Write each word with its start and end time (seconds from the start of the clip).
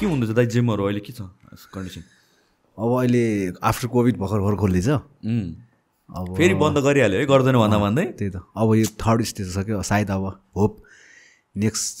के 0.00 0.06
हुँदैछ 0.06 0.30
दाइ 0.32 0.46
जिमहरू 0.48 0.84
अहिले 0.88 1.00
के 1.04 1.12
छ? 1.12 1.28
कन्डिसन 1.76 2.02
अब 2.78 2.90
अहिले 2.98 3.22
आफ्टर 3.60 3.86
कोभिड 3.92 4.16
भर्खर 4.16 4.40
भर्खर 4.40 4.56
खोल्दैछ 4.56 4.88
अब 4.88 6.34
फेरि 6.36 6.54
बन्द 6.56 6.78
गरिहाल्यो 6.82 7.18
है? 7.20 7.26
गर्दैन 7.26 7.56
भन्दा 7.60 7.78
भन्दै? 7.78 8.04
त्यही 8.18 8.30
त। 8.30 8.42
अब 8.56 8.74
यो 8.74 8.86
थर्ड 8.98 9.22
स्टेज 9.30 9.48
सक्यो। 9.54 9.82
सायद 9.84 10.10
अब 10.10 10.24
होप 10.56 10.72
नेक्स्ट 11.54 11.96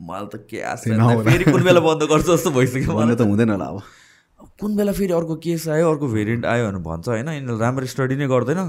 मलाई 0.00 0.26
त 0.28 0.44
के 0.50 0.60
आशा। 0.68 1.22
फेरि 1.24 1.44
कुन 1.48 1.62
बेला 1.64 1.80
बन्द 1.80 2.02
गर्छ 2.10 2.26
जस्तो 2.28 2.50
भइसक्यो 2.52 2.92
मलाई 2.92 3.16
त 3.16 3.24
हुँदैन 3.24 3.50
होला 3.56 3.66
अब। 3.72 3.80
कुन 4.60 4.76
बेला 4.76 4.92
फेरि 4.92 5.12
अर्को 5.16 5.34
केस 5.40 5.68
आयो 5.72 5.86
अर्को 5.90 6.06
भेरिएन्ट 6.12 6.44
आयो 6.44 6.66
भनेर 6.66 6.82
भन्छ 6.84 7.08
होइन? 7.08 7.28
यिनीहरूले 7.28 7.62
राम्रो 7.64 7.86
स्टडी 7.88 8.14
नै 8.20 8.26
गर्दैन। 8.28 8.60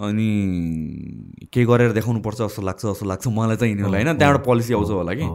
अनि 0.00 0.28
के 1.50 1.64
गरेर 1.66 1.92
देखाउनु 1.98 2.20
पर्छ 2.22 2.38
जस्तो 2.46 2.62
लाग्छ 2.62 2.82
जस्तो 2.86 3.04
लाग्छ। 3.10 3.26
मलाई 3.26 3.56
चाहिँ 3.58 3.72
यिनीहरूलाई 3.74 4.02
होइन? 4.04 4.16
त्यहाँबाट 4.18 4.44
पोलिसी 4.46 4.70
आउँछ 4.78 4.90
होला 4.90 5.14
कि? 5.18 5.26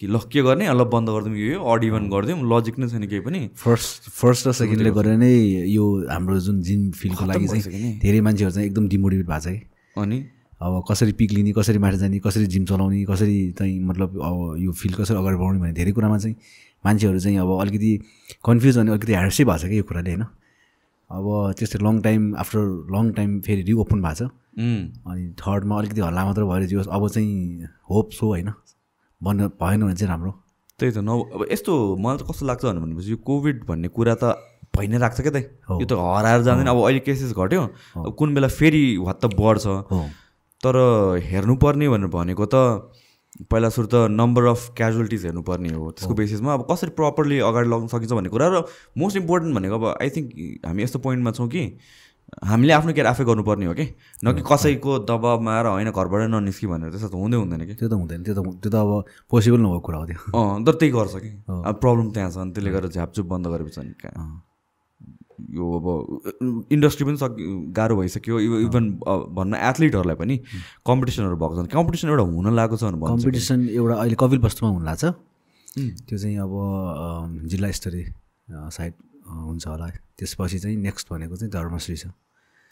कि 0.00 0.06
ल 0.08 0.16
के 0.32 0.40
गर्ने? 0.40 0.64
ल 0.64 0.84
बन्द 0.88 1.08
गरिदिउँ 1.12 1.36
यो 1.36 1.60
अड 1.60 1.84
इभन 1.84 2.08
गरिदिउँ। 2.08 2.40
लजिक 2.40 2.78
नै 2.80 2.88
छैन 2.88 3.04
केही 3.04 3.20
पनि। 3.20 3.40
फर्स्ट 3.52 4.08
फर्स्ट 4.08 4.46
र 4.48 4.52
सेकेन्डले 4.56 4.90
गरेर 4.96 5.16
नै 5.20 5.32
यो 5.68 5.84
हाम्रो 6.08 6.40
जुन 6.40 6.60
जिम 6.64 6.90
फिल्डको 6.96 7.24
लागि। 7.28 7.46
चाहिँ 7.46 8.00
धेरै 8.00 8.20
मान्छेहरू 8.24 8.52
चाहिँ 8.54 8.66
एकदम 8.66 8.88
डिमोटिभेट 8.88 9.26
भएको 9.28 9.40
छ 9.44 9.52
कि 9.52 10.00
अनि? 10.00 10.18
अब 10.56 10.72
कसरी 10.88 11.12
पिक 11.20 11.30
लिने 11.32 11.52
कसरी 11.52 11.78
माथि 11.84 11.96
जाने 12.00 12.18
कसरी 12.24 12.46
जिम 12.48 12.64
चलाउने 12.64 13.04
कसरी 13.12 13.36
चाहिँ 13.60 13.76
मतलब 13.80 14.08
अब 14.24 14.56
यो 14.60 14.72
फिल्ड 14.72 14.96
कसरी 14.96 15.16
अगाडि 15.16 15.36
बढाउने 15.36 15.58
भन्ने 15.60 15.72
धेरै 15.76 15.92
कुरामा 15.92 16.18
चाहिँ 16.18 16.36
मान्छेहरू 16.84 17.18
चाहिँ 17.20 17.36
अब 17.36 17.50
अलिकति 17.60 17.92
कन्फ्युज 18.40 18.78
अनि 18.78 18.90
अलिकति 18.90 19.12
ह्यार्सै 19.12 19.44
भएको 19.44 19.58
छ 19.60 19.68
कि 19.68 19.76
यो 19.78 19.84
कुराले 19.84 20.10
होइन? 20.10 20.24
अब 21.12 21.24
त्यस्तै 21.60 21.78
long 21.84 22.00
time 22.00 22.20
after 22.40 22.60
long 22.88 23.12
time 23.20 23.40
फेरि 23.44 23.62
रिओपन 23.68 24.00
भएको 24.00 24.16
छ। 24.16 24.32
अनि 24.60 25.22
थर्डमा 25.40 25.78
अलिकति 25.78 26.00
हल्ला 26.00 26.24
मात्र 26.24 26.44
भएर 26.44 26.64
जियोस् 26.72 26.88
अब 26.88 27.08
चाहिँ 27.08 27.68
होप 27.90 28.10
सो 28.16 28.26
होइन? 28.26 28.52
बन्द 29.22 29.40
भएन 29.60 29.80
भने 29.84 29.94
चाहिँ 29.94 30.10
राम्रो। 30.10 30.32
त्यही 30.78 30.92
त 30.92 30.98
न 31.04 31.08
अब 31.08 31.46
यस्तो 31.52 31.72
मलाई 32.00 32.18
त 32.18 32.22
कस्तो 32.28 32.46
लाग्छ 32.46 32.64
भनेपछि 32.64 33.10
यो 33.10 33.16
कोभिड 33.20 33.64
भन्ने 33.68 33.88
कुरा 33.92 34.14
त 34.16 34.24
भइ 34.72 34.86
नै 34.86 34.98
राख्छ 34.98 35.20
क्या 35.20 35.32
त। 35.32 35.38
यो 35.66 35.84
त 35.84 35.92
हराएर 35.92 36.40
जाँदैन। 36.46 36.66
अब 36.72 36.78
अहिले 36.88 37.00
केसेस 37.04 37.32
घट्यो। 37.36 37.62
अब 38.00 38.14
कुन 38.16 38.34
बेला 38.34 38.48
फेरि 38.48 38.96
हत्त 39.08 39.24
बढ्छ। 39.36 39.66
तर 40.62 40.74
हेर्नुपर्ने 41.20 41.88
भनेर 41.88 42.08
भनेको 42.08 42.46
त 42.48 42.56
पहिला 43.50 43.68
सुरु 43.70 43.88
त 43.88 43.94
नम्बर 44.10 44.44
अफ 44.52 44.74
क्याजुअलिटिज 44.76 45.24
हेर्नुपर्ने 45.26 45.72
हो। 45.74 45.90
त्यसको 45.96 46.14
बेसिसमा 46.14 46.54
अब 46.54 46.62
कसरी 46.70 46.90
प्रपरली 46.98 47.38
अगाडि 47.40 47.68
लग्न 47.68 47.86
सकिन्छ 47.92 48.12
भन्ने 48.12 48.30
कुरा। 48.30 48.46
र 48.48 48.56
मोस्ट 48.96 49.16
इम्पोर्टेन्ट 49.16 49.54
भनेको 49.56 49.74
अब 49.74 49.84
आई 50.00 50.08
थिङ्क 50.10 50.28
हामी 50.66 50.82
यस्तो 50.82 50.98
पोइन्टमा 50.98 51.30
छौँ 51.36 51.48
कि 51.48 51.62
हामीले 52.30 52.72
आफ्नो 52.72 52.92
केयर 52.94 53.06
आफै 53.06 53.24
गर्नुपर्ने 53.24 53.66
हो 53.66 53.74
कि? 53.74 53.84
न 54.24 54.32
कि 54.32 54.42
कसैको 54.42 54.98
दबाबमा 55.04 55.50
आएर 55.50 55.66
होइन 55.66 55.90
घरबाटै 55.90 56.26
ननिस्कि 56.30 56.66
भनेर 56.66 56.90
त्यस्तो 56.94 57.08
त 57.10 57.14
हुँदै 57.14 57.36
हुँदैन 57.42 57.62
कि? 57.66 57.74
त्यो 57.74 57.88
त 57.88 57.94
हुँदैन 57.98 58.20
त्यो 58.22 58.34
त 58.34 58.40
त्यो 58.62 58.70
त 58.70 58.74
अब 58.74 58.90
पोसिबल 59.30 59.60
नभएको 59.60 59.80
कुरा 59.86 59.98
हो 59.98 60.06
त्यो। 60.06 60.18
अँ 60.30 60.64
तर 60.64 60.72
त्यही 60.78 60.92
गर्छ 60.92 61.14
कि। 61.24 61.30
अब 61.50 61.74
प्रब्लम 61.82 62.06
त्यहाँ 62.14 62.30
छ 62.30 62.36
अनि 62.38 62.50
त्यसले 62.54 62.70
गर्दा 62.70 62.88
झ्यापचुप 62.88 63.26
बन्द 63.26 63.46
गरेपछि 63.50 63.80
अनि 63.80 63.92
कहाँ। 63.98 64.28
यो 65.58 65.64
अब 65.78 65.86
इन्डस्ट्री 66.70 67.04
पनि 67.06 67.16
सक् 67.16 67.34
गाह्रो 67.74 67.94
भइसक्यो। 67.96 68.34
इभ- 68.40 68.60
इभन 68.68 68.84
भन्न 69.34 69.54
एथलिटहरूलाई 69.68 70.16
पनि 70.16 70.36
कम्पिटिसनहरू 70.86 71.36
भएको 71.36 71.64
छ। 71.64 71.68
कम्पिटिसन 71.74 72.08
एउटा 72.08 72.24
हुन 72.30 72.46
लागेको 72.54 72.76
छ 72.76 72.84
कम्पिटिसन 73.10 73.58
एउटा 73.68 73.94
अहिले 74.00 74.16
कपिल 74.22 74.38
वस्तुमा 74.46 74.70
हुन 74.72 74.84
लाग्छ 74.86 75.04
त्यो 76.06 76.16
चाहिँ 76.18 76.36
अब 76.38 76.52
जिल्ला 77.50 77.70
स्तरीय 77.70 78.04
साइड 78.76 78.92
हुन्छ 79.30 79.66
होला। 79.66 79.86
त्यसपछि 80.18 80.58
चाहिँ 80.58 80.76
नेक्स्ट 80.76 81.12
भनेको 81.12 81.36
चाहिँ 81.36 81.52
धर्मश्री 81.52 81.96
छ। 81.96 82.06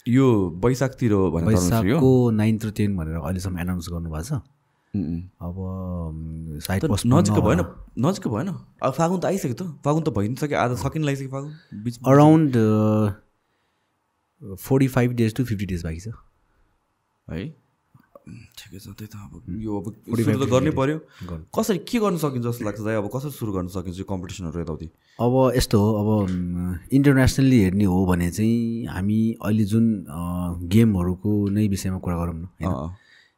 यो 0.07 0.25
वैशाखतिर 0.63 1.13
वैशाखको 1.13 2.11
नाइन्थ 2.31 2.65
र 2.65 2.71
टेन 2.71 2.97
भनेर 2.97 3.15
अहिलेसम्म 3.19 3.59
एनाउन्स 3.59 3.89
गर्नुभएको 3.89 4.23
छ। 4.23 4.41
अब 4.89 5.55
अम, 5.59 6.59
साइड 6.65 6.87
पोस्ट 6.87 7.05
नजिकै 7.05 7.41
भएन 7.41 7.61
नजिकै 7.99 8.29
भएन। 8.29 8.47
अब 8.81 8.91
फागुन 8.93 9.19
त 9.19 9.25
आइसक्यो 9.25 9.53
त। 9.53 9.63
फागुन 9.85 10.03
त 10.03 10.09
भइ 10.09 10.27
नि 10.29 10.35
सक्यो 10.35 10.57
आज 10.57 10.71
सकिन 10.81 11.03
लागिसक्यो 11.03 11.29
फागुन। 11.29 11.51
बिच 11.83 11.99
around 12.07 12.51
forty 14.57 14.87
five 14.87 15.11
days 15.13 15.35
to 15.35 15.45
fifty 15.45 15.65
days 15.65 15.83
बाँकी 15.83 15.99
छ। 15.99 16.07
है? 17.27 17.53
ठिकै 18.27 18.79
छ 18.79 18.87
त्यही 18.97 19.09
त 19.09 19.15
अब 19.15 19.31
यो 19.63 19.71
अब 19.79 19.85
सुरु 20.19 20.39
त 20.39 20.49
गर्नै 20.49 20.71
पर्यो। 20.75 20.97
गर्नु। 21.29 21.43
कसरी 21.55 21.79
के 21.87 21.97
गर्न 21.99 22.17
सकिन्छ 22.23 22.45
जस्तो 22.45 22.63
लाग्छ 22.65 22.81
दाइ? 22.85 22.95
अब 23.01 23.07
कसरी 23.13 23.31
सुरु 23.31 23.51
गर्न 23.53 23.67
सकिन्छ 23.75 23.97
यो 23.99 24.05
कम्पिटिसनहरू 24.05 24.59
यताउति? 24.61 24.87
अब 25.19 25.33
यस्तो 25.55 25.77
हो 25.79 25.89
अब 26.01 26.09
इन्टरनेसनल्ली 26.93 27.59
हेर्ने 27.63 27.85
हो 27.85 27.97
भने 28.05 28.29
चाहिँ 28.31 28.85
हामी 28.87 29.19
अहिले 29.41 29.65
जुन 29.71 29.85
गेमहरूको 30.73 31.31
नै 31.55 31.67
विषयमा 31.67 31.99
कुरा 31.99 32.17
गरौँ 32.17 32.35
न 32.35 32.43
होइन? 32.59 32.73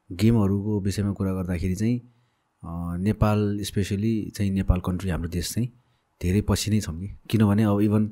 गेमहरूको 0.09 0.79
विषयमा 0.85 1.11
कुरा 1.17 1.31
गर्दाखेरि 1.33 1.75
चाहिँ 1.75 1.97
नेपाल 3.01 3.39
स्पेसली 3.63 4.13
चाहिँ 4.35 4.51
नेपाल 4.51 4.79
कन्ट्री 4.85 5.09
हाम्रो 5.09 5.29
देश 5.29 5.53
चाहिँ 5.53 5.67
धेरै 6.21 6.41
पछि 6.49 6.71
नै 6.71 6.79
छौँ 6.81 6.95
कि। 6.99 7.07
किनभने 7.29 7.63
अब 7.63 7.81
इभन 7.81 8.03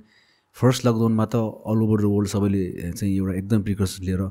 फर्स्ट 0.57 0.85
लकडाउनमा 0.85 1.25
त 1.29 1.35
अल 1.69 1.79
ओभर 1.85 2.01
द 2.01 2.05
वर्ल्ड 2.09 2.29
सबैले 2.29 2.61
चाहिँ 2.97 3.13
एउटा 3.15 3.33
एकदम 3.37 3.61
प्रिकसन 3.63 4.03
लिएर 4.05 4.21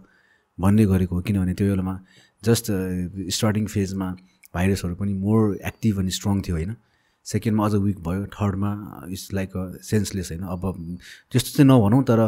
भन्ने 0.59 0.84
गरेको 0.91 1.15
हो। 1.15 1.22
किनभने 1.22 1.55
त्यो 1.55 1.66
बेलामा 1.70 1.94
जस्ट 2.43 2.71
स्टार्टिङ 3.37 3.66
फेजमा 3.66 4.10
भाइरसहरू 4.54 4.94
पनि 4.94 5.15
मोर 5.15 5.59
एक्टिभ 5.66 5.99
अनि 5.99 6.10
स्ट्रङ 6.10 6.41
थियो 6.43 6.56
होइन? 6.56 6.75
सेकेन्डमा 7.26 7.66
अझ 7.66 7.75
विक 7.84 7.99
भयो 8.00 8.26
थर्डमा 8.34 8.71
इट्स 9.12 9.32
लाइक 9.34 9.56
अ 9.56 9.65
सेन्सलेस 9.84 10.31
होइन? 10.32 10.43
अब 10.54 10.62
त्यस्तो 11.32 11.56
चाहिँ 11.56 11.69
नभनौँ 11.71 12.03
तर 12.10 12.21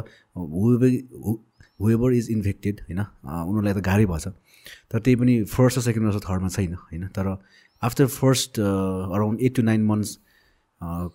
वेबर 1.80 2.12
इज 2.12 2.30
इन्फेक्टेड 2.30 2.80
होइन? 2.80 3.00
उनीहरूलाई 3.00 3.74
त 3.74 3.84
गाह्रै 3.84 4.06
भएछ। 4.06 4.26
तर 4.90 4.98
त्यही 4.98 5.16
पनि 5.16 5.34
फर्स्ट 5.48 5.78
र 5.78 5.82
सेकेन्डमा 5.82 6.10
जस्तो 6.12 6.28
थर्डमा 6.28 6.48
छैन 6.48 6.74
होइन? 6.74 7.06
तर 7.16 7.26
after 7.82 8.06
first 8.06 8.60
around 8.60 9.40
eight 9.40 9.54
to 9.56 9.62
nine 9.62 9.84
months 9.86 10.18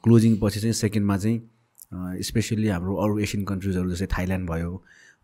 closing 0.06 0.38
पछि 0.42 0.60
चाहिँ 0.60 0.74
सेकेन्डमा 0.74 1.18
चाहिँ 1.18 2.24
स्पेसल्ली 2.24 2.68
हाम्रो 2.68 2.96
अरू 3.04 3.20
एसियन 3.26 3.44
कन्ट्रिजहरू 3.46 3.90
जस्तै 3.92 4.08
थाइल्यान्ड 4.18 4.50
भयो 4.50 4.72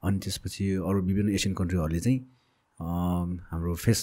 अनि 0.04 0.20
त्यसपछि 0.24 0.66
अरू 0.90 1.02
विभिन्न 1.02 1.30
एसियन 1.40 1.54
कन्ट्रीहरूले 1.56 2.00
चाहिँ 2.00 2.20
हाम्रो 2.82 3.74
फेस 3.86 4.00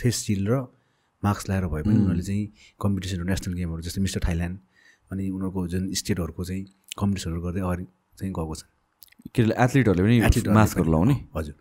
फेस 0.00 0.16
सिल्ड 0.26 0.48
र 0.50 0.60
मास्क 1.22 1.50
लगाएर 1.50 1.66
भए 1.72 1.82
पनि 1.82 1.94
उनीहरूले 1.94 2.22
चाहिँ 2.22 2.44
कम्पिटिसनहरू 2.80 3.28
नेसनल 3.28 3.54
गेमहरू 3.54 3.82
जस्तै 3.86 4.00
मिस्टर 4.02 4.20
थाइल्यान्ड 4.26 4.58
अनि 5.12 5.24
उनीहरूको 5.30 5.66
जुन 5.72 5.82
स्टेटहरूको 6.00 6.44
चाहिँ 6.44 6.64
कम्पिटिसनहरू 6.98 7.40
गर्दै 7.42 7.60
अगाडि 7.60 7.84
चाहिँ 8.18 8.32
गएको 8.32 8.54
छ 8.54 8.64
के 9.34 9.42
अरे 9.42 9.54
एथलिटहरूले 9.64 10.02
पनि 10.02 10.16
एथलिटहरूले 10.18 10.54
मास्कहरू 10.54 10.90
लाउने? 10.92 11.14
हजुर। 11.36 11.54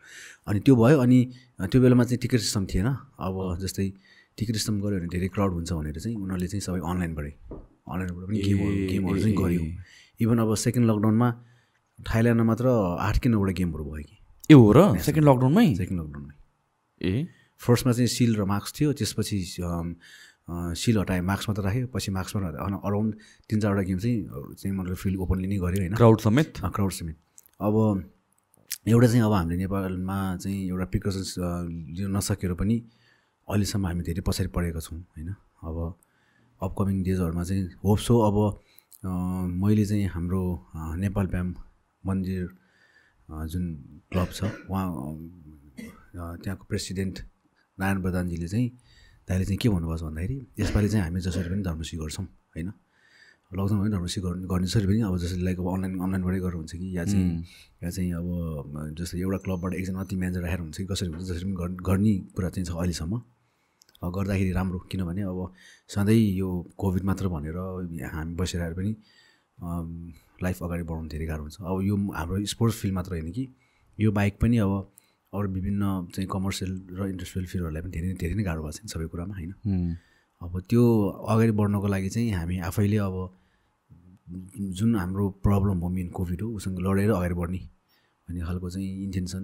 अनि 0.50 0.60
त्यो 0.66 0.76
भयो 0.76 0.98
अनि 1.00 1.20
त्यो 1.62 1.82
बेलामा 1.82 2.04
चाहिँ 2.04 2.20
टिकट 2.22 2.40
सिस्टम 2.42 2.66
थिएन। 2.72 2.88
अब 3.22 3.36
जस्तै 3.62 3.86
टिकट 4.38 4.56
सिस्टम 4.58 4.80
गऱ्यो 4.82 4.98
भने 5.00 5.10
धेरै 5.14 5.28
क्राउड 5.36 5.52
हुन्छ 5.54 5.72
भनेर 5.74 6.00
चाहिँ 6.00 6.16
उनीहरूले 6.18 6.48
चाहिँ 6.48 6.64
सबै 6.68 6.80
अनलाइनबाटै 6.82 7.34
अनलाइनबाट 7.92 8.26
पनि 8.28 8.38
गेमहरू 8.48 8.74
गेमहरू 8.92 9.20
चाहिँ 9.22 9.36
गऱ्यो। 9.38 9.62
इभन 10.20 10.38
अब 10.42 10.50
सेकेन्ड 10.66 10.86
लकडाउनमा 10.90 11.30
थाइल्यान्डमा 12.00 12.46
मात्र 12.50 12.66
आठ 13.08 13.16
कि 13.22 13.30
नौवटा 13.30 13.54
गेमहरू 13.62 13.84
भयो 13.92 14.04
कि। 14.10 14.18
ए 14.52 14.54
हो 14.54 14.68
र? 14.76 14.80
सेकेन्ड 15.00 15.26
लकडाउनमै 15.30 15.68
सेकेन्ड 15.80 16.00
लकडाउनमै 16.02 16.36
ए? 17.02 17.14
फर्स्टमा 17.62 17.92
चाहिँ 17.94 18.12
सिल 18.18 18.32
र 18.36 18.44
मार्क्स 18.52 18.72
थियो 18.78 18.90
त्यसपछि 19.00 19.38
सिल 20.76 20.96
हटायो 21.00 21.24
मार्क्स 21.24 21.46
मात्र 21.50 21.62
राख्यो 21.64 21.88
पछि 21.94 22.12
मार्क्स 22.12 22.36
मात्र 22.36 22.58
अराउन्ड 22.60 23.12
तिन 23.48 23.58
चारवटा 23.62 23.84
गेम 23.88 24.00
चाहिँ 24.04 24.20
चाहिँ 24.60 24.74
मतलब 24.76 24.96
फिल्ड 25.04 25.18
ओपनली 25.24 25.48
नै 25.48 25.58
गऱ्यो 25.64 25.80
होइन? 25.82 25.94
क्राउड 25.96 26.20
समेत? 26.20 26.50
क्राउड 26.76 26.92
समेत। 26.92 27.18
अब 27.62 27.76
एउटा 28.88 29.08
चाहिँ 29.08 29.24
अब 29.24 29.34
हामीले 29.34 29.58
नेपालमा 29.62 30.18
चाहिँ 30.42 30.60
एउटा 30.68 30.86
प्रिकसन्स 30.92 31.30
लिन 31.98 32.10
नसकेर 32.18 32.54
पनि 32.60 32.76
अहिलेसम्म 33.48 33.86
हामी 33.88 34.04
धेरै 34.04 34.22
पछाडि 34.26 34.50
परेका 34.52 34.80
छौँ 34.82 35.00
होइन? 35.00 35.30
अब 35.64 35.78
अपकमिङ 36.62 36.98
डेजहरूमा 37.06 37.44
चाहिँ 37.44 37.64
होप 37.86 38.00
सो 38.02 38.14
अब 38.28 38.38
मैले 39.62 39.86
चाहिँ 39.86 40.06
हाम्रो 40.14 40.44
नेपाल 40.98 41.26
प्याम 41.34 41.48
मन्दिर 42.04 42.44
जुन 43.48 43.64
क्लब 44.12 44.30
छ 44.32 44.44
उहाँ 44.70 44.86
त्यहाँको 46.38 46.64
प्रेसिडेन्ट 46.70 47.16
नारायण 47.78 48.02
प्रधानजीले 48.02 48.48
चाहिँ 48.48 48.68
दाइले 49.28 49.46
चाहिँ 49.46 49.58
के 49.58 49.70
भन्नुभएको 49.70 49.98
छ 49.98 50.04
भन्दाखेरि 50.04 50.36
यसपालि 50.60 50.88
चाहिँ 50.90 51.04
हामी 51.06 51.20
जसरी 51.22 51.50
पनि 51.50 51.62
धर्मसी 51.64 51.98
गर्छौँ 51.98 52.26
होइन? 52.56 52.70
लकडाउन 53.52 53.80
भने 53.80 53.90
धर्मसी 53.92 54.20
गर्नु 54.22 54.48
गर्ने 54.48 54.68
जसरी 54.68 54.86
पनि 54.88 55.02
अब 55.08 55.18
जसरी 55.18 55.42
लाइक 55.44 55.58
अब 55.60 55.68
अनलाइन 55.74 55.94
अनलाइनबाटै 56.00 56.40
गर्नु 56.40 56.58
हुन्छ 56.58 56.74
कि 56.76 56.88
या 56.98 57.04
चाहिँ 57.06 57.28
या 57.84 57.90
चाहिँ 57.90 58.12
अब 58.14 58.96
जस्तै 59.00 59.18
एउटा 59.20 59.38
क्लबबाट 59.46 59.74
एकजना 59.74 60.04
ती 60.04 60.16
म्यानेजर 60.16 60.42
राखेर 60.44 60.60
हुन्छ 60.62 60.78
कि 60.78 60.86
कसरी 60.86 61.08
हुन्छ 61.10 61.26
जसरी 61.28 61.46
पनि 61.46 61.56
गर्- 61.62 61.82
गर्ने 61.82 62.14
कुरा 62.36 62.50
चाहिँ 62.50 62.66
छ 62.66 62.72
अहिलेसम्म। 62.74 63.16
गर्दाखेरि 64.12 64.52
राम्रो 64.52 64.80
किनभने 64.92 65.22
अब 65.24 65.40
सधैँ 65.90 66.20
यो 66.36 66.50
कोभिड 66.78 67.04
मात्र 67.06 67.28
भनेर 67.28 67.58
हामी 68.14 68.34
बसिरहेर 68.36 68.74
पनि 68.74 68.92
लाइफ 69.62 70.64
अगाडि 70.64 70.84
बढाउनु 70.84 71.10
धेरै 71.10 71.26
गाह्रो 71.26 71.44
हुन्छ। 71.44 71.58
अब 71.62 71.82
यो 71.86 71.96
हाम्रो 72.18 72.46
स्पोर्ट्स 72.54 72.78
फिल्ड 72.82 72.96
मात्र 72.96 73.12
होइन 73.14 73.32
कि 73.32 73.48
यो 73.98 74.12
बाहेक 74.12 74.38
पनि 74.42 74.58
अब 74.58 74.72
अरू 75.34 75.48
विभिन्न 75.48 75.84
चाहिँ 76.16 76.28
कमर्सियल 76.32 76.72
र 76.98 77.08
इन्डस्ट्रियल 77.10 77.46
फिल्डहरूलाई 77.48 77.82
पनि 77.82 77.92
धेरै 77.92 78.14
धेरै 78.22 78.36
नै 78.36 78.44
गाह्रो 78.44 78.62
भएको 78.64 78.88
छ 78.88 78.92
सबै 78.94 79.08
कुरामा 79.14 79.36
होइन? 79.36 79.54
अब 80.42 80.54
त्यो 80.70 80.84
अगाडि 81.30 81.52
बढ्नको 81.60 81.88
लागि 81.88 82.10
चाहिँ 82.10 82.32
हामी 82.34 82.58
आफैले 82.70 82.98
अब 83.06 83.16
जुन 84.80 84.96
हाम्रो 84.96 85.30
प्रब्लम 85.46 85.78
हो 85.84 85.90
मेन 85.90 86.10
कोभिड 86.18 86.42
हो 86.42 86.48
उसँग 86.58 86.80
लडेर 86.80 87.12
अगाडि 87.12 87.36
बढ्ने 87.36 87.60
भन्ने 88.28 88.42
खालको 88.48 88.70
चाहिँ 88.70 88.90
इन्टेन्सन 89.06 89.44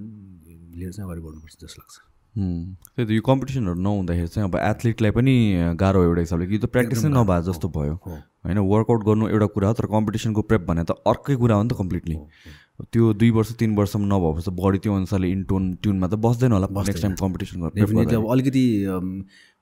लिएर 0.74 0.92
चाहिँ 0.92 1.06
अगाडि 1.08 1.22
बढ्नुपर्छ 1.22 1.56
जस्तो 1.62 1.82
लाग्छ। 1.82 1.96
त्यही 2.38 3.06
त 3.08 3.10
यो 3.12 3.22
कम्पिटिसनहरू 3.26 3.82
नहुँदाखेरि 3.82 4.28
चाहिँ 4.28 4.50
अब 4.50 4.56
एथलिटलाई 4.62 5.12
पनि 5.12 5.34
गाह्रो 5.82 6.04
एउटा 6.04 6.22
हिसाबले 6.22 6.46
कि 6.48 6.54
यो 6.54 6.62
त 6.62 6.70
प्र्याक्टिस 6.70 7.04
नै 7.06 7.12
नभए 7.18 7.42
जस्तो 7.50 7.68
भयो। 7.74 7.96
होइन 8.46 8.58
वर्कआउट 8.72 9.02
गर्नु 9.06 9.28
एउटा 9.34 9.48
कुरा 9.58 9.68
हो 9.68 9.74
तर 9.74 9.86
कम्पिटिसनको 9.90 10.42
प्रेप 10.46 10.62
भने 10.70 10.84
त 10.86 11.02
अर्कै 11.08 11.36
कुरा 11.42 11.56
हो 11.58 11.64
नि 11.64 11.70
त 11.70 11.74
कम्प्लिटली। 11.82 12.18
त्यो 12.94 13.04
दुई 13.18 13.30
वर्ष 13.34 13.52
तिन 13.60 13.74
वर्षसम्म 13.76 14.06
नभएपछि 14.14 14.52
बडी 14.54 14.78
त्यो 14.86 14.94
अनुसारले 14.96 15.28
इन 15.34 15.44
टोन 15.50 15.64
ट्युनमा 15.82 16.08
त 16.08 16.22
बस्दैन 16.22 16.52
होला 16.54 16.68
नेक्स्ट 16.70 17.02
टाइम 17.02 17.16
कम्पिटिसन 17.18 17.58
गर्नु 17.66 18.06
अब 18.06 18.30
अलिकति 18.30 18.66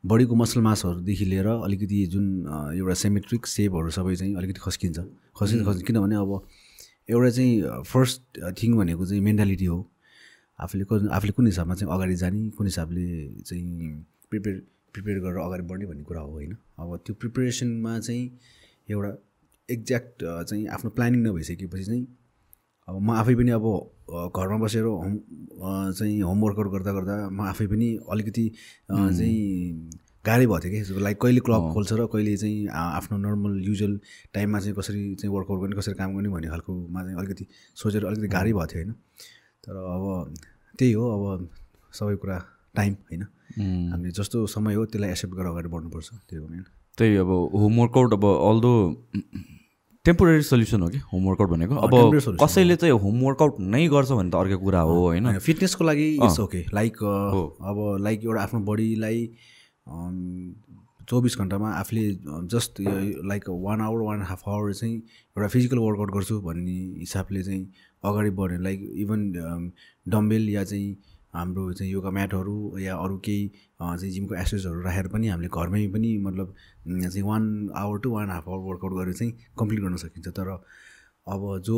बडीको 0.04 0.36
मसल 0.36 0.62
मासहरूदेखि 0.62 1.26
लिएर 1.26 1.48
अलिकति 1.48 2.06
जुन 2.12 2.26
एउटा 2.76 2.96
सेमेट्रिक 3.06 3.42
सेपहरू 3.48 3.90
सबै 3.96 4.16
चाहिँ 4.16 4.36
अलिकति 4.36 4.60
खस्किन्छ। 4.68 4.98
खस्किन्छ 5.40 5.64
खस्किन्छ। 5.66 5.88
किनभने 5.88 6.16
अब 6.16 6.32
एउटा 7.10 7.30
चाहिँ 7.30 7.84
फर्स्ट 7.88 8.22
थिङ 8.60 8.78
भनेको 8.78 9.06
चाहिँ 9.06 9.22
मेन्टालिटी 9.24 9.66
हो। 9.66 9.80
आफूले 10.60 10.84
आफूले 11.10 11.32
कुन 11.38 11.46
हिसाबमा 11.46 11.76
चाहिँ 11.76 11.94
अगाडि 11.94 12.16
जाने 12.16 12.50
कुन 12.58 12.68
हिसाबले 12.68 13.06
चाहिँ 13.44 13.92
प्रिपेयर 14.30 14.56
प्रिपेयर 14.94 15.20
गरेर 15.20 15.40
अगाडि 15.46 15.64
बढ्ने 15.68 15.86
भन्ने 15.86 16.04
कुरा 16.04 16.22
हो 16.22 16.32
होइन। 16.32 16.54
अब 16.80 16.96
त्यो 17.06 17.16
प्रिपेरेसनमा 17.20 18.00
चाहिँ 18.00 18.24
एउटा 18.92 19.12
एक्ज्याक्ट 19.70 20.24
चाहिँ 20.24 20.68
आफ्नो 20.68 20.90
प्लानिङ 20.96 21.20
नभइसकेपछि 21.28 21.84
चाहिँ 21.84 22.08
अब 22.88 23.02
म 23.02 23.12
आफै 23.12 23.36
पनि 23.36 23.52
अब 23.52 23.66
घरमा 24.32 24.58
बसेर 24.64 24.84
होम 24.84 25.14
चाहिँ 25.92 26.22
होमवर्कआउट 26.22 26.72
गर्दा 26.72 26.92
गर्दा 26.94 27.16
म 27.30 27.42
आफै 27.52 27.68
पनि 27.68 27.88
अलिकति 28.12 28.46
चाहिँ 28.90 29.90
गाह्रै 30.26 30.46
भएको 30.48 30.60
थियो 30.60 30.72
कि। 30.72 31.02
लाइक 31.02 31.18
कहिले 31.22 31.40
क्लब 31.46 31.64
खोल्छ 31.74 31.94
र 31.94 32.06
कहिले 32.14 32.36
चाहिँ 32.38 32.68
आफ्नो 32.72 33.18
नर्मल 33.18 33.62
युजल 33.66 34.00
टाइममा 34.34 34.60
चाहिँ 34.60 34.76
कसरी 34.76 35.04
चाहिँ 35.16 35.34
वर्कआउट 35.36 35.60
गर्ने 35.62 35.76
कसरी 35.82 35.94
काम 36.00 36.16
गर्ने 36.16 36.30
भन्ने 36.30 36.48
खालकोमा 36.50 37.04
चाहिँ 37.04 37.18
अलिकति 37.20 37.46
सोचेर 37.76 38.06
अलिकति 38.06 38.28
गाह्रै 38.28 38.54
भएको 38.54 38.68
थियो 38.74 38.84
होइन। 38.84 38.94
तर 39.66 39.76
अब 39.96 40.34
त्यही 40.80 40.92
हो 40.92 41.10
अब 41.16 41.50
सबै 41.94 42.16
कुरा 42.24 42.38
टाइम 42.76 42.94
होइन? 43.10 43.24
हामीले 43.92 44.12
जस्तो 44.12 44.46
समय 44.54 44.74
हो 44.76 44.86
त्यसलाई 44.86 45.10
एक्सेप्ट 45.10 45.34
गरेर 45.36 45.50
अगाडि 45.50 45.70
बढ्नुपर्छ 45.70 46.10
त्यही 46.14 46.42
हो 46.42 46.48
मेन 46.48 46.64
त्यही 46.98 47.16
अब 47.18 47.30
होमवर्कआउट 47.54 48.14
अब 48.14 48.26
अल्दो 48.26 48.74
टेम्पोररी 50.06 50.42
सल्युसन 50.44 50.82
हो 50.82 50.88
कि 50.90 50.98
होमवर्कआउट 51.12 51.50
भनेको? 51.50 51.76
अब 51.76 52.38
कसैले 52.42 52.76
चाहिँ 52.76 53.00
होमवर्कआउट 53.00 53.60
नै 53.74 53.88
गर्छ 53.88 54.12
भने 54.12 54.30
त 54.30 54.36
अर्कै 54.36 54.58
कुरा 54.64 54.82
हो 54.90 55.00
होइन? 55.00 55.38
फिटनेसको 55.40 55.84
लागि 55.84 56.08
इट्स 56.16 56.40
ओके 56.40 56.62
लाइक 56.74 57.04
अब 57.04 57.78
लाइक 58.02 58.24
एउटा 58.24 58.42
आफ्नो 58.42 58.60
बडीलाई 58.70 59.20
चौबिस 61.10 61.38
घन्टामा 61.38 61.72
आफूले 61.80 62.04
just 62.54 62.82
like 63.32 63.50
one 63.66 63.82
hour 63.82 64.02
one 64.02 64.22
half 64.30 64.48
hour 64.50 64.74
चाहिँ 64.74 64.96
एउटा 64.96 65.48
फिजिकल 65.48 65.80
वर्कआउट 65.80 66.12
गर्छु 66.14 66.40
भन्ने 66.42 66.78
हिसाबले 67.00 67.44
चाहिँ 67.44 67.64
अगाडि 68.10 68.30
बढ्ने 68.40 68.64
लाइक 68.64 68.80
इभन 69.04 69.22
डम्बेल 70.14 70.50
या 70.50 70.64
चाहिँ 70.64 70.96
हाम्रो 71.36 71.72
चाहिँ 71.74 71.92
योगा 71.92 72.10
म्याटहरू 72.16 72.78
या 72.80 72.96
अरू 72.96 73.18
केही 73.26 73.48
चाहिँ 73.82 74.12
जिमको 74.12 74.36
एक्सर्साइजहरू 74.36 74.82
राखेर 74.82 75.08
पनि 75.14 75.28
हामीले 75.28 75.50
घरमै 75.52 75.88
पनि 75.96 76.18
मतलब 76.28 76.54
चाहिँ 76.88 77.24
one 77.28 77.44
hour 77.76 77.98
to 78.04 78.10
one 78.12 78.30
half 78.30 78.48
hour 78.50 78.60
workout 78.68 78.94
गरेर 79.00 79.14
चाहिँ 79.14 79.32
कम्प्लिट 79.60 79.82
गर्न 79.84 79.96
सकिन्छ। 80.04 80.28
तर 80.28 80.50
अब 81.28 81.42
जो 81.66 81.78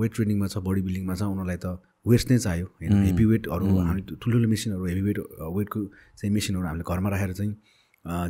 वेट 0.00 0.14
ट्रेनिङमा 0.14 0.46
छ 0.48 0.58
बडी 0.64 0.82
बिल्डिङमा 0.86 1.14
छ 1.14 1.22
उनीहरूलाई 1.22 1.58
त 1.64 1.66
वेट्स 2.06 2.30
नै 2.30 2.38
चाहियो। 2.38 2.66
होइन 2.80 2.92
हेभी 3.04 3.24
वेटहरू 3.24 3.66
हामी 3.78 4.00
ठुल्ठुलो 4.08 4.48
मेसिनहरू 4.48 4.84
हेभी 4.86 5.02
वेट 5.02 5.18
वेटको 5.58 5.80
चाहिँ 6.18 6.32
मेसिनहरू 6.34 6.66
हामीले 6.66 6.84
घरमा 6.88 7.08
राखेर 7.10 7.32
चाहिँ 7.32 7.52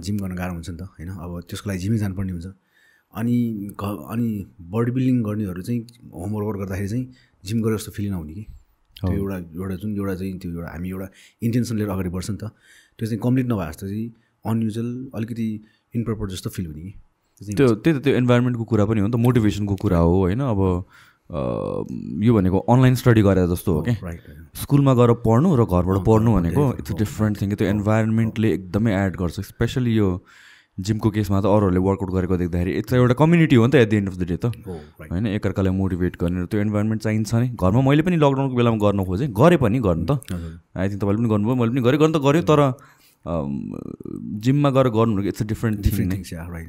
जिम 0.03 0.17
गर्न 0.19 0.35
गाह्रो 0.35 0.55
हुन्छ 0.55 0.71
नि 0.71 0.77
त 0.77 0.83
होइन? 0.83 1.11
अब 1.23 1.31
त्यसको 1.49 1.71
लागि 1.71 1.81
जिमै 1.85 1.99
जानुपर्ने 2.03 2.33
हुन्छ। 2.33 2.47
अनि 3.15 3.37
घ 3.79 3.83
अनि 4.11 4.29
बडी 4.75 4.91
बिल्डिङ 4.91 5.23
गर्नेहरू 5.23 5.63
चाहिँ 5.63 5.81
होमवर्कआउट 6.15 6.57
गर्दाखेरि 6.63 6.89
चाहिँ 6.89 7.05
जिम 7.45 7.63
गरे 7.63 7.77
जस्तो 7.77 7.93
फिल 7.93 8.11
नहुने 8.11 8.35
कि? 8.35 8.45
त्यो 8.97 9.13
एउटा 9.13 9.37
एउटा 9.37 9.75
जुन 9.83 9.97
एउटा 9.97 10.15
चाहिँ 10.15 10.39
त्यो 10.39 10.51
एउटा 10.51 10.71
हामी 10.73 10.89
एउटा 10.91 11.09
इन्टेन्सन 11.43 11.77
लिएर 11.77 11.89
अगाडि 11.95 12.11
बढ्छ 12.17 12.31
नि 12.31 12.37
त। 12.37 12.51
त्यो 12.99 13.07
चाहिँ 13.07 13.21
कम्प्लिट 13.23 13.47
नभए 13.53 13.67
जस्तो 13.71 13.87
चाहिँ 13.87 14.07
अनयुजल 14.45 14.89
अलिकति 15.15 15.49
इम्प्रपर 15.95 16.31
जस्तो 16.31 16.51
फिल 16.51 16.67
हुने 16.67 16.83
कि? 16.83 16.93
त्यो 17.55 17.75
त्यही 17.75 17.99
त 17.99 18.03
त्यो 18.05 18.17
इन्भाइरोमेन्टको 18.17 18.65
कुरा 18.65 18.85
पनि 18.87 19.01
हो 19.01 19.07
नि 19.07 19.13
त 19.13 19.21
मोटिभेसनको 19.27 19.75
कुरा 19.83 19.99
हो 19.99 20.15
होइन? 20.21 20.41
अब 20.41 20.61
यो 22.25 22.33
भनेको 22.35 22.59
अनलाइन 22.69 22.95
स्टडी 22.95 23.23
गरेर 23.23 23.47
जस्तो 23.49 23.73
हो 23.75 23.83
कि 23.83 23.93
राइट 24.05 24.21
स्कुलमा 24.63 24.93
गएर 24.95 25.13
पढ्नु 25.25 25.49
र 25.57 25.65
घरबाट 25.65 26.05
पढ्नु 26.07 26.33
भनेको 26.35 26.65
इट्स 26.81 26.93
डिफ्रेन्ट 27.01 27.41
थिङ 27.41 27.55
त्यो 27.57 27.69
इन्भाइरोमेन्टले 27.69 28.49
एकदमै 28.55 28.93
एड 28.95 29.17
गर्छ 29.17 29.41
स्पेसली 29.51 29.95
यो 29.97 30.09
जिमको 30.79 31.11
केसमा 31.11 31.41
त 31.41 31.47
अरूहरूले 31.47 31.81
वर्कआउट 31.87 32.11
गरेको 32.15 32.37
देख्दाखेरि 32.37 32.71
इट्स 32.79 32.93
एउटा 32.95 33.15
कम्युनिटी 33.15 33.57
हो 33.57 33.67
नि 33.67 33.73
त 33.73 33.75
at 33.79 33.89
the 33.91 33.95
end 33.95 34.09
of 34.09 34.17
the 34.19 34.23
day 34.27 34.37
त। 34.37 34.47
होइन 35.11 35.27
एकअर्कालाई 35.27 35.73
मोटिभेट 35.73 36.17
गर्ने 36.21 36.47
त्यो 36.51 36.61
इन्भाइरोमेन्ट 36.61 37.03
चाहिन्छ 37.03 37.35
नि। 37.35 37.49
घरमा 37.55 37.81
मैले 37.89 38.03
पनि 38.03 38.17
लकडाउनको 38.17 38.55
बेलामा 38.59 38.79
गर्न 38.83 39.05
खोजेँ 39.07 39.29
गरेँ 39.31 39.59
पनि 39.63 39.79
गर्नु 39.87 40.05
त। 40.05 40.13
आई 40.75 40.89
थिङ्क 40.89 41.01
तपाईँले 41.03 41.21
पनि 41.23 41.29
गर्नुभयो 41.31 41.55
मैले 41.55 41.71
पनि 41.71 41.83
गरेँ 41.87 41.99
गर्नु 42.03 42.19
त 42.19 42.21
गऱ्यो 42.27 42.43
तर 42.51 42.61
जिममा 44.47 44.71
गएर 44.77 44.89
गर्नु 44.99 45.23
इट्स 45.31 45.43
अ 45.43 45.47
डिफ्रेन्ट 45.53 45.77
डिफ्रेन्ट 45.87 46.11
नै 46.11 46.17
थिङ्स 46.17 46.33
या 46.33 46.47
राइट 46.51 46.69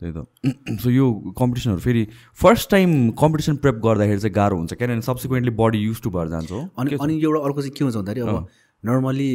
त्यही 0.00 0.12
त। 0.12 0.80
सो 0.82 0.90
यो 0.90 1.06
कम्पिटिसनहरू 1.38 1.80
फेरि 1.80 2.02
फर्स्ट 2.42 2.70
टाइम 2.70 3.16
कम्पिटिसन 3.22 3.56
प्रेप 3.64 3.80
गर्दाखेरि 3.86 4.20
चाहिँ 4.20 4.34
गाह्रो 4.34 4.56
हुन्छ। 4.60 4.74
किनभने 4.74 5.06
सब्सिक्वेन्टली 5.08 5.54
बडी 5.62 5.78
युज 5.78 6.02
टु 6.02 6.10
भएर 6.10 6.28
जान्छ 6.34 6.50
हो। 6.52 6.60
अनि 6.78 7.00
अनि 7.00 7.14
एउटा 7.22 7.40
अर्को 7.48 7.60
चाहिँ 7.62 7.74
के 7.78 7.84
हुन्छ 7.84 7.96
भन्दाखेरि 7.96 8.28
अब 8.28 8.46
नर्मली 8.82 9.30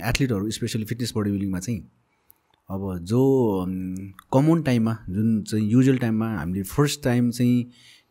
एथलिटहरू 0.00 0.50
स्पेसली 0.58 0.84
फिटनेस 0.90 1.12
बडी 1.16 1.30
बिल्डिङमा 1.30 1.58
चाहिँ 1.58 1.80
अब 2.70 2.98
जो 3.04 3.20
कमन 4.32 4.62
टाइममा 4.62 4.96
जुन 5.10 5.42
चाहिँ 5.48 5.66
युजल 5.70 5.98
टाइममा 5.98 6.28
हामीले 6.38 6.62
फर्स्ट 6.62 7.02
टाइम 7.04 7.30
चाहिँ 7.30 7.62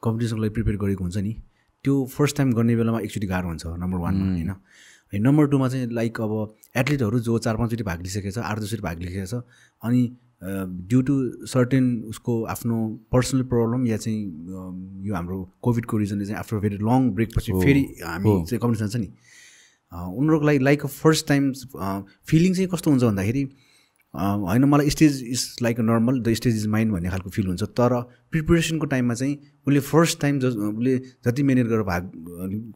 कम्पिटिसनको 0.04 0.42
लागि 0.42 0.54
प्रिपेयर 0.54 0.78
गरेको 0.78 1.04
हुन्छ 1.04 1.18
नि 1.18 1.34
त्यो 1.86 1.94
फर्स्ट 2.14 2.38
टाइम 2.38 2.52
गर्ने 2.54 2.76
बेलामा 2.76 3.00
एकचोटि 3.00 3.28
गाह्रो 3.28 3.48
हुन्छ 3.48 3.66
नम्बर 3.66 4.00
वानमा 4.00 4.26
होइन? 4.32 4.50
अनि 4.50 5.20
नम्बर 5.20 5.48
टूमा 5.48 5.68
चाहिँ 5.70 5.88
लाइक 5.94 6.22
अब 6.22 6.34
एथलिटहरू 6.78 7.20
जो 7.20 7.38
चार 7.40 7.58
पाँचचोटि 7.58 7.84
भाग 7.84 8.02
लिइसकेको 8.02 8.32
छ 8.32 8.46
आठ 8.46 8.60
दसचोटि 8.60 8.84
भाग 8.84 9.00
लिइसकेको 9.00 9.26
छ 9.26 9.44
अनि 9.82 10.02
ड्यु 10.44 11.02
टु 11.02 11.14
सर्टेन 11.48 11.90
उसको 12.14 12.44
आफ्नो 12.54 12.78
पर्सनल 13.12 13.44
प्रब्लम 13.52 13.86
या 13.88 13.98
चाहिँ 13.98 14.22
यो 15.08 15.14
हाम्रो 15.16 15.38
कोभिडको 15.62 15.98
रिजनले 15.98 16.26
चाहिँ 16.26 16.40
आफ्टर 16.40 16.58
भेरी 16.66 16.78
लङ 16.78 17.10
ब्रेकपछि 17.20 17.52
फेरि 17.64 17.84
हामी 18.06 18.34
चाहिँ 18.48 18.60
कम्पिटिसन 18.60 18.88
छ 18.88 19.02
नि। 19.02 19.10
उनीहरूको 19.92 20.46
लागि 20.46 20.60
लाइक 20.60 20.86
फर्स्ट 20.86 21.28
टाइम 21.28 21.52
फिलिङ 22.28 22.54
चाहिँ 22.54 22.70
कस्तो 22.74 22.92
हुन्छ 22.92 23.04
भन्दाखेरि 23.04 23.46
होइन 24.13 24.63
मलाई 24.65 24.89
stage 24.89 25.21
is 25.25 25.45
like 25.62 25.80
a 25.80 25.83
normal 25.83 26.19
the 26.21 26.33
stage 26.33 26.56
is 26.56 26.65
mind 26.68 26.94
भन्ने 26.94 27.10
खालको 27.10 27.30
फिल 27.30 27.48
हुन्छ। 27.48 27.63
तर 27.63 28.01
प्रिपेरेसनको 28.31 28.85
टाइममा 28.85 29.14
चाहिँ 29.14 29.38
उसले 29.68 29.80
फर्स्ट 29.80 30.19
टाइम 30.21 30.40
ज 30.40 30.45
उसले 30.45 30.97
जति 31.26 31.44
मिहिनेत 31.44 31.68
गरेर 31.68 31.83
भाग 31.83 32.11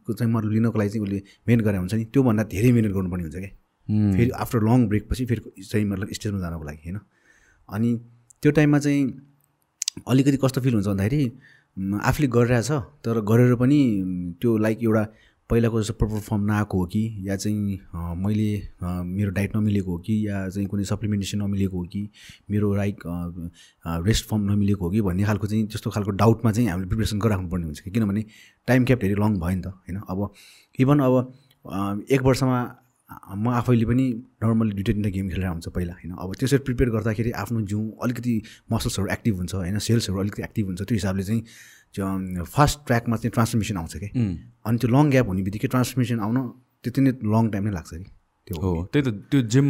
चाहिँ 0.10 0.32
मतलब 0.34 0.52
लिनको 0.52 0.80
लागि 0.80 0.90
चाहिँ 0.90 1.04
उसले 1.04 1.22
मिहिनेत 1.48 1.66
गरे 1.66 1.78
हुन्छ 1.78 1.94
नि 1.94 2.06
त्योभन्दा 2.14 2.44
धेरै 2.54 2.72
मिहिनेत 2.72 2.94
गर्नुपर्ने 2.94 3.24
हुन्छ 3.24 3.36
क्या। 3.36 3.52
फेरि 4.14 4.30
आफ्टर 4.38 4.64
लङ 4.64 4.88
ब्रेकपछि 4.88 5.26
फेरि 5.26 5.42
चाहिँ 5.62 5.86
मतलब 5.86 6.14
स्टेजमा 6.14 6.40
जानको 6.40 6.66
लागि 6.66 6.82
होइन? 6.86 7.00
अनि 7.70 7.96
त्यो 8.44 8.52
टाइममा 8.52 8.80
चाहिँ 8.80 9.04
अलिकति 10.08 10.38
कस्तो 10.44 10.62
फिल 10.62 10.74
हुन्छ 10.74 10.88
भन्दाखेरि 10.88 11.22
आफूले 11.78 12.28
गरिरहेछ 12.34 12.72
तर 13.06 13.22
गरेर 13.30 13.56
पनि 13.56 13.80
त्यो 14.42 14.58
लाइक 14.58 14.84
एउटा 14.84 15.04
पहिलाको 15.50 15.82
जस्तो 15.82 15.94
प्रपर 15.94 16.20
फर्म 16.20 16.42
नआएको 16.46 16.78
हो 16.80 16.86
कि 16.94 17.02
या 17.28 17.36
चाहिँ 17.36 17.80
मैले 18.24 18.48
मेरो 18.82 19.32
डाइट 19.32 19.56
नमिलेको 19.56 19.92
हो 19.92 19.98
कि 20.08 20.16
या 20.28 20.48
चाहिँ 20.50 20.68
कुनै 20.68 20.84
सप्लिमेन्टेसन 20.86 21.42
नमिलेको 21.44 21.78
हो 21.78 21.84
कि 21.94 22.10
मेरो 22.52 22.74
लाइक 22.76 23.04
रेस्ट 24.08 24.28
फर्म 24.30 24.52
नमिलेको 24.52 24.86
हो 24.86 24.92
कि 24.92 25.02
भन्ने 25.02 25.24
खालको 25.24 25.48
चाहिँ 25.48 25.68
त्यस्तो 25.68 25.90
खालको 25.90 26.12
डाउटमा 26.24 26.52
चाहिँ 26.52 26.70
हामीले 26.70 26.88
प्रिपेरेसन 26.88 27.20
गरिराख्नु 27.20 27.50
पर्ने 27.50 27.66
हुन्छ 27.66 27.80
कि 27.80 27.92
किनभने 27.92 28.26
टाइम 28.68 28.86
क्याप 28.86 29.00
धेरै 29.00 29.16
लङ 29.22 29.40
भयो 29.40 29.56
नि 29.56 29.62
त 29.62 29.68
होइन? 29.68 30.02
अब 30.10 30.20
इभन 30.80 31.00
अब 31.00 32.06
एक 32.12 32.22
वर्षमा 32.22 32.60
म 33.40 33.48
आफैले 33.56 33.86
पनि 33.88 34.06
नर्मली 34.44 34.74
दुइटा 34.76 34.92
तिनवटा 34.94 35.10
गेम 35.10 35.30
खेलेर 35.30 35.48
हुन्छ 35.48 35.68
पहिला 35.72 35.94
होइन? 35.94 36.12
अब 36.20 36.36
त्यसरी 36.40 36.60
प्रिपेयर 36.68 36.90
गर्दाखेरि 36.92 37.32
आफ्नो 37.40 37.62
जिउ 37.72 37.80
अलिकति 38.04 38.42
मसल्सहरू 38.72 39.08
एक्टिभ 39.16 39.36
हुन्छ 39.38 39.54
होइन? 39.56 39.78
सेल्सहरू 39.80 40.20
अलिकति 40.20 40.42
एक्टिभ 40.44 40.66
हुन्छ 40.68 40.82
त्यो 40.82 40.96
हिसाबले 40.96 41.24
चाहिँ 41.24 41.44
फास्ट 41.96 42.86
ट्र्याकमा 42.88 43.16
चाहिँ 43.18 43.32
ट्रान्सफर्मेसन 43.34 43.78
आउँछ 43.78 43.96
कि? 43.98 44.10
अनि 44.68 44.78
त्यो 44.78 44.90
लङ 44.92 45.10
ग्याप 45.16 45.28
हुने 45.28 45.42
बित्तिकै 45.48 45.68
ट्रान्सफर्मेसन 45.74 46.20
आउन 46.28 46.38
त्यति 46.84 47.02
नै 47.02 47.12
लङ 47.34 47.50
टाइम 47.56 47.64
नै 47.68 47.74
लाग्छ 47.80 47.92
कि? 47.94 48.08
त्यो 48.48 48.56
हो 48.62 48.72
त्यही 48.94 49.04
त 49.06 49.10
त्यो 49.32 49.42
जिम 49.54 49.68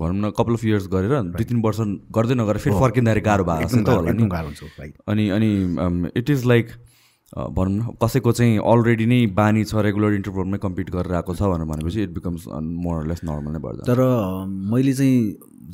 भनौँ 0.00 0.20
न 0.20 0.30
कपाल 0.32 0.54
अफ 0.56 0.64
इयर्स 0.64 0.86
गरेर 0.92 1.14
दुई 1.36 1.44
तिन 1.44 1.60
वर्ष 1.60 1.80
गर्दै 2.16 2.34
नगरेर 2.40 2.58
फेरि 2.64 2.76
फर्किँदाखेरि 2.80 3.22
गाह्रो 3.28 3.44
भएको 3.44 3.68
छ 3.68 3.74
नि 3.74 3.84
त 3.84 3.88
होला 3.88 4.12
नि। 4.12 4.28
गाह्रो 4.32 4.48
हुन्छ 4.48 4.60
अनि 5.12 5.24
अनि 5.36 5.50
इट 6.16 6.30
इज 6.30 6.44
लाइक 6.52 6.66
भनौँ 7.34 7.74
न 7.74 7.96
कसैको 8.02 8.32
चाहिँ 8.32 8.58
अलरेडी 8.72 9.06
नै 9.12 9.20
बानी 9.36 9.64
छ 9.64 9.84
रेगुलर 9.88 10.14
इन्टरभलमै 10.20 10.58
कम्पिट 10.64 10.90
गरेर 10.96 11.14
आएको 11.20 11.34
छ 11.34 11.50
भनेर 11.52 11.68
भनेपछि 11.72 12.02
it 12.02 12.10
becomes 12.16 12.46
more 12.86 13.06
less 13.12 13.20
normal 13.28 13.52
नै 13.56 13.60
जान्छ 13.60 13.88
तर 13.90 14.00
मैले 14.72 14.92
चाहिँ 14.94 15.18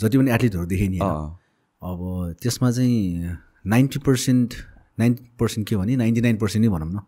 जति 0.02 0.18
पनि 0.18 0.30
एथलिटहरू 0.34 0.66
देखेँ 0.74 0.88
नि 0.90 0.98
अब 0.98 2.00
त्यसमा 2.42 2.70
चाहिँ 2.70 3.36
नाइन्टी 3.74 3.98
पर्सेन्ट 4.08 4.54
नाइन्टी 5.00 5.22
पर्सेन्ट 5.40 5.68
के 5.68 5.76
भने 5.76 5.96
नाइन्टी 5.96 6.20
नाइन 6.20 6.36
पर्सेन्ट 6.36 6.62
नै 6.64 6.70
भनौँ 6.70 6.90
न। 6.90 7.00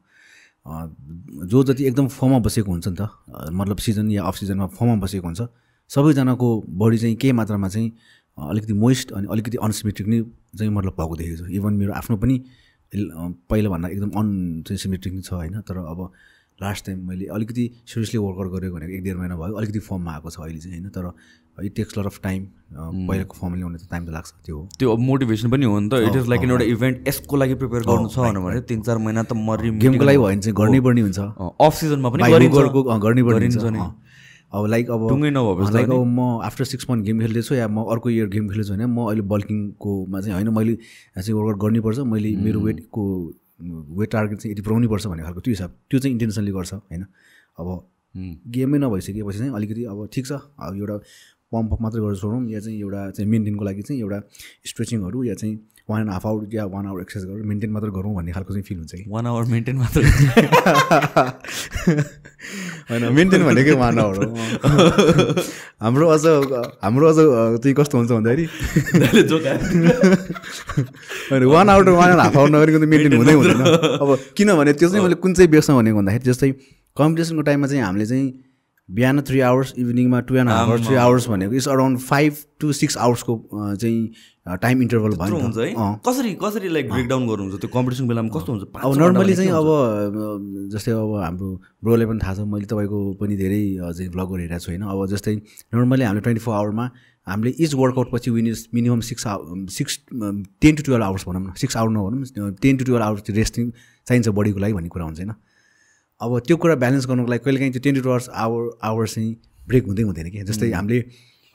जो 1.47 1.63
जति 1.65 1.85
एकदम 1.85 2.07
फर्ममा 2.09 2.39
बसेको 2.39 2.71
हुन्छ 2.71 2.89
नि 2.89 2.97
त 2.97 3.09
मतलब 3.53 3.79
सिजन 3.85 4.11
या 4.11 4.23
अफ 4.25 4.37
सिजनमा 4.39 4.67
फर्ममा 4.79 4.97
बसेको 5.03 5.27
हुन्छ 5.27 5.43
सबैजनाको 5.91 6.49
बडी 6.71 6.99
चाहिँ 6.99 7.17
केही 7.17 7.33
मात्रामा 7.35 7.69
चाहिँ 7.69 7.89
अलिकति 8.39 8.73
मोइस्ट 8.73 9.13
अनि 9.13 9.27
अलिकति 9.31 9.57
अनसिमेट्रिक 9.63 10.09
नै 10.09 10.21
चाहिँ 10.59 10.73
मतलब 10.73 10.93
भएको 10.99 11.17
देखेको 11.17 11.37
छु। 11.39 11.51
इभन 11.53 11.73
मेरो 11.75 11.93
आफ्नो 11.93 12.17
पनि 12.17 12.37
पहिलाभन्दा 13.51 13.89
एकदम 13.89 14.11
अन 14.21 14.29
सिमेट्रिक 14.71 15.15
नै 15.15 15.23
छ 15.23 15.33
होइन 15.33 15.61
तर 15.67 15.77
अब 15.83 16.01
लास्ट 16.63 16.87
टाइम 16.87 16.99
मैले 17.09 17.27
अलिकति 17.37 17.65
सिरियसली 17.87 18.19
वर्कआउट 18.25 18.53
गरेको 18.53 18.75
भनेको 18.77 18.93
एक 18.97 19.03
डेढ 19.05 19.17
महिना 19.17 19.37
भयो। 19.37 19.55
अलिकति 19.55 19.79
फर्ममा 19.87 20.13
आएको 20.13 20.31
छ 20.31 20.41
अहिले 20.41 20.59
चाहिँ 20.59 20.79
होइन? 20.79 20.91
तर 20.91 21.65
it 21.65 21.75
takes 21.77 21.99
lot 21.99 22.07
of 22.07 22.21
time 22.23 22.45
पहिलाको 23.09 23.37
फर्म 23.39 23.55
ल्याउने 23.55 23.79
त 23.79 23.89
टाइम 23.91 24.07
त 24.07 24.11
लाग्छ 24.11 24.33
त्यो 24.47 24.57
हो। 24.57 24.69
त्यो 24.79 24.97
मोटिभेसन 25.09 25.51
पनि 25.51 25.65
हो 25.67 25.79
नि 25.81 25.89
त। 25.89 25.95
इट 26.09 26.17
इज 26.17 26.29
लाइक 26.29 26.43
एउटा 26.45 26.65
इभेन्ट 26.75 27.09
यसको 27.09 27.37
लागि 27.37 27.55
प्रिपेयर 27.63 27.83
गर्नु 27.89 28.09
छ 28.09 28.19
भने 28.39 28.61
तिन 28.71 28.81
चार 28.83 28.99
महिना 28.99 29.23
त 29.23 29.33
मरि 29.49 29.71
गेमको 29.83 30.05
लागि 30.05 30.19
भयो 30.19 30.27
भने 30.27 30.41
चाहिँ 30.41 30.57
गर्नै 30.57 30.81
पर्ने 30.87 31.01
हुन्छ। 31.01 31.19
अफ 31.19 31.75
सिजनमा 31.81 32.09
पनि 32.11 32.23
गर्नै 33.05 33.23
पर्ने 33.23 33.49
हुन्छ। 33.49 33.91
अब 34.53 34.67
लाइक 34.69 34.91
अब 34.91 35.03
लाइक 35.73 35.91
अब 35.91 36.05
म 36.07 36.41
आफ्टर 36.45 36.65
सिक्स 36.71 36.87
मन्थ 36.91 37.05
गेम 37.05 37.21
खेल्दैछु 37.21 37.55
या 37.55 37.69
म 37.69 37.85
अर्को 37.93 38.11
इयर 38.11 38.27
गेम 38.29 38.49
खेल्दैछु 38.49 38.73
भने 38.73 38.87
म 38.87 39.07
अहिले 39.09 39.23
बल्किङकोमा 39.29 40.21
चाहिँ 40.21 40.35
होइन? 40.35 40.49
मैले 40.57 40.75
चाहिँ 41.17 41.33
वर्कआउट 41.33 41.59
गर्नुपर्छ 41.63 41.99
मैले 42.13 42.35
मेरो 42.37 42.61
वेटको 42.61 43.05
वेट 43.63 44.11
टार्गेट 44.11 44.39
चाहिँ 44.39 44.53
यति 44.53 44.63
पुऱ्याउनै 44.63 44.89
पर्छ 44.89 45.07
भन्ने 45.07 45.23
खालको 45.23 45.41
त्यो 45.41 45.53
हिसाब 45.53 45.71
त्यो 45.91 45.99
चाहिँ 46.01 46.13
इन्टेन्सनली 46.13 46.53
गर्छ 46.53 46.73
होइन? 46.75 47.05
अब 47.59 47.69
गेमै 48.49 48.79
नभइसकेपछि 48.79 49.39
चाहिँ 49.39 49.53
अलिकति 49.55 49.85
अब 49.85 50.09
ठिक 50.13 50.27
छ। 50.27 50.33
अब 50.33 50.77
एउटा 50.77 50.97
पम्प 51.53 51.77
मात्रै 51.81 52.01
गरेर 52.03 52.17
छोडौँ 52.17 52.49
या 52.51 52.61
चाहिँ 52.61 52.79
एउटा 52.81 53.11
चाहिँ 53.11 53.31
मेन्टेनको 53.31 53.65
लागि 53.65 53.83
चाहिँ 53.83 54.01
एउटा 54.01 54.19
स्ट्रेचिङहरू 54.67 55.25
या 55.25 55.35
चाहिँ 55.35 55.55
वान 55.91 56.01
एन्ड 56.01 56.11
हाफ 56.11 56.27
आवर 56.27 56.55
या 56.55 56.65
वान 56.73 56.87
आवर 56.87 57.01
एक्सर्साइज 57.01 57.31
गरेर 57.31 57.45
मेन्टेन 57.47 57.71
मात्रै 57.71 57.91
गरौँ 57.91 58.15
भन्ने 58.15 58.33
खालको 58.33 58.53
चाहिँ 58.55 58.65
फिल 58.65 58.79
हुन्छ 58.79 58.93
कि? 58.95 59.05
वान 59.09 59.27
आवर 59.27 59.45
मेन्टेन 59.53 59.77
मात्र 59.77 60.01
होइन 62.91 63.03
मेन्टेन 63.15 63.43
भनेकै 63.45 63.73
वान 63.81 63.99
आवर 63.99 64.15
हो। 64.17 64.25
हाम्रो 65.83 66.09
अझ 66.09 66.25
हाम्रो 66.83 67.07
अझ 67.09 67.17
चाहिँ 67.63 67.75
कस्तो 67.75 67.99
हुन्छ 67.99 68.11
भन्दाखेरि? 68.13 68.45
होइन 71.31 71.45
one 71.45 71.69
hour 71.69 71.89
one 71.91 72.11
and 72.11 72.21
half 72.21 72.37
hour 72.37 72.49
नगरिकन 72.51 72.81
त 72.81 72.89
मेन्टेन 72.89 73.13
हुँदै 73.17 73.33
हुँदैन। 73.33 73.61
अब 73.99 74.09
किनभने 74.37 74.73
त्यो 74.73 74.89
चाहिँ 74.89 75.03
मैले 75.05 75.15
कुन 75.19 75.35
चाहिँ 75.35 75.51
बेसमा 75.51 75.77
भनेको 75.77 75.97
भन्दाखेरि 75.97 76.25
जस्तै 76.31 76.51
कम्पिटिसनको 76.97 77.43
टाइममा 77.43 77.67
चाहिँ 77.67 77.83
हामीले 77.85 78.07
चाहिँ 78.07 78.27
बिहान 78.89 79.21
three 79.27 79.41
hours 79.41 79.73
इभिनिङमा 79.79 80.21
two 80.29 80.37
and 80.37 80.51
half 80.51 80.69
hours 80.69 80.87
three 80.87 80.97
hours 81.03 81.29
भनेको 81.29 81.53
it's 81.55 81.69
around 81.69 81.99
five 82.01 82.33
to 82.61 82.73
six 82.73 82.97
आवर्सको 82.99 83.35
चाहिँ 83.77 84.01
टाइम 84.47 84.83
इन्टरभल 84.83 85.13
भयो 85.17 85.37
हुन्छ। 85.39 85.59
है। 85.59 85.75
कसरी 86.07 86.35
कसरी 86.43 86.69
लाइक 86.69 86.91
ब्रेकडाउन 86.91 87.27
गर्नुहुन्छ? 87.29 87.61
त्यो 87.63 87.71
कम्पिटिसन 87.75 88.09
बेलामा 88.09 88.29
कस्तो 88.35 88.53
हुन्छ? 88.53 88.65
अब 88.75 88.99
नर्मली 88.99 89.35
चाहिँ 89.39 89.51
अब 89.55 89.69
जस्तै 90.75 90.93
अब 90.99 91.15
हाम्रो 91.23 91.49
ब्रोलाई 91.85 92.07
पनि 92.11 92.19
थाहा 92.23 92.35
छ 92.35 92.47
मैले 92.51 92.67
तपाईँको 92.67 92.99
पनि 93.23 93.37
धेरै 93.39 93.63
अ, 93.79 93.93
चाहिँ 93.95 94.11
भ्लगहरू 94.11 94.41
हेरेको 94.43 94.59
छु 94.65 94.71
होइन? 94.73 94.83
अब 94.83 95.07
जस्तै 95.15 95.35
नर्मली 95.75 96.05
हामीले 96.05 96.23
ट्वेन्टी 96.27 96.43
फोर 96.43 96.55
आवरमा 96.59 96.91
हामीले 97.27 97.51
इच 97.55 97.75
वर्कआउट 97.75 98.09
पछि 98.13 98.31
when 98.35 98.47
is 98.51 98.69
minimum 98.75 99.01
six 99.07 99.27
hour 99.31 99.67
six 99.79 99.99
ten 100.11 100.75
to 100.75 100.83
twelve 100.83 101.05
hours 101.07 101.25
भनौँ 101.29 101.43
न। 101.43 101.53
सिक्स 101.63 101.77
आवर 101.79 101.91
नभनौँ 101.95 102.51
ten 102.63 102.77
to 102.77 102.85
twelve 102.85 103.05
hours 103.07 103.31
resting 103.31 103.71
चाहिन्छ 104.07 104.29
बडीको 104.29 104.59
लागि 104.59 104.73
भन्ने 104.75 104.89
कुरा 104.91 105.05
हुन्छ 105.07 105.19
होइन? 105.23 105.33
अब 106.21 106.39
त्यो 106.47 106.57
कुरा 106.57 106.75
ब्यालेन्स 106.83 107.07
गर्नुको 107.07 107.31
लागि 107.31 107.43
कहिलेकाहीँ 107.47 107.73
त्यो 107.73 107.83
ten 107.87 107.95
to 108.03 108.09
hours 108.11 108.29
hour 108.35 108.71
hours 108.91 109.15
चाहिँ 109.15 109.31
ब्रेक 109.69 109.85
हुँदै 109.87 110.03
हुँदैन 110.03 110.31
कि 110.35 110.43
जस्तै 110.51 110.71
हामीले 110.75 110.99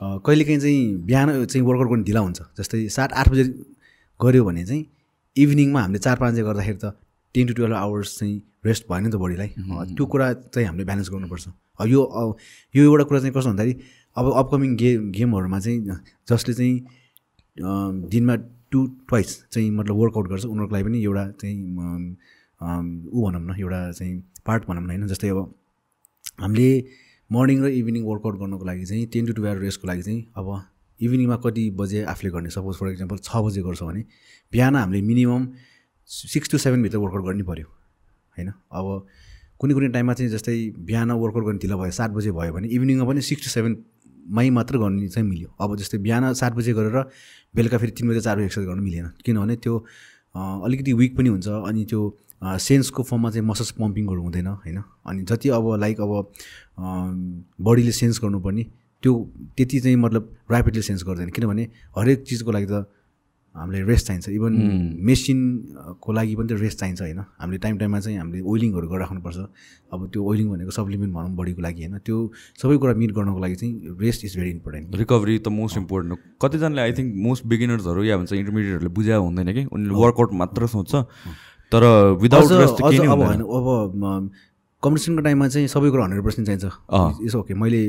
कहिलेकाहीँ 0.00 0.60
चाहिँ 0.60 0.94
बिहान 1.06 1.44
चाहिँ 1.44 1.66
वर्कआउट 1.66 1.88
गर्नु 1.90 2.04
ढिला 2.04 2.20
हुन्छ। 2.20 2.40
जस्तै 2.58 2.88
सात 2.96 3.12
आठ 3.12 3.28
बजे 3.28 3.44
गऱ्यो 4.20 4.44
भने 4.44 4.64
चाहिँ 4.66 4.84
इभिनिङमा 5.36 5.80
हामीले 5.82 5.98
चार 5.98 6.16
पाँच 6.18 6.32
बजे 6.34 6.42
गर्दाखेरि 6.42 6.78
त 6.82 6.94
टेन 7.34 7.46
टु 7.46 7.54
टुवेल्भ 7.54 7.76
आवर्स 7.76 8.18
चाहिँ 8.18 8.36
रेस्ट 8.66 8.84
भएन 8.90 9.04
नि 9.04 9.10
त 9.10 9.16
बडीलाई। 9.22 9.48
त्यो 9.94 10.06
कुरा 10.06 10.32
चाहिँ 10.54 10.66
हामीले 10.68 10.84
ब्यालेन्स 10.84 11.10
गर्नुपर्छ। 11.10 11.46
यो 11.86 12.00
यो 12.74 12.84
एउटा 12.84 13.04
कुरा 13.04 13.20
चाहिँ 13.20 13.34
कस्तो 13.34 13.50
भन्दाखेरि 13.50 13.74
अब 14.16 14.32
अपकमिङ 14.38 14.76
गे 14.76 14.90
गेमहरूमा 15.18 15.58
चाहिँ 15.60 15.78
जसले 16.30 16.54
चाहिँ 16.54 16.76
दिनमा 18.10 18.34
टु 18.70 18.86
ट्वाइस 19.08 19.30
चाहिँ 19.52 19.70
मतलब 19.70 19.96
वर्कआउट 19.96 20.26
गर्छ 20.28 20.44
उनीहरूको 20.44 20.74
लागि 20.74 20.84
पनि 20.88 20.98
एउटा 21.04 21.24
चाहिँ 21.40 21.56
ऊ 23.10 23.18
भनौँ 23.26 23.40
न 23.40 23.54
एउटा 23.58 23.80
चाहिँ 23.92 24.14
पार्ट 24.46 24.66
भनौँ 24.68 24.82
न 24.82 24.90
होइन? 24.90 25.06
जस्तै 25.06 25.28
अब 25.28 25.38
हामीले 26.40 26.70
मर्निङ 27.30 27.62
र 27.62 27.68
इभिनिङ 27.78 28.02
वर्कआउट 28.04 28.36
गर्नको 28.40 28.64
लागि 28.64 28.84
चाहिँ 28.86 29.06
टेन 29.12 29.26
टु 29.26 29.32
टुवेल्भ 29.38 29.60
रेस्टको 29.62 29.88
लागि 29.88 30.02
चाहिँ 30.02 30.20
अब 30.36 30.46
इभिनिङमा 31.00 31.36
कति 31.44 31.64
बजे 31.76 32.02
आफूले 32.12 32.30
गर्ने? 32.30 32.50
सपोज 32.50 32.76
फर 32.76 32.88
इक्जाम्पल 32.90 33.16
छ 33.22 33.36
बजे 33.46 33.60
गर्छ 33.62 33.82
भने 33.82 34.02
बिहान 34.52 34.76
हामीले 34.76 35.02
मिनिमम 35.06 35.42
सिक्स 36.10 36.50
टु 36.50 36.58
सेभेनभित्र 36.58 36.98
वर्कआउट 36.98 37.24
गर्नै 37.24 37.44
पऱ्यो 37.50 37.66
होइन? 37.66 38.48
अब 38.48 38.86
कुनै 39.60 39.74
कुनै 39.74 39.88
टाइममा 39.94 40.14
चाहिँ 40.14 40.30
जस्तै 40.32 40.56
बिहान 40.88 41.10
वर्कआउट 41.12 41.44
गर्ने 41.46 41.58
ढिलो 41.62 41.76
भयो 41.78 41.92
सात 42.00 42.10
बजे 42.16 42.32
भयो 42.32 42.52
भने 42.52 42.68
इभिनिङमा 42.68 43.04
पनि 43.10 43.20
सिक्स 43.28 43.42
टु 43.44 43.50
सेभेनमै 43.50 44.48
मात्र 44.58 44.78
गर्ने 44.78 45.08
चाहिँ 45.08 45.28
मिल्यो। 45.28 45.48
अब 45.60 45.76
जस्तै 45.76 45.98
बिहान 46.00 46.32
सात 46.40 46.52
बजे 46.56 46.72
गरेर 46.78 46.96
बेलुका 47.54 47.78
फेरि 47.78 47.92
तिन 47.92 48.08
बजे 48.08 48.20
चार 48.24 48.36
बजे 48.36 48.44
एक्सर्साइज 48.48 48.68
गर्नु 48.68 48.82
मिलेन। 48.82 49.06
किनभने 49.24 49.56
त्यो 49.60 49.74
अलिकति 50.64 50.92
विक 51.00 51.16
पनि 51.16 51.28
हुन्छ 51.28 51.48
अनि 51.68 51.84
त्यो 51.84 52.00
सेन्सको 52.42 53.02
फर्ममा 53.02 53.30
चाहिँ 53.30 53.46
मसल्स 53.46 53.70
पम्पिङहरू 53.78 54.22
हुँदैन 54.22 54.46
होइन? 54.46 54.78
अनि 55.06 55.22
जति 55.22 55.48
अब 55.48 55.74
लाइक 55.80 56.00
अब 56.00 56.12
बडीले 57.66 57.92
सेन्स 57.92 58.20
गर्नुपर्ने 58.22 58.64
त्यो 59.02 59.12
त्यति 59.56 59.80
चाहिँ 59.80 59.96
मतलब 59.96 60.22
ऱ्यापिडली 60.52 60.82
सेन्स 60.82 61.04
गर्दैन। 61.06 61.28
किनभने 61.30 61.64
हरेक 61.98 62.22
चिजको 62.28 62.50
लागि 62.52 62.66
त 62.70 62.86
हामीले 63.54 63.82
रेस्ट 63.90 64.06
चाहिन्छ। 64.06 64.28
इभन 64.28 64.52
मेसिनको 65.02 66.12
लागि 66.12 66.34
पनि 66.36 66.48
त 66.48 66.60
रेस्ट 66.62 66.78
चाहिन्छ 66.78 67.00
होइन? 67.02 67.18
हामीले 67.42 67.58
टाइम 67.58 67.78
टाइममा 67.78 68.00
चाहिँ 68.00 68.18
हामीले 68.18 68.40
ओइलिङहरू 68.46 68.86
गरिराख्नुपर्छ 68.88 69.38
अब 69.92 70.06
त्यो 70.12 70.22
ओइलिङ 70.22 70.46
भनेको 70.50 70.70
सप्लिमेन्ट 70.70 71.14
भनौँ 71.14 71.34
बडीको 71.34 71.62
लागि 71.62 71.82
होइन? 71.82 71.98
त्यो 72.06 72.16
सबै 72.62 72.76
कुरा 72.78 72.94
मिट 72.94 73.10
गर्नको 73.18 73.38
लागि 73.38 73.54
चाहिँ 73.54 73.98
rest 73.98 74.24
is 74.24 74.36
very 74.38 74.50
important 74.50 74.96
recovery 75.02 75.38
त 75.38 75.48
मोस्ट 75.58 75.76
इम्पोर्टेन्ट 75.78 76.12
हो। 76.12 76.18
कतिजनाले 76.38 76.80
आई 76.82 76.92
थिङ्क 76.98 77.14
मोस्ट 77.18 77.46
बिगिनर्सहरू 77.50 78.04
या 78.04 78.16
भन्छ 78.16 78.32
इन्टरमिडिएटहरूले 78.32 78.94
बुझा 78.94 79.16
हुँदैन 79.26 79.52
कि? 79.52 79.64
उनीहरूले 79.74 80.00
वर्कआउट 80.06 80.32
मात्र 80.38 80.66
सोच्छ। 80.78 80.94
तर 81.72 81.82
विदाउट 82.22 82.52
अब 82.52 82.82
हुँदैन। 82.82 83.08
होइन 83.08 83.40
अब 83.40 84.30
कम्पिटिसनको 84.82 85.22
टाइममा 85.22 85.46
चाहिँ 85.48 85.68
सबै 85.68 85.90
कुरा 85.90 86.04
हन्ड्रेड 86.04 86.24
पर्सेन्ट 86.24 86.46
चाहिन्छ। 86.48 87.24
इट्स 87.24 87.34
ओके 87.34 87.54
मैले 87.54 87.80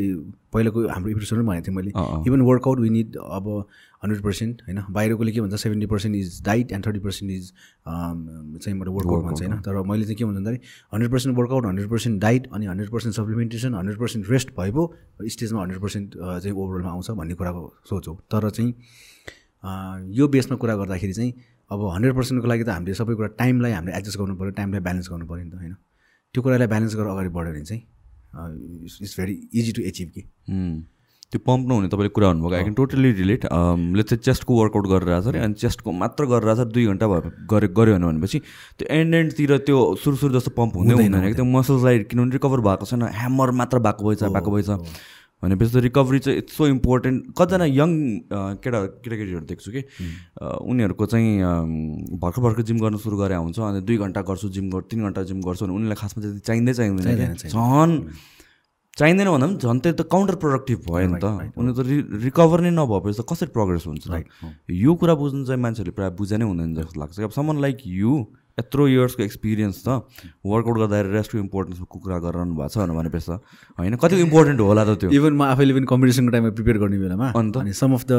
पहिलाको 0.54 0.88
हाम्रो 0.90 1.10
एपिसोडमा 1.12 1.52
भनेको 1.52 1.66
थिएँ 1.66 1.76
मैले। 1.76 1.92
इभन 2.28 2.42
वर्कआउट 2.42 2.80
वी 2.80 2.90
निड 2.90 3.18
अब 3.18 3.46
हन्ड्रेड 4.04 4.24
पर्सेन्ट 4.24 4.62
होइन? 4.68 4.80
बाहिरकोले 4.90 5.32
के 5.32 5.42
भन्छ 5.42 5.56
seventy 5.62 5.86
percent 5.86 6.16
is 6.16 6.42
diet 6.46 6.72
and 6.72 6.86
thirty 6.86 7.00
percent 7.00 7.32
is 7.32 7.52
चाहिँ 7.86 8.74
मतलब 8.80 8.94
वर्कआउट 8.96 9.24
भन्छ 9.26 9.42
होइन? 9.42 9.54
तर 9.62 9.82
मैले 9.92 10.04
चाहिँ 10.04 10.16
के 10.18 10.26
भन्छ 10.26 10.38
भन्दाखेरि 10.38 10.62
hundred 10.94 11.12
percent 11.12 11.38
workout 11.38 11.66
hundred 11.66 11.90
percent 11.90 12.22
diet 12.22 12.48
अनि 12.54 12.66
hundred 12.66 12.90
percent 12.92 13.16
supplementation 13.16 13.74
hundred 13.76 14.00
percent 14.00 14.30
rest 14.32 14.50
भए 14.60 14.72
पो 14.72 14.94
स्टेजमा 15.22 15.62
हन्ड्रेड 15.62 15.82
पर्सेन्ट 15.82 16.18
चाहिँ 16.18 16.56
ओभरअलमा 16.56 16.92
आउँछ 16.92 17.12
भन्ने 17.12 17.34
कुराको 17.34 17.74
सोच 17.90 18.08
हो। 18.08 18.14
तर 18.34 18.50
चाहिँ 18.50 18.74
यो 20.18 20.28
बेसमा 20.28 20.58
कुरा 20.58 20.76
गर्दाखेरि 20.76 21.14
चाहिँ 21.14 21.34
अब 21.72 21.80
हन्ड्रेड 21.96 22.14
पर्सेन्टको 22.16 22.48
लागि 22.50 22.64
त 22.64 22.70
हामीले 22.70 22.94
सबै 22.98 23.14
कुरा 23.16 23.30
टाइमलाई 23.40 23.72
हामीले 23.72 23.98
एडजस्ट 23.98 24.18
गर्नु 24.20 24.36
पऱ्यो 24.36 24.52
टाइमलाई 24.60 24.82
ब्यालेन्स 24.82 25.10
गर्नु 25.10 25.26
पऱ्यो 25.30 25.44
नि 25.44 25.52
त 25.52 25.56
होइन? 25.62 25.74
त्यो 26.34 26.42
कुरालाई 26.44 26.68
ब्यालेन्स 26.68 26.96
गरेर 26.96 27.12
अगाडि 27.14 27.30
बढ्यो 27.36 27.54
भने 27.54 27.66
चाहिँ 27.70 27.84
it's 29.02 29.16
very 29.20 29.34
easy 29.54 29.72
to 29.78 29.82
achieve 29.90 30.10
कि। 30.16 30.22
त्यो 31.30 31.40
पम्प 31.46 31.68
नहुने 31.70 31.88
तपाईँले 31.94 32.10
कुरा 32.10 32.28
भन्नुभएको 32.30 32.56
आई 32.58 32.64
क्यान 32.64 32.74
टोटली 32.74 33.12
रिलेट 33.22 33.46
ले 33.46 34.04
चाहिँ 34.04 34.22
चेस्टको 34.26 34.52
वर्कआउट 34.60 34.86
गरेर 34.90 35.10
आएको 35.14 35.22
छ 35.22 35.28
अरे 35.30 35.40
अनि 35.46 35.54
चेस्टको 35.62 35.92
मात्र 35.94 36.26
गरेर 36.26 36.50
आएको 36.50 36.66
छ 36.66 36.74
दुई 36.74 36.86
घन्टा 36.90 37.06
भयो 37.08 37.22
गरे 37.54 37.68
गऱ्यो 37.70 37.94
भने 37.96 38.06
भनेपछि 38.06 38.40
त्यो 38.82 38.88
एन्ड 38.98 39.16
एन्डतिर 39.16 39.58
त्यो 39.70 39.78
सुरु 40.02 40.16
सुरु 40.18 40.34
जस्तो 40.40 40.52
पम्प 40.58 40.74
हुँदै 40.82 40.94
हुँदैन 40.98 41.34
त्यो 41.38 41.46
मसल्सलाई 41.46 42.10
किनभने 42.10 42.34
रिकभर 42.34 42.60
भएको 42.66 42.86
छैन 42.90 43.04
ह्यामर 43.14 43.50
मात्र 43.62 43.78
भएको 43.86 44.10
भएछ 44.10 44.24
भएको 44.26 44.52
भएछ। 44.52 44.70
भनेपछि 45.44 45.72
त 45.72 45.84
रिकभरी 45.88 46.20
चाहिँ 46.20 46.38
इट्स 46.38 46.54
सो 46.58 46.68
इम्पोर्टेन्ट 46.68 47.18
कतिजना 47.38 47.66
यङ 47.66 47.90
केटा 48.60 48.80
केटाकेटीहरू 49.04 49.46
देख्छु 49.52 49.72
कि 49.72 49.82
उनीहरूको 50.42 51.06
चाहिँ 51.06 52.18
भर्खर 52.20 52.42
भर्खर 52.44 52.64
जिम 52.68 52.80
गर्न 52.80 52.98
सुरु 53.00 53.18
गरे 53.18 53.36
हुन्छ 53.36 53.60
अनि 53.60 53.82
दुई 53.88 53.98
घन्टा 54.04 54.22
गर्छु 54.28 54.50
जिम 54.52 54.70
गर्छु 54.70 54.88
तिन 54.92 55.00
घन्टा 55.08 55.24
जिम 55.32 55.40
गर्छु 55.48 55.66
भने 55.66 55.74
उनीहरूलाई 55.80 56.00
खासमा 56.02 56.20
चाहिँ 56.24 56.40
चाहिँदै 56.44 56.74
चाहिँदैन। 56.74 57.34
झन् 57.56 57.96
चाहिँदैन 59.00 59.28
भन्दा 59.32 59.48
पनि 59.48 59.58
झन् 59.64 59.80
त्यो 59.80 59.94
त 59.96 60.02
काउन्टर 60.12 60.36
प्रोडक्टिभ 60.44 60.80
भयो 60.92 61.08
नि 61.08 61.20
त। 61.24 61.56
उनी 61.56 61.72
त 61.72 61.80
रि 61.88 61.98
रिकभर 62.28 62.60
नै 62.68 62.72
नभएपछि 62.76 63.16
त 63.16 63.24
कसरी 63.24 63.50
प्रोग्रेस 63.56 63.88
हुन्छ? 63.88 64.12
यो 64.68 64.92
कुरा 65.00 65.14
बुझ्नु 65.16 65.46
चाहिँ 65.48 65.62
मान्छेहरूले 65.64 65.96
प्रायः 65.96 66.20
बुझे 66.20 66.36
नै 66.36 66.46
हुँदैन 66.52 66.76
जस्तो 66.76 67.00
लाग्छ 67.00 67.20
अब 67.24 67.32
समन 67.32 67.64
लाइक 67.64 67.78
यु 67.88 68.12
यत्रो 68.58 68.88
इयर्सको 68.88 69.24
एक्सपिरियन्स 69.24 69.84
त 69.88 69.90
वर्कआउट 70.46 70.78
गर्दाखेरि 70.78 71.14
रेस्टको 71.16 71.38
इम्पोर्टेन्सको 71.40 72.00
कुरा 72.00 72.18
गरिरहनु 72.26 72.56
भएको 72.56 72.70
छ 72.70 72.78
भनेपछि 73.00 73.28
त 73.28 73.40
होइन? 73.80 73.96
कति 73.96 74.16
इम्पोर्टेन्ट 74.22 74.60
होला 74.60 74.84
त 74.86 74.98
त्यो? 75.00 75.10
इभन 75.12 75.34
म 75.34 75.42
आफैले 75.54 75.74
पनि 75.74 75.86
कम्पिटिसनको 75.92 76.32
टाइममा 76.32 76.52
प्रिपेयर 76.58 76.78
गर्ने 76.84 76.98
बेलामा 77.00 77.28
अन्त? 77.36 77.58
अनि 77.58 77.74
some 77.74 77.94
of 77.94 78.04
the 78.12 78.14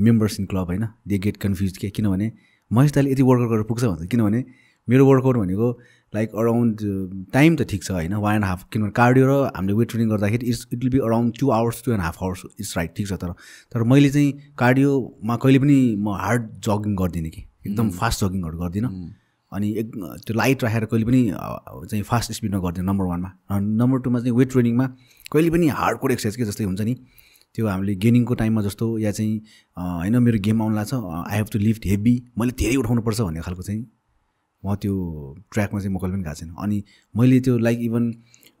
members 0.00 0.40
in 0.40 0.46
club 0.52 0.66
होइन? 0.74 0.84
दे 1.08 1.18
गेट 1.18 1.36
कन्फ्युज 1.46 1.76
के? 1.76 1.90
किनभने 1.90 2.32
महेश 2.70 2.92
दाले 2.92 3.12
यति 3.12 3.22
वर्कआउट 3.22 3.50
गरेर 3.50 3.64
पुग्छ 3.70 3.84
भन्छ 3.84 4.10
किनभने 4.10 4.44
मेरो 4.88 5.06
वर्कआउट 5.06 5.36
भनेको 5.36 5.68
लाइक 6.14 6.34
अराउन्ड 6.34 6.80
टाइम 7.32 7.56
त 7.56 7.62
ठिक 7.70 7.84
छ 7.84 7.90
होइन? 7.90 8.14
वान 8.24 8.34
एन्ड 8.34 8.44
हाफ 8.44 8.64
किनभने 8.72 8.92
कार्डियो 8.98 9.26
र 9.26 9.34
हामीले 9.56 9.74
वेट 9.78 9.88
ट्रेनिङ 9.90 10.08
गर्दाखेरि 10.10 10.46
it's 10.46 10.66
it 10.72 10.78
will 10.84 10.90
be 10.92 10.98
around 11.08 11.38
two 11.40 11.50
hours 11.56 11.82
two 11.84 11.92
and 11.92 12.02
half 12.02 12.22
hours 12.22 12.42
it's 12.60 12.76
right 12.76 12.94
ठिक 12.96 13.06
छ 13.08 13.12
तर 13.22 13.32
तर 13.72 13.82
मैले 13.92 14.10
चाहिँ 14.10 14.54
कार्डियोमा 14.58 15.36
कहिले 15.36 15.58
पनि 15.58 15.78
म 15.96 16.16
हार्ड 16.20 16.48
जगिङ 16.66 16.96
गर्दिनँ 16.96 17.30
कि। 17.30 17.42
एकदम 17.66 17.90
फास्ट 18.00 18.24
जगिङहरू 18.24 18.58
गर्दिनँ। 18.58 18.90
अनि 19.52 19.68
एक 19.78 19.90
त्यो 20.26 20.34
लाइट 20.36 20.64
राखेर 20.64 20.84
कहिले 20.84 21.04
पनि 21.04 21.22
चाहिँ 21.32 22.02
फास्ट 22.02 22.32
स्पिडमा 22.32 22.58
गर्दैन 22.60 22.84
नम्बर 22.84 23.04
वानमा। 23.04 23.30
नम्बर 23.60 23.98
टूमा 24.00 24.18
चाहिँ 24.20 24.36
वेट 24.36 24.50
ट्रेनिङमा 24.52 24.86
कहिले 25.32 25.50
पनि 25.50 25.68
हार्ड 25.80 25.98
कोड 25.98 26.12
एक्सर्साइज 26.12 26.36
के 26.36 26.44
जस्तै 26.50 26.64
हुन्छ 26.64 26.80
नि 26.80 26.94
त्यो 27.54 27.66
हामीले 27.66 27.94
गेनिङको 28.02 28.34
टाइममा 28.34 28.62
जस्तो 28.62 28.86
या 28.98 29.10
चाहिँ 29.12 29.36
होइन 29.76 30.18
मेरो 30.22 30.38
गेम 30.40 30.62
आउनु 30.62 30.76
लाग्छ 30.76 30.94
I 30.94 31.36
have 31.36 31.46
to 31.52 31.58
lift 31.58 31.86
heavy 31.86 32.14
मैले 32.38 32.52
धेरै 32.58 32.76
उठाउनुपर्छ 32.76 33.20
भन्ने 33.20 33.40
खालको 33.40 33.62
चाहिँ 33.62 33.82
म 34.62 34.74
त्यो 34.76 34.94
ट्र्याकमा 35.52 35.80
चाहिँ 35.80 35.94
म 35.94 35.98
कहिले 35.98 36.14
पनि 36.14 36.22
गएको 36.22 36.34
छैन। 36.34 36.54
अनि 36.58 36.82
मैले 37.14 37.40
त्यो 37.40 37.58
लाइक 37.58 37.78
इभन 37.82 38.10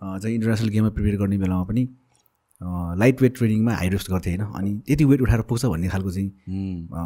चाहिँ 0.02 0.34
इन्टरनेसनल 0.34 0.68
गेममा 0.68 0.90
प्रिपेयर 0.90 1.16
गर्ने 1.16 1.38
बेलामा 1.38 1.64
पनि 1.70 1.84
लाइट 2.62 3.22
वेट 3.22 3.36
ट्रेनिङमा 3.36 3.74
हाई 3.74 3.88
रेस्ट 3.88 4.10
गर्थेँ 4.10 4.36
होइन? 4.36 4.52
अनि 4.52 4.70
त्यति 4.86 5.04
वेट 5.04 5.20
उठाएर 5.22 5.40
पुग्छ 5.48 5.64
भन्ने 5.66 5.88
खालको 5.88 6.10
चाहिँ 6.10 6.28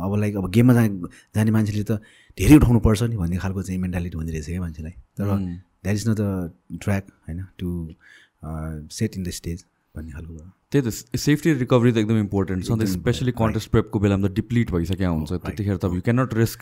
अब 0.05 0.17
लाइक 0.21 0.37
अब 0.37 0.51
गेममा 0.51 0.75
जाने 0.75 0.89
जाने 1.35 1.51
मान्छेले 1.51 1.85
त 1.85 2.01
धेरै 2.39 2.55
उठाउनु 2.57 2.81
पर्छ 2.81 3.03
नि 3.03 3.17
भन्ने 3.17 3.37
खालको 3.37 3.63
चाहिँ 3.63 3.81
मेन्टालिटी 3.81 4.17
हुँदो 4.17 4.33
रहेछ 4.33 4.47
क्या 4.47 4.61
मान्छेलाई। 4.61 4.91
तर 4.91 5.27
that 5.85 5.95
is 5.95 6.09
not 6.09 6.17
the 6.21 6.79
track 6.83 7.05
होइन? 7.29 7.45
To 7.59 7.69
set 8.95 9.17
in 9.17 9.23
the 9.25 9.31
stage 9.31 9.65
भन्ने 9.95 10.11
खालको। 10.13 10.35
त्यही 10.75 10.91
त 10.91 10.91
सेफ्टी 11.15 11.55
रिकभरी 11.63 11.93
त 11.93 11.97
एकदम 12.03 12.19
इम्पोर्टेन्ट 12.19 12.67
छ। 12.67 12.91
स्पेसली 12.99 13.33
कन्टेस्ट 13.39 13.71
प्रेपको 13.71 13.99
बेलामा 14.03 14.27
त 14.27 14.35
डिप्लिट 14.35 14.71
भइसकेको 14.75 15.15
हुन्छ। 15.15 15.33
त्यतिखेर 15.39 15.77
त 15.79 15.87
यु 15.95 16.03
क्यानट 16.03 16.35
रिस्क 16.35 16.61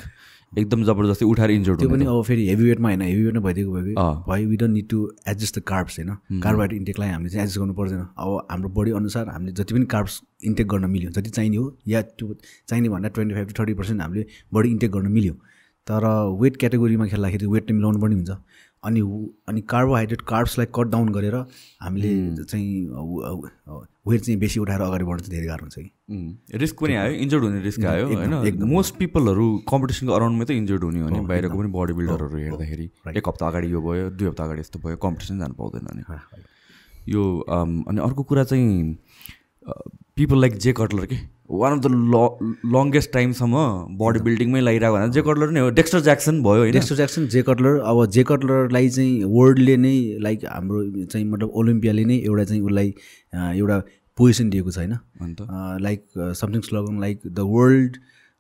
एकदम 0.53 0.85
जबरजस्ती 0.85 1.25
उठाएर 1.25 1.51
इन्जोर्ड 1.51 1.81
त्यो 1.81 1.89
पनि 1.89 2.05
अब 2.05 2.23
फेरि 2.29 2.43
हेभी 2.49 2.65
वेटमा 2.69 2.89
होइन 2.89 3.03
हेभी 3.03 3.25
वेटमा 3.25 3.41
भइदिएको 3.41 3.73
भयो। 3.73 3.95
भयो 4.29 4.49
we 4.49 4.57
don't 4.61 4.75
need 4.77 4.89
to 4.89 4.99
adjust 5.33 5.59
the 5.59 5.63
carbs 5.65 5.97
होइन? 5.99 6.11
कार्बोहाइड्रेट 6.45 6.79
इन्टेकलाई 6.79 7.09
हामीले 7.09 7.31
चाहिँ 7.33 7.43
एडजस्ट 7.43 7.59
गर्नु 7.59 7.75
पर्दैन। 7.81 8.05
अब 8.21 8.29
हाम्रो 8.53 8.69
बडी 8.77 8.91
अनुसार 9.01 9.25
हामीले 9.33 9.53
जति 9.57 9.75
पनि 9.75 9.87
कार्ब्स 9.97 10.21
इन्टेक 10.45 10.67
गर्न 10.69 10.91
मिल्यो 10.93 11.11
जति 11.17 11.31
चाहिने 11.33 11.57
हो 11.57 11.65
या 11.89 12.03
त्यो 12.13 12.37
चाहिने 12.69 12.89
भन्दा 12.93 13.09
twenty 13.17 13.35
five 13.35 13.49
to 13.49 13.55
thirty 13.63 13.75
percent 13.81 14.01
हामीले 14.03 14.27
बडी 14.53 14.69
इन्टेक 14.77 14.91
गर्न 14.93 15.09
मिल्यो। 15.09 15.35
तर 15.87 16.05
वेट 16.39 16.57
क्याटेगोरीमा 16.61 17.07
खेल्दाखेरि 17.11 17.47
वेट 17.49 17.71
मिलाउनु 17.73 17.99
पर्ने 17.99 18.15
हुन्छ। 18.15 18.31
अनि 18.85 19.01
अनि 19.49 19.61
कार्बोहाइड्रेट 19.73 20.21
कार्ब्सलाई 20.29 20.67
कट 20.75 20.87
डाउन 20.93 21.09
गरेर 21.13 21.35
हामीले 21.83 22.45
चाहिँ 22.45 22.71
वेट 24.09 24.21
चाहिँ 24.21 24.39
बेसी 24.41 24.61
उठाएर 24.61 24.81
अगाडि 24.81 25.05
बढ्नु 25.05 25.23
चाहिँ 25.23 25.35
धेरै 25.35 25.47
गाह्रो 25.47 25.65
हुन्छ 25.65 25.79
कि। 25.79 26.59
रिस्क 26.59 26.77
पनि 26.83 26.95
आयो 27.03 27.13
इन्जोर्ड 27.25 27.45
हुने 27.45 27.61
रिस्क 27.63 27.85
आयो 27.87 28.07
होइन? 28.07 28.63
मोस्ट 28.73 28.97
पिपलहरू 28.99 29.47
कम्पिटिसनको 29.71 30.13
अराउन्डमै 30.13 30.45
त 30.45 30.51
इन्जोर्ड 30.51 30.83
हुने 30.85 31.01
हो 31.01 31.09
नि। 31.09 31.21
बाहिरको 31.31 31.59
पनि 31.59 31.71
बडी 31.77 31.93
बिल्डरहरू 32.01 32.39
हेर्दाखेरि 32.39 32.87
एक 33.19 33.29
हप्ता 33.29 33.47
अगाडि 33.49 33.73
यो 33.73 33.81
भयो 33.83 34.11
दुई 34.19 34.27
हप्ता 34.29 34.45
अगाडि 34.45 34.61
यस्तो 34.61 34.79
भयो 34.87 34.97
कम्पिटिसन 35.07 35.39
जानु 35.39 35.55
पाउँदैन 35.55 35.87
अनि 35.93 36.03
यो 37.13 37.23
अनि 37.87 38.01
अर्को 38.03 38.23
कुरा 38.23 38.45
चाहिँ 38.51 38.99
पिपल 40.17 40.41
लाइक 40.41 40.53
जे 40.59 40.73
कटलर 40.75 41.07
के? 41.07 41.17
वान 41.61 41.73
अफ 41.73 41.81
द 41.85 41.89
ल 41.93 42.19
लङ्गेस्ट 42.75 43.13
टाइमसम्म 43.13 43.63
बडी 44.03 44.21
बिल्डिङमै 44.29 44.61
लगाइरहेको 44.61 44.95
भने 44.97 45.13
जे 45.17 45.23
कटलर 45.29 45.51
नै 45.57 45.61
हो 45.61 45.71
डेक्स्टर 45.79 46.01
ज्याक्सन 46.09 46.43
भयो 46.43 46.71
डेक्स्टर 46.77 46.97
ज्याक्सन 47.01 47.27
जे 47.35 47.43
कटलर 47.49 47.79
अब 47.91 48.05
जे 48.17 48.23
कटलरलाई 48.31 48.89
चाहिँ 48.89 49.25
वर्ल्डले 49.35 49.77
नै 49.85 49.95
लाइक 50.29 50.47
हाम्रो 50.53 50.85
चाहिँ 51.05 51.27
मतलब 51.27 51.59
ओलम्पियाले 51.63 52.05
नै 52.13 52.17
एउटा 52.31 52.45
चाहिँ 52.53 52.63
उसलाई 52.71 52.95
एउटा 53.59 53.79
पोजिसन 54.19 54.51
दिएको 54.51 54.71
छ 54.71 54.79
होइन? 54.79 54.93
अन्त? 55.27 55.39
Like 55.83 56.01
something 56.41 56.61
slogan 56.71 57.01
like 57.01 57.21
the 57.27 57.47
world 57.53 57.97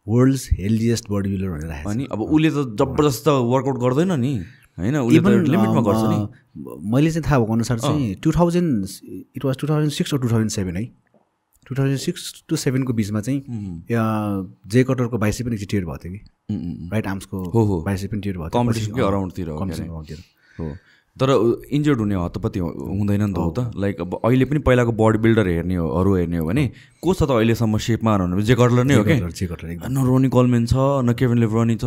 world's 0.06 0.48
healthiest 0.60 1.10
body 1.10 1.30
builder 1.30 1.50
भनेर 1.50 1.68
राखेको 1.68 1.90
अनि 1.90 2.06
अब 2.12 2.20
उसले 2.22 2.50
त 2.50 2.64
जबरजस्त 2.80 3.28
वर्कआउट 3.52 3.78
गर्दैन 3.84 4.12
नि 4.20 4.32
होइन? 4.78 4.96
लिमिटमा 5.52 5.82
गर्छ 5.88 6.02
नि। 6.12 6.18
मैले 6.94 7.10
चाहिँ 7.10 7.24
थाहा 7.28 7.38
भएको 7.38 7.52
अनुसार 7.52 7.78
चाहिँ 7.78 8.14
two 8.24 8.32
thousand 8.38 8.86
it 9.36 9.44
was 9.44 9.56
two 9.60 9.66
thousand 9.68 9.92
six 10.00 10.10
two 10.14 10.28
thousand 10.28 10.50
seven 10.58 10.76
है? 10.76 10.84
टु 11.66 11.74
थाउजन्ड 11.74 11.98
सिक्स 11.98 12.44
टु 12.48 12.56
सेभेनको 12.56 12.92
बिचमा 12.92 13.20
चाहिँ 13.20 13.40
जे 14.72 14.84
कटरको 14.84 15.18
बाइसे 15.18 15.44
पनि 15.44 15.56
टियर 15.56 15.84
भएको 15.84 15.98
थियो 16.04 16.12
कि। 16.12 16.20
राइट 16.92 17.06
आर्म्सको 17.06 17.36
हो। 17.50 17.82
बाइसे 17.86 18.06
पनि 18.08 18.20
टियर 18.20 18.38
भएको 18.38 18.72
थियो। 18.72 19.06
अराउन्डतिर 19.06 19.48
हो। 19.48 19.56
अराउन्डतिर 19.58 20.18
तर। 21.16 21.30
इन्जर्ड 21.76 21.98
हुने 21.98 22.14
हतपति 22.14 22.58
हुँदैन 22.58 23.22
नि 23.22 23.32
त 23.32 23.38
हो 23.38 23.50
त। 23.52 23.70
लाइक 23.76 24.00
अब 24.00 24.20
अहिले 24.24 24.44
पनि 24.48 24.58
पहिलाको 24.64 24.92
बडी 24.96 25.18
बिल्डर 25.20 25.46
हेर्ने 25.48 25.76
हो 25.76 25.88
अरू 26.00 26.14
हेर्ने 26.16 26.38
हो 26.38 26.46
भने 26.48 26.64
को 27.02 27.14
छ 27.14 27.22
त 27.22 27.30
अहिलेसम्म 27.30 27.78
सेपमा 27.78 28.40
जे 28.40 28.54
कटलर 28.56 28.84
नै 28.84 28.94
हो 28.96 29.04
क्या? 29.04 29.28
जे 29.28 29.46
कटलर 29.46 29.70
एकदम। 29.70 29.92
न 29.92 30.04
रोनी 30.08 30.28
कलमेन 30.32 30.66
छ 30.66 30.74
न 31.04 31.12
केभिन 31.12 31.38
लेब्रनी 31.38 31.76
छ। 31.76 31.84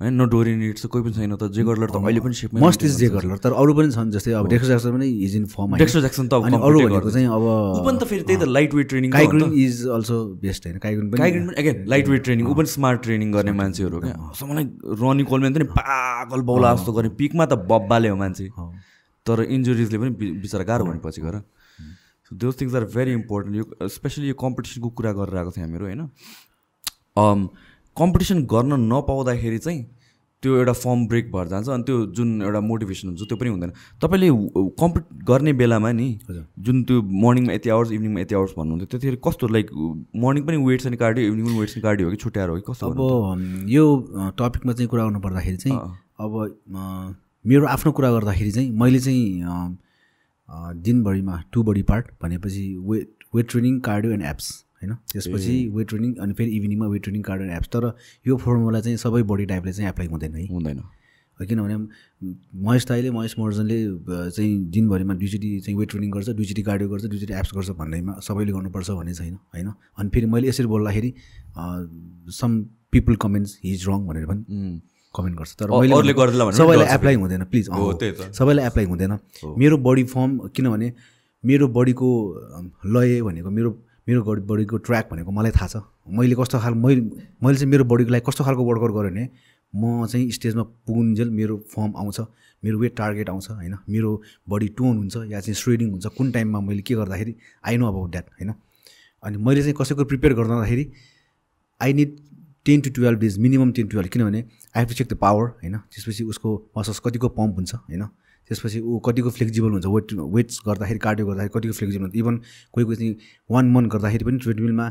होइन 0.00 0.14
न 0.16 0.26
डोरी 0.32 0.54
निड 0.56 0.78
छ 0.78 0.86
कोही 0.88 1.02
पनि 1.04 1.12
छैन 1.12 1.36
त 1.36 1.52
जे 1.52 1.62
कटलर 1.64 1.90
त 1.92 1.96
अहिले 2.00 2.20
पनि 2.24 2.34
सेपमा 2.34 2.60
मस्ट 2.60 2.84
इज 2.84 2.96
जे 2.98 3.08
कटलर 3.14 3.38
तर 3.44 3.52
अरू 3.62 3.72
पनि 3.76 3.92
छन् 3.92 4.10
जस्तै 4.10 4.32
अब 4.32 4.48
डेक्सो 4.48 4.66
ज्याक्सन 4.66 4.90
पनि 4.96 5.08
is 5.26 5.36
in 5.36 5.44
form 5.52 5.76
Dexter 5.76 6.00
Jackson 6.00 6.28
त 6.28 6.32
अरू 6.40 6.78
भनेको। 6.88 7.10
चाहिँ 7.10 7.28
ऊ 7.28 7.36
अब 7.36 7.84
पनि 7.86 7.98
त 7.98 8.08
फेरि 8.08 8.22
त्यही 8.24 8.38
त 8.40 8.48
light 8.48 8.74
weight 8.74 8.88
training 8.88 9.10
Kai Greene 9.12 9.52
is 9.64 9.86
also 9.96 10.16
best 10.40 10.66
होइन। 10.66 10.78
काइग्रिन 10.80 11.10
पनि 11.10 11.18
काइग्रिन 11.20 11.46
पनि 11.46 11.56
अगेन 11.62 11.84
लाइट 11.92 12.08
वेट 12.08 12.24
ट्रेनिङ 12.24 12.44
ऊ 12.46 12.54
पनि 12.56 12.72
स्मार्ट 12.74 13.02
ट्रेनिङ 13.02 13.32
गर्ने 13.32 13.52
मान्छेहरू 13.60 14.00
क्या। 14.00 14.16
मलाई 14.48 14.64
रनी 15.04 15.24
कोलमेन 15.28 15.52
त 15.52 15.56
नि 15.58 15.68
पागल 15.76 16.40
बौला 16.48 16.74
जस्तो 16.74 16.92
गर्ने 16.96 17.10
पिकमा 17.20 17.44
त 17.46 17.60
बब्बाले 17.68 18.08
हो 18.08 18.16
मान्छे। 18.24 18.48
तर 19.26 19.44
इन्जुरिजले 19.52 19.98
पनि 20.00 20.10
बिचरा 20.40 20.64
गाह्रो 20.64 20.84
भने 20.88 21.00
पछि 21.04 21.20
गएर। 21.20 21.36
So 22.24 22.30
those 22.40 22.54
things 22.60 22.74
are 22.74 22.84
very 22.96 23.12
important 23.20 23.56
यो 23.56 23.88
स्पेसली 24.00 24.32
यो 24.32 24.36
कम्पिटिसनको 24.40 24.88
कुरा 24.96 25.12
गरेर 25.20 25.36
आएको 25.36 25.50
थियो 25.52 25.64
हामीहरू 25.66 25.84
होइन। 25.92 26.08
कम्पिटिसन 27.96 28.42
गर्न 28.52 28.72
नपाउँदाखेरि 28.92 29.58
चाहिँ 29.58 29.82
त्यो 30.42 30.56
एउटा 30.56 30.72
फर्म 30.72 31.06
ब्रेक 31.06 31.30
भएर 31.32 31.48
जान्छ 31.48 31.68
अनि 31.68 31.82
त्यो 31.82 32.04
जुन 32.16 32.42
एउटा 32.42 32.60
मोटिभेसन 32.60 33.08
हुन्छ 33.08 33.22
त्यो 33.28 33.36
पनि 33.36 33.50
हुँदैन। 33.50 33.72
तपाईँले 34.02 34.28
कम्पिट 34.80 35.04
गर्ने 35.28 35.52
बेलामा 35.52 35.90
नि 35.92 36.08
जुन 36.66 36.82
त्यो 36.84 37.02
मर्निङमा 37.24 37.52
यति 37.52 37.70
आवर्स 37.70 37.92
इभिनिङमा 37.92 38.20
यति 38.20 38.34
आवर्स 38.34 38.52
भन्नुहुन्थ्यो 38.58 38.86
त्यतिखेर 38.90 39.18
कस्तो 39.26 39.48
लाइक 39.48 39.70
मर्निङ 40.24 40.44
पनि 40.46 40.56
वेट्स 40.66 40.86
अनि 40.86 40.96
कार्डियो 40.96 41.26
इभिनिङ 41.28 41.46
पनि 41.46 41.58
वेट्स 41.58 41.74
अनि 41.74 41.82
कार्डियो 41.82 42.08
हो 42.08 42.10
कि 42.10 42.16
छुट्याएर 42.22 42.48
हो 42.48 42.56
कि 42.56 42.62
कस्तो 42.70 42.90
अब 42.90 43.66
यो 43.68 43.84
टपिकमा 44.38 44.72
चाहिँ 44.72 44.88
कुरा 44.88 45.04
गर्नु 45.04 45.20
पर्दाखेरि 45.20 45.56
चाहिँ 45.56 45.78
अब 46.20 47.16
मेरो 47.44 47.66
आफ्नो 47.66 47.92
कुरा 47.92 48.10
गर्दाखेरि 48.12 48.50
चाहिँ 48.50 48.70
मैले 48.80 49.00
चाहिँ 49.00 49.78
दिनभरिमा 50.88 51.42
टु 51.52 51.62
बडी 51.62 51.82
पार्ट 51.82 52.06
भनेपछि 52.22 52.64
weight 52.88 53.08
weight 53.34 53.50
training 53.50 53.78
cardio 53.80 54.12
and 54.12 54.24
abs 54.24 54.52
होइन? 54.80 54.94
त्यसपछि 55.12 55.56
वेट 55.74 55.88
ट्रेनिङ 55.88 56.14
अनि 56.14 56.32
फेरि 56.38 56.50
इभिनिङमा 56.56 56.86
weight 56.86 57.02
training 57.02 57.22
cardio 57.22 57.48
and 57.48 57.56
abs 57.56 57.68
तर 57.68 57.92
यो 58.26 58.36
फर्मुला 58.36 58.80
चाहिँ 58.80 58.96
सबै 58.96 59.22
बडी 59.32 59.44
टाइपले 59.46 59.72
चाहिँ 59.72 59.90
एप्लाई 59.90 60.08
हुँदैन 60.08 60.34
है। 60.34 60.46
हुँदैन। 60.50 60.82
किनभने 61.40 61.76
महेश 62.64 62.86
दाईले 62.88 63.10
महेश 63.10 63.34
मर्जनले 63.38 63.78
चाहिँ 64.30 64.56
दिनभरिमा 64.70 65.14
दुईचोटि 65.14 65.50
चाहिँ 65.60 65.76
वेट 65.78 65.88
ट्रेनिङ 65.90 66.10
गर्छ 66.10 66.28
दुईचोटि 66.30 66.62
कार्डियो 66.62 66.88
गर्छ 66.90 67.04
दुईचोटि 67.04 67.32
एप्स 67.32 67.50
गर्छ 67.54 67.70
भन्दैमा 67.78 68.18
सबैले 68.26 68.52
गर्नुपर्छ 68.52 68.90
भन्ने 68.90 69.14
छैन 69.14 69.34
होइन? 69.34 69.68
अनि 69.98 70.08
फेरि 70.14 70.26
मैले 70.26 70.48
यसरी 70.48 70.66
बोल्दाखेरि 70.66 71.12
some 72.38 72.60
people 72.92 73.16
comments 73.24 73.58
his 73.64 73.88
wrong 73.88 74.06
भनेर 74.06 74.26
पनि. 74.26 74.42
कमेन्ट 75.14 75.38
गर्छ। 75.38 75.54
तर 75.60 75.66
सबैलाई 76.54 76.94
एप्लाई 76.94 77.14
हुँदैन 77.14 77.44
प्लिज। 77.44 77.70
सबैलाई 78.36 78.66
एप्लाई 78.66 78.84
हुँदैन। 78.86 79.18
मेरो 79.58 79.76
बडी 79.88 80.04
फर्म 80.12 80.38
किनभने 80.56 80.92
मेरो 81.44 81.68
बडीको 81.68 82.10
लय 82.86 83.22
भनेको 83.22 83.50
मेरो 83.50 83.70
मेरो 84.10 84.22
बडी 84.26 84.42
बडीको 84.42 84.76
ट्र्याक 84.86 85.08
भनेको 85.10 85.30
मलाई 85.30 85.50
थाहा 85.54 85.66
छ। 85.70 85.82
मैले 86.18 86.34
कस्तो 86.34 86.58
खाल 86.58 86.74
मैले 86.74 87.00
मैले 87.42 87.56
चाहिँ 87.58 87.70
मेरो 87.70 87.84
बडीको 87.86 88.10
लागि 88.10 88.24
कस्तो 88.26 88.44
खालको 88.44 88.62
वर्कआउट 88.66 88.92
गरेँ 88.92 89.10
भने 89.10 89.24
म 89.72 90.06
चाहिँ 90.06 90.30
स्टेजमा 90.36 90.62
पुगुन्जेल 90.86 91.30
मेरो 91.30 91.56
फर्म 91.70 91.92
आउँछ 91.96 92.20
मेरो 92.62 92.78
वेट 92.78 92.96
टार्गेट 92.96 93.28
आउँछ 93.30 93.50
होइन? 93.50 93.76
मेरो 93.88 94.10
बडी 94.48 94.68
टोन 94.78 94.96
हुन्छ 94.96 95.16
या 95.30 95.40
चाहिँ 95.40 95.54
स्ट्रेडिङ 95.54 95.90
हुन्छ 95.90 96.06
कुन 96.18 96.30
टाइममा 96.32 96.60
मैले 96.60 96.82
के 96.82 96.94
गर्दाखेरि 96.94 97.34
आई 97.66 97.76
नो 97.76 97.86
अबाउट 97.88 98.10
द्याट 98.10 98.26
होइन? 98.34 98.54
अनि 99.22 99.36
मैले 99.38 99.62
चाहिँ 99.62 99.74
कसैको 99.78 100.04
प्रिपेयर 100.04 100.34
गर्दाखेरि 100.34 100.84
I 101.80 101.92
need 101.92 102.16
ten 102.66 102.80
to 102.80 102.90
twelve 102.90 103.18
days 103.20 103.38
minimum 103.38 103.70
ten 103.72 103.86
twelve 103.88 104.10
किनभने 104.10 104.40
I 104.40 104.78
have 104.78 104.88
to 104.88 104.94
check 104.94 105.08
the 105.12 105.16
power 105.22 105.46
होइन? 105.62 105.76
त्यसपछि 105.78 106.24
उसको 106.24 106.56
मसल्स 106.78 106.98
कतिको 107.06 107.28
पम्प 107.38 107.54
हुन्छ 107.56 107.74
होइन? 107.74 108.02
त्यसपछि 108.50 108.78
ऊ 108.82 108.98
कतिको 109.06 109.30
फ्लेक्जिबल 109.30 109.70
हुन्छ 109.78 109.86
वेट 109.86 110.12
वेट्स 110.34 110.60
गर्दाखेरि 110.66 110.98
कार्डियो 111.06 111.26
गर्दाखेरि 111.26 111.52
कतिको 111.54 111.74
फ्लेक्जिबल 111.78 112.04
हुन्छ। 112.04 112.16
इभन 112.18 112.34
कोही 112.74 112.84
कोही 112.84 112.96
चाहिँ 112.96 113.14
वान 113.50 113.70
मन्थ 113.70 113.88
गर्दाखेरि 113.94 114.24
पनि 114.26 114.38
ट्रेडमिलमा 114.44 114.86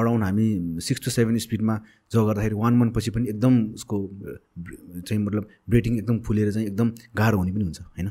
अराउन्ड 0.00 0.24
हामी 0.24 0.46
सिक्स 0.80 1.00
टु 1.04 1.10
सेभेन 1.12 1.38
स्पिडमा 1.44 1.74
जो 2.12 2.24
गर्दाखेरि 2.26 2.54
वान 2.56 2.72
मन्थ 2.80 2.92
पछि 2.96 3.10
पनि 3.12 3.28
एकदम 3.28 3.54
उसको 3.76 3.96
चाहिँ 5.04 5.20
मतलब 5.24 5.48
ब्रेटिङ 5.68 5.98
एकदम 5.98 6.18
फुलेर 6.24 6.52
चाहिँ 6.52 6.66
एकदम 6.66 6.88
गाह्रो 7.12 7.38
हुने 7.38 7.52
पनि 7.52 7.64
हुन्छ 7.64 7.80
होइन? 7.80 8.08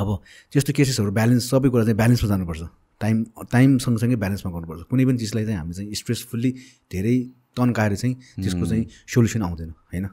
अब 0.00 0.08
त्यस्तो 0.52 0.72
केसेसहरू 0.72 1.10
ब्यालेन्स 1.12 1.50
सबै 1.50 1.68
कुरा 1.68 1.84
चाहिँ 1.84 1.96
ब्यालेन्समा 1.96 2.28
जानुपर्छ। 2.28 2.62
टाइम 3.00 3.16
टाइम 3.52 3.78
सँगसँगै 3.84 4.16
ब्यालेन्समा 4.16 4.50
गर्नुपर्छ। 4.52 4.82
कुनै 4.90 5.04
पनि 5.04 5.18
चिजलाई 5.18 5.44
चाहिँ 5.44 5.58
हामी 5.58 5.74
चाहिँ 5.74 5.94
स्ट्रेसफुल्ली 5.94 6.50
धेरै 6.92 7.16
तन्काएर 7.56 7.94
चाहिँ 7.96 8.14
त्यसको 8.14 8.66
चाहिँ 8.66 8.86
सोल्युसन 9.14 9.42
आउँदैन 9.42 9.70
होइन? 9.70 10.04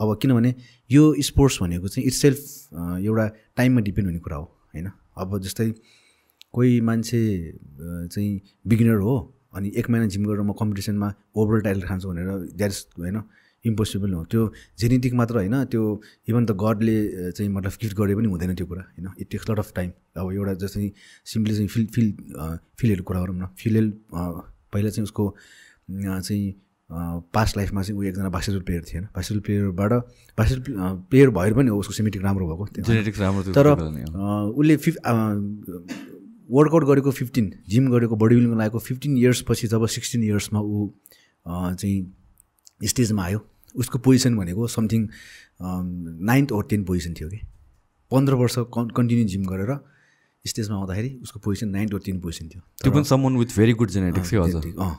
अब 0.00 0.18
किनभने 0.22 0.54
यो 0.90 1.02
स्पोर्ट्स 1.22 1.58
भनेको 1.62 1.88
चाहिँ 1.88 2.06
इट्स 2.06 2.20
सेल्फ 2.22 2.38
एउटा 3.00 3.26
टाइममा 3.56 3.80
डिपेन्ड 3.80 4.08
हुने 4.08 4.20
कुरा 4.20 4.36
हो 4.36 4.44
होइन? 4.44 4.90
अब 5.16 5.38
जस्तै 5.42 5.72
कोही 6.52 6.80
मान्छे 6.80 7.20
चाहिँ 7.80 8.40
बिगिनर 8.66 8.98
हो 9.00 9.18
अनि 9.54 9.72
एक 9.76 9.90
महिना 9.90 10.06
जिम 10.06 10.24
गरेर 10.26 10.42
म 10.42 10.52
कम्पिटिसनमा 10.58 11.12
ओभरअल 11.36 11.60
टाइटल 11.62 11.82
खान्छु 11.82 12.08
भनेर 12.08 12.26
द्याट 12.56 12.70
इज 12.70 12.86
होइन 12.98 13.22
इम्पोसिबल 13.64 14.12
हो। 14.12 14.24
त्यो 14.24 14.42
जेनेटिक 14.80 15.14
मात्र 15.14 15.36
होइन 15.36 15.64
त्यो 15.72 15.82
इभन 16.28 16.46
त 16.46 16.52
गडले 16.56 16.96
चाहिँ 17.32 17.50
मतलब 17.52 17.72
गिफ्ट 17.82 17.96
गरे 17.96 18.14
पनि 18.16 18.28
हुँदैन 18.28 18.54
त्यो 18.54 18.66
कुरा 18.66 18.82
होइन? 18.82 19.08
It 19.20 19.30
takes 19.30 19.50
lot 19.50 19.58
of 19.58 19.72
time 19.76 19.90
अब 20.16 20.32
एउटा 20.32 20.54
जस्तै 20.62 20.90
सिम्पली 21.32 21.54
चाहिँ 21.54 21.68
फिल 21.68 21.86
फिल 21.94 22.08
फिलहरू 22.78 23.02
कुरा 23.04 23.20
गरौँ 23.20 23.36
न। 23.36 23.46
फिलहेल 23.58 23.90
पहिला 24.72 24.90
चाहिँ 24.90 25.04
उसको 25.04 25.34
चाहिँ 25.90 26.54
पास्ट 26.90 27.56
लाइफमा 27.56 27.82
चाहिँ 27.82 27.98
ऊ 27.98 28.02
एकजना 28.02 28.28
बास्केटबल 28.28 28.62
प्लेयर 28.66 28.82
थिएन। 28.84 29.04
बास्केटबल 29.14 29.42
प्लेयरबाट 29.46 29.92
बास्केटबल 30.38 30.72
प्लेयर 31.10 31.30
भएर 31.30 31.52
पनि 31.54 31.70
उसको 31.70 31.92
सेमेटिक 31.94 32.22
राम्रो 32.22 32.46
भएको। 32.48 32.66
जेनेटिक्स 32.82 33.20
राम्रो 33.20 33.52
तर 33.52 33.66
उसले 34.58 34.76
फिफ 34.76 34.96
वर्कआउट 36.50 36.84
गरेको 36.84 37.10
फिफ्टिन 37.10 37.52
जिम 37.68 37.90
गरेको 37.90 38.16
बडी 38.16 38.34
बिल्डिङ 38.34 38.58
लागेको 38.58 38.78
फिफ्टिन 38.78 39.16
इयर्स 39.16 39.42
पछि 39.48 39.66
जब 39.70 39.86
सिक्सटिन 39.86 40.22
इयर्समा 40.24 40.60
ऊ 40.60 40.88
चाहिँ 41.46 41.98
स्टेजमा 42.90 43.24
आयो 43.24 43.40
उसको 43.74 43.98
पोजिसन 44.02 44.36
भनेको 44.36 44.66
something 44.66 45.08
ninth 46.26 46.52
or 46.52 46.64
ten 46.70 46.84
position 46.84 47.14
थियो 47.14 47.28
कि। 47.28 47.40
पन्ध्र 48.10 48.34
वर्ष 48.34 48.56
कन् 48.74 48.90
कन्टिन्यू 48.96 49.26
जिम 49.28 49.44
गरेर 49.46 49.70
स्टेजमा 50.44 50.76
आउँदाखेरि 50.76 51.10
उसको 51.22 51.38
position 51.40 51.68
ninth 51.70 51.94
or 51.94 52.00
ten 52.04 52.20
position 52.20 52.48
थियो। 52.48 52.62
त्यो 52.82 52.92
पनि 52.92 53.04
someone 53.04 53.36
with 53.38 53.56
very 53.56 53.72
good 53.78 53.90
genetics 53.90 54.34
अँ। 54.34 54.90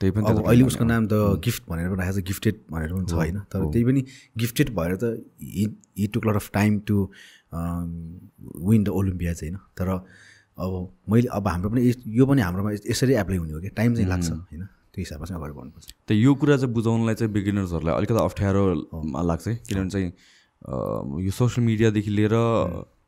त्यही 0.00 0.12
पनि 0.12 0.24
अब 0.28 0.36
अहिले 0.46 0.64
उसको 0.64 0.84
नाम 0.84 1.06
त 1.08 1.40
गिफ्ट 1.44 1.62
भनेर 1.68 1.88
पनि 1.88 1.98
राखेको 2.00 2.20
छ 2.20 2.24
गिफ्टेड 2.28 2.54
भनेर 2.70 2.90
पनि 2.92 3.06
छ 3.06 3.12
होइन। 3.16 3.38
तर 3.48 3.60
त्यही 3.72 3.84
पनि 3.84 4.00
गिफ्टेड 4.38 4.68
भएर 4.76 4.92
त 4.96 5.04
he 5.98 6.06
took 6.12 6.26
lot 6.26 6.36
of 6.36 6.50
time 6.52 6.78
to 6.88 6.96
win 7.52 8.84
the 8.84 8.88
Olympia 8.92 9.32
चाहिँ 9.34 9.52
होइन। 9.52 9.60
तर 9.78 9.88
अब 10.56 10.72
मैले 11.08 11.28
अब 11.32 11.48
हाम्रो 11.48 11.68
पनि 11.70 11.80
यो 12.16 12.26
पनि 12.26 12.40
हाम्रोमा 12.42 12.70
यसरी 12.72 13.14
एप्लाई 13.14 13.38
हुने 13.38 13.52
हो 13.52 13.60
कि 13.60 13.68
टाइम 13.76 13.94
चाहिँ 13.94 14.08
लाग्छ 14.08 14.28
होइन। 14.30 14.64
त्यो 14.64 15.00
हिसाबमा 15.04 15.26
चाहिँ 15.26 15.40
अगाडि 15.40 15.54
बढ्नुपर्छ। 15.56 15.86
त 16.08 16.10
यो 16.12 16.34
कुरा 16.34 16.56
चाहिँ 16.56 16.72
बुझाउनलाई 16.72 17.14
चाहिँ 17.14 17.32
बिगिनर्सहरूलाई 17.32 17.94
अलिकति 17.96 18.20
अप्ठ्यारो 18.24 18.62
लाग्छ 19.30 19.46
है। 19.48 19.54
किनभने 19.68 19.90
चाहिँ 19.90 20.08
यो 21.24 21.32
सोसियल 21.36 21.66
मिडियादेखि 21.66 22.10
लिएर 22.10 22.34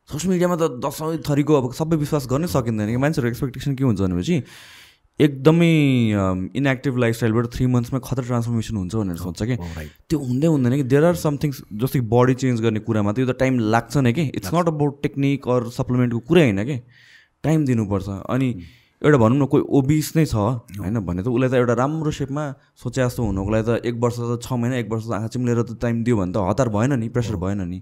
सोसियल 0.09 0.29
मिडियामा 0.33 0.55
त 0.57 0.81
दसौँ 0.81 1.17
थरीको 1.25 1.53
अब 1.53 1.73
सबै 1.73 1.97
विश्वास 2.01 2.25
गर्नै 2.29 2.47
सकिँदैन 2.49 2.89
कि 2.89 2.97
मान्छेहरूको 2.97 3.29
एक्सपेक्टेसन 3.29 3.73
के 3.77 3.83
हुन्छ 3.83 3.99
भनेपछि 4.01 4.35
एकदमै 5.19 5.71
इनएक्टिभ 6.55 6.97
लाइफस्टाइलबाट 7.03 7.45
थ्री 7.53 7.65
मन्थ्समा 7.75 7.99
खतरा 7.99 8.25
ट्रान्सफर्मेसन 8.25 8.75
हुन्छ 8.77 8.95
भनेर 8.95 9.17
सोध्छ 9.19 9.43
कि? 9.43 9.55
त्यो 10.09 10.19
हुँदै 10.19 10.47
हुँदैन 10.47 10.75
कि? 10.75 10.83
देयर 10.83 11.03
आर 11.03 11.15
समथिङ्स 11.19 11.61
जस्तै 11.75 11.99
बडी 12.07 12.33
चेन्ज 12.39 12.61
गर्ने 12.61 12.79
कुरामा 12.87 13.11
त 13.11 13.19
यो 13.19 13.25
त 13.27 13.35
टाइम 13.35 13.59
लाग्छ 13.59 13.97
नै 13.99 14.13
कि? 14.13 14.23
It's 14.39 14.53
not 14.55 14.67
about 14.71 15.01
technique 15.03 15.47
or 15.47 15.69
सप्लिमेन्टको 15.75 16.19
कुरै 16.23 16.43
होइन 16.47 16.63
कि? 16.63 16.77
टाइम 17.43 17.65
दिनुपर्छ। 17.65 18.07
अनि 18.31 18.47
एउटा 19.01 19.17
भनौँ 19.17 19.37
न 19.39 19.45
कोही 19.51 19.63
ओबिस 19.79 20.07
नै 20.15 20.25
छ 20.27 20.35
होइन 20.35 20.99
भने 21.03 21.23
त 21.23 21.27
उसलाई 21.27 21.49
त 21.49 21.55
एउटा 21.55 21.73
राम्रो 21.79 22.11
सेपमा 22.11 22.43
सोचे 22.83 22.99
जस्तो 23.03 23.23
हुनुको 23.23 23.49
लागि 23.51 23.63
त 23.63 23.71
एक 23.87 23.95
वर्ष 23.95 24.15
त 24.19 24.39
छ 24.43 24.55
महिना 24.59 24.75
एक 24.83 24.87
वर्ष 24.91 25.03
त 25.07 25.11
आँखा 25.19 25.27
चिम्लेर 25.35 25.61
त 25.63 25.79
टाइम 25.79 26.03
दियो 26.03 26.15
भने 26.19 26.31
त 26.35 26.43
हतार 26.47 26.67
भएन 26.67 26.99
नि 26.99 27.07
प्रेसर 27.11 27.35
भएन 27.39 27.63
नि। 27.63 27.79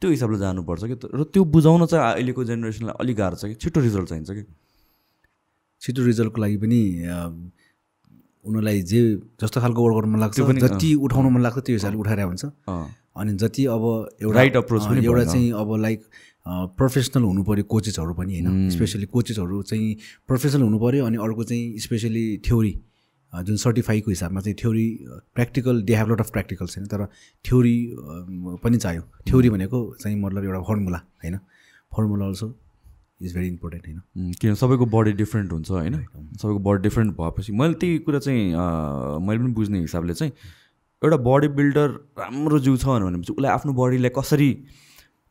त्यो 0.00 0.08
हिसाबले 0.08 0.38
जानुपर्छ 0.40 0.82
कि? 0.84 0.96
र 1.08 1.24
त्यो 1.32 1.44
बुझाउन 1.52 1.86
चाहिँ 1.88 2.04
अहिलेको 2.12 2.44
जेनेरेसनलाई 2.48 2.96
अलिक 3.00 3.16
गाह्रो 3.16 3.36
छ 3.36 3.44
कि? 3.48 3.54
छिटो 3.60 3.80
रिजल्ट 3.80 4.08
चाहिन्छ 4.08 4.30
कि? 4.30 4.44
छिटो 5.88 6.04
रिजल्टको 6.04 6.40
लागि 6.42 6.56
पनि 6.60 6.80
उनीहरूलाई 8.44 8.80
जे 8.92 9.00
जस्तो 9.40 9.60
खालको 9.60 9.80
वर्कआउट 9.84 10.06
मन 10.12 10.20
लाग्छ 10.20 10.40
जति 10.64 10.94
उठाउन 10.94 11.32
मन 11.32 11.42
लाग्छ 11.42 11.58
त्यो 11.58 11.74
हिसाबले 11.76 11.98
उठाएर 11.98 12.20
हुन्छ। 12.22 12.44
अनि 13.18 13.32
जति 13.34 13.64
अब 13.66 13.84
एउटा 14.22 14.40
Right 14.40 14.56
approach 14.58 14.84
अँ, 14.84 14.90
पनि 14.90 15.04
एउटा। 15.06 15.24
चाहिँ 15.24 15.52
अब 15.60 15.74
लाइक 15.82 16.02
प्रोफेसनल 16.78 17.22
हुनु 17.22 17.42
पऱ्यो 17.44 17.64
कोचेसहरू 17.72 18.14
पनि 18.14 18.40
होइन? 18.40 18.70
स्पेसली 18.70 19.06
कोचेसहरू 19.06 19.62
चाहिँ 19.62 19.96
प्रोफेसनल 20.28 20.62
हुनु 20.62 20.78
पऱ्यो 20.78 21.04
अनि 21.06 21.16
अर्को 21.18 21.44
चाहिँ 21.44 21.78
स्पेसली 21.78 22.24
थ्योरी 22.46 22.72
जुन 23.32 23.56
सर्टिफाईको 23.56 24.10
हिसाबमा 24.10 24.40
चाहिँ 24.40 24.56
theory 24.60 24.86
practical 25.34 25.82
they 25.82 25.94
have 25.96 26.12
lot 26.12 26.20
of 26.20 26.30
practicals 26.30 26.78
होइन? 26.78 26.86
तर 26.88 27.04
थ्योरी 27.44 27.76
पनि 28.64 28.76
चाहियो। 28.78 29.02
थ्योरी 29.28 29.50
भनेको 29.50 29.78
चाहिँ 30.00 30.16
मतलब 30.20 30.44
एउटा 30.44 30.60
फर्मुला 30.68 31.00
होइन? 31.24 31.36
Formula 31.96 32.26
also 32.26 32.48
is 33.20 33.34
very 33.34 33.48
important 33.48 33.86
होइन? 33.86 34.32
किन 34.40 34.54
सबैको 34.54 34.86
बडी 34.96 35.12
डिफ्रेन्ट 35.20 35.52
हुन्छ 35.52 35.70
होइन? 35.70 35.94
सबैको 36.40 36.58
बडी 36.58 36.82
डिफ्रेन्ट 36.82 37.16
भएपछि 37.16 37.52
मैले 37.52 37.74
त्यही 37.74 37.98
कुरा 38.08 38.18
चाहिँ 38.18 38.42
मैले 39.26 39.38
पनि 39.38 39.52
बुझ्ने 39.54 39.80
हिसाबले 39.80 40.14
चाहिँ 40.14 40.32
एउटा 41.02 41.16
बडी 41.24 41.48
बिल्डर 41.56 41.88
राम्रो 42.18 42.58
जिउ 42.58 42.76
छ 42.76 42.86
भनेपछि 42.86 43.32
उसलाई 43.32 43.50
आफ्नो 43.52 43.72
बडीलाई 43.80 44.10
कसरी 44.18 44.50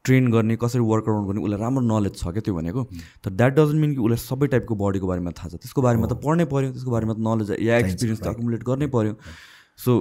ट्रेन 0.05 0.31
गर्ने 0.31 0.55
कसरी 0.55 0.81
वर्कआउट 0.89 1.25
गर्ने 1.27 1.41
उसलाई 1.43 1.59
राम्रो 1.59 1.81
नलेज 1.87 2.15
छ 2.17 2.31
क्या 2.31 2.41
त्यो 2.41 2.53
भनेको। 2.55 2.83
तर 3.23 3.29
द्याट 3.31 3.53
डजन्ट 3.55 3.79
मिन 3.81 3.93
कि 3.95 4.01
उसलाई 4.01 4.17
सबै 4.23 4.47
टाइपको 4.53 4.75
बडीको 4.75 5.07
बारेमा 5.07 5.31
थाहा 5.39 5.49
छ। 5.49 5.59
त्यसको 5.63 5.81
बारेमा 5.81 6.07
त 6.07 6.15
पढ्नै 6.23 6.45
पऱ्यो 6.53 6.71
त्यसको 6.71 6.91
बारेमा 6.91 7.13
त 7.13 7.19
नलेज 7.27 7.49
या 7.67 7.77
एक्सपिरियन्स 7.77 8.21
त 8.21 8.27
अकुमुलेट 8.27 8.63
गर्नै 8.63 8.87
पऱ्यो 8.95 9.13
सो 9.79 9.91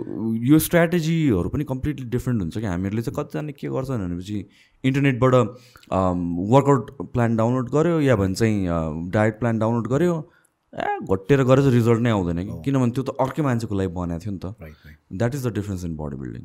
यो 0.45 0.59
स्ट्राटेजीहरू 0.67 1.49
पनि 1.49 1.65
कम्प्लिटली 1.65 2.07
डिफ्रेन्ट 2.11 2.43
हुन्छ 2.43 2.59
कि 2.59 2.67
हामीहरूले 2.67 3.03
चाहिँ 3.03 3.17
कतिजना 3.17 3.53
के 3.59 3.69
गर्छन् 3.69 4.03
भनेपछि 4.03 4.39
इन्टरनेटबाट 4.85 5.35
वर्कआउट 6.55 6.91
प्लान 7.13 7.37
डाउनलोड 7.37 7.69
गर्यो 7.71 8.01
या 8.01 8.17
भन्छ 8.17 8.39
चाहिँ 8.39 9.11
डायट 9.11 9.39
प्लान 9.41 9.59
डाउनलोड 9.59 9.87
गर्यो। 9.93 10.15
ए 10.73 10.89
घटेर 11.13 11.43
गरे 11.45 11.63
चाहिँ 11.63 11.75
रिजल्ट 11.75 12.01
नै 12.01 12.11
आउँदैन 12.11 12.39
कि। 12.45 12.63
किनभने 12.65 12.93
त्यो 12.93 13.03
त 13.05 13.17
अर्कै 13.21 13.43
मान्छेको 13.43 13.75
लागि 13.77 13.93
बनाएको 13.93 14.25
थियो 14.25 14.33
नि 14.33 14.41
त। 14.45 14.47
That 15.13 15.35
is 15.35 15.47
the 15.47 15.53
difference 15.55 15.85
in 15.85 15.97
body 15.97 16.17
building 16.17 16.43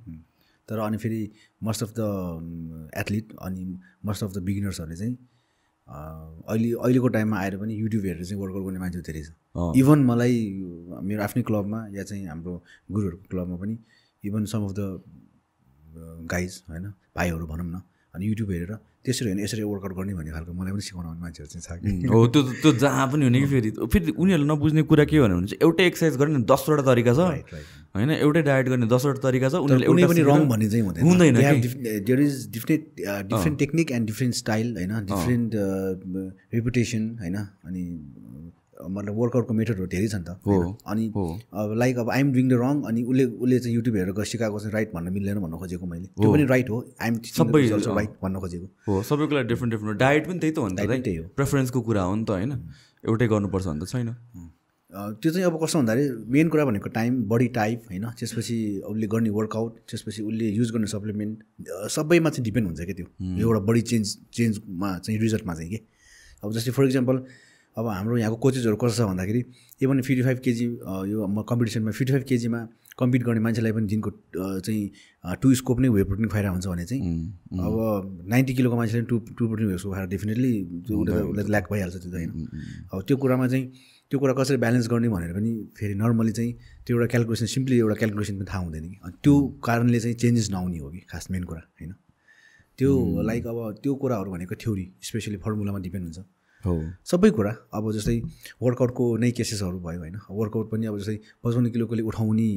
तर 0.70 0.80
अनि 0.80 0.98
फेरि 0.98 1.22
मोस्ट 1.64 1.84
अफ 1.84 1.90
द 2.00 2.92
एथलिट 2.98 3.34
अनि 3.42 3.64
मोस्ट 4.06 4.24
अफ 4.24 4.32
द 4.34 4.44
बिगिनर्सहरूले 4.44 4.98
चाहिँ 4.98 5.16
अहिले 5.92 6.72
अहिलेको 6.72 7.08
टाइममा 7.16 7.38
आएर 7.40 7.58
पनि 7.58 7.74
युट्युब 7.76 8.04
हेरेर 8.06 8.26
चाहिँ 8.26 8.42
वर्कआउट 8.42 8.66
गर्ने 8.66 8.80
मान्छे 8.80 9.02
धेरै 9.08 9.24
छ। 9.24 9.32
इभन 9.78 10.00
मलाई 10.06 10.36
मेरो 11.04 11.24
आफ्नै 11.24 11.44
क्लबमा 11.44 11.80
या 11.96 12.04
चाहिँ 12.04 12.26
हाम्रो 12.28 12.54
गुरुहरूको 12.92 13.26
क्लबमा 13.32 13.56
पनि 13.64 13.78
even 14.24 14.46
some 14.46 14.64
of 14.66 14.74
the 14.80 14.82
guys 16.32 16.64
होइन 16.70 16.86
भाइहरू 17.16 17.46
भनौँ 17.48 17.66
न 17.66 17.82
अनि 18.16 18.28
युट्युब 18.28 18.52
हेरेर 18.52 18.74
त्यसरी 19.06 19.28
होइन 19.30 19.40
यसरी 19.44 19.64
वर्कआउट 19.64 19.94
गर्ने 19.98 20.14
भन्ने 20.14 20.32
खालको 20.32 20.54
मलाई 20.54 20.72
पनि 20.72 20.82
सिकाउनु 20.86 21.08
आउने 21.10 21.22
मान्छेहरू 21.22 21.50
चाहिँ 21.54 21.64
छ 21.66 21.82
कि। 21.82 22.08
हो 22.14 22.20
त्यो 22.34 22.42
त्यो 22.62 22.72
जहाँ 22.86 23.06
पनि 23.12 23.24
हुने 23.26 23.40
कि 23.42 23.48
फेरि। 23.54 23.70
फेरि 23.94 24.12
उनीहरूले 24.14 24.48
नबुझ्ने 24.54 24.82
कुरा 24.92 25.06
के 25.10 25.18
हो 25.18 25.28
भने 25.28 25.48
चाहिँ 25.48 25.60
एउटै 25.66 25.86
एक्सर्साइज 25.92 26.18
गर्ने 26.22 26.40
दसवटा 26.46 26.84
तरिका 26.90 27.14
छ। 27.18 27.20
होइन 27.98 28.10
एउटै 28.12 28.42
डायट 28.46 28.66
गर्ने 28.70 28.88
दसवटा 28.94 29.20
तरिका 29.26 29.50
छ 29.50 29.54
उनीहरूले 29.66 30.02
एउटा 30.04 30.08
पनि 30.14 30.22
रङ 30.30 30.48
भन्ने 30.54 30.70
चाहिँ 30.70 30.84
हुँदैन। 30.86 31.04
हुँदैन 31.04 31.34
They 31.36 31.46
have 31.50 31.58
कि। 31.58 31.62
different- 31.66 32.06
there 32.08 32.22
is 32.28 32.34
different 32.56 32.84
uh, 33.10 33.22
different 33.32 33.58
technique 33.64 33.92
and 33.98 34.04
different 34.12 34.38
style 34.42 34.70
होइन? 34.78 34.94
डिफ्रेन्ट 35.12 35.52
रेपुटेसन 36.54 37.04
होइन? 37.22 37.36
अनि 37.66 37.84
uh, 37.90 38.61
मतलब 38.82 39.14
वर्कआउटको 39.18 39.54
मेथडहरू 39.54 39.88
धेरै 39.88 40.08
छ 40.08 40.16
नि 40.16 40.26
त? 40.26 40.30
अनि। 40.86 41.06
अब 41.54 41.74
लाइक 41.78 41.98
अब 41.98 42.10
आइएम 42.10 42.32
डुइङ 42.34 42.48
द 42.50 42.54
रङ 42.62 42.82
अनि 42.90 43.04
उसले 43.04 43.26
उसले 43.26 43.60
चाहिँ 43.60 43.76
युट्युब 43.76 43.96
हेरेर 43.96 44.24
सिकाएको 44.32 44.60
चाहिँ 44.60 44.74
राइट 44.74 44.94
भन्न 44.94 45.14
मिल्दैन 45.14 45.40
भन्न 45.40 45.58
खोजेको 45.58 45.86
मैले। 45.86 46.08
त्यो 46.08 46.32
पनि 46.34 46.46
राइट 46.54 46.70
हो। 46.70 46.78
आइएम 47.02 47.16
सबै, 47.32 47.62
राइट 47.70 48.12
भन्न 48.24 48.40
खोजेको। 48.40 48.68
हो 48.88 49.02
सबैको 49.10 49.36
लागि 49.36 49.48
डिफ्रेन्ट 49.48 49.74
डिफ्रेन्ट 49.74 50.00
डायट 50.00 50.28
पनि 50.28 50.40
त्यही 50.40 50.54
त 50.54 50.58
हो 50.58 50.68
नि 50.68 50.76
त 50.76 51.04
त्यही 51.04 51.18
हो। 51.18 51.26
प्रेफरेन्सको 51.36 51.82
कुरा 51.82 52.02
हो 52.04 52.16
नि 52.16 52.26
त 52.26 52.30
होइन? 52.32 52.52
एउटै 53.06 53.28
गर्नुपर्छ 53.28 53.66
भने 53.68 53.80
त 53.82 53.88
छैन। 53.94 54.10
त्यो 54.92 55.32
चाहिँ 55.32 55.46
अब 55.48 55.56
कस्तो 55.64 55.80
भन्दाखेरि 55.80 56.32
मेन 56.36 56.48
कुरा 56.52 56.64
भनेको 56.66 56.90
टाइम 56.92 57.24
बडी 57.32 57.48
टाइप 57.56 57.84
होइन? 57.90 58.06
त्यसपछि 58.20 58.56
उसले 58.84 59.08
गर्ने 59.08 59.30
वर्कआउट 59.32 59.72
त्यसपछि 59.88 60.22
उसले 60.22 60.48
युज 60.52 60.72
गर्ने 60.72 60.88
सप्लिमेन्ट 60.92 61.36
सबैमा 61.96 62.30
चाहिँ 62.30 62.44
डिपेन्ड 62.44 62.68
हुन्छ 62.68 62.82
क्या 62.82 62.96
त्यो? 63.00 63.08
एउटा 63.40 63.60
बडी 63.70 63.82
चेन्ज 63.92 64.18
चेन्जमा 64.36 64.90
चाहिँ 65.00 65.20
रिजल्टमा 65.22 65.54
चाहिँ 65.56 65.70
के? 65.72 65.80
अब 66.44 66.52
जस्तै 66.52 66.72
फर 66.76 66.84
इक्जाम्पल 66.86 67.16
अब 67.78 67.88
हाम्रो 67.88 68.18
यहाँको 68.18 68.38
कोचेसहरू 68.44 68.76
कस्तो 68.76 69.04
छ 69.04 69.08
भन्दाखेरि 69.08 69.42
इभन 69.82 70.02
फिफ्टी 70.02 70.24
फाइभ 70.24 70.40
केजी 70.46 70.66
यो 71.12 71.28
म 71.28 71.42
कम्पिटिसनमा 71.50 71.92
फिफ्टी 71.92 72.14
फाइभ 72.14 72.26
केजीमा 72.30 72.60
कम्पिट 73.00 73.24
गर्ने 73.24 73.42
मान्छेलाई 73.42 73.72
पनि 73.72 73.88
दिनको 73.88 74.10
चाहिँ 74.36 75.36
टु 75.42 75.54
स्कोप 75.56 75.80
नै 75.80 75.90
वे 75.90 76.04
प्रोटिन 76.04 76.28
खुवाइरहेको 76.28 76.54
हुन्छ 76.54 76.68
भने 76.68 76.86
चाहिँ 76.86 77.02
अब 77.68 78.26
नाइन्टी 78.34 78.54
किलोको 78.54 78.76
मान्छेले 78.78 79.04
two 79.12 79.20
two 79.38 79.48
protein 79.48 79.68
whey 79.68 79.78
scoop 79.78 79.94
खाएर 79.96 80.08
डेफिनेटली 80.08 80.52
उसलाई 80.92 81.48
ल्याक 81.50 81.72
भइहाल्छ 81.72 81.96
त्यो 81.96 82.12
त 82.12 82.16
होइन। 82.16 82.30
अब 82.94 83.02
त्यो 83.08 83.18
कुरामा 83.18 83.48
चाहिँ 83.48 83.66
त्यो 84.12 84.20
कुरा 84.20 84.34
कसरी 84.34 84.58
ब्यालेन्स 84.58 84.88
गर्ने 84.92 85.10
भनेर 85.10 85.32
पनि 85.34 85.52
फेरि 85.80 85.94
नर्मली 85.96 86.32
चाहिँ 86.32 86.52
त्यो 86.86 86.98
एउटा 86.98 87.08
क्यालकुलेसन 87.12 87.46
सिम्पली 87.56 87.78
एउटा 87.80 87.96
क्यालकुलेसन 88.02 88.36
पनि 88.38 88.46
थाहा 88.52 88.62
हुँदैन 88.64 88.84
कि। 88.92 88.98
त्यो 89.24 89.36
कारणले 89.64 90.00
चाहिँ 90.00 90.16
चेन्जेस 90.24 90.52
नआउने 90.52 90.78
हो 90.78 90.90
कि 90.92 91.00
खास 91.12 91.28
मेन 91.32 91.44
कुरा 91.48 91.62
होइन। 91.80 91.94
त्यो 92.80 92.92
लाइक 93.24 93.48
अब 93.48 93.58
त्यो 93.84 93.96
कुराहरू 93.96 94.32
भनेको 94.32 94.56
थ्योरी 94.62 94.86
स्पेसली 95.08 95.38
फर्मुलामा 95.48 95.80
डिपेन्ड 95.88 96.06
हुन्छ। 96.06 96.20
हो। 96.66 96.74
सबै 97.06 97.30
कुरा। 97.32 97.52
अब 97.74 97.92
जस्तै 97.92 98.18
वर्कआउटको 98.62 99.04
नै 99.18 99.32
केसेसहरू 99.32 99.80
भयो 99.80 100.00
होइन। 100.00 100.18
वर्कआउट 100.30 100.68
पनि 100.72 100.86
अब 100.86 100.98
जस्तै 101.00 101.18
पचपन्न 101.44 101.70
किलोकोले 101.74 102.04
उठाउने 102.10 102.50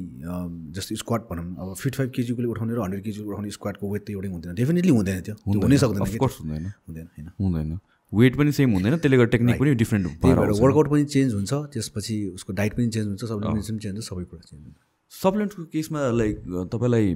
जस्तै 0.77 0.95
स्क्वाड 1.03 1.21
भनौँ। 1.31 1.47
अब 1.61 1.75
फिफ्टी 1.75 1.97
फाइभ 1.99 2.11
केजीकोले 2.17 2.49
उठाउने 2.53 2.73
र 2.75 2.81
हन्ड्रेड 2.85 3.03
केजीको 3.05 3.29
उठाउने 3.31 3.51
स्क्वाडको 3.57 3.85
वेट 3.93 4.03
त 4.07 4.11
एउटै 4.11 4.29
हुँदैन। 4.29 4.55
डेफिनेटली 4.55 4.93
हुँदैन 4.93 5.21
त्यो। 5.25 5.35
हुनै 5.45 5.77
सक्दैन 5.79 6.03
हुँदैन। 6.05 6.73
हुँदैन 6.89 7.07
होइन। 7.17 7.29
हुँदैन। 7.41 7.79
वेट 8.13 8.33
पनि 8.37 8.53
सेम 8.53 8.73
हुँदैन 8.73 8.95
त्यसले 8.97 9.17
गर्दा 9.17 9.31
टेक्निक 9.35 9.59
पनि 9.59 9.75
डिफ्रेन्ट 9.75 10.07
भएर 10.23 10.39
वर्कआउट 10.61 10.89
पनि 10.91 11.05
चेन्ज 11.15 11.35
हुन्छ। 11.35 11.53
त्यसपछि 11.75 12.17
उसको 12.35 12.53
डाइट 12.53 12.73
पनि 12.77 12.89
चेन्ज 12.95 13.07
हुन्छ। 13.09 13.25
सप्लिमेन्ट्स 13.25 13.71
पनि 13.71 13.79
चेन्ज 13.79 13.97
हुन्छ। 13.97 14.07
सबै 14.07 14.25
कुरा 14.31 14.43
चेन्ज 14.51 14.63
हुन्छ। 14.63 14.77
सप्लिमेन्टको 15.13 15.65
केसमा 15.75 16.01
लाइक 16.21 16.35
तपाईँलाई 16.73 17.07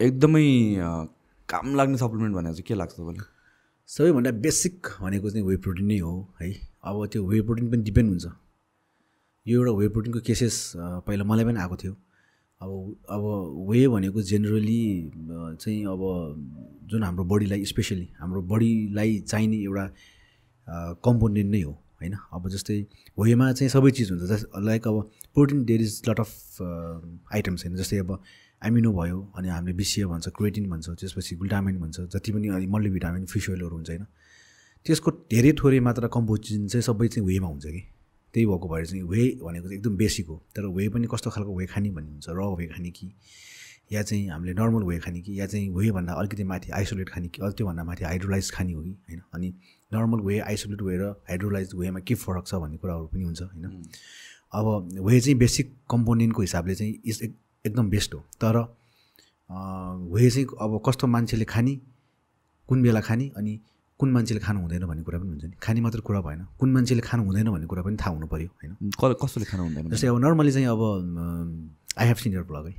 एकदमै 0.00 0.46
काम 1.48 1.66
लाग्ने 1.76 1.96
सप्लिमेन्ट 1.98 2.34
भनेर 2.36 2.52
चाहिँ 2.52 2.66
के 2.68 2.74
लाग्छ 2.74 2.92
तपाईँलाई? 2.92 3.26
सबैभन्दा 3.88 4.30
बेसिक 4.44 4.86
भनेको 5.00 5.30
चाहिँ 5.30 5.44
वे 5.46 5.56
प्रोटिन 5.64 5.86
नै 5.88 5.98
हो 5.98 6.12
है। 6.40 6.48
अब 6.84 7.06
त्यो 7.12 7.24
वे 7.24 7.40
प्रोटिन 7.40 7.70
पनि 7.72 7.82
डिपेन्ड 7.82 8.08
हुन्छ। 8.10 8.26
यो 9.46 9.60
एउटा 9.60 9.72
वे 9.78 9.88
प्रोटिनको 9.88 10.20
केसेस 10.28 10.56
पहिला 10.76 11.24
मलाई 11.24 11.44
पनि 11.44 11.58
आएको 11.60 11.76
थियो। 11.82 11.92
अब 12.60 12.70
अब 13.08 13.22
वे 13.70 13.88
भनेको 13.88 14.22
जेनरली 14.28 14.80
चाहिँ 15.60 15.80
अब 15.88 16.00
जुन 16.90 17.02
हाम्रो 17.02 17.24
बडीलाई 17.32 17.64
स्पेसली 17.64 18.08
हाम्रो 18.20 18.42
बडीलाई 18.52 19.18
चाहिने 19.24 19.56
एउटा 19.64 19.84
कम्पोनेन्ट 21.04 21.50
नै 21.50 21.62
हो 21.62 21.72
होइन। 21.72 22.12
अब 22.12 22.48
जस्तै 22.52 22.76
वेमा 23.16 23.52
चाहिँ 23.52 23.70
सबै 23.72 23.90
चिज 23.96 24.10
हुन्छ। 24.12 24.22
जस 24.28 24.44
लाइक 24.68 24.88
अब 24.88 25.00
protein 25.34 25.64
there 25.64 25.80
is 25.80 26.02
lot 26.08 26.20
of 26.20 26.60
items 26.60 27.64
होइन। 27.64 27.76
जस्तै 27.80 27.98
अब 28.04 28.20
एमिनो 28.62 28.92
भयो 28.92 29.32
अनि 29.36 29.48
हामीले 29.48 29.72
बिसिए 29.76 30.04
भन्छ 30.06 30.28
क्रिएटिन 30.28 30.70
भन्छ 30.70 30.88
त्यसपछि 30.90 31.36
ग्लुटामिन 31.36 31.78
भन्छ 31.78 32.00
जति 32.00 32.32
पनि 32.32 32.48
अनि 32.48 32.66
मल्टिभिटामिन 32.66 33.26
फिस 33.26 33.50
ओइलहरू 33.50 33.76
हुन्छ 33.76 33.90
होइन। 33.90 34.04
त्यसको 34.86 35.10
धेरै 35.30 35.52
थोरै 35.52 35.80
मात्रा 35.80 36.08
कम्पोजिसन 36.08 36.66
चाहिँ 36.66 36.82
सबै 36.82 37.08
चाहिँ 37.08 37.26
वेमा 37.28 37.48
हुन्छ 37.48 37.66
कि। 37.66 37.82
त्यही 38.34 38.46
भएको 38.46 38.68
भएर 38.68 38.86
चाहिँ 38.86 39.02
वे 39.02 39.22
भनेको 39.42 39.66
चाहिँ 39.68 39.78
एकदम 39.78 39.96
बेसिक 39.96 40.26
हो। 40.26 40.36
तर 40.56 40.66
वे 40.66 40.88
पनि 40.88 41.06
कस्तो 41.06 41.30
खालको 41.30 41.56
वे 41.56 41.66
खाने 41.66 41.90
भन्ने 41.90 42.10
हुन्छ 42.10 42.28
र 42.28 42.40
वे 42.58 42.66
खाने 42.66 42.90
कि? 42.90 43.14
या 43.92 44.02
चाहिँ 44.02 44.28
हामीले 44.28 44.52
नर्मल 44.52 44.82
वे 44.82 44.98
खाने 44.98 45.20
कि? 45.20 45.40
या 45.40 45.46
चाहिँ 45.46 45.68
वेभन्दा 45.70 46.12
अलिकति 46.12 46.44
माथि 46.44 46.70
आइसोलेट 46.70 47.08
खाने 47.08 47.28
कि? 47.28 47.42
त्योभन्दा 47.42 47.84
माथि 47.84 48.04
हाइड्रोलाइज 48.04 48.50
खाने 48.50 48.72
हो 48.72 48.82
कि? 48.82 48.90
होइन 48.90 49.20
अनि 49.34 49.48
नर्मल 49.94 50.20
वे 50.20 50.38
आइसोलेट 50.38 50.82
वे 50.82 50.96
र 50.98 51.10
हाइड्रोलाइज 51.28 51.70
वेमा 51.74 52.00
के 52.00 52.14
फरक 52.14 52.46
छ 52.46 52.54
भन्ने 52.54 52.76
कुराहरू 52.76 53.06
पनि 53.06 53.24
हुन्छ 53.24 53.42
होइन। 53.42 53.82
अब 54.52 54.66
वे 55.06 55.20
चाहिँ 55.20 55.38
बेसिक 55.38 55.76
कम्पोनेन्टको 55.90 56.42
हिसाबले 56.42 56.74
चाहिँ 56.74 56.94
इज 57.04 57.34
एकदम 57.68 57.90
बेस्ट 57.90 58.14
हो। 58.14 58.20
तर 58.42 58.56
वे 60.12 60.30
चाहिँ 60.30 60.46
अब 60.60 60.80
कस्तो 60.86 61.06
मान्छेले 61.06 61.44
खाने 61.44 61.74
कुन 62.68 62.82
बेला 62.82 63.00
खाने 63.00 63.26
अनि 63.36 63.52
कुन 64.00 64.08
मान्छेले 64.12 64.40
खानु 64.40 64.60
हुँदैन 64.60 64.84
भन्ने 64.86 65.02
कुरा 65.02 65.18
पनि 65.18 65.28
हुन्छ 65.28 65.44
नि। 65.44 65.56
खाने 65.62 65.80
मात्र 65.80 66.00
कुरा 66.06 66.20
भएन 66.20 66.40
कुन 66.60 66.68
मान्छेले 66.72 67.02
खानु 67.02 67.22
हुँदैन 67.24 67.48
भन्ने 67.50 67.66
कुरा 67.66 67.82
पनि 67.82 67.96
थाहा 67.96 68.10
हुनु 68.14 68.26
पऱ्यो 68.32 68.48
होइन? 68.48 68.72
कसले 69.22 69.44
खानु 69.50 69.62
हुँदैन 69.64 69.90
जस्तै 69.90 70.08
अब 70.08 70.18
नर्मली 70.22 70.52
चाहिँ 70.52 70.68
अब 70.68 70.82
आई 71.98 72.06
हेभ 72.06 72.16
सिनियर 72.22 72.42
ब्लग 72.50 72.66
है। 72.66 72.74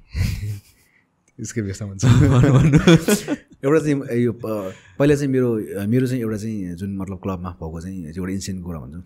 यसकै 1.40 1.62
व्यस्त 1.62 1.82
हुन्छ। 1.84 2.04
एउटा 3.64 3.80
चाहिँ 3.80 3.96
यो 4.24 4.32
पहिला 4.40 5.16
चाहिँ 5.16 5.32
मेरो 5.32 5.50
मेरो 5.88 6.08
चाहिँ 6.08 6.22
एउटा 6.24 6.38
चाहिँ 6.38 6.76
जुन 6.80 6.96
मतलब 6.98 7.18
क्लबमा 7.24 7.50
भएको 7.60 7.80
चाहिँ 7.82 7.98
एउटा 8.16 8.32
इन्सिडेन्ट 8.32 8.66
कुरा 8.66 8.80
भन्छु। 8.80 9.02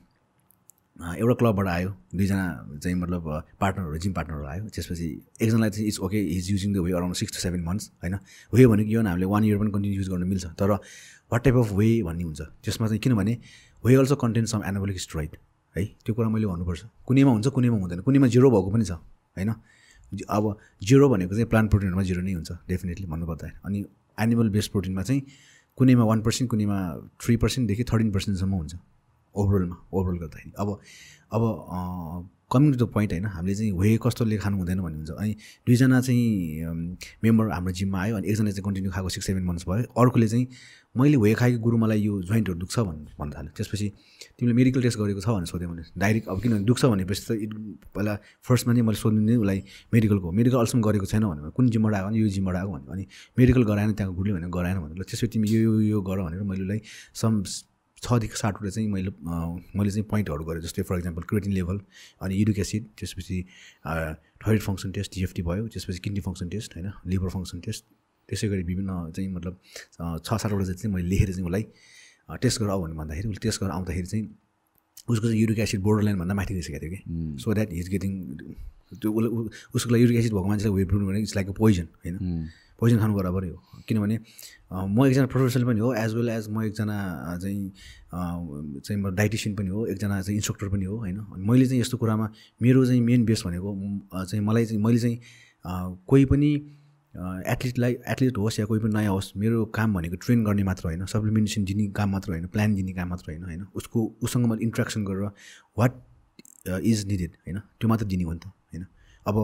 एउटा 0.93 1.34
क्लबबाट 1.34 1.67
आयो। 1.67 1.89
दुईजना 2.13 2.77
चाहिँ 2.84 2.97
मतलब 2.97 3.23
पार्टनरहरू 3.60 3.97
जिम 3.97 4.13
पार्टनरहरू 4.13 4.45
आयो। 4.45 4.63
त्यसपछि 4.69 5.08
एकजनालाई 5.41 5.69
चाहिँ 5.69 5.88
it's 5.88 5.99
okay 5.99 6.19
is 6.38 6.51
using 6.51 6.73
the 6.73 6.77
whey 6.86 6.91
around 6.93 7.15
six 7.15 7.34
to 7.34 7.39
seven 7.39 7.63
months 7.65 7.91
होइन? 8.03 8.15
वे 8.53 8.67
भनेको 8.67 8.89
यो 8.89 9.01
हामीले 9.01 9.25
वान 9.25 9.43
इयर 9.43 9.58
पनि 9.58 9.71
कन्टिन्यू 9.73 9.97
युज 9.99 10.10
गर्न 10.10 10.23
मिल्छ। 10.29 10.45
तर 10.53 10.71
वाट 11.34 11.43
टाइप 11.43 11.56
अफ 11.56 11.71
वे 11.73 12.03
भन्ने 12.03 12.23
हुन्छ। 12.23 12.41
त्यसमा 12.62 12.88
चाहिँ 12.88 12.99
किनभने 13.01 13.38
whey 13.84 13.95
also 13.95 14.15
contain 14.21 14.47
some 14.49 14.63
anabolic 14.69 14.99
steroid 15.01 15.32
है? 15.75 15.86
त्यो 16.06 16.13
कुरा 16.13 16.29
मैले 16.29 16.45
भन्नुपर्छ। 16.45 16.82
कुनैमा 17.10 17.32
हुन्छ 17.32 17.47
कुनैमा 17.58 17.77
हुँदैन। 17.77 17.99
कुनैमा 18.06 18.27
जिरो 18.29 18.49
भएको 18.53 18.69
पनि 18.69 18.86
छ 18.86 18.91
होइन? 19.34 19.49
अब 20.29 20.43
जिरो 20.77 21.10
भनेको 21.10 21.34
चाहिँ 21.34 21.49
प्लान्ट 21.49 21.69
प्रोटिनहरूमा 21.73 22.03
जिरो 22.06 22.21
नै 22.21 22.34
हुन्छ 22.38 22.51
डेफिनेटली 22.69 23.06
भन्नुपर्दा। 23.10 23.47
अनि 23.65 23.86
एनिमल 24.21 24.49
बेस्ड 24.53 24.71
प्रोटिनमा 24.71 25.01
चाहिँ 25.01 25.21
कुनैमा 25.77 26.03
वान 26.06 26.21
पर्सेन्ट 26.21 26.49
कुनैमा 26.51 26.77
थ्री 27.17 27.36
पर्सेन्टदेखि 27.41 27.84
थर्टिन 27.84 28.12
पर्सेन्टसम्म 28.13 28.53
हुन्छ। 28.53 28.73
ओभरअलमा 29.36 29.78
ओभरअल 29.93 30.17
गर्दाखेरि। 30.19 30.54
अब 30.60 30.69
अब 31.34 32.30
कमिङ 32.52 32.72
टु 32.72 32.78
द 32.86 32.89
पोइन्ट 32.93 33.12
होइन। 33.13 33.26
हामीले 33.26 33.56
चाहिँ 33.56 33.72
वे 33.74 33.98
कस्तोले 34.04 34.38
खानु 34.38 34.58
हुँदैन 34.58 34.80
भन्ने 34.82 34.98
हुन्छ। 34.98 35.12
अनि 35.17 35.34
दुईजना 35.65 36.02
चाहिँ 36.02 36.86
मेम्बर 37.24 37.50
हाम्रो 37.50 37.74
जिममा 37.74 38.02
आयो 38.02 38.15
अनि 38.15 38.28
एकजना 38.30 38.52
चाहिँ 38.52 38.65
कन्टिन्यू 38.65 38.91
खाएको 38.93 39.10
सिक्स 39.10 39.26
सेभेन 39.28 39.43
मन्थ्स 39.43 39.65
भयो। 39.69 39.89
अर्कोले 39.98 40.28
चाहिँ 40.28 40.48
मैले 40.96 41.17
वे 41.17 41.34
खाएको 41.34 41.60
गुरु 41.65 41.78
मलाई 41.82 42.02
यो 42.02 42.22
जोइन्टहरू 42.30 42.58
दुख्छ 42.62 42.80
भन् 42.80 43.00
भन्न 43.19 43.32
थाल्यो। 43.34 43.52
त्यसपछि 43.58 43.88
तिमीले 44.38 44.54
मेडिकल 44.54 44.82
टेस्ट 44.86 44.98
गरेको 45.02 45.22
छ 45.26 45.28
भनेर 45.34 45.50
सोध्यो 45.50 45.69
भने 45.69 45.84
डाइरेक्ट 45.98 46.28
अब 46.30 46.38
किनभने 46.41 46.65
दुख्छ 46.69 46.86
भनेपछि 46.86 47.22
त 47.26 47.32
इट 47.41 47.52
पहिला 47.98 48.13
फर्स्टमा 48.46 48.74
नै 48.74 48.82
मैले 48.86 49.00
सोध्नु 49.02 49.22
नै 49.26 49.36
उसलाई 49.41 49.60
मेडिकलको 49.93 50.32
मेडिकल 50.38 50.58
अल्सम्म 50.62 50.82
गरेको 50.86 51.06
छैन 51.10 51.26
भने 51.26 51.50
कुन 51.58 51.69
जिमबाट 51.74 51.93
आएको 51.98 52.08
भने 52.08 52.17
यो 52.22 52.30
जिमबाट 52.38 52.56
आएको 52.62 52.72
भन्यो। 52.72 52.91
अनि 52.93 53.04
मेडिकल 53.39 53.63
गराएन 53.65 53.93
त्यहाँको 53.98 54.13
गुरुले 54.13 54.34
भने 54.38 54.48
गराएन 54.54 54.78
भने 54.86 54.93
ल 54.93 55.04
त्यसपछि 55.10 55.34
तिमी 55.34 55.48
यो 55.50 55.82
यो 55.89 56.02
गर 56.06 56.22
भनेर 56.22 56.46
मैले 56.46 56.62
उसलाई 56.62 56.82
सम 57.17 57.41
छदेखि 58.03 58.37
सातवटा 58.37 58.69
चाहिँ 58.69 58.87
मैले 58.89 59.11
मैले 59.79 59.91
चाहिँ 59.91 60.05
पोइन्टहरू 60.09 60.43
गरेँ 60.45 60.61
जस्तै 60.61 60.83
फर 60.83 60.97
इक्जाम्पल 60.97 61.23
क्रिएटिन 61.29 61.53
लेभल 61.53 61.79
अनि 62.21 62.33
युरिक 62.35 62.59
एसिड 62.59 62.87
त्यसपछि 62.99 63.41
थाइरोइड 63.85 64.61
फङ्सन 64.61 64.91
टेस्ट 64.91 65.15
डिएफटी 65.15 65.41
भयो 65.49 65.67
त्यसपछि 65.67 65.99
किडनी 65.99 66.21
फङ्सन 66.21 66.49
टेस्ट 66.49 66.77
होइन 66.77 66.91
लिभर 67.07 67.29
फङ्सन 67.29 67.59
टेस्ट 67.59 67.85
त्यसै 68.29 68.47
गरी 68.47 68.63
विभिन्न 68.63 69.11
चाहिँ 69.11 69.29
मतलब 69.33 69.59
छ 70.25 70.41
सातवटा 70.41 70.63
जति 70.63 70.79
चाहिँ 70.81 70.95
मैले 70.95 71.07
लेखेर 71.09 71.31
चाहिँ 71.33 71.45
उसलाई 71.45 71.63
टेस्ट 72.41 72.59
गरेर 72.59 72.71
आऊ 72.71 72.81
भनेर 72.83 72.97
भन्दाखेरि 72.97 73.29
उसले 73.29 73.43
टेस्ट 73.43 73.61
गरेर 73.61 73.71
आउँदाखेरि 73.71 74.07
चाहिँ 74.07 74.25
उसको 75.09 75.27
चाहिँ 75.27 75.39
युरिक 75.41 75.59
एसिड 75.59 75.81
बोर्डर 75.81 76.03
लाइनभन्दा 76.03 76.33
माथि 76.33 76.53
गइसकेको 76.53 76.79
थियो 76.79 76.91
कि। 76.91 77.41
सो 77.43 77.53
द्याट 77.53 77.73
हिज 77.73 77.89
गेटिङ 77.89 78.11
त्यो 79.01 79.11
उसले 79.11 79.29
उसको 79.75 79.89
लागि 79.89 80.03
युरिक 80.03 80.17
एसिड 80.17 80.31
भएको 80.31 80.47
मान्छेलाई 80.47 80.75
वेट 80.75 80.93
भने 80.93 81.19
इट्स 81.19 81.35
लाइक 81.35 81.47
अ 81.49 81.51
पोइजन 81.57 81.87
होइन। 82.05 82.17
पोइजन 82.84 83.00
खानु 83.00 83.13
बराबरै 83.15 83.50
हो 83.50 83.58
किनभने 83.88 84.19
म 84.74 85.06
एकजना 85.06 85.26
प्रोफेसनल 85.32 85.65
पनि 85.65 85.80
हो 85.80 85.93
एज 85.96 86.13
वेल 86.15 86.30
एज 86.30 86.50
म 86.50 86.63
एकजना 86.67 86.98
चाहिँ 87.41 87.72
चाहिँ 88.84 89.02
म 89.02 89.15
डाइटिसियन 89.15 89.56
पनि 89.56 89.69
हो 89.69 89.86
एकजना 89.88 90.22
चाहिँ 90.22 90.36
इन्स्ट्रक्टर 90.38 90.67
पनि 90.69 90.86
हो 90.86 90.98
होइन? 90.98 91.17
मैले 91.50 91.65
चाहिँ 91.65 91.82
यस्तो 91.82 91.98
कुरामा 91.98 92.30
मेरो 92.62 92.86
चाहिँ 92.86 93.02
मेन 93.02 93.26
बेस 93.26 93.43
भनेको 93.46 94.26
चाहिँ 94.26 94.43
मलाई 94.46 94.65
चाहिँ 94.65 94.82
मैले 94.84 95.00
चाहिँ 95.00 95.17
कोही 96.10 96.26
पनि 96.26 96.52
एथलिटलाई 97.54 97.93
एथलिट 98.12 98.38
होस् 98.38 98.60
या 98.60 98.65
कोही 98.65 98.80
पनि 98.82 98.93
नयाँ 98.93 99.13
होस् 99.13 99.32
मेरो 99.38 99.65
काम 99.78 99.93
भनेको 99.93 100.15
ट्रेन 100.26 100.43
गर्ने 100.43 100.63
मात्र 100.63 100.88
होइन 100.88 101.06
सप्लिमेन्टेसन 101.06 101.63
दिने 101.63 101.88
काम 101.93 102.12
मात्र 102.12 102.32
होइन 102.32 102.48
प्लान 102.50 102.76
दिने 102.76 102.93
काम 102.93 103.10
मात्र 103.10 103.32
होइन 103.32 103.43
होइन? 103.43 103.65
उसको 103.76 104.00
उसँग 104.24 104.46
मैले 104.50 104.63
इन्ट्रेक्सन 104.63 105.06
गरेर 105.06 105.30
वाट 105.78 105.91
इज 106.84 107.06
निडेड 107.08 107.32
होइन? 107.46 107.60
त्यो 107.80 107.88
मात्र 107.89 108.06
दिने 108.06 108.24
हो 108.24 108.34
नि 108.34 108.39
त 108.39 108.46
होइन? 108.46 108.86
अब 109.26 109.36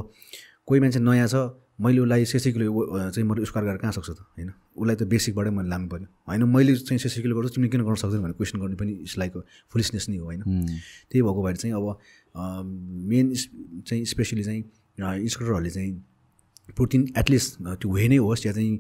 कोही 0.68 0.80
मान्छे 0.80 1.00
नयाँ 1.00 1.28
छ 1.28 1.36
मैले 1.80 2.00
उसलाई 2.04 2.26
सेसी 2.26 2.52
किलो 2.54 2.72
अ, 2.76 3.10
चाहिँ 3.10 3.28
मैले 3.30 3.42
उसकार 3.48 3.64
गरेर 3.64 3.78
कहाँ 3.80 3.92
सक्छु 3.94 4.14
त 4.14 4.20
होइन? 4.36 4.50
उसलाई 4.76 4.96
त 4.96 5.04
बेसिकबाटै 5.14 5.52
मैले 5.58 5.70
लानु 5.70 5.88
पऱ्यो 5.88 6.08
होइन 6.28 6.44
मैले 6.56 6.76
चाहिँ 6.76 7.00
सेसी 7.00 7.22
किलो 7.22 7.34
गर्छु 7.40 7.56
तिमीले 7.56 7.72
किन 7.72 7.82
गर्न 7.88 7.96
सक्दैन 8.04 8.22
भनेर 8.24 8.36
क्वेसन 8.36 8.58
गर्ने 8.60 8.76
पनि 8.76 8.92
इट्स 9.08 9.18
लाइक 9.18 9.34
फुलिसनेस 9.72 10.10
नै 10.10 10.18
हो 10.18 10.26
होइन? 10.26 10.42
त्यही 11.10 11.22
भएको 11.24 11.42
भएर 11.44 11.56
चाहिँ 11.56 11.74
अब 11.76 11.86
मेन 13.12 13.26
चाहिँ 13.88 14.04
स्पेसली 14.06 14.44
चाहिँ 14.44 14.62
इन्स्ट्रक्टरहरूले 15.24 15.70
चाहिँ 15.70 15.92
प्रोटिन 16.78 17.02
एटलिस्ट 17.18 17.50
त्यो 17.82 17.88
वे 17.92 18.08
नै 18.08 18.18
होस् 18.22 18.46
या 18.46 18.52
चाहिँ 18.54 18.74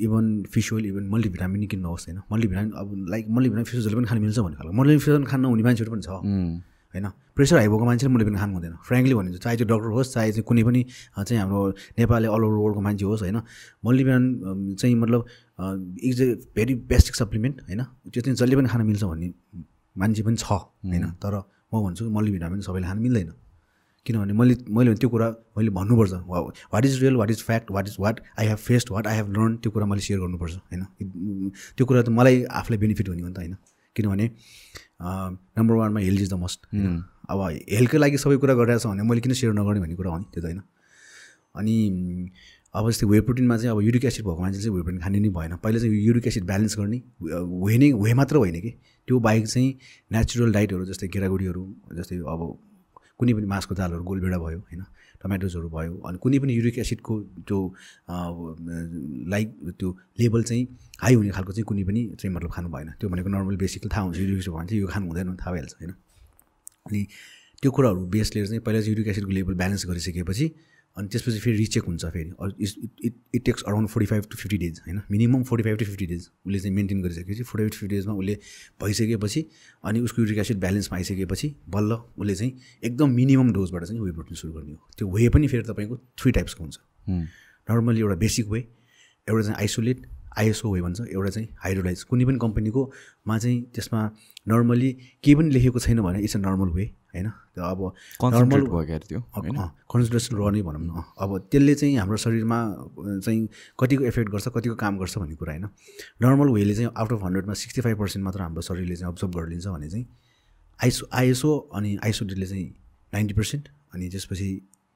even 0.00 0.24
fish 0.52 0.72
oil 0.72 0.86
even 0.86 1.04
multivitamin 1.12 1.66
किन 1.68 1.80
नहोस् 1.80 2.06
होइन? 2.08 2.18
मल्टिभिटामिन 2.32 2.70
अब 2.80 2.86
लाइक 3.10 3.24
मल्टिभिटामिन 3.28 3.64
फिस 3.70 3.86
ओइल 3.86 3.94
पनि 3.96 4.06
खानु 4.06 4.20
मिल्छ 4.20 4.38
भन्ने 4.38 4.56
खालको। 4.56 4.72
मल्टिभिटामिन 4.80 5.26
खान 5.30 5.40
नहुने 5.40 5.62
मान्छेहरू 5.62 5.92
पनि 5.92 6.02
छ। 6.02 6.08
होइन? 6.94 7.06
प्रेसर 7.36 7.56
हाई 7.56 7.68
भएको 7.68 7.84
मान्छेले 7.84 8.12
मल्टिभिटामिन 8.12 8.40
खानु 8.40 8.52
हुँदैन। 8.54 8.74
फ्रेङ्कली 8.88 9.14
भनिन्छ 9.14 9.38
चाहे 9.42 9.56
त्यो 9.56 9.66
डक्टर 9.66 9.90
होस् 9.96 10.12
चाहे 10.14 10.32
चाहिँ 10.32 10.44
कुनै 10.44 10.62
पनि 10.68 10.80
चाहिँ 11.16 11.40
हाम्रो 11.40 11.60
नेपाली 11.98 12.26
अल 12.26 12.42
ओभर 12.44 12.58
वर्ल्डको 12.62 12.80
मान्छे 12.80 13.04
होस् 13.04 13.22
होइन? 13.22 13.36
अम, 13.36 14.74
चाहिँ 14.80 14.94
मतलब 14.94 15.20
is 16.02 16.20
a 16.22 16.28
very 16.56 16.74
basic 16.90 17.14
supplement 17.16 17.60
होइन? 17.68 17.82
त्यो 18.12 18.20
चाहिँ 18.22 18.36
जसले 18.36 18.56
पनि 18.56 18.68
खान 18.68 18.82
मिल्छ 18.86 19.04
भन्ने 19.04 19.28
मान्छे 19.96 20.22
पनि 20.22 20.36
छ 20.36 20.52
होइन? 20.52 21.04
तर 21.22 21.34
म 21.72 21.84
भन्छु 21.84 22.10
मल्टिभिटामिन 22.10 22.60
सबैले 22.66 22.86
खानु 22.86 23.00
मिल्दैन। 23.00 23.32
किनभने 24.06 24.32
मैले 24.32 24.54
मैले 24.72 24.94
त्यो 24.96 25.08
कुरा 25.12 25.28
मैले 25.56 25.70
भन्नुपर्छ। 25.70 26.12
What 26.74 26.84
is 26.84 27.00
real 27.02 27.16
what 27.16 27.30
is 27.30 27.42
fact 27.44 27.70
what 27.70 27.88
is 27.88 27.96
what 28.00 28.20
I 28.38 28.46
have 28.46 28.58
faced 28.58 28.90
what 28.90 29.06
I 29.06 29.16
have 29.16 29.28
learn 29.30 29.56
त्यो 29.62 29.70
कुरा 29.72 29.86
मैले 29.86 30.00
सेयर 30.00 30.20
गर्नुपर्छ 30.20 30.54
होइन? 30.56 30.82
त्यो 31.76 31.86
कुरा 31.86 32.02
त 32.02 32.08
मलाई 32.08 32.42
आफूलाई 32.44 32.78
बेनिफिट 32.80 33.08
हुने 33.08 33.22
हो 33.22 33.28
नि 33.28 33.34
त 33.34 33.38
होइन? 33.38 33.56
किनभने 33.96 34.30
नम्बर 35.00 35.74
वानमा 35.74 36.00
हेल्थ 36.00 36.20
इज 36.20 36.30
द 36.30 36.34
मस्ट 36.44 36.60
अब 37.30 37.40
हेल्थकै 37.72 37.98
लागि 37.98 38.18
सबै 38.18 38.36
कुरा 38.36 38.54
गरिरहेको 38.54 38.82
छ 38.82 38.92
भने 38.92 39.02
मैले 39.08 39.20
किन 39.20 39.32
सेयर 39.32 39.52
नगर्ने 39.54 39.80
भन्ने 39.80 39.96
कुरा 39.96 40.10
हो 40.10 40.18
नि 40.18 40.26
त्यो 40.34 40.40
त 40.42 40.44
होइन। 40.44 40.60
अनि 41.56 41.74
अब 42.74 42.90
जस्तै 42.90 43.06
वे 43.06 43.20
प्रोटिनमा 43.26 43.56
चाहिँ 43.56 43.70
अब 43.70 43.80
युरिक 43.82 44.04
एसिड 44.04 44.24
भएको 44.24 44.40
मान्छे 44.40 44.58
चाहिँ 44.60 44.74
वे 44.76 44.82
प्रोटिन 44.82 45.00
खाने 45.02 45.18
नै 45.20 45.28
भएन। 45.28 45.56
पहिला 45.62 45.78
चाहिँ 45.78 46.02
युरिक 46.06 46.26
एसिड 46.26 46.44
ब्यालेन्स 46.46 46.78
गर्ने 46.78 46.98
वे 47.64 47.78
नै 47.78 47.92
वे 47.92 48.14
मात्र 48.14 48.36
होइन 48.36 48.60
कि। 48.60 48.70
त्यो 49.08 49.18
बाहेक 49.18 49.46
चाहिँ 49.46 49.68
नेचुरल 50.12 50.52
डाइटहरू 50.52 50.84
जस्तै 50.86 51.08
केरागुडीहरू 51.08 51.62
जस्तै 51.98 52.16
अब 52.34 52.40
कुनै 53.18 53.32
पनि 53.34 53.46
मासको 53.46 53.74
दालहरू 53.74 54.02
गोलभेडा 54.04 54.38
भयो 54.38 54.58
होइन। 54.60 54.82
टमाटोजहरू 55.22 55.68
भयो 55.68 55.94
अनि 56.08 56.18
कुनै 56.18 56.38
पनि 56.38 56.52
युरिक 56.54 56.78
एसिडको 56.78 57.14
त्यो 57.48 57.58
लाइक 59.32 59.48
त्यो 59.78 59.88
लेभल 60.20 60.42
चाहिँ 60.42 60.64
हाई 61.02 61.14
हुने 61.14 61.30
खालको 61.36 61.52
चाहिँ 61.52 61.64
कुनै 61.64 61.84
पनि 61.84 62.00
चाहिँ 62.20 62.34
मतलब 62.36 62.50
खानु 62.52 62.68
भएन। 62.68 62.88
त्यो 63.00 63.08
भनेको 63.10 63.28
नर्मल 63.28 63.56
बेसिकली 63.56 63.90
थाहा 63.94 64.04
हुन्छ 64.04 64.18
युरिक 64.18 64.38
एसिड 64.38 64.54
चाहिँ 64.54 64.80
यो 64.80 64.86
खानु 64.88 65.06
हुँदैन 65.06 65.36
थाहा 65.36 65.50
भइहाल्छ 65.52 65.74
होइन? 65.80 65.92
अनि 66.86 67.00
त्यो 67.62 67.70
कुराहरू 67.70 68.06
बेस 68.06 68.34
लिएर 68.34 68.46
चाहिँ 68.46 68.60
पहिला 68.64 68.80
चाहिँ 68.80 68.92
युरिक 68.92 69.08
एसिडको 69.08 69.30
लेभल 69.30 69.54
ब्यालेन्स 69.54 69.86
गरिसकेपछि 69.86 70.46
अनि 71.00 71.08
त्यसपछि 71.08 71.38
फेरि 71.40 71.56
रिचेक 71.56 71.84
हुन्छ 71.84 72.04
फेरि। 72.06 72.30
It 73.04 73.14
it 73.34 73.44
takes 73.44 73.62
around 73.62 73.88
forty 73.88 74.06
five 74.06 74.24
to 74.30 74.36
fifty 74.36 74.58
days 74.58 74.80
होइन? 74.86 75.00
Minimum 75.10 75.42
forty 75.42 75.64
five 75.64 75.78
to 75.78 75.84
fifty 75.84 76.06
days 76.06 76.28
उसले 76.46 76.58
चाहिँ 76.58 76.74
मेन्टेन 76.76 77.02
गरिसकेपछि 77.02 77.42
फोर्टी 77.42 77.62
फाइभ 77.62 77.70
टु 77.70 77.78
फिफ्टी 77.78 77.94
डेजमा 77.96 78.14
उसले 78.14 78.38
भइसकेपछि 78.82 79.44
अनि 79.84 80.00
उसको 80.00 80.22
युरिक 80.22 80.38
एसिड 80.38 80.60
ब्यालेन्समा 80.60 80.98
आइसकेपछि 80.98 81.54
बल्ल 81.68 81.92
उसले 81.92 82.34
चाहिँ 82.34 82.52
एकदम 82.84 83.10
मिनिमम 83.12 83.52
डोजबाट 83.52 83.84
चाहिँ 83.84 84.00
वे 84.00 84.12
प्रोटिन 84.12 84.36
सुरु 84.36 84.52
गर्ने 84.52 84.72
हो। 84.72 84.88
त्यो 84.98 85.08
वे 85.08 85.28
पनि 85.28 85.48
फेरि 85.48 85.62
तपाईँको 85.72 85.96
थ्री 86.20 86.32
टाइप्सको 86.32 86.64
हुन्छ। 86.64 86.78
नर्मली 87.08 88.00
एउटा 88.00 88.14
बेसिक 88.16 88.48
वे 88.48 88.58
एउटा 88.58 89.42
चाहिँ 89.42 89.58
आइसोलेट 89.58 90.06
आइएसओ 90.38 90.72
वे 90.72 90.80
भन्छ 90.82 91.00
एउटा 91.00 91.30
चाहिँ 91.30 91.48
हाइड्रोलाइज 91.58 92.02
कुनै 92.10 92.24
पनि 92.24 92.38
कम्पनीको 92.38 92.82
मा 93.28 93.38
चाहिँ 93.38 93.62
त्यसमा 93.74 94.00
नर्मली 94.48 94.90
केही 95.24 95.34
पनि 95.34 95.50
लेखेको 95.50 95.78
छैन 95.78 96.00
भने 96.02 96.20
इट्स 96.22 96.36
अ 96.36 96.40
नर्मल 96.40 96.68
वे 96.74 96.84
होइन? 97.14 97.28
त्यो 97.54 97.64
अब 97.64 97.80
क्या 98.86 98.98
त्यो 98.98 99.20
कन्सन्ट्रेसन 99.92 100.36
रहने 100.36 100.62
भनौँ 100.62 100.80
न। 100.80 101.02
अब 101.18 101.30
त्यसले 101.50 101.74
चाहिँ 101.74 101.96
हाम्रो 101.98 102.16
शरीरमा 102.16 102.58
चाहिँ 103.24 103.48
कतिको 103.80 104.04
एफेक्ट 104.04 104.30
गर्छ 104.30 104.48
कतिको 104.54 104.74
काम 104.74 104.98
गर्छ 104.98 105.18
भन्ने 105.18 105.34
कुरा 105.34 105.52
होइन? 105.52 105.66
नर्मल 106.22 106.48
वेले 106.54 106.74
चाहिँ 106.74 106.90
आउट 106.96 107.12
अफ 107.12 107.24
हन्ड्रेडमा 107.24 107.54
सिक्सटी 107.62 107.80
फाइभ 107.80 107.98
पर्सेन्ट 107.98 108.24
मात्र 108.24 108.40
हाम्रो 108.42 108.62
शरीरले 108.62 108.96
चाहिँ 108.96 109.12
अब्जर्भ 109.12 109.34
गरिदिन्छ 109.36 109.66
भने 109.66 109.90
चाहिँ 109.90 110.06
आइसो 110.78 111.08
आइएसओ 111.12 111.56
अनि 111.74 111.96
आइसोडेटले 112.04 112.46
चाहिँ 112.46 112.68
नाइन्टी 113.12 113.34
पर्सेन्ट 113.34 113.68
अनि 113.94 114.08
त्यसपछि 114.08 114.50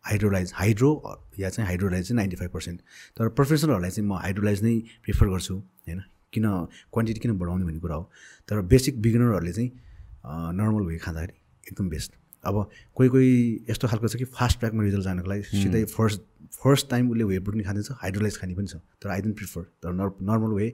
हाइड्रोलाइज 0.05 0.53
हाइड्रो 0.55 0.91
या 1.39 1.49
चाहिँ 1.51 1.67
हाइड्रोलाइज 1.69 2.09
चाहिँ 2.09 2.17
नाइन्टी 2.17 2.37
फाइभ 2.37 2.51
पर्सेन्ट 2.51 2.81
तर 3.19 3.29
प्रोफेसनलहरूलाई 3.29 3.91
चाहिँ 3.91 4.09
म 4.09 4.13
हाइड्रोलाइज 4.23 4.63
नै 4.65 4.79
प्रिफर 5.05 5.29
गर्छु 5.29 5.55
होइन? 5.55 6.03
किन 6.33 6.45
क्वान्टिटी 6.93 7.21
किन 7.21 7.39
बढाउने 7.39 7.65
भन्ने 7.65 7.81
कुरा 7.81 7.95
हो। 7.95 8.11
तर 8.49 8.61
बेसिक 8.73 9.01
बिगिनरहरूले 9.03 9.53
चाहिँ 9.53 9.71
नर्मल 10.57 10.87
वे 10.87 10.99
खाँदाखेरि 10.99 11.35
एकदम 11.69 11.89
बेस्ट। 11.89 12.13
अब 12.45 12.69
कोही 12.95 13.09
कोही 13.09 13.33
यस्तो 13.71 13.89
खालको 13.89 14.09
छ 14.09 14.17
कि 14.17 14.25
फास्ट 14.37 14.59
ट्र्याकमा 14.59 14.83
रिजल्ट 14.85 15.05
जानको 15.05 15.29
लागि 15.31 15.43
सिधै 15.43 15.85
फर्स्ट 15.91 16.21
फर्स्ट 16.55 16.89
टाइम 16.91 17.11
उसले 17.11 17.25
वे 17.25 17.39
प्रोटिन 17.41 17.63
खाँदैछ 17.65 17.89
हाइड्रोलाइज 18.03 18.37
खाने 18.39 18.55
पनि 18.55 18.67
छ। 18.67 18.77
तर 19.03 19.09
आई 19.11 19.21
डोन्ट 19.23 19.37
प्रिफर 19.37 19.63
तर 19.83 19.93
नर्मल 19.97 20.53
वे 20.55 20.69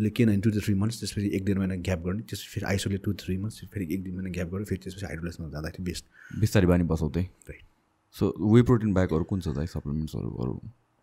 उसले 0.00 0.10
किन 0.10 0.40
टु 0.40 0.50
टु 0.50 0.60
थ्री 0.60 0.74
मन्थ्स 0.74 1.00
त्यसपछि 1.00 1.28
एक 1.36 1.44
डेढ 1.44 1.58
महिना 1.58 1.76
ग्याप 1.86 2.00
गर्ने 2.06 2.22
त्यसपछि 2.24 2.50
फेरि 2.54 2.66
आइसोलेट 2.72 3.04
टु 3.04 3.12
थ्री 3.20 3.36
मन्थ्स 3.36 3.64
फेरि 3.72 3.84
एक 3.94 4.02
दिन 4.04 4.14
महिना 4.16 4.30
ग्याप 4.32 4.48
गर्ने 4.50 4.64
फेरि 4.64 4.80
त्यसपछि 4.84 5.06
हाइड्रोलाइजमा 5.06 5.48
जाँदाखेरि 5.50 5.84
बेस्ट 5.84 6.04
बिस्तारै 6.40 6.66
बानी 6.66 6.84
बसाउँदै। 6.90 7.22
राइट 7.22 7.64
सो 8.16 8.34
वे 8.54 8.62
प्रोटिन 8.62 8.92
बाहेक 8.94 9.12
अरू 9.12 9.24
कुन 9.24 9.40
छ 9.40 9.48
त 9.48 9.68
सप्लिमेन्ट्सहरू 9.70 10.30
अरू? 10.42 10.54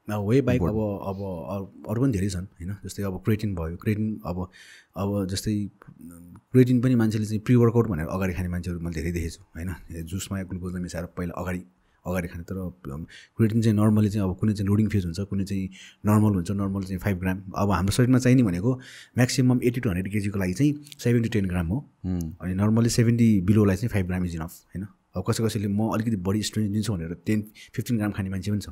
वे 0.09 0.41
बाइक 0.41 0.61
अब 0.61 0.67
अब 0.69 1.85
अरू- 1.89 2.03
पनि 2.03 2.11
धेरै 2.13 2.29
छन् 2.29 2.45
होइन? 2.45 2.75
जस्तै 2.85 3.03
अब 3.03 3.21
क्रेटिन 3.25 3.55
भयो। 3.55 3.77
क्रेटिन 3.77 4.19
अब 4.25 4.49
अब 4.97 5.27
जस्तै 5.31 5.69
क्रेटिन 6.51 6.81
पनि 6.81 6.95
मान्छेले 6.95 7.25
चाहिँ 7.25 7.41
प्रि 7.41 7.55
वर्कआउट 7.55 7.87
भनेर 7.87 8.07
अगाडि 8.07 8.33
खाने 8.33 8.49
मान्छेहरू 8.49 8.79
मैले 8.79 8.95
धेरै 8.95 9.11
देखेको 9.11 9.35
छु 9.35 9.43
होइन 9.57 10.03
जुसमा 10.03 10.43
ग्लुकोज 10.43 10.73
मिसाएर 10.81 11.05
पहिला 11.17 11.33
अगाडि 11.41 11.61
अगाडि 12.07 12.27
खाने। 12.27 12.43
तर 12.43 12.55
क्रेटिन 13.37 13.61
चाहिँ 13.61 13.77
नर्मली 13.77 14.09
चाहिँ 14.09 14.29
अब 14.29 14.37
कुनै 14.39 14.53
चाहिँ 14.53 14.67
लोडिङ 14.67 14.87
फेज 14.89 15.05
हुन्छ 15.05 15.19
कुनै 15.19 15.43
चाहिँ 15.43 15.69
नर्मल 16.05 16.33
हुन्छ। 16.35 16.51
नर्मल 16.51 16.83
चाहिँ 16.83 16.99
फाइभ 16.99 17.17
ग्राम। 17.19 17.41
अब 17.57 17.71
हाम्रो 17.71 17.91
शरीरमा 17.91 18.19
चाहिने 18.19 18.43
भनेको 18.43 18.73
म्याक्सिमम् 19.17 19.63
एट्टी 19.63 19.81
टु 19.81 19.89
हन्ड्रेड 19.89 20.13
केजीको 20.13 20.39
लागि 20.39 20.53
चाहिँ 20.53 20.73
सेभेन 20.99 21.23
टु 21.23 21.29
टेन 21.29 21.45
ग्राम 21.45 21.67
हो। 21.67 21.77
अनि 22.41 22.53
नर्मली 22.53 22.89
सेभेन्टी 22.89 23.41
बिलोलाई 23.41 23.75
चाहिँ 23.75 23.89
फाइभ 23.89 24.05
ग्राम 24.07 24.25
इज 24.25 24.35
इनफ 24.35 24.53
होइन? 24.71 24.87
अब 25.15 25.23
कसै 25.29 25.43
कसैले 25.43 25.67
म 25.67 25.89
अलिकति 25.93 26.15
बढी 26.15 26.41
स्ट्रेन्थ 26.43 26.73
दिन्छु 26.73 26.93
भनेर 26.93 27.13
टेन 27.25 27.41
फिफ्टिन 27.75 27.97
ग्राम 27.97 28.11
खाने 28.11 28.29
मान्छे 28.29 28.51
पनि 28.51 28.59
छ। 28.59 28.69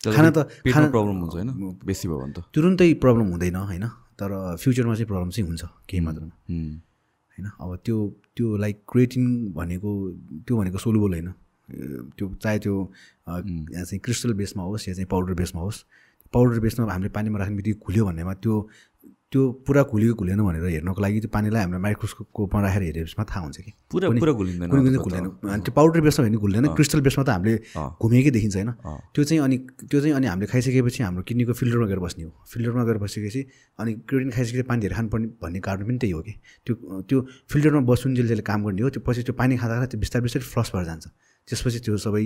खाना 0.00 0.30
त 0.30 0.38
खाना 0.72 0.88
प्रब्लम 0.88 1.16
हुन्छ 1.20 1.34
होइन? 1.34 1.50
बेसी 1.84 2.08
भयो 2.08 2.18
भने 2.20 2.32
त। 2.32 2.38
तुरुन्तै 2.54 2.88
प्रब्लम 3.04 3.26
हुँदैन 3.32 3.56
होइन? 3.56 3.86
तर 4.16 4.30
फ्युचरमा 4.56 4.94
चाहिँ 4.94 5.08
प्रब्लम 5.08 5.30
चाहिँ 5.30 5.46
हुन्छ 5.48 5.62
केही 5.88 6.00
मात्रामा। 6.00 6.34
होइन? 6.48 7.46
अब 7.60 7.70
त्यो 7.84 7.96
त्यो 8.36 8.46
लाइक 8.56 8.76
क्रिएटिन 8.88 9.24
भनेको 9.52 9.90
त्यो 10.46 10.54
भनेको 10.56 10.78
सोलुबल 10.78 11.12
होइन। 11.12 11.28
त्यो 12.16 12.26
चाहे 12.42 12.58
त्यो 12.58 12.76
चाहिँ 13.28 14.00
क्रिस्टल 14.00 14.32
बेसमा 14.34 14.62
होस् 14.64 14.88
या 14.88 14.94
चाहिँ 14.94 15.06
पाउडर 15.06 15.34
बेसमा 15.36 15.60
होस् 15.60 15.84
पाउडर 16.32 16.58
बेसमा 16.60 16.92
हामीले 16.92 17.10
पानीमा 17.10 17.38
राख्ने 17.38 17.56
बित्तिकै 17.56 17.78
खुल्यो 17.84 18.04
भन्नेमा 18.06 18.34
त्यो 18.40 18.54
त्यो 19.30 19.62
पुरा 19.62 19.82
खुल्यो 19.86 20.14
खुलेन 20.18 20.42
भनेर 20.42 20.64
हेर्नको 20.82 21.00
लागि 21.02 21.18
त्यो 21.22 21.30
पानीलाई 21.30 21.62
हामीले 21.62 21.78
माइक्रोस्कोपमा 21.86 22.60
राखेर 22.66 22.82
हेरेपछि 22.82 23.14
थाहा 23.14 23.40
हुन्छ 23.46 23.58
कि। 23.62 23.72
पुरा 23.86 24.10
पुरा 24.18 24.32
घुलिँदैन 24.34 24.98
खुल्दैन 24.98 25.24
अनि 25.46 25.62
त्यो 25.62 25.72
पाउडर 25.78 26.00
बेसमा 26.02 26.26
भने 26.26 26.38
खुल्दैन 26.42 26.66
क्रिस्टल 26.74 27.00
बेसमा 27.06 27.22
त 27.22 27.30
हामीले 27.38 27.54
घुमेकै 27.78 28.30
देखिन्छ 28.34 28.56
होइन? 28.58 28.70
त्यो 29.14 29.22
चाहिँ 29.22 29.40
अनि 29.46 29.56
त्यो 29.86 29.98
चाहिँ 30.02 30.14
अनि 30.18 30.26
हामीले 30.26 30.46
खाइसकेपछि 30.50 31.02
हाम्रो 31.06 31.22
किडनीको 31.22 31.52
फिल्टरमा 31.54 31.86
गएर 31.86 32.00
बस्ने 32.02 32.24
हो। 32.26 32.32
फिल्टरमा 32.42 32.82
गएर 32.90 32.98
बसेपछि 33.06 33.40
अनि 33.78 33.90
क्रिटिन 34.02 34.30
खाइसकेपछि 34.34 34.66
पानी 34.66 34.80
धेरै 34.82 34.94
खानुपर्ने 34.98 35.26
भन्ने 35.38 35.60
कारण 35.62 35.82
पनि 35.86 35.98
त्यही 36.02 36.12
हो 36.12 36.20
कि। 36.26 36.34
त्यो 36.66 36.74
त्यो 37.06 37.18
फिल्टरमा 37.54 37.80
बस्नु 37.86 38.14
जसले 38.18 38.42
काम 38.42 38.60
गर्ने 38.66 38.82
हो 38.82 38.90
त्यो 38.98 39.02
पछि 39.06 39.22
त्यो 39.30 39.34
पानी 39.38 39.54
खाँदा 39.62 39.74
खाँदा 39.78 39.86
त्यो 39.94 39.98
बिस्तारै 40.02 40.22
बिस्तारै 40.26 40.46
फ्लस 40.50 40.68
भएर 40.74 40.84
जान्छ। 40.90 41.06
त्यसपछि 41.46 41.78
त्यो 41.86 41.94
सबै 42.02 42.24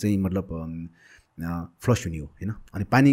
चाहिँ 0.00 0.16
मतलब 0.16 0.48
फ्लस 1.76 2.00
हुने 2.08 2.18
हो 2.24 2.26
होइन? 2.32 2.50
अनि 2.72 2.84
पानी 2.88 3.10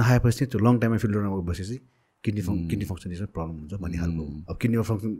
नखाएपछि 0.00 0.44
त्यो 0.48 0.58
लङ 0.64 0.74
टाइममा 0.80 0.98
फिल्टरमा 1.04 1.44
बसेपछि 1.44 1.76
किडनी 2.24 2.42
फङ् 2.46 2.58
किडनी 2.70 2.86
फङ्सन 2.90 3.12
यसमा 3.14 3.28
प्रब्लम 3.36 3.56
हुन्छ 3.60 3.74
भन्ने 3.84 3.98
खालको 4.02 4.24
अब 4.50 4.56
किडनीमा 4.60 4.84
फङ्सन 4.90 5.12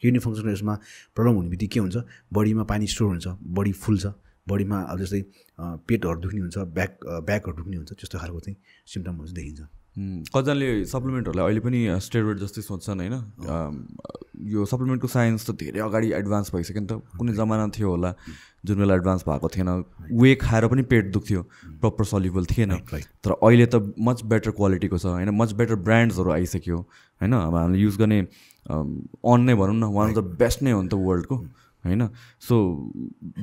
किडनी 0.00 0.20
फङ्सनको 0.26 0.50
यसमा 0.56 0.74
प्रब्लम 1.16 1.34
हुने 1.38 1.48
बित्तिकै 1.54 1.74
के 1.74 1.80
हुन्छ 1.84 1.96
बडीमा 2.36 2.64
पानी 2.72 2.86
स्टोर 2.94 3.08
हुन्छ 3.14 3.26
बडी 3.58 3.72
फुल्छ 3.84 4.04
बडीमा 4.48 4.78
अब 4.92 4.96
जस्तै 5.00 5.20
पेटहरू 5.88 6.18
दुख्ने 6.24 6.40
हुन्छ 6.44 6.56
ब्याक 6.76 6.92
ब्याकहरू 7.28 7.56
दुख्ने 7.60 7.76
हुन्छ 7.80 7.90
त्यस्तो 7.96 8.16
खालको 8.22 8.40
चाहिँ 8.44 8.56
सिम्टमहरू 8.92 9.26
चाहिँ 9.26 9.36
देखिन्छ। 9.40 9.83
कतिजनाले 9.94 10.68
सप्लिमेन्टहरूलाई 10.90 11.44
अहिले 11.46 11.60
पनि 11.62 11.78
स्टेरोइड 12.02 12.38
जस्तै 12.38 12.62
सोध्छन् 12.66 13.00
होइन? 13.00 13.14
यो 14.50 14.64
सप्लिमेन्टको 14.66 15.08
साइन्स 15.08 15.46
त 15.46 15.50
धेरै 15.54 15.80
अगाडि 15.86 16.10
एडभान्स 16.18 16.50
भइसक्यो 16.54 16.80
नि 16.82 16.88
त। 16.90 16.92
कुनै 17.18 17.32
जमाना 17.38 17.70
थियो 17.70 17.90
होला 17.90 18.10
जुन 18.66 18.78
बेला 18.78 18.94
एडभान्स 18.94 19.22
भएको 19.28 19.48
थिएन। 19.54 19.70
वे 20.10 20.34
खाएर 20.42 20.66
पनि 20.66 20.82
पेट 20.90 21.12
दुख्थ्यो। 21.14 21.42
प्रपर 21.78 22.04
सल्युबल 22.10 22.44
थिएन. 22.50 22.70
तर 23.22 23.30
अहिले 23.38 23.66
त 23.66 23.94
मच 23.94 24.24
बेटर 24.26 24.50
क्वालिटीको 24.58 24.98
छ 24.98 25.06
होइन? 25.14 25.30
मच 25.30 25.52
बेटर 25.54 25.74
ब्रान्ड्सहरू 25.86 26.30
आइसक्यो 26.42 26.78
होइन? 27.20 27.32
अब 27.32 27.54
हामीले 27.54 27.78
युज 27.78 27.96
गर्ने 28.02 28.18
अन 28.66 29.40
नै 29.46 29.54
भनौँ 29.54 29.78
न 29.78 29.94
वान 29.94 30.10
अफ 30.10 30.14
द 30.18 30.20
बेस्ट 30.42 30.62
नै 30.62 30.72
हो 30.74 30.82
नि 30.82 30.88
त 30.88 30.94
वर्ल्डको 30.98 31.36
होइन? 31.84 32.08
सो 32.40 32.56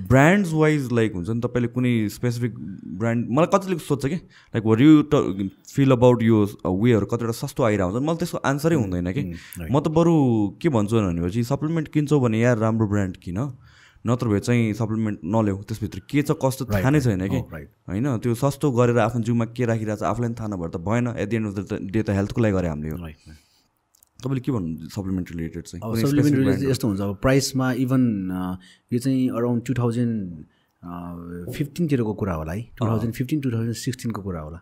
ब्रान्ड्स 0.09 0.53
वाइज 0.53 0.91
लाइक 0.91 1.13
हुन्छ 1.15 1.29
नि 1.29 1.41
तपाईँले 1.41 1.67
कुनै 1.77 1.93
स्पेसिफिक 2.09 2.53
ब्रान्ड 2.99 3.27
मलाई 3.29 3.49
कतिले 3.53 3.77
सोध्छ 3.79 4.05
कि? 4.05 4.15
Like 4.55 4.65
were 4.65 4.81
you 4.81 5.01
to 5.13 5.49
feel 5.71 5.91
about 5.91 6.23
यो 6.23 6.37
वेहरू 6.65 7.05
कतिवटा 7.05 7.35
सस्तो 7.39 7.63
आइरहेको 7.63 7.91
हुन्छ 7.91 8.05
मलाई 8.05 8.17
त्यसको 8.17 8.37
आन्सरै 8.45 8.75
हुँदैन 8.75 9.11
कि? 9.11 9.23
म 9.61 9.79
त 9.79 9.87
बरु 9.93 10.15
के 10.61 10.69
भन्छु 10.69 10.95
भनेपछि 10.97 11.43
सप्लिमेन्ट 11.51 11.87
किन्छौ 11.93 12.19
भने 12.19 12.39
यार 12.39 12.57
राम्रो 12.57 12.87
ब्रान्ड 12.87 13.17
किन? 13.17 13.39
नत्र 14.01 14.27
भए 14.27 14.39
चाहिँ 14.39 14.73
सप्लिमेन्ट 14.73 15.19
नल्याऊ 15.23 15.61
त्यसभित्र 15.61 15.99
के 16.09 16.21
छ 16.25 16.33
कस्तो 16.41 16.65
थाहा 16.65 16.89
नै 16.89 16.99
छैन 17.01 17.21
कि? 17.29 17.39
राइट 17.53 17.69
होइन? 17.89 18.17
त्यो 18.17 18.33
सस्तो 18.33 18.71
गरेर 18.73 18.97
आफ्नो 18.97 19.21
जिउमा 19.21 19.45
के 19.53 19.65
राखिरहेको 19.69 20.01
छ 20.01 20.09
आफूलाई 20.09 20.29
पनि 20.29 20.35
थाहा 20.41 20.49
नभएर 20.49 20.69
त 20.73 20.81
भएन। 20.81 21.07
At 21.21 21.29
the 21.29 21.33
end 21.37 21.47
of 21.47 21.53
the 21.53 21.79
day 21.93 22.01
त 22.01 22.09
हेल्थको 22.09 22.41
लागि 22.41 22.53
गरे 22.57 22.67
हामीले 22.73 22.97
तपाईँले 24.21 24.41
के 24.45 24.51
भन्नु 24.51 24.89
सप्लिमेन्ट 24.89 25.31
रिलेटेड 25.31 25.63
चाहिँ? 25.65 25.81
Supplement 26.01 26.37
related? 26.37 26.69
यस्तो 26.69 26.87
हुन्छ। 26.87 27.01
अब 27.01 27.15
प्राइसमा 27.21 27.71
इभन 27.83 28.03
यो 28.93 28.99
चाहिँ 28.99 29.29
अराउन्ड 29.29 29.65
टु 29.67 29.73
थाउजन्ड 29.73 30.19
फिफ्टिनतिरको 31.53 32.13
कुरा 32.21 32.33
होला 32.33 32.51
है। 32.53 32.61
Two 32.77 32.85
thousand 32.85 33.13
fifteen 33.13 33.41
two 33.41 33.51
thousand 33.51 33.75
सिक्सटिनको 33.77 34.21
कुरा 34.21 34.41
होला। 34.41 34.59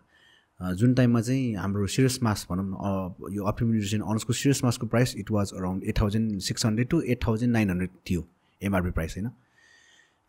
जुन 0.60 0.94
टाइममा 0.94 1.20
चाहिँ 1.20 1.54
हाम्रो 1.56 1.86
सिरियस 1.86 2.18
मास 2.22 2.46
भनौँ 2.50 2.64
न 2.64 3.34
यो 3.34 3.44
अप्टिम 3.48 3.68
न्युट्रिसन 3.70 4.00
अनर्सको 4.00 4.32
serious 4.32 4.64
मासको 4.64 4.86
price 4.86 5.14
it 5.16 5.30
was 5.30 5.52
around 5.56 5.84
eight 5.84 6.00
thousand 6.00 6.40
six 6.48 6.66
hundred 6.66 6.88
to 6.88 7.00
eight 7.02 7.18
thousand 7.26 7.52
nine 7.52 7.70
hundred 7.70 7.90
थियो 8.10 8.26
एमआरपी 8.62 8.90
प्राइस 8.90 9.16
होइन? 9.16 9.30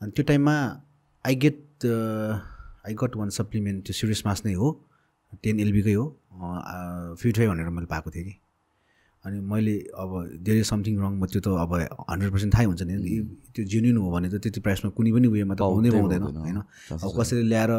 अनि 0.02 0.12
त्यो 0.12 0.24
टाइममा 0.26 0.56
I 1.26 1.36
get 1.36 1.86
I 1.86 2.94
got 3.02 3.16
one 3.16 3.30
supplement 3.30 3.84
त्यो 3.86 3.94
सिरियस 3.94 4.24
मास 4.26 4.42
नै 4.46 4.54
हो 4.54 4.72
टेन 5.44 5.60
एलबीकै 5.60 5.94
हो। 5.94 6.06
फिफ्टी 7.20 7.32
फाइभ 7.32 7.50
हन्ड्रेड 7.50 7.70
मैले 7.70 7.86
पाएको 7.92 8.12
थिएँ 8.12 8.26
कि। 8.26 8.36
अनि 9.26 9.38
मैले 9.40 9.74
अब 9.94 10.12
देयर 10.46 10.58
इज 10.58 10.66
समथिङ 10.66 10.94
रङ 10.98 11.12
म 11.22 11.26
त्यो 11.30 11.42
त 11.46 11.48
अब 11.64 11.72
हन्ड्रेड 12.10 12.32
पर्सेन्ट 12.34 12.52
थाहै 12.56 12.66
हुन्छ 12.66 12.82
नि। 12.90 12.94
त्यो 13.54 13.64
जेन्युन 13.70 13.98
हो 14.02 14.10
भने 14.12 14.28
त 14.34 14.42
त्यति 14.42 14.60
प्राइसमा 14.66 14.90
कुनै 14.98 15.12
पनि 15.14 15.28
उयोमा 15.30 15.56
त 15.56 15.62
हुँदै 15.62 15.90
पाउँदैन 15.94 16.22
होइन? 16.42 16.58
अब 16.90 17.10
कसैले 17.20 17.44
ल्याएर 17.52 17.72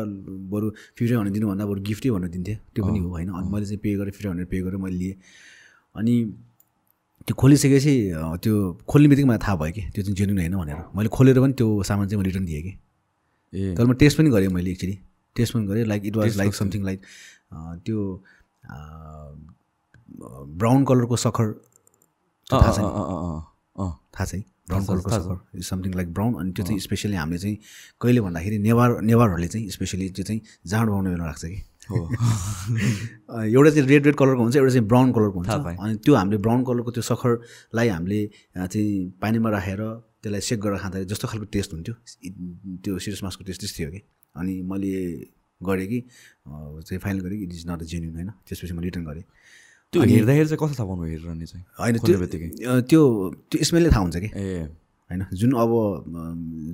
बरु 0.52 0.66
फिफ्टी 0.96 1.14
हन्ड्रेड 1.14 1.34
दिनुभन्दा 1.34 1.64
बरु 1.66 1.80
गिफ्टै 1.82 2.10
भनेर 2.14 2.30
दिन्थेँ 2.30 2.56
त्यो 2.74 2.82
पनि 2.86 2.98
हो 3.02 3.08
होइन? 3.10 3.28
अनि 3.34 3.48
मैले 3.50 3.66
चाहिँ 3.66 3.80
पे 3.82 3.90
गरेँ 3.98 4.12
फिफ्टी 4.14 4.28
हन्ड्रेड 4.28 4.48
पे 4.48 4.56
गरेर 4.62 4.78
मैले 4.86 4.96
लिएँ। 5.02 5.16
अनि 5.98 6.14
त्यो 7.26 7.34
खोलिसकेपछि 7.38 7.94
त्यो 8.42 8.54
खोल्ने 8.86 9.08
बित्तिकै 9.10 9.28
मलाई 9.28 9.42
थाहा 9.42 9.56
भयो 9.58 9.72
कि 9.74 9.82
त्यो 9.94 10.02
चाहिँ 10.02 10.16
जेन्युन 10.18 10.38
होइन 10.38 10.54
भनेर। 10.62 10.78
मैले 10.94 11.08
खोलेर 11.10 11.38
पनि 11.42 11.52
त्यो 11.58 11.68
सामान 11.82 12.06
चाहिँ 12.06 12.18
मैले 12.22 12.30
रिटर्न 12.30 12.46
दिएँ 12.46 12.62
कि। 12.62 12.72
ए। 13.52 13.74
तर 13.74 13.84
म 13.86 13.92
टेस्ट 13.98 14.18
पनि 14.18 14.30
गरेँ 14.30 14.48
मैले 14.54 14.70
एक्चुली 14.70 14.96
टेस्ट 15.36 15.54
पनि 15.54 15.66
गरेँ 15.66 15.84
like 15.90 16.02
it 16.06 16.16
was 16.16 16.36
like 16.38 16.54
something 16.54 16.80
like 16.84 17.00
त्यो 17.86 17.98
ब्राउन 20.60 20.84
कलरको 20.84 21.16
सखर 21.16 21.52
थाहा। 22.52 22.72
थाहा 24.14 24.24
छ 24.24 24.42
ब्राउन 24.68 24.84
कलरको। 24.86 25.10
सखर 25.10 25.58
इज 25.58 25.64
समथिङ 25.64 25.94
लाइक 25.94 26.12
ब्राउन 26.14 26.34
अनि 26.40 26.52
त्यो 26.52 26.64
चाहिँ 26.66 26.80
स्पेसली 26.80 27.16
हामीले 27.16 27.38
चाहिँ 27.38 27.56
कहिले 28.00 28.20
भन्दाखेरि 28.20 28.58
नेवार 28.58 29.00
नेवारहरूले 29.02 29.48
चाहिँ 29.48 29.70
स्पेसली 29.70 30.08
त्यो 30.10 30.24
चाहिँ 30.24 30.40
जाँड 30.66 30.88
बनाउने 30.88 31.10
बेला 31.10 31.26
राख्छ 31.26 31.44
कि। 31.44 31.60
हो। 31.90 31.98
एउटा 33.42 33.70
चाहिँ 33.70 33.88
रेड 33.88 34.06
रेड 34.06 34.14
कलरको 34.16 34.42
हुन्छ 34.42 34.56
एउटा 34.56 34.70
चाहिँ 34.72 34.86
ब्राउन 34.88 35.12
कलरको 35.12 35.38
हुन्छ। 35.38 35.50
अनि 35.50 35.96
त्यो 36.04 36.14
हामीले 36.14 36.38
ब्राउन 36.38 36.64
कलरको 36.64 36.90
त्यो 36.90 37.02
सखरलाई 37.02 37.88
हामीले 37.88 38.20
चाहिँ 38.54 39.10
पानीमा 39.22 39.50
राखेर 39.50 39.80
त्यसलाई 40.22 40.40
सेक 40.40 40.60
गरेर 40.60 40.78
खाँदाखेरि 40.78 41.08
जस्तो 41.10 41.28
खालको 41.28 41.46
टेस्ट 41.50 41.70
हुन्थ्यो। 41.74 41.94
त्यो 42.84 42.98
सिरियस 42.98 43.22
मासको 43.24 43.44
टेस्ट 43.44 43.60
त्यस्तै 43.60 43.84
हो 43.84 43.90
कि। 43.90 44.00
अनि 44.38 44.52
मैले 44.62 44.92
गरेँ 45.60 45.86
कि 45.86 46.00
चाहिँ 46.46 46.98
फाइनल 46.98 47.20
गरेँ 47.20 47.38
कि 47.38 47.44
it 47.44 47.52
is 47.52 47.64
not 47.68 47.82
a 47.82 47.86
genuine 47.90 48.14
होइन? 48.14 48.30
त्यसपछि 48.46 48.72
मैले 48.72 48.86
रिटर्न 48.86 49.04
गरेँ। 49.04 49.24
त्यो 49.92 50.02
हेर्दाखेरि 50.02 50.48
चाहिँ 50.48 50.58
कसो 50.60 50.74
थाहा 50.74 50.86
पाउनु 50.88 51.04
हेरिरहने 51.04 51.46
चाहिँ? 51.46 51.64
होइन 51.78 51.96
त्यो 52.00 52.18
बित्तिकै? 52.18 52.48
त्यो 52.88 53.00
त्यो 53.52 53.64
स्मेलले 53.68 53.90
थाहा 53.92 54.02
हुन्छ 54.02 54.16
कि? 54.16 54.30
ए। 54.32 54.68
होइन 55.10 55.24
जुन 55.36 55.52
अब 55.52 55.72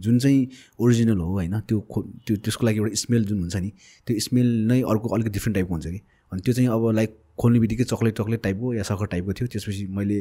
जुन 0.06 0.18
चाहिँ 0.22 0.40
ओरिजिनल 0.78 1.18
हो 1.18 1.32
होइन 1.34 1.58
त्यो 1.66 1.78
खो 1.90 2.02
त्यो 2.26 2.36
त्यसको 2.46 2.66
लागि 2.66 2.78
एउटा 2.78 2.94
स्मेल 2.94 3.24
जुन 3.26 3.38
हुन्छ 3.42 3.56
नि 3.56 3.70
त्यो 4.06 4.20
स्मेल 4.22 4.48
नै 4.70 4.80
अर्को 4.86 5.08
अलिकति 5.14 5.34
डिफ्रेन्ट 5.34 5.54
टाइपको 5.58 5.74
हुन्छ 5.74 5.86
कि? 5.86 6.00
अनि 6.32 6.40
त्यो 6.46 6.52
चाहिँ 6.54 6.68
अब 6.70 6.90
लाइक 6.94 7.10
खोल्ने 7.40 7.58
बित्तिकै 7.60 7.84
चक्लेट 7.90 8.14
चक्लेट 8.18 8.42
टाइपको 8.42 8.74
या 8.74 8.82
सखर 8.86 9.06
टाइपको 9.10 9.32
थियो 9.32 9.46
त्यसपछि 9.50 9.86
मैले 9.98 10.18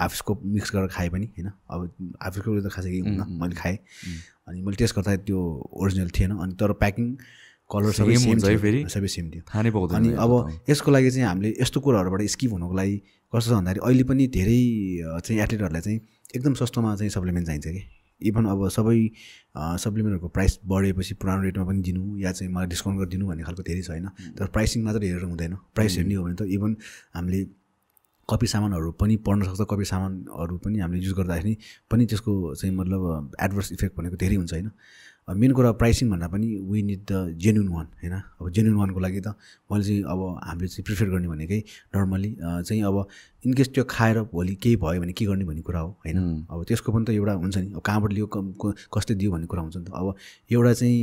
हाफस्को 0.00 0.32
मिक्स 0.44 0.72
गरेर 0.72 0.88
खाएँ 0.88 1.10
पनि 1.10 1.26
होइन। 1.36 1.48
अब 1.48 1.80
हाफस्को 2.24 2.60
त 2.60 2.72
खासै 2.72 2.88
हुन्न 2.96 3.28
मैले 3.40 3.54
खाएँ। 3.60 3.76
अनि 4.48 4.62
मैले 4.64 4.76
टेस्ट 4.80 4.96
गर्दा 4.96 5.16
त्यो 5.28 5.40
ओरिजिनल 5.76 6.10
थिएन। 6.16 6.30
अनि 6.40 6.52
तर 6.56 6.72
प्याकिङ 6.80 7.06
कलर 7.70 7.92
सबै 7.92 8.16
सेम 8.16 8.28
हुन्छ 8.30 8.44
फेरि? 8.64 8.80
सबै 8.88 9.08
सेम 9.12 9.26
थियो। 9.30 9.42
थाहा 9.48 9.62
नै 9.62 9.70
पाउँदैन 9.70 9.96
अनि 9.98 10.08
अब। 10.24 10.32
यसको 10.70 10.90
लागि 10.90 11.10
चाहिँ 11.10 11.28
हामीले 11.28 11.48
यस्तो 11.60 11.80
कुराहरूबाट 11.84 12.22
स्किप 12.34 12.52
हुनुको 12.52 12.74
लागि 12.80 12.96
कस्तो 13.32 13.50
छ 13.50 13.54
भन्दाखेरि 13.54 13.80
अहिले 13.84 14.04
पनि 14.08 14.26
धेरै 14.36 14.60
चाहिँ 15.20 15.38
एथलिटहरूलाई 15.42 15.82
चाहिँ 15.84 16.00
एकदम 16.36 16.54
सस्तोमा 16.60 16.96
चाहिँ 16.96 17.10
सप्लिमेन्ट 17.12 17.46
चाहिन्छ 17.46 17.66
कि? 17.66 17.82
इभन 18.20 18.44
अब 18.50 18.68
सबै 18.72 18.98
सप्लिमेन्टहरूको 19.84 20.28
प्राइस 20.36 20.58
बढेपछि 20.64 21.14
पुरानो 21.20 21.42
रेटमा 21.42 21.64
पनि 21.64 21.80
दिनु 21.88 22.02
या 22.18 22.32
चाहिँ 22.32 22.52
मलाई 22.52 22.66
डिस्काउन्ट 22.72 22.98
गरिदिनु 23.00 23.26
भन्ने 23.28 23.42
खालको 23.44 23.62
धेरै 23.62 23.82
छ 23.82 23.90
होइन 23.94 24.08
तर 24.38 24.46
प्राइसिङ 24.56 24.82
मात्र 24.84 25.02
हेरेर 25.04 25.24
हुँदैन। 25.28 25.54
प्राइस 25.76 25.96
हेर्ने 25.96 26.14
हो 26.14 26.24
भने 26.24 26.34
त 26.34 26.42
इभन 26.48 26.76
हामीले 27.14 27.40
कपी 28.28 28.46
सामानहरू 28.52 28.90
पनि 29.00 29.16
पढ्न 29.24 29.40
सक्छ 29.48 29.68
कपी 29.70 29.84
सामानहरू 29.92 30.56
पनि 30.64 30.78
हामीले 30.84 31.00
युज 31.04 31.14
गर्दाखेरि 31.20 31.54
पनि 31.90 32.06
त्यसको 32.06 32.32
चाहिँ 32.54 32.74
मतलब 32.76 33.32
एडभर्स 33.40 33.72
इफेक्ट 33.72 33.94
भनेको 33.98 34.16
धेरै 34.16 34.36
हुन्छ 34.36 34.52
होइन? 34.52 34.70
मेन 35.36 35.52
कुरा 35.52 35.70
प्राइसिङ 35.80 36.10
भन्दा 36.10 36.26
पनि 36.28 36.46
we 36.70 36.82
need 36.82 37.00
the 37.10 37.36
genuine 37.36 37.68
one 37.68 37.86
होइन? 38.00 38.14
अब 38.40 38.50
जेन्युन 38.50 38.76
वानको 38.76 39.00
लागि 39.00 39.20
त 39.20 39.28
मैले 39.70 39.84
चाहिँ 39.84 40.02
अब 40.08 40.20
हामीले 40.44 40.68
चाहिँ 40.68 40.84
प्रिफर 40.84 41.06
गर्ने 41.12 41.28
भनेकै 41.28 41.58
नर्मली 41.96 42.30
चाहिँ 42.40 42.82
अब 42.82 42.96
इनकेस 43.44 43.68
त्यो 43.74 43.84
खाएर 43.90 44.20
भोलि 44.32 44.54
केही 44.56 44.76
भयो 44.76 45.00
भने 45.00 45.12
के 45.12 45.24
गर्ने 45.26 45.44
भन्ने 45.44 45.62
कुरा 45.62 45.80
हो 45.80 45.90
होइन? 46.06 46.48
अब 46.50 46.64
त्यसको 46.68 46.92
पनि 46.92 47.04
त 47.04 47.10
एउटा 47.12 47.32
हुन्छ 47.44 47.56
नि 47.58 47.68
अब 47.76 47.80
कहाँबाट 47.84 48.12
लियो 48.12 48.26
कसले 48.94 49.14
दियो 49.14 49.30
भन्ने 49.32 49.46
कुरा 49.46 49.62
हुन्छ 49.62 49.76
नि 49.76 49.84
त। 49.84 49.90
अब 49.92 50.14
एउटा 50.50 50.72
चाहिँ 50.72 50.96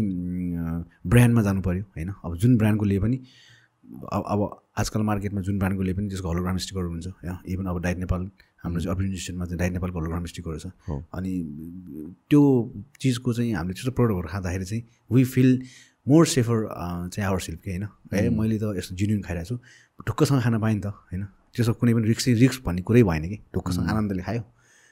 ब्रान्डमा 1.05 1.41
जानु 1.41 1.61
पऱ्यो 1.61 1.83
होइन? 1.93 2.09
अब 2.25 2.35
जुन 2.41 2.57
ब्रान्डको 2.57 2.85
लिए 2.85 2.99
पनि 2.99 3.17
अब 3.85 4.23
अब 4.25 4.39
आजकल 4.81 5.01
मार्केटमा 5.05 5.41
जुन 5.45 5.59
ब्रान्डको 5.59 5.83
लिए 5.83 5.93
पनि 5.93 6.07
त्यसको 6.09 6.29
हलोग्राम 6.29 6.57
स्टिकरहरू 6.57 6.89
हुन्छ 6.89 7.07
होइन? 7.07 7.37
इभन 7.45 7.65
अब 7.69 7.81
डाइट 7.81 7.97
नेपाल 7.97 8.29
हाम्रो 8.65 8.81
चाहिँ 8.81 8.93
अप्रिन 8.95 9.11
इन्स्टिट्युटमा 9.13 9.45
चाहिँ 9.45 9.59
डाइट 9.61 9.73
नेपालको 9.73 9.97
हलोग्राम 9.99 10.25
स्टिकरहरू 10.25 10.59
छ। 10.59 10.67
अनि 11.13 11.31
त्यो 12.29 12.41
चिजको 13.01 13.33
चाहिँ 13.33 13.51
हामीले 13.53 13.73
त्यस्तो 13.77 13.93
प्रडक्टहरू 13.93 14.27
खाँदाखेरि 14.33 14.65
चाहिँ 14.65 14.83
वी 15.13 15.23
फिल 15.23 15.49
मोर 16.05 16.25
सेफर 16.25 16.57
चाहिँ 17.13 17.25
आवर 17.29 17.39
सेल्फ 17.39 17.59
कि 17.61 17.69
होइन? 17.71 17.85
ए 18.13 18.29
मैले 18.29 18.57
त 18.57 18.73
यस्तो 18.77 18.95
जिन्युन 18.95 19.21
खाइरहेको 19.21 19.55
छु। 19.55 20.03
ढुक्कसँग 20.05 20.41
खान 20.41 20.59
पाएँ 20.59 20.75
नि 20.75 20.81
त 20.81 20.87
होइन? 20.91 21.23
त्यसको 21.55 21.73
कुनै 21.79 21.93
पनि 21.93 22.05
रिक्स 22.09 22.25
रिक्स 22.41 22.57
भन्ने 22.65 22.81
कुरै 22.83 23.03
भएन 23.05 23.23
कि। 23.29 23.37
ढुक्कसँग 23.53 23.87
आनन्दले 23.89 24.23
खायो। 24.27 24.43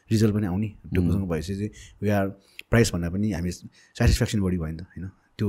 रिजल्ट 0.09 0.34
पनि 0.34 0.47
आउने। 0.47 0.69
ढुक्कसँग 0.93 1.26
भएपछि 1.30 1.53
चाहिँ 1.53 1.71
वी 2.01 2.09
आर 2.09 2.26
प्राइस 2.69 2.88
भन्दा 2.93 3.09
पनि 3.09 3.32
हामी 3.34 3.51
सेटिस्फ्याक्सन 3.51 4.39
बढी 4.41 4.57
भयो 4.57 4.71
नि 4.71 4.78
त 4.78 4.88
होइन? 4.89 5.05
त्यो 5.38 5.47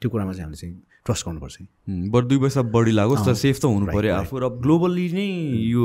त्यो 0.00 0.08
कुरामा 0.12 0.32
चाहिँ 0.32 0.44
हामीले 0.44 0.60
चाहिँ 0.60 0.74
ट्रस्ट 1.06 1.26
गर्नुपर्छ 1.26 1.56
बट 2.14 2.24
दुई 2.30 2.38
पैसा 2.38 2.62
बढी 2.74 2.92
लागोस् 2.94 3.22
त 3.26 3.34
सेफ 3.38 3.56
त 3.58 3.64
हुनु 3.66 3.86
पऱ्यो 3.90 4.14
आफू 4.14 4.38
र 4.38 4.48
ग्लोबली 4.62 5.06
नै 5.12 5.26
यो 5.74 5.84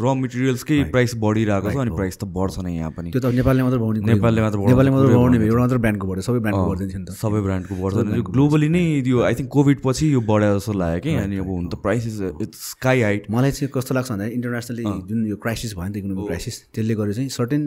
र 0.00 0.14
मेटेरियल्सकै 0.20 0.76
प्राइस 0.94 1.14
बढिरहेको 1.24 1.68
छ 1.70 1.76
अनि 1.84 1.92
प्राइस 1.92 2.16
त 2.16 2.24
बढ्छ 2.36 2.64
नै 2.64 2.72
यहाँ 2.72 2.90
पनि। 2.96 3.10
त्यो 3.12 3.20
त 3.20 3.36
नेपालले 3.36 3.62
मात्र 3.66 3.78
नेपालले 4.08 4.40
मात्र 4.46 4.58
नेपालले 4.64 4.90
मात्र 4.96 5.06
बढाउने 5.12 5.36
एउटा 5.44 5.60
मात्र 5.60 5.78
ब्रान्डको 5.84 6.06
बढ्यो 6.08 6.24
सबै 6.28 6.40
ब्रान्डको 6.40 6.64
बढिदिन्छ 6.72 6.96
नि 6.96 7.04
त। 7.04 7.10
सबै 7.20 7.40
ब्रान्डको 7.46 7.74
बढ्छ। 7.82 7.96
ग्लोबली 8.32 8.68
नै 8.72 8.84
यो 9.04 9.18
आई 9.28 9.34
थिङ्क 9.36 9.50
कोभिड 9.52 9.78
पछि 9.84 10.08
यो 10.16 10.20
बढ्यो 10.24 10.56
जस्तो 10.56 10.72
लाग्यो 10.72 11.00
कि। 11.04 11.12
अनि 11.26 11.36
अब 11.44 11.48
हुन 11.52 11.68
त 11.68 11.74
price 11.84 12.02
is 12.06 12.16
it's 12.48 12.58
sky 12.72 12.98
height 13.08 13.28
मलाई 13.36 13.52
चाहिँ 13.60 13.70
कस्तो 13.76 13.92
लाग्छ 14.00 14.08
भन्दा 14.12 14.24
इन्टरनेसनली 14.40 14.84
जुन 15.12 15.20
यो 15.26 15.36
क्राइसिस 15.44 15.76
भयो 15.76 15.84
नि 15.84 15.92
त 15.92 15.96
इकोनोमिक 16.00 16.26
क्राइसिस 16.32 16.56
त्यसले 16.72 16.94
गर्दा 16.96 17.12
चाहिँ 17.20 17.28
सर्टेन 17.36 17.62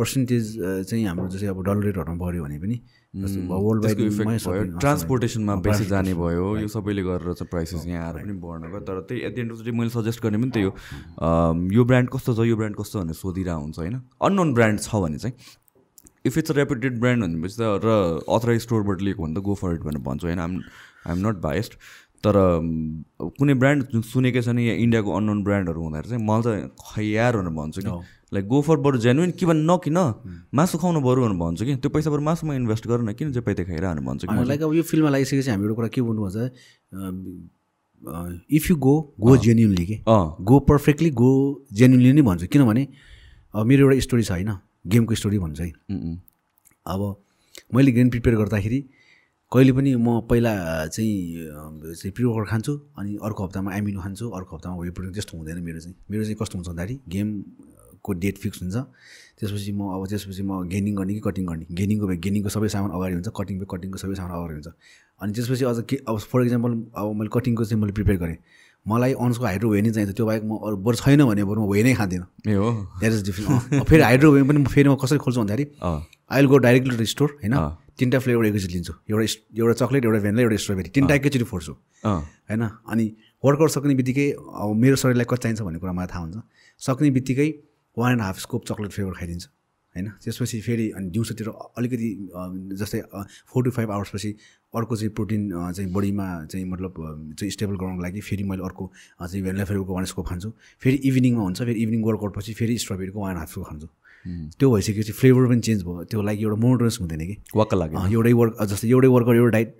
पर्सेन्टेज 0.00 0.44
चाहिँ 0.88 1.04
हाम्रो 1.12 1.28
जस्तै 1.36 1.52
अब 1.52 1.60
डलर 1.60 1.82
रेटहरूमा 1.92 2.16
बढ्यो 2.24 2.42
भने 2.48 2.58
पनि 2.64 2.76
इफेक्ट 3.14 3.48
भयो 3.48 4.62
ट्रान्सपोर्टेसनमा 4.80 5.54
बेसी 5.64 5.84
जाने 5.84 6.12
भयो 6.16 6.46
यो 6.58 6.68
सबैले 6.74 7.02
गरेर 7.04 7.32
चाहिँ 7.32 7.48
प्राइसेस 7.50 7.86
यहाँ 7.86 8.06
आएर 8.06 8.16
पनि 8.24 8.32
बढ्न 8.40 8.70
गयो 8.72 8.80
तर 8.88 9.00
त्यही 9.08 9.20
at 9.20 9.34
the 9.36 9.38
end 9.38 9.52
of 9.52 9.58
the 9.58 9.64
day 9.64 9.70
मैले 9.78 9.90
सजेस्ट 9.90 10.22
गर्ने 10.22 10.38
पनि 10.38 10.50
त्यही 10.50 10.64
हो। 10.64 10.72
यो 11.76 11.84
ब्रान्ड 11.84 12.08
कस्तो 12.12 12.34
छ 12.34 12.46
यो 12.48 12.56
ब्रान्ड 12.56 12.76
कस्तो 12.76 13.00
भनेर 13.00 13.14
सोधिरहेको 13.14 13.60
हुन्छ 13.60 13.78
होइन? 13.78 14.00
अननोन 14.22 14.54
ब्रान्ड 14.54 14.80
छ 14.80 14.94
भने 15.04 15.18
चाहिँ 15.18 15.34
if 16.26 16.38
it's 16.38 16.50
a 16.50 16.54
reputed 16.56 17.00
brand 17.00 17.24
भनेपछि 17.24 17.56
त 17.60 17.68
र 17.84 18.24
अथराइज 18.32 18.60
स्टोरबाट 18.62 19.02
लिएको 19.02 19.22
भने 19.22 19.34
त 19.34 19.44
गो 19.44 19.54
फर 19.60 19.74
इट 19.74 19.82
भनेर 19.82 20.02
भन्छु 20.08 20.26
होइन? 20.26 20.38
आइम 20.38 20.56
आइएम 21.06 21.28
नट 21.28 21.36
बाइस्ड 21.44 21.72
तर 22.24 22.34
कुनै 23.20 23.54
ब्रान्ड 23.60 23.84
जुन 23.92 24.02
सुनेकै 24.08 24.42
छैन 24.42 24.58
यहाँ 24.58 24.76
इन्डियाको 24.78 25.10
अननोन 25.12 25.44
ब्रान्डहरू 25.44 25.80
हुँदाखेरि 25.82 26.08
चाहिँ 26.08 26.24
मलाई 26.26 26.60
त 26.64 26.72
खैयार 26.94 27.36
भनेर 27.36 27.54
भन्छु 27.60 27.80
कि 27.82 27.92
लाइक 28.32 28.46
गो 28.48 28.60
फर 28.62 28.76
बरु 28.84 28.98
जेन्युन 28.98 29.30
कि 29.38 29.46
भन्नु 29.46 29.74
नकिन 29.74 29.98
मासु 30.54 30.78
खाउनु 30.78 31.00
बरु 31.00 31.22
भनेर 31.22 31.38
भन्छु 31.38 31.64
कि 31.64 31.74
त्यो 31.76 31.90
पैसा 31.90 32.10
बरु 32.10 32.22
मासुमा 32.22 32.54
इन्भेस्ट 32.54 32.86
गर 32.88 33.00
न 33.02 33.12
किन 33.12 33.32
चाहिँ 33.32 33.44
पैसा 33.44 33.64
खाइरहनु 33.64 34.02
भन्छु 34.02 34.26
कि 34.26 34.44
लाइक 34.48 34.62
अब 34.62 34.74
यो 34.74 34.82
फिल्ममा 34.82 35.10
लागिसकेपछि 35.10 35.50
हामी 35.50 35.64
एउटा 35.64 35.74
कुरा 35.74 35.88
के 35.88 36.00
भन्नुपर्छ 36.02 36.36
if 38.50 38.70
you 38.70 38.76
go 38.76 38.94
go 39.20 39.36
genuinely 39.36 39.86
के 39.86 40.00
गो 40.44 40.58
पर्फेक्टली 40.70 41.10
गो 41.20 41.32
जेन्युनली 41.72 42.12
नै 42.12 42.22
भन्छु 42.22 42.46
किनभने 42.52 42.86
अब 43.54 43.66
मेरो 43.66 43.90
एउटा 43.90 44.00
स्टोरी 44.00 44.22
छ 44.22 44.30
होइन 44.32 44.56
गेमको 44.86 45.14
स्टोरी 45.14 45.38
भन्छ 45.38 45.60
है 45.60 45.70
अब 46.86 47.00
मैले 47.74 47.92
गेम 47.92 48.10
प्रिपेयर 48.10 48.36
गर्दाखेरि 48.36 48.80
कहिले 49.52 49.72
पनि 49.72 49.94
म 49.96 50.20
पहिला 50.24 50.52
चाहिँ 50.88 51.12
चाहिँ 51.92 52.12
प्रिवर्कर 52.16 52.44
खान्छु 52.50 52.72
अनि 52.98 53.16
अर्को 53.22 53.44
हप्तामा 53.44 53.76
एमिनो 53.76 54.00
खान्छु 54.00 54.28
अर्को 54.30 54.56
हप्तामा 54.56 54.76
वेब 54.76 54.94
प्रोटिन 54.94 55.12
त्यस्तो 55.12 55.38
हुँदैन 55.38 55.62
मेरो 55.62 55.80
चाहिँ 55.80 55.96
मेरो 56.10 56.24
चाहिँ 56.24 56.36
कस्तो 56.40 56.58
हुन्छ 56.58 56.68
भन्दाखेरि 56.68 56.96
गेमको 58.02 58.12
डेट 58.20 58.38
फिक्स 58.38 58.62
हुन्छ। 58.62 58.76
त्यसपछि 59.38 59.72
म 59.72 59.94
अब 59.94 60.06
त्यसपछि 60.06 60.42
म 60.42 60.66
गेनिङ 60.68 60.94
गर्ने 60.94 61.14
कि 61.14 61.20
कटिङ 61.20 61.46
गर्ने? 61.46 61.66
गेनिङको 61.70 62.06
भए 62.06 62.16
गेनिङको 62.16 62.48
सबै 62.50 62.68
सामान 62.68 62.90
अगाडि 62.90 63.14
हुन्छ 63.14 63.28
कटिङ 63.30 63.58
भए 63.58 63.66
कटिङको 63.70 63.98
सबै 63.98 64.14
सामान 64.14 64.32
अगाडि 64.38 64.54
हुन्छ। 64.54 64.68
अनि 65.22 65.32
त्यसपछि 65.32 65.64
अझ 65.64 65.78
के 65.86 65.96
अब 66.06 66.18
फर 66.18 66.42
इक्जाम्पल 66.42 66.70
अब 66.94 67.06
मैले 67.18 67.30
कटिङको 67.32 67.64
चाहिँ 67.64 67.80
मैले 67.82 67.92
प्रिपेयर 67.92 68.18
गरेँ। 68.18 68.38
मलाई 68.86 69.12
अन्सको 69.14 69.44
हाइड्रो 69.46 69.68
वे 69.70 69.80
नै 69.82 69.90
चाहिन्छ। 69.94 70.14
त्यो 70.18 70.26
बाहेक 70.26 70.42
म 70.42 70.58
अरू 70.58 70.76
बरु 70.82 70.96
छैन 70.98 71.22
भने 71.22 71.42
बरु 71.46 71.58
म 71.62 71.70
वे 71.70 71.82
नै 71.82 71.94
खाँदिनँ। 71.94 72.26
ए 72.50 72.54
हो। 72.58 72.70
द्याट 72.98 73.12
इज 73.12 73.22
डिफ्रेन्ट 73.30 73.86
फेरि 73.86 74.02
हाइड्रो 74.02 74.30
वे 74.30 74.42
पनि 74.42 74.58
फेरि 74.66 74.88
म 74.90 74.94
कसरी 74.98 75.18
खोल्छु 75.22 75.38
भन्दाखेरि 75.40 75.64
I 75.78 76.38
will 76.38 76.48
go 76.50 76.58
directly 76.58 76.96
to 76.98 77.06
store 77.06 77.38
होइन? 77.42 77.54
तिनवटा 77.98 78.18
फ्लेभर 78.18 78.44
एकैचोटि 78.46 78.74
लिन्छु। 78.74 78.94
एउटा 79.10 79.24
एउटा 79.54 79.74
चक्लेट 79.78 80.04
एउटा 80.04 80.18
भेन्ला 80.26 80.42
एउटा 80.42 80.56
स्ट्रबेरी 80.64 80.88
तिनवटा 80.96 81.14
एकैचोटि 81.14 81.46
फोर्छु 81.46 81.72
होइन? 82.02 82.62
अनि 82.90 83.04
वर्कआउट 83.44 83.70
सक्ने 83.70 83.94
बित्तिकै 83.94 84.26
अब 84.30 84.74
मेरो 84.82 84.96
शरीरलाई 85.02 85.26
कति 85.30 85.42
चाहिन्छ 85.42 85.60
भन्ने 85.62 85.78
कुरा 85.78 85.92
मलाई 85.92 86.08
थाहा 86.10 86.22
हुन्छ। 86.24 86.36
सक्ने 86.82 87.10
बित्तिकै 87.10 87.48
one 87.96 88.12
and 88.12 88.22
half 88.22 88.38
scoop 88.40 88.64
chocolate 88.66 88.90
flavour 88.90 89.12
खाइदिन्छ 89.12 89.46
होइन? 89.94 90.08
त्यसपछि 90.24 90.60
फेरि 90.60 90.90
अनि 90.96 91.10
दिउँसोतिर 91.10 91.48
अलिकति 91.78 92.08
जस्तै 92.80 93.00
फोर 93.52 93.64
टु 93.64 93.70
फाइभ 93.70 93.90
आवर्सपछि 93.90 94.30
अर्को 94.74 94.96
चाहिँ 94.96 95.12
प्रोटिन 95.14 95.50
चाहिँ 95.52 95.90
बडीमा 95.92 96.26
चाहिँ 96.44 96.64
मतलब 96.66 96.94
चाहिँ 97.38 97.50
स्टेबल 97.50 97.76
गराउनको 97.76 98.02
लागि 98.02 98.20
फेरि 98.20 98.44
मैले 98.44 98.62
अर्को 98.64 98.90
चाहिँ 99.20 99.42
भेनिला 99.44 99.64
फ्लेभरको 99.64 99.94
वान 99.94 100.04
स्कोप 100.04 100.26
खान्छु। 100.28 100.52
फेरि 100.82 100.96
इभिनिङमा 101.10 101.42
हुन्छ 101.42 101.58
फेरि 101.62 101.80
इभिनिङ 101.82 102.02
वर्कआउट 102.04 102.36
पछि 102.36 102.52
फेरि 102.60 102.78
स्ट्रबेरीको 102.78 103.20
वान 103.20 103.36
हाफ 103.36 103.50
स्कोप 103.50 103.66
खान्छु। 103.68 103.88
त्यो 104.58 104.70
भइसकेपछि 104.72 105.12
फ्लेभर 105.12 105.48
पनि 105.48 105.60
चेन्ज 105.60 105.82
भयो। 105.84 106.04
त्यो 106.10 106.22
लागि 106.22 106.42
एउटा 106.42 106.56
मोनोटोनस 106.62 106.98
हुँदैन 107.00 107.26
कि? 107.26 107.36
वाक्क 107.56 107.74
लाग्यो। 107.74 108.06
एउटै 108.08 108.32
वर्क 108.32 108.62
जस्तै 108.72 108.88
एउटै 108.88 109.08
वर्कआउट 109.12 109.36
एउटा 109.36 109.50
डाइट 109.50 109.70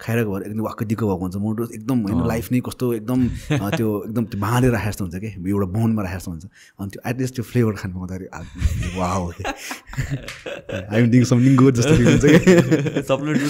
खाएर 0.00 0.18
गएर 0.28 0.42
एकदम 0.46 0.60
वाक्क 0.68 0.82
दिक्क 0.92 1.02
भएको 1.02 1.24
हुन्छ। 1.24 1.36
मोटो 1.40 1.62
एकदम 1.74 1.98
होइन 2.06 2.20
लाइफ 2.28 2.46
नै 2.52 2.60
कस्तो 2.68 2.86
एकदम 3.00 3.20
त्यो 3.48 3.88
एकदम 4.04 4.24
त्यो 4.28 4.38
बाँधेर 4.40 4.70
राखेको 4.76 4.90
जस्तो 4.92 5.04
हुन्छ 5.04 5.16
कि? 5.24 5.30
एउटा 5.48 5.66
बोनमा 5.72 6.02
राखेको 6.02 6.20
जस्तो 6.20 6.30
हुन्छ। 6.30 6.44
अनि 6.80 6.88
त्यो 6.92 7.00
एटलिस्ट 7.10 7.34
त्यो 7.34 7.44
फ्लेभर 7.50 7.72
खानु 7.80 7.94
पाउँदाखेरि 7.96 8.26
वा 8.98 9.08
हो 9.08 9.26
आइम 10.92 11.04
डिङ 11.10 11.22
सम 11.24 11.38
निङ्गो 11.46 11.70
जस्तो 11.80 11.94
हुन्छ 11.96 12.24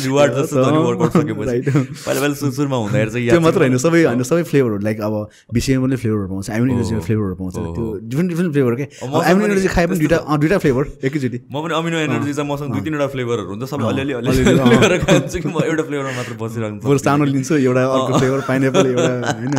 रिवार्ड 0.07 0.31
जस्तो 0.39 0.57
पहिला 0.63 2.21
पहिला 2.21 2.35
सुरुमा 2.35 2.77
हुँदाखेरि 2.77 3.11
चाहिँ 3.11 3.29
त्यो 3.31 3.41
मात्र 3.43 3.61
होइन 3.67 3.77
सबै 3.83 4.01
होइन 4.07 4.23
सबै 4.23 4.43
फ्लेभरहरू 4.47 4.83
लाइक 4.87 4.99
अब 5.03 5.15
बिसिएम 5.55 5.83
पनि 5.83 5.97
फ्लेभरहरू 5.99 6.29
पाउँछ 6.31 6.47
आइमिन 6.51 6.71
इनर्जीको 6.77 7.01
फ्लेभरहरू 7.09 7.35
पाउँछ। 7.43 7.55
त्यो 7.57 7.85
डिफ्रेन्ट 8.07 8.29
डिफ्रेन्ट 8.31 8.53
फ्लेभर 8.55 8.75
के? 8.79 8.85
आइमिन 9.03 9.43
एनर्जी 9.51 9.69
खाए 9.75 9.87
पनि 9.87 9.99
दुइटा 9.99 10.19
दुइटा 10.39 10.59
फ्लेभर 10.63 10.85
एकैचोटि। 11.11 11.39
म 11.51 11.55
पनि 11.67 11.75
अमिनो 11.75 11.99
एनर्जी 12.07 12.33
चाहिँ 12.33 12.49
मसँग 12.51 12.71
दुई 12.73 12.83
तिनवटा 12.87 13.07
फ्लेभरहरू 13.15 13.51
हुन्छ। 13.51 13.65
सबै 13.67 13.85
अलिअलि 13.91 14.13
अलिअलि 14.23 14.99
खान्छु 15.05 15.37
कि 15.43 15.49
म 15.49 15.67
एउटा 15.67 15.83
फ्लेभरमा 15.83 16.13
मात्र 16.17 16.33
बसिरहेको 16.43 16.89
बरु 16.89 16.99
सानो 16.99 17.25
लिन्छु 17.25 17.55
एउटा 17.57 17.83
अर्को 17.87 18.19
फ्लेभर 18.19 18.41
पाइनएप्पल 18.49 18.87
एउटा 18.87 19.13
होइन। 19.37 19.55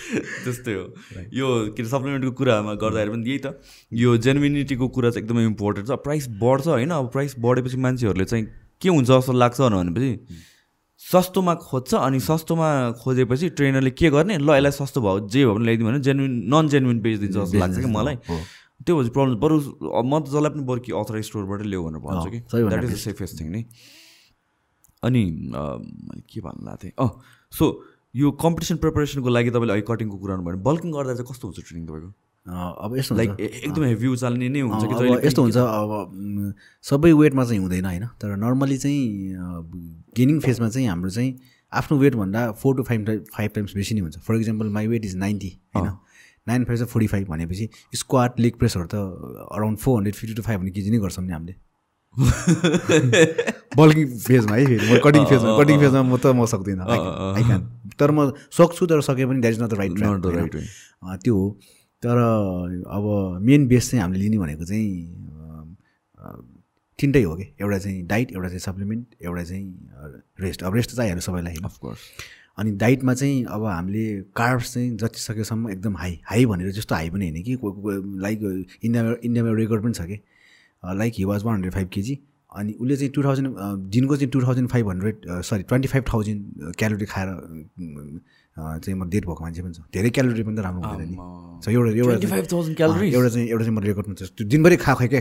त्यस्तै 0.44 0.74
हो। 0.74 0.84
यो 1.32 1.46
के 1.76 1.82
अरे 1.82 1.90
सप्लिमेन्टको 1.90 2.32
कुरामा 2.32 2.74
गर्दाखेरि 2.74 3.10
पनि 3.10 3.30
यही 3.30 3.38
त। 3.38 3.60
यो 3.92 4.16
जेन्युनिटीको 4.16 4.88
कुरा 4.88 5.10
चाहिँ 5.10 5.24
एकदमै 5.24 5.44
इम्पोर्टेन्ट 5.44 5.88
छ। 5.88 5.92
प्राइस 6.06 6.28
बढ्छ 6.42 6.66
होइन। 6.66 6.90
अब 6.90 7.10
प्राइस 7.10 7.34
बढेपछि 7.38 7.76
मान्छेहरूले 7.76 8.24
चाहिँ 8.24 8.44
के 8.80 8.88
हुन्छ 8.88 9.08
जस्तो 9.08 9.32
लाग्छ 9.32 9.60
भनेपछि 9.60 10.10
सस्तोमा 11.00 11.54
खोज्छ 11.54 11.94
अनि 11.94 12.20
सस्तोमा 12.20 12.68
खोजेपछि 13.00 13.48
ट्रेनरले 13.56 13.90
के 13.90 14.10
गर्ने? 14.10 14.38
ल 14.38 14.50
यसलाई 14.50 14.72
सस्तो 14.72 15.00
भयो 15.00 15.28
जे 15.28 15.44
भयो 15.44 15.54
भने 15.54 15.64
ल्याइदिउँ 15.64 15.88
भने 15.88 16.00
जेन्युन 16.00 16.32
नन 16.54 16.68
जेन्युन 16.68 17.00
बेचिदिन्छ 17.00 17.36
जस्तो 17.36 17.58
लाग्छ 17.58 17.76
कि 17.80 17.88
मलाई। 17.88 18.16
त्यो 18.84 18.96
भएपछि 18.96 19.10
प्रब्लम 19.10 19.34
बरु 19.40 19.56
म 20.04 20.20
त 20.20 20.28
जसलाई 20.28 20.50
पनि 20.52 20.64
बरु 20.64 20.80
कि 20.80 20.92
अथराइज 20.92 21.24
स्टोरबाटै 21.24 21.64
ल्याऊ 21.68 21.82
भनेर 21.88 22.00
भन्छु 22.00 22.30
कि। 22.30 22.40
That 22.52 22.84
is 22.84 22.92
the 22.92 22.96
safest 22.96 23.40
thing 23.40 23.48
नि। 23.52 23.60
अनि 25.02 25.22
के 26.30 26.40
भन्नु 26.40 26.76
थिएँ? 26.82 26.92
अँ 26.98 27.10
सो 27.52 27.64
यो 28.16 28.30
कम्पिटिसन 28.42 28.76
प्रिपरेसनको 28.82 29.28
लागि 29.28 29.50
तपाईँले 29.50 29.72
अहिले 29.72 29.86
कटिङको 29.88 30.16
कुरा 30.18 30.36
भयो 30.36 30.44
भने 30.46 30.62
बल्किङ 30.62 30.90
गर्दा 30.92 31.14
चाहिँ 31.14 31.28
कस्तो 31.30 31.48
हुन्छ 31.48 31.60
ट्रेनिङ 31.68 31.86
तपाईँको? 31.86 32.10
अब 32.46 32.96
यस्तो 32.96 33.14
लाइक 33.14 33.30
एकदम 33.40 33.84
हेभी 33.84 34.08
उचाल्ने 34.08 34.48
नै 34.48 34.60
हुन्छ 34.60 34.84
कि 34.90 35.26
यस्तो 35.26 35.42
हुन्छ 35.42 35.56
अब 35.56 35.90
सबै 36.82 37.12
वेटमा 37.12 37.44
चाहिँ 37.44 37.60
हुँदैन 37.60 37.84
होइन? 37.84 38.06
तर 38.20 38.36
नर्मली 38.36 38.78
चाहिँ 38.78 39.00
गेनिङ 40.16 40.40
फेजमा 40.40 40.68
चाहिँ 40.68 40.88
हाम्रो 40.88 41.10
चाहिँ 41.10 41.30
आफ्नो 41.72 41.98
वेटभन्दा 41.98 42.50
four 42.60 42.76
to 42.76 42.82
five 42.82 43.00
five 43.34 43.50
times 43.54 43.74
बेसी 43.76 43.94
नै 43.94 44.00
हुन्छ। 44.00 44.18
For 44.18 44.34
example 44.36 44.68
my 44.74 44.86
weight 44.86 45.04
is 45.04 45.16
ninety 45.16 45.50
होइन? 45.76 45.90
नाइन 46.48 46.64
फाइभ 46.64 46.78
चाहिँ 46.78 46.90
फोर्टी 46.90 47.06
फाइभ 47.06 47.28
भनेपछि 47.28 47.68
स्क्वाड 47.94 48.40
लेग 48.40 48.54
प्रेसहरू 48.58 48.86
त 48.86 48.94
around 49.54 49.78
four 49.78 49.96
hundred 49.96 50.14
fifty 50.14 50.34
to 50.34 50.42
five 50.42 50.58
hundred 50.58 50.74
KG 50.74 50.90
नै 50.90 50.98
गर्छौँ 50.98 51.24
नि 51.24 51.32
हामीले। 51.32 51.54
बल्किङ 53.78 54.06
फेजमा 54.18 54.56
है 54.56 54.64
फेरि। 54.66 54.86
म 54.90 54.98
कटिङ 55.04 55.24
फेजमा 55.24 55.50
कटिङ 55.58 55.78
फेजमा 55.80 56.02
म 56.02 56.16
त 56.16 56.26
म 56.34 56.44
सक्दिनँ। 56.46 56.84
आई 57.36 57.42
क्यान 57.42 57.62
तर 57.98 58.10
म 58.10 58.30
सक्छु 58.50 58.86
तर 58.86 59.00
सके 59.00 59.26
पनि 59.26 59.40
that 59.40 59.54
is 59.54 59.62
not 59.62 59.70
the 59.70 59.74
right 59.74 60.00
right 60.36 60.56
त्यो 61.24 61.34
हो। 61.36 61.46
तर 62.02 62.16
अब 62.88 63.38
मेन 63.42 63.66
बेस 63.68 63.90
चाहिँ 63.90 64.02
हामीले 64.02 64.22
लिने 64.24 64.38
भनेको 64.38 64.64
चाहिँ 64.64 64.90
तिनटै 66.98 67.22
हो 67.22 67.34
कि? 67.36 67.46
एउटा 67.60 67.78
चाहिँ 67.78 68.02
डाइट 68.06 68.32
एउटा 68.32 68.48
चाहिँ 68.48 68.60
सप्लिमेन्ट 68.60 69.06
एउटा 69.22 69.42
चाहिँ 69.44 69.66
रेस्ट 70.40 70.62
अब 70.62 70.74
रेस्ट 70.74 70.90
चाहिहाल्यो 70.96 71.20
सबैलाई 71.20 71.56
अफकोर्स 71.64 71.98
अनि 72.58 72.70
डाइटमा 72.76 73.14
चाहिँ 73.14 73.44
अब 73.44 73.64
हामीले 73.64 74.04
कार्ब्स 74.36 74.74
चाहिँ 74.74 74.96
जति 74.96 75.20
सकेसम्म 75.20 75.70
एकदम 75.70 75.96
हाई 75.96 76.18
हाई 76.24 76.46
भनेर 76.46 76.70
जस्तो 76.72 76.94
हाई 76.94 77.10
पनि 77.10 77.30
होइन 77.30 77.56
को- 77.56 78.20
लाइक 78.22 78.38
इन्डियामा 78.84 79.14
इन्डियामा 79.24 79.50
रेकर्ड 79.56 79.82
पनि 79.84 79.92
छ 79.92 80.02
कि? 80.02 80.20
Like 80.82 81.12
he 81.18 81.24
was 81.24 81.42
one 81.44 81.54
hundred 81.54 81.74
five 81.74 81.88
KG. 81.94 82.18
अनि 82.52 82.72
उसले 82.80 82.96
चाहिँ 82.96 83.12
टु 83.14 83.22
थाउजन्ड 83.24 83.48
दिनको 83.94 84.16
चाहिँ 84.16 84.30
two 84.30 84.40
thousand 84.42 84.68
five 84.70 84.88
hundred 84.88 85.16
sorry 85.48 85.62
twenty 85.62 85.88
five 85.88 86.04
thousand 86.12 86.74
calorie 86.78 87.06
खाएर 87.06 87.28
चाहिँ 88.56 88.96
म 88.98 89.08
डेट 89.08 89.24
भएको 89.26 89.42
मान्छे 89.44 89.62
पनि 89.62 89.72
छ। 89.74 89.80
धेरै 89.94 90.10
क्यालोरी 90.10 90.42
पनि 90.42 90.56
त 90.56 90.60
राम्रो 90.66 90.88
हुँदैन 90.88 91.08
नि। 91.10 91.16
सो 91.64 91.70
एउटा 91.70 91.90
एउटा 91.90 92.16
25,000 92.26 92.70
अँ, 92.70 92.76
calories? 92.80 93.14
एउटा 93.14 93.28
चाहिँ 93.28 93.48
एउटा 93.48 93.64
चाहिँ 93.64 93.76
म 93.76 93.80
रेकर्डमा 93.86 94.14
छ 94.14 94.22
त्यो 94.34 94.46
दिनभरि 94.50 94.76
खाएको 94.82 94.98
खाएँ 94.98 95.08
क्या 95.10 95.20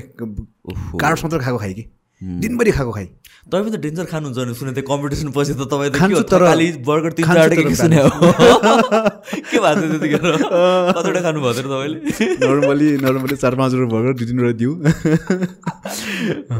कार्ब्स 0.97 1.23
मात्र 1.23 1.39
खाएको 1.39 1.57
खाएँ 1.57 1.73
कि? 1.73 1.83
दिनभरि 2.19 2.71
खाएको 2.71 2.91
खाएँ। 2.91 3.07
तपाईँ 3.51 3.63
पनि 3.63 3.71
त 3.71 3.79
डेन्जर 3.79 4.05
खानुहुन्छ 4.11 4.37
भने 4.37 4.53
सुने 4.59 4.71
त्यो 4.75 4.83
कम्पिटिसन 4.91 5.31
पछि 5.31 5.53
त 5.55 5.63
तपाईँ 5.71 5.91
खान्छु 5.95 6.23
तर- 6.27 6.43
बर्गर 6.85 7.11
तिन 7.15 7.25
तर 7.25 7.73
सुने 7.79 7.97
हो। 8.03 8.09
के 8.11 9.57
भएको 9.59 9.79
थियो 9.79 9.99
त्यतिखेर? 9.99 10.19
कतिवटा 10.99 11.21
खानुभएको 11.23 11.53
थियो 11.55 11.69
तपाईँले? 11.71 11.97
नर्मली 12.43 12.89
नर्मली 13.07 13.35
चार 13.39 13.55
पाँचवटा 13.55 13.87
भएर 13.95 14.13
दुई 14.19 14.25
तिनवटा 14.27 14.51
दिउँ। 14.59 14.75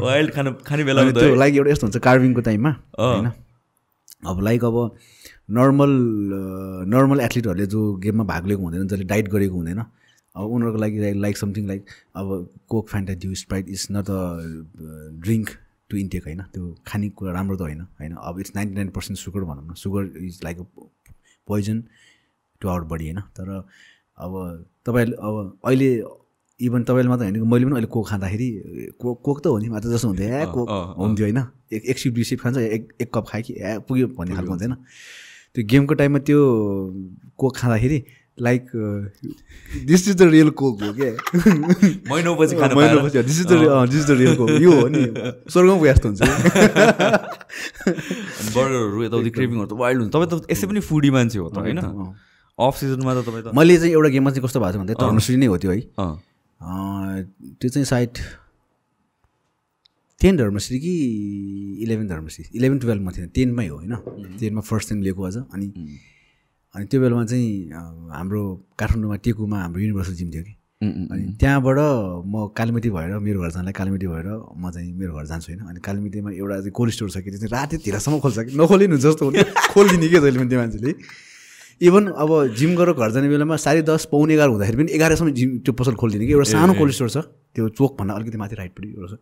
वाइल्ड 0.00 0.30
खानु 0.34 0.50
खाने 0.66 0.82
बेला 0.84 1.00
त्यो 1.12 1.34
लाइक 1.36 1.54
एउटा 1.56 1.70
यस्तो 1.70 1.86
हुन्छ 1.86 1.98
कार्भिङको 2.08 2.40
टाइममा 2.48 2.70
होइन? 2.98 3.30
अब 4.26 4.36
लाइक 4.48 4.64
अब 4.64 4.76
नर्मल 5.50 5.92
नर्मल 6.94 7.20
एथलिटहरूले 7.20 7.66
जो 7.66 7.80
गेममा 8.02 8.24
भाग 8.24 8.46
लिएको 8.46 8.62
हुँदैन 8.62 8.88
जसले 8.88 9.04
डाइट 9.12 9.28
गरेको 9.28 9.54
हुँदैन 9.54 9.80
अब 10.36 10.50
उनीहरूको 10.50 10.78
लागि 10.78 11.12
लाइक 11.20 11.36
समथिङ 11.36 11.66
लाइक 11.66 11.82
अब 12.16 12.26
Coke 12.68 12.88
Fanta 12.88 13.14
Dew 13.22 13.34
Sprite 13.34 13.68
is 13.68 13.86
not 13.90 14.10
a 14.10 14.20
drink 15.24 15.48
to 15.90 15.96
intake 15.96 16.24
होइन? 16.26 16.40
त्यो 16.52 16.74
खानेकुरा 16.86 17.32
राम्रो 17.32 17.56
त 17.56 17.60
होइन 17.60 17.80
होइन? 18.00 18.14
अब 18.14 18.40
it's 18.40 18.52
ninety 18.56 18.74
nine 18.74 18.88
percent 18.94 19.18
sugar 19.18 19.44
भनौँ 19.44 19.66
न। 19.66 19.74
Sugar 19.74 20.02
is 20.24 20.40
like 20.44 20.58
a 20.58 20.64
poison 21.48 21.82
to 22.60 22.68
our 22.68 22.80
body 22.92 23.04
होइन? 23.10 23.20
तर 23.36 23.48
अब 24.18 24.32
तपाईँहरूले 24.86 25.16
अब 25.16 25.58
अहिले 25.64 25.90
इभन 26.60 26.82
तपाईँले 26.84 27.08
मात्रै 27.08 27.26
होइन 27.26 27.48
मैले 27.48 27.64
पनि 27.64 27.74
अहिले 27.74 27.86
कोक 27.88 28.08
खाँदाखेरि 28.08 28.48
कोक 29.00 29.20
कोक 29.24 29.38
त 29.40 29.46
हो 29.46 29.58
नि 29.58 29.68
मात्र 29.68 29.88
जस्तो 29.90 30.08
हुन्थ्यो। 30.08 30.28
ए 30.28 30.46
कोक। 30.54 30.68
हुन्थ्यो 30.98 31.26
होइन? 31.26 31.40
एक 31.72 31.82
एक 31.90 31.98
सिप 31.98 32.12
दुई 32.14 32.24
सिप 32.24 32.40
खान्छ 32.40 32.56
एक 32.58 32.92
एक 33.00 33.10
कप 33.14 33.26
खायो 33.28 33.42
कि 33.46 33.54
ए 33.58 33.78
पुग्यो 33.88 34.06
भन्ने 34.14 34.34
खालको 34.36 34.52
हुन्थेन। 34.52 34.74
त्यो 35.54 35.64
गेमको 35.66 35.94
टाइममा 35.94 36.18
त्यो 36.28 36.40
कोक 37.34 37.56
खाँदाखेरि 37.56 37.98
like 38.38 38.66
this 39.86 40.08
is 40.08 40.14
the 40.16 40.22
real 40.30 40.50
Coke 40.60 40.82
हो 40.82 40.92
क्या 40.98 41.10
महिनौपछि 42.10 42.56
खानु 42.56 42.74
महिना 42.76 42.94
पाएर 42.94 43.04
पछि 43.06 43.22
this 43.22 43.40
is 43.40 43.46
the 43.46 43.54
this 43.90 44.00
is 44.00 44.06
the 44.06 44.16
real 44.20 44.36
Coke 44.36 44.50
यो 44.60 44.72
हो 44.80 44.86
नि 44.88 45.02
स्वर्गमा 45.52 45.76
गए 45.82 45.92
जस्तो 45.92 46.08
हुन्छ 46.08 46.20
बर्गरहरू 48.56 49.02
यताउति 49.04 49.30
क्रेभिङहरू 49.30 49.66
त 49.66 49.72
वाइल्ड 49.80 50.00
हुन्छ 50.00 50.12
तपाईँ 50.14 50.28
त 50.30 50.50
यसै 50.50 50.66
पनि 50.66 50.80
फुडी 50.88 51.10
मान्छे 51.16 51.38
हो 51.38 51.48
त 51.50 51.58
होइन। 51.58 51.78
अफ 52.58 52.74
सिजनमा 52.80 53.12
त 53.14 53.16
तपाईँ 53.26 53.44
त 53.44 53.46
मैले 53.56 53.76
चाहिँ 53.78 53.92
एउटा 53.94 54.08
गेममा 54.16 54.30
चाहिँ 54.30 54.44
कस्तो 54.46 54.60
भएको 54.60 54.72
छ 54.72 54.76
भन्दा 54.80 54.94
धर्मश्री 55.00 55.36
नै 55.36 55.46
हो 55.46 55.56
त्यो 55.64 55.70
है 55.72 55.80
त्यो 57.60 57.68
चाहिँ 57.68 57.84
सायद 57.92 58.12
टेन 60.20 60.36
धर्मश्री 60.36 60.78
कि 60.80 60.92
इलेभेन 61.82 62.06
धर्मश्री 62.08 62.44
इलेभेन 62.56 62.78
टुवेल्भमा 62.78 63.10
थिएन 63.16 63.28
टेनमै 63.34 63.66
हो 63.68 63.76
होइन 63.76 63.94
टेनमा 64.40 64.60
फर्स्ट 64.70 64.88
टाइम 64.88 65.02
लिएको 65.02 65.22
अझ 65.24 65.36
अनि 65.36 65.66
अनि 66.74 66.84
त्यो 66.86 66.98
बेलामा 67.00 67.24
चाहिँ 67.26 67.48
हाम्रो 68.14 68.42
काठमाडौँमा 68.78 69.16
टेकुमा 69.26 69.58
हाम्रो 69.62 69.80
युनिभर्सल 69.80 70.14
जिम 70.20 70.30
थियो 70.30 70.42
कि। 70.46 70.54
अनि 70.80 71.22
त्यहाँबाट 71.40 71.78
म 72.24 72.34
कालीमती 72.56 72.90
भएर 72.90 73.18
मेरो 73.26 73.38
घर 73.42 73.50
जानलाई 73.50 73.74
कालीमती 73.74 74.06
भएर 74.06 74.28
म 74.54 74.70
चाहिँ 74.70 74.92
मेरो 74.94 75.12
घर 75.18 75.24
जान्छु 75.30 75.48
होइन। 75.50 75.60
अनि 75.66 75.80
कालीमतीमा 75.82 76.30
एउटा 76.30 76.56
चाहिँ 76.62 76.72
कोल्ड 76.78 76.92
स्टोर 76.94 77.10
छ 77.10 77.16
कि 77.20 77.30
त्यो 77.30 77.38
चाहिँ 77.42 77.52
रातितिरसम्म 77.52 78.18
खोल्छ 78.22 78.38
कि 78.38 78.52
नखोलिनु 78.54 78.96
जस्तो 79.02 79.24
हुन्छ 79.26 79.38
खोलिदिने 79.74 80.08
क्या 80.08 80.20
जहिले 80.20 80.38
पनि 80.38 80.48
त्यो 80.48 80.60
मान्छेले। 80.62 80.92
इभन 81.80 82.02
अब 82.22 82.30
जिम 82.54 82.70
गरेर 82.76 82.94
घर 82.94 83.10
जाने 83.12 83.28
बेलामा 83.28 83.56
साढे 83.56 83.82
दस 83.90 84.04
पाउने 84.12 84.34
एघार 84.34 84.48
हुँदाखेरि 84.48 84.76
पनि 84.78 84.90
एघारसम्म 84.94 85.30
जिम 85.36 85.50
त्यो 85.64 85.72
पसल 85.74 85.94
खोलिदिने 86.00 86.26
कि। 86.26 86.32
एउटा 86.32 86.48
सानो 86.54 86.72
कोल्ड 86.80 86.92
स्टोर 86.94 87.10
छ। 87.10 87.18
त्यो 87.50 87.68
चोकभन्दा 87.76 88.14
अलिकति 88.14 88.38
माथि 88.38 88.54
राइटपट्टि 88.62 88.88
एउटा 88.94 89.08
छ। 89.10 89.18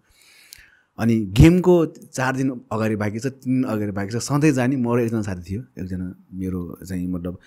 अनि 0.99 1.14
गेमको 1.38 1.74
चार 2.12 2.36
दिन 2.36 2.49
अगाडि 2.72 2.96
बाँकी 2.96 3.18
छ 3.18 3.26
तिन 3.38 3.55
दिन 3.55 3.64
अगाडि 3.64 3.92
बाँकी 3.99 4.12
छ 4.12 4.22
सधैँ 4.22 4.53
जाने 4.53 4.76
म 4.76 4.94
र 4.96 5.01
एकजना 5.07 5.22
साथी 5.22 5.42
थियो 5.49 5.61
एकजना 5.78 6.07
मेरो 6.34 6.61
चाहिँ 6.84 7.07
मतलब 7.07 7.38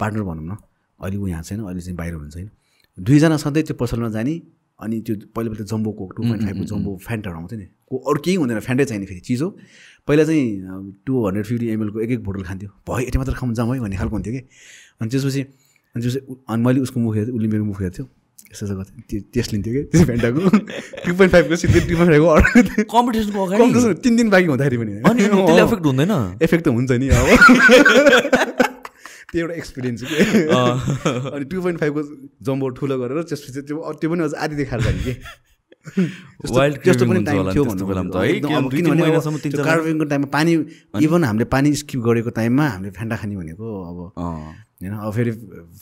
पार्टनर 0.00 0.22
भनौँ 0.22 0.44
न 0.44 0.56
अहिले 1.00 1.16
ऊ 1.18 1.26
यहाँ 1.26 1.42
छैन 1.42 1.60
अहिले 1.60 1.80
चाहिँ 1.80 1.96
बाहिर 1.96 2.14
हुनुहुन्छ 2.14 2.36
होइन। 2.36 2.50
दुईजना 2.98 3.36
सधैँ 3.36 3.62
त्यो 3.64 3.76
पसलमा 3.76 4.08
जाने 4.16 4.34
अनि 4.80 5.00
त्यो 5.06 5.14
पहिला 5.36 5.50
पहिला 5.52 5.64
जम्बो 5.64 5.90
कोक 5.92 6.10
टू 6.16 6.22
पोइन्ट 6.22 6.42
फाइभको 6.42 6.64
जम्बो 6.64 6.90
फ्यान्टाहरू 7.06 7.38
आउँथ्यो 7.38 7.58
नि। 7.58 7.66
को 7.88 7.96
अरू 8.08 8.18
केही 8.24 8.36
हुँदैन 8.36 8.60
फ्यान्टै 8.60 8.84
चाहिने 8.84 9.06
फेरि 9.06 9.20
चिज 9.20 9.42
हो। 9.42 9.48
पहिला 10.08 10.24
चाहिँ 10.24 10.44
टु 11.06 11.12
हन्ड्रेड 11.26 11.44
फिफ्टी 11.46 11.66
एमएलको 11.74 12.00
एक 12.00 12.10
एक 12.10 12.24
बोतल 12.24 12.42
खान्थ्यो। 12.42 12.70
भयो 12.88 13.06
यति 13.06 13.18
मात्र 13.18 13.34
खाउँ 13.34 13.54
जाउँ 13.54 13.74
है 13.74 13.80
भन्ने 13.80 13.96
खालको 13.96 14.16
हुन्थ्यो 14.16 14.32
कि? 14.34 14.40
अनि 15.00 15.08
त्यसपछि 15.10 15.42
अनि 15.94 16.02
त्यसपछि 16.02 16.20
अनि 16.48 16.62
मैले 16.64 16.80
उसको 16.80 17.00
मुख 17.00 17.14
हेर्थेँ 17.16 17.34
उसले 17.34 17.48
मेरो 17.48 17.64
मुख 17.64 17.80
हेर्थ्यो। 17.82 18.04
यस्तो 18.50 18.64
त्यो 19.08 19.18
टेस्ट 19.34 19.50
लिन्थ्यो 19.52 19.72
कि? 19.74 19.82
त्यो 19.92 20.04
फ्यान्टाको 20.04 20.40
टु 21.04 21.10
पोइन्ट 21.14 21.32
फाइभको 21.32 21.54
सिधै 21.62 21.80
टु 21.80 21.94
पोइन्ट 21.96 22.10
फाइभको 22.12 22.28
अर्डर 22.34 22.82
कम्पिटिसनको 22.94 23.38
अगाडि। 23.46 23.60
कम्पिटिसन 23.62 23.92
तिन 24.04 24.12
दिन 24.16 24.28
बाँकी 24.30 24.48
हुँदाखेरि 24.52 24.76
पनि। 24.82 24.92
एफेक्ट 25.64 25.84
हुँदैन। 25.86 26.12
इफेक्ट 26.42 26.64
त 26.64 26.68
हुन्छ 26.68 26.90
नि 27.02 27.06
अब। 27.08 27.26
त्यो 29.32 29.40
एउटा 29.40 29.54
एक्सपिरियन्स 29.54 29.98
हो 30.02 30.06
कि। 30.10 30.16
अनि 31.34 31.44
टु 31.50 31.56
पोइन्ट 31.62 31.78
फाइभको 31.80 32.02
जम्बो 32.46 32.66
ठुलो 32.78 32.94
गरेर 32.98 33.18
त्यसपछि 33.30 33.60
त्यो 33.66 33.76
त्यो 34.00 34.08
पनि 34.10 34.22
अझ 34.24 34.34
आधी 34.34 34.54
देखाएर 34.56 34.80
जाने 34.86 35.00
कि। 35.06 35.14
टाइममा 40.10 40.28
पानी 40.32 40.52
इभन 41.04 41.24
हामीले 41.24 41.46
पानी 41.54 41.68
स्किप 41.82 42.00
गरेको 42.06 42.30
टाइममा 42.38 42.64
हामीले 42.68 42.90
फ्यान्टा 42.96 43.16
खाने 43.20 43.34
भनेको 43.36 43.66
अब। 43.90 43.98
होइन? 44.84 44.98
अब 44.98 45.12
फेरि 45.12 45.30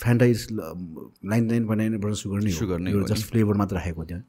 Fanta 0.02 0.26
is 0.26 0.46
nine 0.52 1.44
nine 1.44 1.66
point 1.66 1.80
nine 1.80 2.00
percent 2.00 2.22
sugar 2.22 2.40
नै 2.40 2.52
Sugar 2.58 2.78
नै 2.80 2.92
जस्ट 3.12 3.26
फ्लेभर 3.30 3.54
मात्र 3.62 3.76
राखेको 3.76 4.04
त्यहाँ 4.04 4.24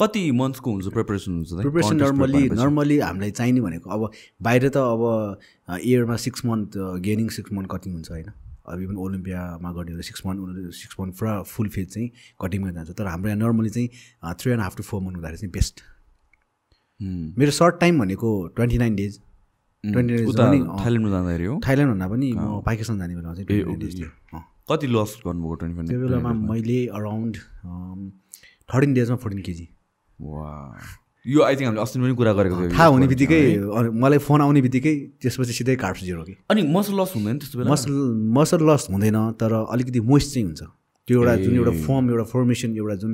कति 0.00 0.20
मन्थ्सको 0.32 0.72
हुन्छ 0.72 0.88
प्रिपरेसन 0.92 1.32
हुन्छ? 1.32 1.50
Preparation 1.60 1.96
normally? 1.96 2.48
नर्मली 2.50 2.98
हामीलाई 2.98 3.30
चाहिने 3.30 3.60
भनेको 3.60 3.90
अब 3.90 4.10
बाहिर 4.42 4.68
त 4.68 4.76
अब 4.76 5.78
इयरमा 5.80 6.16
six 6.24 6.44
month 6.46 6.78
gaining 7.04 7.28
six 7.36 7.52
month 7.52 7.68
cutting 7.70 7.92
हुन्छ 7.92 8.10
होइन? 8.10 8.30
अब 8.62 8.80
इभन 8.80 8.96
ओलम्पियामा 9.04 9.72
गर्ने 9.72 10.02
सिक्स 10.02 10.22
मन्थ 10.26 10.40
उनीहरू 10.40 10.70
सिक्स 10.80 10.96
मन्थ 11.00 11.18
पुरा 11.18 11.32
फुल 11.44 11.68
फेज 11.68 11.86
चाहिँ 11.94 12.08
कटिङमा 12.40 12.70
जान्छ। 12.72 12.90
तर 12.90 13.06
हाम्रो 13.06 13.28
यहाँ 13.28 13.40
नर्मली 13.40 13.70
चाहिँ 13.70 13.88
three 14.40 14.52
and 14.52 14.62
half 14.62 14.76
to 14.76 14.82
four 14.82 15.00
month 15.02 15.16
हुँदाखेरि 15.16 15.38
चाहिँ 15.38 15.52
बेस्ट। 15.52 15.82
मेरो 17.38 17.50
सर्ट 17.50 17.80
टाइम 17.80 17.98
भनेको 18.00 18.28
twenty 18.56 18.78
nine 18.78 18.94
days 18.96 19.18
twenty 19.84 20.14
days 20.14 20.26
पनि 20.38 20.58
थाइल्यान्डमा 20.80 21.10
जाँदाखेरि 21.10 21.46
हो। 21.46 21.54
थाइल्यान्ड 21.66 21.92
भन्दा 21.92 22.06
पनि 22.14 22.28
म 22.32 22.60
पाकिस्तान 22.66 22.98
जाने 22.98 23.14
बेलामा 23.18 23.34
चाहिँ। 23.34 23.46
कति 24.70 24.86
लस 24.86 25.10
गर्नुभयो 25.26 25.54
ट्वेन्टी 25.58 25.90
त्यो 25.90 26.00
बेलामा 26.06 26.30
मैले 26.50 26.80
अराउन्ड 26.98 27.34
थर्टिन 28.70 28.94
डेजमा 28.94 29.16
फोर्टिन 29.22 29.40
केजी। 29.42 29.66
वा। 30.22 30.50
यो 31.26 31.42
आई 31.42 31.54
थिङ्क 31.56 31.66
हामीले 31.66 31.82
अस्ति 31.82 31.98
पनि 31.98 32.14
कुरा 32.14 32.32
गरेको 32.38 32.54
थियो। 32.58 32.70
थाहा 32.78 32.86
हुने 32.94 33.06
बित्तिकै 33.10 33.42
मलाई 34.02 34.18
फोन 34.22 34.40
आउने 34.42 34.60
बित्तिकै 34.62 34.94
त्यसपछि 35.22 35.52
सिधै 35.58 35.74
कार्ब्स 35.82 36.02
जिरो 36.02 36.22
कि। 36.30 36.34
अनि 36.50 36.62
मसल 36.62 36.94
लस 37.00 37.12
हुँदैन 37.18 37.36
त्यस्तो 37.42 37.58
बेला? 37.58 37.70
मसल 37.70 37.92
मसल 38.38 38.60
लस 38.70 38.86
हुँदैन 38.90 39.18
तर 39.38 39.52
अलिकति 39.66 40.00
मोइस्ट 40.02 40.28
चाहिँ 40.34 40.46
हुन्छ। 40.46 40.62
त्यो 41.08 41.14
एउटा 41.18 41.34
जुन 41.42 41.54
एउटा 41.58 41.72
फर्म 41.86 42.10
एउटा 42.10 42.24
फर्मेसन 42.30 42.70
एउटा 42.78 42.94
जुन 43.02 43.12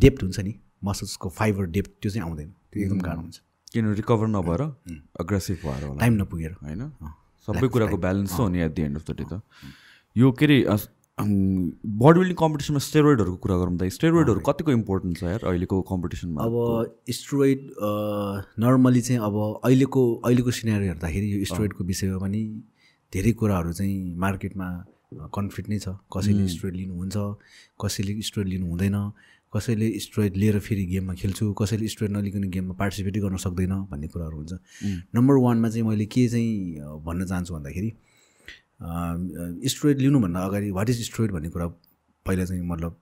डेप्थ 0.00 0.20
हुन्छ 0.24 0.38
नि 0.40 0.52
मसल्सको 0.84 1.28
फाइबर 1.28 1.64
डेप्थ 1.76 1.90
त्यो 2.00 2.10
चाहिँ 2.12 2.24
आउँदैन। 2.28 2.48
त्यो 2.72 2.78
एकदम 2.84 3.00
गाह्रो 3.04 3.20
हुन्छ। 3.20 3.36
किन 3.74 3.92
रिकभर 4.00 4.26
नभएर 4.30 4.62
अग्रेसिभ 5.20 5.58
भएर 5.66 5.82
होला। 5.84 5.98
टाइम 6.00 6.14
नपुगेर। 6.22 6.52
होइन? 6.62 6.82
सबै 7.48 7.68
कुराको 7.68 7.96
ब्यालेन्स 8.00 8.38
हो 8.38 8.48
नि 8.48 8.60
at 8.62 8.74
the 8.74 8.82
end 8.82 8.96
of 8.96 9.04
the 9.10 9.16
day 9.18 9.24
त। 9.26 9.42
यो 10.16 10.30
के 10.32 10.44
अरे 10.46 10.58
बडी 11.18 12.18
बिल्डिङ 12.18 12.36
कम्पिटिसनमा 12.36 12.80
स्टेरोइडहरूको 12.84 13.38
कुरा 13.42 13.56
गरौँ 13.58 13.76
त। 13.78 13.86
स्टेरोइडहरू 13.96 14.40
कतिको 14.46 14.70
इम्पोर्टेन्ट 14.72 15.14
छ 15.18 15.22
यार 15.30 15.42
अहिलेको 15.46 15.76
कम्पिटिसनमा 15.90 16.38
अब 16.42 16.54
स्ट्रोइड 17.18 17.60
नर्मली 18.58 19.00
चाहिँ 19.00 19.20
अब 19.22 19.36
अहिलेको 19.62 20.02
अहिलेको 20.26 20.50
सिनेरी 20.58 20.86
हेर्दाखेरि 20.90 21.26
यो 21.34 21.44
स्ट्रोइडको 21.50 21.84
विषयमा 21.90 22.18
पनि 22.18 22.42
धेरै 23.12 23.32
कुराहरू 23.38 23.72
चाहिँ 23.78 23.98
मार्केटमा 24.26 24.68
कन्फ्लिक्ट 25.14 25.68
नै 25.70 25.78
छ। 25.78 25.94
कसैले 26.10 26.48
स्ट्रोइड 26.50 26.74
लिनुहुन्छ 26.82 27.16
कसैले 27.78 28.12
स्ट्रोइड 28.28 28.48
लिनु 28.48 28.66
हुँदैन। 28.66 28.98
कसैले 29.54 29.88
स्ट्रोइड 30.00 30.36
लिएर 30.36 30.58
फेरि 30.60 30.84
गेममा 30.86 31.14
खेल्छु 31.14 31.52
कसैले 31.60 31.88
स्ट्रोइड 31.88 32.12
नलिकन 32.16 32.48
गेममा 32.50 32.74
पार्टिसिपेटै 32.80 33.20
गर्न 33.20 33.36
सक्दैन 33.46 33.74
भन्ने 33.90 34.08
कुराहरू 34.08 34.36
हुन्छ। 34.36 34.52
नम्बर 35.14 35.34
वानमा 35.46 35.68
चाहिँ 35.68 35.86
मैले 35.88 36.06
के 36.06 36.28
चाहिँ 36.28 36.50
भन्न 37.06 37.26
चाहन्छु 37.26 37.54
भन्दाखेरि 37.54 37.90
स्ट्रोइड 39.72 39.98
लिनुभन्दा 40.00 40.40
अगाडि 40.44 40.70
वाट 40.78 40.90
इज 40.90 41.04
स्ट्रोइड 41.04 41.32
भन्ने 41.32 41.48
कुरा 41.54 41.66
पहिला 42.26 42.44
चाहिँ 42.44 42.62
मतलब 42.66 42.92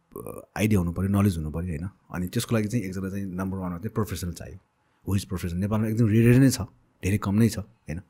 आइडिया 0.56 0.78
हुनु 0.80 0.92
पऱ्यो 0.92 1.08
नलेज 1.08 1.36
हुनु 1.36 1.50
पऱ्यो 1.50 1.68
होइन? 1.68 1.88
अनि 2.14 2.26
त्यसको 2.28 2.54
लागि 2.54 2.68
चाहिँ 2.68 2.84
एकजना 2.86 3.08
चाहिँ 3.10 3.24
नम्बर 3.40 3.58
वानमा 3.58 3.78
चाहिँ 3.78 3.94
प्रोफेसनल 3.94 4.32
चाहियो। 4.32 4.58
हु 5.06 5.16
इज 5.16 5.24
प्रोफेसनल 5.24 5.60
नेपालमा 5.60 5.88
एकदम 5.88 6.08
रेयर 6.08 6.38
नै 6.42 6.50
छ 6.50 6.66
धेरै 7.02 7.18
कम 7.26 7.34
नै 7.42 7.48
छ 7.48 7.58
होइन? 7.58 8.00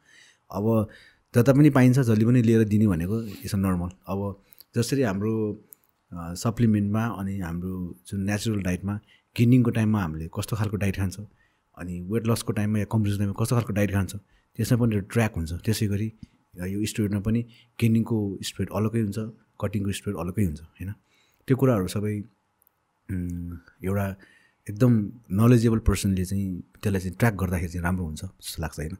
अब 0.50 0.64
जता 1.34 1.52
पनि 1.52 1.70
पाइन्छ 1.76 1.98
जसले 1.98 2.24
पनि 2.24 2.42
लिएर 2.42 2.64
दिने 2.72 2.86
भनेको 2.86 3.16
इट्स 3.44 3.54
अ 3.54 3.58
नर्मल 3.58 3.90
अब 4.12 4.18
जसरी 4.76 5.02
हाम्रो 5.02 5.32
सप्लिमेन्टमा 6.42 7.04
अनि 7.20 7.38
हाम्रो 7.40 7.72
जुन 8.08 8.20
नेचुरल 8.30 8.62
डाइटमा 8.62 8.94
गेनिङको 9.36 9.70
टाइममा 9.78 10.00
हामीले 10.02 10.28
कस्तो 10.36 10.56
खालको 10.56 10.76
डाइट 10.84 10.96
खान्छ 10.96 11.16
अनि 11.76 11.94
वेट 12.12 12.26
लसको 12.28 12.52
टाइममा 12.58 12.78
या 12.78 12.86
कम्पिटिसन 12.92 13.18
टाइममा 13.18 13.36
कस्तो 13.40 13.56
खालको 13.56 13.72
डाइट 13.78 13.90
खान्छ 13.92 14.12
त्यसमा 14.58 14.76
पनि 14.82 15.00
ट्र्याक 15.12 15.32
हुन्छ। 15.36 15.52
त्यसै 15.64 15.86
गरी 15.92 16.08
यो 16.72 16.84
स्टुडेन्टमा 16.92 17.20
पनि 17.26 17.40
गेनिङको 17.80 18.16
स्टुडेन्ट 18.48 18.70
अलग्गै 18.78 19.02
हुन्छ 19.06 19.18
कटिङको 19.62 19.90
स्टुडेन्ट 19.98 20.18
अलग्गै 20.22 20.44
हुन्छ 20.44 20.60
होइन? 20.60 20.90
त्यो 21.48 21.54
कुराहरू 21.60 21.88
सबै 21.96 22.14
एउटा 23.88 24.06
एकदम 24.66 24.92
नलेजेबल 25.40 25.78
पर्सनले 25.88 26.24
चाहिँ 26.24 26.48
त्यसलाई 26.82 27.00
चाहिँ 27.00 27.16
ट्र्याक 27.18 27.34
गर्दाखेरि 27.40 27.72
चाहिँ 27.72 27.84
राम्रो 27.88 28.04
हुन्छ 28.04 28.22
जस्तो 28.24 28.58
लाग्छ 28.62 28.78
होइन? 28.78 28.96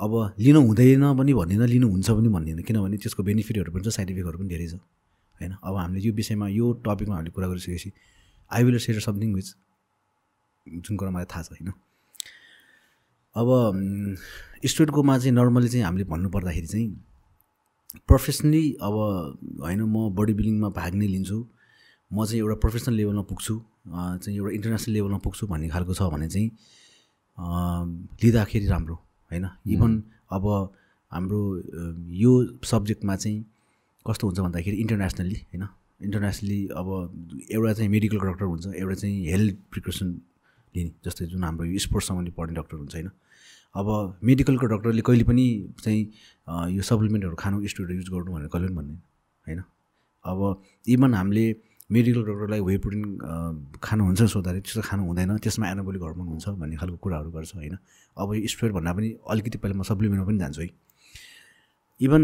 अब 0.00 0.12
लिनु 0.38 0.60
हुँदैन 0.68 1.04
पनि 1.18 1.32
भन्दिनँ 1.40 1.66
लिनु 1.74 1.86
हुन्छ 1.90 2.08
पनि 2.10 2.28
भन्दिनँ 2.36 2.62
किनभने 2.62 2.96
त्यसको 3.02 3.22
बेनिफिटहरू 3.28 3.70
पनि 3.74 3.82
छ 3.82 3.88
साइड 3.98 4.08
इफेक्टहरू 4.14 4.38
पनि 4.38 4.48
धेरै 4.54 4.68
छ। 4.72 4.74
होइन? 5.42 5.54
अब 5.62 5.76
हामीले 5.76 6.00
यो 6.00 6.12
विषयमा 6.14 6.48
यो 6.48 6.72
टपिकमा 6.86 7.14
हामीले 7.16 7.30
कुरा 7.30 7.48
गरिसकेपछि 7.48 7.90
I 8.50 8.64
will 8.64 8.78
share 8.78 9.00
something 9.00 9.34
which 9.34 9.48
जुन 10.66 10.96
कुरा 10.96 11.10
मलाई 11.10 11.26
थाहा 11.30 11.42
छ 11.42 11.48
होइन? 11.52 11.72
अब 13.36 13.48
स्टुडेन्टकोमा 14.64 15.18
चाहिँ 15.18 15.34
नर्मली 15.34 15.68
चाहिँ 15.68 15.84
हामीले 15.84 16.04
भन्नुपर्दाखेरि 16.04 16.66
चाहिँ 16.66 16.88
प्रोफेसनली 18.08 18.64
अब 18.82 18.94
होइन 19.62 19.80
म 19.82 20.08
बडी 20.14 20.32
बिल्डिङमा 20.34 20.68
भाग 20.78 20.94
नै 20.94 21.06
लिन्छु। 21.06 21.38
म 22.10 22.24
चाहिँ 22.24 22.40
एउटा 22.40 22.56
प्रोफेसनल 22.60 22.94
लेभलमा 22.96 23.22
पुग्छु। 23.28 23.54
चाहिँ 23.88 24.36
एउटा 24.36 24.50
इन्टरनेसनल 24.54 24.94
लेभलमा 24.94 25.18
पुग्छु 25.24 25.46
भन्ने 25.46 25.68
खालको 25.68 25.94
छ 25.94 26.02
भने 26.12 26.28
चाहिँ 26.28 26.48
लिँदाखेरि 28.22 28.66
राम्रो 28.66 28.94
होइन? 29.30 29.44
इभन 29.66 29.92
अब 30.32 30.44
हाम्रो 31.12 31.40
यो 32.20 32.32
सब्जेक्टमा 32.64 33.16
चाहिँ 33.16 33.38
कस्तो 34.06 34.26
हुन्छ 34.26 34.40
भन्दाखेरि 34.40 34.76
इन्टरनेसनल्ली 34.84 35.38
होइन? 35.52 35.64
इन्टरनेसनली 36.06 36.60
अब 36.80 36.86
एउटा 37.50 37.72
चाहिँ 37.72 37.90
मेडिकल 37.90 38.18
डक्टर 38.18 38.44
हुन्छ 38.44 38.66
एउटा 38.66 38.94
चाहिँ 38.94 39.26
हेल्थ 39.30 39.56
प्रिकसन 39.72 40.08
लिने 40.74 40.90
जस्तै 41.04 41.26
जुन 41.32 41.44
हाम्रो 41.44 41.64
यो 41.64 41.78
स्पोर्ट्स 41.86 42.08
सम्बन्धी 42.08 42.32
पढ्ने 42.38 42.54
डक्टर 42.60 42.76
हुन्छ 42.76 42.94
होइन? 42.94 43.10
अब 43.74 44.18
मेडिकलको 44.24 44.66
डक्टरले 44.66 45.02
कहिले 45.08 45.24
पनि 45.24 45.44
चाहिँ 45.82 46.02
यो 46.76 46.82
सप्लिमेन्टहरू 46.82 47.36
खानु 47.42 47.66
स्टुडेन्ट 47.68 48.00
युज 48.00 48.08
गर्नु 48.14 48.32
भनेर 48.32 48.48
कहिले 48.52 48.66
पनि 48.68 48.76
भन्दैन 48.76 48.98
होइन? 49.46 49.60
अब 50.24 50.62
इभन 50.94 51.14
हामीले 51.14 51.46
मेडिकल 51.90 52.22
डक्टरलाई 52.24 52.60
वे 52.66 52.76
प्रोटिन 52.84 53.02
खानुहुन्छ 53.82 54.22
सोद्धाखेरि 54.34 54.60
त्यस्तो 54.66 54.82
खानु 54.88 55.02
हुँदैन 55.06 55.36
त्यसमा 55.44 55.70
एनाबोलिक 55.70 56.02
हर्मोन 56.02 56.26
हुन्छ 56.28 56.48
भन्ने 56.60 56.76
खालको 56.76 56.96
कुराहरू 57.04 57.30
गर्छ 57.30 57.54
होइन? 57.54 57.76
अब 58.16 58.34
यो 58.34 58.48
स्टुडेन्ट 58.48 58.74
भन्दा 58.76 58.92
पनि 58.92 59.08
अलिकति 59.30 59.58
पहिला 59.62 59.76
म 59.78 59.82
सप्लिमेन्टमा 59.88 60.26
पनि 60.28 60.38
जान्छु 60.38 60.60
है। 60.62 60.68
इभन 62.00 62.22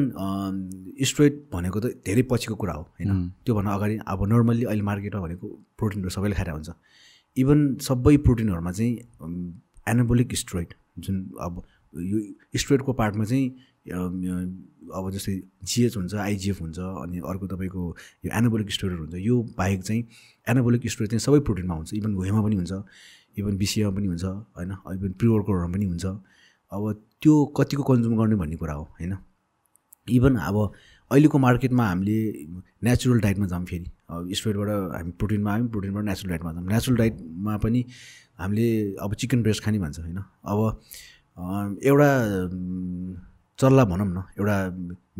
स्ट्रेट 1.04 1.34
भनेको 1.52 1.80
त 1.80 1.86
धेरै 2.06 2.22
पछिको 2.30 2.54
कुरा 2.54 2.74
हो 2.74 2.82
होइन? 2.82 3.10
त्योभन्दा 3.44 3.74
अगाडि 3.74 3.98
अब 4.06 4.26
नर्मल्ली 4.32 4.64
अहिले 4.64 4.82
मार्केटमा 4.82 5.20
भनेको 5.20 5.46
प्रोटिनहरू 5.78 6.10
सबैले 6.10 6.34
खाएर 6.34 6.50
हुन्छ 6.50 6.70
इभन 7.36 7.58
सबै 7.82 8.16
प्रोटिनहरूमा 8.26 8.72
चाहिँ 8.72 8.94
एनाबोलिक 9.86 10.34
स्ट्रोइड 10.36 10.74
जुन 10.98 11.16
अब 11.40 11.62
यो 11.94 12.18
स्ट्रोइडको 12.58 12.92
पार्टमा 12.92 13.24
चाहिँ 13.24 13.46
अब 13.88 15.10
जस्तै 15.12 15.34
जिएच 15.64 15.96
हुन्छ 15.96 16.14
आइजिएफ 16.14 16.60
हुन्छ 16.60 16.78
अनि 16.78 17.18
अर्को 17.30 17.46
तपाईँको 17.46 17.82
यो 18.24 18.30
एनाबोलिक 18.38 18.70
स्टोरेड 18.72 18.98
हुन्छ 18.98 19.14
यो 19.14 19.36
बाहेक 19.58 19.82
चाहिँ 19.82 20.02
एनाबोलिक 20.46 20.88
स्टोरेज 20.88 21.10
चाहिँ 21.10 21.20
सबै 21.20 21.40
प्रोटिनमा 21.46 21.74
हुन्छ। 21.74 21.94
इभन 21.94 22.14
घुएमा 22.14 22.40
पनि 22.42 22.56
हुन्छ 22.56 22.72
इभन 23.38 23.56
बिसिएमा 23.56 23.90
पनि 23.96 24.06
हुन्छ 24.06 24.24
होइन? 24.24 24.72
इभन 24.98 25.12
प्रिवर्करहरूमा 25.18 25.72
पनि 25.74 25.86
हुन्छ। 25.86 26.04
अब 26.72 26.82
त्यो 27.22 27.34
कतिको 27.56 27.82
कन्ज्युम 27.82 28.16
गर्ने 28.18 28.36
भन्ने 28.36 28.56
कुरा 28.56 28.74
हो 28.74 28.84
होइन? 28.98 29.12
इभन 30.10 30.36
अब 30.36 30.56
अहिलेको 31.10 31.38
मार्केटमा 31.38 31.86
हामीले 31.88 32.18
नेचुरल 32.84 33.20
डाइटमा 33.20 33.46
जाऊँ 33.46 33.64
फेरि। 33.66 33.90
अब 34.10 34.32
स्टोरेटबाट 34.32 34.94
हामी 34.94 35.10
प्रोटिनमा 35.18 35.52
आयौँ 35.52 35.68
प्रोटिनबाट 35.68 36.04
नेचुरल 36.04 36.30
डाइटमा 36.30 36.52
जाऊँ। 36.52 36.66
नेचुरल 36.68 36.96
डाइटमा 36.98 37.56
पनि 37.64 37.84
हामीले 38.38 38.68
अब 39.02 39.14
चिकन 39.14 39.42
ब्रेस्ट 39.42 39.64
खाने 39.64 39.78
भन्छ 39.78 39.98
होइन? 39.98 40.18
अब 40.18 40.58
एउटा 41.82 42.10
चल्ला 43.58 43.84
भनौँ 43.84 44.06
न 44.08 44.22
एउटा 44.38 44.56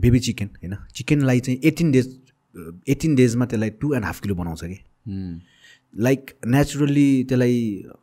बेबी 0.01 0.19
चिकन 0.21 0.49
होइन? 0.57 0.77
चिकनलाई 0.95 1.41
चाहिँ 1.41 1.61
एटिन 1.65 1.91
डेज 1.93 2.07
एटिन 2.89 3.15
डेजमा 3.15 3.47
त्यसलाई 3.47 3.71
टु 3.81 3.95
एन्ड 3.95 4.05
हाफ 4.05 4.21
किलो 4.21 4.35
बनाउँछ 4.35 4.65
कि? 4.65 4.79
लाइक 5.95 6.31
नेचुरली 6.47 7.25
त्यसलाई 7.25 7.59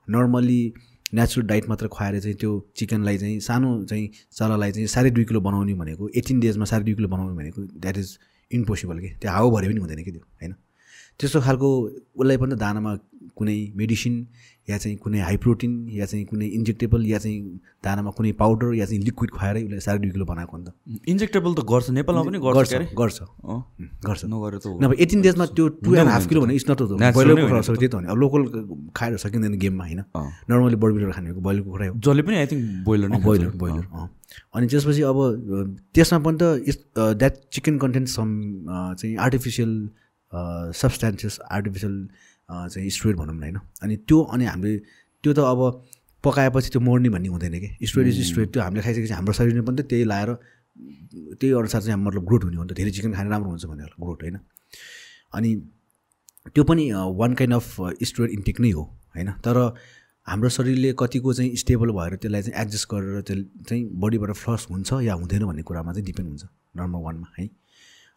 नर्मली 0.10 0.74
नेचुरल 1.14 1.48
डाइट 1.48 1.70
मात्र 1.70 1.88
खुवाएर 1.88 2.20
चाहिँ 2.20 2.36
त्यो 2.36 2.72
चिकनलाई 2.76 3.18
चाहिँ 3.18 3.40
सानो 3.40 3.84
चाहिँ 3.86 4.10
चलालाई 4.32 4.72
चाहिँ 4.72 4.88
साढे 4.88 5.10
दुई 5.10 5.26
किलो 5.26 5.42
बनाउने 5.42 5.74
भनेको 5.74 6.10
एटिन 6.10 6.40
डेजमा 6.40 6.66
साढे 6.66 6.84
दुई 6.84 6.94
किलो 6.94 7.08
बनाउने 7.08 7.36
भनेको 7.36 7.62
द्याट 7.62 7.98
इज 7.98 8.20
इम्पोसिबल 8.52 9.00
कि? 9.00 9.10
त्यो 9.10 9.32
हावा 9.32 9.50
भरे 9.50 9.68
पनि 9.68 9.80
हुँदैन 9.80 10.04
कि 10.04 10.12
त्यो 10.12 10.22
होइन? 10.22 10.56
त्यस्तो 11.20 11.40
खालको 11.48 11.70
उसलाई 12.20 12.38
पनि 12.38 12.56
दानामा 12.64 12.92
कुनै 13.36 13.58
मेडिसिन 13.76 14.16
या 14.68 14.78
चाहिँ 14.82 14.98
कुनै 14.98 15.20
हाई 15.28 15.38
प्रोटिन 15.44 15.72
या 15.94 16.06
चाहिँ 16.10 16.26
कुनै 16.26 16.48
इन्जेक्टेबल 16.58 17.06
या 17.06 17.18
चाहिँ 17.24 17.40
दानामा 17.86 18.12
कुनै 18.18 18.32
पाउडर 18.42 18.74
या 18.76 18.86
चाहिँ 18.86 19.02
लिक्विड 19.04 19.30
खुवाएरै 19.36 19.62
उसलाई 19.64 19.84
साढे 19.86 20.00
दुई 20.04 20.12
किलो 20.16 20.26
बनाएको 20.26 20.58
नि 20.58 20.64
त। 20.66 20.70
इन्जेक्टेबल 21.14 21.52
त 21.54 21.62
गर्छ 21.72 21.90
नेपालमा 21.98 22.24
पनि 22.28 22.40
गर्छ 22.40 22.74
गर्छ 23.02 23.20
गर्छ। 24.08 24.22
नगरेर 24.26 24.60
त। 24.60 24.66
नभए 24.84 24.96
एटिन 25.04 25.20
डेजमा 25.22 25.46
त्यो 25.52 25.66
टु 25.86 25.96
एन्ड 25.96 26.10
हाफ 26.16 26.26
किलो 26.30 26.40
भने 26.42 26.54
इट्स 26.56 26.68
नट 26.70 26.80
कुखुरा 26.82 27.60
हो 27.60 27.76
त्यही 27.76 27.88
त 27.88 27.96
भने 27.96 28.08
अब 28.08 28.18
लोकल 28.24 28.42
खाएर 28.96 29.18
सकिँदैन 29.26 29.54
गेममा 29.64 29.84
होइन। 29.86 30.02
नर्मली 30.50 30.78
बडी 30.82 30.94
बिल्डर 30.96 31.12
खाने 31.12 31.32
बोइलर 31.36 31.62
कुखुरै 31.68 31.88
हो। 31.88 31.96
जसले 32.00 32.22
पनि 32.24 32.36
I 32.42 32.48
think 32.52 32.64
boiler 32.88 33.08
boiler 33.28 33.52
boiler 33.62 33.86
अनि 34.56 34.66
त्यसपछि 34.72 35.02
अब 35.12 35.18
त्यसमा 35.94 36.20
पनि 36.26 36.38
त 36.42 36.44
द्याट 37.20 37.34
चिकन 37.54 37.78
कन्टेन्ट 37.84 38.08
सम 38.10 38.28
चाहिँ 38.98 39.16
आर्टिफिसियल 39.28 39.72
सब्सटेन्सेस 40.76 41.40
आर्टिफिसियल 41.52 41.96
चाहिँ 42.50 42.90
स्ट्रोइड 42.90 43.16
भनौँ 43.18 43.36
न 43.36 43.42
होइन। 43.44 43.58
अनि 43.84 43.96
त्यो 44.08 44.22
अनि 44.22 44.46
हामीले 44.46 44.78
त्यो 45.24 45.34
त 45.34 45.40
अब 45.40 45.62
पकाएपछि 46.24 46.70
त्यो 46.70 46.82
मर्ने 46.82 47.10
भन्ने 47.10 47.30
हुँदैन 47.30 47.60
कि? 47.60 47.70
स्ट्रोइड 47.88 48.08
इज 48.08 48.22
स्ट्रोइड 48.28 48.50
त्यो 48.54 48.62
हामीले 48.64 48.82
खाइसकेपछि 48.84 49.14
हाम्रो 49.14 49.34
शरीरले 49.34 49.62
पनि 49.62 49.78
त 49.82 49.86
त्यही 49.90 50.04
लाएर 50.06 50.30
त्यही 51.40 51.52
अनुसार 51.54 51.82
चाहिँ 51.82 52.00
मतलब 52.02 52.26
ग्रोथ 52.26 52.44
हुने 52.44 52.58
हो 52.58 52.64
नि 52.64 52.70
त। 52.70 52.78
धेरै 52.78 52.92
चिकन 52.92 53.14
खाने 53.14 53.30
राम्रो 53.30 53.50
हुन्छ 53.50 53.66
भनेर 53.66 53.92
ग्रोथ 54.02 54.20
होइन। 54.24 54.38
अनि 55.34 55.52
त्यो 56.56 56.64
पनि 56.64 56.84
one 56.94 57.34
kind 57.34 57.54
of 57.56 57.68
store 58.04 58.30
intake 58.30 58.60
नै 58.60 58.72
हो 58.72 58.84
होइन? 59.16 59.30
तर 59.46 59.58
हाम्रो 60.28 60.50
शरीरले 60.50 60.94
कतिको 61.00 61.34
चाहिँ 61.34 61.56
स्टेबल 61.62 61.90
भएर 61.98 62.16
त्यसलाई 62.22 62.42
चाहिँ 62.42 62.62
एडजस्ट 62.62 62.86
गरेर 62.92 63.22
त्यो 63.22 63.36
चाहिँ 63.70 63.84
बडीबाट 64.02 64.32
फ्लस 64.34 64.68
हुन्छ 64.70 64.90
या 65.06 65.14
हुँदैन 65.14 65.46
भन्ने 65.46 65.64
कुरामा 65.70 65.94
चाहिँ 65.94 66.06
डिपेन्ड 66.06 66.30
हुन्छ 66.30 66.44
नर्मल 66.78 67.02
वानमा 67.06 67.28
है? 67.38 67.46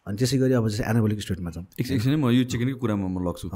अनि 0.07 0.17
त्यसै 0.17 0.37
गरी 0.37 0.53
अब 0.53 0.67
जस्तै 0.67 0.85
एनाबोलिक 0.89 1.19
स्टेटमा 1.21 1.49
जाउँ। 1.51 1.65
एक 1.79 1.91
एकछिन 1.91 2.15
म 2.15 2.29
यो 2.31 2.43
चिकनकै 2.47 2.77
कुरामा 2.79 3.07
म 3.07 3.17
लग्छु। 3.27 3.47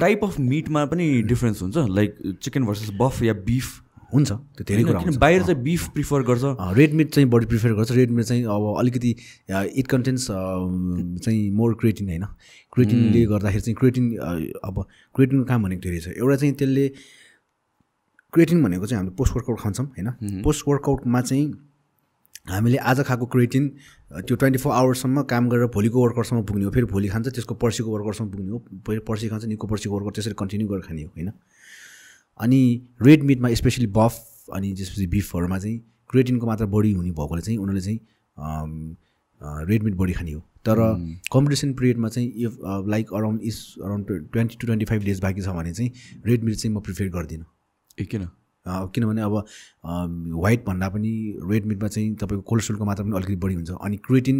टाइप 0.00 0.24
अफ 0.24 0.38
मिटमा 0.40 0.84
पनि 0.90 1.06
डिफ्रेन्स 1.30 1.62
हुन्छ? 1.62 1.76
लाइक 1.88 2.10
चिकन 2.42 2.62
भर्सेस 2.66 2.90
बफ 3.00 3.22
या 3.22 3.34
बिफ 3.46 3.68
हुन्छ 4.12 4.30
त्यो 4.32 4.64
धेरै 4.68 4.82
कुरा 4.84 5.00
बाहिर 5.16 5.42
चाहिँ 5.42 5.62
बिफ 5.64 5.82
प्रिफर 5.96 6.22
गर्छ? 6.28 6.44
रेड 6.76 6.92
मिट 6.94 7.08
चाहिँ 7.14 7.28
बडी 7.32 7.46
प्रिफर 7.48 7.72
गर्छ। 7.78 7.90
रेड 7.96 8.10
मिट 8.12 8.24
चाहिँ 8.24 8.44
अब 8.44 8.62
अलिकति 8.78 9.10
इट 9.80 9.86
कन्टेन्स 9.88 10.26
चाहिँ 10.28 11.50
मोर 11.56 11.74
क्रिएटिन 11.80 12.08
होइन? 12.08 12.24
क्रिएटिनले 12.72 13.24
गर्दाखेरि 13.32 13.62
चाहिँ 13.62 13.76
क्रिएटिन 13.80 14.04
अब 14.68 14.84
क्रिएटिनको 15.14 15.44
काम 15.48 15.62
भनेको 15.64 15.82
धेरै 15.88 16.00
छ? 16.00 16.08
एउटा 16.12 16.36
चाहिँ 16.36 16.54
त्यसले 16.60 16.88
क्रिएटिन 18.32 18.62
भनेको 18.62 18.86
चाहिँ 18.86 18.98
हामीले 19.00 19.16
पोस्ट 19.16 19.32
वर्कआउट 19.36 19.60
खान्छौँ 19.60 19.86
होइन? 19.96 20.42
पोस्ट 20.44 20.68
वर्कआउटमा 20.68 21.20
चाहिँ 21.20 21.46
हामीले 22.46 22.76
आज 22.76 23.00
खाएको 23.06 23.26
क्रिएटिन 23.32 23.68
त्यो 24.26 24.36
ट्वेन्टी 24.36 24.58
फोर 24.58 24.72
आवर्ससम्म 24.74 25.22
काम 25.30 25.48
गरेर 25.48 25.66
भोलिको 25.74 26.02
वर्कआउटसम्म 26.02 26.42
पुग्ने 26.44 26.64
हो 26.64 26.70
फेरि 26.70 26.86
भोलि 26.90 27.08
खान्छ 27.08 27.28
त्यसको 27.28 27.54
पर्सिको 27.54 27.90
वर्कआउटसम्म 27.90 28.30
पुग्ने 28.30 28.50
हो 28.50 28.58
फेरि 28.86 29.00
पर्सि 29.08 29.28
खान्छ 29.28 29.44
निको 29.44 29.66
पर्सिको 29.66 29.94
वर्कआउट 29.94 30.14
त्यसरी 30.14 30.34
कन्टिन्यू 30.38 30.68
गरेर 30.68 30.82
खाने 30.82 31.02
हो 31.02 31.08
होइन? 31.08 31.30
अनि 32.40 32.60
रेड 33.02 33.22
मिटमा 33.22 33.54
स्पेसली 33.54 33.86
बफ 33.94 34.50
अनि 34.54 34.72
त्यसपछि 34.74 35.06
बिफहरूमा 35.14 35.58
चाहिँ 35.58 35.78
क्रिएटिनको 36.10 36.46
मात्रा 36.46 36.66
बढी 36.66 36.92
हुने 36.92 37.10
भएकोले 37.10 37.42
चाहिँ 37.42 37.58
उनीहरूले 37.58 37.80
चाहिँ 37.80 39.66
रेड 39.70 39.82
मिट 39.82 39.94
बढी 39.94 40.12
खाने 40.12 40.32
हो। 40.32 40.40
तर 40.66 40.76
कम्पिटिसन 41.32 41.72
पिरियडमा 41.74 42.08
चाहिँ 42.08 42.28
if 42.28 42.58
like 42.90 43.12
around 43.14 43.40
is 43.44 43.64
around 43.84 44.06
twenty 44.32 44.56
to 44.60 44.66
twenty 44.66 44.84
five 44.84 45.02
days 45.04 45.20
बाँकी 45.22 45.40
छ 45.40 45.54
भने 45.56 45.72
चाहिँ 45.72 46.20
रेड 46.26 46.44
मिट 46.44 46.54
चाहिँ 46.54 46.76
म 46.76 46.80
प्रिफर 46.80 47.08
गर्दिनँ। 47.18 47.44
ए 47.98 48.04
किन 48.04 48.28
किनभने 48.66 49.22
अब 49.22 49.34
वाइट 50.42 50.64
भन्दा 50.66 50.88
पनि 50.88 51.12
रेड 51.50 51.66
मिटमा 51.66 51.88
चाहिँ 51.88 52.14
तपाईँको 52.14 52.42
कोलेस्ट्रोलको 52.48 52.84
मात्रा 52.84 53.04
पनि 53.04 53.16
अलिकति 53.16 53.36
बढी 53.36 53.54
हुन्छ 53.54 53.70
अनि 53.82 53.96
क्रिएटिन 54.06 54.38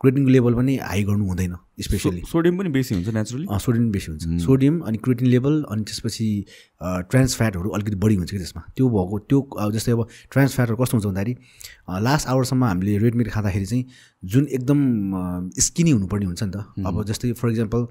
क्रिएटिनको 0.00 0.30
लेभल 0.30 0.54
पनि 0.54 0.76
हाई 0.78 1.02
गर्नु 1.04 1.26
हुँदैन 1.26 1.56
स्पेसली 1.80 2.22
सोडियम 2.30 2.58
पनि 2.58 2.68
बेसी 2.70 2.94
हुन्छ 2.94 3.08
नेचुरली 3.14 3.46
सोडियम 3.58 3.90
बेसी 3.90 4.10
हुन्छ। 4.12 4.42
सोडियम 4.44 4.80
अनि 4.80 4.98
क्रिएटिन 4.98 5.26
लेभल 5.28 5.62
अनि 5.70 5.82
त्यसपछि 5.82 6.28
ट्रान्स 6.82 7.36
फ्याटहरू 7.36 7.70
अलिकति 7.70 7.96
बढी 7.96 8.14
हुन्छ 8.14 8.30
कि 8.30 8.38
त्यसमा। 8.38 8.62
त्यो 8.76 8.88
भएको 8.88 9.18
त्यो 9.30 9.70
जस्तै 9.72 9.92
अब 9.92 10.06
ट्रान्स 10.32 10.54
फ्याटहरू 10.54 10.76
कस्तो 10.82 10.96
हुन्छ 10.96 11.06
भन्दाखेरि 11.06 11.36
लास्ट 12.04 12.28
आवरसम्म 12.28 12.64
हामीले 12.64 12.98
रेड 12.98 13.14
मिट 13.14 13.30
खाँदाखेरि 13.30 13.66
चाहिँ 13.66 13.84
जुन 14.22 14.46
एकदम 14.50 14.80
स्किनी 15.60 15.90
हुनुपर्ने 15.90 16.26
हुन्छ 16.26 16.42
नि 16.42 16.50
त। 16.50 16.84
अब 16.86 17.04
जस्तै 17.04 17.32
फर 17.32 17.48
इक्जाम्पल 17.50 17.86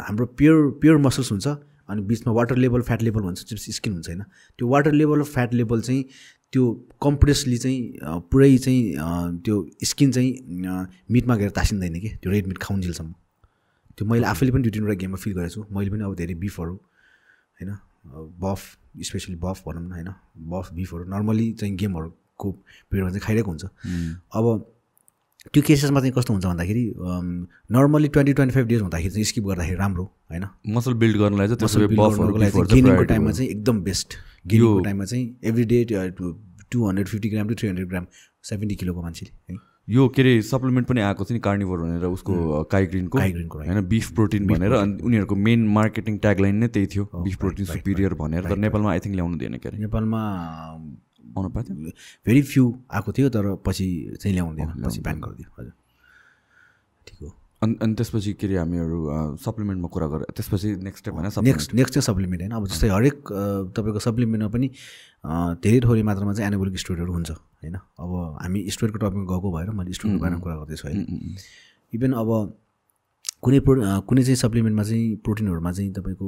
हाम्रो 0.00 0.26
प्योर 0.38 0.70
प्योर 0.80 0.98
मसल्स 0.98 1.32
हुन्छ 1.32 1.48
अनि 1.92 2.02
बिचमा 2.08 2.32
वाटर 2.32 2.56
लेभल 2.56 2.82
फ्याट 2.82 3.02
लेभल 3.02 3.22
भन्छ 3.22 3.38
त्यसपछि 3.40 3.72
स्किन 3.72 3.92
हुन्छ 3.92 4.08
होइन? 4.08 4.22
त्यो 4.58 4.68
वाटर 4.68 4.92
लेभल 4.92 5.20
र 5.20 5.24
फ्याट 5.28 5.54
लेभल 5.54 5.80
चाहिँ 5.80 6.04
त्यो 6.52 6.62
कम्प्रेसली 7.02 7.56
चाहिँ 7.58 7.80
पुरै 8.32 8.56
चाहिँ 8.58 9.40
त्यो 9.44 9.56
स्किन 9.84 10.12
चाहिँ 10.12 10.30
मिटमा 11.10 11.36
गएर 11.36 11.50
तासिँदैन 11.56 12.00
कि? 12.00 12.08
त्यो 12.22 12.32
रेड 12.32 12.46
मिट 12.46 12.58
खाउन्जेलसम्म 12.62 13.12
त्यो 13.98 14.08
मैले 14.08 14.26
आफैले 14.26 14.52
पनि 14.52 14.62
दुई 14.62 14.72
तिनवटा 14.72 14.94
गेममा 15.00 15.16
फिल 15.20 15.32
गरेको 15.36 15.54
छु। 15.54 15.64
मैले 15.68 15.90
पनि 15.90 16.02
अब 16.04 16.14
धेरै 16.16 16.34
बिफहरू 16.40 16.74
होइन? 16.74 17.76
बफ 18.40 18.60
स्पेसली 19.08 19.36
बफ 19.36 19.62
भनौँ 19.66 19.82
न 19.82 19.92
होइन? 19.92 20.08
बफ 20.52 20.72
बिफहरू 20.74 21.04
नर्मली 21.08 21.52
चाहिँ 21.60 21.76
गेमहरू 21.76 22.08
को 22.38 22.50
पिरियडमा 22.90 23.10
चाहिँ 23.10 23.22
खाइरहेको 23.22 23.50
हुन्छ। 23.50 23.64
अब 23.64 24.44
त्यो 25.54 25.62
केसेसमा 25.66 26.00
चाहिँ 26.00 26.12
कस्तो 26.16 26.32
हुन्छ 26.32 26.46
भन्दाखेरि 26.46 26.84
normally 27.76 28.08
twenty 28.08 28.32
twenty 28.32 28.54
five 28.54 28.66
days 28.68 28.80
हुँदाखेरि 28.80 29.10
चाहिँ 29.10 29.24
स्किप 29.30 29.44
गर्दाखेरि 29.44 29.76
राम्रो 29.76 30.04
होइन? 30.04 30.44
मसल 30.76 30.94
बिल्ड 31.02 31.16
गर्नलाई 31.18 31.48
चाहिँ 31.48 32.66
गेनिङको 32.74 33.04
टाइममा 33.04 33.32
चाहिँ 33.32 33.50
एकदम 33.50 33.82
बेस्ट 33.82 34.08
गेनिङको 34.46 34.80
टाइममा 34.84 35.04
चाहिँ 35.04 35.24
every 35.44 35.64
day 35.74 35.84
two 36.20 36.86
hundred 36.86 37.06
fifty 37.08 37.28
gram 37.30 37.48
to 37.48 37.54
three 37.54 37.68
hundred 37.68 37.88
gram 37.88 38.06
seventy 38.50 38.74
किलोको 38.74 39.02
मान्छेले 39.02 39.52
है? 39.52 39.58
यो 39.90 40.08
के 40.14 40.22
अरे 40.22 40.40
सप्लिमेन्ट 40.46 40.88
पनि 40.88 41.00
आएको 41.00 41.24
थियो 41.24 41.34
नि 41.34 41.40
कार्निभर 41.44 41.78
भनेर 41.78 42.04
उसको 42.06 42.62
काइग्रिनको 42.72 43.18
काइग्रिनको. 43.18 43.58
होइन 43.58 43.80
बिफ 43.88 44.10
प्रोटिन 44.14 44.46
भनेर 44.46 44.72
अनि 44.72 45.02
उनीहरूको 45.02 45.36
मेन 45.36 45.66
मार्केटिङ 45.76 46.18
ट्यागलाइन 46.18 46.56
नै 46.56 46.68
त्यही 46.68 46.86
थियो 46.94 47.04
बिफ 47.24 47.36
प्रोटिन 47.38 47.66
सुपिरियर 47.66 48.14
भनेर। 48.22 48.42
तर 48.48 48.56
नेपालमा 48.64 48.90
आई 48.92 49.00
थिङ्क 49.04 49.14
ल्याउनु 49.14 49.38
दिएन 49.38 49.58
के 49.58 49.68
अरे। 49.68 49.78
नेपालमा 49.78 50.20
आउनु 51.36 51.48
पाएको 51.48 51.74
थियो 51.74 51.92
भेरी 52.26 52.42
फ्यु 52.42 52.64
आएको 52.92 53.12
थियो 53.12 53.28
तर 53.34 53.44
पछि 53.66 53.86
चाहिँ 54.20 54.34
ल्याउँदैन 54.34 54.68
पछि 54.84 55.00
ब्यान 55.00 55.20
गरिदियो 55.20 55.48
हजुर। 55.58 55.72
ठिक 57.06 57.18
हो। 57.22 57.28
अनि 57.62 57.74
अनि 57.82 57.94
त्यसपछि 57.94 58.32
के 58.34 58.46
अरे 58.46 58.56
हामीहरू 58.58 58.98
सप्लिमेन्टमा 59.38 59.88
कुरा 59.94 60.06
गरेर 60.12 60.26
त्यसपछि 60.36 60.68
नेक्स्ट 60.82 61.02
स्टेप 61.02 61.14
होइन। 61.14 61.26
नेक्स्ट 61.46 61.74
नेक्स्ट 61.74 61.94
चाहिँ 61.94 62.06
सप्लिमेन्ट 62.06 62.42
होइन। 62.42 62.52
अब 62.52 62.66
जस्तै 62.66 62.88
हरेक 62.88 63.16
तपाईँको 63.76 64.00
सप्लिमेन्टमा 64.02 64.50
पनि 64.50 64.68
धेरै 65.62 65.80
थोरै 65.86 66.02
मात्रामा 66.02 66.32
चाहिँ 66.34 66.48
एनाबोलिक 66.50 66.78
स्टोरहरू 66.78 67.12
हुन्छ 67.12 67.30
होइन? 67.30 67.76
अब 67.76 68.10
हामी 68.42 68.60
स्टोरको 68.74 68.98
टपिकमा 68.98 69.26
गएको 69.30 69.48
भएर 69.56 69.70
मैले 69.78 69.92
स्टोरको 69.94 70.18
बारेमा 70.18 70.40
कुरा 70.42 70.56
गर्दैछु 70.58 70.84
होइन? 70.88 71.00
इभन 71.92 72.12
अब 72.18 72.30
कुनै 73.42 73.58
प्रो 73.66 73.74
कुनै 74.08 74.22
चाहिँ 74.22 74.36
सप्लिमेन्टमा 74.36 74.82
चाहिँ 74.82 75.16
प्रोटिनहरूमा 75.24 75.70
चाहिँ 75.72 75.92
तपाईँको 75.92 76.26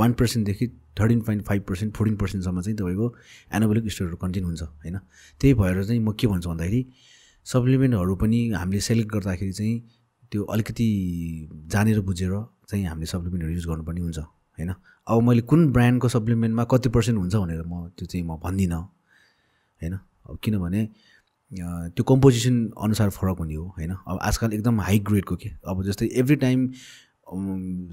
one 0.00 0.12
पर्सेन्टदेखि 0.12 0.66
thirteen 1.00 1.20
point 1.20 1.42
five 1.44 1.62
percent 1.68 1.94
fourteen 1.96 2.16
पर्सेन्टसम्म 2.16 2.60
चाहिँ 2.60 2.76
तपाईँको 2.78 3.06
एनाबोलिक 3.54 3.88
स्टोरहरू 3.88 4.16
कन्टेन 4.16 4.44
हुन्छ 4.44 4.62
होइन? 4.62 4.96
त्यही 5.40 5.54
भएर 5.54 5.84
चाहिँ 5.84 6.00
म 6.00 6.12
के 6.12 6.26
भन्छु 6.26 6.48
भन्दाखेरि 6.50 6.80
सप्लिमेन्टहरू 7.46 8.14
पनि 8.16 8.38
हामीले 8.60 8.80
सेलेक्ट 8.80 9.10
गर्दाखेरि 9.12 9.52
चाहिँ 9.52 9.74
त्यो 10.32 10.44
अलिकति 10.44 10.88
जानेर 11.72 12.00
बुझेर 12.00 12.32
चाहिँ 12.68 12.84
हामीले 12.86 13.06
सप्लिमेन्टहरू 13.06 13.52
युज 13.54 13.66
गर्नुपर्ने 13.66 14.00
हुन्छ 14.00 14.18
होइन? 14.18 14.70
अब 15.08 15.22
मैले 15.22 15.42
कुन 15.48 15.60
ब्रान्डको 15.72 16.08
सप्लिमेन्टमा 16.08 16.64
कति 16.72 16.88
पर्सेन्ट 16.88 17.18
हुन्छ 17.18 17.34
भनेर 17.36 17.62
म 17.64 17.88
त्यो 17.96 18.06
चाहिँ 18.06 18.26
म 18.26 18.36
भन्दिनँ 18.44 18.76
होइन? 19.80 19.94
अब 20.28 20.38
किनभने 20.44 20.88
त्यो 21.56 22.04
कम्पोजिसन 22.04 22.56
अनुसार 22.84 23.10
फरक 23.10 23.38
हुने 23.38 23.54
हो 23.54 23.66
होइन? 23.78 23.90
अब 23.90 24.18
आजकल 24.22 24.52
एकदम 24.52 24.80
हाई 24.80 24.98
ग्रेडको 25.10 25.36
के 25.36 25.48
अब 25.66 25.82
जस्तै 25.84 26.06
एभ्री 26.14 26.36
टाइम 26.42 26.68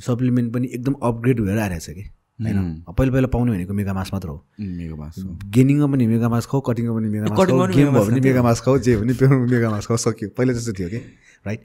सप्लिमेन्ट 0.01 0.53
पनि 0.53 0.67
एकदम 0.73 0.93
अपग्रेड 1.03 1.39
भएर 1.41 1.59
आइरहेछ 1.59 1.89
कि? 1.89 2.01
होइन? 2.39 2.57
पहिला 2.89 3.11
पहिला 3.11 3.27
पाउने 3.27 3.51
भनेको 3.51 3.73
मेगामास 3.73 4.09
मात्र 4.13 4.29
हो। 4.29 4.45
मेगा 4.59 4.95
मास। 4.95 5.15
गेनिङमा 5.55 5.87
पनि 5.93 6.07
मेगामास 6.07 6.45
खाऊ 6.51 6.61
कटिङमा 6.67 6.93
पनि 6.95 7.07
खाऊ 7.29 7.59
पनि 7.59 7.73
गेम 7.73 7.93
भयो 7.93 8.05
भने 8.05 8.19
मेगामास 8.21 8.61
खाऊ 8.61 8.77
जे 8.79 8.95
भने 8.97 9.13
त्यो 9.13 9.29
मेगामास 9.29 9.87
खाऊ 9.87 9.97
सक्यो। 10.05 10.29
पहिला 10.37 10.53
जस्तो 10.53 10.73
थियो 10.79 10.89
कि? 10.89 11.01
राइट। 11.47 11.61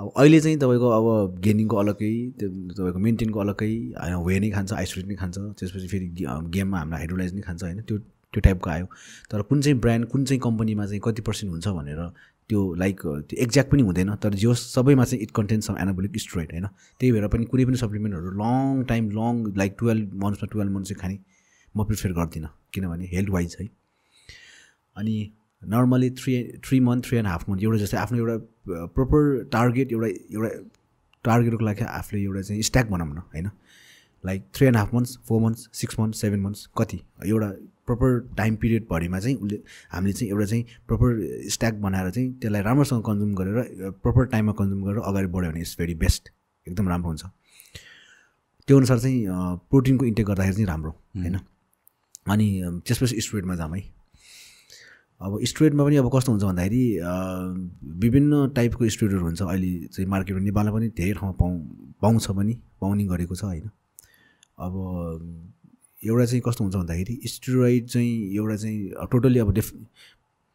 अब 0.00 0.12
अहिले 0.16 0.40
चाहिँ 0.40 0.58
तपाईँको 0.58 0.88
अब 0.90 1.40
गेनिङको 1.42 1.76
अलग्गै 1.76 2.14
त्यो 2.38 2.48
तपाईँको 2.70 2.98
मेन्टेनको 2.98 3.38
अलग्गै 3.40 3.72
होइन 3.98 4.14
वे 4.26 4.38
नै 4.40 4.50
खान्छ 4.50 4.72
आइसोलेट 4.72 5.08
नै 5.08 5.14
खान्छ 5.22 5.36
त्यसपछि 5.58 5.88
फेरि 5.88 6.06
गेममा 6.54 6.78
हाम्रो 6.78 6.96
हाइड्रोलाइज 6.96 7.34
नै 7.34 7.42
खान्छ 7.42 7.62
होइन? 7.62 7.80
त्यो 7.82 7.98
त्यो 8.32 8.40
टाइपको 8.40 8.70
आयो। 8.70 8.86
तर 9.30 9.42
कुन 9.42 9.60
चाहिँ 9.60 9.78
ब्रान्ड 9.80 10.06
कुन 10.08 10.24
चाहिँ 10.24 10.40
कम्पनीमा 10.40 10.86
चाहिँ 10.86 11.00
कति 11.04 11.22
पर्सेन्ट 11.22 11.52
हुन्छ 11.52 11.68
भनेर 11.68 12.02
त्यो 12.50 12.60
लाइक 12.74 13.00
त्यो 13.00 13.42
एक्ज्याक्ट 13.42 13.70
पनि 13.72 13.82
हुँदैन। 13.82 14.14
तर 14.22 14.34
जो 14.34 14.54
सबैमा 14.54 15.04
चाहिँ 15.04 15.22
it 15.22 15.30
contains 15.30 15.66
some 15.66 15.76
anabolic 15.78 16.18
steroid 16.18 16.52
होइन? 16.52 16.66
त्यही 17.00 17.12
भएर 17.12 17.26
पनि 17.28 17.44
कुनै 17.44 17.64
पनि 17.64 17.76
सप्लिमेन्टहरू 17.76 18.30
long 18.42 18.82
time 18.88 19.10
long 19.10 19.44
like 19.58 19.76
twelve 19.80 20.14
मन्थ्समा 20.24 20.48
twelve 20.52 20.72
month 20.76 20.86
चाहिँ 20.86 21.00
खाने 21.00 21.18
म 21.74 21.84
प्रिफर 21.84 22.12
गर्दिनँ। 22.12 22.48
किनभने 22.74 23.06
हेल्थ 23.12 23.30
वाइज 23.30 23.56
है। 23.60 23.68
अनि 24.96 25.16
normally 25.62 26.10
three 26.18 26.42
three 26.64 26.80
month 26.80 27.04
three 27.04 27.18
and 27.18 27.28
half 27.28 27.48
month 27.48 27.62
एउटा 27.62 27.78
जस्तै 27.78 27.96
आफ्नो 27.96 28.18
एउटा 28.18 28.86
प्रोपर 28.94 29.48
टार्गेट 29.52 29.92
एउटा 29.92 30.06
एउटा 30.06 30.50
टार्गेटको 31.24 31.64
लागि 31.64 31.84
आफूले 31.84 32.22
एउटा 32.22 32.42
चाहिँ 32.42 32.62
स्ट्याक 32.62 32.90
बनाउन 32.90 33.18
होइन? 33.18 33.50
Like 34.24 34.44
three 34.54 34.66
and 34.66 34.76
half 34.76 34.94
months 34.94 35.18
four 35.28 35.40
months 35.42 35.68
six 35.72 36.00
months 36.00 36.20
seven 36.20 36.40
months 36.40 36.68
कति? 36.78 37.00
एउटा 37.26 37.50
प्रपर 37.90 38.18
टाइम 38.36 38.56
पिरियडभरिमा 38.62 39.18
चाहिँ 39.20 39.36
उसले 39.36 39.58
हामीले 39.92 40.12
चाहिँ 40.12 40.30
एउटा 40.32 40.46
चाहिँ 40.46 40.64
प्रपर 40.88 41.08
स्ट्याक 41.50 41.74
बनाएर 41.82 42.10
चाहिँ 42.10 42.32
त्यसलाई 42.40 42.62
राम्रोसँग 42.62 43.02
कन्ज्युम 43.06 43.34
गरेर 43.34 43.90
प्रपर 44.02 44.26
टाइममा 44.32 44.52
कन्ज्युम 44.58 44.82
गरेर 44.84 45.02
अगाडि 45.02 45.28
बढ्यो 45.36 45.50
भने 45.50 45.60
इट्स 45.60 45.76
भेरी 45.78 45.94
बेस्ट 46.02 46.30
एकदम 46.66 46.88
राम्रो 46.88 47.08
हुन्छ। 47.08 47.24
त्यो 48.68 48.76
अनुसार 48.76 48.98
चाहिँ 48.98 49.24
प्रोटिनको 49.70 50.04
इन्टेक 50.06 50.26
गर्दाखेरि 50.26 50.54
चाहिँ 50.54 50.66
राम्रो 50.68 50.90
होइन? 50.90 51.36
अनि 52.30 52.46
त्यसपछि 52.86 53.20
स्टुडेन्टमा 53.20 53.54
जाऊँ 53.56 53.76
है। 53.76 53.82
अब 55.20 55.38
स्टुडेन्टमा 55.44 55.84
पनि 55.84 55.96
अब 55.96 56.10
कस्तो 56.14 56.32
हुन्छ 56.32 56.44
भन्दाखेरि 56.44 56.82
विभिन्न 58.00 58.46
टाइपको 58.56 58.88
स्टुडेन्टहरू 58.88 59.24
हुन्छ। 59.26 59.42
अहिले 59.42 59.70
चाहिँ 59.88 60.08
मार्केटमा 60.10 60.42
नेपालमा 60.44 60.72
पनि 60.76 60.88
धेरै 60.96 61.12
ठाउँमा 61.18 61.36
पाउँ 61.40 61.54
पाउँछ 62.02 62.26
पनि 62.38 62.54
पाउने 62.80 63.04
गरेको 63.06 63.34
छ 63.34 63.44
होइन? 63.44 63.68
अब 64.60 64.72
एउटा 66.02 66.24
चाहिँ 66.24 66.42
कस्तो 66.46 66.64
हुन्छ 66.64 66.76
भन्दाखेरि 66.76 67.20
स्टेरोइड 67.26 67.86
चाहिँ 67.86 68.36
एउटा 68.36 68.56
चाहिँ 68.56 69.06
टोटल्ली 69.12 69.38
अब 69.38 69.52
डेफ 69.54 69.72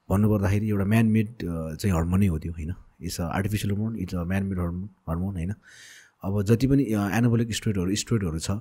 भन्नुपर्दाखेरि 0.10 0.70
एउटा 0.70 0.86
म्यानमेड 0.86 1.28
चाहिँ 1.42 1.96
हर्मोनै 1.96 2.28
हो 2.28 2.38
त्यो 2.40 2.52
होइन? 2.52 2.74
It's 3.02 3.20
a 3.22 3.24
artificial 3.26 3.72
hormone 3.74 3.96
it's 4.00 4.16
a 4.16 4.24
manmade 4.24 4.60
hormone 4.60 4.90
hormone 5.10 5.36
होइन? 5.36 5.54
अब 6.24 6.42
जति 6.50 6.68
पनि 6.68 6.84
एनाबोलिक 7.18 7.54
स्टेरोइडहरू 7.54 7.96
स्टेरोइडहरू 7.96 8.40
छ 8.40 8.58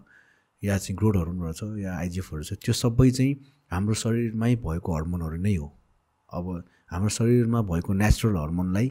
या 0.63 0.77
चाहिँ 0.79 0.97
ग्रोथ 0.99 1.17
हर्मोनहरू 1.21 1.53
छ 1.53 1.81
या 1.85 1.97
आइजिएफहरू 1.99 2.43
छ 2.43 2.53
त्यो 2.65 2.73
सबै 2.75 3.11
चाहिँ 3.11 3.33
हाम्रो 3.73 3.95
शरीरमै 3.95 4.55
भएको 4.67 4.97
हर्मोनहरू 4.97 5.37
नै 5.41 5.55
हो। 5.57 5.69
अब 6.33 6.45
हाम्रो 6.93 7.09
शरीरमा 7.09 7.63
भएको 7.73 7.93
नेचुरल 7.95 8.37
हर्मोनलाई 8.37 8.89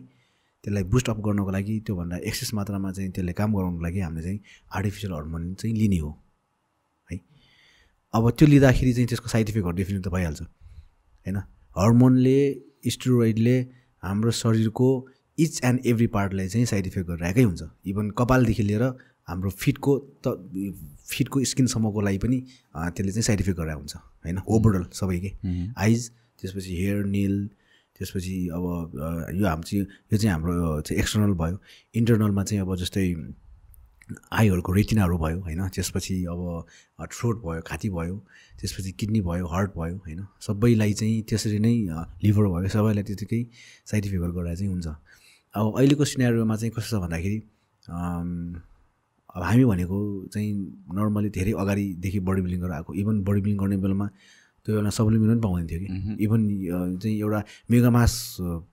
त्यसलाई 0.64 0.84
बुस्ट 0.90 1.10
अप 1.10 1.20
गर्नको 1.22 1.52
लागि 1.52 1.80
त्योभन्दा 1.86 2.18
एक्सेस 2.30 2.54
मात्रामा 2.54 2.92
चाहिँ 2.92 3.12
त्यसले 3.12 3.34
काम 3.38 3.54
गराउनको 3.54 3.82
लागि 3.84 4.00
हामीले 4.00 4.24
चाहिँ 4.24 4.40
आर्टिफिसियल 4.76 5.14
हर्मोन 5.14 5.54
चाहिँ 5.54 5.76
लिने 5.76 6.00
है। 6.04 6.23
अब 8.14 8.30
त्यो 8.38 8.48
लिँदाखेरि 8.48 8.94
चाहिँ 8.94 9.08
त्यसको 9.08 9.28
साइड 9.30 9.50
इफेक्टहरू 9.50 9.76
डेफिनेट 9.76 10.04
त 10.06 10.10
भइहाल्छ। 10.14 10.42
होइन? 10.42 11.38
हर्मोनले 11.76 12.40
स्टेरोइडले 12.94 13.58
हाम्रो 14.04 14.32
शरीरको 14.32 14.90
इच 15.38 15.60
एन्ड 15.64 15.86
एभ्री 15.86 16.08
पार्टलाई 16.16 16.48
चाहिँ 16.48 16.66
साइड 16.66 16.88
इफेक्ट 16.88 17.08
गरिरहेकै 17.10 17.44
हुन्छ। 17.44 17.64
इभन 17.90 18.10
कपालदेखि 18.20 18.64
लिएर 18.64 18.84
हाम्रो 19.28 19.50
फिटको 19.50 19.98
त 20.22 20.38
फिटको 21.10 21.44
स्किनसम्मको 21.52 22.02
लागि 22.02 22.18
पनि 22.26 22.38
त्यसले 22.76 23.12
चाहिँ 23.12 23.24
साइड 23.24 23.40
इफेक्ट 23.42 23.60
गरेर 23.60 23.76
हुन्छ। 23.76 23.96
होइन? 23.96 24.38
ओभरअल 24.46 24.86
सबै 24.94 25.20
के 25.20 25.32
आइज 25.78 26.10
त्यसपछि 26.42 26.72
हेयर 26.78 27.06
निल 27.06 27.36
त्यसपछि 27.98 28.36
अब 28.54 28.64
यो 29.34 29.46
हाम्रो 29.48 29.64
चाहिँ 29.64 29.86
यो 30.12 30.18
चाहिँ 30.18 30.32
हाम्रो 30.34 30.82
चाहिँ 30.82 31.00
एक्सटर्नल 31.02 31.34
भयो। 31.42 31.58
इन्टरनलमा 31.96 32.44
चाहिँ 32.44 32.62
अब 32.62 32.76
जस्तै 32.76 33.06
आईहरूको 34.10 34.72
रेटिनाहरू 34.74 35.18
भयो 35.18 35.40
होइन? 35.40 35.62
त्यसपछि 35.76 36.16
अब 36.26 36.68
थ्रोट 37.12 37.38
भयो 37.46 37.62
खाती 37.68 37.90
भयो 37.90 38.16
त्यसपछि 38.60 38.92
किडनी 39.00 39.22
भयो 39.22 39.46
हार्ट 39.48 39.72
भयो 39.78 39.96
होइन? 40.06 40.20
सबैलाई 40.42 40.94
चाहिँ 40.94 41.22
त्यसरी 41.30 41.60
नै 41.60 41.76
लिभर 42.24 42.46
भयो। 42.54 42.68
सबैलाई 42.76 43.04
त्यतिकै 43.04 43.42
साइड 43.88 44.06
इफेक्टहरू 44.06 44.34
गरेर 44.34 44.56
चाहिँ 44.56 44.72
हुन्छ। 44.74 44.88
अब 45.56 45.66
अहिलेको 45.78 46.06
सिनेरियोमा 46.06 46.56
चाहिँ 46.56 46.72
कस्तो 46.76 46.98
छ 46.98 47.02
भन्दाखेरि 47.02 47.40
अब 49.34 49.42
हामी 49.44 49.66
भनेको 49.66 49.98
चाहिँ 50.34 50.52
नर्मली 50.94 51.30
धेरै 51.34 51.52
अगाडिदेखि 51.58 52.20
बडी 52.28 52.42
बिल्डिङ 52.42 52.60
गरेर 52.62 52.74
आएको। 52.74 52.94
इभन 52.94 53.16
बडी 53.24 53.42
बिल्डिङ 53.42 53.58
गर्ने 53.60 53.78
बेलामा 53.82 54.08
त्यो 54.66 54.76
बेला 54.76 54.90
सप्लिमेन्ट 54.90 55.32
पनि 55.32 55.42
पाउँदैन 55.42 55.68
थियो 55.68 55.80
कि। 55.80 56.24
इभन 56.24 56.42
चाहिँ 57.02 57.18
एउटा 57.20 57.44
मेगामास 57.72 58.14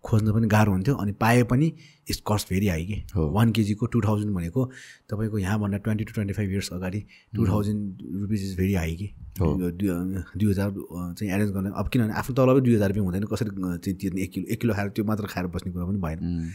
खोज्न 0.04 0.32
पनि 0.32 0.46
गाह्रो 0.48 0.72
हुन्थ्यो 0.72 0.94
अनि 0.94 1.12
पाए 1.20 1.42
पनि 1.50 1.66
इट्स 2.10 2.22
कस्ट 2.26 2.48
भेरी 2.50 2.68
हाई 2.68 2.84
कि। 2.86 2.96
वान 3.16 3.52
केजीको 3.52 3.86
टु 3.86 4.00
थाउजन्ड 4.00 4.34
भनेको 4.34 4.64
तपाईँको 5.10 5.38
यहाँभन्दा 5.38 5.78
twenty 5.78 6.04
to 6.04 6.12
twenty 6.14 6.34
five 6.34 6.50
years 6.50 6.72
अगाडि 6.72 7.00
two 7.34 7.46
thousand 7.48 8.02
rupees 8.22 8.44
is 8.50 8.56
very 8.58 8.74
high 8.74 8.94
कि। 8.96 9.08
दुई 9.40 10.50
हजार 10.50 10.70
चाहिँ 10.70 11.32
एरेन्ज 11.32 11.50
गर्न 11.52 11.70
अब 11.72 11.88
किनभने 11.88 12.14
आफ्नो 12.22 12.34
तलबै 12.36 12.60
दुई 12.60 12.74
हजार 12.74 12.88
रुपियाँ 12.88 13.04
हुँदैन 13.06 13.24
कसरी 13.32 13.50
चाहिँ 13.50 13.96
तिर्ने 13.98 14.22
एक 14.22 14.30
किलो 14.32 14.46
एक 14.52 14.60
किलो 14.60 14.74
खाएर 14.74 14.88
त्यो 14.94 15.04
मात्र 15.04 15.26
खाएर 15.34 15.46
बस्ने 15.56 15.72
कुरा 15.72 15.84
पनि 15.86 15.98
भएन। 16.06 16.52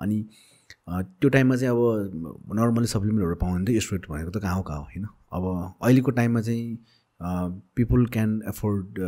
अनि 0.00 0.24
त्यो 0.88 1.28
टाइममा 1.28 1.56
चाहिँ 1.56 1.70
अब 1.76 2.50
नर्मली 2.56 2.86
सप्लिमेन्टहरू 2.88 3.36
पाउनु 3.36 3.64
थियो 3.68 3.80
स्टुडेन्ट 3.80 4.10
भनेको 4.10 4.30
त 4.30 4.42
कहाँ 4.42 4.56
हो 4.56 4.62
कहाँ 4.62 4.78
हो 4.78 4.84
होइन। 4.84 5.04
अब 5.04 5.44
अहिलेको 5.82 6.10
टाइममा 6.10 6.40
चाहिँ 6.40 6.78
पिपुल 7.76 8.06
क्यान 8.14 8.30
एफोर्ड 8.48 8.98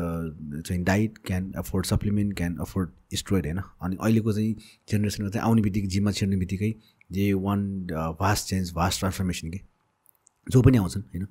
चाहिँ 0.67 0.83
diet 0.85 1.19
can 1.27 1.53
afford 1.59 1.87
supplement 1.87 2.37
can 2.37 2.57
afford 2.63 2.91
student 3.15 3.47
होइन? 3.47 3.61
अनि 3.83 3.97
अहिलेको 4.01 4.33
चाहिँ 4.33 4.55
जेनेरेसनमा 4.91 5.31
चाहिँ 5.31 5.47
आउने 5.47 5.63
बित्तिकै 5.63 5.89
जिममा 5.95 6.11
छिर्ने 6.19 6.37
बित्तिकै 6.37 6.75
जे 7.13 7.33
one 7.47 7.61
vast 8.21 8.49
change 8.49 8.73
vast 8.75 8.99
transformation 9.01 9.51
के 9.51 9.61
जो 10.47 10.63
पनि 10.63 10.79
आउँछन् 10.79 11.03
होइन? 11.03 11.27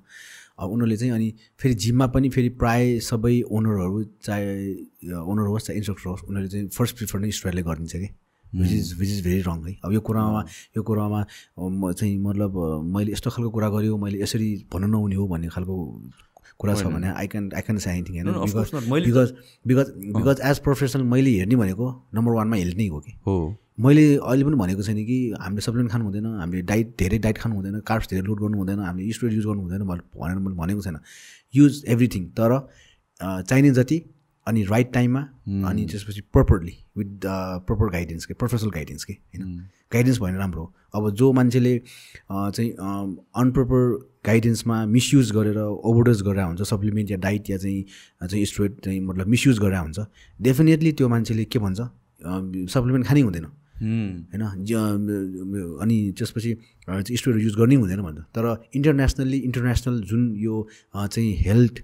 अब 0.58 0.70
उनीहरूले 0.70 0.96
चाहिँ 0.96 1.12
अनि 1.12 1.32
फेरि 1.60 1.74
जिममा 1.84 2.06
पनि 2.14 2.28
फेरि 2.30 2.48
प्राय 2.62 2.98
सबै 3.02 3.40
ओनरहरू 3.50 4.02
चाहे 4.22 5.16
ओनर 5.20 5.46
होस् 5.50 5.66
चाहे 5.66 5.76
इन्स्ट्रक्टर 5.78 6.08
होस् 6.10 6.24
उनीहरूले 6.24 6.48
चाहिँ 6.48 6.68
फर्स्ट 6.76 6.96
प्रिफर 6.96 7.18
नै 7.20 7.30
स्टुडेन्टले 7.30 7.62
गरिदिन्छ 7.70 7.96
कि? 7.96 8.08
Which 8.60 8.72
is 8.72 8.92
which 8.98 9.10
is 9.10 9.24
very 9.24 9.40
wrong 9.42 9.64
है। 9.66 9.76
अब 9.84 9.92
यो 9.92 10.00
कुरामा 10.00 10.44
यो 10.76 10.82
कुरामा 10.82 11.22
चाहिँ 11.58 12.18
मतलब 12.18 12.58
अ, 12.58 12.82
मैले 12.94 13.12
यस्तो 13.12 13.30
खालको 13.30 13.50
कुरा 13.50 13.68
गऱ्यो 13.68 13.96
मैले 13.98 14.22
यसरी 14.22 14.50
भन्नु 14.72 14.86
नहुने 14.86 15.16
हो 15.16 15.26
भन्ने 15.28 15.48
खालको 15.50 15.74
कुरा 16.60 16.74
छ 16.74 16.86
भने 16.86 17.08
I 17.10 17.26
can 17.26 17.50
I 17.54 17.62
can 17.62 17.78
say 17.78 17.90
anything 17.90 18.14
होइन? 18.20 18.28
Because 19.04 19.32
because 19.66 19.92
because 20.14 20.40
as 20.44 20.58
professional 20.60 21.02
मैले 21.12 21.30
हेर्ने 21.38 21.56
भनेको 21.56 21.90
नम्बर 22.14 22.32
वानमा 22.32 22.56
हेल्थ 22.56 22.76
नै 22.76 22.86
हो 22.88 23.00
कि? 23.00 23.12
हो। 23.26 23.34
मैले 23.80 24.04
अहिले 24.16 24.44
पनि 24.44 24.56
भनेको 24.56 24.82
छैन 24.82 25.04
कि 25.04 25.18
हामीले 25.40 25.60
सप्लिमेन्ट 25.60 25.90
खानु 25.92 26.04
हुँदैन 26.04 26.26
हामीले 26.40 26.62
डाइट 26.62 26.94
धेरै 26.98 27.18
डाइट 27.18 27.38
खानु 27.38 27.54
हुँदैन 27.54 27.80
कार्ब्स 27.86 28.10
धेरै 28.10 28.22
लोड 28.22 28.40
गर्नु 28.40 28.58
हुँदैन 28.58 28.80
हामीले 28.80 29.12
स्टोरेज 29.12 29.36
युज 29.36 29.46
गर्नु 29.46 29.62
हुँदैन 29.62 29.82
भनेर 29.84 30.38
मैले 30.38 30.56
भनेको 30.56 30.82
छैन। 30.82 30.98
युज 31.54 31.84
एभ्रिथिङ 31.88 32.26
तर 32.40 32.58
चाहिने 33.20 33.70
जति 33.70 34.02
अनि 34.46 34.62
राइट 34.64 34.92
टाइममा 34.92 35.20
अनि 35.68 35.86
त्यसपछि 35.90 36.20
प्रपरली 36.32 36.76
विथ 36.98 37.26
प्रपर 37.66 37.90
गाइडेन्स 37.92 38.26
के 38.26 38.34
प्रोफेसनल 38.34 38.70
गाइडेन्स 38.70 39.04
के 39.04 39.12
होइन? 39.12 39.68
गाइडेन्स 39.94 40.20
भएन 40.20 40.36
राम्रो। 40.36 40.62
हो 40.62 40.72
अब 40.96 41.10
जो 41.16 41.32
मान्छेले 41.32 41.78
चाहिँ 41.78 42.70
अनप्रपर 43.40 43.80
गाइडेन्समा 44.26 44.84
मिसयुज 44.86 45.32
गरेर 45.32 45.58
ओभरडोज 45.58 46.22
गरेर 46.22 46.44
हुन्छ 46.44 46.62
सप्लिमेन्ट 46.70 47.10
या 47.10 47.16
डाइट 47.24 47.50
या 47.50 47.56
चाहिँ 47.58 47.82
चाहिँ 48.22 48.44
स्टोरेज 48.46 48.72
चाहिँ 48.84 49.00
मतलब 49.00 49.26
मिसयुज 49.34 49.58
गरेर 49.58 49.78
हुन्छ 49.78 50.06
डेफिनेटली 50.40 50.92
त्यो 50.92 51.08
मान्छेले 51.08 51.44
के 51.44 51.58
भन्छ 51.58 51.80
सप्लिमेन्ट 52.72 53.06
खानै 53.06 53.20
हुँदैन. 53.20 53.46
होइन 53.76 54.42
अनि 55.82 55.96
त्यसपछि 56.18 56.50
स्टोरी 57.18 57.42
युज 57.42 57.54
गर्नै 57.56 57.76
हुँदैन 57.76 58.00
भन्छ। 58.02 58.18
तर 58.36 58.44
इन्टरनेसनल्ली 58.76 59.38
इन्टरनेसनल 59.38 60.00
जुन 60.10 60.22
यो 60.38 60.66
चाहिँ 60.94 61.32
हेल्थ 61.46 61.82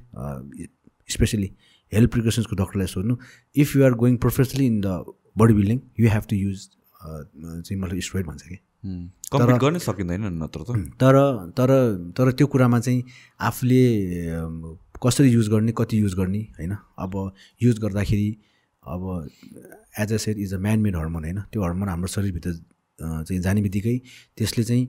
स्पेसली 1.09 1.51
हेल्थ 1.93 2.11
प्रिकसन्सको 2.11 2.57
डक्टरलाई 2.57 2.87
सोध्नु 2.87 3.17
if 3.57 3.77
you 3.77 3.85
are 3.85 3.95
going 4.03 4.17
professionally 4.25 4.67
in 4.67 4.81
the 4.81 5.05
body 5.39 5.55
building 5.55 5.81
you 6.01 6.09
have 6.11 6.25
to 6.31 6.37
use 6.37 6.69
चाहिँ 7.01 7.81
मतलब 7.81 8.01
स्टोरेड 8.01 8.27
भन्छ 8.27 8.43
कि. 8.43 8.57
कम्प्लिट 9.33 9.57
गर्नै 9.61 9.79
सकिँदैन 9.79 10.25
नत्र 10.43 10.61
त। 10.69 10.71
तर 11.01 11.15
तर 11.59 11.71
तर 12.17 12.31
त्यो 12.33 12.47
कुरामा 12.53 12.81
चाहिँ 12.81 13.03
आफूले 13.41 13.83
कसरी 15.05 15.29
युज 15.31 15.49
गर्ने 15.49 15.73
कति 15.77 16.01
युज 16.01 16.15
गर्ने 16.15 16.41
होइन? 16.59 16.73
अब 16.99 17.13
युज 17.63 17.79
गर्दाखेरि 17.81 18.31
अब 18.85 19.03
as 20.01 20.13
a 20.13 20.17
set 20.17 20.37
is 20.39 20.55
a 20.55 20.59
man 20.59 20.79
made 20.81 20.97
hormone 20.97 21.25
होइन? 21.25 21.41
त्यो 21.53 21.63
हर्मोन 21.63 21.89
हाम्रो 21.89 22.09
शरीरभित्र 22.09 22.53
चाहिँ 22.99 23.41
जाने 23.43 23.61
बित्तिकै 23.63 23.97
त्यसले 24.37 24.65
चाहिँ 24.65 24.85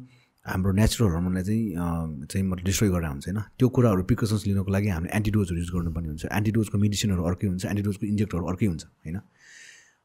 हाम्रो 0.45 0.71
नेचुरल 0.73 1.11
हर्मोनलाई 1.11 1.43
चाहिँ 1.43 2.25
चाहिँ 2.27 2.45
मतलब 2.47 2.65
डिस्ट्रोय 2.65 2.89
गरेर 2.89 3.09
हुन्छ 3.09 3.27
होइन? 3.27 3.39
त्यो 3.59 3.67
कुराहरू 3.69 4.03
प्रिकसन्स 4.09 4.45
लिनको 4.47 4.71
लागि 4.71 4.87
हामीले 4.89 5.11
एन्टिडोजहरू 5.15 5.59
युज 5.59 5.69
गर्नुपर्ने 5.75 6.07
हुन्छ। 6.07 6.25
एन्टिडोजको 6.25 6.77
मेडिसिनहरू 6.77 7.23
अर्कै 7.29 7.47
हुन्छ 7.47 7.65
एन्टिडोजको 7.65 8.05
इन्जेक्टहरू 8.05 8.45
अर्कै 8.51 8.65
हुन्छ 8.71 8.83
होइन? 9.05 9.17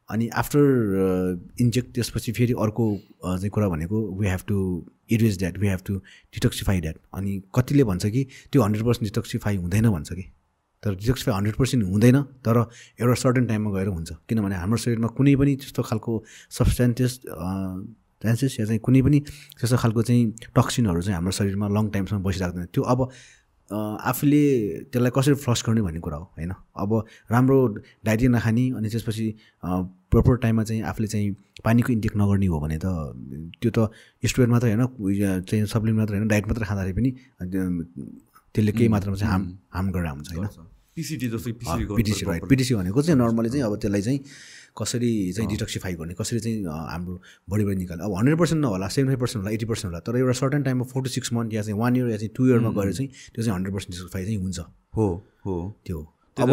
अनि 0.08 0.28
आफ्टर 0.40 0.60
इन्जेक्ट 1.60 1.94
त्यसपछि 1.94 2.32
फेरि 2.32 2.54
अर्को 2.64 2.84
अ, 2.94 3.36
चाहिँ 3.36 3.50
कुरा 3.50 3.68
भनेको 3.68 3.96
we 4.20 4.26
have 4.28 4.40
to 4.48 4.58
erase 5.10 5.38
that 5.38 5.58
we 5.58 5.68
have 5.68 5.80
to 5.86 5.94
detoxify 6.34 6.80
that 6.80 6.96
अनि 7.14 7.42
कतिले 7.54 7.84
भन्छ 7.84 8.06
कि 8.06 8.26
त्यो 8.52 8.62
हन्ड्रेड 8.62 8.84
पर्सेन्ट 8.86 9.12
डिटक्सिफाई 9.12 9.56
हुँदैन 9.56 9.90
भन्छ 9.90 10.12
कि। 10.12 10.24
तर 10.82 10.94
डिटक्सिफाई 10.94 11.34
हन्ड्रेड 11.34 11.56
पर्सेन्ट 11.56 11.84
हुँदैन 11.90 12.22
तर 12.46 12.58
एउटा 13.00 13.14
सर्टन 13.14 13.46
टाइममा 13.46 13.70
गएर 13.76 13.88
हुन्छ। 13.88 14.10
किनभने 14.28 14.56
हाम्रो 14.56 14.76
शरीरमा 14.78 15.08
कुनै 15.18 15.34
पनि 15.36 15.54
त्यस्तो 15.56 15.82
खालको 15.82 16.12
सब्सटेन्सेस 16.58 17.20
चान्सेस 18.22 18.56
या 18.60 18.66
चाहिँ 18.66 18.80
कुनै 18.80 19.02
पनि 19.02 19.18
त्यस्तो 19.58 19.76
खालको 19.76 20.02
चाहिँ 20.02 20.24
टक्सिनहरू 20.56 21.00
चाहिँ 21.02 21.16
हाम्रो 21.16 21.32
शरीरमा 21.38 21.66
लङ 21.68 21.84
टाइमसम्म 21.94 22.22
बसिराख्दैन। 22.22 22.64
त्यो 22.74 22.82
अब 22.82 23.08
आफूले 23.72 24.42
त्यसलाई 24.92 25.10
कसरी 25.16 25.34
फ्लस 25.42 25.62
गर्ने 25.66 25.82
भन्ने 25.82 26.00
कुरा 26.00 26.16
हो 26.16 26.24
होइन? 26.38 26.52
अब 26.76 26.90
राम्रो 27.30 27.56
डाइटिङ 28.06 28.30
नखाने 28.30 28.64
अनि 28.78 28.88
त्यसपछि 28.88 29.26
प्रपर 30.12 30.36
टाइममा 30.44 30.64
चाहिँ 30.64 30.82
आफूले 30.90 31.08
चाहिँ 31.08 31.32
पानीको 31.64 31.92
इन्टेक 31.92 32.16
नगर्ने 32.16 32.46
हो 32.46 32.60
भने 32.60 32.78
त 32.78 32.86
त्यो 33.58 33.70
त 33.74 33.90
स्टुडेन्ट 34.22 34.52
मात्रै 34.52 34.70
होइन? 34.74 35.42
चाहिँ 35.42 35.66
सप्लिमेन्ट 35.66 35.98
मात्रै 35.98 36.16
होइन? 36.18 36.28
डाइट 36.28 36.46
मात्रै 36.46 36.66
खाँदाखेरि 36.66 36.94
पनि 36.94 37.10
त्यसले 38.54 38.72
केही 38.72 38.88
मात्रामा 38.88 39.16
चाहिँ 39.16 39.32
हार्म 39.32 39.44
हार्म 39.74 39.90
गरेर 39.92 40.10
हुन्छ 40.14 40.30
होइन? 40.32 40.46
पिसिटी 40.96 41.28
जस्तो 41.28 41.52
पिटिसी 41.94 42.26
राइट 42.26 42.44
पिटिसी 42.48 42.74
भनेको 42.74 43.02
चाहिँ 43.02 43.18
नर्मली 43.20 43.50
चाहिँ 43.50 43.64
अब 43.64 43.76
त्यसलाई 43.80 44.02
चाहिँ 44.02 44.20
कसरी 44.78 45.10
चाहिँ 45.32 45.48
डिटक्सिफाई 45.50 45.94
गर्ने 46.00 46.14
कसरी 46.20 46.40
चाहिँ 46.40 46.64
हाम्रो 46.64 47.20
बडीबाट 47.50 47.76
निकाल्ने। 47.76 48.04
अब 48.04 48.16
हन्ड्रेड 48.16 48.38
पर्सेन्ट 48.38 48.60
नहोला 48.62 48.88
सेभेन्टी 48.88 49.12
फाइभ 49.12 49.20
पर्सेन्ट 49.20 49.44
होला 49.44 49.54
एटी 49.54 49.66
पर्सेन्ट 49.66 49.92
होला 49.92 50.00
तर 50.06 50.16
एउटा 50.18 50.32
सर्टन 50.40 50.62
टाइममा 50.62 50.84
फोर 50.92 51.02
टु 51.02 51.10
सिक्स 51.10 51.32
मन्थ 51.32 51.54
या 51.54 51.62
चाहिँ 51.62 51.78
वान 51.80 51.96
इयर 51.96 52.08
या 52.10 52.16
चाहिँ 52.16 52.32
टु 52.36 52.46
इयरमा 52.48 52.70
गएर 52.80 52.92
चाहिँ 52.92 53.10
त्यो 53.34 53.44
चाहिँ 53.44 53.54
हन्ड्रेड 53.56 53.74
पर्सेन्ट 53.74 53.94
डिटक्सिफाई 53.96 54.24
चाहिँ 54.24 54.38
हुन्छ। 54.42 54.58
हो 54.96 55.06
हो। 55.46 55.56
त्यो 55.86 56.00
अब 56.38 56.50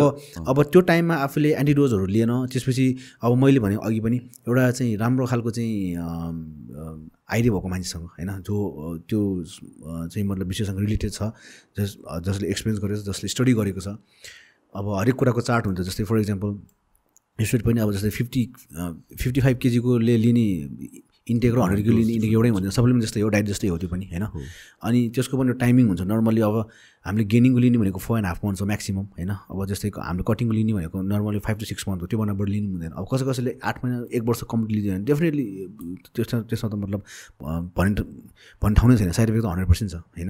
अब 0.48 0.64
त्यो 0.64 0.82
टाइममा 0.82 1.16
आफूले 1.24 1.50
एन्टिडोजहरू 1.56 2.06
लिएन 2.06 2.32
त्यसपछि 2.52 2.86
अब 3.24 3.38
मैले 3.38 3.60
भने 3.60 3.76
अघि 3.84 4.00
पनि 4.00 4.18
एउटा 4.48 4.70
चाहिँ 4.72 4.96
राम्रो 4.98 5.26
खालको 5.28 5.52
चाहिँ 5.52 5.96
आइडिया 7.30 7.54
भएको 7.54 7.68
मान्छेसँग 7.68 8.06
होइन 8.16 8.30
जो 8.48 8.56
त्यो 9.10 9.22
चाहिँ 10.08 10.28
मतलब 10.28 10.48
विषयसँग 10.48 10.80
रिलेटेड 10.80 11.12
छ 11.12 11.32
जस 11.80 11.98
जसले 12.28 12.50
एक्सपिरियन्स 12.50 12.84
गरेको 12.84 13.02
छ 13.02 13.06
जसले 13.08 13.28
स्टडी 13.30 13.54
गरेको 13.54 13.82
छ। 13.82 13.98
अब 14.76 14.86
हरेक 15.00 15.16
कुराको 15.16 15.42
चार्ट 15.42 15.66
हुन्छ 15.68 15.80
जस्तै 15.82 16.04
फर 16.04 16.20
इक्जाम्पल 16.20 16.50
स्टुडेन्ट 17.40 17.66
पनि 17.66 17.80
अब 17.82 17.92
जस्तै 17.94 18.10
फिफ्टी 18.10 18.44
फिफ्टी 19.20 19.42
फाइभ 19.42 19.58
केजीकोले 19.58 20.18
लिने 20.18 20.48
इन्टेक 21.28 21.54
र 21.54 21.60
हन्ड्रेड 21.60 21.84
किलो 21.84 21.98
लिने 21.98 22.14
इन्टेक 22.14 22.32
एउटै 22.32 22.50
हुँदैन 22.50 22.70
सप्लिमेन्ट 22.72 23.04
जस्तै 23.04 23.22
हो 23.22 23.30
डाइट 23.36 23.46
जस्तै 23.48 23.68
हो 23.68 23.78
त्यो 23.78 23.90
पनि 23.90 24.06
होइन। 24.12 24.26
अनि 24.84 25.00
त्यसको 25.16 25.38
पनि 25.38 25.54
टाइमिङ 25.60 25.88
हुन्छ 25.88 26.02
नर्मली 26.02 26.42
अब 26.42 26.56
हामीले 27.06 27.26
गेनिङको 27.32 27.60
लिने 27.60 27.78
भनेको 27.78 28.00
फोर 28.00 28.18
एन्ड 28.18 28.28
हाफ 28.28 28.40
मन्थ 28.46 28.62
हो 28.62 28.66
म्याक्सिमम् 28.66 29.08
होइन? 29.16 29.32
अब 29.52 29.60
जस्तै 29.72 29.90
हामीले 30.00 30.24
कटिङको 30.24 30.54
लिने 30.56 30.74
भनेको 30.74 31.02
normally 31.04 31.40
five 31.44 31.58
to 31.60 31.66
six 31.72 31.84
month 31.88 32.02
हो 32.02 32.08
त्योभन्दा 32.08 32.34
बढी 32.40 32.52
लिनु 32.52 32.68
हुँदैन। 32.74 32.92
अब 32.96 33.04
कसै 33.12 33.26
कसैले 33.28 33.52
आठ 33.60 33.84
महिना 33.84 33.98
एक 34.16 34.24
वर्ष 34.24 34.42
कम्प्लिट 34.52 34.72
लिँदैन। 34.78 35.04
डेफिनेटली 35.04 35.46
त्यसमा 36.16 36.40
त्यसमा 36.48 36.70
त 36.72 36.76
मतलब 36.84 37.02
भन्ने 37.76 38.02
भन्ने 38.62 38.76
ठाउँ 38.80 38.90
नै 38.92 38.98
छैन। 38.98 39.12
साइड 39.12 39.30
इफेक्ट 39.30 39.44
त 39.44 39.50
हन्ड्रेड 39.52 39.68
पर्सेन्ट 39.68 39.92
छ 39.92 39.96
होइन? 40.16 40.30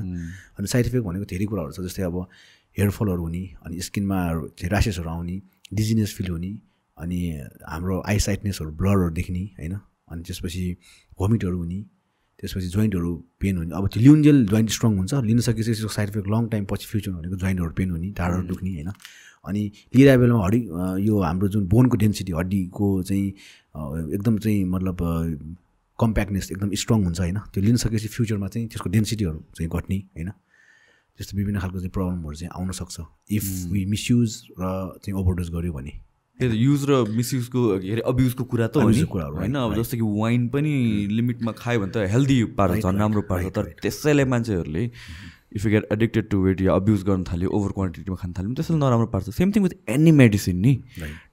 अनि 0.58 0.68
साइड 0.74 0.86
इफेक्ट 0.90 1.06
भनेको 1.06 1.26
धेरै 1.30 1.46
कुराहरू 1.46 1.72
छ 1.78 1.80
जस्तै 1.86 2.04
अब 2.10 2.18
हेयरफलहरू 2.78 3.22
हुने 3.22 3.44
अनि 3.66 3.76
स्किनमा 3.88 4.20
ऱ्यासेसहरू 4.66 5.10
आउने 5.10 5.36
डिजिनेस 5.78 6.10
फिल 6.18 6.30
हुने 6.34 6.52
अनि 6.98 7.20
हाम्रो 7.70 8.02
आई 8.02 8.18
साइटनेसहरू 8.28 8.72
ब्लडहरू 8.82 9.10
देख्ने 9.14 9.44
होइन? 9.62 9.74
अनि 10.10 10.22
त्यसपछि 10.26 10.66
भोमिटहरू 11.20 11.58
हुने 11.58 11.80
त्यसपछि 12.44 12.68
जोइन्टहरू 12.76 13.12
पेन 13.40 13.58
हुने। 13.58 13.72
अब 13.72 13.88
त्यो 13.88 14.02
लिउन्जेल 14.04 14.46
जोइन्ट 14.52 14.70
स्ट्रङ 14.70 14.92
हुन्छ 15.00 15.14
लिन 15.24 15.40
सकेपछि 15.40 15.72
त्यसको 15.72 15.92
साइड 15.96 16.10
इफेक्ट 16.10 16.28
लङ 16.28 16.48
टाइम 16.52 16.64
पछि 16.68 16.86
फ्युचर 16.92 17.12
भनेको 17.12 17.36
जोइन्टहरू 17.40 17.72
पेन 17.80 17.90
हुने 17.92 18.10
ढाडहरू 18.20 18.44
दुख्ने 18.52 18.70
होइन। 18.76 18.92
अनि 19.46 19.62
लिइरहेको 19.96 20.22
बेलामा 20.22 20.46
हड्डी 20.46 20.62
यो 21.08 21.22
हाम्रो 21.22 21.48
जुन 21.56 21.64
बोनको 21.68 21.96
डेन्सिटी 22.04 22.32
हड्डीको 22.32 22.88
चाहिँ 23.04 23.28
एकदम 24.16 24.38
चाहिँ 24.38 24.64
मतलब 24.76 24.98
कम्प्याक्टनेस 26.00 26.52
एकदम 26.52 26.70
स्ट्रङ 26.84 27.04
हुन्छ 27.04 27.20
होइन। 27.20 27.38
त्यो 27.54 27.64
लिन 27.64 27.76
सकेपछि 27.80 28.08
फ्युचरमा 28.08 28.48
चाहिँ 28.48 28.68
त्यसको 28.68 28.90
डेन्सिटीहरू 28.90 29.40
चाहिँ 29.56 29.70
घट्ने 29.72 29.98
होइन। 30.16 30.30
त्यस्तो 31.20 31.38
विभिन्न 31.38 31.60
खालको 31.60 31.80
चाहिँ 31.80 31.92
प्रब्लमहरू 31.92 32.36
चाहिँ 32.36 32.52
आउन 32.60 32.72
सक्छ। 32.74 32.98
इफ 33.32 33.44
वी 33.72 33.86
मिसयुज 33.86 34.30
र 34.60 34.64
चाहिँ 35.00 35.16
ओभरडोज 35.20 35.50
गऱ्यो 35.56 35.74
भने। 35.74 35.94
त्यही 36.40 36.50
त 36.50 36.56
युज 36.58 36.86
र 36.90 36.92
मिसयुजको 37.14 37.62
के 37.80 37.92
अरे 37.94 38.02
अब्युजको 38.10 38.44
कुरा 38.44 38.68
त 38.68 38.78
कुराहरू, 39.14 39.36
होइन 39.38 39.56
अब 39.56 39.74
जस्तो 39.76 39.98
कि 39.98 40.06
वाइन 40.20 40.48
पनि 40.50 40.72
लिमिटमा 41.14 41.52
खायो 41.54 41.80
भने 41.80 41.92
त 41.94 42.10
हेल्दी 42.10 42.38
पार्छ 42.58 42.82
झन् 42.82 43.00
राम्रो 43.00 43.22
पार्छ 43.30 43.46
तर 43.54 43.66
त्यसैले 43.82 44.26
मान्छेहरूले 44.34 44.84
if 45.56 45.66
you 45.66 45.72
get 45.72 45.86
addicted 45.94 46.30
to 46.30 46.38
weight 46.44 46.62
yeah 46.62 46.74
abuse 46.74 47.04
गर्न 47.06 47.24
थाल्यो 47.30 47.50
ओभर 47.54 47.72
क्वान्टिटीमा 47.78 48.18
खान 48.18 48.32
थाल्यो 48.34 48.50
भने 48.50 48.58
त्यसैले 48.58 48.80
नराम्रो 48.80 49.08
पार्छ 49.14 49.30
same 49.30 49.52
thing 49.54 49.64
with 49.64 49.76
any 49.96 50.12
medicine 50.12 50.58
नि। 50.58 50.74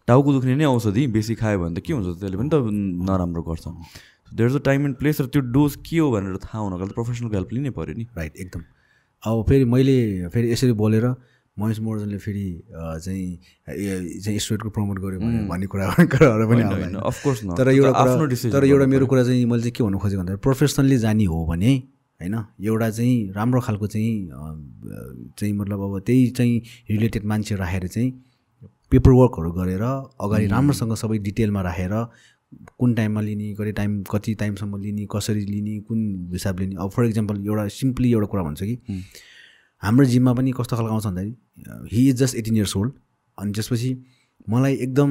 टाउको 0.07 0.33
दुख्ने 0.33 0.55
नै 0.61 0.65
औषधि 0.69 1.07
बेसी 1.17 1.35
खायो 1.41 1.59
भने 1.65 1.81
त 1.81 1.85
के 1.87 1.93
हुन्छ? 1.93 2.21
त्यसले 2.21 2.37
पनि 2.37 2.51
त 2.53 2.55
नराम्रो 3.09 3.43
गर्छ। 3.49 3.65
There 4.37 4.49
is 4.51 4.57
a 4.57 4.63
time 4.69 4.87
and 4.87 4.97
place 5.01 5.21
र 5.21 5.27
त्यो 5.33 5.43
डोज 5.57 5.77
के 5.89 5.99
हो 5.99 6.11
भनेर 6.13 6.37
थाहा 6.45 6.59
हुनको 6.61 6.79
लागि 6.79 6.95
प्रोफेसनल 6.95 7.35
हेल्प 7.35 7.53
लिनै 7.57 7.71
पऱ्यो 7.73 7.95
नि। 7.97 8.05
राइट 8.17 8.37
एकदम। 8.37 8.63
अब 9.23 9.45
फेरि 9.49 9.65
मैले 9.65 10.29
फेरि 10.29 10.53
यसरी 10.53 10.73
बोलेर 10.77 11.07
महेश 11.61 11.81
मोर्जनले 11.81 12.19
फेरि 12.19 12.47
चाहिँ 12.73 13.29
चाहिँ 14.21 14.39
स्टुडेन्टको 14.39 14.71
प्रमोट 14.71 14.99
गर्यो 14.99 15.21
भने 15.21 15.47
भन्ने 15.49 15.67
कुरा 15.67 15.85
कुराहरू 16.01 16.49
पनि। 16.49 16.63
अफकोर्स 16.97 17.45
तर 17.61 17.69
एउटा 17.69 17.93
कुरा 17.93 18.51
तर 18.53 18.65
एउटा 18.65 18.87
मेरो 18.87 19.07
कुरा 19.07 19.25
चाहिँ 19.25 19.45
मैले 19.45 19.63
चाहिँ 19.63 19.73
के 19.77 19.85
भन्नु 19.85 19.99
खोजेको 19.99 20.23
भन्दा 20.23 20.37
प्रोफेसनल्ली 20.47 20.99
जाने 20.99 21.25
हो 21.25 21.45
भने 21.47 21.73
होइन 22.21 22.35
एउटा 22.65 22.91
चाहिँ 22.91 23.33
राम्रो 23.33 23.61
खालको 23.61 23.87
चाहिँ 23.87 24.29
चाहिँ 25.39 25.53
मतलब 25.55 25.79
अब 25.83 26.01
त्यही 26.07 26.27
चाहिँ 26.39 26.63
रिलेटेड 26.91 27.25
मान्छे 27.25 27.55
राखेर 27.57 27.87
चाहिँ 27.89 28.11
पेपर 28.91 29.11
वर्कहरू 29.13 29.51
गरेर 29.53 29.83
अगाडि 29.83 30.47
राम्रोसँग 30.47 30.95
सबै 30.97 31.19
डिटेलमा 31.19 31.61
राखेर 31.63 31.95
कुन 32.79 32.95
टाइममा 32.95 33.21
लिने 33.21 33.53
कति 33.55 33.73
टाइम 33.73 34.03
कति 34.11 34.35
टाइमसम्म 34.35 34.81
लिने 34.83 35.07
कसरी 35.13 35.45
लिने 35.47 35.79
कुन 35.81 36.01
हिसाबले 36.33 36.67
लिने। 36.67 36.83
अब 36.83 36.91
फर 36.91 37.05
इक्जाम्पल 37.05 37.37
एउटा 37.47 37.67
सिम्पली 37.71 38.13
एउटा 38.13 38.27
कुरा 38.27 38.43
भन्छ 38.43 38.63
कि 38.63 38.75
हाम्रो 39.83 40.05
जिममा 40.07 40.33
पनि 40.35 40.53
कस्तो 40.59 40.77
खालको 40.77 40.93
आउँछ 40.93 41.07
भन्दाखेरि 41.07 41.97
he 41.97 42.09
is 42.09 42.17
just 42.23 42.37
eighteen 42.37 42.57
years 42.57 42.77
old 42.77 42.93
अनि 43.39 43.53
त्यसपछि 43.53 43.91
मलाई 44.49 44.75
एकदम 44.87 45.11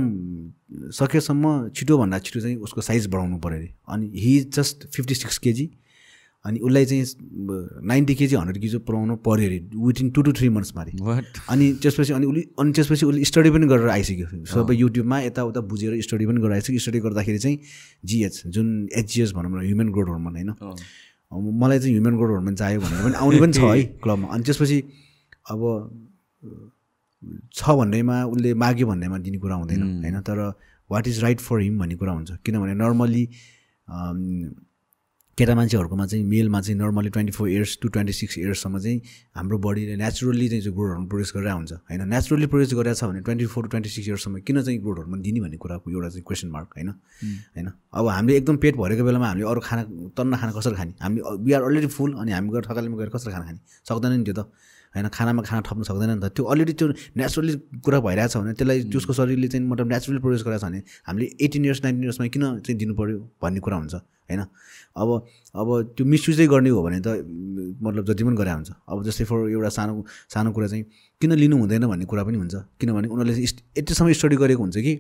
सकेसम्म 0.94 1.70
छिटोभन्दा 1.76 2.20
छिटो 2.20 2.40
चाहिँ 2.40 2.56
उसको 2.68 2.82
साइज 2.82 3.08
बढाउनु 3.08 3.38
पऱ्यो 3.40 3.58
अरे। 3.58 3.74
अनि 3.90 4.12
he 4.16 4.38
is 4.38 4.56
just 4.56 4.88
fifty 4.96 5.16
six 5.16 5.38
KG 5.46 5.70
अनि 6.46 6.60
उसलाई 6.60 6.86
चाहिँ 6.86 7.06
नाइन्टी 7.88 8.16
केजी 8.16 8.36
हन्ड्रेड 8.36 8.62
केजी 8.62 8.78
पुऱ्याउनु 8.88 9.16
पऱ्यो 9.26 9.48
अरे 9.48 9.60
विथिन 9.76 10.10
टू 10.16 10.22
टू 10.22 10.32
थ्री 10.34 10.50
मन्थ्समा 10.50 10.82
अरे 10.82 11.24
अनि 11.50 11.72
त्यसपछि 11.84 12.14
अनि 12.14 12.26
उसले 12.26 12.42
अनि 12.60 12.72
त्यसपछि 12.72 13.06
उसले 13.06 13.24
स्टडी 13.32 13.50
पनि 13.52 13.68
गरेर 13.68 13.90
आइसक्यो। 13.90 14.46
सबै 14.54 14.76
युट्युबमा 14.76 15.20
यताउता 15.22 15.62
बुझेर 15.68 16.00
स्टडी 16.02 16.26
पनि 16.26 16.42
गरेर 16.42 16.54
आइसक्यो। 16.54 16.80
स्टडी 16.80 17.00
गर्दाखेरि 17.00 17.40
चाहिँ 17.40 17.60
जिएच 18.06 18.42
जुन 18.48 18.68
एचजिएस 18.96 19.34
भनौँ 19.34 19.52
न 19.52 19.66
ह्युमन 19.66 19.90
ग्रोथ 19.92 20.10
हर्मोन 20.10 20.36
होइन। 20.36 20.50
अब 20.50 20.78
मलाई 21.32 21.80
चाहिँ 21.80 21.94
ह्युमन 21.94 22.16
ग्रोथ 22.18 22.36
हर्मोन 22.36 22.56
चाहियो 22.56 22.80
भनेर 22.82 23.04
पनि 23.04 23.16
आउने 23.16 23.40
पनि 23.40 23.54
छ 23.54 23.60
है 23.60 23.84
क्लबमा। 24.04 24.28
अनि 24.34 24.44
त्यसपछि 24.44 24.78
अब 25.52 25.62
छ 27.54 27.62
भन्नेमा 27.80 28.16
उसले 28.34 28.54
माग्यो 28.54 28.88
भन्नेमा 28.88 29.18
दिने 29.26 29.38
कुरा 29.38 29.56
हुँदैन 29.56 29.82
होइन? 30.04 30.20
तर 30.22 30.38
what 30.90 31.08
is 31.08 31.20
right 31.24 31.40
for 31.40 31.60
him 31.62 31.80
भन्ने 31.80 31.96
कुरा 31.96 32.14
हुन्छ। 32.14 32.32
किनभने 32.46 32.74
नर्मली 32.74 33.24
केटा 35.40 35.56
मान्छेहरूकोमा 35.56 36.06
चाहिँ 36.06 36.24
मेलमा 36.28 36.60
चाहिँ 36.62 36.78
normally 36.80 37.10
twenty 37.16 37.32
four 37.32 37.48
years 37.50 37.78
to 37.82 37.88
twenty 37.96 38.14
six 38.14 38.38
इयर्ससम्म 38.38 38.80
चाहिँ 38.84 39.00
हाम्रो 39.40 39.58
बडीले 39.64 39.96
नेचुरल्ली 39.96 40.48
चाहिँ 40.50 40.74
ग्रोथ 40.76 40.90
हर्मोन 40.92 41.08
प्रोड्युस 41.08 41.32
गरेर 41.36 41.52
हुन्छ। 41.56 41.72
होइन? 41.88 42.02
नेचुरली 42.12 42.48
प्रोड्युस 42.52 42.74
गरेर 42.76 42.94
छ 43.00 43.04
भने 43.08 43.22
twenty 43.24 43.46
four 43.48 43.64
to 43.64 43.70
twenty 43.72 43.90
six 43.90 44.08
इयर्ससम्म 44.08 44.40
किन 44.44 44.62
चाहिँ 44.62 44.80
ग्रोथ 44.84 45.00
हर्मोन 45.00 45.20
दिने 45.24 45.40
भन्ने 45.40 45.58
कुराको 45.64 45.88
एउटा 45.92 46.10
चाहिँ 46.10 46.24
क्वेसन 46.28 46.48
मार्क 46.52 46.70
होइन? 46.76 46.90
होइन? 47.56 47.68
अब 47.72 48.08
हामीले 48.08 48.38
एकदम 48.38 48.58
पेट 48.60 48.76
भरेको 48.76 49.04
बेलामा 49.08 49.28
हामीले 49.32 49.48
अरू 49.48 49.62
खाना 49.64 49.84
तन्न 50.12 50.34
खाना 50.36 50.52
कसरी 50.60 50.76
खाने? 50.76 50.94
हामी 51.00 51.20
वी 51.24 51.52
आर 51.56 51.64
अलरेडी 51.64 51.88
फुल 51.88 52.20
अनि 52.20 52.32
हामी 52.36 52.50
गएर 52.52 52.64
थकालीमा 52.68 52.98
गएर 53.00 53.10
कसरी 53.16 53.32
खाना 53.32 53.46
खाने? 53.48 53.60
सक्दैन 53.88 54.12
नि 54.20 54.24
त्यो 54.28 54.36
त। 54.36 54.52
होइन? 54.92 55.08
खानामा 55.08 55.42
खाना 55.48 55.62
थप्नु 55.64 55.84
सक्दैन 55.88 56.20
नि 56.20 56.22
त। 56.22 56.36
त्यो 56.36 56.44
अलरेडी 56.52 56.74
त्यो 56.76 56.88
नेचुरली 57.16 57.54
कुरा 57.80 58.00
भइरहेछ 58.04 58.38
भने 58.44 58.54
त्यसलाई 58.60 58.80
त्यसको 58.92 59.14
शरीरले 59.16 59.48
चाहिँ 59.48 59.64
मतलब 59.72 59.88
नेचुरली 59.88 60.20
प्रोड्युस 60.20 60.44
गरेको 60.44 60.60
छ 60.60 60.68
भने 60.68 60.80
हामीले 61.08 61.26
एटिन 61.40 61.64
इयर्स 61.66 61.80
नाइन्टिन 61.88 62.04
इयर्समा 62.04 62.28
किन 62.28 62.44
चाहिँ 62.60 62.76
दिनु 62.76 62.94
पऱ्यो 63.00 63.18
भन्ने 63.40 63.60
कुरा 63.64 63.78
हुन्छ। 63.88 63.96
होइन? 64.30 64.42
अब 64.98 65.10
अब 65.56 65.68
त्यो 65.98 66.06
मिसयुजै 66.06 66.48
गर्ने 66.48 66.70
हो 66.70 66.82
भने 66.84 67.00
त 67.02 67.08
मतलब 67.82 68.04
जति 68.06 68.24
पनि 68.24 68.36
गरे 68.36 68.52
हुन्छ। 68.52 68.70
अब 68.90 69.04
जस्तै 69.04 69.26
फर 69.26 69.50
एउटा 69.50 69.70
सानो 69.70 70.06
सानो 70.30 70.52
कुरा 70.52 70.68
चाहिँ 70.68 70.84
किन 71.22 71.32
लिनु 71.34 71.58
हुँदैन 71.58 71.88
भन्ने 71.88 72.06
कुरा 72.06 72.24
पनि 72.24 72.38
हुन्छ। 72.38 72.56
किनभने 72.80 73.08
उनीहरूले 73.08 73.44
यतिसम्म 73.78 74.12
स्टडी 74.14 74.36
गरेको 74.38 74.62
हुन्छ 74.64 74.78
कि 74.78 74.94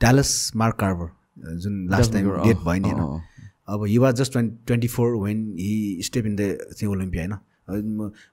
डालस 0.00 0.30
मार्क 0.56 0.76
कार्बर 0.80 1.08
जुन 1.60 1.74
लास्ट 1.90 2.12
टाइम 2.12 2.24
डेट 2.44 2.58
भयो 2.64 2.80
नि 2.80 2.90
होइन? 2.90 3.20
अब 3.68 3.84
he 3.84 3.98
was 3.98 4.14
just 4.16 4.32
twenty 4.32 4.56
twenty 4.66 4.88
four 4.88 5.16
when 5.24 5.38
he 5.58 6.00
step 6.04 6.26
in 6.26 6.36
the 6.36 6.72
चाहिँ 6.72 6.92
ओलम्पिया 6.92 7.22
होइन? 7.22 7.36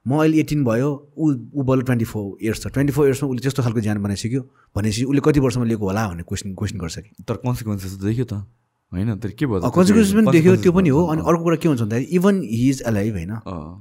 म 0.08 0.20
अहिले 0.20 0.40
एटिन 0.40 0.64
भयो 0.64 0.90
ऊ 1.18 1.32
ऊ 1.58 1.64
बल्ल 1.66 1.82
ट्वेन्टी 1.84 2.06
फोर 2.06 2.38
इयर्स 2.42 2.62
छ। 2.62 2.68
ट्वेन्टी 2.70 2.94
फोर 2.94 3.06
इयर्समा 3.08 3.30
उसले 3.30 3.42
त्यस्तो 3.42 3.64
खालको 3.64 3.82
ज्यान 3.82 4.02
बनाइसक्यो। 4.04 4.42
भनेपछि 4.76 5.04
उसले 5.04 5.22
कति 5.26 5.40
वर्षमा 5.42 5.66
लिएको 5.66 5.86
होला 5.90 6.08
भन्ने 6.08 6.24
क्वेसन 6.24 6.54
क्वेसन 6.54 6.78
गर्छ 6.78 6.98
कि। 7.00 7.24
तर 7.26 7.36
कन्सिक्वेन्सेस 7.42 7.94
देख्यो 8.06 8.26
त। 8.26 8.46
होइन 8.94 9.18
तर 9.20 9.30
के 9.40 9.46
भयो 9.46 9.70
कन्सिक्वेन्स 9.70 10.14
पनि 10.14 10.32
देख्यो 10.32 10.56
त्यो 10.64 10.72
पनि 10.72 10.90
हो। 10.90 11.06
अनि 11.14 11.22
अर्को 11.22 11.44
कुरा 11.44 11.56
के 11.58 11.68
हुन्छ 11.68 11.82
भन्दाखेरि 11.82 12.16
इभन 12.16 12.42
हि 12.52 12.70
इज 12.70 12.82
अलाइभ 12.92 13.14
होइन? 13.14 13.34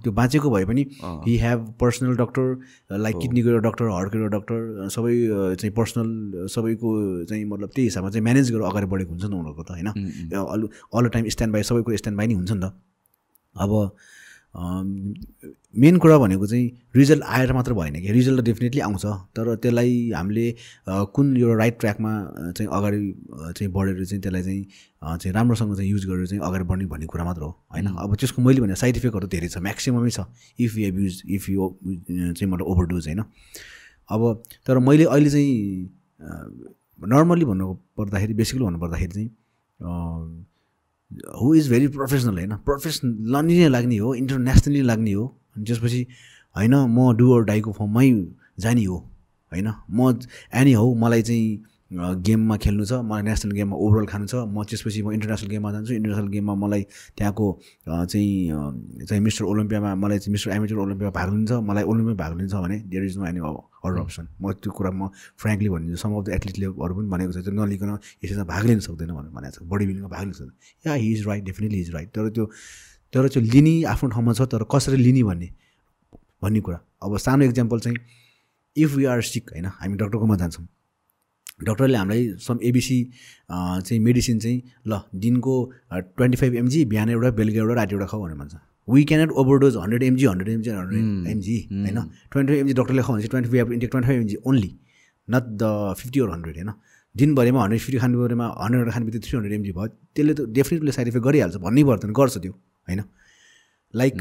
त्यो 0.02 0.12
बाँचेको 0.12 0.50
भए 0.50 0.64
पनि 0.64 0.82
he 1.26 1.36
have 1.38 1.66
personal 1.80 2.16
doctor 2.16 2.96
like 2.98 3.16
किडनीको 3.22 3.48
एउटा 3.48 3.68
डक्टर 3.68 3.88
हार्टको 3.92 4.18
एउटा 4.18 4.36
डक्टर 4.36 4.88
सबै 4.96 5.12
चाहिँ 5.60 5.72
पर्सनल 5.76 6.46
सबैको 6.54 6.88
चाहिँ 7.28 7.44
मतलब 7.44 7.68
त्यही 7.74 7.86
हिसाबमा 7.86 8.10
चाहिँ 8.10 8.24
म्यानेज 8.24 8.52
गरेर 8.52 8.64
अगाडि 8.70 8.86
बढेको 8.94 9.10
हुन्छ 9.12 9.24
नि 9.24 9.30
त 9.30 9.34
उनीहरूको 9.34 9.62
त 9.62 9.70
होइन? 9.70 9.88
All 10.32 10.68
all 10.96 11.08
time 11.08 11.28
stand 11.28 11.52
by 11.54 11.62
सबै 11.70 11.82
कुरो 11.82 11.96
स्ट्यान्ड 11.96 12.18
बाई 12.18 12.26
नै 12.26 12.34
हुन्छ 12.34 12.52
नि 12.52 12.60
त। 12.60 12.72
अब 13.56 13.70
मेन 14.54 15.96
कुरा 15.98 16.18
भनेको 16.18 16.46
चाहिँ 16.46 16.70
रिजल्ट 16.96 17.22
आएर 17.24 17.52
मात्र 17.52 17.72
भएन 17.74 17.94
कि। 18.00 18.12
रिजल्ट 18.12 18.40
त 18.40 18.44
डेफिनेटली 18.44 18.80
आउँछ 18.80 19.04
तर 19.36 19.54
त्यसलाई 19.56 20.10
हामीले 20.16 20.54
कुन 20.88 21.36
यो 21.36 21.54
राइट 21.54 21.78
ट्र्याकमा 21.80 22.12
चाहिँ 22.56 22.68
अगाडि 22.72 23.00
चाहिँ 23.56 23.72
बढेर 23.72 24.04
चाहिँ 24.04 24.20
त्यसलाई 24.22 24.42
चाहिँ 24.42 25.16
चाहिँ 25.18 25.32
राम्रोसँग 25.34 25.74
चाहिँ 25.76 25.90
युज 25.90 26.06
गरेर 26.06 26.26
चाहिँ 26.26 26.42
अगाडि 26.44 26.64
बढ्ने 26.64 26.86
भन्ने 26.86 27.06
कुरा 27.06 27.24
मात्र 27.24 27.42
हो 27.42 27.50
होइन? 27.72 27.86
अब 27.86 28.16
त्यसको 28.16 28.42
मैले 28.42 28.60
भने 28.60 28.74
साइड 28.74 28.96
इफेक्टहरू 28.96 29.26
धेरै 29.26 29.48
छ 29.48 29.58
म्याक्सिममै 29.58 30.10
छ 30.10 30.20
if 30.60 30.76
you 30.78 30.92
use 31.00 31.22
if 31.26 31.48
you 31.50 31.72
चाहिँ 32.10 32.50
मतलब 32.52 32.66
ओभरडोज 32.66 33.08
होइन? 33.08 33.24
अब 34.12 34.42
तर 34.66 34.78
मैले 34.78 35.04
अहिले 35.04 35.30
चाहिँ 35.30 35.52
नर्मली 37.08 37.44
भन्नु 37.44 37.72
पर्दाखेरि 37.96 38.34
बेसिकली 38.34 38.64
भन्नुपर्दाखेरि 38.64 39.12
चाहिँ 39.12 39.30
हु 41.40 41.54
इज 41.54 41.70
भेरी 41.70 41.88
प्रोफेसनल 41.88 42.34
होइन 42.34 42.56
प्रोफेसनली 42.56 43.58
नै 43.58 43.68
लाग्ने 43.68 43.98
हो 43.98 44.14
इन्टरनेसनली 44.14 44.82
लाग्ने 44.82 45.12
हो 45.12 45.26
अनि 45.56 45.64
त्यसपछि 45.64 46.06
होइन 46.56 46.74
म 46.74 47.12
डुवर 47.16 47.44
डाइको 47.44 47.72
फर्ममै 47.72 48.08
जाने 48.58 48.84
हो 48.84 48.96
होइन 49.52 49.72
म 49.90 50.18
एनी 50.54 50.72
हौ 50.72 50.94
मलाई 50.94 51.22
चाहिँ 51.22 51.64
गेममा 51.92 52.56
खेल्नु 52.56 52.84
छ 52.88 52.92
मलाई 53.04 53.22
नेसनल 53.22 53.52
गेममा 53.52 53.76
ओभरअल 53.76 54.06
खानु 54.08 54.26
छ 54.26 54.34
म 54.48 54.64
त्यसपछि 54.64 55.02
म 55.02 55.12
इन्टरनेसनल 55.12 55.50
गेममा 55.52 55.72
जान्छु। 55.72 55.92
इन्टरनेसनल 55.92 56.28
गेममा 56.32 56.54
मलाई 56.54 56.82
त्यहाँको 57.16 57.46
चाहिँ 57.84 59.04
चाहिँ 59.08 59.22
मिस्टर 59.22 59.44
ओलम्पियामा 59.44 59.94
मलाई 60.00 60.18
चाहिँ 60.18 60.32
मिस्टर 60.32 60.50
एमेचर 60.56 60.76
ओलम्पियामा 60.84 61.12
भाग 61.12 61.28
लिन्छ 61.34 61.52
मलाई 61.68 61.84
ओलम्पियामा 61.84 62.18
भाग 62.22 62.32
लिन्छ 62.38 62.54
भने 62.54 62.76
देयर 62.88 63.04
इज 63.04 63.16
नो 63.18 63.26
एनी 63.28 63.40
अरू 63.84 63.98
अप्सन 64.02 64.24
म 64.40 64.52
त्यो 64.62 64.70
कुरा 64.72 64.90
म 64.90 65.10
फ्रेङ्कली 65.36 65.68
भनिदिन्छु। 65.68 66.00
सम 66.00 66.10
अफ 66.16 66.24
द 66.24 66.28
एथलिटलेहरू 66.38 66.92
पनि 66.96 67.08
भनेको 67.12 67.32
छ 67.32 67.38
त्यो 67.44 67.52
नलिकन 67.60 67.90
यसमा 68.24 68.44
भाग 68.48 68.62
लिन 68.66 68.80
सक्दैन 68.88 69.10
भनेर 69.12 69.32
भनेको 69.36 69.52
छ। 69.52 69.68
बडी 69.68 69.84
बिल्डिङमा 69.86 70.10
भाग 70.16 70.24
लिन 70.24 70.32
सक्दैन। 70.32 70.56
Yeah 70.86 70.92
he 70.96 71.06
is 71.12 71.26
right 71.28 71.42
definitely 71.44 71.80
is 71.80 71.90
right 71.94 72.08
तर 72.16 72.28
त्यो 72.32 72.44
तर 73.12 73.28
त्यो 73.28 73.40
लिने 73.42 73.74
आफ्नो 73.92 74.08
ठाउँमा 74.16 74.32
छ 74.32 74.48
तर 74.48 74.64
कसरी 74.64 74.96
लिने 74.96 75.22
भन्ने 75.28 75.48
भन्ने 76.40 76.60
कुरा। 76.64 76.78
अब 77.04 77.16
सानो 77.20 77.44
इक्जाम्पल 77.44 77.78
चाहिँ 77.80 77.98
इफ 78.76 78.94
वी 78.96 79.04
आर 79.04 79.20
सिक 79.20 79.50
होइन 79.52 79.66
हामी 79.66 79.96
डक्टरकोमा 80.00 80.36
जान्छौँ। 80.40 80.66
डक्टरले 81.58 81.98
हामीलाई 81.98 82.22
सम 82.40 82.58
एबिसी 82.64 82.98
चाहिँ 83.50 83.98
मेडिसिन 84.00 84.38
चाहिँ 84.38 84.58
ल 84.86 85.00
दिनको 85.24 85.54
ट्वेन्टी 85.92 86.36
फाइभ 86.36 86.54
एमजी 86.56 86.84
बिहान 86.92 87.10
एउटा 87.10 87.30
बेलुका 87.38 87.58
एउटा 87.58 87.74
राति 87.80 87.94
एउटा 87.94 88.06
खाऊ 88.06 88.22
भनेर 88.22 88.36
भन्छ। 88.36 88.54
We 88.88 89.04
cannot 89.04 89.30
overdose 89.40 89.76
hundred 89.76 90.02
MG 90.02 90.26
hundred 90.26 90.48
MG 90.48 90.70
hundred 90.70 91.26
MG 91.32 91.56
होइन? 91.72 91.98
ट्वेन्टी 92.32 92.52
फाइभ 92.52 92.60
एमजी 92.60 92.74
डक्टरले 92.74 93.02
खाऊ 93.02 93.12
भने 93.14 93.22
चाहिँ 93.22 93.30
twenty 93.30 93.50
five 93.50 93.72
intake 93.72 93.90
twenty 93.90 94.08
five 94.08 94.20
MG 94.20 94.36
only 94.46 94.72
not 95.28 95.44
the 95.62 95.94
fifty 95.98 96.20
or 96.20 96.30
hundred 96.32 96.56
होइन? 96.56 96.72
दिनभरिमा 97.14 97.62
हन्ड्रेड 97.62 97.80
फिफ्टी 97.80 97.98
खानु 97.98 98.24
पऱ्योमा 98.24 98.46
हन्ड्रेड 98.58 98.90
खाने 98.92 99.04
बित्तिकै 99.06 99.28
थ्री 99.28 99.36
हन्ड्रेड 99.36 99.54
एमजी 99.54 99.72
भयो। 99.72 99.86
त्यसले 100.16 100.34
त 100.34 100.40
डेफिनेटली 100.58 100.92
साइड 100.92 101.08
इफेक्ट 101.08 101.24
गरिहाल्छ 101.26 101.56
भन्नै 101.64 101.84
पर्दैन 101.84 102.12
गर्छ 102.18 102.36
त्यो 102.38 102.52
होइन? 102.52 103.02
लाइक 103.94 104.16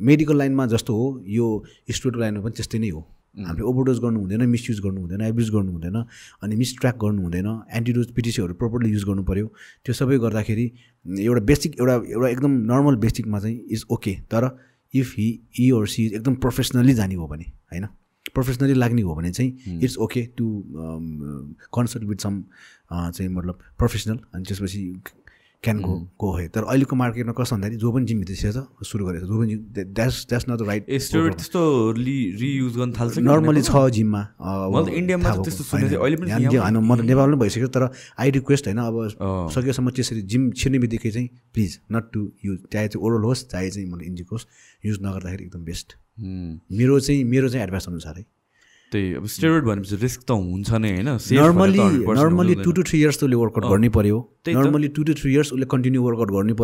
मेडिकल 0.00 0.36
लाइनमा 0.38 0.66
जस्तो 0.66 0.92
हो 0.94 1.06
यो 1.28 1.46
स्टुडेन्ट 1.90 2.20
लाइनमा 2.20 2.40
पनि 2.44 2.54
त्यस्तै 2.60 2.78
नै 2.78 2.90
हो। 2.90 3.00
हामीले 3.38 3.62
ओभरडोज 3.62 3.98
गर्नु 3.98 4.20
हुँदैन 4.20 4.42
मिसयुज 4.48 4.80
गर्नु 4.80 5.00
हुँदैन 5.00 5.20
एब्युज 5.20 5.50
गर्नु 5.50 5.72
हुँदैन 5.72 5.96
अनि 6.42 6.56
मिसट्र्याक 6.56 6.96
गर्नु 6.98 7.22
हुँदैन 7.22 7.48
एन्टिडोज 7.76 8.12
पिटिसीहरू 8.12 8.54
प्रपरली 8.54 8.90
युज 8.90 9.04
गर्नु 9.04 9.22
पऱ्यो 9.24 9.46
त्यो 9.84 9.94
सबै 9.94 10.18
गर्दाखेरि 10.18 10.66
एउटा 11.06 11.40
बेसिक 11.44 11.80
एउटा 11.80 11.94
एउटा 11.94 12.28
एकदम 12.28 12.50
नर्मल 12.72 12.96
बेसिकमा 12.96 13.40
चाहिँ 13.40 13.58
इज 13.70 13.84
ओके 13.90 14.14
तर 14.30 14.50
if 14.94 15.14
he 15.18 15.28
e 15.60 15.70
or 15.70 15.86
C 15.88 16.06
एकदम 16.06 16.34
प्रोफेसनली 16.34 16.94
जाने 16.94 17.14
हो 17.14 17.26
भने 17.28 17.44
होइन? 17.44 17.86
प्रोफेसनली 18.34 18.74
लाग्ने 18.74 19.02
हो 19.02 19.14
भने 19.14 19.30
चाहिँ 19.30 19.80
it's 19.82 19.96
okay 19.98 20.22
to 20.38 20.46
consult 21.74 22.04
with 22.04 22.16
some 22.16 22.42
चाहिँ 22.92 23.28
मतलब 23.28 23.58
प्रोफेसनल 23.78 24.18
अनि 24.34 24.44
त्यसपछि 24.44 24.80
क्यान 25.66 25.80
गो 25.80 25.94
गो 26.20 26.32
है 26.36 26.46
तर 26.54 26.62
अहिलेको 26.64 26.96
मार्केटमा 26.96 27.32
कस्तो 27.38 27.56
भन्दाखेरि 27.56 27.80
जो 27.82 27.92
पनि 27.92 28.04
जिम 28.10 28.18
भित्र 28.20 28.34
छ 28.34 28.86
सुरु 28.90 29.06
गरेको 29.06 29.26
जो 29.26 29.38
पनि 29.40 29.54
that's 29.98 30.26
that's 30.28 30.46
not 30.48 30.58
the 30.58 30.68
right 30.68 30.82
steroid 31.06 31.34
त्यस्तो 31.34 31.62
रियुज 31.98 32.76
गर्न 32.76 32.92
थाल्छ 32.98 33.18
नर्मली 33.28 33.62
छ 33.62 33.84
जिममा। 33.96 34.22
इन्डियामा 35.00 35.34
त्यस्तो 35.44 35.62
अहिले 35.76 36.16
पनि 36.16 36.30
म 36.80 36.96
त 36.96 37.00
नेपालमै 37.10 37.36
भइसक्यो 37.42 37.68
तर 37.76 37.88
आई 38.18 38.30
रिक्वेस्ट 38.38 38.64
होइन 38.68 38.80
अब 38.84 38.96
सकेसम्म 39.54 39.90
त्यसरी 39.96 40.22
जिम 40.34 40.50
छिर्ने 40.60 40.78
बित्तिकै 40.84 41.10
चाहिँ 41.10 41.28
प्लिज 41.54 41.78
नट 41.92 42.04
टु 42.14 42.20
युज 42.44 42.58
चाहे 42.72 42.88
चाहिँ 42.88 43.04
ओरल 43.06 43.24
होस् 43.30 43.46
चाहे 43.50 43.70
चाहिँ 43.70 43.88
मतलब 43.88 44.06
इन्जिक 44.12 44.28
होस् 44.32 44.46
युज 44.84 44.98
नगर्दाखेरि 45.02 45.44
एकदम 45.44 45.64
बेस्ट 45.64 45.88
मेरो 46.78 47.00
चाहिँ 47.00 47.24
मेरो 47.34 47.48
चाहिँ 47.48 47.64
एडभाइस 47.64 47.88
अनुसारै 47.88 48.24
त्यही 48.94 49.14
अब 49.20 49.26
स्टेरोइड 49.34 49.64
भनेपछि 49.70 49.96
रिस्क 50.02 50.20
त 50.22 50.30
हुन्छ 50.38 50.70
नै 50.84 50.90
होइन। 50.94 51.10
Normally 51.42 51.84
normally 52.20 52.54
two 52.62 52.70
to 52.78 52.82
three 52.88 53.00
years 53.00 53.16
त 53.18 53.22
उसले 53.26 53.36
वर्कआउट 53.42 53.64
गर्नै 53.72 53.90
पऱ्यो 53.98 54.18
normally 54.60 54.88
two 54.96 55.02
to 55.10 55.14
three 55.20 55.32
years 55.34 55.52
उसले 55.58 55.66
कन्टिन्यू 55.74 56.00
वर्कआउट 56.06 56.30
गर्नै 56.38 56.54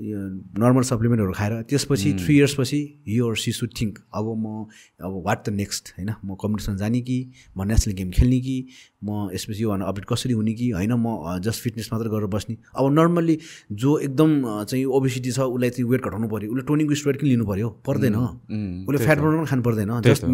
पऱ्यो 0.00 0.18
नर्मल 0.56 0.82
सप्लिमेन्टहरू 0.82 1.32
खाएर 1.32 1.52
त्यसपछि 1.70 2.12
three 2.24 2.36
इयर्सपछि 2.36 2.80
he 3.08 3.18
or 3.20 3.36
she 3.36 3.52
should 3.52 3.70
think 3.80 3.98
अब 4.16 4.26
म 4.36 4.64
अब 5.00 5.22
वाट 5.26 5.48
द 5.48 5.52
नेक्स्ट 5.54 5.92
होइन? 5.98 6.10
म 6.24 6.34
कम्पिटिसन 6.40 6.76
जाने 6.76 7.00
कि? 7.00 7.18
म 7.56 7.68
नेसनल 7.68 7.94
गेम 7.94 8.10
खेल्ने 8.10 8.40
कि? 8.40 8.56
म 9.04 9.28
यसपछि 9.34 9.62
योभन्दा 9.62 9.86
अपडेट 9.86 10.06
कसरी 10.12 10.32
हुने 10.32 10.52
कि? 10.54 10.70
होइन 10.70 10.92
म 10.96 11.38
जस्ट 11.44 11.62
फिटनेस 11.62 11.88
मात्र 11.92 12.08
गरेर 12.08 12.26
बस्ने। 12.32 12.56
अब 12.76 12.92
नर्मल्ली 12.92 13.38
जो 13.72 13.98
एकदम 13.98 14.64
चाहिँ 14.64 14.84
ओबिसिटी 14.84 15.30
छ 15.30 15.40
उसलाई 15.40 15.70
चाहिँ 15.70 15.88
वेट 15.90 16.00
घटाउनु 16.00 16.28
पऱ्यो। 16.28 16.50
उसले 16.52 16.64
टोनिङको 16.64 16.94
स्टोरेट 16.94 17.20
किन 17.20 17.28
लिनु 17.28 17.44
पऱ्यो। 17.46 17.68
पर्दैन। 17.86 18.16
उसले 18.16 18.98
फ्याट 19.04 19.18
बर्नर 19.18 19.36
पनि 19.36 19.46
खानु 19.52 19.62
पर्दैन। 19.62 20.00
जस्ट 20.08 20.24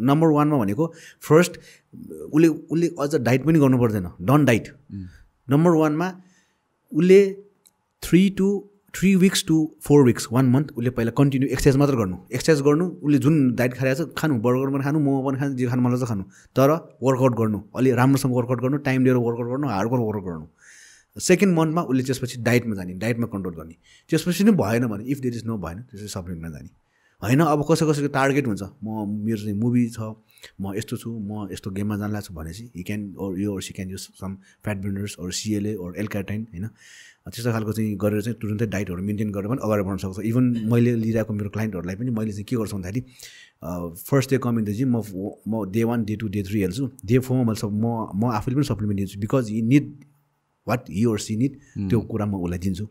नम्बर 0.00 0.28
वानमा 0.38 0.56
भनेको 0.64 0.84
फर्स्ट 1.28 1.60
उसले 2.32 2.48
उसले 2.48 2.86
अझ 2.96 3.14
डाइट 3.20 3.44
पनि 3.44 3.58
गर्नु 3.58 3.78
पर्दैन। 3.84 4.06
डन 4.24 4.44
डाइट 4.44 4.68
नम्बर 5.48 5.70
वानमा 5.76 6.08
उसले 6.92 7.20
three 8.02 8.22
two 8.38 8.48
three 8.94 9.14
weeks 9.16 9.44
to 9.48 9.56
four 9.82 10.04
weeks 10.04 10.26
one 10.32 10.46
month 10.50 10.70
उसले 10.76 10.90
पहिला 10.90 11.10
कन्टिन्यू 11.18 11.48
एक्सर्साइज 11.48 11.76
मात्र 11.76 11.96
गर्नु। 11.96 12.16
एक्सर्साइज 12.34 12.60
गर्नु 12.68 12.86
उसले 13.02 13.18
जुन 13.18 13.36
डाइट 13.56 13.74
खाइरहेको 13.74 14.04
छ 14.04 14.18
खानु 14.18 14.38
बर्गर 14.46 14.70
पनि 14.70 14.84
खानु 14.84 14.98
मोमो 15.00 15.20
पनि 15.28 15.38
खानु 15.38 15.54
जे 15.56 15.66
खानु 15.66 15.82
मलाई 15.82 16.06
खानु। 16.06 16.24
तर 16.56 16.70
वर्कआउट 17.02 17.34
गर्नु 17.38 17.58
अलि 17.76 17.92
राम्रोसँग 18.00 18.34
वर्कआउट 18.34 18.60
गर्नु 18.62 18.76
टाइम 18.88 19.04
लिएर 19.04 19.16
वर्कआउट 19.26 19.48
गर्नु 19.52 19.68
हार्डकोर 19.68 20.00
वर्कआउट 20.00 20.26
गर्नु। 20.26 20.46
सेकेन्ड 21.16 21.54
मन्थमा 21.56 21.82
उसले 21.90 22.02
त्यसपछि 22.08 22.42
डाइटमा 22.42 22.74
जाने 22.76 22.92
डाइटमा 22.98 23.26
कन्ट्रोल 23.30 23.54
गर्ने। 23.54 23.74
त्यसपछि 24.10 24.44
नै 24.44 24.52
भएन 24.58 24.86
भने 24.86 25.04
इफ 25.04 25.18
देयर 25.20 25.34
इज 25.34 25.44
नो 25.46 25.58
भएन 25.58 25.78
त्यसपछि 25.86 26.08
सप्लिमेन्टमा 26.08 26.50
जाने 26.58 26.70
होइन 27.22 27.40
अब 27.44 27.62
कसै 27.68 27.84
कसैको 27.86 28.08
टार्गेट 28.08 28.46
हुन्छ। 28.46 28.62
म 28.80 29.04
मेरो 29.24 29.40
चाहिँ 29.44 29.56
मुभी 29.60 29.88
छ 29.92 30.00
म 30.56 30.72
यस्तो 30.72 30.96
छु 30.96 31.10
म 31.12 31.48
यस्तो 31.52 31.70
गेममा 31.70 31.96
जान 32.00 32.10
लाग्छु 32.12 32.32
भनेपछि 32.34 32.64
हि 32.76 32.82
क्यान 32.82 33.00
ओर 33.20 33.38
यो 33.38 33.58
she 33.60 33.72
can 33.76 33.90
use 33.90 34.04
some 34.20 34.36
fat 34.64 34.76
builders 34.80 35.16
अरू 35.20 35.30
सिएलए 35.38 35.72
अरू 35.76 35.92
एल्काटाइन 36.00 36.46
होइन। 36.52 36.68
त्यस्तो 37.28 37.50
खालको 37.52 37.72
चाहिँ 37.76 37.96
गरेर 38.00 38.20
चाहिँ 38.24 38.38
तुरन्तै 38.40 38.66
डाइटहरू 38.74 39.02
मेन्टेन 39.04 39.30
गरेर 39.36 39.48
पनि 39.52 39.60
अगाडि 39.60 39.82
बढ्न 39.84 39.98
सक्छ। 40.00 40.24
इभन 40.24 40.44
मैले 40.72 40.90
लिइरहेको 41.04 41.32
मेरो 41.36 41.50
क्लाइन्टहरूलाई 41.54 41.96
पनि 42.00 42.10
मैले 42.16 42.32
चाहिँ 42.32 42.44
के 42.48 42.56
गर्छु 42.56 42.76
भन्दाखेरि 42.76 43.00
first 44.08 44.30
day 44.30 44.38
coming 44.40 44.64
the 44.64 44.70
gym 44.78 44.88
म 44.96 45.02
म 45.48 45.68
day 45.70 45.82
one 45.84 46.04
day 46.08 46.14
two 46.16 46.28
day 46.32 46.42
three 46.48 46.60
हेर्छु 46.60 46.84
डे 47.04 47.18
फोरमा 47.28 47.44
मैले 47.44 47.60
सब 47.60 47.70
म 47.76 47.86
म 48.16 48.32
आफूले 48.40 48.56
पनि 48.56 48.64
सप्लिमेन्ट 48.72 48.98
दिन्छु। 49.00 49.20
Because 49.20 49.50
he 49.52 49.60
need 49.68 49.84
what 50.66 50.80
he 50.90 51.04
or 51.12 51.18
she 51.20 51.36
need 51.36 51.52
त्यो 51.90 52.00
कुरा 52.08 52.26
म 52.26 52.40
उसलाई 52.40 52.58
दिन्छु। 52.58 52.86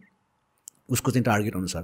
उसको 0.89 1.11
चाहिँ 1.11 1.23
टार्गेट 1.25 1.55
अनुसार। 1.55 1.83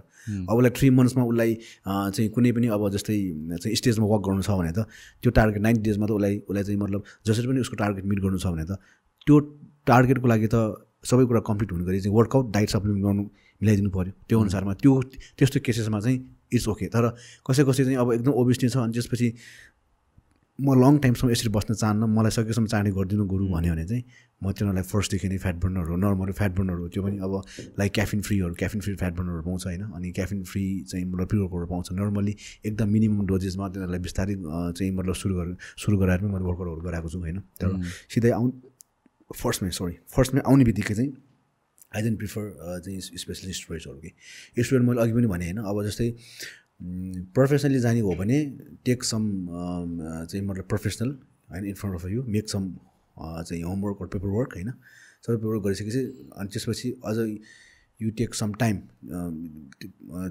अब 0.49 0.55
उसलाई 0.57 0.71
थ्री 0.77 0.89
मन्थ्समा 0.89 1.23
उसलाई 1.25 1.53
चाहिँ 1.85 2.29
कुनै 2.29 2.51
पनि 2.57 2.67
अब 2.77 2.89
जस्तै 2.93 3.17
चाहिँ 3.57 3.75
स्टेजमा 3.75 4.05
वर्क 4.05 4.23
गर्नु 4.25 4.41
छ 4.41 4.49
भने 4.53 4.71
त 4.77 4.85
त्यो 5.21 5.29
टार्गेट 5.33 5.61
नाइन्टी 5.61 5.81
डेजमा 5.89 6.05
त 6.05 6.11
उसलाई 6.17 6.41
उसलाई 6.49 6.63
चाहिँ 6.63 6.79
मतलब 6.81 7.03
जसरी 7.25 7.47
पनि 7.47 7.59
उसको 7.65 7.75
टार्गेट 7.81 8.05
मिट 8.05 8.19
गर्नु 8.21 8.37
छ 8.37 8.47
भने 8.53 8.65
त 8.65 8.81
त्यो 9.27 9.35
टार्गेटको 9.89 10.27
लागि 10.27 10.49
त 10.53 10.84
सबै 11.11 11.25
कुरा 11.29 11.41
कम्प्लिट 11.49 11.71
हुनु 11.71 11.85
गरी 11.85 11.99
चाहिँ 12.01 12.15
वर्कआउट 12.17 12.45
डाइट 12.53 12.69
सप्लिमेन्ट 12.75 13.05
गर्नु 13.05 13.23
मिलाइदिनु 13.61 13.89
पऱ्यो 13.97 14.11
त्यो 14.29 14.39
अनुसारमा 14.41 14.73
त्यो 14.81 14.93
त्यस्तो 15.37 15.59
केसेसमा 15.65 15.99
चाहिँ 15.99 16.17
इट्स 16.53 16.67
ओके। 16.67 16.85
तर 16.95 17.03
कसै 17.47 17.63
कसै 17.69 17.83
चाहिँ 17.85 17.97
अब 17.97 18.13
एकदम 18.13 18.31
ओबियसली 18.41 18.69
छ 18.69 18.77
अनि 18.77 18.93
त्यसपछि 18.93 19.29
म 20.59 20.71
लङ 20.79 20.97
टाइमसम्म 21.03 21.31
यसरी 21.31 21.49
बस्न 21.51 21.73
चाहन्न 21.75 22.07
मलाई 22.15 22.31
सकेसम्म 22.31 22.67
चाँडै 22.71 22.91
गरिदिनु 22.95 23.23
गुरु 23.27 23.47
भन्यो 23.51 23.71
भने 23.75 23.85
चाहिँ 23.91 24.03
म 24.39 24.51
तिनीहरूलाई 24.55 24.87
फर्स्टदेखि 24.87 25.27
नै 25.27 25.37
फ्याट 25.43 25.55
बर्नर 25.63 25.85
हो। 25.91 25.95
नर्मल 25.99 26.31
फ्याट 26.31 26.51
बर्नर 26.55 26.77
हो। 26.79 26.87
त्यो 26.95 27.03
पनि 27.03 27.17
अब 27.19 27.33
लाइक 27.79 27.91
क्याफिन 27.91 28.21
फ्रीहरू 28.23 28.53
क्याफिन 28.55 28.79
फ्री 28.85 28.93
फ्याट 28.95 29.13
बर्नरहरू 29.19 29.43
पाउँछ 29.43 29.65
होइन। 29.67 29.83
अनि 29.99 30.11
क्याफिन 30.15 30.43
फ्री 30.47 30.63
चाहिँ 30.87 31.05
मतलब 31.11 31.27
प्रिवर्कआउटहरू 31.27 31.67
पाउँछ। 31.71 31.91
नर्मली 31.99 32.33
एकदम 32.65 32.87
मिनिमम 32.87 33.25
डोजेसमा 33.27 33.67
तिनीहरूलाई 33.67 34.01
बिस्तारै 34.07 34.35
चाहिँ 34.79 34.91
मतलब 34.95 35.15
सुरु 35.21 35.35
गरेर 35.35 35.55
सुरु 35.75 35.97
गराएर 35.99 36.19
पनि 36.23 36.31
मैले 36.31 36.45
वर्कआउटहरू 36.47 36.83
गराएको 36.87 37.09
छु 37.11 37.19
होइन। 37.19 37.39
तर 37.59 37.69
सिधै 38.15 38.31
आउँ 38.39 38.47
फर्स्टमै 39.31 39.69
सरी 39.71 39.95
फर्स्टमै 40.15 40.41
आउने 40.45 40.63
बित्तिकै 40.63 40.95
चाहिँ 40.95 41.11
आई 41.95 42.01
डेन्ट 42.01 42.17
प्रिफर 42.19 42.43
चाहिँ 42.85 42.99
स्पेसली 43.23 43.53
स्टुडेन्ट्सहरू 43.53 43.97
कि 43.99 44.63
स्टुडेन्ट 44.63 44.89
मैले 44.89 45.01
अघि 45.01 45.13
पनि 45.13 45.27
भने 45.27 45.45
होइन? 45.45 45.57
अब 45.69 45.83
जस्तै 45.85 46.09
प्रोफेसनली 47.35 47.79
जाने 47.79 47.99
हो 47.99 48.15
भने 48.15 48.37
टेक 48.85 49.03
सम 49.03 49.23
चाहिँ 50.29 50.45
मतलब 50.45 50.65
प्रोफेसनल 50.69 51.09
होइन 51.51 51.65
in 51.65 51.73
front 51.73 51.95
of 51.95 52.05
you 52.11 52.23
make 52.35 52.49
some 52.49 52.63
चाहिँ 53.17 53.63
होमवर्क 53.63 53.97
पेपर 54.13 54.29
वर्क 54.37 54.53
होइन? 54.55 54.71
सबै 55.25 55.35
पेपर 55.35 55.47
वर्क 55.47 55.63
गरिसकेपछि 55.65 56.01
अनि 56.35 56.49
त्यसपछि 56.53 56.91
अझ 57.05 57.17
यु 57.99 58.09
टेक 58.19 58.33
सम 58.35 58.53
टाइम 58.61 58.77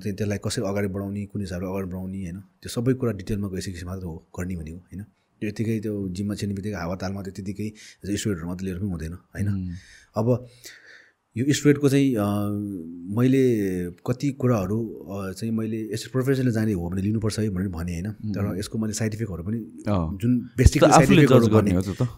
त्यसलाई 0.04 0.38
कसरी 0.44 0.64
अगाडि 0.68 0.88
बढाउने 0.94 1.24
कुन 1.26 1.40
हिसाबले 1.40 1.66
अगाडि 1.68 1.86
बढाउने 1.90 2.22
होइन? 2.22 2.40
त्यो 2.60 2.70
सबै 2.76 2.92
कुरा 3.00 3.12
डिटेलमा 3.20 3.48
गइसकेपछि 3.48 3.86
मात्र 3.90 4.04
हो 4.04 4.16
गर्ने 4.38 4.56
भनेको 4.56 4.78
होइन? 4.78 5.04
यतिकै 5.42 5.78
त्यो 5.84 5.94
जिममा 6.16 6.34
छिर्ने 6.38 6.54
बित्तिकै 6.54 6.78
हावा 6.78 6.94
तालमा 7.02 7.20
त्यो 7.26 7.32
त्यतिकै 7.36 7.68
स्टुडेन्टहरू 8.16 8.48
मात्रै 8.48 8.64
लिएर 8.66 8.78
पनि 8.80 8.90
हुँदैन 8.94 9.14
होइन? 9.34 9.48
अब 10.16 10.26
यो 11.36 11.42
स्टुडेन्टको 11.58 11.88
चाहिँ 11.90 12.08
मैले 13.18 13.42
कति 14.06 14.28
कुराहरू 14.40 14.78
चाहिँ 15.34 15.50
मैले 15.54 15.78
यसो 15.94 16.10
प्रोफेसनली 16.14 16.52
जाने 16.54 16.72
हो 16.78 16.88
भने 16.90 17.02
लिनुपर्छ 17.02 17.38
है 17.38 17.48
भनेर 17.50 17.68
भने 17.74 17.92
होइन? 17.92 18.08
तर 18.34 18.54
यसको 18.58 18.78
मैले 18.78 18.94
साइड 18.94 19.14
इफेक्टहरू 19.14 19.42
पनि 19.42 19.58
जुन 20.22 20.32
बेसिक 20.54 20.80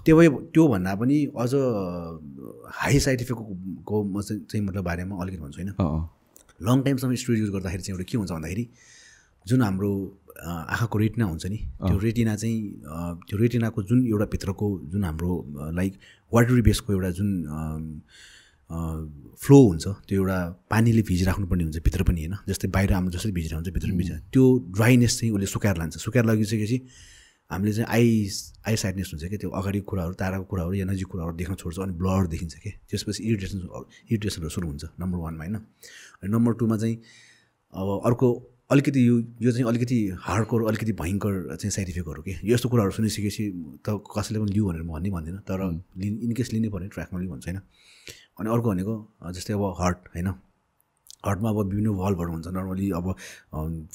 त्यो 0.05 0.15
त्यो 0.53 0.65
भन्दा 0.69 0.95
पनि 1.01 1.17
अझ 1.33 1.53
हाई 2.81 2.99
साइड 3.07 3.21
इफेक्टको 3.25 4.03
म 4.05 4.21
चाहिँ 4.21 4.63
मतलब 4.67 4.85
बारेमा 4.85 5.15
अलिकति 5.23 5.43
भन्छु 5.43 5.59
होइन? 5.63 5.73
लङ 6.69 6.77
टाइमसम्म 6.85 7.15
स्टुडियो 7.25 7.45
युज 7.45 7.53
गर्दाखेरि 7.57 7.83
चाहिँ 7.83 7.97
एउटा 7.97 8.07
के 8.13 8.19
हुन्छ 8.19 8.31
भन्दाखेरि 8.33 8.65
जुन 9.47 9.63
हाम्रो 9.63 9.93
आँखाको 10.37 10.99
रेटिना 10.99 11.25
हुन्छ 11.25 11.47
नि 11.47 11.59
त्यो 11.81 11.99
रेटिना 11.99 12.37
चाहिँ 12.37 12.59
त्यो 13.29 13.39
रेटिनाको 13.39 13.83
जुन 13.83 14.07
एउटा 14.07 14.27
भित्रको 14.33 14.67
जुन 14.93 15.05
हाम्रो 15.05 15.33
लाइक 15.77 15.93
वाटरी 16.33 16.63
बेसको 16.63 16.93
एउटा 16.93 17.11
जुन 17.19 17.31
फ्लो 19.43 19.59
हुन्छ 19.63 19.87
त्यो 20.09 20.17
एउटा 20.21 20.39
पानीले 20.71 21.03
भिजिराख्नुपर्ने 21.09 21.65
हुन्छ 21.65 21.79
भित्र 21.85 22.03
पनि 22.03 22.21
होइन? 22.21 22.35
जस्तै 22.49 22.69
बाहिर 22.69 22.93
हाम्रो 22.93 23.13
जसरी 23.17 23.33
भिजिरहेको 23.33 23.59
हुन्छ 23.59 23.75
भित्र 23.75 23.89
पनि 23.89 23.97
भिज 23.97 24.11
त्यो 24.33 24.45
ड्राइनेस 24.77 25.19
चाहिँ 25.19 25.33
उसले 25.35 25.47
सुकाएर 25.47 25.77
लान्छ। 25.79 25.97
सुकाएर 26.05 26.25
लगिसकेपछि 26.27 26.79
हामीले 27.51 27.73
चाहिँ 27.73 27.89
आई 27.95 28.07
आई 28.67 28.77
साइडनेस 28.77 29.11
हुन्छ 29.13 29.25
क्या 29.25 29.39
त्यो 29.39 29.51
अगाडि 29.55 29.81
कुराहरू 29.87 30.15
ताराको 30.19 30.45
कुराहरू 30.51 30.75
या 30.75 30.85
नजिक 30.85 31.07
कुराहरू 31.07 31.37
देख्न 31.37 31.55
छोड्छ 31.55 31.79
अनि 31.79 31.93
ब्लर 32.03 32.27
देखिन्छ 32.35 32.55
क्या। 32.59 32.73
त्यसपछि 32.91 33.23
इरिटेसन 33.23 33.59
इरिटेसनहरू 34.11 34.51
सुरु 34.51 34.67
हुन्छ 34.69 34.85
नम्बर 35.01 35.19
वानमा 35.25 35.45
होइन? 35.45 35.57
अनि 35.57 36.31
नम्बर 36.35 36.53
टूमा 36.59 36.77
चाहिँ 36.77 36.97
अब 37.73 37.89
अर्को 38.05 38.29
अलिकति 38.71 39.09
यो 39.09 39.19
यो 39.43 39.51
चाहिँ 39.53 39.65
अलिकति 39.69 39.97
हार्डकोर 40.21 40.63
अलिकति 40.69 40.93
भयङ्कर 41.01 41.35
चाहिँ 41.57 41.71
साइड 41.71 41.89
इफेक्टहरू 41.89 42.23
के 42.23 42.33
यस्तो 42.51 42.69
कुराहरू 42.69 42.91
सुनिसकेपछि 42.91 43.45
त 43.87 43.99
कसैले 44.17 44.39
पनि 44.41 44.53
लिऊ 44.53 44.67
भनेर 44.69 44.83
भन्ने 44.83 45.11
भन्दैन 45.11 45.37
तर 45.47 45.61
लि 45.99 46.09
इनकेस 46.27 46.53
लिनै 46.53 46.69
पर्ने 46.69 46.89
ट्र्याकमा 46.89 47.21
लिनु 47.21 47.31
भन्छ 47.33 47.47
होइन 47.47 47.61
अनि 48.41 48.51
अर्को 48.51 48.71
भनेको 48.71 48.95
जस्तै 49.33 49.53
अब 49.55 49.63
हर्ट 49.81 49.99
होइन? 50.15 50.29
हर्टमा 51.27 51.51
अब 51.51 51.59
विभिन्न 51.59 51.95
भल्भहरू 51.97 52.33
हुन्छ। 52.33 52.47
नर्मली 52.57 52.91
अब 52.91 53.07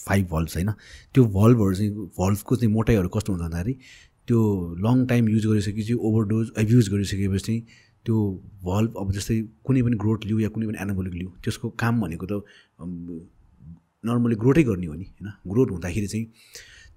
फाइभ 0.08 0.26
भल्भ्स 0.32 0.56
होइन? 0.56 0.72
त्यो 1.14 1.26
भल्भहरू 1.36 1.76
चाहिँ 1.76 1.92
भल्भको 2.20 2.56
चाहिँ 2.56 2.74
मोटाइहरू 2.74 3.10
कस्तो 3.10 3.34
हुन्छ 3.34 3.44
भन्दाखेरि 3.44 3.74
त्यो 4.28 4.40
लङ 4.88 5.06
टाइम 5.08 5.30
युज 5.30 5.46
गरिसकेपछि 5.48 5.94
ओभरडोज 5.94 6.52
एब्युज 6.58 6.90
गरिसकेपछि 6.90 7.46
चाहिँ 7.46 7.62
त्यो 8.06 8.18
भल्भ 8.64 8.98
अब 8.98 9.12
जस्तै 9.12 9.40
कुनै 9.66 9.82
पनि 9.84 9.98
ग्रोथ 10.04 10.26
लिऊ 10.26 10.40
या 10.40 10.50
कुनै 10.56 10.68
पनि 10.68 10.78
एनाबोलिक 10.82 11.14
लिऊ 11.14 11.30
त्यसको 11.44 11.70
काम 11.84 12.02
भनेको 12.02 12.26
त 12.26 12.44
नर्मली 14.06 14.36
ग्रोथै 14.36 14.64
गर्ने 14.64 14.88
हो 14.88 14.94
नि 14.94 15.06
होइन? 15.06 15.28
ग्रोथ 15.48 15.68
हुँदाखेरि 15.72 16.08
चाहिँ 16.08 16.26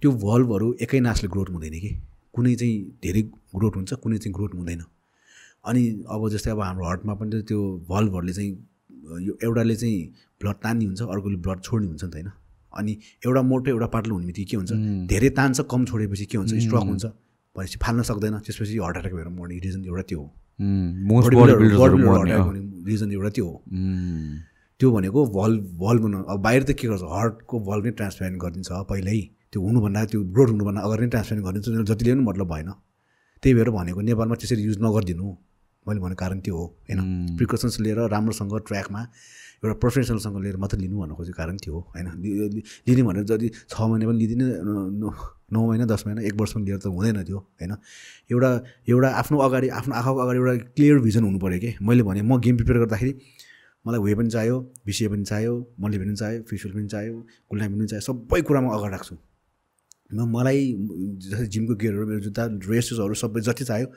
त्यो 0.00 0.10
भल्भहरू 0.24 0.66
एकै 0.84 1.00
नासले 1.00 1.28
ग्रोथ 1.34 1.48
हुँदैन 1.54 1.76
कि? 1.80 1.90
कुनै 2.34 2.54
चाहिँ 2.60 2.76
धेरै 3.02 3.22
ग्रोथ 3.56 3.74
हुन्छ 3.76 3.92
कुनै 4.02 4.18
चाहिँ 4.18 4.34
ग्रोथ 4.34 4.52
हुँदैन। 4.54 4.82
अनि 5.68 5.82
अब 6.08 6.28
जस्तै 6.34 6.50
अब 6.50 6.60
हाम्रो 6.60 6.84
हर्टमा 6.88 7.14
पनि 7.20 7.42
त्यो 7.48 7.60
भल्भहरूले 7.88 8.32
चाहिँ 8.32 8.52
यो 9.26 9.32
एउटाले 9.44 9.76
चाहिँ 9.76 9.98
ब्लड 10.40 10.56
तान्ने 10.64 10.84
हुन्छ 10.84 11.02
अर्कोले 11.02 11.36
ब्लड 11.44 11.60
छोड्ने 11.60 11.86
हुन्छ 11.88 12.04
नि 12.04 12.10
त 12.10 12.14
होइन? 12.14 12.30
अनि 12.72 12.92
एउटा 13.26 13.42
मोटो 13.42 13.70
एउटा 13.70 13.86
पातलो 13.94 14.12
हुने 14.14 14.26
बित्तिकै 14.26 14.50
के 14.50 14.56
हुन्छ? 14.56 14.72
धेरै 15.12 15.30
तान्छ 15.38 15.60
कम 15.70 15.84
छोडेपछि 15.84 16.24
के 16.26 16.36
हुन्छ? 16.38 16.52
स्ट्रक 16.64 16.84
हुन्छ। 16.90 17.04
भनेपछि 17.56 17.78
फाल्न 17.84 18.02
सक्दैन 18.08 18.34
त्यसपछि 18.44 18.78
हर्ट 18.82 18.96
एट्याक 18.98 19.14
भएर 19.14 19.28
मर्ने 19.28 19.58
रिजन 19.62 19.84
एउटा 19.84 20.02
त्यो 20.08 20.20
हो। 20.20 20.28
रिजन 22.88 23.08
एउटा 23.12 23.30
त्यो 23.36 23.46
हो। 23.46 23.56
त्यो 24.84 24.90
भनेको 24.92 25.20
भल 25.32 25.52
भल 25.80 25.98
बनाउ 26.04 26.22
अब 26.28 26.38
बाहिर 26.44 26.62
त 26.68 26.76
के 26.76 26.88
गर्छ? 26.92 27.08
हर्टको 27.08 27.56
भल 27.64 27.78
नै 27.88 27.90
ट्रान्सप्लान्ट 27.96 28.36
गरिदिन्छ 28.36 28.70
पहिल्यै। 28.92 29.20
त्यो 29.48 29.60
हुनुभन्दा 29.64 30.00
त्यो 30.12 30.20
ग्रोथ 30.28 30.48
हुनुभन्दा 30.52 30.80
अगाडि 30.84 31.02
नै 31.04 31.10
ट्रान्सप्लान्ट 31.14 31.44
गरिदिन्छ। 31.46 31.88
जतिले 31.88 32.10
पनि 32.12 32.24
मतलब 32.28 32.46
भएन। 32.52 32.70
त्यही 33.40 33.54
भएर 33.56 33.68
भनेको 33.80 34.00
नेपालमा 34.04 34.36
त्यसरी 34.36 34.62
युज 34.68 34.78
नगरिदिनु। 34.84 35.26
मैले 35.88 36.00
भनेको 36.04 36.20
कारण 36.20 36.38
त्यो 36.44 36.52
हो 36.52 36.64
होइन? 36.84 37.00
प्रिकसन्स 37.40 37.80
लिएर 37.80 37.98
राम्रोसँग 38.12 38.52
ट्र्याकमा 38.68 39.00
एउटा 39.64 39.76
प्रोफेसनलसँग 39.80 40.36
लिएर 40.44 40.56
मात्रै 40.60 40.78
लिनु 40.84 40.96
भन्नु 41.00 41.14
खोजेको 41.16 41.36
कारण 41.40 41.56
त्यो 41.64 41.72
हो 41.72 41.80
होइन? 41.96 42.08
लिने 42.84 43.02
भनेर 43.08 43.24
जति 43.24 43.48
छ 43.72 43.74
महिना 43.88 44.04
पनि 44.04 44.18
लिँदिनँ 44.20 44.48
नौ 45.48 45.60
महिना 45.64 45.84
दस 45.88 46.04
महिना 46.06 46.20
एक 46.28 46.34
वर्ष 46.36 46.52
पनि 46.60 46.64
लिएर 46.68 46.78
त 46.84 46.92
हुँदैन 46.92 47.24
त्यो 47.24 47.38
होइन? 47.40 47.72
एउटा 48.32 48.50
एउटा 48.92 49.08
आफ्नो 49.20 49.36
अगाडि 49.48 49.68
आफ्नो 49.80 49.92
आँखाको 49.96 50.18
अगाडि 50.24 50.38
एउटा 50.44 50.54
क्लियर 50.76 50.96
भिजन 51.08 51.24
हुनु 51.24 51.38
पऱ्यो 51.40 51.58
कि? 51.64 51.70
मैले 51.80 52.02
भने 52.04 52.20
म 52.20 52.36
गेम 52.44 52.56
प्रिपेयर 52.60 52.78
गर्दाखेरि 52.84 53.12
मलाई 53.84 54.00
वे 54.00 54.14
पनि 54.14 54.30
चाहियो 54.30 54.56
बिसिए 54.86 55.08
पनि 55.08 55.24
चाहियो 55.30 55.54
मल्ली 55.80 55.98
पनि 55.98 56.14
चाहियो 56.16 56.42
फिसुल 56.50 56.72
पनि 56.72 56.88
चाहियो 56.88 57.14
गुल्टाइम 57.50 57.72
पनि 57.76 57.86
चाहियो 57.86 58.04
सबै 58.08 58.40
कुरामा 58.48 58.68
अगाडि 58.76 58.92
राख्छु। 58.96 59.14
म 60.14 60.28
मलाई 60.34 60.60
जस्तै 61.22 61.46
जिमको 61.54 61.74
गियरहरू 61.80 62.06
मेरो 62.06 62.20
जुत्ता 62.26 62.42
ड्रेसेसहरू 62.64 63.14
सबै 63.22 63.40
जति 63.48 63.64
चाहियो 63.64 63.88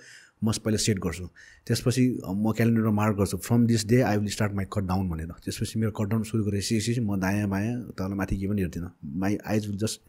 म 0.43 0.51
पहिला 0.64 0.77
सेट 0.77 0.97
गर्छु। 1.01 1.26
त्यसपछि 1.68 2.03
म 2.30 2.51
क्यालेन्डरमा 2.57 2.93
मार्क 2.93 3.15
गर्छु। 3.18 3.38
From 3.47 3.65
this 3.68 3.85
day 3.88 4.01
I 4.09 4.18
will 4.18 4.30
start 4.30 4.53
my 4.53 4.65
cut 4.73 4.84
down 4.91 5.09
भनेर। 5.09 5.31
त्यसपछि 5.45 5.80
मेरो 5.80 5.91
कट 5.97 6.07
डाउन 6.09 6.23
सुरु 6.30 6.43
गरेपछि 6.45 6.99
म 7.01 7.19
दायाँ 7.19 7.47
बायाँ 7.49 7.76
तल 7.97 8.14
माथि 8.19 8.38
के 8.38 8.47
पनि 8.47 8.61
हेर्दिनँ। 8.61 8.91
My 9.01 9.38
eyes 9.45 9.68
will 9.68 9.77
just 9.84 10.01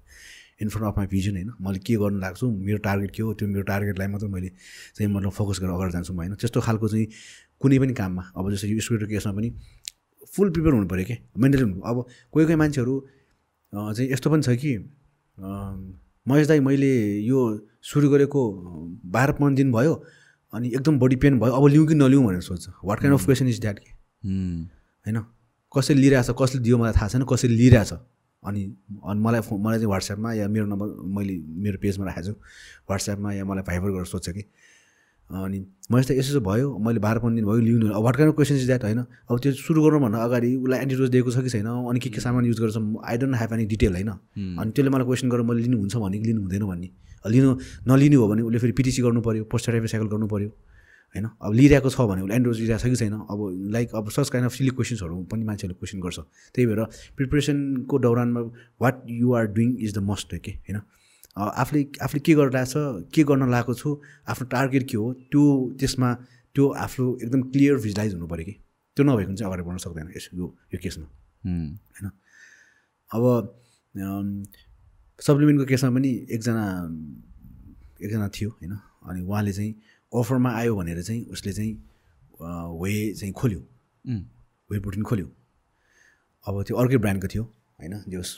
in 0.62 0.68
front 0.68 0.86
of 0.86 0.96
my 0.98 1.06
vision 1.06 1.34
होइन। 1.38 1.50
मैले 1.64 1.78
के 1.86 1.94
गर्नु 1.96 2.18
लाग्छु? 2.20 2.46
मेरो 2.50 2.78
टार्गेट 2.84 3.10
के 3.16 3.22
हो? 3.22 3.32
त्यो 3.34 3.48
मेरो 3.48 3.62
टार्गेटलाई 3.72 4.08
मात्रै 4.12 4.28
मैले 4.28 4.48
चाहिँ 4.98 5.08
मतलब 5.14 5.30
फोकस 5.32 5.58
गरेर 5.62 5.72
अगाडि 5.72 5.92
जान्छु 5.92 6.12
होइन। 6.12 6.34
त्यस्तो 6.34 6.60
खालको 6.60 6.88
चाहिँ 6.88 7.06
कुनै 7.60 7.78
पनि 7.78 7.92
काममा। 7.94 8.22
अब 8.36 8.50
जस्तो 8.52 8.66
यो 8.68 8.80
स्टुडेन्टको 8.80 9.10
केसमा 9.14 9.32
पनि 9.32 9.48
फुल 10.32 10.50
प्रिपेयर 10.50 10.74
हुनु 10.74 10.88
पऱ्यो 10.88 11.04
कि? 11.04 11.16
मेन्टली 11.38 11.62
हुनु 11.62 11.80
अब 11.80 11.96
कोही 12.32 12.44
कोही 12.46 12.56
मान्छेहरू 12.56 12.94
चाहिँ 13.72 14.10
यस्तो 14.12 14.30
पनि 14.30 14.42
छ 14.42 14.50
कि 14.60 14.72
महेश 16.26 16.46
दाई 16.48 16.60
मैले 16.60 16.92
यो 17.24 17.38
सुरु 17.82 18.08
गरेको 18.10 18.40
बाह्र 19.14 19.32
पन्ध्र 19.32 19.56
दिन 19.56 19.72
भयो 19.72 19.94
अनि 20.52 20.68
एकदम 20.68 20.98
बडी 20.98 21.16
पेन 21.22 21.38
भयो। 21.40 21.52
अब 21.52 21.66
लिउँ 21.68 21.86
कि 21.88 21.94
नलिउँ 21.94 22.24
भनेर 22.26 22.40
सोध्छ 22.40 22.68
what 22.84 22.98
kind 23.00 23.18
of 23.18 23.24
question 23.24 23.48
is 23.48 23.60
that 23.60 23.78
के? 23.78 23.90
होइन? 25.06 25.18
कसैले 25.72 26.00
लिइरहेछ 26.00 26.30
कसले 26.40 26.60
दियो 26.62 26.78
मलाई 26.78 26.92
थाहा 26.92 27.08
छैन 27.08 27.24
कसैले 27.28 27.54
लिइरहेछ? 27.54 27.92
अनि 28.42 28.62
अनि 29.04 29.20
मलाई 29.20 29.40
मलाई 29.52 29.78
चाहिँ 29.78 29.90
वाट्सएपमा 29.90 30.32
या 30.32 30.48
मेरो 30.48 30.66
नम्बर 30.66 30.88
मैले 31.16 31.34
मेरो 31.64 31.78
पेजमा 31.82 32.04
राखेको 32.06 32.32
छु। 32.32 32.34
वाट्सएपमा 32.90 33.32
या 33.32 33.44
मलाई 33.44 33.64
भाइबर 33.68 33.90
गरेर 33.90 34.04
सोध्छ 34.06 34.28
कि? 34.30 34.42
अनि 35.30 35.58
मैले 35.92 36.04
त 36.08 36.10
यसो 36.16 36.40
भयो 36.40 36.78
मैले 36.80 37.00
बाह्र 37.00 37.18
पन्ध्र 37.20 37.36
दिन 37.36 37.44
भयो 37.44 37.60
लिनु 37.60 37.92
अब 37.92 38.02
what 38.04 38.16
kind 38.16 38.34
question 38.34 38.54
is 38.54 38.66
that 38.66 38.84
होइन? 38.84 39.00
अब 39.28 39.38
त्यो 39.40 39.52
सुरु 39.52 39.82
गर्नुभन्दा 39.82 40.18
अगाडि 40.24 40.54
उसलाई 40.56 40.78
एन्टिडोज 40.80 41.08
दिएको 41.10 41.30
छ 41.30 41.38
कि 41.44 41.50
छैन? 41.50 41.66
अनि 41.66 42.00
के 42.00 42.10
के 42.10 42.20
सामान 42.20 42.44
युज 42.46 42.60
गर्छ? 42.60 42.76
I 43.04 43.16
don't 43.18 43.36
have 43.36 43.52
any 43.52 43.66
detail 43.72 43.92
होइन? 43.92 44.08
अनि 44.60 44.70
त्यसले 44.72 44.90
मलाई 44.90 45.06
क्वेसन 45.06 45.28
गरेर 45.28 45.44
मैले 45.44 45.60
लिनुहुन्छ 45.68 45.96
भने 45.96 46.18
कि 46.18 46.26
लिनु 46.28 46.40
हुँदैन 46.42 46.64
भन्ने। 46.64 46.88
लिनु 47.28 47.50
नलिनु 47.88 48.20
हो 48.20 48.28
भने 48.28 48.42
उसले 48.42 48.58
फेरि 48.58 48.72
पिटिसी 48.72 49.02
गर्नु 49.02 49.20
पऱ्यो 49.20 49.44
पोस्ट 49.52 49.70
साइकल 49.70 50.08
गर्नु 50.08 50.28
पऱ्यो 50.28 50.48
होइन? 51.14 51.24
अब 51.44 51.52
लिइरहेको 51.52 51.90
छ 51.90 52.00
भने 52.08 52.20
उसले 52.22 52.34
एन्ड्रोज 52.36 52.56
लिइरहेको 52.60 52.84
छ 52.84 52.88
कि 52.88 52.96
छैन? 52.96 53.14
अब 53.28 53.38
लाइक 53.72 53.88
अब 53.94 54.08
सच 54.08 54.28
काइन्ड 54.28 54.46
अफ 54.48 54.54
सिली 54.56 54.70
क्वेसन्सहरू 54.76 55.14
पनि 55.32 55.44
मान्छेहरूले 55.44 55.78
क्वेसन 55.80 56.00
गर्छ। 56.00 56.18
त्यही 56.54 56.66
भएर 56.68 56.84
प्रिपरेसनको 57.16 57.98
दौरानमा 57.98 58.40
what 58.80 58.96
you 59.08 59.32
are 59.34 59.46
doing 59.56 59.76
is 59.80 59.94
the 59.96 60.04
must 60.08 60.36
के 60.44 60.52
होइन? 60.68 60.80
आफूले 61.38 61.82
आफूले 62.02 62.20
के 62.26 62.34
गरिरहेको 62.34 62.66
छ 62.66 63.10
के 63.14 63.22
गर्न 63.24 63.50
लागेको 63.50 63.74
छु 63.74 63.90
आफ्नो 64.28 64.46
टार्गेट 64.54 64.82
के 64.90 64.96
हो 64.96 65.06
त्यो 65.30 65.44
त्यसमा 65.80 66.08
त्यो 66.54 66.64
आफ्नो 66.84 67.04
एकदम 67.22 67.40
क्लियर 67.54 67.76
भिजुलाइज 67.84 68.14
हुनु 68.14 68.26
पऱ्यो 68.26 68.44
कि। 68.44 68.54
त्यो 68.96 69.04
नभएको 69.06 69.34
चाहिँ 69.34 69.46
अगाडि 69.50 69.62
बढ्न 69.68 69.78
सक्दैन 69.78 70.06
यस 70.16 70.28
यो 70.34 70.46
यो 70.74 70.78
केसमा। 70.82 71.06
होइन? 71.46 72.06
अब 73.10 73.22
सप्लिमेन्टको 75.20 75.66
केसमा 75.66 75.90
पनि 75.94 76.10
एकजना 76.34 76.64
एकजना 78.02 78.28
थियो 78.34 78.50
होइन? 78.50 78.72
अनि 79.08 79.20
उहाँले 79.22 79.52
चाहिँ 79.52 79.72
अफरमा 80.12 80.50
आयो 80.58 80.76
भनेर 80.76 81.02
चाहिँ 81.02 81.22
उसले 81.34 81.52
चाहिँ 81.52 81.72
वे 82.80 82.92
चाहिँ 83.14 83.32
खोल्यो। 83.34 83.60
वे 84.70 84.78
प्रोटिन 84.80 85.02
खोल्यो। 85.02 85.26
अब 86.46 86.62
त्यो 86.66 86.76
अर्कै 86.76 86.98
ब्रान्डको 86.98 87.28
थियो 87.28 87.44
होइन? 87.44 87.94
जोस् 88.08 88.32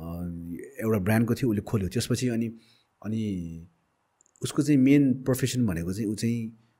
एउटा 0.00 0.98
ब्रान्डको 1.06 1.34
थियो 1.34 1.50
उसले 1.50 1.62
खोल्यो। 1.70 1.88
त्यसपछि 1.88 2.28
अनि 2.28 2.46
अनि 3.04 3.20
उसको 4.42 4.62
चाहिँ 4.62 4.80
मेन 4.80 5.02
प्रोफेसन 5.24 5.66
भनेको 5.66 5.92
चाहिँ 5.92 6.08
ऊ 6.10 6.14
चाहिँ 6.14 6.38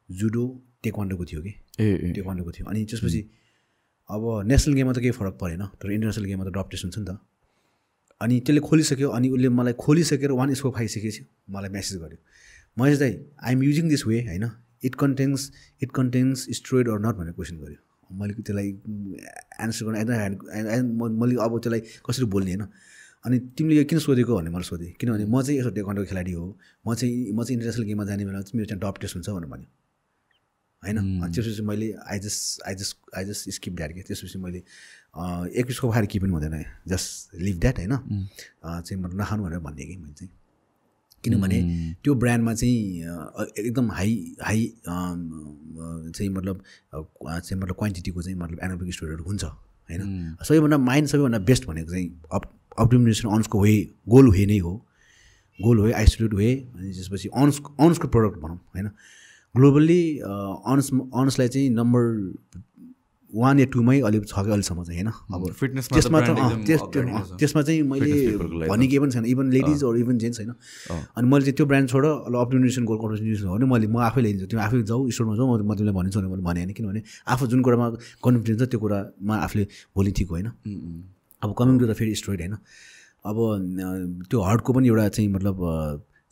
जुडो 0.08 0.44
टेक्वान्डोको 0.82 1.24
थियो 1.24 1.40
कि? 1.42 1.52
ए 1.80 2.12
टेक्वान्डोको 2.16 2.50
थियो। 2.52 2.66
अनि 2.70 2.84
त्यसपछि 2.84 3.20
अब 4.10 4.22
नेसनल 4.46 4.74
गेममा 4.74 4.92
त 4.92 4.98
केही 5.04 5.12
फरक 5.12 5.34
परेन। 5.40 5.62
तर 5.80 5.90
इन्टरनेसनल 5.92 6.24
गेममा 6.24 6.44
त 6.44 6.50
ड्रप 6.56 6.68
टेस्ट 6.70 6.84
हुन्छ 6.84 6.98
नि 6.98 7.04
त। 7.04 7.18
अनि 8.20 8.40
त्यसले 8.40 8.60
खोलिसक्यो 8.60 9.08
अनि 9.16 9.28
उसले 9.36 9.48
मलाई 9.48 9.74
खोलिसकेर 9.76 10.32
वान 10.40 10.54
स्कोप 10.54 10.74
खाइसकेपछि 10.76 11.22
मलाई 11.50 11.70
म्यासेज 11.70 11.96
गर्यो। 12.00 12.18
महेश 12.78 12.98
दाई 12.98 13.12
I 13.44 13.52
am 13.52 13.62
using 13.62 13.88
this 13.88 14.06
way 14.06 14.16
होइन? 14.28 14.44
It 14.84 14.94
contains 14.96 15.40
it 15.82 15.90
contains 15.92 16.46
steroid 16.56 16.88
or 16.88 16.98
not 17.04 17.14
भनेर 17.20 17.32
क्वेसन 17.36 17.56
गर्यो। 17.60 17.80
मैले 18.10 18.32
त्यसलाई 18.34 18.68
एन्सर 19.60 19.82
गर्न 19.86 19.96
एकदम 20.00 21.14
मैले 21.20 21.34
अब 21.44 21.52
त्यसलाई 21.60 21.80
कसरी 22.06 22.26
बोल्ने 22.34 22.54
होइन? 22.54 22.64
अनि 23.24 23.38
तिमीले 23.56 23.76
यो 23.76 23.84
किन 23.84 23.98
सोधेको 23.98 24.32
भनेर 24.36 24.52
मलाई 24.52 24.64
सोधेँ। 24.64 24.92
किनभने 25.00 25.24
म 25.24 25.42
चाहिँ 25.42 25.58
यसो 25.60 25.70
टेक्वान्डो 25.76 26.04
खेलाडी 26.08 26.32
हो। 26.32 26.46
म 26.86 26.94
चाहिँ 26.94 27.32
म 27.32 27.44
चाहिँ 27.44 27.54
इन्टरनेसनल 27.56 27.84
गेममा 27.84 28.04
जाने 28.04 28.24
बेला 28.24 28.40
चाहिँ 28.40 28.56
मेरो 28.58 28.68
चाहिँ 28.68 28.80
टप 28.80 28.96
टेस्ट 29.00 29.14
हुन्छ 29.16 29.28
भनेर 29.28 29.50
भन्यो। 29.52 29.68
होइन? 30.82 30.96
त्यसपछि 31.32 31.62
मैले 31.62 31.92
I 32.08 32.18
just 32.18 32.62
I 32.68 32.74
just 32.74 32.96
I 33.16 33.24
just 33.24 33.50
skip 33.50 33.74
that 33.76 33.92
के। 33.94 34.02
त्यसपछि 34.08 34.38
मैले 34.40 34.58
एक 35.52 35.64
पिसको 35.66 35.90
खाएर 35.92 36.06
के 36.06 36.18
पनि 36.18 36.32
हुँदैन। 36.32 36.64
जस्ट 36.88 37.34
लिभ 37.36 37.56
द्याट 37.60 37.76
होइन? 37.78 37.94
चाहिँ 38.64 38.96
म 39.02 39.06
नखानु 39.20 39.42
भनेर 39.44 39.58
भनिदिएँ 39.58 39.88
कि 39.88 39.96
मैले 39.96 40.14
चाहिँ। 40.14 40.32
किनभने 41.24 41.58
त्यो 42.00 42.14
ब्रान्डमा 42.16 42.54
चाहिँ 42.54 42.80
एकदम 43.60 43.90
हाई 43.92 44.12
हाई 44.40 44.60
चाहिँ 44.88 46.28
मतलब 46.32 46.64
चाहिँ 47.20 47.60
मतलब 47.60 47.74
क्वान्टिटीको 47.76 48.22
चाहिँ 48.22 48.38
मतलब 48.38 48.58
एनारोबिक 48.64 48.94
स्टोरहरू 48.94 49.24
हुन्छ। 49.24 49.44
होइन? 49.44 50.36
सबैभन्दा 50.40 50.78
माइन्ड 50.78 51.08
सबैभन्दा 51.08 51.38
बेस्ट 51.44 51.66
भनेको 51.66 51.90
चाहिँ 51.90 52.08
अप 52.32 52.44
अप्टिमिनेसन 52.78 53.28
अन्सको 53.28 53.60
वे 53.62 53.74
गोल 54.08 54.30
वे 54.30 54.46
नै 54.46 54.58
हो। 54.58 54.74
गोल 55.58 55.80
वे 55.80 55.92
आइसोलेट 55.92 56.34
वे 56.34 56.50
अनि 56.76 56.92
त्यसपछि 56.92 57.28
अन्स 57.28 57.60
अन्सको 57.80 58.08
प्रडक्ट 58.08 58.38
भनौँ 58.40 58.56
होइन। 58.56 58.88
ग्लोबल्ली 59.54 60.02
अनस 60.20 60.90
अनसलाई 60.94 61.48
चाहिँ 61.48 61.70
नम्बर 61.70 62.02
वान 63.30 63.58
या 63.60 63.66
टूमै 63.70 64.00
अलिक 64.00 64.24
छ 64.26 64.32
कि 64.34 64.50
अहिलेसम्म 64.50 64.82
चाहिँ 64.84 65.02
होइन? 65.02 65.10
अब 65.34 65.52
फिटनेसमा 65.54 65.98
त्यसमा 65.98 66.20
त 66.20 66.30
त्यस 66.66 66.80
त्यसमा 67.38 67.62
चाहिँ 67.62 67.82
मैले 67.82 68.66
भन्ने 68.66 68.86
केही 68.86 68.98
पनि 68.98 69.10
छैन 69.10 69.24
इभन 69.26 69.46
लेडिज 69.54 69.84
अरू 69.84 69.98
इभन 70.02 70.18
जेन्ट्स 70.18 70.40
होइन? 70.40 70.50
अनि 71.14 71.26
मैले 71.30 71.44
चाहिँ 71.44 71.56
त्यो 71.56 71.66
ब्रान्ड 71.66 71.88
छोड 71.90 72.04
अब 72.06 72.34
अप्टिमिनेसन 72.34 72.84
गोल 72.90 72.98
कम्पिटिसन 72.98 73.46
हो 73.46 73.54
भने 73.54 73.66
मैले 73.70 73.86
म 73.86 74.02
आफै 74.08 74.20
ल्याइदिन्छु 74.20 74.50
तिमी 74.50 74.62
आफै 74.62 74.82
जाऊ 74.82 75.10
स्टोरमा 75.14 75.34
जाऊ 75.36 75.46
म 75.46 75.74
तिमीलाई 75.78 75.94
भनिदिन्छु 75.94 76.18
भने 76.20 76.30
मैले 76.30 76.42
भने 76.42 76.60
होइन? 76.60 76.72
किनभने 76.74 77.02
आफू 77.30 77.46
जुन 77.46 77.62
कुरामा 77.62 77.86
कन्फिडेन्स 78.18 78.60
छ 78.62 78.70
त्यो 78.70 78.80
कुरामा 78.82 79.34
आफूले 79.46 79.64
भोलि 79.94 80.10
ठिक 80.10 80.28
होइन? 80.30 80.46
अब 81.42 81.54
कमिङ 81.58 81.78
टु 81.78 81.86
द 81.86 81.92
फेरि 82.00 82.14
स्टोरी 82.14 82.42
होइन। 82.44 82.56
अब 83.24 83.36
त्यो 84.30 84.38
हर्टको 84.42 84.72
पनि 84.72 84.88
एउटा 84.88 85.08
चाहिँ 85.08 85.28
मतलब 85.32 85.56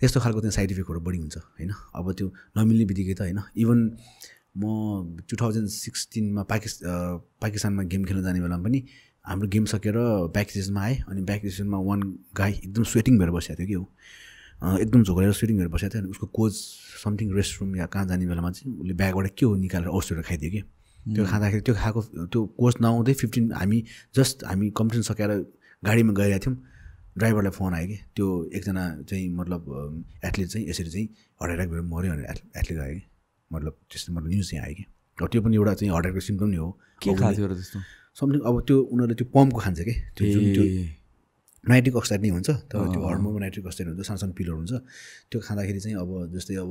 त्यस्तो 0.00 0.20
खालको 0.20 0.40
चाहिँ 0.40 0.52
साइड 0.52 0.70
इफेक्टहरू 0.72 1.00
बढी 1.00 1.18
हुन्छ 1.18 1.36
होइन? 1.36 1.70
अब 1.94 2.12
त्यो 2.12 2.26
नमिल्ने 2.56 2.84
बित्तिकै 2.84 3.14
त 3.14 3.20
होइन। 3.20 3.40
इभन 3.56 3.78
म 4.58 5.22
टु 5.28 5.36
थाउजन्ड 5.36 5.68
सिक्सटिनमा 5.68 6.42
पाकिस् 6.50 6.76
पाकिस्तानमा 7.42 7.82
गेम 7.92 8.04
खेल्न 8.04 8.22
जाने 8.22 8.40
बेलामा 8.40 8.64
पनि 8.64 8.80
हाम्रो 9.24 9.48
गेम 9.48 9.64
सकेर 9.72 9.96
ब्याक 10.34 10.48
स्टेसनमा 10.50 10.82
आएँ 10.82 10.96
अनि 11.08 11.20
ब्याक 11.28 11.40
स्टेसनमा 11.40 11.78
वान 11.88 12.00
गाई 12.36 12.52
एकदम 12.64 12.82
स्वेटिङ 12.92 13.18
भएर 13.18 13.30
बसेको 13.30 13.58
थियो 13.58 13.66
कि 13.68 13.74
हो। 13.74 13.84
एकदम 14.78 15.02
झोकेर 15.02 15.32
स्वेटिङ 15.32 15.56
भएर 15.58 15.68
बसेको 15.68 15.92
थियो 15.92 16.02
अनि 16.02 16.10
उसको 16.10 16.26
कोच 16.26 16.54
समथिङ 17.04 17.34
रेस्टरुम 17.36 17.76
या 17.76 17.86
कहाँ 17.86 18.06
जाने 18.08 18.26
बेलामा 18.26 18.50
चाहिँ 18.50 18.74
उसले 18.80 18.94
ब्यागबाट 18.94 19.26
के 19.38 19.46
हो 19.46 19.54
निकालेर 19.56 19.88
औषधहरू 19.88 20.22
खाइदियो 20.28 20.50
कि। 20.50 20.62
त्यो 21.14 21.24
खाँदाखेरि 21.26 21.62
त्यो 21.66 21.74
खाएको 21.74 22.00
त्यो 22.32 22.40
कोच 22.60 22.74
नआउँदै 22.80 23.14
फिफ्टिन 23.20 23.52
हामी 23.52 23.78
जस्ट 24.16 24.44
हामी 24.44 24.66
कम्पिटिसन 24.78 25.04
सकेर 25.12 25.30
गाडीमा 25.82 26.12
गइरहेको 26.12 26.44
थियौँ। 26.44 26.56
ड्राइभरलाई 27.18 27.52
फोन 27.58 27.74
आयो 27.74 27.86
कि 27.88 27.96
त्यो 28.16 28.26
एकजना 28.56 28.84
चाहिँ 29.08 29.28
मतलब 29.34 29.60
एथलिट 30.24 30.48
चाहिँ 30.48 30.64
यसरी 30.68 30.90
चाहिँ 30.90 31.06
हार्ट 31.40 31.52
एट्याक 31.52 31.68
भएर 31.68 31.82
मऱ्यो 31.82 32.10
भनेर 32.12 32.26
एथलिट 32.58 32.78
आयो 32.78 32.94
कि। 32.94 33.02
मतलब 33.50 33.72
त्यस्तो 33.90 34.12
मतलब 34.12 34.28
न्युज 34.28 34.50
चाहिँ 34.50 34.62
आयो 34.64 34.74
कि। 34.74 34.84
अब 35.18 35.28
त्यो 35.32 35.40
पनि 35.42 35.56
एउटा 35.56 35.74
चाहिँ 35.74 35.90
हार्ट 35.92 36.06
एट्याकको 36.06 36.26
सिम्टम 36.28 36.48
नै 36.48 36.56
हो। 36.56 36.70
के 37.02 37.14
खाएको 37.14 37.54
त्यस्तो? 37.54 37.78
समथिङ 38.20 38.40
अब 38.48 38.54
त्यो 38.66 38.76
उनीहरूले 38.78 39.14
त्यो 39.14 39.26
पम्पको 39.34 39.60
खान्छ 39.60 39.80
कि? 39.80 39.94
त्यो 40.16 40.24
जुन 40.32 40.44
त्यो 40.54 40.64
नाइट्रिक 41.66 41.96
अक्साइड 41.96 42.20
नै 42.22 42.28
हुन्छ। 42.28 42.50
तर 42.70 42.78
त्यो 42.92 43.00
हर्मोनमा 43.02 43.38
नाइट्रिक 43.40 43.66
अक्साइड 43.66 43.88
हुन्छ 43.88 44.06
सानो 44.06 44.18
सानो 44.22 44.32
पिलर 44.38 44.54
हुन्छ। 44.58 44.72
त्यो 45.30 45.38
खाँदाखेरि 45.40 45.80
चाहिँ 45.80 45.96
अब 45.98 46.10
जस्तै 46.34 46.54
अब 46.54 46.70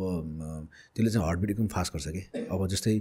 त्यसले 0.96 1.10
चाहिँ 1.12 1.26
हार्टबिट 1.28 1.50
एकदम 1.50 1.68
फास्ट 1.76 1.94
गर्छ 1.94 2.08
कि। 2.08 2.22
अब 2.48 2.68
जस्तै 2.72 2.96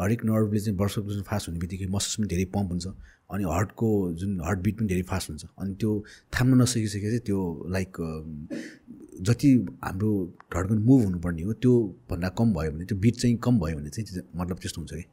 हरेक 0.00 0.24
नर्भले 0.24 0.60
चाहिँ 0.60 0.78
वर्षको 0.78 1.22
फास्ट 1.30 1.48
हुने 1.48 1.58
बित्तिकै 1.58 1.86
मसल्स 1.90 2.14
पनि 2.18 2.26
धेरै 2.28 2.44
पम्प 2.54 2.70
हुन्छ। 2.70 2.86
अनि 3.34 3.44
हार्टको 3.44 3.88
जुन 4.20 4.40
हार्टबिट 4.46 4.74
पनि 4.78 4.86
धेरै 4.88 5.02
फास्ट 5.10 5.30
हुन्छ। 5.30 5.44
अनि 5.58 5.74
त्यो 5.80 5.90
थाम्न 6.34 6.60
नसकिसकेपछि 6.62 7.18
त्यो 7.26 7.40
लाइक 7.76 7.90
जति 9.26 9.50
हाम्रो 9.84 10.12
धड्कन 10.54 10.78
मुभ 10.86 11.00
हुनुपर्ने 11.04 11.42
हो 11.42 11.52
त्यो 11.62 11.72
भन्दा 12.10 12.28
कम 12.38 12.52
भयो 12.54 12.70
भने 12.72 12.84
त्यो 12.84 12.98
बिट 12.98 13.14
चाहिँ 13.16 13.36
कम 13.42 13.58
भयो 13.60 13.76
भने 13.78 13.90
चाहिँ 13.90 14.22
मतलब 14.36 14.56
त्यस्तो 14.62 14.80
हुन्छ 14.80 14.92
कि। 14.94 15.04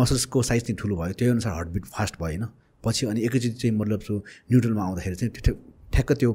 मसल्सको 0.00 0.42
साइज 0.42 0.62
चाहिँ 0.62 0.76
ठुलो 0.80 0.96
भयो। 0.96 1.12
त्यही 1.12 1.30
अनुसार 1.30 1.52
हार्टबिट 1.52 1.84
फास्ट 1.92 2.14
भयो 2.20 2.40
होइन 2.40 2.44
पछि 2.84 3.06
अनि 3.06 3.20
एकैचोटि 3.26 3.54
चाहिँ 3.62 3.76
मतलब 3.76 4.00
सो 4.00 4.14
न्युट्रलमा 4.50 4.82
आउँदाखेरि 4.82 5.16
चाहिँ 5.16 5.32
ठ्याक्क 5.92 6.12
त्यो 6.12 6.32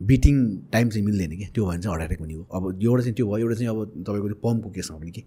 बिटिङ 0.00 0.36
टाइम 0.72 0.88
चाहिँ 0.88 1.04
मिल्दैन 1.06 1.30
कि। 1.30 1.46
त्यो 1.54 1.64
भयो 1.64 1.70
भने 1.70 1.82
चाहिँ 1.82 1.96
हार्ट 1.96 2.02
एट्याक 2.04 2.20
हुने 2.20 2.34
हो। 2.34 2.42
अब 2.52 2.62
एउटा 2.82 3.02
चाहिँ 3.02 3.14
त्यो 3.16 3.26
भयो 3.26 3.38
एउटा 3.38 3.54
चाहिँ 3.56 3.70
अब 3.70 4.04
तपाईँको 4.04 4.28
त्यो 4.28 4.38
पम्पको 4.44 4.70
केसमा 4.76 4.96
पनि 4.98 5.10
कि। 5.10 5.22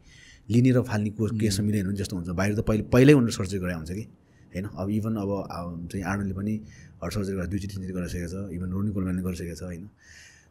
लिने 0.49 0.71
र 0.71 0.81
फाल्ने 0.85 1.09
को 1.17 1.27
केसमा 1.41 1.65
मिलेन 1.65 1.85
भने 1.87 1.97
जस्तो 1.97 2.15
हुन्छ। 2.15 2.29
बाहिर 2.29 2.53
त 2.55 2.61
पहिले 2.69 2.83
पहिल्यै 2.93 3.15
उनीहरू 3.17 3.33
सर्जरी 3.33 3.59
गरे 3.59 3.73
हुन्छ 3.73 3.91
कि। 3.91 4.05
होइन? 4.53 4.65
अब 4.77 4.89
इभन 4.89 5.13
अब 5.17 5.29
चाहिँ 5.89 6.03
आर्नोले 6.05 6.33
पनि 6.37 6.53
हर्ट 7.01 7.13
सर्जरी 7.13 7.35
गरेर 7.37 7.49
दुईचोटि 7.49 7.73
तिनचोटि 7.73 7.93
गरिसकेको 7.97 8.29
छ। 8.29 8.35
इभन 8.53 8.69
रोनी 8.69 9.21
गरिसकेको 9.25 9.55
छ 9.57 9.63
होइन? 9.63 9.89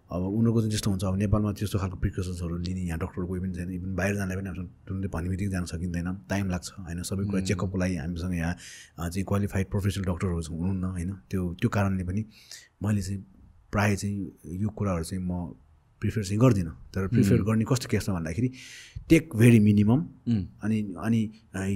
अब 0.09 0.23
उनीहरूको 0.25 0.61
चाहिँ 0.61 0.71
त्यस्तो 0.73 0.91
हुन्छ 0.91 1.05
अब 1.05 1.17
नेपालमा 1.21 1.53
त्यस्तो 1.53 1.79
खालको 1.79 1.97
प्रिकसन्सहरू 2.01 2.57
लिने 2.65 2.83
यहाँ 2.89 2.99
डक्टर 2.99 3.23
कोही 3.29 3.41
पनि 3.41 3.53
छैन 3.55 3.71
इभन 3.77 3.95
बाहिर 3.95 4.15
जाँदा 4.17 4.35
पनि 4.37 4.49
हामीसँग 4.49 4.69
तुरन्तै 4.89 5.09
भन्ने 5.15 5.29
बित्तिकै 5.29 5.53
जान 5.53 5.65
सकिँदैन 5.69 6.09
टाइम 6.33 6.49
लाग्छ 6.49 6.69
होइन? 6.81 7.03
सबै 7.05 7.25
कुरा 7.29 7.41
चेकअपको 7.45 7.77
लागि 7.79 7.97
हामीसँग 7.97 8.35
यहाँ 8.35 8.55
चाहिँ 9.13 9.25
क्वालिफाइड 9.29 9.67
प्रोफेसनल 9.69 10.05
डक्टरहरू 10.11 10.41
हुनुहुन्न 10.49 10.85
होइन? 10.97 11.11
त्यो 11.31 11.43
त्यो 11.61 11.69
कारणले 11.77 12.05
पनि 12.09 12.25
मैले 12.83 13.03
चाहिँ 13.03 13.21
प्रायः 13.73 13.95
चाहिँ 14.01 14.17
यो 14.63 14.69
कुराहरू 14.79 15.05
चाहिँ 15.05 15.23
म 15.25 15.53
प्रिफर 16.03 16.23
चाहिँ 16.25 16.41
गर्दिनँ। 16.41 16.73
तर 16.95 17.07
प्रिफर 17.13 17.43
गर्ने 17.45 17.65
कस्तो 17.69 17.89
केसमा 17.93 18.15
भन्दाखेरि 18.17 18.49
टेक 19.13 19.37
भेरी 19.37 19.61
मिनिमम 19.61 20.01
अनि 20.65 20.79
अनि 21.05 21.21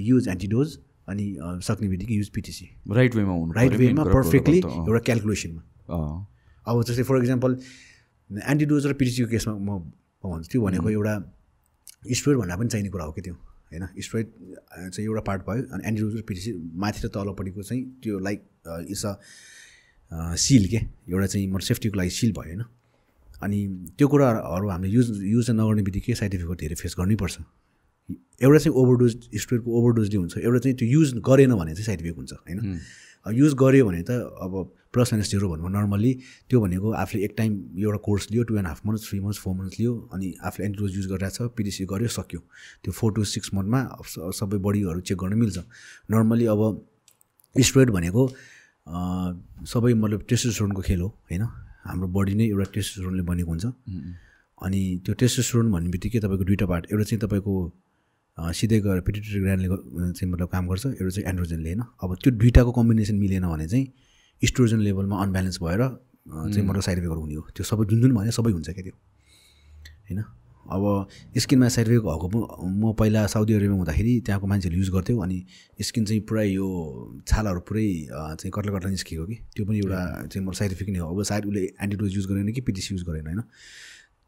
युज 0.09 0.27
एन्टिडोज 0.33 0.77
अनि 1.13 1.25
सक्ने 1.67 1.87
बित्तिकै 1.93 2.15
युज 2.15 2.29
पिटिसी 2.33 2.65
राइट 2.97 3.15
वेमा 3.15 3.33
राइट 3.55 3.73
वेमा 3.77 4.03
पर्फेक्टली 4.03 4.57
एउटा 4.57 4.99
क्यालकुलेसनमा 5.05 5.61
अब 6.67 6.83
जस्तै 6.87 7.03
फर 7.03 7.17
इक्जाम्पल 7.17 7.51
एन्टिडोज 8.41 8.85
र 8.87 8.93
पिटिसीको 8.93 9.29
केसमा 9.29 9.53
म 9.53 9.79
भन्छु 10.23 10.49
त्यो 10.51 10.61
भनेको 10.61 10.89
एउटा 10.89 11.13
स्टोइड 12.19 12.37
भन्दा 12.37 12.55
पनि 12.55 12.69
चाहिने 12.69 12.89
कुरा 12.89 13.05
हो 13.05 13.11
कि 13.11 13.21
त्यो 13.21 13.33
होइन? 13.33 13.83
स्टोइड 13.99 14.27
चाहिँ 14.93 15.05
एउटा 15.07 15.21
पार्ट 15.27 15.41
भयो 15.47 15.61
अनि 15.73 15.81
एन्टिडोज 15.87 16.15
र 16.17 16.21
पिटिसी 16.27 16.51
माथि 16.83 16.99
र 17.03 17.07
तलपट्टिको 17.13 17.61
चाहिँ 17.63 17.83
त्यो 18.03 18.19
लाइक 18.19 18.39
इट्स 18.89 19.05
अ 19.05 19.13
सिल 20.37 20.67
के? 20.71 20.79
एउटा 21.09 21.27
चाहिँ 21.27 21.47
म 21.47 21.59
सेफ्टीको 21.59 21.97
लागि 21.97 22.09
सिल 22.09 22.31
भयो 22.33 22.43
होइन? 22.43 22.63
अनि 23.43 23.59
त्यो 23.97 24.07
कुराहरू 24.07 24.67
हामीले 24.69 24.93
युज 24.93 25.07
युज 25.23 25.49
नगर्ने 25.51 25.81
बित्तिकै 25.83 26.13
साइड 26.15 26.33
इफेक्ट 26.33 26.59
धेरै 26.59 26.75
फेस 26.81 26.95
गर्नैपर्छ। 26.99 27.35
एउटा 28.43 28.59
चाहिँ 28.59 28.75
ओभरडोज 28.77 29.13
स्टोइडको 29.43 29.69
ओभरडोजले 29.79 30.17
हुन्छ। 30.17 30.37
एउटा 30.37 30.59
चाहिँ 30.59 30.75
त्यो 30.77 30.87
युज 30.89 31.13
गरेन 31.27 31.55
भने 31.55 31.73
चाहिँ 31.73 31.85
साइड 31.85 31.99
इफेक्ट 32.01 32.17
हुन्छ 32.17 32.33
होइन? 32.33 32.59
युज 33.25 33.53
गऱ्यो 33.55 33.85
भने 33.87 34.01
त 34.03 34.11
अब 34.43 34.53
प्लस 34.93 35.13
माइनस 35.13 35.29
जिरो 35.31 35.49
भन्नु 35.49 35.67
नर्मल्ली 35.73 36.13
त्यो 36.49 36.59
भनेको 36.61 36.91
आफूले 36.93 37.23
एक 37.25 37.33
टाइम 37.37 37.51
एउटा 37.79 37.97
course 38.05 38.27
Leo 38.31 38.43
two 38.43 38.57
and 38.57 38.67
half 38.67 38.81
months 38.85 39.09
three 39.09 39.19
months 39.19 39.39
four 39.43 39.53
months 39.57 39.79
लियो 39.79 39.93
अनि 40.13 40.33
आफूले 40.45 40.65
एन्टिडोज 40.65 40.95
युज 40.97 41.07
गरिरहेको 41.11 41.47
छ 41.47 41.55
पिडिसी 41.57 41.85
गऱ्यो 41.91 42.07
सक्यो। 42.17 42.39
त्यो 42.83 42.91
फोर 42.93 43.13
टु 43.13 43.23
सिक्स 43.33 43.53
मन्थमा 43.53 43.79
सबै 44.39 44.57
बडीहरू 44.65 44.99
चेक 45.01 45.17
गर्न 45.17 45.33
मिल्छ। 45.39 45.57
नर्मली 46.11 46.45
अब 46.53 46.61
स्टेरोइड 47.55 47.89
भनेको 47.97 48.21
सबै 49.73 49.93
मतलब 49.93 50.21
टेस्टोस्टेरोनको 50.29 50.81
खेल 50.81 51.01
हो 51.01 51.07
होइन? 51.07 51.43
हाम्रो 51.87 52.07
बडी 52.15 52.33
नै 52.35 52.45
एउटा 52.53 52.71
टेस्टोस्टेरोनले 52.75 53.23
बनेको 53.23 53.49
हुन्छ। 53.49 53.65
अनि 54.61 54.81
त्यो 55.05 55.13
टेस्टोस्टेरोन 55.21 55.71
भन्ने 55.71 55.89
बित्तिकै 55.89 56.19
तपाईँको 56.23 56.45
दुइटा 56.49 56.65
पार्ट 56.71 56.83
एउटा 56.91 57.03
चाहिँ 57.03 57.21
तपाईँको 57.23 57.53
सिधै 58.37 58.79
गएर 58.81 58.99
पिटिटरी 59.07 59.39
ग्रान्डले 59.41 59.67
चाहिँ 60.13 60.31
मतलब 60.31 60.47
काम 60.49 60.67
गर्छ 60.67 60.85
एउटा 60.85 61.09
चाहिँ 61.09 61.27
एन्ड्रोजनले 61.29 61.69
होइन। 61.69 61.81
अब 62.03 62.15
त्यो 62.23 62.31
दुइटाको 62.33 62.71
कम्बिनेसन 62.71 63.15
मिलेन 63.15 63.45
भने 63.47 63.67
चाहिँ 63.67 63.85
स्ट्रोजन 64.41 64.79
लेभलमा 64.79 65.21
अनब्यालेन्स 65.23 65.57
भएर 65.63 65.81
चाहिँ 65.83 66.65
मतलब 66.67 66.81
साइड 66.81 66.97
इफेक्टहरू 66.97 67.21
हुने 67.21 67.35
हो। 67.35 67.41
त्यो 67.55 67.63
सबै 67.63 67.85
जुन 67.85 68.01
जुन 68.01 68.11
भने 68.15 68.31
सबै 68.31 68.51
हुन्छ 68.51 68.69
क्या 68.69 68.83
त्यो। 68.83 68.95
होइन? 70.09 70.23
अब 70.65 70.83
स्किनमा 71.37 71.67
साइड 71.69 71.87
इफेक्ट 71.87 72.05
भएको 72.05 72.27
म 72.63 72.93
पहिला 72.99 73.25
साउदी 73.27 73.53
अरेबियामा 73.53 73.77
हुँदाखेरि 73.77 74.13
त्यहाँको 74.25 74.47
मान्छेहरूले 74.47 74.79
युज 74.79 74.89
गर्थ्यो 74.95 75.17
अनि 75.19 75.37
स्किन 75.81 76.05
चाहिँ 76.05 76.21
पुरै 76.23 76.47
यो 76.49 76.67
छालाहरू 77.27 77.59
पुरै 77.69 77.87
चाहिँ 78.09 78.51
कट्ला 78.55 78.71
कट्ला 78.73 78.89
निस्किएको 78.89 79.25
कि। 79.25 79.35
त्यो 79.53 79.65
पनि 79.65 79.77
एउटा 79.77 79.99
चाहिँ 80.31 80.43
मलाई 80.47 80.57
साइड 80.57 80.71
इफेक्ट 80.71 80.91
नै 80.91 80.99
हो। 80.99 81.11
अब 81.11 81.23
सायद 81.23 81.45
उसले 81.45 81.63
एन्टिडोज 81.83 82.15
युज 82.15 82.25
गरेन 82.31 82.51
कि 82.53 82.61
पिटिसी 82.63 82.95
युज 82.95 83.03
गरेन 83.03 83.25
होइन? 83.27 83.41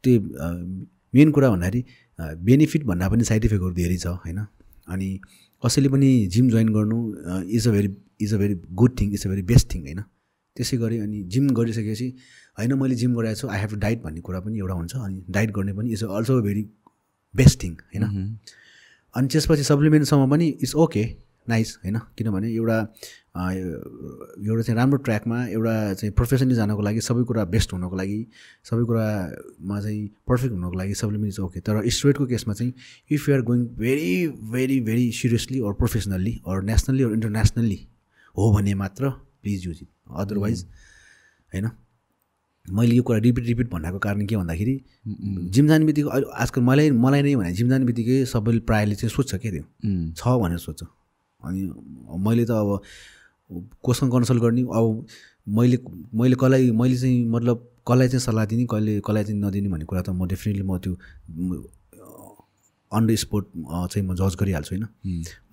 त्यो 0.04 0.14
मेन 1.14 1.30
कुरा 1.30 1.50
भन्दाखेरि 1.50 1.84
बेनिफिट 2.44 2.84
भन्दा 2.84 3.08
पनि 3.08 3.24
साइड 3.24 3.44
इफेक्टहरू 3.44 3.74
धेरै 3.74 3.96
छ 3.96 4.06
होइन? 4.24 4.38
अनि 4.88 5.08
कसैले 5.62 5.88
पनि 5.88 6.10
जिम 6.34 6.48
जोइन 6.50 6.68
गर्नु 6.74 6.98
is 7.56 7.68
a 7.68 7.70
very 7.72 7.90
is 8.22 8.34
a 8.34 8.38
very 8.38 8.54
good 8.82 9.00
thing 9.00 9.12
is 9.14 9.26
a 9.26 9.28
very 9.30 9.42
best 9.52 9.74
thing 9.74 9.82
होइन? 9.82 10.00
त्यसै 10.56 10.76
गरी 10.78 10.98
अनि 10.98 11.22
जिम 11.32 11.48
गरिसकेपछि 11.56 12.08
होइन 12.58 12.72
मैले 12.80 12.94
जिम 13.00 13.14
गराएको 13.16 13.40
छु 13.40 13.48
आई 13.48 13.58
हेभ 13.60 13.70
टु 13.70 13.76
डाइट 13.80 14.02
भन्ने 14.02 14.20
कुरा 14.28 14.40
पनि 14.40 14.58
एउटा 14.58 14.74
हुन्छ 14.74 14.94
अनि 14.96 15.22
डाइट 15.30 15.50
गर्ने 15.58 15.72
पनि 15.78 15.92
is 15.92 16.04
also 16.18 16.40
very 16.42 16.62
best 17.34 17.62
thing 17.62 17.72
होइन? 17.74 18.04
अनि 19.14 19.28
त्यसपछि 19.32 19.62
सप्लिमेन्टसम्म 19.70 20.30
पनि 20.30 20.46
इट्स 20.48 20.74
ओके 20.84 21.04
नाइस 21.48 21.76
होइन? 21.84 21.98
किनभने 22.18 22.52
एउटा 22.52 22.78
अँ, 22.78 22.86
एउटा 23.36 24.62
चाहिँ 24.62 24.76
राम्रो 24.76 24.98
ट्र्याकमा 25.06 25.38
एउटा 25.46 25.72
चाहिँ 25.94 26.12
प्रोफेसनली 26.16 26.54
जानको 26.54 26.82
लागि 26.82 27.00
सबै 27.00 27.22
कुरा 27.28 27.44
बेस्ट 27.54 27.72
हुनको 27.72 27.96
लागि 27.96 28.18
सबै 28.64 28.84
कुरामा 28.90 29.80
चाहिँ 29.80 30.06
पर्फेक्ट 30.28 30.52
हुनको 30.54 30.78
लागि 30.78 30.94
सप्लिमेन्ट 30.94 31.32
इज 31.34 31.40
ओके। 31.40 31.60
तर 31.60 31.88
स्ट्रेटको 31.96 32.26
केसमा 32.26 32.54
चाहिँ 32.54 32.72
if 33.10 33.28
you 33.28 33.34
are 33.34 33.42
going 33.48 33.64
very 33.78 34.12
very 34.52 34.80
very 34.88 35.10
seriously 35.12 35.60
or 35.60 35.72
professionally 35.80 36.34
or 36.48 36.62
nationally 36.64 37.02
or 37.04 37.12
internationally 37.12 37.80
हो 38.34 38.52
भने 38.52 38.74
मात्र 38.74 39.10
प्लिज 39.10 39.66
युज 39.66 39.78
इट। 39.82 39.88
अदरवाइज 40.16 40.64
होइन 41.52 41.70
मैले 42.66 42.94
यो 42.94 43.02
कुरा 43.02 43.18
रिपिट 43.18 43.44
रिपिट 43.46 43.70
भन्नको 43.70 43.98
कारण 43.98 44.26
के 44.26 44.36
भन्दाखेरि 44.36 44.80
जिम 45.54 45.66
जाने 45.68 45.84
बित्तिकै 45.84 46.10
अहिले 46.10 46.30
आजकल 46.42 46.60
मलाई 46.62 46.90
मलाई 46.90 47.22
नै 47.22 47.34
भने 47.36 47.52
जिम 47.52 47.68
जाने 47.68 47.84
बित्तिकै 47.84 48.24
सबैले 48.26 48.60
प्रायःले 48.70 48.94
चाहिँ 48.94 49.10
सोध्छ 49.10 49.34
क्या 49.34 49.52
त्यो 49.52 49.64
छ 50.12 50.38
भनेर 50.42 50.58
सोध्छ 50.58 50.82
अनि 51.42 51.60
मैले 52.26 52.44
त 52.44 52.50
अब 52.50 52.80
कोसँग 53.50 54.12
कन्सल्ट 54.12 54.40
गर्ने 54.42 54.62
अब 54.62 55.06
मैले 55.56 55.78
मैले 56.14 56.36
कसलाई 56.40 56.70
मैले 56.70 56.96
चाहिँ 56.96 57.24
मतलब 57.30 57.56
कसलाई 57.88 58.08
चाहिँ 58.08 58.20
सल्लाह 58.20 58.44
दिने 58.46 58.64
कहिले 58.70 59.00
कसलाई 59.06 59.24
चाहिँ 59.24 59.40
नदिने 59.40 59.68
भन्ने 59.68 59.84
कुरा 59.84 60.02
त 60.02 60.10
म 60.10 60.26
डेफिनेटली 60.28 60.64
म 60.66 60.78
त्यो 60.78 60.94
अन 62.92 63.06
द 63.06 63.14
स्पोट 63.18 63.44
चाहिँ 63.92 64.06
म 64.08 64.14
जज 64.14 64.36
गरिहाल्छु 64.40 64.74
होइन। 64.74 64.84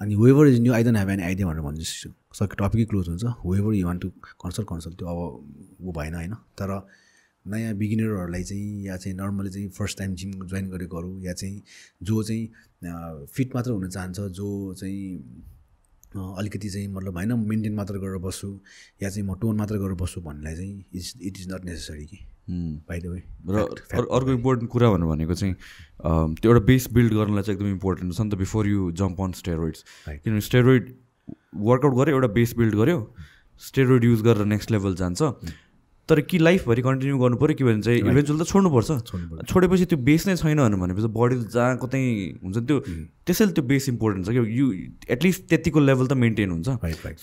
अनि 0.02 0.16
whatever 0.16 0.48
is 0.48 0.60
new 0.62 0.74
I 0.74 0.84
don't 0.84 0.98
have 0.98 1.10
any 1.10 1.24
idea 1.24 1.48
भनेर 1.48 1.62
भन्छु 1.62 2.10
सक्यो 2.40 2.56
टपिकै 2.58 2.86
क्लोज 2.90 3.10
हुन्छ। 3.10 3.24
Whatever 3.46 3.74
you 3.76 3.86
want 3.88 3.98
to 4.00 4.10
consult 4.42 4.68
consult 4.70 4.98
त्यो। 4.98 5.08
अब 5.08 5.18
ऊ 5.82 5.92
भएन 5.94 6.14
होइन। 6.16 6.34
तर 6.58 6.70
नयाँ 7.46 7.74
बिगिनरहरूलाई 7.76 8.44
चाहिँ 8.44 8.86
या 8.86 8.98
चाहिँ 8.98 9.16
नर्मली 9.18 9.50
चाहिँ 9.50 9.70
फर्स्ट 9.78 9.98
टाइम 9.98 10.14
जिम 10.16 10.32
जोइन 10.48 10.70
गरेकोहरू 10.72 11.20
या 11.22 11.34
चाहिँ 11.34 11.62
जो 12.02 12.24
चाहिँ 12.24 13.26
फिट 13.34 13.56
मात्र 13.56 13.72
हुन 13.72 13.90
चाहन्छ 13.90 14.20
जो 14.20 14.74
चाहिँ 14.80 15.20
अलिकति 16.16 16.70
चाहिँ 16.70 16.88
मतलब 16.88 17.14
होइन 17.18 17.34
मेन्टेन 17.50 17.74
मात्र 17.76 17.98
गरेर 17.98 18.18
बस्छु 18.18 18.50
या 19.04 19.10
चाहिँ 19.10 19.28
म 19.30 19.36
टोन 19.42 19.58
मात्र 19.58 19.78
गरेर 19.78 19.96
बस्छु 20.02 20.22
भन्नेलाई 20.22 20.56
चाहिँ 20.56 20.86
it's 20.94 21.14
it 21.22 21.38
is 21.40 21.48
not 21.54 21.66
necessary 21.66 22.06
कि। 22.06 22.20
बाई 22.90 23.00
द 23.00 23.06
वे 23.08 23.24
र 23.50 23.58
अर- 23.58 24.08
अर्को 24.12 24.32
इम्पोर्टेन्ट 24.32 24.72
कुरा 24.72 24.90
भन्नु 24.92 25.10
भनेको 25.10 25.34
चाहिँ 25.34 25.54
त्यो 26.40 26.52
एउटा 26.52 26.66
बेस 26.66 26.88
बिल्ड 26.94 27.14
गर्नलाई 27.14 27.44
चाहिँ 27.44 27.58
एकदम 27.58 27.72
इम्पोर्टेन्ट 27.72 28.14
छ 28.14 28.22
नि 28.22 28.30
त 28.30 28.36
before 28.36 28.68
you 28.68 28.92
jump 28.92 29.22
on 29.22 29.32
steroids. 29.32 29.84
किनभने 30.08 30.42
स्टेरोइड 30.42 30.94
वर्कआउट 31.56 31.94
गऱ्यो 31.98 32.16
एउटा 32.16 32.28
बेस 32.34 32.54
बिल्ड 32.58 32.76
गऱ्यो 32.76 32.98
स्टेरोइड 33.62 34.04
युज 34.04 34.22
गरेर 34.22 34.46
नेक्स्ट 34.46 34.72
लेभल 34.72 34.96
जान्छ। 34.96 35.22
तर 36.10 36.20
कि 36.22 36.38
लाइफभरि 36.38 36.82
कन्टिन्यू 36.82 37.18
गर्नु 37.18 37.38
पऱ्यो 37.40 37.56
कि 37.56 37.64
भने 37.64 37.82
चाहिँ 37.82 38.00
इभेन्चुअल 38.00 38.40
त 38.40 38.48
छोड्नुपर्छ। 38.48 38.92
छोडेपछि 39.48 39.86
त्यो 39.86 39.98
बेस 40.04 40.28
नै 40.28 40.36
छैन 40.36 40.60
भनेपछि 40.60 41.08
बडी 41.08 41.36
जहाँ 41.56 41.78
कतै 41.80 42.02
हुन्छ 42.44 42.58
नि 42.58 42.66
त्यो 42.68 42.78
त्यसैले 43.24 43.52
त्यो 43.56 43.64
बेस 43.64 43.88
इम्पोर्टेन्ट 43.90 44.28
छ 44.28 44.30
कि 44.36 44.42
यु 44.60 44.66
एटलिस्ट 45.16 45.42
त्यतिको 45.50 45.80
लेभल 45.80 46.08
त 46.08 46.14
मेन्टेन 46.20 46.50
हुन्छ। 46.52 46.68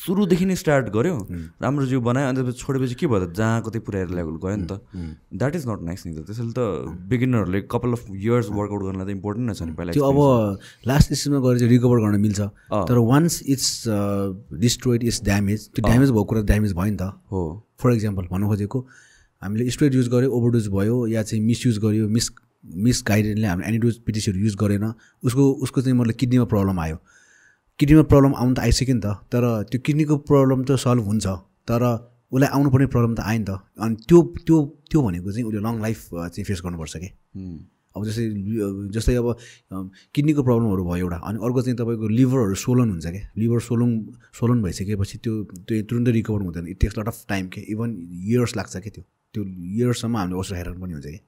सुरुदेखि 0.01 0.45
नै 0.49 0.57
स्टार्ट 0.57 0.89
गऱ्यो। 0.97 1.17
राम्रो 1.61 1.87
जिउ 1.87 2.01
बनायो 2.01 2.29
अन्त 2.29 2.57
छोडेपछि 2.57 2.95
के 2.97 3.07
भयो 3.07 3.21
त? 3.27 3.37
जहाँ 3.37 3.61
कतै 3.69 3.79
पुऱ्याएर 3.85 4.09
लेभल 4.17 4.35
गयो 4.41 4.57
नि 4.57 4.67
त। 4.67 4.81
द्याट 5.37 5.57
इज 5.57 5.65
नट 5.69 5.81
नाइस 5.85 6.07
नि 6.07 6.13
त 6.17 6.25
त्यसैले 6.25 6.53
त 6.57 6.61
बिगिनरहरूले 7.05 7.61
कपाल 7.69 7.93
अफ 7.93 8.03
इयर्स 8.17 8.49
वर्कआउट 8.49 8.83
गर्नलाई 8.83 9.07
त 9.07 9.13
इम्पोर्टेन्ट 9.21 9.45
नै 9.45 9.55
छ 9.55 9.63
नि 9.69 9.73
पहिला 9.77 9.93
त्यो 9.93 10.05
अब 10.09 10.19
लास्ट 10.89 11.13
स्टेजमा 11.13 11.39
गएर 11.45 11.57
चाहिँ 11.61 11.71
रिकभर 11.77 11.99
गर्न 12.01 12.21
मिल्छ। 12.21 12.41
तर 12.89 12.97
once 13.13 13.35
it's 13.45 13.69
destroyed 14.57 15.05
it's 15.05 15.21
damage 15.29 15.61
त्यो 15.77 15.85
ड्यामेज 15.85 16.11
भएको 16.17 16.25
कुरा 16.33 16.43
ड्यामेज 16.49 16.73
भयो 16.81 16.91
नि 16.91 16.97
त। 16.97 17.13
हो। 17.29 17.41
फर 17.77 17.93
इक्जाम्पल 17.93 18.25
भन्नु 18.33 18.49
खोजेको 18.49 18.79
हामीले 19.43 19.71
स्ट्रोइड 19.71 19.95
युज 19.95 20.09
गऱ्यो 20.09 20.29
ओभरडोज 20.33 20.69
भयो 20.69 20.97
या 21.13 21.23
चाहिँ 21.29 21.45
मिसयुज 21.45 21.79
गऱ्यो 21.85 22.09
मिस 22.09 22.29
मिस 22.65 23.03
गाइडेन्सले 23.09 23.47
हाम्रो 23.47 23.67
एनिडोज 23.69 23.95
पिटिसीहरू 24.07 24.39
युज 24.41 24.55
गरेन। 24.61 24.85
उसको 25.25 25.43
उसको 25.65 25.81
चाहिँ 25.81 25.97
मतलब 25.99 26.15
किडनीमा 26.21 26.45
प्रब्लम 26.53 26.81
आयो। 26.81 26.97
किडनीमा 27.81 28.03
प्रब्लम 28.13 28.33
आउनु 28.37 28.55
त 28.55 28.59
आइसक्यो 28.61 28.95
नि 28.95 29.01
त 29.01 29.09
तर 29.33 29.45
त्यो 29.71 29.81
किडनीको 29.81 30.17
प्रब्लम 30.29 30.65
त 30.69 30.77
सल्भ 30.77 31.05
हुन्छ 31.09 31.27
तर 31.69 31.83
उसलाई 32.31 32.51
आउनुपर्ने 32.53 32.87
प्रब्लम 32.93 33.15
त 33.15 33.21
आयो 33.25 33.39
नि 33.41 33.45
त। 33.49 33.51
अनि 33.81 33.95
त्यो 34.09 34.19
त्यो 34.47 34.57
त्यो 34.91 34.99
भनेको 35.03 35.29
चाहिँ 35.33 35.47
उसले 35.49 35.61
लङ 35.67 35.75
लाइफ 35.81 35.99
चाहिँ 36.13 36.45
फेस 36.45 36.61
गर्नुपर्छ 36.65 36.97
कि। 36.97 37.09
अब 37.91 38.05
जस्तै 38.07 38.25
जस्तै 38.95 39.15
अब 39.19 39.27
किडनीको 40.15 40.43
प्रब्लमहरू 40.47 40.83
भयो 40.85 41.11
एउटा 41.11 41.19
अनि 41.27 41.39
अर्को 41.43 41.61
चाहिँ 41.63 41.77
तपाईँको 41.81 42.07
लिभरहरू 42.07 42.55
सोलन 42.55 42.89
हुन्छ 42.95 43.07
क्या 43.07 43.25
लिभर 43.35 43.61
सोलन 43.67 43.91
सोलन 44.39 44.63
भइसकेपछि 44.63 45.17
त्यो 45.25 45.33
त्यो 45.67 45.83
तुरुन्तै 45.91 46.13
रिकभर 46.13 46.41
हुँदैन। 46.47 46.67
It 46.71 46.79
takes 46.81 46.99
lot 46.99 47.09
of 47.09 47.25
time 47.29 47.49
के 47.51 47.61
इभन 47.73 47.89
इयर्स 48.31 48.57
लाग्छ 48.57 48.77
क्या 48.77 48.93
त्यो। 48.95 49.05
त्यो 49.35 49.43
इयर्ससम्म 49.43 50.17
हामीले 50.17 50.39
औषध 50.39 50.55
खाइरहनु 50.55 50.81
पनि 50.81 50.93
हुन्छ 50.93 51.07
कि। 51.07 51.19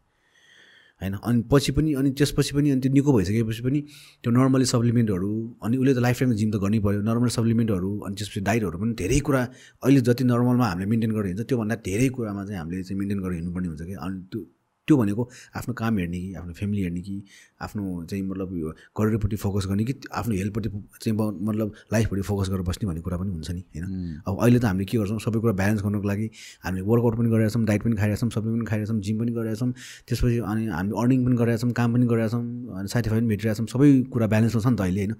होइन? 1.02 1.14
अनि 1.22 1.42
पछि 1.52 1.72
पनि 1.72 1.94
अनि 1.94 2.10
त्यसपछि 2.14 2.52
पनि 2.56 2.70
अनि 2.70 2.80
त्यो 2.80 2.92
निको 2.92 3.12
भइसकेपछि 3.12 3.62
पनि 3.62 3.80
त्यो 4.22 4.30
नर्मली 4.32 4.64
सप्लिमेन्टहरू 4.64 5.32
अनि 5.62 5.76
उसले 5.76 5.94
त 5.94 5.98
लाइफ 5.98 6.18
टाइममा 6.18 6.36
जिम 6.36 6.50
त 6.50 6.56
गर्नै 6.62 6.78
पऱ्यो 6.86 7.02
नर्मल 7.02 7.28
सप्लिमेन्टहरू 7.36 7.90
अनि 8.06 8.14
त्यसपछि 8.14 8.40
डाइटहरू 8.40 8.78
पनि 8.78 8.92
धेरै 8.94 9.20
कुरा 9.20 9.42
अहिले 9.82 10.00
जति 10.00 10.24
नर्मलमा 10.24 10.66
हामीले 10.66 10.90
मेन्टेन 10.92 11.12
गरेर 11.12 11.26
हिँड्छ 11.26 11.48
त्योभन्दा 11.48 11.76
धेरै 11.82 12.08
कुरामा 12.16 12.44
चाहिँ 12.44 12.58
हामीले 12.58 12.82
चाहिँ 12.82 12.98
मेन्टेन 12.98 13.18
गरेर 13.22 13.34
हिँड्नुपर्ने 13.34 13.68
हुन्छ 13.68 13.82
कि 13.82 13.94
अनि 14.06 14.20
त्यो 14.32 14.42
त्यो 14.88 14.96
भनेको 14.96 15.28
आफ्नो 15.56 15.74
काम 15.78 15.98
हेर्ने 15.98 16.18
कि 16.20 16.34
आफ्नो 16.34 16.52
फ्यामिली 16.58 16.82
हेर्ने 16.82 17.00
कि 17.00 17.14
आफ्नो 17.62 17.82
चाहिँ 18.10 18.22
मतलब 18.26 18.48
यो 18.58 18.70
करियरपट्टि 18.98 19.36
फोकस 19.44 19.66
गर्ने 19.70 19.84
कि 19.84 19.94
आफ्नो 20.10 20.34
हेल्थपट्टि 20.34 20.68
चाहिँ 21.02 21.14
मतलब 21.48 21.74
लाइफपट्टि 21.92 22.22
फोकस 22.30 22.48
गरेर 22.50 22.62
बस्ने 22.68 22.88
भन्ने 22.88 23.00
कुरा 23.06 23.16
पनि 23.16 23.30
हुन्छ 23.30 23.50
नि 23.50 23.62
होइन? 23.74 24.22
अब 24.26 24.42
अहिले 24.42 24.58
त 24.58 24.64
हामीले 24.64 24.84
के 24.90 24.98
गर्छौँ 24.98 25.18
सबै 25.26 25.40
कुरा 25.40 25.52
ब्यालेन्स 25.62 25.82
गर्नुको 25.82 26.08
लागि 26.08 26.26
हामीले 26.64 26.82
वर्कआउट 26.82 27.14
पनि 27.18 27.28
गरिरहेको 27.30 27.54
छौँ 27.54 27.64
डाइट 27.70 27.82
पनि 27.82 27.96
खाइरहेको 28.02 28.20
छौँ 28.26 28.30
सबै 28.34 28.48
पनि 28.50 28.66
खाइरहेको 28.66 28.92
छौँ 28.92 29.00
जिम 29.06 29.18
पनि 29.22 29.32
गरिरहेको 29.38 29.60
छौँ 29.62 29.72
त्यसपछि 30.08 30.38
अनि 30.50 30.66
हामी 30.66 30.90
अर्निङ 31.02 31.24
पनि 31.26 31.36
गरिरहेको 31.42 31.62
छौँ 31.62 31.72
काम 31.78 31.88
पनि 31.94 32.06
गरिरहेको 32.10 32.34
छौँ 32.34 32.78
अनि 32.82 32.88
साथीभाइ 32.94 33.18
पनि 33.20 33.28
भेटिरहेको 33.32 33.58
छौँ 33.62 33.70
सबै 33.74 33.88
कुरा 34.10 34.26
ब्यालेन्समा 34.34 34.60
छ 34.62 34.66
नि 34.66 34.76
त 34.76 34.80
अहिले 34.82 35.00
होइन? 35.06 35.14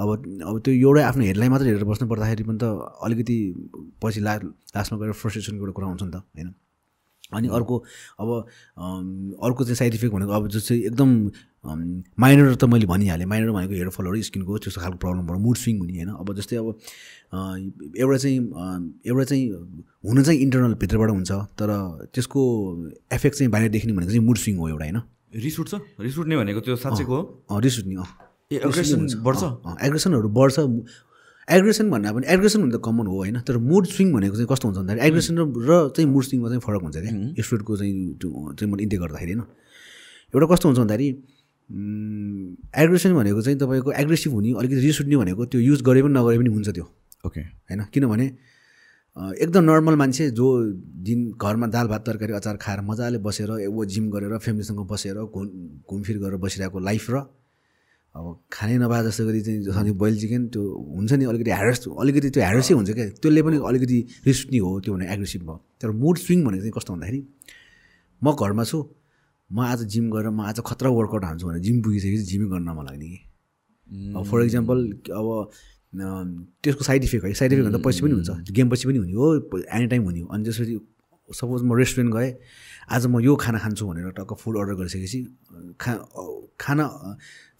अब 0.00 0.08
अब 0.48 0.54
त्यो 0.64 0.72
एउटै 0.72 1.02
आफ्नो 1.04 1.22
हेडलाई 1.28 1.48
मात्रै 1.52 1.68
हेरेर 1.68 1.84
बस्नु 1.84 2.08
पर्दाखेरि 2.08 2.44
पनि 2.48 2.58
त 2.64 2.64
अलिकति 3.04 3.36
पछि 4.00 4.20
ला 4.24 4.32
लास्टमा 4.72 4.96
गएर 5.00 5.12
फ्रस्ट्रेसनको 5.20 5.62
एउटा 5.62 5.74
कुरा 5.76 5.86
हुन्छ 5.92 6.02
नि 6.02 6.12
त 6.16 6.24
होइन? 6.32 6.48
अनि 7.34 7.48
अर्को 7.48 7.76
अब 8.20 8.28
अर्को 9.42 9.64
चाहिँ 9.64 9.76
साइड 9.76 9.94
इफेक्ट 9.94 10.14
भनेको 10.14 10.32
अब 10.32 10.48
जस्तै 10.48 10.76
एकदम 10.90 11.10
माइनर 11.62 12.54
त 12.54 12.64
मैले 12.64 12.86
भनिहालेँ। 12.86 13.26
माइनर 13.26 13.50
भनेको 13.50 13.74
हेयर 13.74 13.88
फलहरू 13.94 14.22
स्किनको 14.22 14.58
त्यस्तो 14.58 14.80
खालको 14.80 14.98
प्रब्लमहरू 14.98 15.38
मुड 15.38 15.56
स्विङ 15.56 15.78
हुने 15.78 15.92
होइन। 15.94 16.10
अब 16.18 16.34
जस्तै 16.34 16.56
अब 16.56 16.66
एउटा 17.96 18.16
चाहिँ 18.16 18.38
एउटा 19.06 19.24
चाहिँ 19.24 19.44
हुन 20.04 20.22
चाहिँ 20.22 20.38
इन्टरनल 20.40 20.74
भित्रबाट 20.82 21.10
हुन्छ 21.10 21.32
तर 21.58 21.70
त्यसको 22.14 22.40
एफेक्ट 23.12 23.36
चाहिँ 23.38 23.50
बाहिर 23.52 23.70
देख्ने 23.70 23.92
भनेको 23.92 24.10
चाहिँ 24.10 24.26
मुड 24.26 24.38
स्विङ 24.38 24.56
हो 24.58 24.68
एउटा 24.68 24.84
होइन? 24.84 25.00
रिस 25.34 25.60
उठ्छ? 25.60 25.74
रिस 26.00 26.18
उठ्ने 26.18 26.36
भनेको 26.36 26.60
त्यो 26.60 26.76
साँच्चैको 26.76 27.16
हो? 27.16 27.58
रिस 27.60 27.78
उठ्ने 27.78 27.94
अँ। 27.94 28.08
ए 28.52 28.58
अग्रेसन 28.58 29.06
बढ्छ? 29.24 29.42
एग्रेसनहरू 29.80 30.28
बढ्छ 30.28 30.56
एग्रेसन 31.56 31.90
भन्दा 31.90 32.12
पनि 32.12 32.26
एग्रेसन 32.34 32.60
हुनु 32.60 32.72
त 32.76 32.80
कमन 32.84 33.06
हो 33.06 33.16
होइन 33.16 33.40
तर 33.48 33.56
मुड 33.70 33.84
स्विङ 33.86 34.12
भनेको 34.12 34.34
चाहिँ 34.36 34.48
कस्तो 34.52 34.68
हुन्छ 34.68 34.78
भन्दाखेरि 34.78 35.06
एग्रेसन 35.08 35.34
र 35.38 35.42
र 35.68 35.70
चाहिँ 35.96 36.08
मुड 36.10 36.24
स्विङमा 36.24 36.48
चाहिँ 36.48 36.62
फरक 36.66 36.82
हुन्छ 36.82 36.96
क्या। 36.96 37.42
स्टुडको 37.44 37.72
चाहिँ 37.76 37.94
त्यो 38.20 38.28
चाहिँ 38.58 38.70
मैले 38.72 38.82
इन्टेक 38.82 39.00
गर्दाखेरि 39.00 39.32
होइन। 39.32 39.44
एउटा 40.34 40.46
कस्तो 40.52 40.64
हुन्छ 40.68 40.78
भन्दाखेरि 40.78 41.08
एग्रेसन 42.82 43.10
भनेको 43.14 43.40
चाहिँ 43.42 43.58
तपाईँको 43.58 43.90
एग्रेसिभ 44.02 44.32
हुने 44.32 44.50
अलिकति 44.60 44.80
रिस 44.86 45.00
उठ्ने 45.00 45.16
भनेको 45.16 45.42
त्यो 45.52 45.60
युज 45.60 45.80
गरे 45.82 46.00
पनि 46.02 46.14
नगरे 46.18 46.38
पनि 46.38 46.50
हुन्छ 46.56 46.68
त्यो। 46.68 46.86
ओके 47.26 47.40
होइन? 47.40 47.80
किनभने 47.92 48.26
एकदम 49.42 49.62
नर्मल 49.64 49.94
मान्छे 50.00 50.30
जो 50.32 50.46
दिन 51.06 51.36
घरमा 51.36 51.66
दाल 51.68 51.86
भात 51.88 52.02
तरकारी 52.06 52.32
अचार 52.32 52.56
खाएर 52.56 52.80
मजाले 52.80 53.18
बसेर 53.20 53.50
जिम 53.92 54.10
गरेर 54.10 54.38
फ्यामिलीसँग 54.38 54.80
बसेर 54.88 55.16
घुम 55.28 55.46
घुमफिर 55.84 56.16
गरेर 56.18 56.36
बसिरहेको 56.40 56.78
लाइफ 56.80 57.06
र 57.10 57.16
अब 58.12 58.24
खानै 58.52 58.76
नभए 58.76 59.02
जस्तो 59.08 59.24
गरी 59.26 59.40
चाहिँ 59.40 59.72
सधैँ 59.72 59.94
बोइल 59.96 60.14
चिकन 60.20 60.42
त्यो 60.52 60.62
हुन्छ 60.96 61.12
नि 61.12 61.24
अलिकति 61.32 61.50
ह्यारस 61.50 61.88
अलिकति 61.88 62.28
त्यो 62.30 62.42
ह्यारसै 62.42 62.74
हुन्छ 62.74 62.90
क्या। 62.92 63.06
त्यसले 63.24 63.42
पनि 63.42 63.56
अलिकति 63.68 63.98
रिस्क 64.26 64.46
नि 64.52 64.58
हो 64.58 64.70
त्यो 64.84 64.92
भने 64.94 65.06
एग्रेसिभ 65.12 65.42
भयो। 65.48 65.56
तर 65.80 65.90
मुड 65.96 66.16
स्विङ 66.20 66.44
भनेको 66.44 66.62
चाहिँ 66.62 66.74
कस्तो 66.76 66.92
भन्दाखेरि 66.92 67.20
म 68.22 68.26
घरमा 68.36 68.64
छु 68.68 68.78
म 69.50 69.58
आज 69.64 69.80
जिम 69.92 70.10
गरेर 70.12 70.30
म 70.30 70.40
आज 70.44 70.60
खतरा 70.60 70.88
वर्कआउट 70.92 71.24
हान्छु 71.24 71.46
भने 71.48 71.60
जिम 71.64 71.76
पुगिसकेपछि 71.82 72.24
जिमै 72.28 72.46
गर्न 72.52 72.68
मन 72.68 72.84
लाग्ने 72.84 73.08
कि। 73.08 73.20
अब 74.16 74.24
फर 74.28 74.38
इक्जाम्पल 74.44 74.78
अब 75.08 75.26
अम, 75.92 76.28
त्यसको 76.64 76.84
साइड 76.84 77.04
इफेक्ट 77.04 77.24
है 77.24 77.32
साइड 77.32 77.52
इफेक्ट 77.52 77.66
भन्दा 77.68 77.80
पछि 77.84 78.00
पनि 78.00 78.12
हुन्छ। 78.12 78.52
गेम 78.52 78.68
पछि 78.70 78.84
पनि 78.88 78.98
हुने 78.98 79.12
हो 79.12 79.26
एनी 79.72 79.86
टाइम 79.92 80.02
हुने 80.04 80.20
हो। 80.20 80.26
अनि 80.32 80.44
त्यसपछि 80.44 80.74
सपोज 81.32 81.62
म 81.64 81.76
रेस्टुरेन्ट 81.80 82.12
गएँ 82.12 82.32
आज 82.92 83.06
म 83.06 83.20
यो 83.20 83.36
खाना 83.36 83.58
खान्छु 83.60 83.84
भनेर 83.88 84.10
टक्क 84.16 84.32
फुड 84.40 84.56
अर्डर 84.58 84.74
गरिसकेपछि 84.80 85.20
खा 85.80 85.92
खाना 86.60 86.84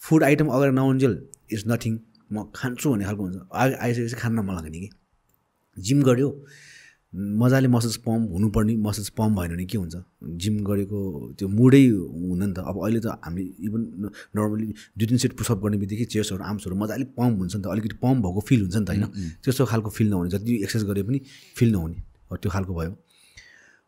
फुड 0.02 0.24
आइटम 0.24 0.48
अगाडि 0.48 0.72
नआउन्जेल 0.72 1.26
इज 1.52 1.64
नथिङ 1.66 1.98
म 2.32 2.52
खान्छु 2.54 2.90
भन्ने 2.90 3.04
खालको 3.04 3.22
हुन्छ। 3.22 3.36
आ- 3.54 3.78
आइसकेपछि 3.80 4.14
खान 4.14 4.32
मन 4.32 4.54
लाग्ने 4.54 4.80
कि। 4.80 4.90
जिम 5.78 6.02
गऱ्यो 6.02 6.46
मजाले 7.14 7.68
मसल्स 7.68 7.96
पम्प 7.96 8.30
हुनुपर्ने 8.32 8.76
मसल्स 8.76 9.08
पम्प 9.08 9.38
भएन 9.38 9.50
भने 9.50 9.64
के 9.64 9.78
हुन्छ? 9.78 9.96
जिम 10.24 10.64
गरेको 10.64 11.32
त्यो 11.38 11.48
मुडै 11.48 11.86
हुन 11.86 12.42
नि 12.44 12.52
त। 12.52 12.58
अब 12.58 12.84
अहिले 12.84 13.00
त 13.00 13.06
हामी 13.06 13.42
इभन 13.42 14.10
नर्मली 14.36 14.74
दुई 14.98 15.06
तिन 15.06 15.16
सेट 15.16 15.32
पुसअप 15.32 15.58
गर्ने 15.58 15.76
बित्तिकै 15.76 16.04
चेस्टहरू 16.04 16.44
आर्म्सहरू 16.44 16.76
मजाले 16.76 17.04
पम्प 17.04 17.38
हुन्छ 17.38 17.56
नि 17.56 17.62
त। 17.62 17.66
अलिकति 17.66 17.96
पम्प 18.02 18.24
भएको 18.24 18.40
फिल 18.40 18.60
हुन्छ 18.60 18.76
नि 18.76 18.84
त 18.84 18.88
होइन? 18.88 19.06
त्यस्तो 19.44 19.66
खालको 19.66 19.90
फिल 19.90 20.10
नहुने। 20.10 20.30
जति 20.30 20.62
एक्सर्साइज 20.62 20.90
गरे 20.90 21.02
पनि 21.02 21.20
फिल 21.56 21.72
नहुने। 21.72 21.94
त्यो 22.36 22.50
खालको 22.50 22.74
भयो। 22.74 22.96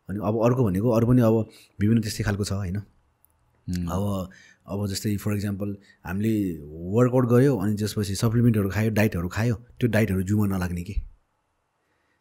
अनि 0.09 0.19
अब 0.23 0.45
अर्को 0.45 0.63
भनेको 0.63 0.89
अरू 0.89 1.07
पनि 1.07 1.21
अब 1.21 1.49
विभिन्न 1.79 2.01
त्यस्तै 2.01 2.23
खालको 2.23 2.43
छ 2.43 2.51
होइन? 2.51 2.77
अब 3.89 4.29
अब 4.65 4.87
जस्तै 4.91 5.15
फर 5.23 5.33
इक्जाम्पल 5.35 5.69
हामीले 6.05 6.33
वर्कआउट 6.95 7.25
गऱ्यो 7.33 7.53
अनि 7.63 7.73
त्यसपछि 7.79 8.15
सप्लिमेन्टहरू 8.15 8.69
खायो 8.75 8.89
डाइटहरू 8.99 9.27
खायो 9.37 9.55
त्यो 9.79 9.87
डाइटहरू 9.95 10.21
जिउमा 10.29 10.45
नलाग्ने 10.53 10.83
कि? 10.83 10.95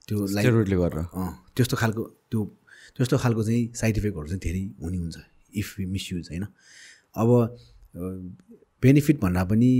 त्यो 0.08 0.26
स्टेरोइडले 0.26 0.76
गरेर। 0.76 1.00
अँ 1.16 1.30
त्यस्तो 1.56 1.76
खालको 1.76 2.02
त्यो 2.30 2.40
त्यस्तो 2.96 3.16
खालको 3.18 3.42
चाहिँ 3.44 3.62
साइड 3.80 3.96
इफेक्टहरू 3.98 4.26
चाहिँ 4.28 4.40
धेरै 4.44 4.62
हुने 4.82 4.98
हुन्छ 4.98 5.16
इफ 5.60 5.68
यु 5.80 5.88
मिसयुज 5.88 6.28
होइन? 6.30 6.44
अब 7.16 7.28
बेनिफिट 8.82 9.16
भन्दा 9.20 9.44
पनि 9.50 9.70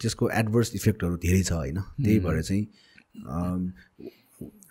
त्यसको 0.00 0.28
एडभर्स 0.30 0.74
इफेक्टहरू 0.74 1.16
धेरै 1.24 1.42
छ 1.42 1.52
होइन? 1.52 1.78
त्यही 2.04 2.18
भएर 2.20 2.42
चाहिँ 2.42 2.64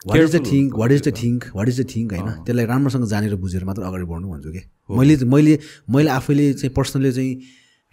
what 0.07 0.19
is 0.19 0.35
the 0.35 0.45
think 0.51 0.77
what 0.77 0.91
is 0.91 1.01
the 1.07 1.13
think 1.21 1.43
what 1.55 1.67
is 1.69 1.81
the 1.81 1.85
think 1.95 2.13
होइन? 2.13 2.29
त्यसलाई 2.45 2.65
राम्रोसँग 2.65 3.05
जानेर 3.07 3.35
बुझेर 3.35 3.63
मात्र 3.65 3.81
अगाडि 3.81 4.05
बढ्नु 4.11 4.27
भन्छु 4.29 4.51
कि? 4.51 4.61
मैले 4.89 5.15
मैले 5.25 5.59
मैले 5.89 6.09
आफैले 6.09 6.53
चाहिँ 6.53 6.73
पर्सनली 6.75 7.11
चाहिँ 7.11 7.33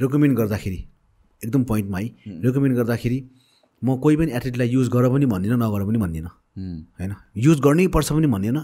रेकमेन्ड 0.01 0.37
गर्दाखेरि 0.39 0.79
एकदम 1.43 1.65
पोइन्टमा 1.65 1.99
है 1.99 2.07
रेकमेन्ड 2.45 2.77
गर्दाखेरि 2.77 3.19
म 3.83 3.97
कोही 4.03 4.17
पनि 4.17 4.33
एथलिटलाई 4.33 4.69
युज 4.69 4.89
गर 4.89 5.09
पनि 5.09 5.27
भन्दिनँ 5.27 5.57
नगर 5.59 5.85
पनि 5.87 5.99
भन्दिनँ। 5.99 6.31
होइन? 6.99 7.13
युज 7.37 7.61
गर्नै 7.61 7.87
पर्छ 7.95 8.13
पनि 8.13 8.27
भन्दैन। 8.27 8.59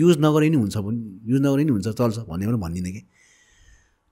युज 0.00 0.18
नगरे 0.20 0.48
नि 0.50 0.56
हुन्छ 0.56 0.76
पनि 0.76 0.98
युज 1.32 1.40
नगरे 1.42 1.64
नि 1.64 1.72
हुन्छ 1.72 1.88
चल्छ 1.88 2.18
भन्ने 2.28 2.46
पनि 2.46 2.58
भन्दिनँ 2.60 2.92
कि? 2.92 3.02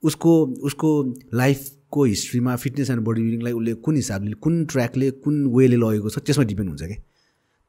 उसको 0.02 0.32
उसको 0.66 0.88
लाइफको 1.34 2.04
हिस्ट्रीमा 2.04 2.56
फिटनेस 2.56 2.90
एन्ड 2.90 3.02
बडी 3.04 3.22
बिल्डिङलाई 3.22 3.52
उसले 3.52 3.74
कुन 3.84 3.94
हिसाबले 3.96 4.32
कुन 4.40 4.64
ट्र्याकले 4.64 5.10
कुन 5.22 5.46
वेले 5.54 5.76
लगेको 5.76 6.08
छ 6.10 6.18
त्यसमा 6.18 6.44
डिपेन्ड 6.44 6.70
हुन्छ 6.70 6.82
कि? 6.82 6.96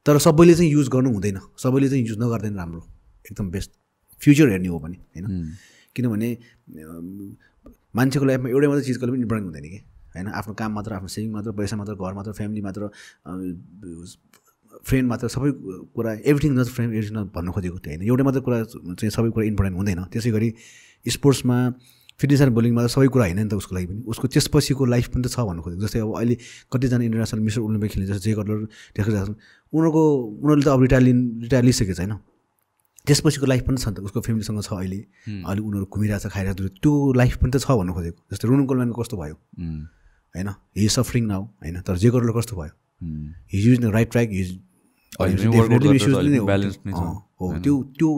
तर 0.06 0.18
सबैले 0.18 0.54
चाहिँ 0.54 0.70
युज 0.72 0.88
गर्नु 0.88 1.10
हुँदैन। 1.12 1.38
सबैले 1.58 1.88
चाहिँ 1.88 2.04
युज 2.06 2.18
नगर्दैन 2.18 2.54
राम्रो। 2.56 2.82
एकदम 3.26 3.50
बेस्ट 3.50 3.70
फ्युचर 4.20 4.48
हेर्ने 4.50 4.68
हो 4.68 4.78
भने 4.78 4.96
होइन? 4.96 5.26
किनभने 5.96 6.28
मान्छेको 7.94 8.24
लाइफमा 8.24 8.48
एउटै 8.50 8.66
मात्रै 8.66 8.84
चिजको 8.84 9.06
पनि 9.06 9.20
इम्पोर्टेन्ट 9.22 9.46
हुँदैन 9.46 9.64
कि 9.70 9.78
होइन? 10.14 10.26
आफ्नो 10.28 10.54
काम 10.54 10.70
मात्र 10.74 10.92
आफ्नो 10.92 11.08
सेभिङ 11.08 11.30
मात्र 11.32 11.52
पैसा 11.52 11.76
मात्र 11.76 11.94
घर 11.94 12.12
मात्र 12.14 12.32
फ्यामिली 12.32 12.62
मात्र 12.66 12.82
फ्रेन्ड 14.84 15.08
मात्र 15.08 15.28
सबै 15.28 15.50
कुरा 15.94 16.12
everything 16.24 16.52
not 16.58 16.68
friend 16.74 16.94
everything 16.94 17.16
not 17.18 17.28
भन्नु 17.34 17.52
खोजेको 17.52 17.78
त्यो 17.78 17.90
होइन। 17.92 18.02
एउटै 18.08 18.24
मात्र 18.24 18.40
कुरा 18.40 18.58
चाहिँ 18.98 19.10
सबै 19.10 19.30
कुरा 19.30 19.44
इम्पोर्टेन्ट 19.46 19.76
हुँदैन। 19.78 20.00
त्यसै 20.12 20.30
गरी 20.32 20.48
स्पोर्ट्समा 21.06 21.56
फिटनेस 22.20 22.40
एन्ड 22.44 22.52
बोलिङमा 22.56 22.80
त 22.84 22.88
सबै 22.92 23.08
कुरा 23.14 23.24
होइन 23.24 23.38
नि 23.40 23.48
त 23.48 23.54
उसको 23.60 23.72
लागि 23.76 23.86
पनि। 23.86 24.00
उसको 24.12 24.26
त्यसपछिको 24.34 24.82
लाइफ 24.94 25.06
पनि 25.12 25.22
त 25.22 25.28
छ 25.32 25.38
भन्नु 25.48 25.62
खोजेको 25.62 25.82
जस्तै 25.84 26.00
अब 26.04 26.10
अहिले 26.18 26.34
कतिजना 26.72 27.04
इन्टरनेसनल 27.08 27.40
मिस्टर 27.46 27.60
ओलम्पिक 27.66 27.90
खेल्ने 27.92 28.06
जस्तो 28.10 28.22
जे 28.26 28.32
कटलर 28.38 28.58
त्यसको 28.94 29.10
उनीहरूको 29.72 30.02
उनीहरूले 30.42 30.64
त 30.64 30.68
अब 30.68 30.80
रिटायर 30.86 31.02
लिनु 31.02 31.22
रिटायर 31.46 31.64
लिइसकेको 31.64 31.94
छैन। 31.98 32.12
त्यसपछिको 33.06 33.46
लाइफ 33.50 33.62
पनि 33.66 33.78
छ 33.82 33.86
नि 33.88 33.94
त। 33.96 33.98
उसको 34.06 34.18
फ्यामिलीसँग 34.22 34.62
छ 34.62 34.70
अहिले। 34.78 35.00
अहिले 35.48 35.62
उनीहरू 35.62 35.86
घुमिरहेको 35.90 36.22
छ 36.22 36.26
खाइरहेको 36.30 36.68
त्यो 36.78 36.92
लाइफ 37.18 37.34
पनि 37.42 37.50
त 37.50 37.56
छ 37.64 37.66
भन्नु 37.74 37.92
खोजेको। 37.96 38.20
जस्तै 38.30 38.46
रुनु 38.48 38.62
कोलम्यानको 38.70 38.98
कस्तो 39.02 39.16
भयो? 39.18 39.36
होइन? 40.34 40.48
हि 40.78 40.88
सफरिङ 40.88 41.24
नाउ 41.26 41.42
होइन? 41.42 41.76
तर 41.82 41.96
जे 41.98 42.08
कटलर 42.14 42.32
कस्तो 42.38 42.54
भयो? 42.60 42.74
His 43.50 43.62
use 43.66 43.78
in 43.82 43.90
right 43.90 44.08
track 44.12 44.28
his 44.38 44.50
हो 47.40 47.44
त्यो 47.58 47.74
त्यो 47.98 48.08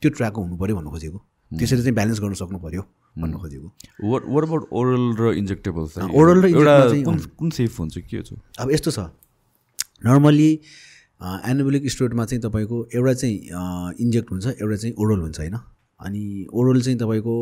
त्यो 0.00 0.08
ट्र्याकको 0.10 0.40
हुनु 0.42 0.56
पऱ्यो 0.56 0.74
भन्नु 0.76 0.90
खोजेको। 0.90 1.18
त्यसरी 1.52 1.82
चाहिँ 1.84 1.94
ब्यालेन्स 1.94 2.20
गर्न 2.20 2.34
सक्नु 2.40 2.58
पऱ्यो 2.58 2.82
भन्नु 3.18 3.38
खोजेको। 3.38 3.68
अबाउट 4.02 4.68
ओरल 4.72 5.04
र 5.20 5.32
इन्जेक्टेबल्स 5.36 5.98
oral 5.98 6.38
र 6.42 6.46
एउटा 6.48 6.74
चाहिँ, 6.88 7.04
कुन 7.04 7.18
कुन 7.38 7.50
सेफ 7.50 7.78
हुन्छ? 7.80 7.98
के 7.98 8.22
छ 8.22 8.32
अब 8.58 8.70
यस्तो 8.72 8.90
छ। 8.90 8.98
नर्मली 10.04 10.50
एनाबोलिक 11.22 11.90
स्टोरमा 11.90 12.24
चाहिँ 12.24 12.42
तपाईँको 12.42 12.76
एउटा 12.94 13.12
चाहिँ 13.14 13.36
इन्जेक्ट 14.00 14.30
हुन्छ 14.32 14.46
एउटा 14.58 14.76
चाहिँ 14.76 14.94
ओरल 14.98 15.20
हुन्छ 15.20 15.38
होइन? 15.38 15.56
अनि 16.00 16.46
ओरल 16.52 16.80
चाहिँ 16.82 16.98
तपाईँको 16.98 17.36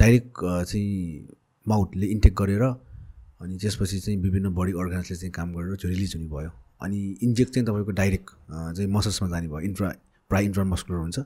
डाइरेक्ट 0.00 0.34
चाहिँ 0.40 1.28
माउथले 1.66 2.06
इन्टेक 2.06 2.34
गरेर 2.36 2.62
अनि 2.64 3.56
त्यसपछि 3.60 3.98
चाहिँ 4.00 4.18
विभिन्न 4.20 4.54
बडी 4.54 4.72
अर्गान्सले 4.72 5.16
चाहिँ 5.16 5.32
काम 5.32 5.52
गरेर 5.54 5.76
त्यो 5.76 5.90
रिलिज 5.90 6.16
हुने 6.16 6.28
भयो। 6.28 6.50
अनि 6.82 6.98
इन्जेक्ट 7.22 7.54
चाहिँ 7.54 7.66
तपाईँको 7.66 7.92
डाइरेक्ट 7.92 8.30
चाहिँ 8.50 8.88
मसल्समा 8.90 9.28
जाने 9.28 9.48
भयो। 9.48 9.60
इन्ट्रा 9.70 9.88
प्राय 10.30 10.44
इन्ट्रा 10.44 10.64
मस्कुलर 10.64 10.98
हुन्छ। 10.98 11.18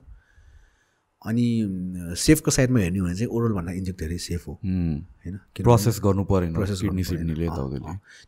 अनि 1.27 2.15
सेफको 2.16 2.51
साइडमा 2.51 2.81
हेर्ने 2.81 2.99
हो 2.99 3.07
भने 3.07 3.15
चाहिँ 3.15 3.31
ओरल 3.32 3.53
भन्दा 3.53 3.73
इन्जेक्ट 3.73 3.99
धेरै 4.01 4.19
सेफ 4.19 4.47
हो। 4.49 4.53
होइन? 4.62 5.36
प्रोसेस 5.62 6.01
गर्नु 6.05 6.24
परेन 6.24 6.55
प्रोसेस 6.55 6.78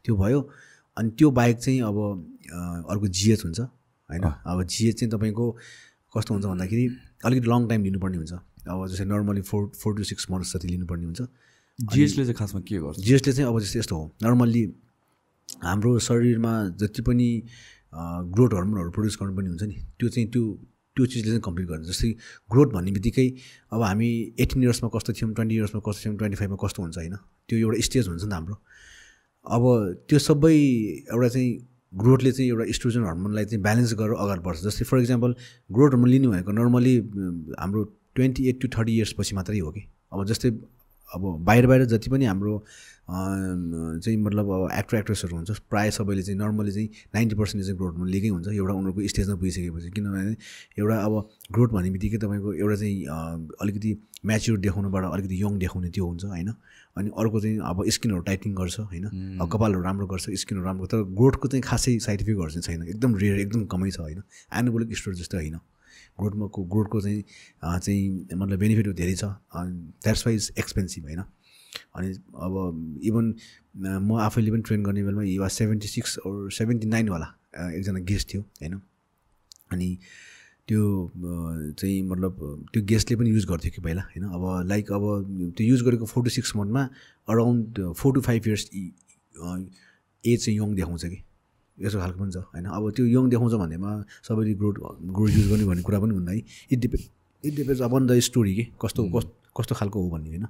त्यो 0.05 0.17
भयो। 0.17 0.41
अनि 0.97 1.11
त्यो 1.19 1.31
बाहेक 1.31 1.59
चाहिँ 1.59 1.81
अब 1.81 1.97
अर्को 2.91 3.07
जिएच 3.07 3.45
हुन्छ 3.45 3.61
होइन? 3.61 4.23
अब 4.23 4.63
जिएच 4.65 5.01
चाहिँ 5.01 5.11
तपाईँको 5.13 5.51
कस्तो 6.17 6.35
हुन्छ 6.35 6.47
भन्दाखेरि 6.47 6.85
अलिकति 7.25 7.49
लङ 7.49 7.69
टाइम 7.69 7.85
लिनुपर्ने 7.85 8.17
हुन्छ। 8.17 8.33
अब 8.67 8.87
जस्तै 8.91 9.05
normally 9.05 9.43
four 9.47 9.71
four 9.81 9.97
to 9.97 10.05
six 10.05 10.31
months 10.31 10.57
जति 10.57 10.69
लिनुपर्ने 10.69 11.05
हुन्छ। 11.05 11.23
जिएसले 11.79 12.25
चाहिँ 12.25 12.35
खासमा 12.37 12.61
के 12.61 12.79
गर्छ? 12.79 12.99
जिएसले 13.01 13.33
चाहिँ 13.33 13.49
अब 13.49 13.61
जस्तै 13.61 13.79
यस्तो 13.79 13.97
हो। 13.97 14.05
नर्मल्ली 14.23 14.65
हाम्रो 15.63 15.99
शरीरमा 15.99 16.53
जति 16.81 17.03
पनि 17.03 17.29
ग्रोथ 18.35 18.51
हर्मोनहरू 18.55 18.91
प्रड्युस 18.91 19.17
गर्नुपर्ने 19.23 19.49
हुन्छ 19.49 19.63
नि। 19.63 19.77
त्यो 19.99 20.09
चाहिँ 20.09 20.29
त्यो 20.31 20.43
त्यो 21.01 21.07
चिजले 21.09 21.31
चाहिँ 21.33 21.45
कम्प्लिट 21.49 21.67
गर्छ 21.73 21.83
जस्तै 21.89 22.09
ग्रोथ 22.53 22.69
भन्ने 22.77 22.93
बित्तिकै 22.93 23.27
अब 23.73 23.81
हामी 23.83 24.09
एटिन 24.45 24.63
इयर्समा 24.63 24.89
कस्तो 24.95 25.13
थियौँ 25.17 25.33
ट्वेन्टी 25.35 25.55
इयर्समा 25.57 25.81
कस्तो 25.81 26.01
थियौँ 26.05 26.17
ट्वेन्टी 26.21 26.37
फाइभमा 26.37 26.59
कस्तो 26.61 26.83
हुन्छ 26.83 26.97
होइन? 27.01 27.17
त्यो 27.49 27.57
एउटा 27.59 27.81
स्टेज 27.89 28.05
हुन्छ 28.09 28.23
नि 28.25 28.31
त 28.31 28.35
हाम्रो। 28.37 28.57
अब 29.49 29.63
त्यो 30.09 30.19
सबै 30.21 30.55
एउटा 31.09 31.29
चाहिँ 31.35 31.51
ग्रोथले 31.93 32.33
चाहिँ 32.33 32.49
एउटा 32.51 32.65
इस्ट्रोजन 32.75 33.03
हर्मोनलाई 33.09 33.45
चाहिँ 33.45 33.63
ब्यालेन्स 33.63 33.95
गरेर 34.01 34.15
अगाडि 34.25 34.43
बढ्छ। 34.45 34.59
जस्तै 34.69 34.85
फर 34.85 34.99
इक्जाम्पल 35.01 35.31
ग्रोथ 35.73 35.91
हर्मोन 35.91 36.11
लिने 36.11 36.29
भनेको 36.29 36.53
नर्मली 36.53 36.95
हाम्रो 37.57 37.81
twenty 38.15 38.43
eight 38.49 38.61
to 38.61 38.69
thirty 38.77 38.93
years 38.97 39.13
पछि 39.19 39.35
मात्रै 39.35 39.59
हो 39.59 39.71
कि? 39.73 39.83
अब 40.13 40.25
जस्तै 40.31 40.51
अब 41.15 41.23
बाहिर 41.45 41.67
बाहिर 41.67 41.85
जति 41.93 42.11
पनि 42.11 42.25
हाम्रो 42.25 42.55
चाहिँ 43.11 44.17
मतलब 44.23 44.51
अब 44.55 44.69
एक्टर 44.73 44.97
एक्ट्रेसहरू 44.97 45.37
हुन्छ 45.37 45.51
प्रायः 45.71 45.91
सबैले 45.91 46.23
चाहिँ 46.23 46.39
नर्मली 46.39 46.73
चाहिँ 46.73 46.89
नाइन्टी 47.15 47.37
पर्सेन्ट 47.37 47.65
चाहिँ 47.65 47.77
ग्रोथ 47.79 47.93
हर्मोन 47.93 48.09
लिएकै 48.09 48.29
हुन्छ 48.29 48.49
एउटा 48.49 48.73
उनीहरूको 48.73 49.09
स्टेजमा 49.09 49.37
पुगिसकेपछि। 49.37 49.91
किनभने 49.91 50.37
एउटा 50.79 50.97
अब 51.05 51.15
ग्रोथ 51.53 51.69
भन्ने 51.75 51.91
बित्तिकै 51.91 52.19
तपाईँको 52.25 52.53
एउटा 52.55 52.77
चाहिँ 52.77 52.97
अलिकति 53.63 53.91
म्याच्योर 54.27 54.59
देखाउनुबाट 54.59 55.05
अलिकति 55.05 55.43
यङ 55.43 55.59
देखाउने 55.59 55.91
त्यो 55.91 56.07
हुन्छ 56.07 56.25
होइन? 56.25 56.49
अनि 56.97 57.11
अर्को 57.19 57.41
चाहिँ 57.41 57.59
अब 57.71 57.85
स्किनहरू 57.89 58.23
टाइटिङ 58.31 58.55
गर्छ 58.55 58.81
होइन? 58.81 59.05
अब 59.41 59.51
कपालहरू 59.53 59.83
राम्रो 59.83 60.07
गर्छ 60.07 60.31
स्किनहरू 60.31 60.67
राम्रो 60.67 60.87
तर 60.87 61.03
ग्रोथको 61.19 61.49
चाहिँ 61.49 61.63
खासै 61.67 61.99
साइड 62.07 62.21
इफेक्टहरू 62.21 62.51
चाहिँ 62.51 62.79
छैन। 62.79 62.89
एकदम 62.89 63.17
रेयर 63.17 63.39
एकदम 63.41 63.65
कमै 63.67 63.91
छ 63.91 64.01
होइन? 64.01 64.23
एनाबोलिक 64.55 64.97
स्टोर 64.97 65.15
जस्तो 65.15 65.37
होइन? 65.37 65.59
ग्रोथमा 66.19 66.47
को 66.47 66.63
ग्रोथको 66.73 67.01
चाहिँ 67.01 67.23
चाहिँ 67.63 68.35
मतलब 68.35 68.59
बेनिफिटहरू 68.59 68.95
धेरै 68.95 69.15
छ। 69.15 69.25
द्याट्स 69.25 70.27
वाइज 70.27 70.53
एक्सपेन्सिभ 70.59 71.05
होइन? 71.05 71.23
अनि 71.97 72.09
अब 72.37 73.01
इभन 73.05 73.35
म 73.77 74.19
आफैले 74.21 74.51
पनि 74.51 74.63
ट्रेन 74.63 74.83
गर्ने 74.85 75.03
बेलामा 75.05 75.41
वा 75.43 75.49
सेभेन्टी 75.49 75.89
सिक्स 75.89 76.19
सेभेन्टी 76.57 76.87
नाइनवाला 76.89 77.29
एकजना 77.71 77.99
गेस्ट 78.11 78.33
थियो 78.33 78.43
होइन? 78.43 78.75
अनि 79.73 79.97
त्यो 80.69 80.83
चाहिँ 81.79 82.03
मतलब 82.03 82.35
त्यो 82.73 82.83
गेस्टले 82.87 83.17
पनि 83.17 83.31
युज 83.31 83.47
गर्थ्यो 83.47 83.71
कि 83.75 83.81
पहिला 83.83 84.03
होइन? 84.03 84.25
अब 84.25 84.67
लाइक 84.69 84.93
अब 84.93 85.03
त्यो 85.57 85.67
युज 85.67 85.83
गरेको 85.83 86.07
four 86.07 86.25
to 86.25 86.31
six 86.31 86.57
मन्थमा 86.57 86.83
around 87.29 87.93
four 87.99 88.15
to 88.15 88.21
five 88.21 88.47
years 88.47 88.69
age 88.75 90.45
चाहिँ 90.45 90.59
यङ 90.59 90.75
देखाउँछ 90.75 91.05
कि। 91.05 91.23
यस्तो 91.81 91.99
खालको 92.01 92.19
पनि 92.21 92.33
छ 92.33 92.37
होइन? 92.53 92.65
अब 92.77 92.91
त्यो 92.97 93.05
यङ 93.07 93.29
देखाउँछ 93.31 93.55
भन्नेमा 93.63 93.91
सबैले 94.29 94.55
ग्रोथ 94.61 94.75
ग्रोथ 95.15 95.31
युज 95.31 95.47
गर्ने 95.51 95.65
भन्ने 95.65 95.83
कुरा 95.83 95.99
पनि 96.01 96.15
हुन्न 96.15 96.29
है। 96.29 96.39
It 96.73 96.79
depend 96.79 97.05
it 97.45 97.55
depends 97.57 97.83
upon 97.83 98.07
the 98.07 98.19
story 98.29 98.55
के 98.57 98.65
कस्तो 98.83 99.01
कस- 99.17 99.33
कस्तो 99.59 99.75
खालको 99.75 100.03
हो 100.03 100.09
भन्ने 100.11 100.29
होइन? 100.31 100.47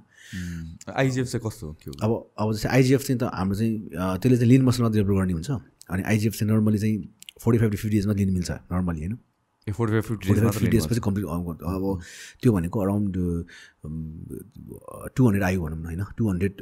आइजिएफ 0.93 1.27
चाहिँ 1.27 1.41
कस्तो 1.47 1.67
हो? 1.67 1.75
अब 2.03 2.11
अब 2.39 2.53
जस्तै 2.53 2.69
आइजिएफ 2.69 3.01
चाहिँ 3.07 3.19
त 3.19 3.23
हाम्रो 3.33 3.55
चाहिँ 3.55 3.73
त्यसले 4.21 4.37
चाहिँ 4.37 4.49
लिन 4.51 4.61
मसलमा 4.65 4.89
डेभलप 4.89 5.17
गर्ने 5.17 5.33
हुन्छ। 5.33 5.49
अनि 5.91 6.03
आइजिएफ 6.03 6.33
चाहिँ 6.33 6.51
नर्मली 6.53 6.77
चाहिँ 6.77 6.97
फोर्टी 7.41 7.59
फाइभ 7.59 7.71
टु 7.71 7.77
फिफ्टी 7.77 7.97
डेजमा 7.97 8.13
लिन 8.13 8.29
मिल्छ 8.33 8.51
नर्मली 8.51 8.99
होइन? 8.99 9.17
ए 9.67 9.71
forty 9.71 9.91
five 9.93 10.03
fifty 10.03 10.27
five 10.27 10.39
days 10.43 10.51
fifty 10.53 10.67
डेजपछि 10.67 10.99
complete 10.99 11.25
अब 11.27 11.99
त्यो 12.41 12.53
भनेको 12.53 12.79
अराउन्ड 12.79 13.13
टु 15.15 15.21
हन्ड्रेड 15.25 15.43
आयो 15.43 15.61
भनौँ 15.61 15.77
न 15.81 15.85
होइन? 15.85 16.03
टु 16.17 16.29
हन्ड्रेड 16.29 16.53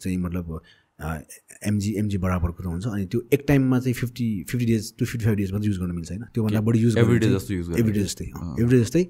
चाहिँ 0.00 0.16
मतलब 0.18 0.60
एमजी 1.00 1.90
एमजी 1.98 2.18
बराबरको 2.18 2.62
त 2.62 2.66
हुन्छ। 2.66 2.86
अनि 2.86 3.04
त्यो 3.10 3.20
एक 3.34 3.42
टाइममा 3.48 3.78
चाहिँ 3.80 3.94
fifty 3.94 4.28
fifty 4.46 4.66
days 4.66 4.92
to 4.98 5.04
fifty 5.04 5.24
five 5.24 5.36
days 5.36 5.52
मात्रै 5.52 5.68
युज 5.68 5.78
गर्न 5.80 5.92
मिल्छ 5.94 6.10
होइन। 6.10 6.24
त्योभन्दा 6.34 6.60
बढी 6.60 6.78
युज 6.78 6.96
Every 6.98 7.18
day 7.18 7.30
जस्तो 7.34 7.54
गर्ने 7.54 7.80
एभ्री 7.80 7.92
डे 7.92 8.02
जस्तै 8.04 8.26
एभ्री 8.62 8.76
डे 8.76 8.82
जस्तै। 8.84 9.02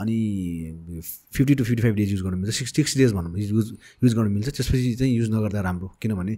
अनि 0.00 0.16
fifty 1.36 1.54
to 1.54 1.64
fifty 1.64 1.82
five 1.82 1.94
days 1.94 2.10
use 2.12 2.22
गर्न 2.22 2.38
मिल्छ। 2.40 2.54
सिक्स 2.56 2.72
सिक्सटी 2.76 3.00
डेज 3.00 3.12
भनौँ 3.12 3.38
युज 3.38 3.72
युज 4.02 4.14
गर्न 4.14 4.30
मिल्छ। 4.32 4.48
त्यसपछि 4.48 4.94
चाहिँ 4.96 5.12
युज 5.14 5.30
नगर्दा 5.30 5.60
राम्रो 5.60 5.88
किनभने 6.00 6.34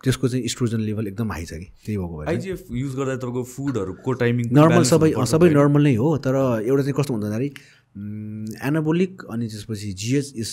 त्यसको 0.00 0.28
चाहिँ 0.28 0.48
स्ट्रोजन 0.48 0.80
लेभल 0.80 1.06
एकदम 1.06 1.32
हाई 1.32 1.44
छ 1.44 1.52
कि 1.60 1.68
त्यही 1.84 1.96
भएको 1.96 2.16
भएर। 2.18 2.28
आइजिएफ 2.28 2.60
युज 2.72 2.92
गर्दा 2.96 3.16
तपाईँको 3.16 3.42
फुडहरूको 3.44 4.12
टाइमिङ 4.20 4.44
नर्मल 4.56 4.84
सबै 4.90 5.10
सबै 5.28 5.48
नर्मल 5.52 5.82
नै 5.84 5.94
हो 5.96 6.08
तर 6.24 6.34
एउटा 6.64 6.82
चाहिँ 6.82 6.96
कस्तो 6.96 7.12
हुन्छ 7.14 7.24
भन्दाखेरि 7.24 7.48
एनाबोलिक 7.90 9.24
अनि 9.30 9.46
त्यसपछि 9.48 9.92
जिएच 9.92 10.32
इस 10.36 10.50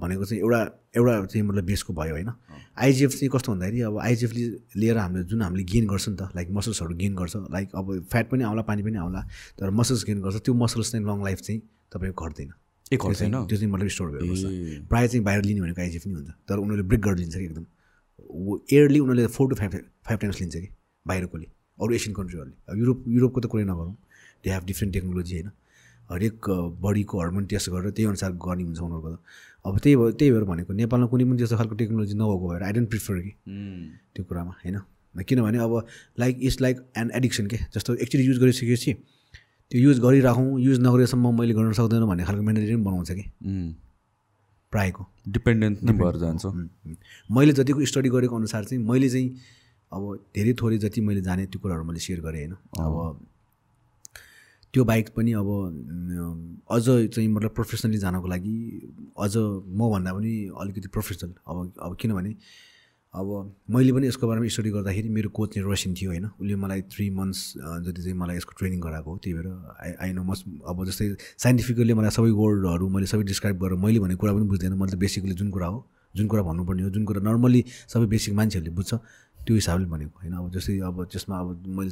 भनेको 0.00 0.24
चाहिँ 0.24 0.40
एउटा 0.42 0.60
एउटा 0.96 1.24
चाहिँ 1.24 1.42
मतलब 1.46 1.64
बेसको 1.64 1.92
भयो 1.92 2.14
होइन। 2.14 2.30
आइजिएफ 2.76 3.10
चाहिँ 3.10 3.30
कस्तो 3.32 3.52
भन्दाखेरि 3.52 3.80
अब 3.80 3.98
आइजिएफले 3.98 4.42
लिएर 4.80 4.98
हामीले 4.98 5.24
जुन 5.24 5.42
हामीले 5.42 5.64
गेन 5.64 5.86
गर्छ 5.88 6.08
नि 6.08 6.16
त 6.16 6.28
लाइक 6.36 6.50
मसल्सहरू 6.52 6.94
गेन 6.96 7.14
गर्छ 7.16 7.36
लाइक 7.36 7.68
अब 7.74 7.86
फ्याट 8.12 8.30
पनि 8.30 8.44
आउला 8.44 8.62
पानी 8.68 8.82
पनि 8.82 8.96
आउला 8.98 9.20
तर 9.58 9.70
मसल्स 9.72 10.04
गेन 10.04 10.20
गर्छ 10.22 10.36
त्यो 10.44 10.54
मसल्स 10.54 10.92
चाहिँ 10.92 11.06
लङ 11.06 11.24
लाइफ 11.24 11.40
चाहिँ 11.40 11.60
तपाईँको 11.92 12.24
घट्दैन। 12.24 12.52
ए 12.92 12.96
घट्दैन? 12.96 13.32
त्यो 13.46 13.56
चाहिँ 13.56 13.72
मतलब 13.72 13.88
स्टोर 13.88 14.10
भएर 14.10 14.84
प्रायः 14.88 15.06
चाहिँ 15.06 15.24
बाहिर 15.24 15.42
लिने 15.44 15.60
भनेको 15.60 15.80
आइजिएफ 15.82 16.06
नै 16.06 16.14
हुन्छ 16.14 16.30
तर 16.48 16.56
उनीहरूले 16.58 16.88
ब्रेक 16.88 17.00
गरेर 17.02 17.18
लिन्छ 17.18 17.36
कि 17.36 17.44
एकदम। 17.44 17.64
एयरली 18.72 18.98
उनीहरूले 19.00 19.26
four 19.32 19.48
to 19.50 19.54
five 19.56 19.72
five 20.06 20.18
times 20.20 20.40
लिन्छ 20.40 20.56
कि 20.56 20.68
बाहिरकोले 21.06 21.46
अरू 21.78 21.94
एसियन 21.94 22.14
कन्ट्रीहरूले 22.14 22.54
अब 22.68 22.78
युरोप 22.78 23.04
युरोपको 23.08 23.40
त 23.40 23.46
कुरै 23.46 23.64
नगरौँ। 23.64 23.94
दे 24.44 24.50
हेभ 24.50 24.64
डिफ्रेन्ट 24.66 24.92
टेक्नोलोजी 24.94 25.34
होइन। 25.34 25.50
हरेक 26.10 26.48
बडीको 26.82 27.20
हर्मोन 27.20 27.44
टेस्ट 27.46 27.70
गरेर 27.70 27.90
त्यही 27.90 28.08
अनुसार 28.08 28.32
गर्ने 28.32 28.64
हुन्छ 28.64 28.80
उनीहरूको 28.80 29.10
त। 29.10 29.18
अब 29.66 29.78
त्यही 29.78 29.96
भएर 29.96 30.12
त्यही 30.18 30.30
भएर 30.32 30.44
भनेको 30.50 30.72
नेपालमा 30.72 31.06
कुनै 31.10 31.24
पनि 31.24 31.36
त्यस्तो 31.38 31.56
खालको 31.56 31.74
टेक्नोलोजी 31.74 32.14
नभएको 32.14 32.46
भएर 32.48 32.62
आई 32.62 32.72
डोन्ट 32.72 32.88
प्रिफर 32.90 33.14
कि। 33.20 33.32
त्यो 34.14 34.24
कुरामा 34.24 34.52
होइन? 34.62 34.76
किनभने 35.14 35.58
अब 35.58 35.72
like 36.20 36.38
it's 36.42 36.60
like 36.60 36.76
an 36.98 37.10
addiction 37.16 37.46
के 37.46 37.58
जस्तो 37.74 37.94
एकचोटि 37.96 38.24
युज 38.28 38.38
गरिसकेपछि 38.38 38.92
त्यो 39.70 39.80
युज 39.80 40.00
गरिराखौँ 40.00 40.60
युज 40.60 40.78
नगरेसम्म 40.80 41.34
मैले 41.38 41.54
गर्न 41.54 41.72
सक्दैन 41.72 42.04
भन्ने 42.06 42.24
खालको 42.24 42.42
मेन्टालिटी 42.42 42.74
पनि 42.74 42.84
बनाउँछ 42.84 43.10
कि। 43.10 43.24
प्रायःको। 44.72 45.06
डिपेन्डेन्ट 45.28 45.82
नै 45.82 45.92
भएर 45.92 46.16
जान्छ. 46.18 46.46
मैले 47.30 47.52
जतिको 47.52 47.84
स्टडी 47.84 48.08
गरेको 48.08 48.36
अनुसार 48.36 48.64
चाहिँ 48.64 48.82
मैले 48.84 49.08
चाहिँ 49.08 49.28
अब 49.92 50.02
धेरै 50.36 50.52
थोरै 50.60 50.78
जति 50.78 51.00
मैले 51.00 51.20
जाने 51.22 51.46
त्यो 51.46 51.58
कुराहरू 51.60 51.84
मैले 51.84 52.00
सेयर 52.00 52.20
गरेँ 52.20 52.40
होइन? 52.40 52.54
अब 52.78 52.94
त्यो 54.76 54.84
बाइक 54.84 55.08
पनि 55.16 55.32
अब 55.32 55.48
अझ 56.68 56.84
चाहिँ 56.84 57.28
मतलब 57.32 57.50
प्रोफेसनली 57.56 57.98
जानको 57.98 58.28
लागि 58.28 58.56
अझ 59.24 59.36
मभन्दा 59.80 60.12
पनि 60.12 60.32
अलिकति 60.60 60.88
प्रोफेसनल 60.92 61.32
अब 61.48 61.72
अब 61.80 61.96
किनभने 62.00 62.34
अब 63.14 63.28
मैले 63.72 63.92
पनि 63.96 64.06
यसको 64.06 64.28
बारेमा 64.28 64.48
स्टडी 64.52 64.70
गर्दाखेरि 64.70 65.08
मेरो 65.08 65.28
कोच 65.32 65.54
चाहिँ 65.54 65.64
रसिन 65.72 65.94
थियो 65.96 66.10
होइन। 66.10 66.24
उसले 66.36 66.56
मलाई 66.60 66.80
थ्री 66.92 67.08
मन्थ्स 67.10 67.40
जति 67.56 68.02
चाहिँ 68.02 68.16
मलाई 68.20 68.36
यसको 68.36 68.52
ट्रेनिङ 68.58 68.80
गराएको 68.80 69.10
हो 69.10 69.16
त्यही 69.24 69.34
भएर 69.36 69.48
आई 69.80 69.92
आई 70.04 70.12
नो 70.12 70.22
मस्ट 70.28 70.44
अब 70.68 70.84
जस्तै 70.84 71.08
साइन्टिफिकली 71.40 71.94
मलाई 71.96 72.12
सबै 72.12 72.30
वर्डहरू 72.36 72.88
मैले 72.92 73.06
सबै 73.08 73.24
डिस्क्राइब 73.32 73.56
गरेर 73.64 73.78
मैले 73.80 74.00
भनेको 74.04 74.20
कुरा 74.20 74.32
पनि 74.36 74.44
बुझ्दैन। 74.52 74.72
मैले 74.76 74.92
त 74.92 75.00
बेसिकली 75.00 75.34
जुन 75.40 75.50
कुरा 75.56 75.66
हो 75.66 75.78
जुन 76.14 76.26
कुरा 76.28 76.42
भन्नुपर्ने 76.42 76.82
हो 76.82 76.90
जुन 76.90 77.04
कुरा 77.08 77.20
नर्मली 77.24 77.64
सबै 77.88 78.06
बेसिक 78.12 78.34
मान्छेहरूले 78.34 78.74
बुझ्छ। 78.76 79.00
त्यो 79.46 79.54
हिसाबले 79.54 79.86
भनेको 79.86 80.18
होइन। 80.20 80.32
अब 80.34 80.50
जस्तै 80.54 80.78
अब 80.82 81.04
त्यसमा 81.12 81.38
अब 81.40 81.48
मैले 81.66 81.90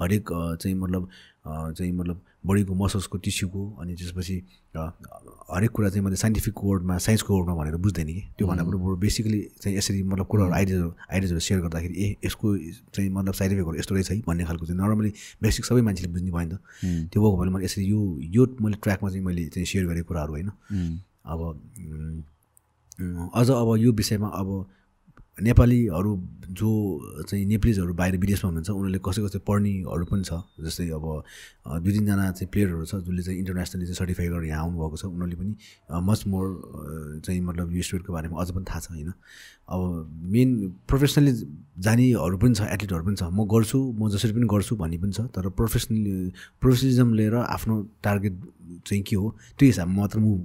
हरेक 0.00 0.24
चाहिँ 0.62 0.76
मतलब 0.76 1.08
चाहिँ 1.48 1.92
मतलब 1.92 2.20
बडीको 2.46 2.74
मसल्सको 2.74 3.18
टिस्युको 3.18 3.62
अनि 3.80 3.94
त्यसपछि 3.94 4.36
हरेक 4.76 5.70
कुरा 5.70 5.88
चाहिँ 5.88 6.04
मैले 6.04 6.16
साइन्टिफिक 6.16 6.54
वर्डमा 6.64 6.96
साइन्सको 6.98 7.30
वर्डमा 7.36 7.54
भनेर 7.54 7.76
बुझ्दैन 7.80 8.06
कि। 8.06 8.22
त्यो 8.38 8.46
भन्दा 8.46 8.64
पनि 8.64 8.76
बरु 8.78 8.96
बेसिकली 8.96 9.40
चाहिँ 9.62 9.76
यसरी 9.78 10.02
मतलब 10.02 10.26
कुराहरू 10.26 10.52
आइडियाजहरू 10.54 10.90
आइडियाजहरू 11.12 11.40
सेयर 11.40 11.60
गर्दाखेरि 11.60 11.94
ए 11.96 12.16
यसको 12.24 12.46
चाहिँ 12.94 13.10
मतलब 13.10 13.34
साइड 13.34 13.52
इफेक्टहरू 13.52 13.78
यस्तो 13.78 13.94
रहेछ 13.94 14.10
है 14.10 14.20
भन्ने 14.28 14.44
खालको 14.44 14.66
चाहिँ 14.66 14.80
नर्मली 14.80 15.12
बेसिक 15.42 15.64
सबै 15.64 15.82
मान्छेले 15.88 16.12
बुझ्ने 16.12 16.30
भयो 16.30 16.46
नि 16.46 16.54
त। 16.54 17.10
त्यो 17.10 17.18
भएको 17.22 17.36
भएर 17.40 17.50
मैले 17.50 17.64
यसरी 17.64 17.84
यो 17.84 18.00
यो 18.36 18.46
मैले 18.60 18.76
ट्र्याकमा 18.82 19.08
चाहिँ 19.10 19.24
मैले 19.24 19.44
चाहिँ 19.48 19.66
सेयर 19.66 19.86
गरेको 19.86 20.08
कुराहरू 20.08 20.32
होइन। 20.32 20.48
अब 21.24 21.40
अझ 23.34 23.48
अब 23.50 23.68
यो 23.78 23.92
विषयमा 23.92 24.28
अब 24.28 24.48
नेपालीहरू 25.42 26.12
जो 26.58 26.68
चाहिँ 27.28 27.44
नेपालीजहरू 27.46 27.94
बाहिर 27.94 28.16
विदेशमा 28.18 28.48
हुनुहुन्छ 28.48 28.70
उनीहरूले 28.70 29.00
कसै 29.06 29.20
कसै 29.22 29.38
पढ्नेहरू 29.46 30.04
पनि 30.10 30.24
छ। 30.24 30.32
जस्तै 30.64 30.88
अब 30.98 31.04
दुई 31.84 31.92
तिनजना 31.92 32.24
चाहिँ 32.34 32.48
प्लेयरहरू 32.52 32.84
छ 32.90 32.94
जसले 33.06 33.22
चाहिँ 33.22 33.38
इन्टरनेसनली 33.38 33.84
चाहिँ 33.86 33.98
सर्टिफाई 34.00 34.28
गरेर 34.34 34.48
यहाँ 34.50 34.62
आउनुभएको 34.66 34.96
छ। 34.96 35.04
उनीहरूले 35.06 35.36
पनि 35.38 35.52
मच 36.08 36.20
मोर 36.26 36.46
चाहिँ 37.24 37.40
मतलब 37.40 37.66
यो 37.76 37.82
स्पोर्टको 37.86 38.12
बारेमा 38.12 38.40
अझ 38.42 38.48
पनि 38.50 38.64
थाहा 38.66 38.80
छ 38.80 38.90
होइन? 38.90 39.12
अब 39.68 39.80
मेन 40.34 40.48
प्रोफेसनली 40.88 41.32
जानेहरू 41.86 42.36
पनि 42.42 42.54
छ 42.58 42.60
एथलिटहरू 42.74 43.04
पनि 43.06 43.16
छ। 43.20 43.30
म 43.30 43.46
गर्छु 43.46 43.78
म 43.94 44.10
जसरी 44.10 44.32
पनि 44.34 44.46
गर्छु 44.50 44.76
भन्ने 44.82 44.98
पनि 44.98 45.12
छ 45.12 45.30
तर 45.30 45.48
प्रोफेसनली 45.54 46.32
प्रोफेसनलिजम 46.58 47.08
लिएर 47.14 47.34
आफ्नो 47.46 47.74
टार्गेट 48.02 48.34
चाहिँ 48.88 49.02
के 49.06 49.16
हो 49.16 49.26
त्यो 49.54 49.66
हिसाबमा 49.70 49.96
मात्र 50.02 50.18
मुभ 50.18 50.38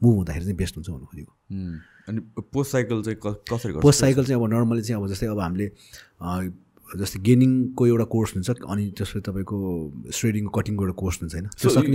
मुभ 0.00 0.14
हुँदाखेरि 0.14 0.44
चाहिँ 0.44 0.56
बेस्ट 0.56 0.74
हुन्छ 0.76 0.88
भन्नु 0.88 1.06
खोजेको. 1.10 1.32
अनि 2.08 2.20
पोस्ट 2.52 2.72
साइकल 2.72 3.02
चाहिँ 3.02 3.18
कसरी 3.18 3.72
गर्छ? 3.72 3.82
पोस्ट 3.82 4.00
साइकल 4.00 4.24
चाहिँ 4.24 4.42
अब 4.42 4.48
नर्मली 4.52 4.82
चाहिँ 4.82 5.02
अब 5.02 5.08
जस्तै 5.08 5.26
अब 5.26 5.40
हामीले 5.40 5.66
जस्तै 6.88 7.18
गेनिङको 7.20 7.86
एउटा 7.86 8.04
कोर्स 8.08 8.30
हुन्छ 8.34 8.50
अनि 8.66 8.84
त्यसपछि 8.96 9.20
तपाईँको 9.20 9.56
स्ट्रेडिङको 10.10 10.50
कटिङको 10.50 10.82
एउटा 10.84 10.94
कोर्स 10.96 11.16
हुन्छ 11.20 11.34
होइन? 11.34 11.46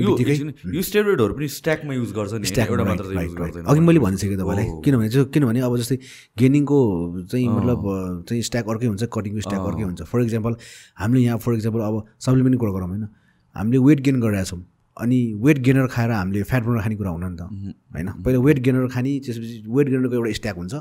यो- 0.01 0.83
स्टेरोइडहरू 0.83 1.33
पनि 1.33 1.47
स्ट्याकमा 1.49 1.93
युज 1.93 2.11
गर्छ 2.13 2.33
नि 2.33 2.45
एउटा 2.69 2.83
मात्र 2.85 3.05
युज 3.25 3.33
अघि 3.65 3.79
मैले 3.79 3.99
भनिसकेँ 3.99 4.37
तपाईँलाई 4.37 4.67
हो। 4.67 4.79
किनभने 4.81 5.09
चाहिँ 5.09 5.25
किनभने 5.33 5.59
अब 5.59 5.77
जस्तै 5.77 5.97
गेनिङको 6.37 6.77
चाहिँ 7.25 7.47
मतलब 7.49 7.79
अँ, 7.87 8.21
चाहिँ 8.23 8.41
स्ट्याक 8.43 8.65
अर्कै 8.69 8.87
हुन्छ 8.87 9.03
कटिङको 9.11 9.41
स्ट्याक 9.41 9.61
अर्कै 9.65 9.83
हुन्छ। 9.83 10.01
फर 10.03 10.21
इक्जाम्पल 10.21 10.53
हामीले 10.95 11.21
यहाँ 11.23 11.37
फर 11.39 11.53
इक्जाम्पल 11.53 11.79
अब 11.81 11.95
सप्लिमेन्टको 12.19 12.61
कुरा 12.61 12.73
गरौँ 12.73 12.87
होइन? 12.87 13.07
हामीले 13.55 13.77
वेट 13.79 13.99
गेन 14.01 14.19
गरिरहेको 14.21 14.49
छौँ 14.49 14.61
अनि 14.97 15.19
वेट 15.41 15.57
गेनर 15.65 15.87
खाएर 15.89 16.11
हामीले 16.11 16.43
फ्याट 16.43 16.63
बर्नर 16.63 16.81
खाने 16.81 16.95
कुरा 16.95 17.09
हुन 17.09 17.25
नि 17.25 17.37
त 17.37 17.41
होइन? 17.41 18.07
पहिला 18.23 18.39
वेट 18.39 18.59
गेनर 18.65 18.87
खाने 18.93 19.11
त्यसपछि 19.25 19.55
वेट 19.67 19.87
गेनरको 19.89 20.15
एउटा 20.15 20.31
स्ट्याक 20.39 20.55
हुन्छ। 20.55 20.73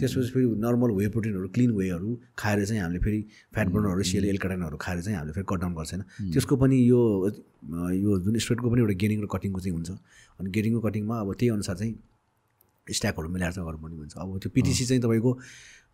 त्यसपछि 0.00 0.30
फेरि 0.32 0.46
नर्मल 0.64 0.90
वे 0.96 1.08
प्रोटिनहरू 1.12 1.48
क्लिन 1.54 1.70
वेहरू 1.76 2.10
खाएर 2.40 2.64
चाहिँ 2.64 2.80
हामीले 2.82 3.00
फेरि 3.04 3.20
फ्याट 3.54 3.68
बर्नरहरू 3.68 4.02
सिएल 4.10 4.24
एलकाटाइनहरू 4.32 4.76
खाएर 4.80 5.00
चाहिँ 5.00 5.16
हामीले 5.18 5.32
फेरि 5.36 5.46
कट 5.50 5.60
डाउन 5.60 5.74
गर्छ 5.74 5.92
होइन? 5.92 6.02
त्यसको 6.32 6.56
पनि 6.56 6.76
यो 6.88 7.00
यो 8.00 8.18
जुन 8.24 8.38
स्ट्रेटको 8.38 8.70
पनि 8.70 8.80
एउटा 8.80 8.96
गेनिङ 8.96 9.18
र 9.22 9.26
कटिङको 9.28 9.60
चाहिँ 9.60 9.74
हुन्छ। 9.76 9.90
अनि 10.40 10.48
गेनिङको 10.50 10.80
कटिङमा 10.80 11.20
अब 11.20 11.28
त्यही 11.36 11.50
अनुसार 11.52 11.76
चाहिँ 11.76 11.94
स्ट्याकहरू 12.86 13.28
मिलाएर 13.28 13.52
चाहिँ 13.52 13.66
गर्नुपर्ने 13.68 13.96
हुन्छ। 13.96 14.14
अब 14.16 14.38
त्यो 14.40 14.50
पिटिसी 14.56 14.84
चाहिँ 14.88 15.02
तपाईँको 15.02 15.30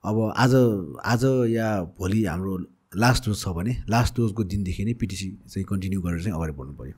अब 0.06 0.16
आज 0.38 0.54
आज 1.02 1.24
या 1.50 1.68
भोलि 1.98 2.24
हाम्रो 2.30 2.54
लास्ट 2.94 3.26
डोज 3.26 3.36
छ 3.42 3.48
भने 3.58 3.72
लास्ट 3.90 4.16
डोजको 4.16 4.44
दिनदेखि 4.54 4.84
नै 4.84 4.94
पिटिसी 5.02 5.28
चाहिँ 5.50 5.64
कन्टिन्यू 5.66 6.00
गरेर 6.00 6.22
चाहिँ 6.22 6.36
अगाडि 6.38 6.54
बढ्नु 6.54 6.74
पऱ्यो 6.78 6.94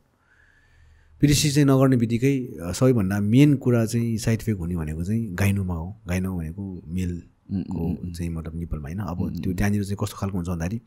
पिटिसी 1.21 1.51
चाहिँ 1.51 1.67
नगर्ने 1.69 1.97
बित्तिकै 1.97 2.35
सबैभन्दा 2.79 3.19
मेन 3.21 3.57
कुरा 3.63 3.85
चाहिँ 3.87 4.17
साइड 4.25 4.41
इफेक्ट 4.43 4.61
हुने 4.61 4.77
भनेको 4.77 5.05
चाहिँ 5.05 5.35
गाइनोमा 5.35 5.75
हो। 5.75 5.89
गाइनो 6.09 6.37
भनेको 6.37 6.65
मेलको 6.87 8.13
चाहिँ 8.15 8.31
मतलब 8.31 8.55
निपलमा 8.59 8.89
होइन 8.89 9.01
अब 9.03 9.19
त्यो 9.43 9.53
त्यहाँनिर 9.53 9.83
चाहिँ 9.85 9.99
कस्तो 10.01 10.17
खालको 10.19 10.37
हुन्छ 10.39 10.49
भन्दाखेरि 10.49 10.79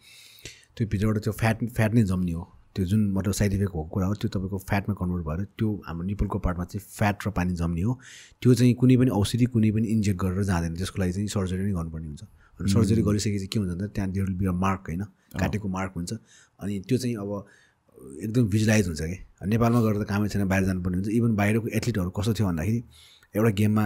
त्यो 0.77 0.87
भित्रबाट 0.87 1.17
त्यो 1.23 1.33
फ्याट 1.33 1.57
फ्याट 1.75 1.93
नै 1.93 2.03
जम्ने 2.07 2.31
हो। 2.31 2.43
त्यो 2.75 2.85
जुन 2.85 3.01
मतलब 3.11 3.33
साइड 3.33 3.53
इफेक्ट 3.53 3.71
भएको 3.71 3.83
कुरा 3.91 4.07
हो 4.07 4.13
त्यो 4.15 4.29
तपाईँको 4.31 4.57
फ्याटमा 4.71 4.93
कन्भर्ट 4.95 5.23
भएर 5.27 5.43
त्यो 5.59 5.69
हाम्रो 5.87 6.05
निपलको 6.07 6.39
पार्टमा 6.39 6.65
चाहिँ 6.65 6.85
फ्याट 6.87 7.27
र 7.27 7.31
पानी 7.35 7.53
जम्ने 7.59 7.81
हो। 7.81 7.99
त्यो 8.41 8.53
चाहिँ 8.55 8.73
कुनै 8.79 8.97
पनि 8.97 9.11
औषधि 9.11 9.45
कुनै 9.51 9.71
पनि 9.75 9.87
इन्जेक्ट 9.87 10.19
गरेर 10.21 10.43
जाँदैन। 10.47 10.75
त्यसको 10.79 11.01
लागि 11.01 11.11
चाहिँ 11.11 11.27
सर्जरी 11.27 11.63
नै 11.67 11.73
गर्नुपर्ने 11.75 12.07
हुन्छ। 12.07 12.23
अनि 12.59 12.71
सर्जरी 12.71 13.01
गरिसकेपछि 13.03 13.47
के 13.51 13.59
हुन्छ 13.59 13.71
भन्दा 13.71 13.87
त्यहाँ 13.91 14.09
there 14.11 14.25
will 14.25 14.37
be 14.39 14.45
a 14.45 14.55
mark 14.55 14.81
होइन? 14.87 15.03
काटेको 15.35 15.67
मार्क 15.67 15.91
हुन्छ। 15.95 16.13
अनि 16.63 16.79
त्यो 16.87 16.97
चाहिँ 16.97 17.15
अब 17.19 17.29
एकदम 18.23 18.43
भिजुलाइज 18.47 18.87
हुन्छ 18.87 19.01
कि? 19.01 19.17
नेपालमा 19.45 19.79
गरेर 19.81 19.97
त 20.01 20.05
कामै 20.07 20.27
छैन 20.29 20.47
बाहिर 20.47 20.63
जानुपर्ने 20.65 20.97
हुन्छ। 20.97 21.09
इभन 21.09 21.31
बाहिरको 21.35 21.67
एथलिटहरू 21.67 22.09
कस्तो 22.09 22.33
थियो 22.33 22.47
भन्दाखेरि 22.47 22.79
एउटा 23.35 23.51
गेममा 23.59 23.85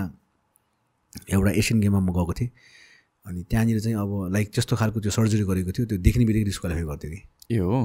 एउटा 1.31 1.51
एसियन 1.51 1.77
गेममा 1.81 1.99
म 1.99 2.09
गएको 2.11 2.33
थिएँ। 2.33 2.51
अनि 3.25 3.39
त्यहाँनिर 3.49 3.79
चाहिँ 3.79 3.97
अब 3.97 4.11
लाइक 4.33 4.47
जस्तो 4.55 4.75
खालको 4.75 4.99
त्यो 4.99 5.11
सर्जरी 5.11 5.43
गरेको 5.43 5.71
थियो 5.71 5.85
त्यो 5.89 5.97
देख्ने 5.97 6.23
बित्तिकै 6.25 6.45
डिस्क्वालिफाई 6.45 6.85
गर्थ्यो 6.85 7.09
कि। 7.11 7.19
ए 7.55 7.57
हो? 7.59 7.79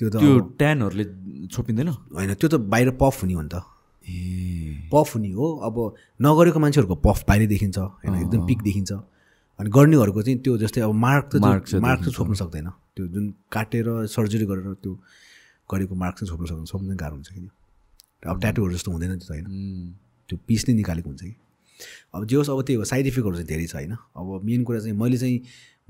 त्यो 0.00 0.08
त 0.08 0.16
त्यो 0.16 0.38
ट्यानहरूले 0.56 1.04
छोपिँदैन? 1.52 1.88
होइन 2.16 2.34
त्यो 2.34 2.48
त 2.48 2.54
बाहिर 2.64 2.90
पफ 2.96 3.22
हुने 3.22 3.34
हो 3.34 3.42
नि 3.42 3.50
त। 3.52 3.60
ए। 4.08 4.88
पफ 4.88 5.08
हुने 5.14 5.30
हो। 5.36 5.46
अब 5.60 5.76
नगरेको 6.22 6.58
मान्छेहरूको 6.58 6.96
पफ 7.04 7.18
बाहिर 7.28 7.48
देखिन्छ। 7.52 7.78
होइन 7.78 8.14
एकदम 8.24 8.40
पिक 8.48 8.60
देखिन्छ। 8.62 8.92
अनि 9.60 9.68
गर्नेहरूको 9.68 10.20
चाहिँ 10.22 10.38
त्यो 10.40 10.56
जस्तै 10.56 10.80
अब 10.80 10.92
मार्क 10.96 11.36
त 11.36 11.44
मार्क 11.44 12.00
चाहिँ 12.00 12.14
छोप्नु 12.16 12.34
सक्दैन। 12.40 12.68
त्यो 12.96 13.04
जुन 13.12 13.24
काटेर 13.52 13.86
सर्जरी 14.08 14.46
गरेर 14.48 14.80
त्यो 14.80 14.92
गरेको 15.70 15.94
मार्क 15.94 16.14
चाहिँ 16.18 16.28
छोप्नु 16.30 16.46
सक्दैन 16.46 16.64
छोप्नु 16.66 16.96
गाह्रो 16.96 17.14
हुन्छ 17.16 17.28
कि 17.30 17.48
अब 18.28 18.40
ट्याटुहरू 18.40 18.72
जस्तो 18.74 18.90
हुँदैन 18.92 19.18
त्यो 19.18 19.26
त 19.26 19.30
होइन। 19.30 19.46
त्यो 20.28 20.36
पिस 20.46 20.68
नै 20.68 20.74
निकालेको 20.74 21.08
हुन्छ 21.08 21.22
कि? 21.22 21.34
अब 22.14 22.26
जे 22.26 22.36
होस् 22.36 22.50
अब 22.50 22.62
त्यही 22.62 22.76
हो 22.78 22.84
साइड 22.84 23.06
इफेक्टहरू 23.06 23.34
चाहिँ 23.36 23.48
धेरै 23.48 23.66
छ 23.66 23.74
होइन। 23.74 23.92
अब 24.16 24.44
मेन 24.44 24.64
कुरा 24.64 24.80
चाहिँ 24.80 24.96
मैले 24.96 25.18
चाहिँ 25.18 25.38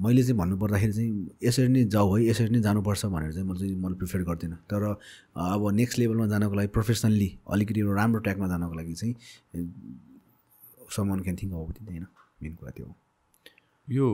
मैले 0.01 0.23
चाहिँ 0.23 0.37
भन्नुपर्दाखेरि 0.39 0.93
चाहिँ 0.93 1.11
यसरी 1.45 1.69
नै 1.69 1.85
जाऊ 1.93 2.17
है 2.17 2.25
यसरी 2.25 2.49
नै 2.49 2.61
जानुपर्छ 2.63 3.07
भनेर 3.07 3.33
चाहिँ 3.33 3.47
मैले 3.49 3.59
चाहिँ 3.61 3.75
मैले 3.83 3.95
प्रिफर 4.01 4.23
गर्दिनँ। 4.29 4.57
तर 4.71 4.83
अब 5.37 5.69
नेक्स्ट 5.75 5.99
लेभलमा 5.99 6.27
जानको 6.27 6.55
लागि 6.55 6.69
प्रोफेसनल्ली 6.77 7.29
अलिकति 7.51 7.81
एउटा 7.81 7.95
राम्रो 8.01 8.21
ट्र्याकमा 8.21 8.49
जानको 8.49 8.75
लागि 8.75 8.95
चाहिँ 8.95 9.15
समन 10.97 11.21
क्यान 11.21 11.37
थिङ्क 11.37 11.53
अब 11.53 11.59
होइन। 11.61 12.07
मेन 12.43 12.55
कुरा 12.55 12.71
त्यो 12.71 12.87
हो। 12.87 12.95
यो 13.89 14.07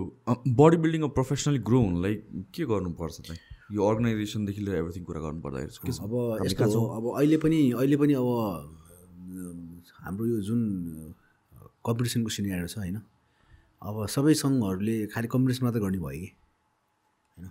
बडी 0.59 0.77
बिल्डिङ 0.77 1.09
प्रोफेसनली 1.15 1.59
ग्रो 1.69 1.81
हुनलाई 1.81 2.15
के 2.55 2.65
गर्नुपर्छ 2.65 3.21
चाहिँ? 3.21 3.41
यो 3.73 3.83
अर्गनाइजेसनदेखि 3.83 4.61
लिएर 4.63 4.77
एभ्रिथिङ 4.77 5.05
कुरा 5.05 5.21
गर्नु 5.21 5.41
पर्दाखेरि 5.43 5.73
अब 6.07 6.13
यस्तो 6.47 6.71
हो 6.71 6.87
अब 6.97 7.05
अहिले 7.19 7.37
पनि 7.43 7.59
अहिले 7.73 7.97
पनि 7.97 8.13
अब 8.15 8.29
हाम्रो 10.07 10.27
यो 10.27 10.41
जुन 10.49 10.61
कम्पिटिसनको 11.87 12.31
सिनियर 12.31 12.67
छ 12.67 12.79
होइन? 12.79 12.97
अब 13.83 14.07
सबै 14.07 14.35
सङ्घहरूले 14.35 14.97
खालि 15.15 15.29
कम्पिटिसन 15.35 15.65
मात्र 15.67 15.81
गर्ने 15.81 15.99
भयो 15.99 16.19
कि? 16.21 16.31
होइन? 17.39 17.51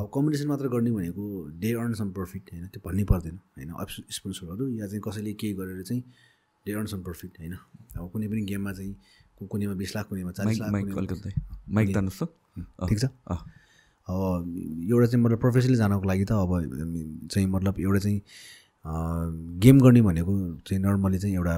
अब 0.00 0.06
कम्पिटिसन 0.14 0.46
मात्र 0.48 0.68
गर्ने 0.68 0.90
भनेको 0.96 1.24
डे 1.60 1.72
अर्न 1.76 1.92
सम 2.00 2.08
प्रफिट 2.16 2.52
होइन? 2.52 2.66
त्यो 2.72 2.80
भन्नै 2.84 3.04
पर्दैन 3.12 3.36
होइन? 3.56 3.70
स्पोन्सरहरू 4.16 4.68
या 4.80 4.86
चाहिँ 4.86 5.02
कसैले 5.06 5.32
के 5.40 5.52
गरेर 5.60 5.82
चाहिँ 5.82 6.02
डे 6.66 6.72
अर्न 6.72 6.86
सम 6.92 7.02
प्रफिट 7.02 7.32
होइन? 7.40 7.54
अब 8.00 8.10
कुनै 8.12 8.28
पनि 8.28 8.42
गेममा 8.48 8.72
चाहिँ 8.72 8.94
कुनैमा 9.48 9.74
बिस 9.80 9.96
लाख 9.96 10.08
कुनैमा 10.08 10.32
चालिस 10.32 10.60
लाख 10.60 10.72
ठिक 12.88 12.98
छ? 12.98 13.04
एउटा 14.10 15.06
चाहिँ 15.06 15.24
मतलब 15.24 15.38
प्रोफेसनली 15.40 15.76
जानको 15.76 16.08
लागि 16.08 16.24
त 16.24 16.32
अब 16.32 17.28
चाहिँ 17.32 17.46
मतलब 17.48 17.74
एउटा 17.80 17.98
चाहिँ 17.98 18.20
गेम 19.60 19.80
गर्ने 19.80 20.02
भनेको 20.02 20.32
चाहिँ 20.66 20.82
नर्मली 20.82 21.18
चाहिँ 21.18 21.34
एउटा 21.36 21.54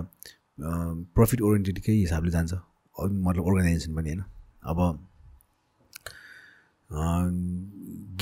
प्रफिट 1.14 1.40
ओरिएन्टेडकै 1.40 1.92
हिसाबले 1.92 2.30
जान्छ। 2.30 2.52
मतलब 2.96 3.42
अर्गनाइजेसन 3.46 3.94
पनि 3.94 4.08
होइन? 4.10 4.22
अब 4.62 4.78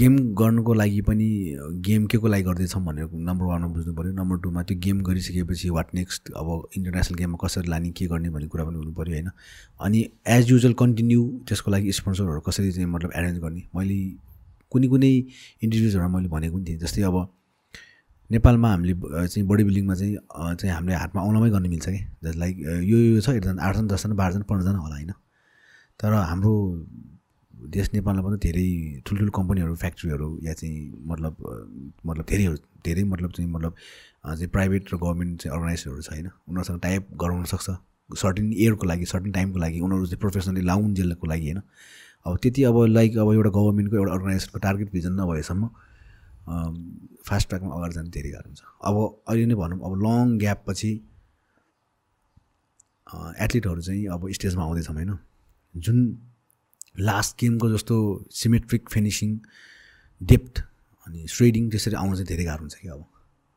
गेम 0.00 0.16
गर्नुको 0.34 0.74
लागि 0.74 1.00
पनि 1.08 1.26
गेम 1.86 2.06
के 2.06 2.18
को 2.18 2.28
लागि 2.28 2.42
गर्दैछौँ 2.42 2.82
भनेर 2.84 3.08
नम्बर 3.28 3.44
वानमा 3.46 3.68
बुझ्नु 3.68 3.92
पऱ्यो 3.94 4.12
नम्बर 4.12 4.36
टूमा 4.42 4.62
त्यो 4.62 4.78
गेम 4.84 5.00
गरिसकेपछि 5.08 5.68
वाट 5.76 5.94
नेक्स्ट 5.94 6.30
अब 6.40 6.48
इन्टरनेसनल 6.76 7.16
गेममा 7.18 7.38
कसरी 7.44 7.68
लाने 7.68 7.90
के 7.98 8.06
गर्ने 8.12 8.30
भन्ने 8.30 8.48
कुरा 8.48 8.64
पनि 8.64 8.76
हुनु 8.76 8.92
पऱ्यो 8.92 9.12
होइन? 9.14 9.28
अनि 9.80 10.00
एज 10.36 10.50
युजल 10.50 10.72
कन्टिन्यू 10.82 11.20
त्यसको 11.48 11.70
लागि 11.70 11.92
स्पोन्सरहरू 11.92 12.40
कसरी 12.48 12.72
चाहिँ 12.72 12.88
मतलब 12.90 13.12
एरेन्ज 13.16 13.38
गर्ने? 13.44 13.62
मैले 13.76 13.98
कुनै 14.72 14.88
कुनै 14.88 15.12
इन्डिभिजुअल्सहरूमा 15.62 16.18
मैले 16.18 16.28
भनेको 16.28 16.56
पनि 16.56 16.64
थिएँ। 16.68 16.78
जस्तै 16.78 17.02
अब 17.02 17.16
नेपालमा 18.30 18.68
हामीले 18.70 18.94
चाहिँ 19.26 19.46
बडी 19.48 19.64
बिल्डिङमा 19.64 19.94
चाहिँ 19.94 20.16
चाहिँ 20.56 20.74
हामीले 20.74 20.96
हातमा 20.96 21.22
औँलामै 21.22 21.50
गर्न 21.50 21.68
मिल्छ 21.68 21.86
कि? 21.88 22.00
जस्ट 22.24 22.38
लाइक 22.38 22.58
यो 22.90 22.98
यो 22.98 23.20
छ 23.20 23.28
एकजना 23.36 23.62
आठजना 23.62 23.94
दसजना 23.94 24.14
बाह्रजना 24.14 24.44
पन्ध्रजना 24.48 24.78
होला 24.78 24.94
होइन? 24.94 25.12
तर 26.00 26.12
हाम्रो 26.32 26.52
देश 27.68 27.90
नेपालमा 27.94 28.22
पनि 28.22 28.36
धेरै 28.44 28.66
ठुल्ठुलो 29.06 29.30
कम्पनीहरू 29.30 29.74
फ्याक्ट्रीहरू 29.76 30.28
या 30.42 30.52
चाहिँ 30.52 30.78
मतलब 31.06 31.36
मतलब 32.06 32.24
धेरैहरू 32.30 32.56
धेरै 32.84 33.02
मतलब 33.04 33.30
चाहिँ 33.32 33.50
मतलब 33.50 33.72
चाहिँ 34.24 34.48
प्राइभेट 34.48 34.92
र 34.92 34.96
गभर्मेन्ट 34.96 35.42
चाहिँ 35.42 35.56
अर्गनाइजेसनहरू 35.56 36.02
छ 36.02 36.10
होइन 36.12 36.26
उनीहरूसँग 36.26 36.80
टाइप 36.80 37.08
गराउन 37.22 37.44
सक्छ। 37.52 37.70
सर्टिन 38.10 38.52
इयरको 38.52 38.86
लागि 38.86 39.04
सर्टिन 39.06 39.32
टाइमको 39.32 39.58
लागि 39.58 39.80
उनीहरू 39.80 40.06
चाहिँ 40.06 40.20
प्रोफेसनली 40.20 40.62
लाउन 40.62 40.94
जेलको 40.94 41.26
लागि 41.26 41.46
होइन। 41.46 41.60
अब 42.26 42.38
त्यति 42.42 42.62
अब 42.64 42.76
लाइक 42.86 43.16
अब 43.18 43.32
एउटा 43.32 43.50
गभर्मेन्टको 43.50 43.96
एउटा 43.96 44.12
अर्गनाइजेसनको 44.12 44.58
टार्गेट 44.58 44.92
भिजन 44.92 45.12
नभएसम्म 45.20 45.68
फास्ट 47.28 47.48
ट्र्याकमा 47.48 47.74
अगाडि 47.76 47.94
जानु 47.94 48.10
धेरै 48.10 48.30
गाह्रो 48.30 48.48
हुन्छ। 48.48 48.62
अब 48.88 48.94
अहिले 49.28 49.46
नै 49.46 49.54
भनौँ 49.54 49.78
अब 49.86 49.92
लङ 50.04 50.38
ग्याप 50.38 50.64
पछि 50.68 50.90
एथलिटहरू 53.40 53.80
चाहिँ 53.80 54.06
अब 54.08 54.30
स्टेजमा 54.32 54.62
आउँदैछौँ 54.64 54.94
होइन। 54.96 55.16
जुन 55.74 55.98
लास्ट 56.96 57.36
गेमको 57.40 57.70
जस्तो 57.70 57.96
सिमेट्रिक 58.32 58.88
फिनिसिङ 58.90 59.38
डेप्थ 60.20 60.62
अनि 61.06 61.26
स्ट्रेडिङ 61.26 61.70
त्यसरी 61.70 61.94
आउनु 61.94 62.14
चाहिँ 62.16 62.28
धेरै 62.28 62.44
गाह्रो 62.44 62.62
हुन्छ 62.62 62.74
कि 62.74 62.88
अब। 62.88 63.04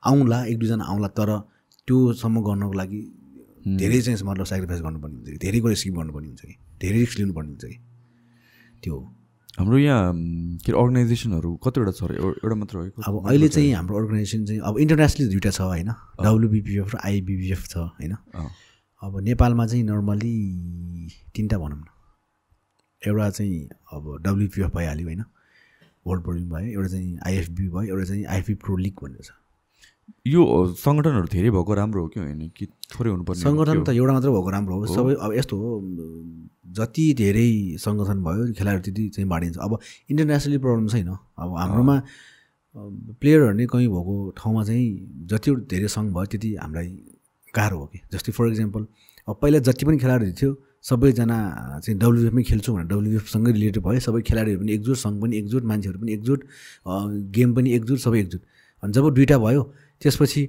आउँला 0.04 0.46
एक 0.46 0.58
दुईजना 0.60 0.84
आउँला 0.84 1.08
तर 1.18 1.30
त्योसम्म 1.88 2.42
गर्नको 2.44 2.74
लागि 2.74 3.02
धेरै 3.80 4.02
चाहिँ 4.02 4.24
मतलब 4.24 4.46
सेक्रिफाइस 4.46 4.82
गर्नुपर्ने 4.82 5.16
हुन्छ 5.16 5.30
कि। 5.30 5.38
धेरै 5.38 5.60
कुरा 5.60 5.74
स्किप 5.82 5.94
गर्नुपर्ने 5.94 6.28
हुन्छ 6.28 6.42
कि। 6.42 6.56
धेरै 6.82 7.00
रिस्क 7.00 7.18
लिनुपर्ने 7.20 7.50
हुन्छ 7.50 7.66
कि। 7.66 7.78
त्यो 8.84 8.96
हो। 8.96 9.02
हाम्रो 9.60 9.78
यहाँ 9.78 10.14
के 10.66 10.72
अरे 10.72 10.82
अर्गनाइजेसनहरू 10.82 11.50
कतिवटा 11.64 11.92
छ 11.94 12.04
एउटा 12.18 12.56
मात्र 12.58 12.78
हो 12.78 12.84
अब 13.06 13.30
अहिले 13.30 13.48
चाहिँ 13.54 13.74
हाम्रो 13.74 13.98
अर्गनाइजेसन 13.98 14.46
चाहिँ 14.46 14.62
अब 14.66 14.80
इन्टरनेसनली 14.82 15.30
दुइटा 15.30 15.52
छ 15.52 15.62
होइन। 15.62 15.90
डब्लुबिपिएफ 16.26 16.96
र 16.96 16.98
आइबिबिएफ 17.06 17.62
छ 17.70 17.78
होइन। 17.78 18.14
अब 19.02 19.20
नेपालमा 19.30 19.66
चाहिँ 19.68 19.84
नर्मली 19.84 20.36
तिनवटा 21.36 21.58
भनौँ 21.58 21.78
न। 21.78 21.93
एउटा 23.08 23.30
चाहिँ 23.30 23.70
अब 23.94 24.04
डब्लुपिएफ 24.26 24.76
भइहाल्यो 24.76 25.08
होइन। 25.08 25.24
वर्ल्ड 26.08 26.24
बोर्डिङ 26.26 26.46
भयो 26.50 26.68
एउटा 26.68 26.90
चाहिँ 26.94 27.18
आइएफबी 27.28 27.68
भयो 27.68 27.84
एउटा 27.94 28.06
चाहिँ 28.06 28.26
आइएफबी 28.26 28.56
प्रो 28.64 28.76
लिग 28.78 28.96
भनेर 29.04 29.24
छ। 29.24 29.32
यो 30.28 30.42
सङ्गठनहरू 30.84 31.28
धेरै 31.32 31.50
भएको 31.52 31.74
राम्रो 31.74 32.02
हो 32.02 32.08
कि 32.08 32.20
होइन? 32.20 32.42
कि 32.58 32.66
थोरै 32.92 33.10
हुनुपर्ने 33.12 33.40
हो? 33.40 33.44
सङ्गठन 33.48 33.84
त 33.84 33.90
एउटा 33.96 34.14
मात्र 34.14 34.30
भएको 34.36 34.50
राम्रो 34.56 34.76
हो। 34.76 34.86
सबै 34.96 35.14
अब 35.16 35.32
यस्तो 35.40 35.56
हो 35.58 35.70
जति 36.78 37.06
धेरै 37.24 37.50
सङ्गठन 37.80 38.18
भयो 38.24 38.42
खेलाडी 38.58 38.82
त्यति 38.84 39.04
चाहिँ 39.16 39.28
बाँडिन्छ। 39.30 39.58
अब 39.58 39.72
इन्टरनेसनली 40.12 40.58
प्रब्लम 40.60 40.88
छैन। 40.88 41.10
अब 41.40 41.50
हाम्रोमा 41.60 41.96
प्लेयरहरू 43.22 43.56
नै 43.56 43.66
कहीँ 43.72 43.88
भएको 43.88 44.16
ठाउँमा 44.38 44.64
चाहिँ 44.64 44.88
जति 45.32 45.50
धेरै 45.72 45.88
सङ्घ 45.88 46.08
भयो 46.12 46.26
त्यति 46.32 46.50
हामीलाई 46.60 46.90
गाह्रो 47.54 47.78
हो 47.80 47.86
कि। 47.88 48.00
जस्तै 48.12 48.32
फर 48.36 48.48
इक्जाम्पल 48.52 48.84
अब 49.28 49.36
पहिला 49.42 49.60
जति 49.68 49.86
पनि 49.86 49.98
खेलाडीहरू 50.04 50.36
थियो 50.36 50.52
सबैजना 50.84 51.38
चाहिँ 51.84 51.98
डब्लुबिएफमै 52.00 52.44
खेल्छु 52.44 52.70
भनेर 52.74 52.88
डब्लुबिएफसँगै 52.92 53.52
रिलेटेड 53.52 53.84
भयो। 53.84 54.00
सबै 54.08 54.22
खेलाडीहरू 54.30 54.60
पनि 54.62 54.72
एकजुट 54.74 54.98
सङ्घ 54.98 55.16
पनि 55.24 55.34
एकजुट 55.38 55.64
मान्छेहरू 55.72 56.00
पनि 56.00 56.12
एकजुट 56.14 56.40
गेम 57.36 57.50
पनि 57.56 57.70
एकजुट 57.78 58.00
सबै 58.06 58.20
एकजुट। 58.20 58.42
अनि 58.84 58.92
जब 58.94 59.06
दुइटा 59.16 59.38
भयो 59.40 59.62
त्यसपछि 60.02 60.42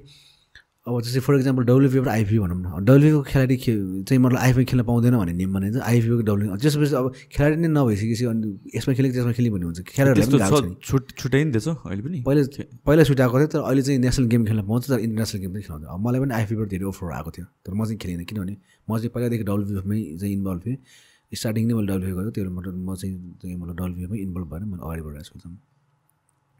अब 0.85 1.01
जस्तै 1.01 1.19
फर 1.25 1.35
इक्जाम्पल 1.41 1.63
डब्लुपिओ 1.65 2.01
र 2.05 2.09
आइपिओ 2.13 2.41
भनौँ 2.45 2.57
न। 2.61 2.85
डब्लुपिओको 2.85 3.21
खेलाडी 3.25 3.55
खे 3.57 3.73
चाहिँ 4.05 4.21
मतलब 4.21 4.37
आइपिओ 4.37 4.63
खेल्न 4.69 4.83
पाउँदैन 4.85 5.15
भन्ने 5.17 5.33
नियम 5.33 5.53
भने 5.57 5.69
चाहिँ 5.73 5.81
आइपिओको 5.81 6.23
डब्लु 6.29 6.57
त्यसपछि 6.61 6.93
अब 7.01 7.05
खेलाडी 7.33 7.55
नै 7.57 7.69
नभइसकेपछि 7.73 8.25
अनि 8.29 8.47
यसमा 8.69 8.93
खेलेको 8.93 9.13
त्यसमा 9.17 9.33
खेल्ने 9.33 9.49
भन्ने 9.49 9.65
हुन्छ। 9.65 9.81
खेलाडीहरूलाई 9.81 10.29
त्यस्तो 10.29 10.37
पनि 10.37 10.45
गाह्रो 10.45 10.61
छ 10.61 10.61
छ 10.61 10.69
नि 10.69 10.77
छुट 10.85 11.03
छुट्याइँदैछ 11.17 11.67
अहिले 11.89 12.01
पनि? 12.05 12.17
पहिला 12.21 12.41
पहिला 12.85 13.03
छुट्याएको 13.09 13.35
थियो 13.41 13.49
तर 13.49 13.61
अहिले 13.65 13.81
चाहिँ 13.81 13.99
नेसनल 14.05 14.25
गेम 14.29 14.41
खेल्न 14.45 14.61
पाउँछ 14.69 14.83
तर 14.93 14.99
इन्टरनेसनल 15.09 15.41
गेम 15.41 15.51
पनि 15.57 15.61
खेलाउँछ 15.65 15.83
अब 15.89 15.99
मलाई 16.05 16.19
पनि 16.21 16.33
आइपिओबाट 16.37 16.67
धेरै 16.69 16.85
अफर 16.93 17.05
आएको 17.17 17.31
थियो 17.33 17.45
तर 17.65 17.71
म 17.73 17.81
चाहिँ 17.89 17.97
खेलिनँ। 18.05 18.25
किनभने 18.29 18.53
म 18.85 18.91
चाहिँ 19.01 19.09
पहिलादेखि 19.09 19.43
डब्लुपिएफमै 19.49 19.97
चाहिँ 20.21 20.33
इन्भल्भ 20.37 20.61
थिएँ। 20.65 20.77
स्टार्टिङ 21.33 21.63
नै 21.65 21.73
मैले 21.73 21.87
डब्लुपिएफ 21.89 22.13
गरेको 22.13 22.31
त्यो 22.37 22.45
मतलब 22.45 22.73
म 22.77 22.89
चाहिँ 22.93 23.57
मतलब 23.57 23.75
डब्लुपिएफमै 23.81 24.17
इन्भल्भ 24.21 24.47
भएर 24.53 24.63
मैले 24.69 24.81
अगाडि 24.85 25.01
बढिरहेको 25.01 25.39
छु 25.41 25.49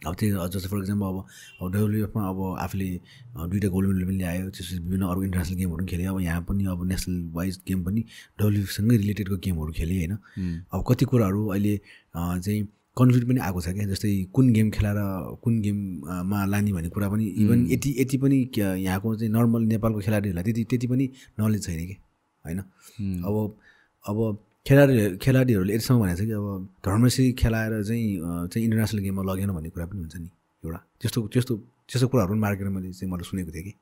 अब 0.02 0.14
त्यही 0.20 0.32
जस्तै 0.54 0.70
फर 0.70 0.78
इक्जाम्पल 0.78 1.06
अब 1.06 1.18
अब 1.62 1.72
डब्लुएफमा 1.74 2.22
अब 2.30 2.40
आफूले 2.60 2.90
दुइटा 3.50 3.68
गोल्ड 3.76 3.88
मेडल 3.90 4.06
पनि 4.06 4.18
ल्यायो 4.18 4.50
त्यसपछि 4.50 4.78
विभिन्न 4.78 5.06
अरू 5.06 5.24
इन्टरनेसनल 5.24 5.58
गेमहरू 5.58 5.78
पनि 5.78 5.92
खेल्यो 5.92 6.14
अब 6.14 6.22
यहाँ 6.22 6.42
पनि 6.50 6.66
अब 6.74 6.86
नेसनल 6.88 7.18
वाइज 7.34 7.60
गेम 7.68 7.84
पनि 7.84 8.02
डब्लुएफसँगै 8.40 8.98
रिलेटेडको 8.98 9.38
गेमहरू 9.46 9.72
खेलेँ 9.74 9.98
होइन। 9.98 10.14
अब 10.74 10.84
कति 10.88 11.06
कुराहरू 11.06 11.48
अहिले 11.48 11.76
चाहिँ 12.16 12.68
कन्फ्लिक्ट 12.98 13.28
पनि 13.28 13.40
आएको 13.44 13.62
छ 13.62 13.68
क्या 13.76 13.86
जस्तै 13.88 14.12
कुन 14.34 14.52
गेम 14.54 14.70
खेलाएर 14.72 15.00
कुन 15.44 15.60
गेममा 15.62 16.46
लाने 16.48 16.72
भन्ने 16.74 16.90
कुरा 16.90 17.10
पनि 17.10 17.26
इभन 17.44 17.68
यति 17.72 17.96
यति 18.00 18.18
पनि 18.18 18.38
यहाँको 18.58 19.16
चाहिँ 19.16 19.32
नर्मल 19.34 19.62
नेपालको 19.72 20.00
खेलाडीहरूलाई 20.00 20.44
त्यति 20.44 20.64
त्यति 20.70 20.88
पनि 20.88 21.10
नलेज 21.40 21.66
छैन 21.66 21.86
कि 21.88 21.98
होइन। 22.46 22.60
अब 23.28 23.36
अब 24.04 24.18
खेलाडी 24.66 25.18
खेलाडीहरूले 25.22 25.74
यतिसम्म 25.74 26.00
भनेको 26.02 26.18
छ 26.18 26.26
कि 26.26 26.34
अब 26.34 26.46
धर्मश्री 26.86 27.26
खेलाएर 27.38 27.74
चाहिँ 27.86 28.06
चाहिँ 28.50 28.64
इन्टरनेसनल 28.66 29.00
गेममा 29.06 29.24
लगेन 29.30 29.50
भन्ने 29.54 29.70
कुरा 29.70 29.86
पनि 29.86 30.00
हुन्छ 30.02 30.16
नि 30.18 30.30
एउटा। 30.66 30.80
त्यस्तो 31.02 31.20
त्यस्तो 31.34 31.54
त्यस्तो 31.86 32.08
कुराहरू 32.10 32.32
पनि 32.34 32.42
मार्केटमा 32.42 32.72
मैले 32.74 32.90
चाहिँ 32.98 33.12
मैले 33.12 33.24
सुनेको 33.30 33.52
थिएँ 33.54 33.64
कि। 33.64 33.74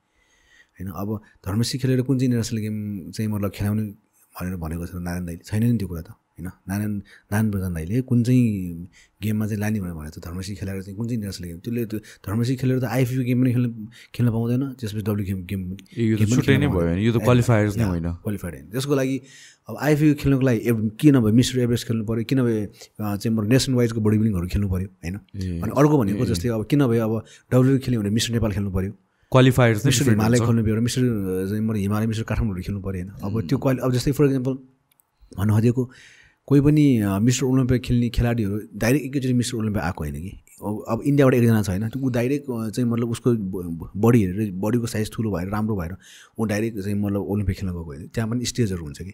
होइन 0.76 0.90
अब 0.92 1.10
धर्मश्री 1.46 1.80
खेलेर 1.80 2.02
कुन 2.04 2.16
चाहिँ 2.20 2.28
इन्टरनेसनल 2.28 2.60
गेम 2.66 2.76
चाहिँ 3.16 3.30
मतलब 3.32 3.52
खेलाउने 3.56 3.84
भनेर 4.36 4.56
भनेको 4.60 4.86
छ 4.86 4.92
नारायण 5.00 5.24
दाईले? 5.26 5.44
छैन 5.48 5.64
नि 5.72 5.78
त्यो 5.80 5.88
कुरा 5.88 6.04
त। 6.04 6.12
होइन? 6.34 6.48
नारायण 6.70 6.94
नारायण 7.32 7.52
प्रधान 7.52 7.74
दाईले 7.74 8.02
कुन 8.10 8.24
चाहिँ 8.24 8.88
गेममा 9.24 9.46
चाहिँ 9.48 9.60
लाने 9.62 9.80
भनेर 9.80 9.94
भनेको 9.94 10.20
छ 10.20 10.24
धर्मश्री 10.26 10.56
खेलाएर 10.56 10.82
चाहिँ 10.82 10.98
कुन 10.98 11.06
चाहिँ 11.08 11.18
इन्टरनेसनल 11.18 11.48
गेम? 11.48 11.58
त्यसले 11.64 11.86
त्यो 11.86 12.00
धर्मश्री 12.26 12.56
खेलेर 12.58 12.80
त 12.80 12.86
आइफिओ 12.90 13.22
गेम 13.24 13.38
पनि 13.44 13.52
खेल्न 13.54 13.70
खेल्न 14.16 14.30
पाउँदैन 14.34 14.64
त्यसपछि 14.80 15.04
डब्लु 15.08 15.24
गेम 15.30 15.40
गेम 15.46 15.62
नै 16.58 16.68
भयो 16.68 16.96
यो 17.06 17.12
त 17.14 17.18
क्वालिफायर्स 17.22 17.78
नै 17.78 17.86
होइन। 17.86 18.08
क्वालिफाइड 18.26 18.54
होइन। 18.54 18.66
त्यसको 18.74 18.94
लागि 18.98 19.18
अब 19.70 19.76
आइफिओ 19.80 20.14
खेल्नुको 20.20 20.44
लागि 20.44 20.60
एभ 20.70 20.78
किन 21.00 21.16
भयो 21.24 21.34
मिस्टर 21.40 21.60
एभरेस्ट 21.64 21.88
खेल्नु 21.88 22.04
पऱ्यो 22.10 22.24
किन 22.28 22.40
भए 22.44 22.60
अँ, 23.00 23.18
चाहिँ 23.18 23.48
नेसनल 23.54 23.76
वाइजको 23.78 24.00
बडी 24.02 24.18
बिल्डिङहरू 24.18 24.48
खेल्नु 24.54 24.68
पऱ्यो 24.74 24.88
होइन? 25.06 25.16
अनि 25.64 25.72
अर्को 25.72 25.96
भनेको 26.02 26.26
जस्तै 26.34 26.50
अब 26.58 26.66
किन 26.66 26.82
भयो 26.90 27.02
अब 27.08 27.14
डब्लु 27.54 27.78
खेल्यो 27.86 28.02
भने 28.02 28.10
मिस्टर 28.18 28.34
नेपाल 28.34 28.52
खेल्नु 28.58 28.72
पऱ्यो 28.74 28.92
क्वालिफायर्स 29.32 29.86
मिस्टर 29.86 30.10
हिमालय। 30.10 30.40
खेल्नु 30.40 30.64
पऱ्यो 30.66 30.82
मिस्टर 30.82 31.02
हिमालय 31.78 32.06
मिस्टर 32.12 32.26
काठमाडौँ 32.26 32.64
खेल्नु 32.68 32.82
पऱ्यो 32.82 33.02
होइन? 33.02 33.10
अब 33.24 33.34
त्यो 33.48 33.58
क्वालि 33.64 33.80
अब 33.86 33.92
जस्तै 33.94 34.12
फर 34.18 34.26
इक्जाम्पल 34.26 34.54
भन्नु 35.38 35.54
खोजेको 35.54 35.84
कोही 36.48 36.62
पनि 36.62 36.86
मिस्टर 37.24 37.46
ओलम्पिया 37.46 37.80
खेल्ने 37.80 38.10
खेलाडीहरू 38.16 38.60
डाइरेक्ट 38.76 39.06
एकैचोटि 39.06 39.34
मिस्टर 39.34 39.58
ओलम्पिया 39.58 39.84
आएको 39.86 40.04
होइन 40.04 40.16
कि? 40.22 40.32
अब 40.64 41.02
इन्डियाबाट 41.06 41.34
एकजना 41.34 41.62
छ 41.62 41.70
होइन। 41.70 41.90
ऊ 41.98 42.10
डाइरेक्ट 42.10 42.48
चाहिँ 42.48 42.90
मतलब 42.90 43.10
उसको 43.12 43.34
बडी 44.06 44.24
हेरेर 44.24 44.52
बडीको 44.64 44.88
साइज 44.88 45.12
ठुलो 45.14 45.32
भएर 45.32 45.48
राम्रो 45.50 45.76
भएर 45.76 45.96
ऊ 46.40 46.46
डाइरेक्ट 46.46 46.80
चाहिँ 46.80 46.98
मतलब 47.00 47.22
ओलम्पिक 47.32 47.58
खेल्न 47.58 47.72
गएको 47.72 47.84
होइन। 47.84 48.08
त्यहाँ 48.08 48.30
पनि 48.30 48.46
स्टेजहरू 48.46 48.84
हुन्छ 48.84 49.02
कि? 49.02 49.14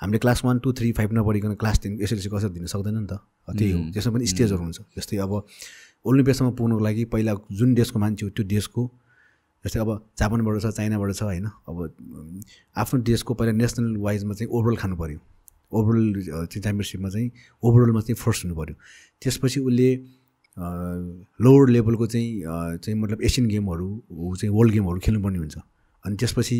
हामीले 0.00 0.18
class 0.18 0.44
one 0.44 0.58
two 0.64 0.72
three 0.72 0.92
five 0.92 1.12
नपढिकन 1.12 1.54
class 1.60 1.80
ten 1.82 2.00
SLC 2.02 2.28
कसरी 2.32 2.50
दिन 2.50 2.66
सक्दैन 2.66 2.98
नि 2.98 3.06
त? 3.06 3.20
त्यही 3.48 3.72
हो। 3.72 3.80
त्यसमा 3.92 4.12
पनि 4.12 4.26
स्टेजहरू 4.26 4.62
हुन्छ। 4.62 4.80
जस्तै 4.96 5.16
अब 5.20 5.32
ओलम्पियासम्म 6.04 6.50
पुग्नुको 6.56 6.84
लागि 6.84 7.04
पहिला 7.12 7.34
जुन 7.52 7.74
देशको 7.74 7.98
मान्छे 7.98 8.26
हो 8.26 8.30
त्यो 8.32 8.44
देशको 8.48 8.90
जस्तै 9.64 9.80
अब 9.80 9.90
जापानबाट 10.18 10.60
छ 10.62 10.66
चाइनाबाट 10.72 11.12
छ 11.14 11.22
होइन। 11.22 11.46
अब 11.68 11.76
आफ्नो 12.76 13.00
देशको 13.04 13.34
पहिला 13.34 13.52
नेसनल 13.52 13.96
वाइजमा 14.00 14.34
चाहिँ 14.34 14.50
ओभरअल 14.52 14.76
खानु 14.76 14.96
पऱ्यो 14.96 15.18
ओभरअल 15.72 16.06
चाहिँ 16.22 16.62
च्याम्पियनसिपमा 16.62 17.08
चाहिँ 17.08 17.30
ओभरअलमा 17.62 18.00
चाहिँ 18.00 18.16
फर्स्ट 18.16 18.44
हुनु 18.44 18.54
पऱ्यो 18.56 18.74
त्यसपछि 19.22 19.60
उसले 19.60 19.90
लोवर 21.44 21.68
लेभलको 21.70 22.06
चाहिँ 22.06 22.30
चाहिँ 22.84 22.98
मतलब 23.00 23.22
एसियन 23.22 23.48
गेमहरू 23.48 23.88
चाहिँ 24.36 24.54
वर्ल्ड 24.54 24.72
गेमहरू 24.74 24.98
खेल्नुपर्ने 25.00 25.38
हुन्छ। 25.38 25.56
अनि 26.04 26.16
त्यसपछि 26.16 26.58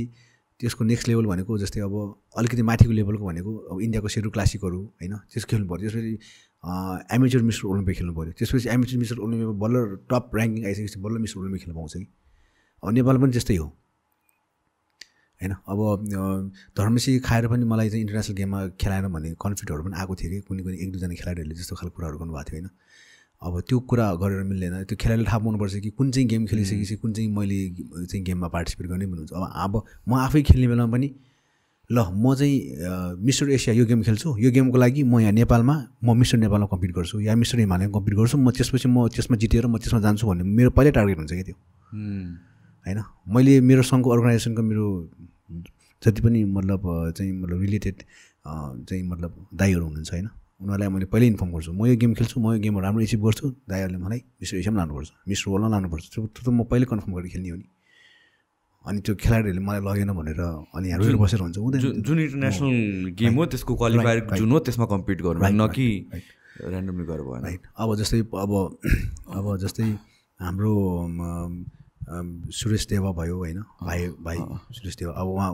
त्यसको 0.60 0.84
नेक्स्ट 0.84 1.08
लेभल 1.08 1.26
भनेको 1.26 1.58
जस्तै 1.58 1.80
अब 1.80 1.94
अलिकति 2.36 2.62
माथिको 2.62 2.92
लेभलको 2.92 3.24
भनेको 3.26 3.56
अब 3.72 3.80
इन्डियाको 3.80 4.08
सेरु 4.08 4.30
क्लासिकहरू 4.30 4.80
होइन 5.00 5.16
त्यसको 5.32 5.50
खेल्नु 5.50 5.68
पऱ्यो 5.68 5.90
त्यसपछि 5.90 7.14
एमेचर 7.16 7.42
मिस्टर 7.42 7.66
ओलम्पिक 7.68 7.96
खेल्नु 7.96 8.14
पऱ्यो 8.14 8.32
त्यसपछि 8.38 8.68
एमेचर 8.68 8.96
मिस्टर 8.98 9.18
ओलम्पिकमा 9.24 9.56
बल्ल 9.64 9.76
टप 10.10 10.36
ऱ्याङ्किङ 10.36 10.66
आइसकेपछि 10.66 11.00
बल्ल 11.00 11.18
मिस्टर 11.18 11.40
ओलम्पिक 11.40 11.60
खेल्न 11.62 11.74
पाउँछ 11.76 11.96
कि। 11.96 12.06
अब 12.82 12.92
नेपाल 12.92 13.16
पनि 13.18 13.32
त्यस्तै 13.32 13.56
हो। 13.56 13.66
होइन? 15.40 15.52
अब 15.72 15.80
धर्मसी 16.76 17.18
खाएर 17.26 17.46
पनि 17.48 17.64
मलाई 17.64 17.88
चाहिँ 17.90 18.02
इन्टरनेसनल 18.04 18.36
गेममा 18.36 18.60
खेलाएन 18.80 19.06
भन्ने 19.12 19.30
कन्फ्लिक्टहरू 19.40 19.82
पनि 19.84 19.94
आएको 20.00 20.14
थियो 20.20 20.30
कि 20.30 20.40
कुनै 20.48 20.62
कुनै 20.62 20.76
एक 20.84 20.90
दुईजना 20.92 21.14
खेलाडीहरूले 21.20 21.54
त्यस्तो 21.56 21.74
खालको 21.80 21.96
कुराहरू 21.96 22.16
गर्नुभएको 22.18 22.50
थियो 22.50 22.60
होइन? 22.60 22.68
अब 23.40 23.52
त्यो 23.68 23.78
कुरा 23.88 24.06
गरेर 24.20 24.42
मिल्दैन। 24.44 24.74
त्यो 24.84 24.96
खेलाडीले 25.00 25.28
थाहा 25.28 25.38
पाउनुपर्छ 25.40 25.74
कि 25.80 25.90
कुन 25.96 26.10
चाहिँ 26.12 26.28
गेम 26.28 26.44
खेलिसकेपछि 26.46 26.96
कुन 27.00 27.12
चाहिँ 27.16 27.30
मैले 27.32 27.58
चाहिँ 28.04 28.22
गेममा 28.24 28.48
पार्टिसिपेट 28.52 28.86
गर्ने 28.92 29.06
भन्नुहुन्छ। 29.08 29.32
अब 29.32 29.44
अब 29.64 29.72
म 30.08 30.12
आफै 30.28 30.42
खेल्ने 30.44 30.68
बेलामा 30.68 30.92
पनि 30.92 31.08
ल 31.90 31.98
म 32.12 32.34
चाहिँ 32.36 33.16
मिस्टर 33.24 33.50
एसिया 33.50 33.74
यो 33.74 33.84
गेम 33.88 34.02
खेल्छु। 34.04 34.36
यो 34.38 34.50
गेमको 34.52 34.78
लागि 34.78 35.02
म 35.02 35.18
यहाँ 35.24 35.32
नेपालमा 35.32 35.74
म 36.04 36.16
मिस्टर 36.20 36.38
नेपालमा 36.38 36.66
कम्पिट 36.68 36.90
गर्छु। 36.92 37.20
या 37.20 37.34
मिस्टर 37.34 37.58
हिमालयमा 37.64 37.92
कम्पिट 37.96 38.14
गर्छु। 38.14 38.36
म 38.38 38.50
त्यसपछि 38.52 38.88
म 38.88 39.08
त्यसमा 39.08 39.36
जितेर 39.40 39.66
म 39.66 39.78
त्यसमा 39.80 40.00
जान्छु 40.04 40.26
भन्ने 40.28 40.44
मेरो 40.44 40.70
पहिल्यै 40.76 40.92
टार्गेट 40.92 41.16
हुन्छ 41.18 41.32
क्या 41.32 41.44
त्यो। 41.48 41.56
होइन? 42.86 42.98
मैले 43.26 43.60
मेरो 43.60 43.82
सङ्घको 43.88 44.08
अर्गनाइजेसनको 44.10 44.62
मेरो 44.62 44.84
जति 46.02 46.20
पनि 46.22 46.44
मतलब 46.56 46.82
चाहिँ 47.16 47.32
मतलब 47.32 47.60
रिलेटेड 47.60 47.96
चाहिँ 48.88 49.02
मतलब 49.10 49.32
दाईहरू 49.54 49.84
हुनुहुन्छ 49.84 50.10
होइन 50.12 50.28
उनीहरूलाई 50.60 50.88
मैले 50.88 51.06
पहिल्यै 51.12 51.28
इन्फर्म 51.30 51.50
गर्छु। 51.52 51.72
म 51.72 51.86
यो 51.86 51.96
गेम 51.96 52.12
खेल्छु 52.14 52.36
म 52.40 52.52
यो 52.52 52.58
गेमहरू 52.60 52.84
राम्रो 52.84 53.02
एचिभ 53.08 53.20
गर्छु 53.24 53.46
दाईहरूले 53.68 53.98
मलाई 54.04 54.20
मिस्टर 54.40 54.56
एसियामा 54.60 54.78
लानुपर्छ 54.80 55.10
मिस्टर 55.28 55.50
वर्ल्डमा 55.50 55.70
लानुपर्छ। 55.74 56.04
त्यो 56.12 56.20
त्यो 56.26 56.42
त 56.44 56.48
म 56.52 56.64
पहिल्यै 56.68 56.88
कन्फर्म 56.92 57.12
गरेर 57.16 57.30
खेल्ने 57.32 57.50
हो 57.50 57.56
नि। 57.56 57.66
अनि 58.84 58.98
त्यो 59.04 59.14
खेलाडीहरूले 59.20 59.62
मलाई 59.64 59.80
लगेन 59.88 60.10
भनेर 60.16 60.40
अनि 60.72 60.86
यहाँ 60.88 61.16
बसेर 61.20 61.40
हुन्छ 61.40 61.56
हुँदैन 61.58 61.80
जुन 62.00 62.18
इन्टरनेसनल 62.20 63.12
गेम 63.20 63.34
हो 63.36 63.44
त्यसको 63.52 63.72
क्वालिफायर 63.76 64.18
जुन 64.40 64.50
हो 64.52 64.58
त्यसमा 64.64 64.86
कम्पिट 64.92 65.18
गर्नु 65.20 65.40
न 65.40 65.68
कि 65.68 65.86
ऱ्यान्डमली 66.60 67.04
गरेर 67.08 67.24
भएन। 67.28 67.44
अब 67.76 67.88
जस्तै 68.00 68.20
अब 68.20 68.52
अब 69.36 69.46
जस्तै 69.64 69.88
हाम्रो 70.40 70.72
सुरेश 72.50 72.86
देवा 72.90 73.10
भयो 73.14 73.36
होइन? 73.36 73.58
भाइ 73.82 74.00
भाइ 74.26 74.38
सुरेश 74.74 74.94
देवा। 74.98 75.12
अब 75.14 75.26
उहाँ 75.28 75.50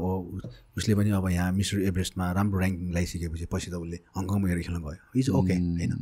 उसले 0.77 0.95
पनि 0.97 1.11
अब 1.11 1.29
यहाँ 1.29 1.53
मिस्टर 1.53 1.83
एभरेस्टमा 1.93 2.25
राम्रो 2.33 2.59
ऱ्याङ्किङ 2.61 2.91
लगाइसकेपछि 2.91 3.47
पछि 3.53 3.69
त 3.71 3.75
उसले 3.77 3.99
हङकङमा 4.17 4.47
गएर 4.49 4.61
खेल्न 4.65 4.79
गयो। 4.81 5.21
इज 5.21 5.27
ओके 5.31 5.55
होइन? 5.55 5.93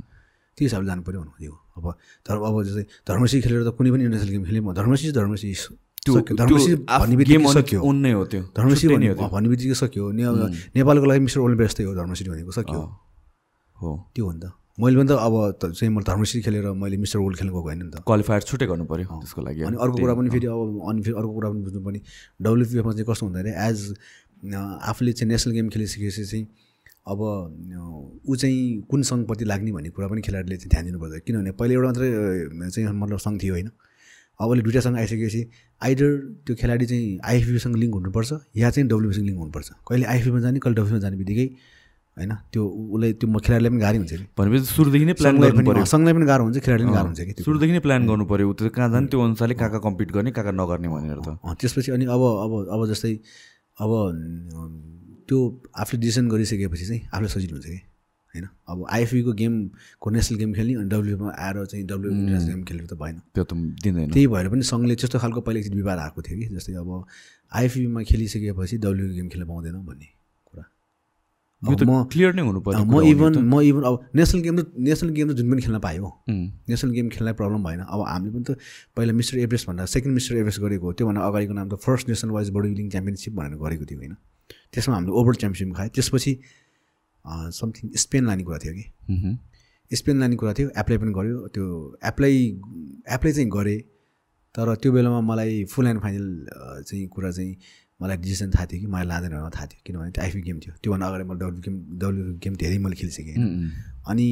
त्यो 0.58 0.64
हिसाबले 0.66 0.86
जानु 0.86 1.02
पऱ्यो 1.02 1.20
भन्नु 1.20 1.34
त्यो 1.34 1.54
अब 1.76 1.84
तर 2.26 2.34
अब 2.38 2.54
जस्तै 2.62 2.84
धर्मसी 3.02 3.36
खेलेर 3.42 3.62
त 3.66 3.74
कुनै 3.74 3.90
पनि 3.90 4.02
इन्टरनेसनल 4.06 4.30
गेम 4.30 4.44
खेल्यो 4.46 4.72
धर्मसी 4.78 5.10
धर्मसी 5.18 5.50
धर्मसी 6.38 6.72
नै 8.04 8.12
हो 8.12 8.22
त्यो। 8.30 8.40
धर्मसी 8.54 8.84
भन्ने 8.88 9.48
बित्तिकै 9.50 9.74
सक्यो। 9.74 10.04
नेपालको 10.14 11.06
लागि 11.10 11.20
मिस्टर 11.26 11.40
ओलम्पिया 11.40 11.66
जस्तै 11.66 11.84
हो 11.88 11.92
धर्मसी 11.98 12.22
भनेको 12.30 12.52
सक्यो। 12.54 12.80
हो। 13.80 13.90
त्यो 14.14 14.24
हो 14.26 14.32
नि 14.32 14.40
त। 14.40 14.46
मैले 14.78 14.96
पनि 14.98 15.08
त 15.08 15.12
अब 15.22 15.34
चाहिँ 15.70 15.90
मैले 15.94 16.04
धर्मश्री 16.10 16.40
खेलेर 16.42 16.66
मैले 16.74 16.96
मिस्टर 16.98 17.18
वर्ल्ड 17.18 17.38
खेल्नु 17.38 17.52
गएको 17.54 17.62
होइन 17.62 17.78
नि 17.78 17.90
त। 17.94 18.02
क्वालिफायर 18.02 18.42
छुट्टै 18.42 18.66
गर्नु 18.66 18.84
पऱ्यो 18.90 19.06
त्यसको 19.22 19.40
लागि। 19.46 19.60
अनि 19.70 19.76
अर्को 19.78 19.96
कुरा 20.02 20.14
पनि 20.18 20.28
फेरि 20.34 20.46
अब 20.50 20.82
अनि 20.90 21.00
फेरि 21.02 21.14
अर्को 21.14 21.32
कुरा 21.34 21.48
पनि 21.50 21.60
बुझ्नु 21.62 21.80
पर्ने 21.86 22.00
डब्लुपिएफमा 22.42 22.92
चाहिँ 22.92 23.06
कस्तो 23.06 23.26
हुँदाखेरि 23.26 23.54
एज 23.54 23.78
आफूले 24.90 25.12
चाहिँ 25.14 25.28
नेसनल 25.30 25.52
गेम 25.54 25.68
खेलिसकेपछि 25.74 26.24
चाहिँ 26.26 26.46
अब 27.06 27.20
ऊ 28.26 28.34
चाहिँ 28.34 28.82
कुन 28.90 29.02
सङ्घप्रति 29.06 29.44
लाग्ने 29.44 29.70
भन्ने 29.72 29.90
कुरा 29.94 30.08
पनि 30.10 30.20
खेलाडीले 30.26 30.56
चाहिँ 30.56 30.70
ध्यान 30.74 30.84
दिनुपर्छ। 30.90 31.22
किनभने 31.22 31.50
पहिले 31.54 31.74
एउटा 31.74 31.86
मात्रै 31.86 32.08
चाहिँ 32.74 32.88
मतलब 32.98 33.18
सङ्घ 33.26 33.36
थियो 33.42 33.54
होइन। 33.54 33.70
अब 34.40 34.48
अहिले 34.50 34.62
दुइटा 34.66 34.80
सङ्घ 34.80 34.96
आइसकेपछि 34.98 35.42
आइदर 35.86 36.10
त्यो 36.46 36.54
खेलाडी 36.60 36.86
चाहिँ 36.90 37.18
आइएफबीसँग 37.30 37.76
लिङ्क 37.82 37.94
हुनुपर्छ 37.94 38.30
या 38.58 38.70
चाहिँ 38.74 38.88
डब्लुबीसँग 38.90 39.26
लिङ्क 39.30 39.38
हुनुपर्छ। 39.38 39.68
कहिले 39.88 40.06
आइएफबीमा 40.12 40.40
जाने 40.40 40.58
कहिले 40.58 40.74
डब्लुबीमा 40.74 41.00
जाने 41.04 41.16
बित्तिकै 41.22 41.46
होइन? 42.16 42.32
त्यो 42.52 42.62
उसलाई 42.94 43.12
त्यो 43.18 43.26
म 43.28 43.38
खेलाडीलाई 43.44 43.70
पनि 43.74 43.80
गाह्रै 43.84 43.98
हुन्छ 43.98 44.12
कि? 44.14 44.24
भनेपछि 44.38 44.64
सुरुदेखि 44.74 45.04
नै 45.10 45.14
प्लान 45.20 45.34
गर्नु 45.42 45.56
पनि 45.58 45.66
पऱ्यो 45.68 45.82
अँ, 45.82 45.90
सङ्घलाई 45.94 46.14
पनि 46.14 46.26
गाह्रो 46.30 46.42
हुन्छ 46.46 46.58
खेलाडीलाई 46.64 46.86
पनि 46.86 46.96
गाह्रो 46.96 47.08
हुन्छ 47.10 47.20
कि 47.26 47.42
सुरुदेखि 47.46 47.72
नै 47.74 47.80
प्लान 47.86 48.00
गर्नु 48.10 48.24
पऱ्यो 48.32 48.52
त्यो 48.58 48.68
कहाँ 48.76 48.88
जाने 48.94 49.06
त्यो 49.10 49.18
अनुसारले 49.26 49.54
कहाँ 49.58 49.70
कहाँ 49.74 49.82
कम्पिट 49.86 50.08
गर्ने 50.14 50.30
कहाँ 50.36 50.44
कहाँ 50.46 50.56
नगर्ने 50.60 50.88
भनेर 50.94 51.18
त। 51.26 51.28
त्यसपछि 51.60 51.90
अनि 51.96 52.04
अब 52.14 52.22
अब 52.44 52.52
अब 52.74 52.80
जस्तै 52.92 53.12
अब 53.82 53.90
त्यो 55.28 55.38
आफूले 55.82 55.98
डिसिसन 56.00 56.24
गरिसकेपछि 56.30 56.84
चाहिँ 56.86 57.02
आफूलाई 57.10 57.30
सजिलो 57.34 57.54
हुन्छ 57.58 57.66
कि? 57.66 57.80
होइन? 58.34 58.46
अब 58.70 58.78
आइएफबीको 58.94 59.32
गेमको 59.40 60.06
नेसनल 60.10 60.36
गेम 60.38 60.50
खेल्ने 60.54 60.74
अनि 60.80 60.88
डब्लुमा 60.94 61.28
आएर 61.34 61.56
चाहिँ 61.66 61.84
डब्लु 61.86 62.06
इन्टरनेसनल 62.14 62.50
गेम 62.54 62.62
खेलेर 62.68 62.86
त 62.86 62.94
भएन। 63.02 63.16
त्यो 63.34 63.44
त 63.44 63.52
दिँदैन। 63.82 64.10
त्यही 64.14 64.26
भएर 64.30 64.46
पनि 64.54 64.62
सङ्घले 64.70 64.94
त्यस्तो 65.02 65.18
खालको 65.18 65.40
पहिला 65.46 65.58
एकचोटि 65.60 65.78
विवाद 65.82 65.98
आएको 65.98 66.20
थियो 66.22 66.36
कि 66.38 66.46
जस्तै 66.54 66.74
अब 66.78 66.90
आइएफबीमा 67.58 68.00
खेलिसकेपछि 68.10 68.76
डब्लु 68.84 69.02
गेम 69.18 69.28
खेल्न 69.34 69.44
पाउँदैन 69.50 69.76
भन्ने। 69.82 70.08
म 71.64 72.04
क्लियर 72.12 72.34
नै 72.34 72.42
हुनु 72.42 72.60
पर्यो 72.60 72.84
म 72.84 73.00
इभन 73.08 73.32
म 73.40 73.60
इभन 73.60 73.82
अब 73.88 73.94
नेसनल 74.14 74.40
गेम 74.42 74.56
त 74.60 74.62
नेसनल 74.76 75.10
गेम 75.16 75.26
त 75.30 75.36
जुन 75.38 75.50
पनि 75.50 75.62
खेल्न 75.62 75.78
पायो। 75.80 76.08
नेसनल 76.28 76.90
गेम 76.92 77.08
खेल्नलाई 77.14 77.34
प्रब्लम 77.40 77.60
भएन। 77.64 77.80
अब 77.88 78.00
हामीले 78.04 78.32
पनि 78.34 78.44
त 78.44 78.58
पहिला 78.96 79.12
मिस्टर 79.20 79.38
एभरेस्ट 79.46 79.66
भन्दा 79.68 79.84
सेकेन्ड 79.94 80.14
मिस्टर 80.14 80.36
एभरेस्ट 80.36 80.60
गरेको 80.60 80.84
हो। 80.86 80.92
त्योभन्दा 80.92 81.20
अगाडिको 81.24 81.54
नाम 81.54 81.68
त 81.68 81.80
first 81.86 82.08
national 82.08 82.30
wise 82.36 82.50
body 82.56 82.68
building 82.68 82.88
championship 82.90 83.32
भनेर 83.34 83.56
गरेको 83.64 83.84
थियो 83.88 83.98
होइन। 83.98 84.14
त्यसमा 84.72 84.94
हामीले 84.94 85.12
ओभर 85.20 85.34
च्याम्पियनसिप 85.40 85.76
खायो। 85.76 85.90
त्यसपछि 85.96 86.32
समथिङ 87.58 87.84
स्पेन 88.04 88.22
लाने 88.26 88.42
कुरा 88.44 88.58
थियो 88.64 88.72
कि। 88.76 88.84
स्पेन 89.90 90.20
लाने 90.20 90.36
कुरा 90.36 90.52
थियो। 90.58 90.68
एप्लाई 90.76 90.98
पनि 90.98 91.12
गऱ्यो 91.18 91.36
त्यो 91.54 91.64
एप्लाई 92.04 92.34
एप्लाई 93.16 93.32
चाहिँ 93.32 93.50
गरेँ। 93.50 93.80
तर 94.54 94.74
त्यो 94.82 94.90
बेलामा 94.92 95.20
मलाई 95.20 95.64
फुल 95.66 95.86
एन्ड 95.86 96.00
फाइनल 96.00 96.26
चाहिँ 96.86 97.06
कुरा 97.10 97.30
चाहिँ 97.30 97.52
मलाई 98.04 98.16
डिसिसन 98.20 98.50
थाहा 98.52 98.66
थियो 98.68 98.80
कि 98.80 98.86
मलाई 98.92 99.06
लाँदैन 99.08 99.30
भनेर 99.32 99.50
थाहा 99.56 99.66
थियो। 99.72 99.80
किनभने 99.86 100.10
त्यो 100.12 100.22
आइफी 100.22 100.40
गेम 100.44 100.58
थियो। 100.60 100.72
त्योभन्दा 100.82 101.06
अगाडि 101.08 101.24
मैले 101.24 101.40
डब्लु 101.40 101.60
गेम 101.64 101.74
डब्लु 102.00 102.22
गेम 102.44 102.54
धेरै 102.60 102.78
मैले 102.84 102.96
खेलिसकेँ। 103.00 103.36
अनि 104.12 104.26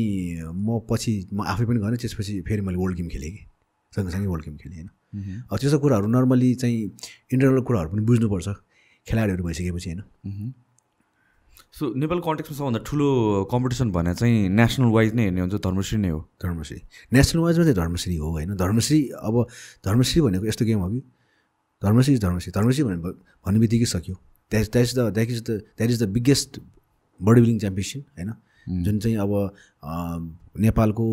म 0.52 0.80
पछि 0.84 1.12
म 1.32 1.48
आफै 1.48 1.64
पनि 1.64 1.78
गरेँ 1.80 1.98
त्यसपछि 1.98 2.40
फेरि 2.48 2.62
मैले 2.62 2.78
वर्ल्ड 2.78 2.96
गेम 3.00 3.08
खेलेँ 3.08 3.32
कि। 3.32 3.42
सँगसँगै 3.92 4.28
वर्ल्ड 4.32 4.44
गेम 4.44 4.56
खेलेँ 4.60 4.76
होइन। 4.76 4.90
अब 5.48 5.56
त्यस्तो 5.60 5.78
कुराहरू 5.84 6.06
नर्मली 6.08 6.54
चाहिँ 6.60 6.78
इन्टरनल 7.32 7.60
कुराहरू 7.68 7.88
पनि 7.92 8.02
बुझ्नुपर्छ 8.08 8.48
खेलाडीहरू 9.06 9.42
भइसकेपछि 9.44 9.88
होइन। 9.90 10.52
सो 11.72 11.84
नेपाल 11.96 12.18
कन्टेक्समा 12.20 12.56
सबभन्दा 12.56 12.80
ठुलो 12.84 13.08
कम्पिटिसन 13.52 13.88
भने 13.92 14.12
चाहिँ 14.14 14.48
नेसनल 14.48 14.88
वाइज 14.92 15.14
नै 15.16 15.22
हेर्ने 15.24 15.40
हुन्छ 15.40 15.56
धर्मश्री 15.64 15.98
नै 16.04 16.08
हो। 16.08 16.20
धर्मश्री। 16.44 16.78
नेसनल 17.12 17.40
वाइजमा 17.42 17.64
चाहिँ 17.64 17.76
धर्मश्री 17.76 18.16
हो 18.16 18.28
होइन। 18.30 18.56
धर्मश्री 18.56 19.00
अब 19.20 19.34
धर्मश्री 19.84 20.20
भनेको 20.20 20.46
यस्तो 20.46 20.64
गेम 20.64 20.78
हो 20.84 20.88
कि 20.92 21.00
धर्मश्री 21.82 22.14
इज 22.14 22.20
धर्मश्री 22.20 22.52
धर्मश्री 22.52 22.84
भने 22.84 22.96
भन्ने 22.96 23.58
बित्तिकै 23.60 23.84
सक्यो। 23.86 24.14
That 24.52 24.70
that 24.72 24.84
is 24.84 24.94
the 24.98 25.08
that 25.14 25.30
is 25.30 25.42
the 25.42 25.50
that 25.50 25.90
is 25.90 26.02
the 26.02 26.08
biggest 26.10 26.60
body 27.20 27.40
building 27.40 27.58
championship 27.58 28.06
होइन 28.18 28.82
जुन 28.84 28.98
चाहिँ 28.98 29.16
अब 29.16 29.30
नेपालको 30.60 31.06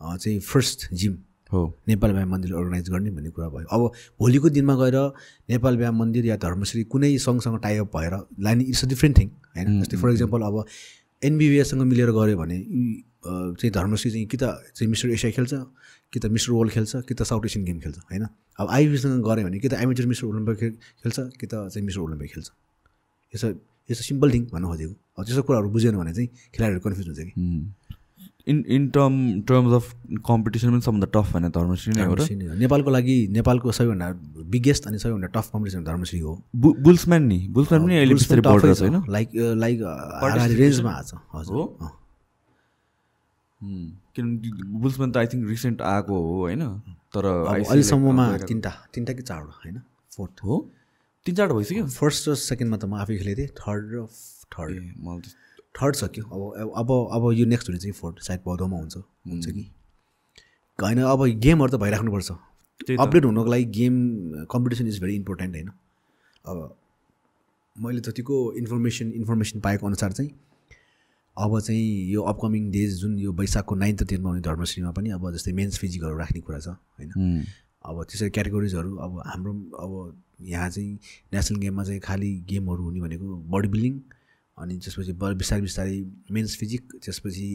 चाहिँ 0.00 0.38
फर्स्ट 0.40 0.88
जिम 0.92 1.16
हो। 1.52 1.62
नेपाल 1.88 2.10
व्यायाम 2.12 2.30
मन्दिरले 2.32 2.56
अर्गनाइज 2.58 2.88
गर्ने 2.90 3.10
भन्ने 3.10 3.30
कुरा 3.30 3.48
भयो। 3.48 3.66
अब 3.70 3.92
भोलिको 4.20 4.48
दिनमा 4.50 4.74
गएर 4.76 4.96
नेपाल 5.50 5.76
व्यायाम 5.76 5.98
मन्दिर 5.98 6.26
या 6.26 6.36
धर्मश्री 6.36 6.82
कुनै 6.84 7.16
सङ्घसँग 7.18 7.58
टाइअप 7.62 7.96
भएर 7.96 8.14
लाने 8.40 8.64
इट्स 8.64 8.84
अ 8.84 8.88
डिफ्रेन्ट 8.88 9.18
थिङ 9.18 9.28
होइन? 9.28 9.80
जस्तै 9.80 9.96
फर 9.96 10.10
इक्जाम्पल 10.10 10.40
अब 10.42 10.64
एनबिबिएसँग 11.22 11.82
मिलेर 11.82 12.10
गऱ्यो 12.12 12.36
भने 12.36 12.58
चाहिँ 13.26 13.70
धर्मश्री 13.72 14.10
चाहिँ 14.10 14.26
कि 14.26 14.36
त 14.36 14.44
चाहिँ 14.76 14.88
मिस्टर 14.90 15.08
एसिया 15.10 15.30
खेल्छ 15.32 15.52
कि 16.12 16.18
त 16.20 16.26
मिस्टर 16.30 16.52
वर्ल्ड 16.52 16.72
खेल्छ 16.72 16.92
कि 17.08 17.14
त 17.14 17.22
साउथ 17.22 17.44
एसियन 17.46 17.64
गेम 17.66 17.78
खेल्छ 17.80 17.98
होइन? 17.98 18.26
अब 18.60 18.66
आइबिसँग 18.70 19.22
गऱ्यो 19.24 19.44
भने 19.46 19.58
कि 19.58 19.68
त 19.68 19.74
एमेचर 19.82 20.06
मिस्टर 20.06 20.26
ओलम्पिक 20.26 20.56
खेल- 20.58 20.78
खेल्छ 21.02 21.18
कि 21.40 21.46
त 21.46 21.54
चाहिँ 21.72 21.84
मिस्टर 21.86 22.00
ओलम्पिक 22.00 22.30
खेल्छ। 22.34 22.48
यसो 23.34 23.48
यस्तो 23.90 24.04
सिम्पल 24.04 24.28
थिङ 24.32 24.42
भन्नु 24.52 24.66
खोजेको। 24.68 24.94
अब 25.18 25.24
त्यस्तो 25.24 25.42
कुराहरू 25.42 25.68
बुझेन 25.70 25.96
भने 25.96 26.12
चाहिँ 26.14 26.28
खेलाडीहरू 26.54 26.80
कन्फ्युज 26.86 27.06
हुन्छ 27.08 27.20
कि. 27.26 27.32
In 28.46 28.58
in 28.68 28.88
term 28.90 29.14
terms 29.42 29.72
of 29.74 29.86
competition 30.26 30.70
पनि 30.70 30.80
सबभन्दा 30.80 31.06
टफ 31.14 31.32
भने 31.34 31.48
धर्मश्री 31.50 31.92
नै 31.94 32.04
हो 32.04 32.14
र। 32.14 32.26
नेपालको 32.56 32.90
लागि 32.90 33.16
नेपालको 33.32 33.72
सबैभन्दा 33.72 34.10
बिगेस्ट 34.50 34.86
अनि 34.86 34.98
सबैभन्दा 34.98 35.28
टफ 35.34 35.50
कम्पिटिसन 35.52 35.84
धर्मश्री 35.84 36.20
हो 36.20 36.34
बु 36.56 36.72
बुल्सम्यान 36.80 37.22
नि 37.26 37.38
बुल्सम्यान 37.50 37.82
पनि 37.84 37.96
अहिले 37.96 38.14
बिस्तारै 38.14 38.42
बढ्छ 38.42 38.82
होइन 38.82 39.02
लाइक 39.10 39.34
लाइक 39.58 39.80
रेन्जमा 40.60 40.92
आएको 40.92 41.08
छ 41.08 41.20
हजुर 41.34 41.56
हो? 41.56 41.90
किनभने 43.60 44.78
बुल्सम्यान 44.78 45.10
त 45.10 45.16
आई 45.16 45.26
थिङ्क 45.26 45.48
रिसेन्ट 45.48 45.82
आएको 45.88 46.20
हो 46.20 46.36
होइन 46.38 46.62
तर 47.14 47.26
अहिलेसम्ममा 47.26 48.26
तिनवटा 48.44 48.72
तिनवटा 48.94 49.12
कि 49.12 49.22
चारवटा 49.24 49.58
होइन 49.58 49.80
फोर्थ 50.12 50.44
हो 50.44 50.60
तिन 51.26 51.34
चारवटा 51.34 51.58
भइसक्यो 51.58 51.86
फर्स्ट 51.96 52.28
र 52.28 52.34
सेकेन्डमा 52.42 52.76
त 52.76 52.84
म 52.86 53.02
आफै 53.02 53.16
खेलेको 53.18 53.40
थिएँ 53.40 53.52
थर्ड 53.58 53.92
र 53.94 54.06
थर्ड 54.52 54.72
मलाई 55.02 55.34
थर्ड 55.80 55.94
सक्यो। 55.96 56.24
अब 56.24 56.72
अब 56.76 56.90
अब 57.16 57.32
यो 57.38 57.46
नेक्स्ट 57.46 57.68
हुने 57.68 57.78
चाहिँ 57.78 57.92
फोर्थ 57.92 58.22
सायद 58.26 58.40
भदौमा 58.46 58.76
हुन्छ 58.76 58.96
हुन्छ 58.96 59.46
कि? 59.46 59.70
होइन 60.78 60.98
अब 61.02 61.24
गेमहरू 61.44 61.76
त 61.76 61.80
भइराख्नुपर्छ। 61.80 62.30
अपडेट 63.00 63.24
हुनको 63.24 63.50
लागि 63.50 63.64
game 63.76 63.94
competition 64.50 64.86
is 64.86 65.00
very 65.00 65.14
important 65.16 65.54
होइन? 65.54 65.68
अब 66.44 66.76
मैले 67.76 68.00
जतिको 68.00 68.36
इन्फर्मेसन 68.58 69.12
इन्फर्मेसन 69.12 69.60
पाएको 69.60 69.86
अनुसार 69.86 70.12
चाहिँ 70.12 70.30
अब 71.36 71.58
चाहिँ 71.60 72.10
यो 72.10 72.22
अपकमिङ 72.32 72.70
डेज 72.72 73.00
जुन 73.00 73.18
यो 73.18 73.32
वैशाखको 73.32 73.74
नाइन्थ 73.74 74.04
टेनमा 74.08 74.28
हुने 74.28 74.40
धर्मश्रीमा 74.42 74.90
पनि 74.90 75.10
अब 75.10 75.30
जस्तै 75.32 75.52
मेन्स 75.52 75.78
फिजिकहरू 75.78 76.16
राख्ने 76.18 76.40
कुरा 76.40 76.58
छ 76.58 76.68
होइन? 76.68 77.44
अब 77.84 78.04
त्यसरी 78.04 78.30
क्याटेगोरिजहरू 78.30 78.96
अब 78.96 79.22
हाम्रो 79.26 79.52
अब 79.78 80.22
यहाँ 80.42 80.68
चाहिँ 80.70 80.98
नेसनल 81.32 81.58
गेममा 81.60 81.84
चाहिँ 81.84 82.00
खालि 82.00 82.30
गेमहरू 82.48 82.84
हुने 82.84 83.00
भनेको 83.00 83.36
बडी 83.52 83.68
बिल्डिङ 83.68 84.00
अनि 84.58 84.74
त्यसपछि 84.82 85.12
ब- 85.20 85.36
बिस्तारै 85.40 85.62
बिस्तारै 85.62 85.96
मेन्स 86.32 86.56
फिजिक 86.60 86.82
त्यसपछि 87.04 87.48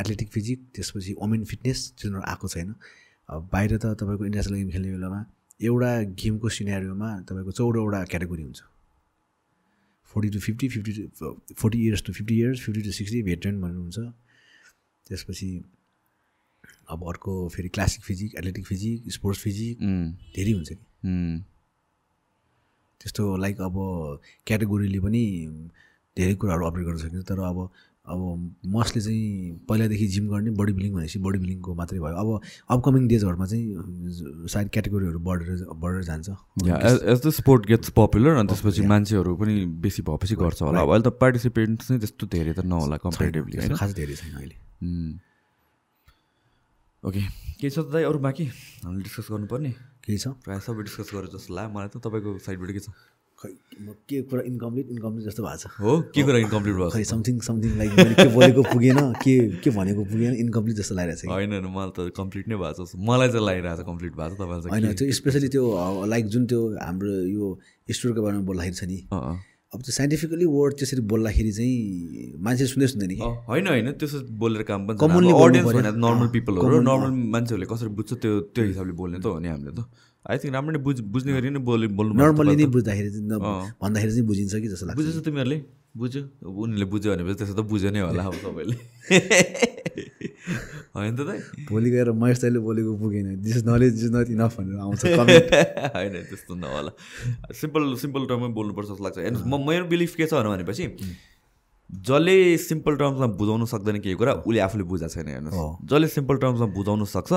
एथलेटिक 0.00 0.28
फिजिक 0.36 0.58
त्यसपछि 0.74 1.12
वमेन 1.22 1.44
फिटनेस 1.50 1.78
जुन 1.98 2.14
आएको 2.22 2.48
छैन। 2.54 2.74
बाहिर 3.52 3.76
त 3.78 3.84
तपाईँको 4.00 4.24
इन्टरनेसनल 4.24 4.56
गेम 4.56 4.70
खेल्ने 4.74 4.90
बेलामा 4.96 5.20
एउटा 5.60 5.90
गेमको 6.22 6.48
सिनेरियोमा 6.58 7.10
तपाईँको 7.28 7.52
चौधवटा 7.58 8.04
क्याटेगोरी 8.10 8.42
हुन्छ। 8.42 8.60
Forty 10.10 10.28
to 10.34 10.38
fifty 10.40 10.68
fifty 10.74 10.92
to 11.18 11.54
forty 11.60 11.78
years 11.86 12.02
to 12.06 12.12
fifty 12.18 12.34
years 12.38 12.58
fifty 12.64 12.82
to 12.82 12.92
sixty 12.98 13.22
veteran 13.28 13.60
भन्नुहुन्छ। 13.60 13.98
त्यसपछि 15.08 15.50
अब 16.90 17.04
अर्को 17.08 17.32
फेरि 17.54 17.68
classic 17.68 18.02
physique 18.04 18.34
athletic 18.38 18.64
physique 18.66 19.12
sports 19.12 19.40
physique 19.42 19.76
धेरै 20.36 20.52
हुन्छ 20.52 20.68
कि 20.68 20.84
उम्, 21.08 21.36
त्यस्तो 23.00 23.22
लाइक 23.44 23.60
अब 23.60 23.74
क्याटेगोरीले 24.46 25.00
पनि 25.00 25.22
धेरै 26.16 26.34
कुराहरू 26.34 26.64
अपडेट 26.66 26.84
गर्न 26.86 26.98
सकिन्छ। 26.98 27.24
तर 27.28 27.40
अब 27.40 27.70
अब 28.08 28.20
मस्टले 28.72 29.00
चाहिँ 29.04 29.68
पहिलादेखि 29.68 30.06
जिम 30.08 30.28
गर्ने 30.32 30.50
बडी 30.56 30.72
बिल्डिङ 30.72 30.92
भनेपछि 30.96 31.18
बडी 31.20 31.38
बिल्डिङको 31.38 31.74
मात्रै 31.76 32.00
भयो। 32.00 32.16
अब 32.16 32.28
अपकमिङ 32.72 33.04
डेजहरूमा 33.08 33.46
चाहिँ 33.46 34.48
सायद 34.48 34.68
क्याटेगोरीहरू 34.72 35.18
बढेर 35.20 35.68
बढेर 35.76 36.02
जान्छ। 36.08 36.28
या 36.64 36.76
as 37.04 37.20
the 37.20 37.28
sport 37.36 37.66
gets 37.68 37.92
popular 37.92 38.40
अनि 38.40 38.48
त्यसपछि 38.48 38.82
मान्छेहरू 38.88 39.36
पनि 39.36 39.54
बेसी 39.84 40.00
भएपछि 40.08 40.34
गर्छ 40.40 40.62
होला। 40.62 40.80
अब 40.80 40.88
अहिले 40.88 41.04
त 41.04 41.12
पार्टिसिपेन्ट्स 41.20 41.90
नै 41.92 41.98
त्यस्तो 42.00 42.24
धेरै 42.32 42.52
त 42.56 42.64
नहोला 42.64 42.96
कम्पेरिटिभली 42.96 43.76
खास 43.76 43.92
धेरै 43.92 44.16
छैन 44.16 44.34
अहिले. 44.40 44.56
ओके 47.04 47.22
केही 47.60 47.70
छ 47.70 47.78
त 47.92 48.08
अरू 48.08 48.18
बाँकी? 48.24 48.44
हामीले 48.88 49.04
डिस्कस 49.04 49.28
गर्नुपर्ने। 49.36 49.70
केही 50.08 50.18
छ? 50.24 50.34
प्रायः 50.48 50.64
सबै 50.64 50.82
डिस्कस 50.88 51.08
गरेर 51.14 51.30
जस्तो 51.36 51.52
लाग्यो 51.54 51.70
मलाई 51.76 51.88
त 51.92 51.96
तपाईँको 52.00 52.30
साइडबाट 52.48 52.70
के 52.72 52.80
छ? 52.80 52.90
खै 53.38 53.48
म 53.86 53.94
के 54.10 54.16
कुरा 54.26 54.42
इन्कम्प्लिट 54.50 54.86
इन्कम्प्लिट 54.90 55.24
जस्तो 55.30 55.42
भएको 55.46 55.58
छ। 55.62 55.66
हो 55.78 55.92
के 56.10 56.22
कुरा 56.26 56.38
इन्कम्प्लिट 56.42 56.74
भयो 56.74 56.88
खै 56.90 57.04
समथिङ 57.06 57.34
समथिङ 57.48 57.76
लाइक 57.78 58.18
के 58.18 58.26
बोलेको 58.34 58.62
पुगेन 58.72 58.98
के 59.22 59.34
के 59.62 59.70
भनेको 59.78 60.02
पुगेन 60.10 60.34
इन्कम्प्लिट 60.42 60.76
जस्तो 60.82 60.94
लागिरहेको 60.98 61.22
छ। 61.22 61.30
होइन 61.30 61.50
होइन 61.54 61.66
मलाई 61.70 61.92
त 61.94 62.10
कम्प्लिट 62.18 62.48
नै 62.50 62.56
भएको 62.58 62.82
छ। 62.82 62.98
मलाई 62.98 63.28
चाहिँ 63.30 63.46
लागिरहेको 63.46 63.78
छ 63.78 63.86
कम्प्लिट 63.86 64.12
भएको 64.18 64.34
छ 64.34 64.38
तपाईँलाई 64.42 64.62
चाहिँ 64.66 64.82
होइन 64.82 64.98
त्यो 64.98 65.06
स्पेसली 65.20 65.48
त्यो 65.54 65.64
लाइक 66.10 66.24
जुन 66.34 66.42
त्यो 66.50 66.60
हाम्रो 66.82 67.14
यो 67.30 67.46
स्टोरको 67.94 68.20
बारेमा 68.26 68.42
बोल्दाखेरि 68.50 68.74
छ 68.74 68.90
नि। 68.90 68.98
अब 69.72 69.80
त्यो 69.80 69.92
साइन्टिफिकली 69.92 70.46
वर्ड 70.48 70.74
त्यसरी 70.78 71.02
बोल्दाखेरि 71.06 71.50
चाहिँ 71.52 72.40
मान्छे 72.40 72.66
सुन्दै 72.68 72.86
सुन्दैन 72.88 73.10
कि 73.10 73.26
होइन 73.46 73.66
होइन 73.68 73.90
त्यसो 73.94 74.18
बोलेर 74.38 74.62
काम 74.64 74.86
पनि 74.88 74.96
बोल्नु 75.06 75.32
अडियन्स। 75.38 75.66
भने 75.70 75.90
नर्मल 75.98 76.28
पिपलहरू 76.30 76.62
common- 76.64 76.86
नर्मल 76.86 77.10
मान्छेहरूले 77.32 77.66
कसरी 77.68 77.90
बुझ्छ 77.94 78.10
त्यो 78.16 78.32
त्यो 78.50 78.64
हिसाबले 78.66 78.92
बोल्ने 78.94 79.18
त 79.18 79.26
हो 79.26 79.38
नि 79.38 79.48
हामीले 79.48 79.72
त 79.72 79.84
आई 80.24 80.36
थिङ्क 80.38 80.54
राम्रो 80.54 80.72
नै 80.72 80.80
बुझ 80.82 80.96
बुझ्ने 81.10 81.30
गरी 81.34 81.48
नै 81.50 81.60
बोल्नु 81.62 81.88
बोल्नु 81.94 82.12
नर्मली 82.14 82.54
नै 82.54 82.64
तपाईँले। 82.64 82.72
बुझ्दाखेरि। 82.72 83.08
भन्दाखेरि 83.78 84.12
चाहिँ 84.12 84.26
बुझिन्छ 84.26 84.52
कि 84.56 84.68
जस्तो 84.68 84.84
लाग्छ 84.86 84.96
बुझेछ 84.98 85.16
तिमीहरूले 85.26 85.58
बुझ्यो 85.96 86.22
अब 86.42 86.56
उनीहरूले 86.58 86.86
बुझ्यो 86.88 87.08
भनेपछि 87.12 87.36
त्यसो 87.38 87.54
त 87.54 87.60
बुझ्यो 87.68 87.90
नै 87.90 88.00
होला 88.02 88.22
अब 88.24 88.34
सबैले 88.40 88.76
होइन 90.98 91.14
त 91.16 91.20
भोलि 91.70 91.90
गएर 91.90 92.10
महेश 92.12 92.38
दाइले 92.42 92.58
बोलेको 92.58 92.96
पुगेन। 92.98 93.26
This 93.42 93.56
is 93.56 93.64
knowledge 93.68 94.04
is 94.04 94.10
not 94.14 94.28
enough 94.30 94.60
भनेर 94.60 94.78
आउँछ। 94.78 95.00
होइन 95.96 96.14
त्यस्तो 96.28 96.54
नहोला। 96.54 96.92
सिम्पल 97.54 97.94
सिम्पल 98.04 98.26
टर्ममै 98.26 98.52
बोल्नुपर्छ 98.58 98.88
जस्तो 98.88 99.04
लाग्छ। 99.04 99.18
एन्ड 99.18 99.36
म 99.46 99.62
मेरो 99.68 99.84
बिलिफ 99.86 100.14
के 100.14 100.26
छ 100.26 100.34
भनेपछि 100.34 100.86
जसले 101.90 102.36
सिम्पल 102.58 102.96
टर्म्समा 102.96 103.26
बुझाउनु 103.40 103.66
सक्दैन 103.66 103.98
केही 104.04 104.14
कुरा 104.14 104.32
उसले 104.44 104.60
आफूले 104.60 104.84
बुझाएको 104.84 105.14
छैन 105.14 105.28
हेर्नुहोस्। 105.28 105.88
जसले 105.88 106.08
सिम्पल 106.08 106.36
टर्म्समा 106.36 106.66
बुझाउनु 106.76 107.04
सक्छ 107.08 107.32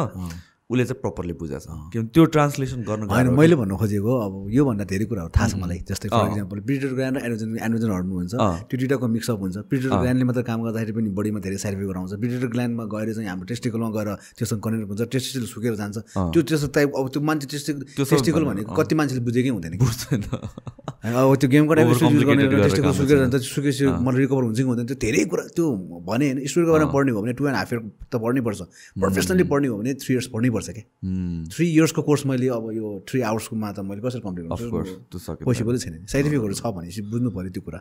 उसले 0.72 0.84
चाहिँ 0.88 1.02
प्रपरली 1.03 1.34
बुझाएको 1.35 1.60
छ 1.61 1.91
किनभने 1.91 2.10
त्यो 2.15 2.23
ट्रान्सलेसन 2.35 2.80
गर्न 2.88 3.02
होइन 3.11 3.27
मैले 3.35 3.56
भन्नु 3.60 3.76
खोजेको 3.81 4.11
अब 4.26 4.34
योभन्दा 4.56 4.84
धेरै 4.91 5.06
कुराहरू 5.11 5.31
थाहा 5.35 5.48
छ 5.52 5.53
मलाई। 5.60 5.80
जस्तै 5.91 6.07
फर 6.07 6.27
इक्जाम्पल 6.31 6.60
प्रिटर 6.68 6.91
ग्रान्ड 6.98 7.15
र 7.18 7.19
एनोजन 7.27 7.49
एनोजन 7.68 7.89
हर्नु 7.91 8.14
हुन्छ। 8.15 8.34
त्यो 8.72 8.76
दुइटाको 8.80 9.06
मिक्सअप 9.15 9.39
हुन्छ। 9.43 9.57
प्रिटर 9.68 9.89
ग्रान्डले 9.91 10.26
मात्र 10.31 10.41
काम 10.48 10.60
गर्दाखेरि 10.65 10.93
पनि 10.95 11.10
बडीमा 11.11 11.39
धेरै 11.43 11.57
साइड 11.64 11.73
इफेक्ट 11.76 11.98
आउँछ 11.99 12.14
प्रिटर 12.23 12.48
ग्ल्यान्डमा 12.56 12.84
गएर 12.93 13.07
चाहिँ 13.15 13.30
हाम्रो 13.30 13.45
टेस्टिकलमा 13.52 13.89
गएर 13.98 14.10
त्योसँग 14.39 14.60
कनेक्ट 14.64 14.88
हुन्छ। 14.91 15.02
टेस्टिकल 15.11 15.45
सुकेर 15.53 15.73
जान्छ। 15.81 15.98
त्यो 16.31 16.41
त्यस्तो 16.48 16.68
टाइप 16.76 16.89
अब 16.95 17.06
त्यो 17.11 17.22
मान्छे 17.22 17.48
टेस्टिक 17.52 17.76
टेस्टिकल 17.99 18.43
भनेको 18.49 18.72
कति 18.72 18.93
मान्छेले 18.95 19.22
बुझेकै 19.27 19.52
हुँदैन। 19.52 19.73
बुझ्दैन। 19.84 20.23
अब 21.02 21.35
त्यो 21.41 21.48
गेमको 21.52 21.73
गरेर 21.73 21.85
टेस्टिकल 22.64 22.91
सुकेर 22.95 23.18
जान्छ। 23.27 23.35
सुकेपछि 23.41 23.85
मलाई 24.06 24.19
रिकभर 24.23 24.43
हुन्छ 24.48 24.60
कि 24.61 24.69
हुँदैन। 24.72 24.85
त्यो 24.88 24.98
धेरै 25.03 25.22
कुरा 25.31 25.43
त्यो 25.57 25.65
भने 26.07 26.26
होइन 26.31 26.38
स्टोरीको 26.48 26.72
बारेमा 26.72 26.91
पढ्ने 26.95 27.11
हो 27.11 27.19
भने 27.22 27.34
टु 27.35 27.43
एन्ड 27.49 27.57
हाफ 27.57 27.69
इयर 27.73 27.81
त 28.07 28.14
पढ्नै 28.22 28.41
पर्छ। 28.48 28.61
प्रोफेसनली 29.02 29.43
पढ्ने 29.52 29.68
हो 29.68 29.76
भने 29.81 29.91
थ्री 29.98 30.11
इयर्स 30.14 30.27
पढ्नै 30.34 30.49
पर्छ। 30.56 30.61
क्या 30.70 30.84
Hmm, 31.02 31.50
थ्री 31.54 31.66
इयर्सको 31.74 32.02
कोर्स 32.06 32.26
मैले 32.26 32.48
अब 32.54 32.70
यो 32.78 32.88
थ्री 33.10 33.22
आवर्सकोमा 33.30 33.72
त 33.72 33.80
मैले 33.90 34.02
कसरी 34.06 34.22
कम्प्लिट 34.22 34.46
गर्छु। 34.52 34.70
पोसिबलै 35.46 35.78
छैन। 35.84 36.06
साइन्टिफिकहरू 36.06 36.54
छ 36.54 36.64
भनेपछि 36.78 37.02
बुझ्नु 37.12 37.30
पऱ्यो 37.36 37.50
त्यो 37.56 37.62
कुरा। 37.66 37.80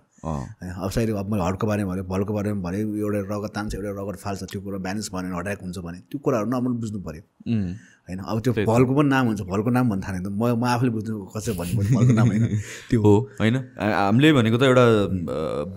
अब 0.85 0.91
साइड 0.97 1.11
अब 1.21 1.27
मैले 1.33 1.43
हडको 1.45 1.67
बारेमा 1.67 1.93
भने 1.93 2.03
भलको 2.09 2.33
बारेमा 2.35 2.61
भने 2.65 2.79
एउटा 2.81 3.21
रगत 3.29 3.53
तान्छ 3.55 3.75
एउटा 3.75 3.91
रगत 4.01 4.19
फाल्छ 4.25 4.43
त्यो 4.53 4.61
कुरा 4.65 4.79
ब्यालेन्स 4.87 5.09
भनेर 5.13 5.33
हटाएको 5.39 5.63
हुन्छ 5.65 5.79
भने 5.85 5.99
त्यो 6.11 6.19
कुराहरू 6.25 6.47
नर्मल 6.51 6.73
बुझ्नु 6.81 6.99
पऱ्यो 7.07 7.23
उम्, 7.53 7.69
होइन? 8.11 8.21
अब 8.27 8.37
त्यो 8.43 8.53
भलको 8.67 8.93
पनि 8.99 9.09
नाम 9.09 9.25
हुन्छ 9.31 9.43
भलको 9.47 9.71
नाम 9.71 9.87
भन्नु 9.91 10.03
त। 10.03 10.29
म 10.29 10.43
म 10.59 10.65
आफूले 10.67 10.91
बुझ्नु 10.91 11.15
कसरी 11.31 11.55
भन्नु 11.55 11.95
भलको 11.97 12.13
नाम 12.19 12.29
होइन? 12.29 12.45
त्यो 12.91 13.01
हो 13.01 13.15
होइन? 13.41 13.57
हामीले 13.79 14.33
भनेको 14.35 14.57
त 14.59 14.63
एउटा 14.67 14.85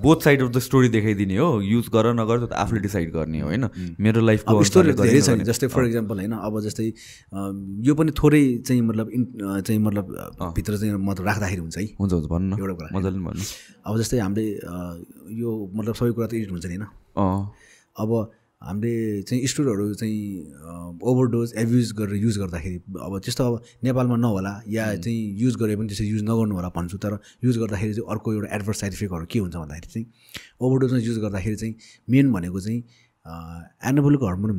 both 0.01 0.19
side 0.25 0.41
of 0.43 0.49
the 0.49 0.57
story 0.67 0.89
देखाइदिने 0.97 1.37
हो। 1.37 1.49
युज 1.61 1.85
गर 1.93 2.13
नगर 2.17 2.37
त 2.49 2.53
आफूले 2.57 2.81
डिसाइड 2.81 3.11
गर्ने 3.13 3.39
हो 3.39 3.47
होइन? 3.47 3.69
मेरो 3.99 4.21
लाइफको 4.25 4.49
अब 4.49 4.63
स्टोरी 4.65 4.93
धेरै 4.93 5.13
गरेको 5.13 5.25
छ 5.25 5.37
नि 5.37 5.45
जस्तै 5.45 5.67
फर 5.69 5.85
इक्जाम्पल 5.87 6.17
होइन? 6.19 6.33
अब 6.33 6.53
जस्तै 6.65 6.87
यो 7.87 7.93
पनि 7.95 8.11
थोरै 8.17 8.43
चाहिँ 8.65 8.81
मतलब 8.81 9.07
इन 9.13 9.23
चाहिँ 9.61 9.79
मतलब 9.79 10.05
भित्र 10.57 10.77
चाहिँ 10.77 10.93
मतलब 10.97 11.25
राख्दाखेरि 11.29 11.61
हुन्छ 11.61 11.77
है? 11.77 11.85
हुन्छ 11.99 12.11
हुन्छ 12.13 12.27
भन्नु 12.33 12.55
एउटा 12.57 12.73
कुरा। 12.73 12.89
मजाले 12.97 13.19
भन्नु। 13.29 13.43
अब 13.85 13.93
जस्तै 14.01 14.17
हामीले 14.25 14.45
यो 15.41 15.49
मतलब 15.73 15.93
सबै 15.93 16.11
कुरा 16.17 16.27
त 16.27 16.33
एडिट 16.33 16.51
हुन्छ 16.51 16.65
नि 16.65 16.77
होइन? 16.77 16.87
अब 17.95 18.09
हामीले 18.63 19.21
चाहिँ 19.21 19.47
स्टोरहरू 19.47 19.93
चाहिँ 19.93 20.99
ओभरडोज 21.03 21.53
एब्युज 21.57 21.91
गरेर 21.93 22.15
युज 22.15 22.37
गर्दाखेरि 22.37 22.77
अब 23.01 23.19
त्यस्तो 23.19 23.43
अब 23.43 23.61
नेपालमा 23.83 24.15
नहोला 24.15 24.53
या 24.67 24.95
चाहिँ 24.95 25.35
युज 25.41 25.55
गरे 25.55 25.75
पनि 25.75 25.87
त्यसरी 25.87 26.07
युज 26.07 26.23
नगर्नु 26.23 26.55
होला 26.55 26.69
भन्छु 26.75 26.97
तर 26.97 27.17
युज 27.43 27.57
गर्दाखेरि 27.57 27.93
चाहिँ 27.93 28.09
अर्को 28.09 28.33
एउटा 28.33 28.55
एडभर्स 28.55 28.79
साइड 28.79 28.93
इफेक्टहरू 28.93 29.25
के 29.31 29.39
हुन्छ 29.39 29.55
भन्दाखेरि 29.55 29.91
चाहिँ 29.93 30.05
ओभरडोजमा 30.61 30.99
युज 30.99 31.17
गर्दाखेरि 31.19 31.55
चाहिँ 31.55 31.75
मेन 32.09 32.31
भनेको 32.31 32.59
चाहिँ 32.59 32.79
एनाबोलिक 33.89 34.23
हर्मोन 34.23 34.51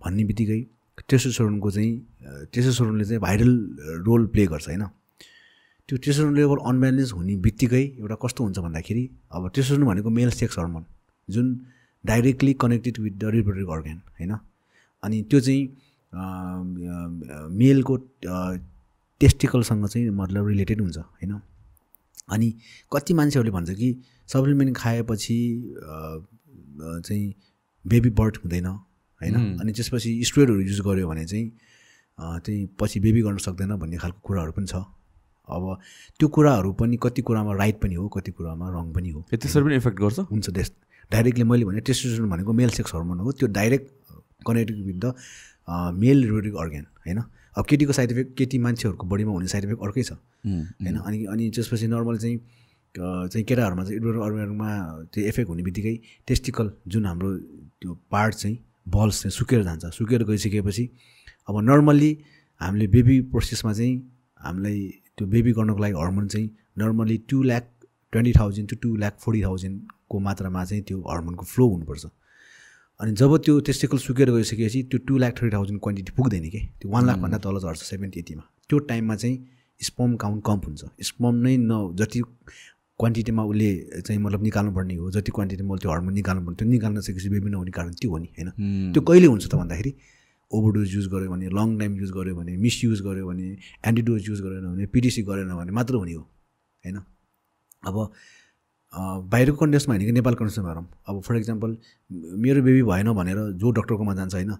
भन्ने 0.00 0.24
बित्तिकै 0.24 0.60
टेस्टोस्टेरोनको 1.08 1.70
चाहिँ 1.70 1.92
टेस्टोस्टेरोनले 2.52 3.04
चाहिँ 3.04 3.20
भाइरल 3.20 3.52
रोल 4.06 4.26
प्ले 4.26 4.46
गर्छ 4.46 4.66
होइन? 4.68 4.84
त्यो 5.88 5.96
टेस्टोस्टेरोन 5.96 6.34
लेभल 6.36 6.58
अनब्यालेन्स 6.70 7.12
हुने 7.12 7.36
बित्तिकै 7.46 7.82
एउटा 8.00 8.14
कस्तो 8.22 8.44
हुन्छ 8.44 8.58
भन्दाखेरि 8.58 9.04
अब 9.32 9.50
टेस्टोस्टेरोन 9.54 9.86
भनेको 9.86 10.10
मेल 10.10 10.30
सेक्स 10.30 10.58
हर्मोन 10.58 10.84
जुन 11.28 11.46
directly 12.04 12.52
connected 12.60 12.98
with 13.00 13.12
the 13.12 13.30
reproductive 13.34 13.70
organ 13.72 13.98
होइन? 14.18 14.36
अनि 15.02 15.22
त्यो 15.30 15.40
चाहिँ 15.40 15.62
मेलको 17.58 17.96
टेस्टिकलसँग 19.20 19.86
चाहिँ 19.86 20.10
मतलब 20.12 20.46
रिलेटेड 20.48 20.80
हुन्छ 20.80 20.98
होइन? 20.98 21.40
अनि 22.28 22.52
कति 22.92 23.14
मान्छेहरूले 23.14 23.50
भन्छ 23.52 23.70
कि 23.70 23.88
सप्लिमेन्ट 24.28 24.76
खाएपछि 24.76 25.38
चाहिँ 26.78 27.34
बेबी 27.84 28.10
बर्थ 28.10 28.36
हुँदैन 28.44 28.66
होइन? 28.66 29.34
अनि 29.60 29.72
त्यसपछि 29.72 30.10
स्टोइडहरू 30.24 30.60
युज 30.60 30.80
गर्यो 30.86 31.08
भने 31.08 31.24
चाहिँ 31.24 31.50
चाहिँ 32.16 32.66
पछि 32.80 33.00
बेबी 33.00 33.22
गर्न 33.22 33.36
सक्दैन 33.38 33.76
भन्ने 33.76 33.96
खालको 33.96 34.20
कुराहरू 34.24 34.52
पनि 34.52 34.66
छ। 34.66 34.74
अब 35.48 35.78
त्यो 36.18 36.28
कुराहरू 36.28 36.72
पनि 36.72 36.96
कति 37.02 37.22
कुरामा 37.22 37.52
राइट 37.56 37.80
पनि 37.82 37.94
हो 37.94 38.08
कति 38.08 38.30
कुरामा 38.32 38.68
रङ 38.70 38.92
पनि 38.92 39.10
हो 39.10 39.20
त्यसरी 39.32 39.64
पनि 39.64 39.76
इफेक्ट 39.76 39.98
गर्छ? 40.00 40.18
हुन्छ 40.20 40.50
त्यस 40.50 40.70
डाइरेक्टली 41.12 41.44
मैले 41.44 41.64
भने 41.64 41.80
टेस्टोस्टेरोन 41.88 42.30
भनेको 42.30 42.52
मेल 42.52 42.70
सेक्स 42.70 42.94
हर्मोन 42.94 43.18
हो। 43.20 43.32
त्यो 43.32 43.48
direct 43.48 43.86
connected 44.46 44.84
with 44.86 44.98
the 45.04 45.14
male 46.00 46.22
reproductive 46.22 46.56
organ 46.60 46.86
होइन? 47.06 47.22
अब 47.56 47.64
केटीको 47.68 47.92
साइड 47.92 48.12
इफेक्ट 48.12 48.36
केटी 48.38 48.58
मान्छेहरूको 48.58 49.06
बडीमा 49.06 49.32
हुने 49.32 49.48
साइड 49.48 49.64
इफेक्ट 49.64 49.82
अर्कै 49.82 50.02
छ। 50.02 50.12
होइन? 50.12 50.96
अनि 50.96 51.24
अनि 51.24 51.50
त्यसपछि 51.54 51.86
नर्मल 51.86 52.16
चाहिँ 52.18 52.38
चाहिँ 52.94 53.44
केटाहरूमा 53.44 53.84
चाहिँ 53.84 53.96
इडोर 53.98 54.16
अर्गनमा 54.22 54.70
त्यो 55.12 55.24
इफेक्ट 55.28 55.48
हुने 55.50 55.62
बित्तिकै 55.62 55.94
टेस्टिकल 56.26 56.70
जुन 56.88 57.06
हाम्रो 57.06 57.30
त्यो 57.82 57.94
पार्ट 58.10 58.34
चाहिँ 58.34 58.56
बल्स 58.88 59.22
चाहिँ 59.22 59.32
सुकेर 59.38 59.62
जान्छ। 59.64 59.84
सुकेर 59.98 60.24
गइसकेपछि 60.24 60.84
अब 61.48 61.60
नर्मल्ली 61.70 62.10
हामीले 62.60 62.86
बेबी 62.86 63.20
प्रोसेसमा 63.32 63.72
चाहिँ 63.72 63.94
हामीलाई 64.40 64.78
त्यो 65.18 65.26
बेबी 65.26 65.52
गर्नको 65.52 65.82
लागि 65.82 65.94
हर्मोन 65.94 66.26
चाहिँ 66.28 66.48
normally 66.78 67.16
to 67.30 67.42
lakh 67.42 67.64
twenty 68.12 68.32
thousand 68.38 68.68
to 68.70 68.76
to 68.82 68.94
lakh 68.96 69.18
forty 69.20 69.40
थाउजन्डको 70.14 70.18
मात्रामा 70.20 70.64
चाहिँ 70.64 70.82
त्यो 70.84 70.98
हर्मोनको 71.00 71.44
फ्लो 71.44 71.66
हुनुपर्छ। 71.68 72.06
अनि 73.00 73.12
जब 73.12 73.36
त्यो 73.44 73.60
टेस्टिकल 73.60 73.98
सुकेर 73.98 74.30
गइसकेपछि 74.30 74.82
त्यो 74.90 74.98
two 75.06 75.18
lakh 75.18 75.32
thirty 75.34 75.52
thousand 75.52 75.80
quantity 75.82 76.12
पुग्दैन 76.14 76.48
कि? 76.50 76.60
त्यो 76.80 76.90
वान 76.90 77.06
लाखभन्दा 77.06 77.38
तल 77.38 77.58
झर्छ 77.58 77.82
सेभेन्टी 77.82 78.18
एट्टीमा 78.20 78.44
त्यो 78.68 78.78
टाइममा 78.78 79.14
चाहिँ 79.16 79.36
स्पम 79.80 80.16
काउन्ट 80.16 80.42
कम 80.46 80.58
हुन्छ। 80.66 80.82
स्पम 81.02 81.34
नै 81.44 81.56
न 81.58 81.72
जति 81.98 82.20
क्वान्टिटीमा 82.98 83.42
उसले 83.42 83.70
चाहिँ 84.06 84.20
मतलब 84.22 84.42
निकाल्नुपर्ने 84.42 84.94
हो 84.94 85.10
जति 85.10 85.30
क्वान्टिटीमा 85.34 85.74
उसले 85.74 85.82
त्यो 85.82 85.90
हर्मोन 85.90 86.14
निकाल्नुपर्ने 86.14 86.56
त्यो 86.56 86.68
निकाल्न 86.68 87.00
सकेपछि 87.00 87.28
बेबी 87.28 87.50
नहुने 87.50 87.70
कारण 87.74 87.92
त्यो 87.98 88.10
हो 88.10 88.18
नि 88.18 88.28
होइन? 88.38 88.48
त्यो 88.94 89.02
कहिले 89.02 89.26
हुन्छ 89.26 89.44
त 89.50 89.54
भन्दाखेरि 89.58 89.92
ओभरडोज 90.50 90.94
युज 90.94 91.06
गऱ्यो 91.10 91.28
भने 91.34 91.46
लङ 91.50 91.68
टाइम 91.78 91.92
युज 91.98 92.10
गऱ्यो 92.14 92.34
भने 92.38 92.52
मिसयुज 92.62 93.00
गऱ्यो 93.02 93.26
भने 93.26 93.46
एन्टिडोज 93.82 94.22
युज 94.30 94.40
गरेन 94.46 94.64
भने 94.70 94.86
पिडिसी 94.94 95.22
गरेन 95.26 95.50
भने 95.58 95.72
मात्र 95.74 95.94
हुने 95.98 96.14
हो 96.14 96.22
होइन? 96.22 96.96
अब 97.82 97.96
बाहिरको 98.94 99.56
कन्डिसनमा 99.56 99.94
होइन 99.94 100.06
कि 100.06 100.12
नेपाल 100.12 100.34
कन्डिसनमा 100.34 100.68
हेरौँ 100.68 100.86
अब 101.08 101.20
फर 101.20 101.36
इक्जाम्पल 101.36 101.76
मेरो 102.38 102.62
बेबी 102.62 102.82
भएन 102.82 103.12
भनेर 103.12 103.38
जो 103.58 103.70
डक्टरकोमा 103.70 104.14
जान्छ 104.14 104.34
होइन 104.34 104.54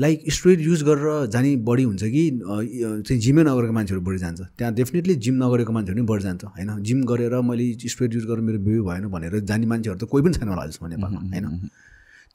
लाइक 0.00 0.22
स्ट्रोइड 0.32 0.60
युज 0.60 0.82
गरेर 0.82 1.26
जाने 1.32 1.56
बढी 1.64 1.82
हुन्छ 1.82 2.04
कि 2.04 2.22
चाहिँ 2.40 3.18
जिमै 3.20 3.42
नगरेको 3.44 3.72
मान्छेहरू 3.72 4.04
बढी 4.04 4.18
जान्छ। 4.18 4.40
त्यहाँ 4.40 4.72
डेफिनेटली 4.74 5.14
जिम 5.20 5.34
नगरेको 5.42 5.72
मान्छेहरू 5.72 6.00
नि 6.00 6.06
बढी 6.08 6.22
जान्छ 6.22 6.44
होइन? 6.44 6.70
जिम 6.82 7.04
गरेर 7.04 7.40
मैले 7.44 7.72
स्ट्रोइड 7.84 8.14
युज 8.14 8.24
गरेर 8.24 8.40
मेरो 8.40 8.58
बेबी 8.58 8.80
भएन 8.88 9.04
भनेर 9.12 9.38
जाने 9.44 9.66
मान्छेहरू 9.66 9.98
त 10.00 10.08
कोही 10.08 10.24
पनि 10.24 10.32
छैन 10.34 10.48
होला 10.48 10.62
अहिलेसम्म 10.62 10.88
नेपालमा 10.90 11.20
होइन? 11.20 11.68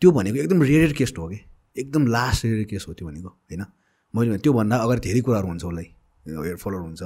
त्यो 0.01 0.11
भनेको 0.11 0.37
एकदम 0.37 0.61
रेयर 0.63 0.93
केस 0.93 1.13
हो 1.17 1.27
कि। 1.29 1.39
एकदम 1.75 2.07
लास्ट 2.07 2.45
रेयर 2.45 2.63
केस 2.69 2.85
हो 2.87 2.93
त्यो 2.93 3.07
भनेको 3.07 3.29
होइन? 3.29 3.63
मैले 4.13 4.29
भने 4.29 4.39
त्योभन्दा 4.45 4.75
अगाडि 4.77 5.01
धेरै 5.01 5.21
कुराहरू 5.25 5.47
हुन्छ 5.49 5.63
उसलाई 5.65 5.87
हेयर 6.45 6.57
फलहरू 6.61 6.83
हुन्छ। 6.83 7.01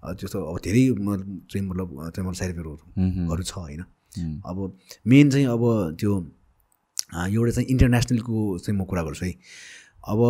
त्यस्तो 0.00 0.38
अब 0.40 0.58
धेरै 0.64 0.82
चाहिँ 0.88 1.66
मतलब 1.68 1.88
चाहिँ 2.14 2.28
मतलब 2.28 2.34
साइड 2.34 2.50
इफेक्टहरू 2.50 3.42
छ 3.42 3.52
होइन। 3.52 3.82
अब 4.46 4.56
मेन 5.06 5.30
चाहिँ 5.30 5.46
अब 5.46 5.62
त्यो 6.00 6.12
एउटा 7.14 7.50
चाहिँ 7.50 7.68
इन्टरनेसनलको 7.70 8.58
चाहिँ 8.58 8.78
म 8.80 8.84
कुरा 8.84 9.02
गर्छु 9.02 9.24
है। 9.26 9.32
अब 10.08 10.20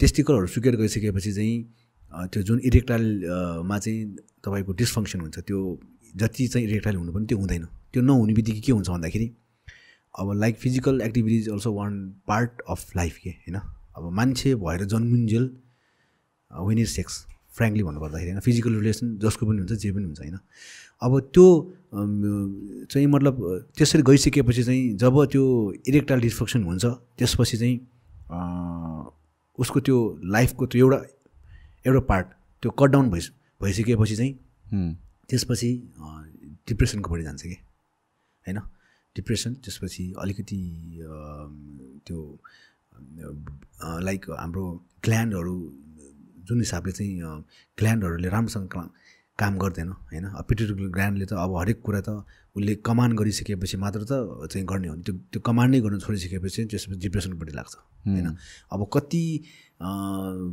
टेस्टिकलहरू 0.00 0.46
सुकेर 0.46 0.76
गइसकेपछि 0.76 1.32
चाहिँ 1.32 2.28
त्यो 2.32 2.42
जुन 2.42 2.60
इरेक्टाइलमा 2.64 3.78
चाहिँ 3.78 4.00
तपाईँको 4.44 4.72
डिसफङ्सन 4.72 5.20
हुन्छ 5.20 5.38
त्यो 5.38 5.58
जति 6.16 6.46
चाहिँ 6.48 6.66
इरेक्टाइल 6.68 6.96
हुनु 6.96 7.12
पनि 7.12 7.26
त्यो 7.26 7.38
हुँदैन। 7.38 7.64
त्यो 7.92 8.02
नहुने 8.02 8.32
बित्तिकै 8.34 8.60
के 8.60 8.72
हुन्छ 8.72 8.88
भन्दाखेरि 8.88 9.28
अब 10.14 10.32
like 10.34 10.56
physical 10.58 11.00
activities 11.00 11.48
also 11.48 11.72
one 11.72 11.92
part 12.26 12.62
of 12.68 12.96
life 12.96 13.18
के 13.22 13.30
होइन? 13.30 13.56
अब 13.96 14.10
मान्छे 14.12 14.54
भएर 14.56 14.84
जन्मिन्जेल 14.84 15.44
विन 16.50 16.78
इज 16.78 16.88
सेक्स 16.88 17.24
फ्रेङ्कली 17.58 17.82
भन्नुपर्दाखेरि 17.82 18.30
होइन 18.30 18.40
फिजिकल 18.46 18.74
रिलेसन 18.80 19.16
जसको 19.24 19.46
पनि 19.46 19.58
हुन्छ 19.58 19.72
जे 19.82 19.90
पनि 19.92 20.04
हुन्छ 20.04 20.20
होइन। 20.20 20.38
अब 21.02 21.12
त्यो 21.34 21.46
चाहिँ 22.90 23.06
मतलब 23.06 23.34
त्यसरी 23.78 24.02
गइसकेपछि 24.02 24.62
चाहिँ 24.62 24.96
जब 25.02 25.24
त्यो 25.32 25.44
इरेक्टाइल 25.88 26.20
डिस्फङ्सन 26.20 26.62
हुन्छ 26.64 26.84
त्यसपछि 27.18 27.56
चाहिँ 27.58 27.76
उसको 29.58 29.80
त्यो 29.86 29.98
लाइफको 30.34 30.66
त्यो 30.72 30.86
एउटा 30.86 30.98
एउटा 31.86 32.00
पार्ट 32.10 32.26
त्यो 32.62 32.70
कट 32.78 32.90
डाउन 32.90 33.10
भइस 33.10 33.30
भइसकेपछि 33.60 34.16
चाहिँ 34.16 34.32
त्यसपछि 35.28 35.70
डिप्रेसनको 36.68 37.10
पट्टि 37.10 37.24
जान्छ 37.24 37.42
कि? 37.42 37.56
होइन? 38.46 38.58
डिप्रेसन 39.16 39.54
त्यसपछि 39.64 40.04
अलिकति 40.22 40.60
त्यो 42.06 42.18
लाइक 44.08 44.30
हाम्रो 44.38 44.64
ग्ल्यान्डहरू 45.04 45.56
जुन 46.48 46.58
हिसाबले 46.60 46.92
चाहिँ 46.92 47.12
ग्ल्यान्डहरूले 47.78 48.28
राम्रोसँग 48.28 48.66
काम 49.38 49.52
गर्दैन 49.62 49.88
होइन? 50.10 50.24
पिट्युटरी 50.48 50.88
ग्ल्यान्डले 50.90 51.26
त 51.30 51.32
अब 51.38 51.52
हरेक 51.60 51.78
कुरा 51.86 52.00
त 52.02 52.10
उसले 52.56 52.74
कमान्ड 52.82 53.14
गरिसकेपछि 53.18 53.76
मात्र 53.78 54.00
त 54.10 54.12
चाहिँ 54.50 54.66
गर्ने 54.66 54.88
हो। 54.88 54.94
त्यो 55.06 55.14
त्यो 55.30 55.40
कमान्ड 55.46 55.70
नै 55.74 55.80
गर्न 55.80 55.98
छोडिसकेपछि 56.02 56.64
त्यसपछि 56.66 56.98
डिप्रेसनपट्टि 56.98 57.52
लाग्छ 57.54 57.74
होइन? 58.08 58.28
अब 58.72 58.80
कति 58.92 59.22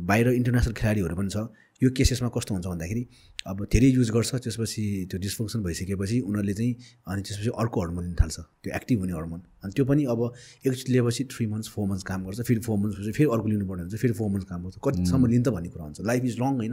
बाहिर 0.06 0.26
इन्टरनेसनल 0.38 0.74
खेलाडीहरू 0.78 1.16
पनि 1.18 1.30
छ 1.34 1.50
यो 1.82 1.88
केसेसमा 1.96 2.28
कस्तो 2.34 2.54
हुन्छ 2.54 2.66
भन्दाखेरि 2.66 3.02
अब 3.46 3.58
धेरै 3.72 3.88
युज 3.98 4.10
गर्छ 4.16 4.30
त्यसपछि 4.44 4.84
त्यो 5.10 5.18
डिस्फङ्सन 5.20 5.62
भइसकेपछि 5.62 6.16
उनीहरूले 6.28 6.54
चाहिँ 6.58 6.72
अनि 7.06 7.22
त्यसपछि 7.22 7.50
अर्को 7.62 7.78
हर्मोन 7.82 8.04
लिन 8.04 8.16
थाल्छ 8.20 8.36
त्यो 8.62 8.70
एक्टिभ 8.78 8.98
हुने 9.00 9.12
हर्मोन 9.12 9.40
अनि 9.64 9.72
त्यो 9.76 9.84
पनि 9.84 10.02
अब 10.12 10.20
एकचोटि 10.66 10.92
लिएपछि 10.92 11.22
थ्री 11.32 11.46
मन्थ्स 11.52 11.68
फोर 11.74 11.84
मन्थ्स 11.88 12.04
काम 12.10 12.24
गर्छ 12.26 12.40
फेरि 12.48 12.60
फोर 12.66 12.78
मन्थ्स 12.82 12.96
फेरि 13.16 13.28
अर्को 13.36 13.48
लिनुपर्ने 13.48 13.82
हुन्छ 13.82 13.96
फेरि 14.02 14.14
फोर 14.20 14.28
मन्थ्स 14.30 14.48
काम 14.50 14.60
गर्छ। 14.64 14.76
कतिसम्म 14.84 15.26
लिन्छ 15.26 15.48
भन्ने 15.48 15.68
कुरा 15.68 15.84
हुन्छ। 15.84 16.00
लाइफ 16.00 16.24
इज 16.24 16.38
लङ 16.40 16.52
होइन? 16.60 16.72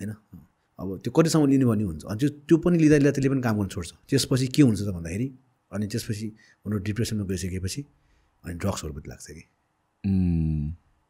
होइन? 0.00 0.12
अब 0.78 0.88
त्यो 1.04 1.10
कतिसम्म 1.16 1.46
लिनु 1.54 1.66
भन्ने 1.70 1.84
हुन्छ। 1.84 2.04
अनि 2.04 2.18
त्यो 2.18 2.28
त्यो 2.48 2.56
पनि 2.58 2.78
लिँदा 2.78 2.96
लिँदा 2.96 3.12
त्यसले 3.16 3.30
पनि 3.30 3.42
काम 3.46 3.56
गर्न 3.58 3.68
छोड्छ। 3.70 3.90
त्यसपछि 4.10 4.46
के 4.50 4.62
हुन्छ 4.62 4.80
त 4.82 4.90
भन्दाखेरि 4.98 5.28
अनि 5.72 5.86
त्यसपछि 5.86 6.26
उनीहरू 6.66 6.82
डिप्रेसनमा 6.90 7.24
गइसकेपछि 7.30 7.80
अनि 8.44 8.54
ड्रग्सहरूपट्टि 8.58 9.08
लाग्छ 9.10 9.26
कि। 9.30 9.42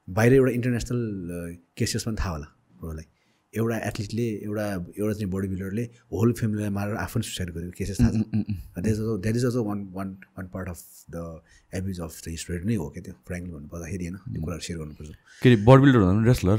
बाहिर 0.09 0.32
एउटा 0.35 0.52
इन्टरनेसनल 0.52 1.01
केसेस 1.78 2.02
पनि 2.05 2.16
थाहा 2.20 2.32
होला। 2.36 2.48
उनीहरूलाई 2.83 3.09
एउटा 3.55 3.77
एथलिटले 3.89 4.27
एउटा 4.49 4.67
एउटा 4.99 5.13
चाहिँ 5.13 5.31
बडी 5.33 5.49
बिल्डरले 5.49 5.85
होल 6.13 6.33
फ्यामिलीलाई 6.41 6.73
मारेर 6.79 6.97
आफू 7.05 7.21
सुसाइड 7.23 7.51
गरेको 7.57 7.73
केसेस 7.79 7.97
थाहा 8.01 8.11
छ? 8.11 8.21
That 8.75 8.87
is 8.87 8.99
also 8.99 9.17
that 9.25 9.37
is 9.37 9.45
also 9.45 9.65
one 9.65 9.79
one 9.97 10.09
one 10.37 10.47
part 10.55 10.69
of 10.69 10.81
the 11.15 11.17
abs 11.79 12.01
of 12.01 12.13
the 12.25 12.35
student 12.43 12.65
नै 12.67 12.77
हो 12.83 12.89
क्या 12.95 13.03
त्यो 13.05 13.15
फ्रेङ्कली 13.29 13.53
भन्नुपर्दाखेरि 13.53 14.05
होइन 14.07 14.17
त्यो 14.17 14.41
कुराहरू 14.45 14.63
सेयर 14.67 14.79
गर्नुपर्छ। 14.79 15.11
के 15.43 15.49
अरे 15.49 15.57
बडी 15.69 15.81
बिल्डर 15.83 16.01
भन्दा 16.05 16.23
रेस्लर 16.31 16.59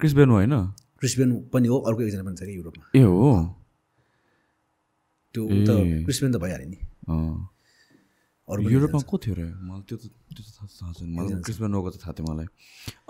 क्रिस 0.00 0.14
बेनो 0.20 0.34
होइन? 0.34 0.54
क्रिस्बियन 1.00 1.30
पनि 1.52 1.68
हो 1.68 1.76
अर्को 1.88 2.00
एकजना 2.02 2.22
पनि 2.24 2.36
छ 2.36 2.42
कि 2.46 2.56
युरोपमा। 2.56 2.84
ए 2.94 3.02
हो? 3.02 3.30
त्यो 5.34 5.42
त 5.66 5.70
क्रिस्बियन 6.06 6.32
त 6.32 6.36
भइहाल्यो 6.44 6.68
नि। 6.70 6.78
अरू 8.50 8.60
पनि 8.62 8.72
युरोपमा 8.74 9.00
को 9.10 9.16
थियो 9.24 9.34
र 9.38 9.40
मलाई 9.68 9.82
त्यो 9.88 9.96
त 10.00 10.04
त्यो 10.34 10.42
त 10.42 10.48
थाहा 10.56 10.92
छैन। 10.98 11.08
मलाई 11.16 11.42
क्रिस 11.46 11.58
बेनोको 11.62 11.88
त 11.90 11.96
थाहा 12.02 12.12
थियो 12.18 12.24
मलाई। 12.30 12.46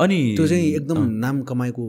अनि 0.04 0.18
त्यो 0.36 0.46
चाहिँ 0.50 0.66
एकदम 0.80 0.98
नाम 1.24 1.36
कमाएको 1.50 1.84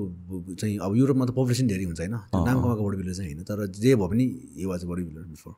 चाहिँ 0.61 0.76
अब 0.86 0.91
युरोपमा 1.02 1.26
त 1.26 1.32
पपुलेसन 1.36 1.65
धेरै 1.72 1.86
हुन्छ 1.90 1.99
होइन? 1.99 2.15
नाम 2.48 2.57
कमाएको 2.64 2.82
बडी 2.88 2.98
बिल्डर 3.02 3.14
चाहिँ 3.19 3.30
होइन 3.34 3.44
तर 3.49 3.60
जे 3.84 3.91
भए 3.99 4.07
पनि 4.11 4.26
yo 4.64 4.68
was 4.72 4.82
body 4.91 5.03
builder 5.07 5.23
before 5.36 5.53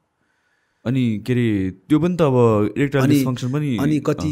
अनि 0.85 1.03
के 1.25 1.31
अरे 1.33 1.45
त्यो 1.87 1.97
पनि 2.03 2.15
त 2.19 2.21
अब 2.27 2.35
इरेक्टाइल 2.75 3.03
अनि- 3.03 3.15
डिस्फङ्सन 3.15 3.47
पनि 3.53 3.69
अनि 3.83 3.99
कति 4.09 4.31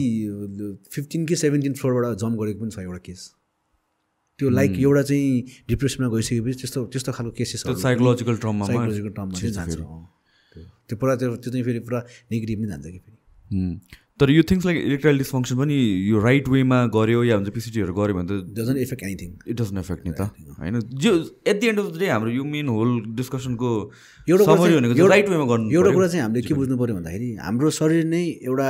फिफ्टिन 0.91 1.21
कि 1.29 1.35
सेभेन्टिन 1.43 1.73
फ्लोरबाट 1.79 2.17
जम्प 2.23 2.35
गरेको 2.41 2.59
पनि 2.65 2.71
छ 2.75 2.79
एउटा 2.83 2.99
केस। 3.07 3.21
त्यो 4.39 4.49
लाइक 4.49 4.71
एउटा 4.81 5.01
चाहिँ 5.05 5.31
डिप्रेसनमा 5.69 6.07
गइसकेपछि 6.11 6.57
त्यस्तो 6.61 6.79
त्यस्तो 6.91 7.11
खालको 7.13 7.31
केसेस 7.39 7.61
साइकोलोजिकल 7.85 8.35
ट्रममा 8.43 8.65
साइकोलोजिकल 8.67 9.11
टर्ममा 9.15 9.39
चाहिँ 9.39 9.53
जान्छ। 9.53 9.75
त्यो 9.77 10.61
त्यो 10.89 10.95
पुरा 10.99 11.13
त्यो 11.21 11.35
त्यो 11.39 11.49
चाहिँ 11.53 11.63
फेरि 11.65 11.79
पुरा 11.88 11.99
नेगेटिभ 12.31 12.59
नै 12.59 12.67
जान्छ 12.73 12.85
कि 12.91 12.99
फेरि। 12.99 13.17
तर 14.19 14.29
यो 14.29 14.41
थिङ्स 14.49 14.65
लाइक 14.65 14.77
इरेक्टाइल 14.77 15.17
डिस्फङ्सन 15.17 15.55
पनि 15.57 15.75
यो 16.07 16.19
राइट 16.21 16.47
वेमा 16.53 16.77
गऱ्यो 16.93 17.23
या 17.23 17.35
हुन्छ 17.35 17.49
पिसिटीहरू 17.53 17.93
गऱ्यो 17.93 18.13
भने 18.15 18.27
त 18.29 18.53
doesn't 18.57 18.77
effect 18.77 19.03
anything 19.03 19.29
it 19.47 19.55
doesn't 19.61 19.77
affect 19.77 20.01
नि 20.07 20.13
त। 20.13 20.21
होइन। 20.59 20.79
जो 21.03 21.11
at 21.47 21.59
the 21.61 21.67
end 21.67 21.79
of 21.79 21.87
the 21.93 21.97
day 21.99 22.07
हाम्रो 22.09 22.31
यो 22.31 22.43
मेन 22.45 22.67
होल 22.69 22.91
डिस्कसनको 23.17 23.69
एउटा 24.29 24.43
भनेको 24.45 25.07
राइट 25.07 25.29
वेमा 25.29 25.45
गर्नु 25.51 25.71
एउटा। 25.73 25.91
कुरा 25.97 26.07
चाहिँ 26.07 26.23
हामीले 26.23 26.41
के 26.47 26.53
बुझ्नु 26.53 26.77
पऱ्यो 26.77 26.95
भन्दाखेरि 26.95 27.29
हाम्रो 27.41 27.69
शरीर 27.79 28.05
नै 28.13 28.23
एउटा 28.45 28.69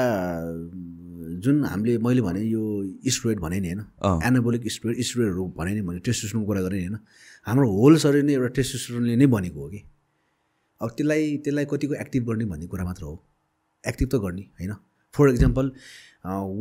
जुन 1.44 1.66
हामीले 1.66 1.98
मैले 2.06 2.22
भने 2.22 2.42
यो 2.48 2.64
स्टुडेन्ट 3.12 3.42
भने 3.42 3.60
नि 3.60 3.68
होइन। 3.72 3.82
एनाबोलिक 4.28 4.62
स्टुडेन्ट 4.72 5.04
स्टुडेन्टहरू 5.04 5.44
भने 5.58 5.72
नि 5.76 5.82
मैले 5.82 6.00
टेस्टोस्टेरोनको 6.00 6.48
कुरा 6.48 6.62
गरेँ 6.62 6.80
नि 6.80 6.86
होइन। 6.88 6.98
हाम्रो 7.48 7.68
होल 7.72 7.98
शरीर 8.06 8.24
नै 8.24 8.34
एउटा 8.40 8.50
टेस्टोस्टेरोनले 8.56 9.16
नै 9.20 9.28
बनेको 9.36 9.60
हो 9.60 9.70
कि। 9.70 9.82
अब 10.82 10.90
त्यसलाई 10.96 11.22
त्यसलाई 11.44 11.66
कतिको 11.72 11.94
एक्टिभ 12.04 12.24
गर्ने 12.30 12.46
भन्ने 12.46 12.68
कुरा 12.72 12.84
मात्र 12.88 13.04
हो। 13.04 13.16
एक्टिभ 13.84 14.10
त 14.10 14.16
गर्ने 14.24 14.42
होइन? 14.60 14.74
For 15.16 15.30
example 15.30 15.72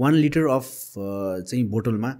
one 0.03 0.15
litre 0.15 0.47
of 0.57 0.67
चाहिँ 0.97 1.65
बोतलमा 1.71 2.11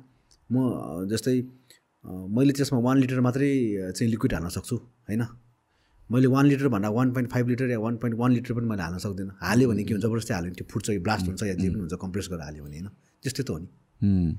म 0.51 0.57
अ, 0.71 1.05
जस्तै 1.13 1.39
अ, 1.41 2.11
मैले 2.37 2.53
त्यसमा 2.59 2.79
वान 2.89 2.99
लिटर 2.99 3.21
मात्रै 3.21 3.49
अ, 3.77 3.91
चाहिँ 3.91 4.11
लिक्विड 4.11 4.35
हाल्न 4.35 4.49
सक्छु 4.57 4.77
होइन? 4.77 5.23
मैले 6.11 6.27
वान 6.27 6.47
लिटर 6.47 6.69
भन्दा 6.75 6.89
वान 6.91 7.13
पोइन्ट 7.15 7.31
फाइभ 7.31 7.49
लिटर 7.49 7.71
या 7.71 7.79
वान 7.79 7.97
पोइन्ट 8.03 8.17
वान 8.19 8.33
लिटर 8.33 8.55
पनि 8.55 8.67
मैले 8.67 8.83
हाल्न 8.83 8.99
सक्दिनँ। 8.99 9.35
हाल्यो 9.41 9.69
भने 9.69 9.85
के 9.85 9.95
हुन्छ? 9.95 10.05
जबरजस्ती 10.05 10.33
हाल्यो 10.35 10.51
भने 10.51 10.57
त्यो 10.59 10.67
फुट्छ 10.73 10.87
कि 10.91 10.99
ब्लास्ट 11.07 11.27
हुन्छ 11.27 11.43
या 11.43 11.55
जे 11.55 11.69
पनि 11.71 11.81
हुन्छ 11.81 11.95
कम्प्रेस 12.03 12.29
गरेर 12.31 12.43
हाल्यो 12.43 12.65
भने 12.65 12.77
होइन? 12.79 12.89
त्यस्तै 13.23 13.43
त 13.43 13.51
हो 13.51 13.59
नि। 13.59 13.69
हुँ। 14.01 14.39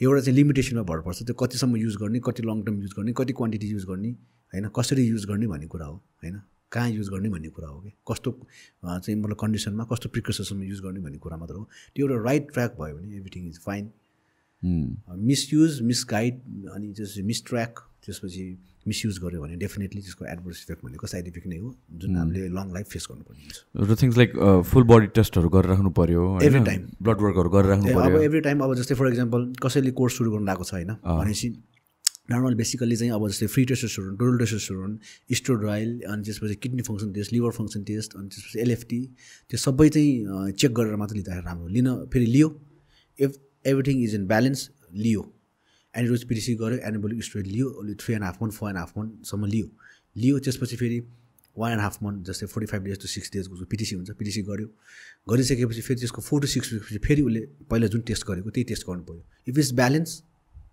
एउटा 0.00 0.20
चाहिँ 0.20 0.36
लिमिटेसनमा 0.36 0.82
भर 0.90 1.00
पर्छ 1.06 1.22
त्यो 1.28 1.34
कतिसम्म 1.34 1.76
युज 1.76 1.96
गर्ने 2.02 2.20
कति 2.24 2.42
लङ 2.42 2.62
टर्म 2.64 2.76
युज 2.82 2.92
गर्ने 2.96 3.12
कति 3.20 3.32
क्वान्टिटी 3.38 3.66
युज 3.68 3.84
गर्ने 3.84 4.10
होइन? 4.52 4.68
कसरी 4.76 5.02
युज 5.06 5.24
गर्ने 5.26 5.46
भन्ने 5.46 5.66
कुरा 5.66 5.86
हो 5.86 5.96
होइन? 6.22 6.40
कहाँ 6.72 6.90
युज 6.90 7.08
गर्ने 7.08 7.28
भन्ने 7.28 7.48
कुरा 7.48 7.68
हो 7.68 7.80
कि? 7.80 7.90
कस्तो 8.10 8.30
चाहिँ 8.84 9.16
मतलब 9.20 9.36
कन्डिसनमा 9.40 9.84
कस्तो 9.92 10.08
प्रिकसनमा 10.14 10.64
युज 10.64 10.80
गर्ने 10.84 11.00
भन्ने 11.00 11.18
कुरा 11.18 11.36
मात्र 11.36 11.54
हो। 11.54 11.68
त्यो 11.94 12.08
एउटा 12.08 12.24
राइट 12.24 12.52
ट्र्याक 12.52 12.72
भयो 12.80 12.96
भने 12.96 13.16
everything 13.16 13.48
is 13.48 13.58
fine. 13.66 13.90
Misuse 14.62 15.80
misguide 15.82 16.34
अनि 16.74 16.92
त्यसपछि 16.96 17.22
मिसट्र्याक 17.22 17.72
त्यसपछि 18.04 18.44
मिसयुज 18.88 19.18
गर्यो 19.22 19.40
भने 19.42 19.56
डेफिनेटली 19.56 20.00
त्यसको 20.02 20.24
एडभर्स 20.24 20.62
इफेक्ट 20.64 20.84
भनेको 20.84 21.06
साइड 21.06 21.26
इफेक्ट 21.28 21.46
नै 21.46 21.58
हो 21.58 21.74
जुन 22.02 22.16
हामीले 22.16 22.48
लङ 22.48 22.72
लाइफ 22.74 22.86
फेस 22.90 23.06
गर्नुपर्ने 23.10 23.42
हुन्छ। 23.42 23.56
र 23.90 23.96
थिङ्स 24.02 24.16
लाइक 24.18 24.30
फुल 24.66 24.84
बडी 24.90 25.06
टेस्टहरू 25.18 25.48
गरेर 25.48 25.70
राख्नु 25.70 25.90
पऱ्यो 25.98 26.22
Every 26.48 26.62
time. 26.68 26.82
ब्लड 27.02 27.18
वर्कहरू 27.22 27.50
गरेर 27.54 27.68
राख्नु 27.70 27.88
ए, 27.88 27.92
अब 27.92 28.02
पऱ्यो 28.02 28.22
एभ्री 28.28 28.40
टाइम 28.48 28.58
अब 28.64 28.74
जस्तै 28.80 28.94
फर 28.98 29.08
इक्जाम्पल 29.08 29.40
कसैले 29.62 29.90
कोर्स 30.00 30.16
सुरु 30.18 30.30
गर्नु 30.32 30.50
आएको 30.50 30.64
छ 30.64 30.72
होइन 30.74 30.90
भनेपछि 31.04 31.48
नर्मल 32.30 32.54
बेसिकल्ली 32.54 32.96
चाहिँ 32.96 33.12
अब 33.12 33.28
जस्तै 33.28 33.46
free 33.52 33.64
testosterone 33.64 34.16
total 34.16 34.38
testosterone 34.38 34.98
estradiol 35.40 35.90
अनि 36.12 36.22
त्यसपछि 36.24 36.54
kidney 36.62 36.82
function 36.88 37.12
test 37.12 37.32
liver 37.32 37.52
function 37.58 37.82
test 37.90 38.16
अनि 38.20 38.28
त्यसपछि 38.34 38.58
एलएफटी 38.64 39.00
त्यो 39.50 39.58
सबै 39.58 39.88
चाहिँ 39.96 40.52
चेक 40.60 40.72
गरेर 40.78 40.96
मात्र 41.02 41.14
लिँदाखेरि 41.16 41.46
राम्रो 41.46 41.68
लिन 41.76 41.88
फेरि 42.12 42.26
लियो। 42.26 42.48
If 43.18 43.30
everything 43.72 44.02
is 44.04 44.14
in 44.14 44.26
balance 44.32 44.70
लियो। 45.04 45.22
एन्टिडोज 45.94 46.24
पिटिसी 46.28 46.54
गऱ्यो 46.62 46.78
एनाबोलिक 46.88 47.24
स्टोरेज 47.24 47.48
लियो 47.54 47.68
अहिले 47.70 47.94
three 48.02 48.14
and 48.14 48.24
half 48.24 48.42
month 48.42 48.52
four 48.60 48.68
and 48.70 48.78
half 48.78 48.92
मन्थसम्म 48.98 49.46
लियो। 49.54 49.70
लियो 50.16 50.38
त्यसपछि 50.44 50.76
फेरि 50.76 51.00
वान 51.56 51.72
एन्ड 51.72 51.82
हाफ 51.82 52.02
मन्थ 52.02 52.26
जस्तै 52.28 52.46
forty 52.46 52.66
five 52.70 52.82
days 52.84 53.00
to 53.02 53.08
six 53.08 53.32
डेजको 53.32 53.64
पिटिसी 53.72 53.94
हुन्छ 53.96 54.10
पिटिसी 54.20 54.42
गऱ्यो। 54.52 54.68
गरिसकेपछि 55.30 55.80
फेरि 55.88 56.00
त्यसको 56.00 56.22
फोर 56.22 56.40
टु 56.40 56.46
सिक्स 56.54 56.72
विकपछि 56.72 56.98
फेरि 57.08 57.22
उसले 57.22 57.40
पहिला 57.70 57.86
जुन 57.94 58.00
टेस्ट 58.10 58.26
गरेको 58.28 58.50
त्यही 58.50 58.64
टेस्ट 58.70 58.86
गर्नु 58.88 59.02
पऱ्यो 59.10 59.22
if 59.48 59.58
is 59.58 59.74
balance 59.80 60.22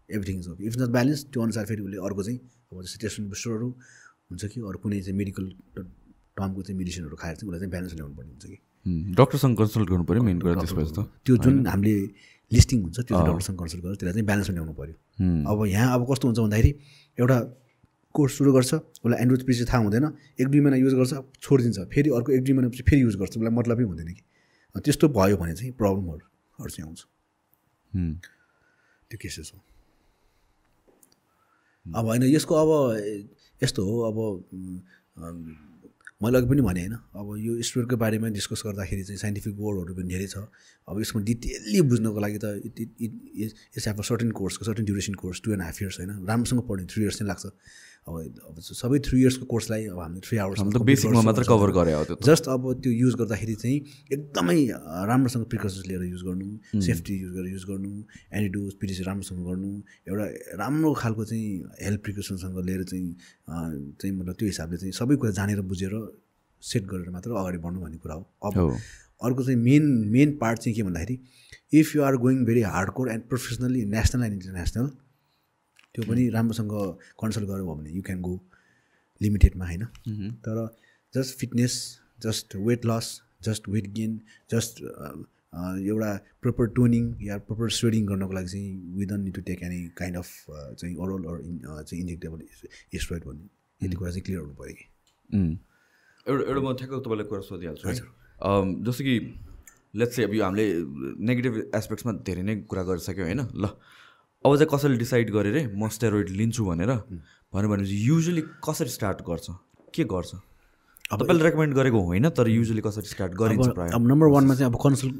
everything 0.09 0.39
is 0.39 0.47
okay 0.49 0.63
if 0.67 0.77
not 0.81 0.89
balance 0.97 1.25
त्यो 1.31 1.41
अनुसार 1.41 1.65
फेरि 1.65 1.81
उसले 1.81 1.97
अर्को 2.07 2.23
चाहिँ 2.23 2.39
अब 2.71 2.81
जस्तै 2.83 2.99
टेस्ट 3.01 3.21
बुस्टरहरू 3.33 3.69
हुन्छ 4.29 4.45
कि 4.53 4.59
अरू 4.69 4.77
कुनै 4.83 5.01
चाहिँ 5.01 5.17
मेडिकल 5.17 5.45
टर्मको 5.75 6.61
चाहिँ 6.61 6.77
मेडिसिनहरू 6.77 7.15
खाएर 7.23 7.35
चाहिँ 7.35 7.47
उसलाई 7.49 7.59
चाहिँ 7.59 7.71
ब्यालेन्स 7.73 7.93
ल्याउनु 7.95 8.15
पर्ने 8.15 8.31
हुन्छ 8.31 8.45
कि। 8.45 8.57
डक्टरसँग 9.19 9.57
कन्सल्ट 9.57 9.89
गर्नु 9.89 10.05
पऱ्यो 10.09 10.21
मेन 10.29 10.39
कुरा 10.45 10.53
त्यसपछि 10.61 10.93
त 10.97 10.99
त्यो 11.25 11.35
जुन 11.43 11.55
हामीले 11.73 11.95
लिस्टिङ 12.51 12.81
हुन्छ 12.85 12.97
त्यो 12.99 13.13
चाहिँ 13.17 13.27
डक्टरसँग 13.29 13.57
कन्सल्ट 13.59 13.81
गरेर 13.83 13.95
त्यसलाई 13.99 14.13
चाहिँ 14.13 14.27
ब्यालेन्समा 14.29 14.53
ल्याउनु 14.55 14.73
पऱ्यो 14.79 14.95
अब 15.51 15.65
यहाँ 15.75 15.89
अब 15.95 16.01
कस्तो 16.11 16.25
हुन्छ 16.27 16.39
भन्दाखेरि 16.39 16.71
एउटा 17.19 17.37
कोर्स 18.15 18.33
सुरु 18.37 18.51
गर्छ 18.53 18.73
उसलाई 18.73 19.19
एन्ड्रोज 19.21 19.41
पिसी 19.47 19.65
थाहा 19.71 19.81
हुँदैन 19.85 20.05
एक 20.39 20.47
दुई 20.47 20.61
महिना 20.65 20.77
युज 20.83 20.93
गर्छ 20.99 21.13
छोडिदिन्छ 21.43 21.79
फेरि 21.93 22.09
अर्को 22.17 22.29
एक 22.37 22.43
दुई 22.43 22.53
महिनापछि 22.57 22.83
फेरि 22.89 23.01
युज 23.01 23.15
गर्छ 23.21 23.37
उसलाई 23.37 23.53
मतलबै 23.59 23.83
हुँदैन 23.91 24.09
कि। 24.13 24.23
त्यस्तो 24.75 25.07
भयो 25.17 25.37
भने 25.37 25.53
चाहिँ 25.55 25.71
प्रब्लमहरू 25.81 26.69
चाहिँ 26.69 26.85
आउँछ. 26.87 27.01
त्यो 29.11 29.17
केसेस 29.21 29.51
हो। 29.55 29.59
अब 31.85 32.05
होइन 32.05 32.23
यसको 32.23 32.53
अब 32.55 32.69
यस्तो 33.61 33.81
हो 33.85 33.95
अब 34.09 34.17
मैले 36.23 36.37
अघि 36.37 36.47
पनि 36.47 36.61
भने 36.61 36.81
होइन 36.81 36.93
अब 36.93 37.27
यो 37.37 37.61
स्टुडेन्टको 37.61 37.97
बारेमा 37.97 38.27
डिस्कस 38.35 38.61
गर्दाखेरि 38.65 39.03
चाहिँ 39.03 39.19
साइन्टिफिक 39.19 39.55
वर्डहरू 39.59 39.93
पनि 39.95 40.07
धेरै 40.09 40.27
छ। 40.27 40.37
अब 40.87 41.01
यसमा 41.01 41.21
डिटेल्ली 41.23 41.81
बुझ्नको 41.91 42.19
लागि 42.19 42.37
त 42.43 42.45
it 42.65 42.79
it 42.79 42.89
it 43.01 43.13
it's 43.75 43.87
of 43.87 43.99
a 43.99 44.01
certain 44.09 44.31
कोर्सको 44.31 44.65
certain 44.65 44.85
duration 44.85 45.13
course 45.13 45.41
two 45.45 45.51
and 45.51 45.63
half 45.63 45.81
years 45.81 45.99
होइन? 45.99 46.11
राम्रोसँग 46.25 46.61
पढ्ने 46.69 46.85
थ्री 46.87 47.03
इयर्स 47.03 47.17
चाहिँ 47.19 47.27
लाग्छ। 47.27 47.45
अब 48.07 48.15
अब 48.47 48.59
सबै 48.61 48.97
थ्री 49.05 49.19
इयर्सको 49.21 49.45
कोर्सलाई 49.49 49.85
अब 49.89 49.99
हामीले 49.99 50.21
थ्री 50.25 50.37
आवर्स 50.37 50.59
हामी 50.59 50.71
त 50.73 50.81
बेसिकमा 50.89 51.21
मात्र 51.25 51.43
कभर 51.49 51.71
गरे 51.77 51.93
हो 51.93 52.17
जस्ट 52.21 52.47
अब 52.53 52.65
त्यो 52.81 52.91
युज 52.93 53.13
गर्दाखेरि 53.21 53.55
चाहिँ 53.61 53.77
एकदमै 54.13 54.57
राम्रोसँग 55.09 55.45
प्रिकसन्स 55.49 55.85
लिएर 55.89 56.03
युज 56.05 56.21
गर्नु 56.27 56.81
सेफ्टी 56.85 57.15
युज 57.21 57.31
गरेर 57.37 57.53
युज 57.53 57.65
गर्नु 57.69 57.89
एन्टिडोज 58.37 58.73
पिटिसी 58.81 59.03
राम्रोसँग 59.09 59.41
गर्नु 59.47 59.71
एउटा 60.09 60.25
राम्रो 60.61 60.91
खालको 61.01 61.25
चाहिँ 61.25 61.47
हेल्थ 61.81 62.01
प्रिकसनसँग 62.05 62.59
लिएर 62.65 62.83
चाहिँ 62.91 63.09
चाहिँ 63.49 64.13
मतलब 64.17 64.35
त्यो 64.39 64.47
हिसाबले 64.53 64.77
चाहिँ 64.77 64.93
सबै 64.99 65.15
कुरा 65.23 65.31
जानेर 65.39 65.61
बुझेर 65.71 65.95
सेट 66.63 66.85
गरेर 66.91 67.09
मात्र 67.15 67.31
अगाडि 67.41 67.57
बढ्नु 67.65 67.81
भन्ने 67.81 67.97
कुरा 68.05 68.15
हो। 68.15 68.23
अब 68.45 68.77
अर्को 69.25 69.43
चाहिँ 69.43 69.59
मेन 69.61 69.89
मेन 70.13 70.37
पार्ट 70.37 70.59
चाहिँ 70.59 70.75
के 70.75 70.83
भन्दाखेरि 70.83 71.17
if 71.79 71.95
you 71.95 72.03
are 72.03 72.15
going 72.27 72.45
very 72.45 72.61
hard 72.75 72.89
core 72.99 73.11
and 73.11 73.23
professionally 73.33 73.83
national 73.97 74.23
and 74.23 74.33
international 74.33 74.89
त्यो 75.95 76.03
पनि 76.05 76.29
राम्रोसँग 76.29 76.73
कन्सल्ट 77.21 77.47
गऱ्यो 77.49 77.75
भने 77.75 77.91
यु 77.91 78.01
क्यान 78.03 78.21
गो 78.21 78.33
लिमिटेडमा 79.21 79.65
होइन? 79.65 79.85
तर 80.45 80.57
just 81.13 81.39
fitness 81.39 81.73
just 82.23 82.55
weight 82.67 82.85
loss 82.85 83.21
just 83.43 83.69
weight 83.69 83.87
gain 83.93 84.19
just 84.51 84.83
एउटा 84.83 86.11
प्रोपर 86.41 86.67
टोनिङ 86.75 87.03
या 87.23 87.37
प्रोपर 87.47 87.69
स्वेडिङ 87.71 88.05
गर्नको 88.05 88.33
लागि 88.33 88.47
चाहिँ 88.47 88.95
we 88.97 89.05
don't 89.05 89.23
need 89.23 89.35
to 89.35 89.41
take 89.49 89.63
any 89.63 89.81
kind 89.97 90.17
of 90.17 90.29
चाहिँ 90.49 90.95
ओरल 90.95 91.23
अर 91.23 91.83
चाहिँ 91.83 92.01
इन्जेक्टेबल 92.01 92.39
स्ट्रोइड 92.99 93.23
भन्ने। 93.25 93.47
यति 93.81 93.95
कुरा 93.95 94.09
चाहिँ 94.11 94.23
क्लियर 94.23 94.41
हुनु 94.41 94.53
पऱ्यो 94.59 94.75
कि. 94.75 94.85
एउटा 96.25 96.43
एउटा 96.49 96.61
म 96.61 96.75
ठ्याक्क 96.75 96.93
तपाईँलाई 97.05 97.27
कुरा 97.31 97.41
सोधिहाल्छु 97.47 97.87
है। 97.87 97.93
जस्तो 97.95 99.03
कि 99.03 99.15
लेट्स 99.95 100.15
चाहिँ 100.15 100.27
अब 100.29 100.35
यो 100.35 100.43
हामीले 100.43 100.65
नेगेटिभ 101.23 101.53
एस्पेक्ट्समा 101.75 102.11
धेरै 102.27 102.43
नै 102.43 102.55
कुरा 102.67 102.83
गरिसक्यो 102.83 103.23
होइन? 103.25 103.41
ल। 103.55 103.65
अब 104.45 104.55
चाहिँ 104.55 104.69
कसैले 104.71 104.97
डिसाइड 104.97 105.29
गरे 105.33 105.51
रे 105.51 105.61
म 105.73 105.87
स्टेरोइड 105.89 106.29
लिन्छु 106.39 106.65
भनेर 106.65 106.91
भन्यो 107.53 107.69
भनेपछि 107.69 107.97
युजली 108.07 108.41
कसरी 108.61 108.89
स्टार्ट 108.89 109.21
गर्छ? 109.29 109.47
के 109.95 110.03
गर्छ? 110.05 110.31
तपाईँले 111.11 111.43
रेकमेन्ड 111.43 111.73
गरेको 111.75 111.99
होइन 112.01 112.29
तर 112.29 112.47
युजली 112.49 112.81
कसरी 112.81 113.07
स्टार्ट 113.09 113.33
गरिन्छ 113.41 113.67
अब 113.93 114.07
नम्बर 114.07 114.27
वानमा 114.35 114.55
चाहिँ 114.55 114.71
अब 114.71 114.77
consult 114.83 115.13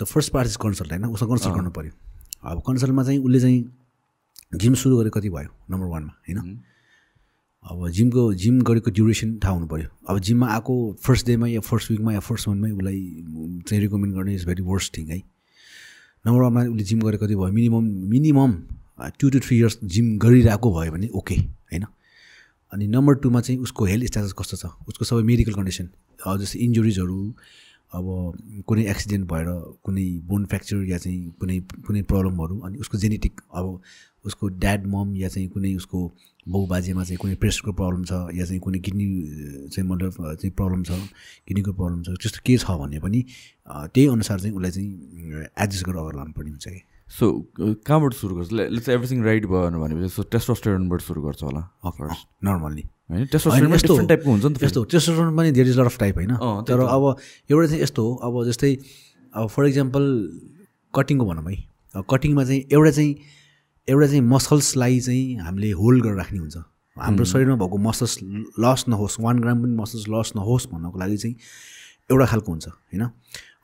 the 0.00 0.04
first 0.04 0.32
part 0.32 0.48
is 0.48 0.56
consult 0.64 0.92
होइन? 0.92 1.04
उसमा 1.04 1.28
कन्सल्ट 1.28 1.54
गर्नु 1.54 1.70
पऱ्यो 1.70 1.92
अब 2.50 2.62
कन्सल्टमा 2.66 3.02
चाहिँ 3.04 3.18
उसले 3.24 3.40
चाहिँ 3.40 3.60
जिम 4.60 4.74
सुरु 4.74 4.96
गरेको 4.98 5.20
कति 5.20 5.28
भयो? 5.30 5.48
नम्बर 5.70 5.86
वानमा 5.88 6.12
होइन? 6.28 6.60
अब 7.62 7.88
जिमको 7.88 8.22
जिम 8.34 8.60
गरेको 8.68 8.90
ड्युरेसन 8.90 9.38
थाहा 9.44 9.54
हुनु 9.54 9.66
पऱ्यो 9.66 9.88
अब 10.10 10.18
जिममा 10.18 10.46
आएको 10.52 10.74
फर्स्ट 11.00 11.26
डेमा 11.26 11.46
या 11.48 11.60
फर्स्ट 11.60 11.90
विकमा 11.90 12.12
या 12.12 12.20
फर्स्ट 12.20 12.48
मन्थमै 12.48 12.70
उसलाई 12.70 13.00
चाहिँ 13.68 13.80
रिकमेन्ड 13.82 14.14
गर्ने 14.16 14.34
इज 14.34 14.46
भेरी 14.46 14.62
वर्स्ट 14.62 14.96
थिङ 14.96 15.06
है? 15.08 15.22
नम्बर 16.24 16.42
वानमा 16.42 16.60
उसले 16.70 16.84
जिम 16.84 17.00
गरेको 17.02 17.26
कति 17.26 17.34
भयो। 17.34 17.52
Minimum 17.52 17.84
minimum 18.10 18.52
two 19.18 19.30
two 19.30 19.38
three 19.42 19.56
years 19.58 19.78
gym 19.84 20.06
गरिरहेको 20.18 20.68
भयो 20.74 20.92
भने 20.92 21.08
ओके 21.18 21.34
होइन? 21.34 21.84
अनि 22.72 22.86
नम्बर 22.86 23.14
टूमा 23.22 23.40
चाहिँ 23.40 23.60
उसको 23.60 23.84
हेल्थ 23.84 24.06
स्ट्याटस 24.06 24.32
कस्तो 24.38 24.56
छ? 24.56 24.66
उसको 24.88 25.04
सबै 25.04 25.22
मेडिकल 25.22 25.54
कन्डिसन 25.54 25.88
जस्तै 26.40 26.58
इन्जुरिजहरू 26.58 27.18
अब 27.92 28.04
कुनै 28.66 28.82
एक्सिडेन्ट 28.88 29.24
भएर 29.28 29.48
कुनै 29.84 30.06
बोन 30.24 30.44
फ्र्याक्चर 30.46 30.78
या 30.88 30.98
चाहिँ 30.98 31.34
कुनै 31.40 31.58
कुनै 31.86 32.02
प्रब्लमहरू 32.08 32.58
अनि 32.64 32.78
उसको 32.78 32.98
जेनेटिक 32.98 33.40
अब 33.52 33.66
उसको 34.24 34.48
ड्याड 34.62 34.86
मम 34.86 35.16
या 35.16 35.28
चाहिँ 35.28 35.48
कुनै 35.48 35.74
उसको 35.76 35.98
बाउ 36.48 36.66
बाजेमा 36.66 37.02
चाहिँ 37.04 37.18
कुनै 37.22 37.34
प्रेसरको 37.42 37.72
प्रब्लम 37.72 38.04
छ 38.04 38.12
या 38.38 38.44
चाहिँ 38.44 38.60
कुनै 38.60 38.78
किडनी 38.86 39.06
चाहिँ 39.72 39.88
मतलब 39.88 40.10
चाहिँ 40.12 40.50
प्रब्लम 40.60 40.82
छ 40.82 40.90
किडनीको 41.48 41.72
प्रब्लम 41.72 42.02
छ 42.02 42.16
त्यस्तो 42.22 42.40
के 42.46 42.56
छ 42.58 42.78
भने 42.82 42.98
पनि 43.02 43.20
त्यही 43.66 44.06
अनुसार 44.14 44.40
चाहिँ 44.40 44.54
उसलाई 44.56 44.70
चाहिँ 44.70 44.90
एडजस्ट 45.58 45.84
गरेर 45.86 45.98
अगाडि 45.98 46.16
लानुपर्ने 46.18 46.50
हुन्छ 46.50 46.66
कि। 46.68 46.82
सो 47.12 47.26
कहाँबाट 47.58 48.12
सुरु 48.14 48.34
गर्छ? 48.36 48.52
लेट्स 48.52 48.88
एभ्रिथिङ 48.88 49.22
राइट 49.24 49.46
भयो 49.46 49.80
भनेपछि 49.80 50.08
सो 50.08 50.22
टेस्टोस्टेरोनबाट 50.32 51.00
सुरु 51.00 51.22
गर्छ 51.22 51.42
होला 51.42 51.62
नर्मल्ली 52.44 52.84
होइन? 53.10 53.26
टेस्टोस्टेरोन 53.26 54.06
टाइपको 54.06 54.30
हुन्छ 54.30 54.44
नि 54.44 54.54
त 54.54 54.62
यस्तो 54.64 54.84
टेस्टोस्टेरोन 54.84 55.36
पनि 55.36 55.50
धेरै 55.52 55.70
लट 55.70 55.86
अफ 55.92 55.98
टाइप 55.98 56.16
होइन? 56.16 56.32
तर 56.68 56.80
अब 56.80 57.04
एउटा 57.50 57.66
चाहिँ 57.66 57.82
यस्तो 57.82 58.02
हो 58.02 58.14
अब 58.26 58.44
जस्तै 58.48 58.72
अब 59.34 59.46
फर 59.48 59.66
इक्जाम्पल 59.66 60.04
कटिङको 60.94 61.24
भनौँ 61.26 61.44
है। 61.50 61.56
कटिङमा 62.10 62.44
चाहिँ 62.44 62.60
एउटा 62.72 62.90
चाहिँ 62.90 63.12
एउटा 63.88 64.06
चाहिँ 64.06 64.20
मसल्सलाई 64.20 65.00
चाहिँ 65.00 65.36
हामीले 65.36 65.70
होल्ड 65.70 66.04
गरेर 66.04 66.16
राख्ने 66.16 66.38
हुन्छ। 66.38 66.56
हाम्रो 66.96 67.24
शरीरमा 67.24 67.56
भएको 67.56 67.78
मसल्स 67.78 68.18
लस 68.60 68.84
नहोस् 68.88 69.16
वान 69.20 69.38
ग्राम 69.40 69.62
पनि 69.62 69.74
मसल्स 69.74 70.04
लस 70.08 70.32
नहोस् 70.36 70.66
भन्नको 70.70 70.98
लागि 70.98 71.16
चाहिँ 71.16 71.36
एउटा 72.10 72.26
खालको 72.26 72.52
हुन्छ 72.52 72.68
होइन? 72.68 73.02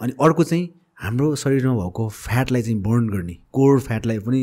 अनि 0.00 0.12
अर्को 0.20 0.44
चाहिँ 0.44 0.64
हाम्रो 0.98 1.34
शरीरमा 1.38 1.74
भएको 1.78 2.08
फ्याटलाई 2.10 2.62
चाहिँ 2.62 2.80
बर्न 2.82 3.08
गर्ने 3.08 3.34
कोर 3.54 3.78
फ्याटलाई 3.86 4.18
पनि 4.18 4.40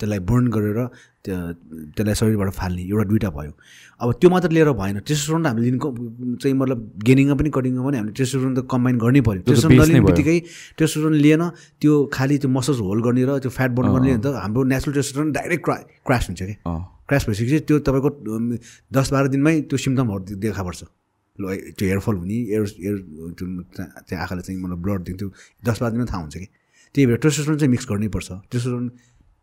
त्यसलाई 0.00 0.18
बर्न 0.30 0.46
गरेर 0.56 0.78
त्यो- 1.24 1.52
त्यसलाई 1.96 2.14
शरीरबाट 2.20 2.50
फाल्ने 2.58 2.82
एउटा 2.88 3.04
दुइटा 3.12 3.30
भयो। 3.36 3.52
अब 4.00 4.08
त्यो 4.20 4.28
मात्र 4.32 4.48
लिएर 4.56 4.70
भएन 4.72 4.98
टेस्टोस्टेरोन 5.04 5.42
त 5.44 5.46
हामीले 5.52 5.66
लिनु 5.68 6.36
चाहिँ 6.40 6.54
मतलब 6.56 6.78
गेनिङमा 7.04 7.34
पनि 7.40 7.50
कटिङमा 7.56 7.82
पनि 7.86 7.96
हामीले 8.00 8.14
टेस्टोस्टेरोन 8.16 8.54
त 8.56 8.60
कम्बाइन 8.72 8.96
गर्नै 9.04 9.20
पऱ्यो 9.28 9.42
टेस्टोस्टेरोन 9.52 9.84
नलिने। 9.84 10.00
बित्तिकै 10.08 10.36
टेस्टोस्टेरोन 10.80 11.14
लिएन 11.24 11.42
त्यो 11.80 11.92
खालि 12.16 12.36
त्यो 12.40 12.48
मसल्स 12.56 12.80
होल्ड 12.80 13.04
गर्ने 13.04 13.22
र 13.28 13.38
त्यो 13.44 13.50
फ्याट 13.52 13.70
बर्न 13.76 13.88
गर्ने 13.92 14.12
त 14.24 14.26
हाम्रो 14.32 14.60
नेचुरल 14.72 14.94
टेस्टोस्टेरोन 14.96 15.28
डाइरेक्ट 15.36 15.64
क्रा 15.64 15.76
क्रास 16.08 16.24
हुन्छ 16.32 16.40
कि? 16.42 16.54
अँ। 16.64 16.80
क्रास 17.08 17.22
भइसकेपछि 17.28 17.58
त्यो 17.68 17.76
तपाईँको 17.84 18.08
दस 18.96 19.06
बाह्र 19.12 19.26
दिनमै 19.36 19.54
त्यो 19.68 19.76
सिम्टमहरू 19.76 20.40
देखा 20.40 20.62
पर्छ। 20.64 20.80
ल 21.40 21.72
त्यो 21.78 21.86
हेयरफल 21.88 22.14
हुने 22.16 22.34
एयर 22.34 22.62
एयर 22.84 22.96
त्यो 23.38 23.46
चाहिँ 23.72 24.20
आँखाले 24.22 24.42
चाहिँ 24.42 24.60
मतलब 24.60 24.82
ब्लड 24.82 25.02
दिन्थ्यो 25.08 25.28
दस 25.64 25.80
बाह्र 25.80 25.92
दिनमा 25.92 26.06
थाहा 26.10 26.20
हुन्छ 26.20 26.36
कि? 26.36 26.46
त्यही 26.94 27.06
भएर 27.06 27.18
टेस्टोस्टेरोन 27.22 27.58
चाहिँ 27.58 27.70
मिक्स 27.70 27.86
गर्नै 27.90 28.08
पर्छ। 28.08 28.28
टेस्टोस्टेरोन 28.52 28.88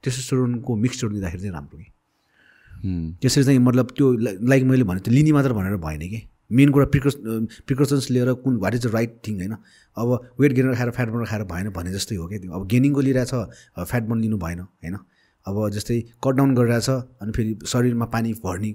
टेस्टोस्टेरोनको 0.04 0.76
मिक्सचर 0.76 1.08
दिँदाखेरि 1.10 1.42
चाहिँ 1.42 1.54
राम्रो 1.54 1.78
कि। 1.78 1.88
त्यसरी 3.22 3.44
चाहिँ 3.44 3.60
मतलब 3.60 3.88
त्यो 3.98 4.12
लाइक 4.52 4.64
मैले 4.64 4.84
भने 4.84 5.00
त्यो 5.00 5.14
लिने 5.14 5.32
मात्र 5.32 5.54
भनेर 5.54 5.78
भएन 5.82 6.02
कि? 6.10 6.22
मेन 6.52 6.70
कुरा 6.72 6.86
प्रिकस 6.94 7.16
प्रिकसन्स 7.66 8.10
लिएर 8.12 8.34
कुन 8.46 8.58
what 8.62 8.74
is 8.76 8.86
the 8.86 8.92
right 8.94 9.12
thing 9.28 9.36
होइन? 9.40 9.56
अब 9.98 10.08
वेट 10.40 10.52
गेनर 10.54 10.76
खाएर 10.76 10.90
फ्याट 10.92 11.10
बर्नर 11.10 11.26
खाएर 11.26 11.44
भएन 11.50 11.70
भने 11.74 11.92
जस्तै 11.94 12.16
हो 12.16 12.28
क्या 12.28 12.40
त्यो। 12.40 12.52
अब 12.52 12.68
गेनिङको 12.68 13.02
लिइरहेछ 13.02 13.34
फ्याट 13.80 14.04
बर्न 14.04 14.22
लिनु 14.22 14.38
भएन 14.38 14.60
होइन? 14.60 14.98
अब 15.46 15.56
जस्तै 15.70 16.00
कट 16.24 16.34
डाउन 16.36 16.56
गरिरहेछ 16.56 16.90
अनि 16.90 17.32
फेरि 17.32 17.52
शरीरमा 17.68 18.06
पानी 18.14 18.34
भर्ने 18.44 18.72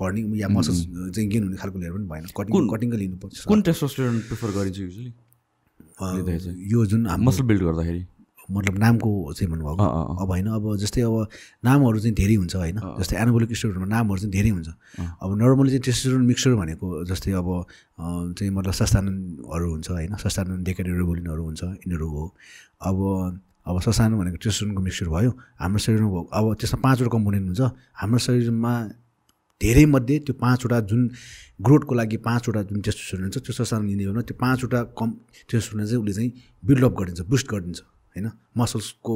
भर्ने 0.00 0.20
या 0.38 0.48
मसल्स 0.48 0.80
चाहिँ 1.14 1.28
गेन 1.28 1.42
हुने 1.44 1.56
खालको 1.56 1.78
लिएर 1.78 1.92
पनि 1.92 2.06
भएन। 2.08 2.24
कटिङ 2.36 2.68
कटिङको 2.72 2.96
लिनुपर्छ 3.02 3.44
कुन 3.48 3.62
टेस्टोस्टेरोन 3.68 4.18
प्रिफर 4.28 4.50
गरिन्छ 4.56 4.78
युजली 4.78 5.12
यो 6.72 6.86
जुन 6.86 7.06
मसल 7.20 7.42
बिल्ड 7.48 7.62
गर्दाखेरि? 7.62 8.02
मतलब 8.50 8.78
नामको 8.78 9.10
चाहिँ 9.32 9.50
भन्नुभएको। 9.50 9.84
अब 10.20 10.28
होइन 10.28 10.46
अब 10.52 10.64
जस्तै 10.76 11.00
अब 11.00 11.14
नामहरू 11.64 11.98
चाहिँ 11.98 12.14
धेरै 12.14 12.34
हुन्छ 12.34 12.54
होइन। 12.56 12.78
जस्तै 12.98 13.16
एनाबोलिक 13.16 13.54
स्टेरोइडमा 13.56 13.86
नामहरू 13.86 14.18
चाहिँ 14.20 14.32
धेरै 14.32 14.50
हुन्छ। 14.50 14.68
अब 15.22 15.30
नर्मली 15.40 15.70
चाहिँ 15.70 15.82
टेस्टोस्टेरोन 15.86 16.24
मिक्सर 16.26 16.54
भनेको 16.60 16.86
जस्तै 17.08 17.32
अब 17.40 17.48
चाहिँ 18.36 18.50
मतलब 18.52 18.74
सस्तानहरू 18.82 19.68
हुन्छ 19.70 19.88
होइन। 19.90 20.12
सस्तानन 20.20 20.62
डेकेडेरोबोलिनहरू 20.68 21.42
हुन्छ 21.48 21.62
यिनीहरू 21.64 22.08
हो। 22.08 22.24
अब 22.82 22.96
अब 23.66 23.80
ससानो 23.80 24.18
भनेको 24.18 24.36
टेस्टोस्टेरोनको 24.42 24.82
मिक्सचर 24.82 25.08
भयो। 25.14 25.30
हाम्रो 25.62 25.78
शरीरमा 25.78 26.20
अब 26.34 26.44
त्यसमा 26.60 26.80
पाँचवटा 26.82 27.10
कम्पोनेन्ट 27.14 27.46
हुन्छ। 27.46 27.62
हाम्रो 28.00 28.18
शरीरमा 28.26 28.72
धेरै 29.60 29.84
मध्ये 29.86 30.18
त्यो 30.26 30.34
पाँचवटा 30.34 30.78
जुन 30.90 31.02
ग्रोथको 31.62 31.94
लागि 31.94 32.16
पाँचवटा 32.26 32.60
जुन 32.68 32.80
टेस्टोस्टेरोन 32.82 33.24
हुन्छ 33.24 33.38
त्यो 33.46 33.52
ससानो 33.54 33.84
लिने 33.86 34.04
हो 34.04 34.22
त्यो 34.26 34.36
पाँचवटा 34.40 34.78
कम 34.98 35.08
टेस्टोस्टेरोन 35.46 35.86
चाहिँ 35.86 36.02
उसले 36.02 36.12
चाहिँ 36.12 36.30
बिल्डअप 36.66 36.92
गरिदिन्छ 36.98 37.28
बुस्ट 37.30 37.46
गरिदिन्छ 37.52 37.80
होइन? 37.80 38.26
मसल्सको 38.58 39.14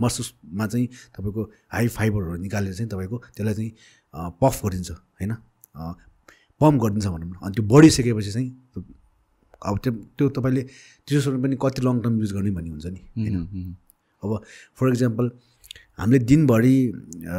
मसल्समा 0.00 0.66
चाहिँ 0.72 0.86
तपाईँको 1.16 1.42
हाई 1.72 1.86
फाइबरहरू 1.96 2.36
निकालेर 2.48 2.72
चाहिँ 2.74 2.88
तपाईँको 2.90 3.16
त्यसलाई 3.36 3.54
चाहिँ 3.54 3.70
पफ 4.40 4.54
गरिदिन्छ 4.64 4.90
होइन? 5.20 5.32
पम्प 6.60 6.76
गरिदिन्छ 6.82 7.06
भनौँ 7.06 7.28
न। 7.28 7.32
अनि 7.44 7.52
त्यो 7.54 7.64
बढिसकेपछि 7.68 8.32
चाहिँ 8.32 8.48
अब 9.62 9.78
त्यो 9.82 9.92
त्यो 10.18 10.28
तपाईँले 10.36 10.62
टेस्टोस्टेरोन 10.62 11.42
पनि 11.42 11.56
कति 11.62 11.80
लङ 11.86 12.00
टर्म 12.04 12.20
युज 12.20 12.32
गर्ने 12.32 12.50
भन्ने 12.56 12.70
हुन्छ 12.70 12.86
नि 12.86 13.02
होइन? 13.16 13.76
अब 14.22 14.30
फर 14.76 14.88
इक्जाम्पल 14.88 15.30
हामीले 15.98 16.18
दिनभरि 16.28 16.76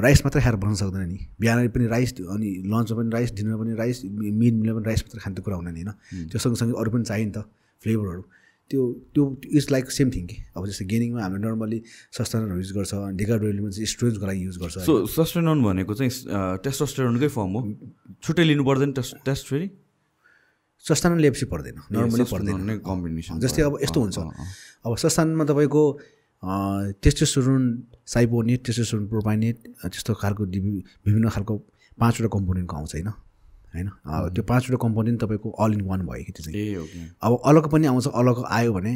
राइस 0.06 0.26
मात्रै 0.26 0.42
खाएर 0.42 0.56
बस्न 0.58 0.76
सक्दैन 0.82 1.08
नि। 1.10 1.20
बिहान 1.40 1.68
पनि 1.70 1.86
राइस 1.88 2.14
अनि 2.26 2.50
लन्चमा 2.66 2.98
पनि 2.98 3.10
राइस 3.14 3.34
डिनरमा 3.38 3.58
पनि 3.64 3.74
राइस 3.78 4.02
मिड 4.06 4.54
मिलमा 4.54 4.74
पनि 4.80 4.86
राइस 4.86 5.02
मात्रै 5.06 5.22
खाने 5.24 5.42
कुरा 5.46 5.56
हुँदैन 5.56 5.74
नि 5.74 5.82
होइन? 5.84 6.28
त्यो 6.30 6.40
सँगसँगै 6.42 6.74
अरू 6.82 6.90
पनि 6.92 7.04
चाहियो 7.06 7.26
नि 7.28 7.34
त 7.38 7.46
फ्लेभरहरू 7.84 8.24
त्यो 8.72 8.82
त्यो 9.14 9.24
इट्स 9.48 9.72
लाइक 9.72 9.92
सेम 9.92 10.10
थिङ 10.12 10.26
कि? 10.28 10.38
अब 10.58 10.66
जस्तै 10.68 10.86
गेनिङमा 10.92 11.22
हामीले 11.24 11.40
नर्मली 11.46 11.80
सस्तानहरू 12.18 12.58
युज 12.58 12.72
गर्छ 12.78 12.94
डेकाडोइलमा 13.16 13.70
चाहिँ 13.70 13.88
स्टोरेजको 13.94 14.26
लागि 14.28 14.42
युज 14.46 14.58
गर्छ 14.60 14.76
सो 14.90 14.94
सस्टेनोन 15.08 15.64
भनेको 15.64 15.94
चाहिँ 15.94 16.12
टेस्टोस्टेरोनकै 16.66 17.30
फर्म 17.38 17.52
हो। 17.58 17.62
छुट्टै 18.24 18.44
लिनु 18.44 18.64
पर्दैन 18.66 18.92
टेस्ट 18.98 19.16
टेस्ट 19.26 19.46
फेरि? 19.48 19.68
सस्तान 20.88 21.20
लेप्सी 21.20 21.46
पर्दैन। 21.52 21.78
नर्मली 21.92 22.24
पर्दैन। 22.32 22.80
कम्बिनेसन 22.80 23.40
जस्तै 23.40 23.62
अब 23.62 23.74
यस्तो 23.84 24.00
हुन्छ। 24.02 24.18
अब 24.86 24.96
सस्तानमा 24.98 25.44
तपाईँको 25.46 25.84
टेस्टोस्टेरोन 27.04 27.64
साइबोनेट 28.08 28.60
टेस्टोस्टेरोन 28.66 29.08
प्रोपाइनेट 29.10 29.56
त्यस्तो 29.84 30.14
खालको 30.22 30.44
विभिन्न 30.46 31.30
खालको 31.30 31.54
पाँचवटा 31.98 32.30
कम्पोनेन्टको 32.30 32.76
आउँछ 32.78 32.94
होइन? 32.96 33.08
होइन? 33.74 33.88
त्यो 34.34 34.44
पाँचवटा 34.48 34.78
कम्पोनेन्ट 34.86 35.18
तपाईँको 35.22 35.50
अल 35.60 35.72
इन 35.74 35.82
वान 35.90 36.00
भयो 36.08 36.24
कि 36.24 36.32
त्यो 36.32 36.44
चाहिँ। 36.46 37.10
अब 37.20 37.32
अलग 37.46 37.68
पनि 37.72 37.86
आउँछ 37.88 38.08
अलग 38.08 38.44
आयो 38.48 38.74
भने 38.74 38.94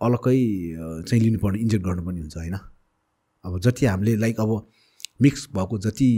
अलग्गै 0.00 0.36
चाहिँ 1.08 1.22
लिनुपर्ने 1.22 1.58
इन्जेक्ट 1.58 1.84
गर्नुपर्ने 1.86 2.20
हुन्छ 2.20 2.36
होइन? 2.36 2.56
अब 3.44 3.58
जति 3.64 3.86
हामीले 3.86 4.16
लाइक 4.16 4.40
अब 4.40 4.50
मिक्स 5.22 5.48
भएको 5.56 5.78
जति 5.78 6.10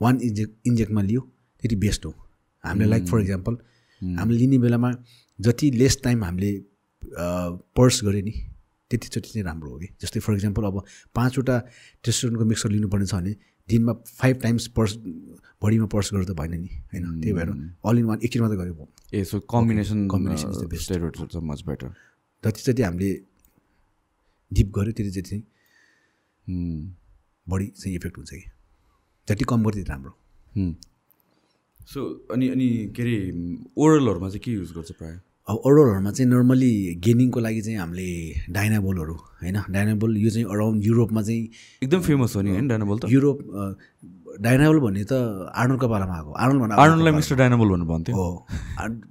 वान 0.00 0.14
इन्जेक्ट 0.22 0.52
इन्जेक्टमा 0.66 1.02
लियो 1.02 1.20
त्यति 1.62 1.76
बेस्ट 1.76 2.06
हो। 2.06 2.12
हामीले 2.64 2.88
लाइक 2.90 3.06
फर 3.08 3.20
इक्जाम्पल 3.20 3.54
हामीले 4.18 4.38
लिने 4.38 4.58
बेलामा 4.58 4.90
जति 5.38 5.70
लेस 5.70 6.00
टाइम 6.04 6.24
हामीले 6.24 6.52
पर्स 7.76 8.04
गऱ्यो 8.04 8.22
नि 8.24 8.34
त्यतिचोटि 8.90 9.28
चाहिँ 9.28 9.44
राम्रो 9.44 9.70
हो 9.70 9.78
कि? 9.78 9.88
जस्तै 10.02 10.20
फर 10.20 10.34
इक्जाम्पल 10.34 10.62
अब 10.64 10.76
पाँचवटा 11.14 11.58
टेस्टोस्टेरोनको 12.04 12.44
मिक्सर 12.44 12.70
लिनुपर्ने 12.70 13.06
छ 13.06 13.14
भने 13.14 13.32
दिनमा 13.68 13.92
फाइभ 14.20 14.36
टाइम्स 14.42 14.66
पर्स 14.76 14.96
बडीमा 15.62 15.86
पर्स 15.92 16.12
गर्दा 16.14 16.32
त 16.32 16.36
भएन 16.36 16.60
नि 16.60 16.68
होइन? 16.92 17.20
त्यही 17.20 17.32
भएर 17.32 17.48
अल 17.84 17.98
इन 17.98 18.04
वान 18.04 18.18
एकछिन 18.24 18.42
मात्रै 18.42 18.58
गरेको 18.58 18.88
ए 19.14 19.24
सो 19.24 19.40
कम्बिनेसन 19.50 20.08
चाहिँ 20.76 21.46
मच 21.50 21.62
बेटर 21.66 21.88
जति 22.44 22.60
जति 22.72 22.82
हामीले 22.82 23.12
डिप 24.50 24.68
गऱ्यो 24.78 24.92
त्यति 24.92 25.10
जति 25.10 25.22
चाहिँ 25.30 25.42
बढी 27.46 27.66
चाहिँ 27.66 27.96
इफेक्ट 27.96 28.16
हुन्छ 28.18 28.30
कि? 28.30 28.50
जति 29.28 29.44
कम 29.48 29.62
गऱ्यो 29.64 29.70
त्यति 29.72 29.90
राम्रो। 29.90 30.12
सो 31.86 32.26
अनि 32.32 32.48
अनि 32.48 32.92
के 32.96 33.02
अरे 33.02 33.32
ओरलहरूमा 33.78 34.28
चाहिँ 34.28 34.40
के 34.40 34.50
युज 34.50 34.72
गर्छ 34.72 34.92
प्रायः? 34.92 35.20
अब 35.48 35.56
ओरलहरूमा 35.56 36.10
चाहिँ 36.10 36.30
नर्मली 36.30 36.94
गेनिङको 36.94 37.40
लागि 37.40 37.62
चाहिँ 37.62 37.78
हामीले 37.78 38.34
डाइनाबोलहरू 38.50 39.14
होइन? 39.14 39.62
डाइनाबोल 39.70 40.16
यो 40.16 40.30
चाहिँ 40.30 40.46
अराउन्ड 40.46 40.84
युरोपमा 40.84 41.22
चाहिँ 41.22 41.50
एकदम 41.82 42.00
फेमस 42.00 42.36
हो 42.36 42.42
नि 42.42 42.50
होइन 42.50 42.68
डायनाबल 42.68 42.98
त? 42.98 43.00
युरोप 43.08 43.38
डाइनाबोल 44.40 44.80
भन्ने 44.80 45.04
त 45.04 45.12
आर्नोल्डको 45.56 45.88
पालामा 45.88 46.14
आएको। 46.14 46.32
आर्नोल्ड 46.32 46.62
भन्दा 46.62 46.76
आर्नोलाई 46.76 47.12
मिस्टर 47.12 47.36
डायनाबल 47.36 47.68
भन्नु 47.68 47.84
भन्थ्यो। 47.84 48.16
हो। 48.16 48.46
आर्न- 48.78 49.02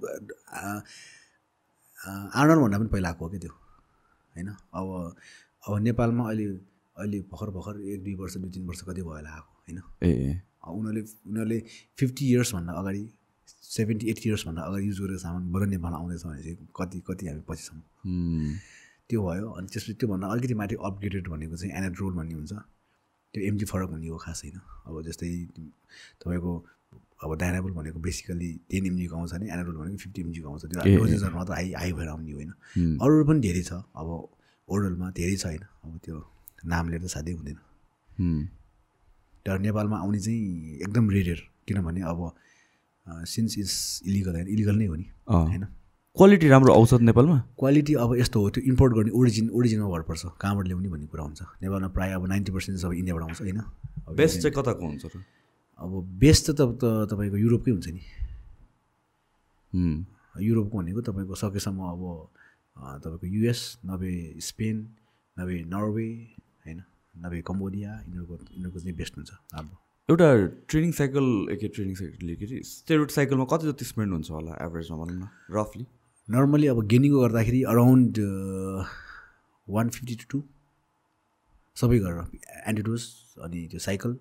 अ, 0.53 0.83
अ, 2.07 2.31
आर्नोल्ड 2.35 2.61
भन्दा 2.61 2.77
पनि 2.77 2.87
पहिला 2.87 3.09
आएको 3.09 3.25
हो 3.25 3.31
कि 3.31 3.37
त्यो? 3.37 3.51
होइन? 4.35 4.47
अब 4.47 5.15
अब 5.67 5.79
नेपालमा 5.81 6.27
अहिले 6.27 6.45
अहिले 6.97 7.19
भर्खर 7.19 7.45
भर्खर 7.45 7.81
एक 7.81 8.03
दुई 8.03 8.15
वर्ष 8.15 8.37
दुई 8.37 8.51
तिन 8.51 8.67
वर्ष 8.67 8.81
कति 8.81 9.01
भयो 9.01 9.11
होला 9.11 9.29
आएको 9.29 9.63
होइन? 9.69 10.09
ए। 10.09 10.41
उनीहरूले 10.71 11.01
उनीहरूले 11.27 11.59
फिफ्टी 11.99 12.23
इयर्सभन्दा 12.31 12.73
अगाडि 12.73 13.03
सेभेन्टी 13.47 14.05
एट्टी 14.09 14.29
इयर्सभन्दा 14.29 14.61
अगाडि 14.61 14.87
युज 14.87 14.99
गरेको 15.01 15.19
सामान 15.19 15.51
बरु 15.51 15.65
नेपालमा 15.65 15.97
आउँदैछ 15.97 16.23
भने 16.25 16.41
चाहिँ 16.43 16.57
कति 16.77 16.99
कति 17.07 17.27
हामी 17.27 17.43
पछि 17.49 17.63
छौँ 17.67 17.81
Hmm. 18.03 18.59
त्यो 19.09 19.19
भयो। 19.23 19.49
अनि 19.49 19.67
त्यसपछि 19.67 19.93
त्योभन्दा 19.99 20.27
अलिकति 20.27 20.53
माथि 20.53 20.75
अपग्रेडेड 20.75 21.27
भनेको 21.27 21.55
चाहिँ 21.55 21.73
एनाड्रोल 21.75 22.13
भन्ने 22.13 22.33
हुन्छ। 22.33 22.53
त्यो 23.33 23.41
एमजी 23.47 23.65
फरक 23.65 23.89
भन्ने 23.89 24.07
हो 24.07 24.17
खास 24.17 24.41
होइन। 24.43 24.59
अब 24.87 25.01
जस्तै 25.07 25.29
तपाईँको 26.19 26.51
अब 27.23 27.31
डाइनाबल 27.39 27.71
भनेको 27.71 27.99
बेसिकली 27.99 28.49
टेन 28.71 28.85
एमजीको 28.85 29.15
आउँछ 29.15 29.31
भने 29.33 29.45
एनाड्रोल 29.47 29.75
भनेको 29.75 29.97
फिफ्टी 30.03 30.21
एमजीको 30.21 30.47
आउँछ 30.49 30.63
त्यो। 30.65 30.97
डोजेसहरू 30.99 31.35
मात्र 31.35 31.53
हाई 31.53 31.71
हाई 31.79 31.91
भएर 31.93 32.07
आउने 32.07 32.31
होइन. 32.31 32.51
अरू 32.99 33.23
पनि 33.27 33.39
धेरै 33.39 33.63
छ। 33.63 33.71
अब 33.95 34.07
ओरलमा 34.67 35.07
धेरै 35.11 35.35
छ 35.35 35.45
होइन। 35.45 35.63
अब 35.63 35.91
त्यो 36.03 36.17
नाम 36.65 36.83
लिएर 36.89 37.01
त 37.03 37.07
साध्यै 37.15 37.35
हुँदैन. 37.35 37.57
तर 39.45 39.59
नेपालमा 39.59 39.97
आउने 39.97 40.19
चाहिँ 40.19 40.77
एकदम 40.81 41.09
रेयर 41.09 41.39
किनभने 41.67 42.01
अब 42.01 42.19
सिन्स 43.27 43.57
इज 43.57 43.71
इलिगल 44.07 44.33
होइन 44.35 44.47
इलिगल 44.47 44.75
नै 44.75 44.85
हो 44.85 44.95
नि। 44.95 45.05
होइन? 45.27 45.65
क्वालिटी 46.17 46.47
राम्रो 46.47 46.73
आउँछ 46.73 46.93
नेपालमा? 47.01 47.37
क्वालिटी 47.59 47.93
अब 47.93 48.15
यस्तो 48.17 48.39
हो 48.39 48.49
त्यो 48.49 48.63
इम्पोर्ट 48.63 48.93
गर्ने 48.93 49.11
ओरिजिन 49.11 49.49
ओरिजिनमा 49.49 49.87
भर 49.89 50.01
पर्छ 50.07 50.25
कहाँबाट 50.41 50.65
ल्याउने 50.67 50.89
भन्ने 50.89 51.07
कुरा 51.09 51.23
हुन्छ। 51.23 51.41
नेपालमा 51.61 51.87
प्रायः 51.89 52.15
अब 52.15 52.27
नाइन्टी 52.27 52.51
पर्सेन्ट 52.51 52.79
सब 52.79 52.91
इन्डियाबाट 52.93 53.23
आउँछ 53.23 53.41
होइन? 53.41 53.61
बेस्ट 54.15 54.39
चाहिँ 54.41 54.53
कताको 54.55 54.85
हुन्छ 54.85 55.05
र? 55.05 55.23
अब 55.81 55.91
बेस्ट 56.19 56.51
त 56.51 56.61
तपाईँको 57.11 57.37
युरोपकै 57.37 57.71
हुन्छ 57.71 57.87
नि. 57.89 58.01
युरोपको 60.41 60.77
भनेको 60.77 61.01
तपाईँको 61.01 61.35
सकेसम्म 61.35 61.79
अब 61.91 62.01
तपाईँको 63.03 63.27
युएस 63.27 63.61
नभए 63.85 64.13
स्पेन 64.39 64.77
नभए 65.37 65.57
नर्वे 65.65 66.09
नभए 67.15 67.41
कम्बोडिया 67.47 67.91
यिनीहरूको 67.99 68.33
यिनीहरूको 68.33 68.79
चाहिँ 68.79 68.95
बेस्ट 68.97 69.17
हुन्छ 69.17 69.31
राम्रो। 69.31 69.77
एउटा 70.09 70.27
ट्रेनिङ 70.69 70.91
साइकल 70.91 71.25
के 71.61 71.67
ट्रेनिङ 71.75 71.95
साइकल 71.95 72.35
के? 72.35 72.45
अरे 72.45 72.61
स्टेरोइड 72.69 73.09
साइकलमा 73.17 73.45
कति 73.51 73.67
जति 73.67 73.85
स्पेन्ड 73.85 74.11
हुन्छ 74.13 74.31
होला 74.31 74.57
एभरेजमा 74.65 74.97
भनौँ 75.03 75.17
न 75.17 75.29
रफली 75.57 75.85
नर्मली 76.27 76.67
अब 76.67 76.85
गेनिङको 76.87 77.19
गर्दाखेरि 77.21 77.61
around 77.73 78.17
one 79.67 79.89
fifty 79.89 80.15
to 80.15 80.25
two 80.31 80.43
सबै 81.77 81.99
गरेर 81.99 82.39
एन्टिडोज 82.67 83.01
अनि 83.45 83.67
त्यो 83.71 83.79
साइकल 83.79 84.17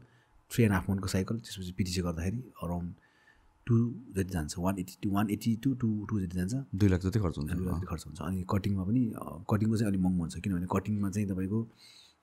थ्री 0.51 0.65
एन्ड 0.65 0.75
हाफ 0.75 0.91
मन्थको 0.91 1.09
साइकल 1.09 1.39
त्यसपछि 1.39 1.73
पिटिसी 1.79 2.01
गर्दाखेरि 2.03 2.43
अराउन्ड 2.63 2.93
टू 3.67 3.77
जति 4.17 4.31
जान्छ 4.33 4.59
one 4.59 4.79
eighty 4.79 4.97
two 5.03 5.11
one 5.11 5.31
eighty 5.31 5.55
two 5.65 5.75
two 5.83 5.89
two 6.11 6.21
जति 6.21 6.37
जान्छ। 6.37 6.55
दुई 6.75 6.89
लाख 6.89 7.01
जति 7.01 7.19
खर्च 7.19 7.39
हुन्छ। 7.39 7.51
दुई 7.53 7.67
लाख 7.67 7.85
खर्च 7.91 8.05
हुन्छ। 8.07 8.21
अनि 8.21 8.45
कटिङमा 8.51 8.85
पनि 8.85 9.03
कटिङको 9.51 9.77
चाहिँ 9.77 9.91
अलिक 9.91 10.03
महँगो 10.03 10.21
हुन्छ 10.21 10.37
किनभने 10.45 10.67
कटिङमा 10.73 11.11
चाहिँ 11.11 11.29
तपाईँको 11.29 11.61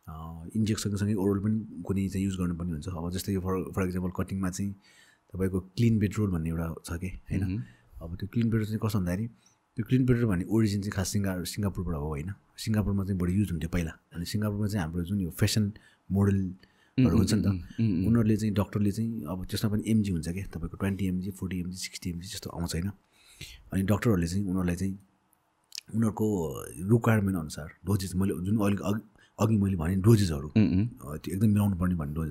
इन्जेक्ट 0.07 0.81
सँगसँगै 0.81 1.13
ओरल 1.13 1.39
पनि 1.39 1.57
कुनै 1.85 2.07
चाहिँ 2.09 2.25
युज 2.25 2.35
गर्नुपर्ने 2.37 2.71
हुन्छ। 2.71 2.87
अब 2.89 3.09
जस्तै 3.13 3.37
फर 3.45 3.53
फर 3.75 3.81
इक्जाम्पल 3.87 4.11
कटिङमा 4.19 4.49
चाहिँ 4.49 4.71
तपाईँको 5.33 5.59
क्लिन 5.77 5.99
बेडरोल 5.99 6.29
भन्ने 6.31 6.49
एउटा 6.49 6.65
छ 6.85 6.97
कि 7.01 7.09
होइन? 7.29 7.43
अब 8.01 8.09
त्यो 8.19 8.27
क्लिन 8.33 8.47
बेडरोल 8.49 8.65
चाहिँ 8.65 8.81
कस्तो 8.83 8.99
भन्दाखेरि 8.99 9.27
त्यो 9.77 9.83
क्लिन 9.89 10.05
बेडरोल 10.05 10.27
भन्ने 10.31 10.45
ओरिजिन 10.49 10.81
चाहिँ 10.81 10.95
खास 10.97 11.07
सिङ्गा 11.13 11.31
सिङ्गापुरबाट 11.45 11.95
हो 11.95 12.07
होइन? 12.09 12.29
सिङ्गापुरमा 12.57 13.03
चाहिँ 13.05 13.19
बढी 13.19 13.33
युज 13.33 13.51
हुन्थ्यो 13.51 13.69
पहिला। 13.69 13.93
अनि 14.15 14.25
सिङ्गापुरमा 14.25 14.67
चाहिँ 14.67 14.83
हाम्रो 14.83 15.03
जुन 15.09 15.19
यो 15.21 15.29
फेसन 15.39 15.63
मोडलहरू 16.09 17.15
हुन्छ 17.17 17.33
नि 17.33 17.43
त 17.43 17.47
उनीहरूले 17.79 18.35
चाहिँ 18.37 18.53
डक्टरले 18.55 18.91
चाहिँ 18.91 19.09
अब 19.29 19.45
त्यसमा 19.45 19.69
पनि 19.71 19.83
एमजी 19.91 20.11
हुन्छ 20.11 20.27
क्या 20.29 20.45
तपाईँको 20.53 20.77
twenty 20.81 21.05
mg 21.07 21.31
forty 21.39 21.59
mg 21.59 21.77
sixty 21.85 22.09
mg 22.09 22.27
जस्तो 22.33 22.49
आउँछ 22.49 22.73
होइन? 22.75 22.89
अनि 23.71 23.81
डक्टरहरूले 23.91 24.27
चाहिँ 24.27 24.43
उनीहरूलाई 24.49 24.75
चाहिँ 24.81 24.95
उनीहरूको 25.95 26.27
रिक्वायरमेन्ट 26.91 27.37
अनुसार 27.39 27.67
डोजेस 27.85 28.11
मैले 28.19 28.33
जुन 28.45 28.55
अलिक 28.65 28.81
अघि 29.39 29.57
मैले 29.57 29.75
भने 29.75 29.95
डोजेसहरू। 30.07 30.49
त्यो 30.49 31.33
एकदम 31.33 31.49
मिलाउनु 31.49 31.75
पर्ने 31.79 31.95
भन्ने 31.95 32.13
डोज 32.15 32.29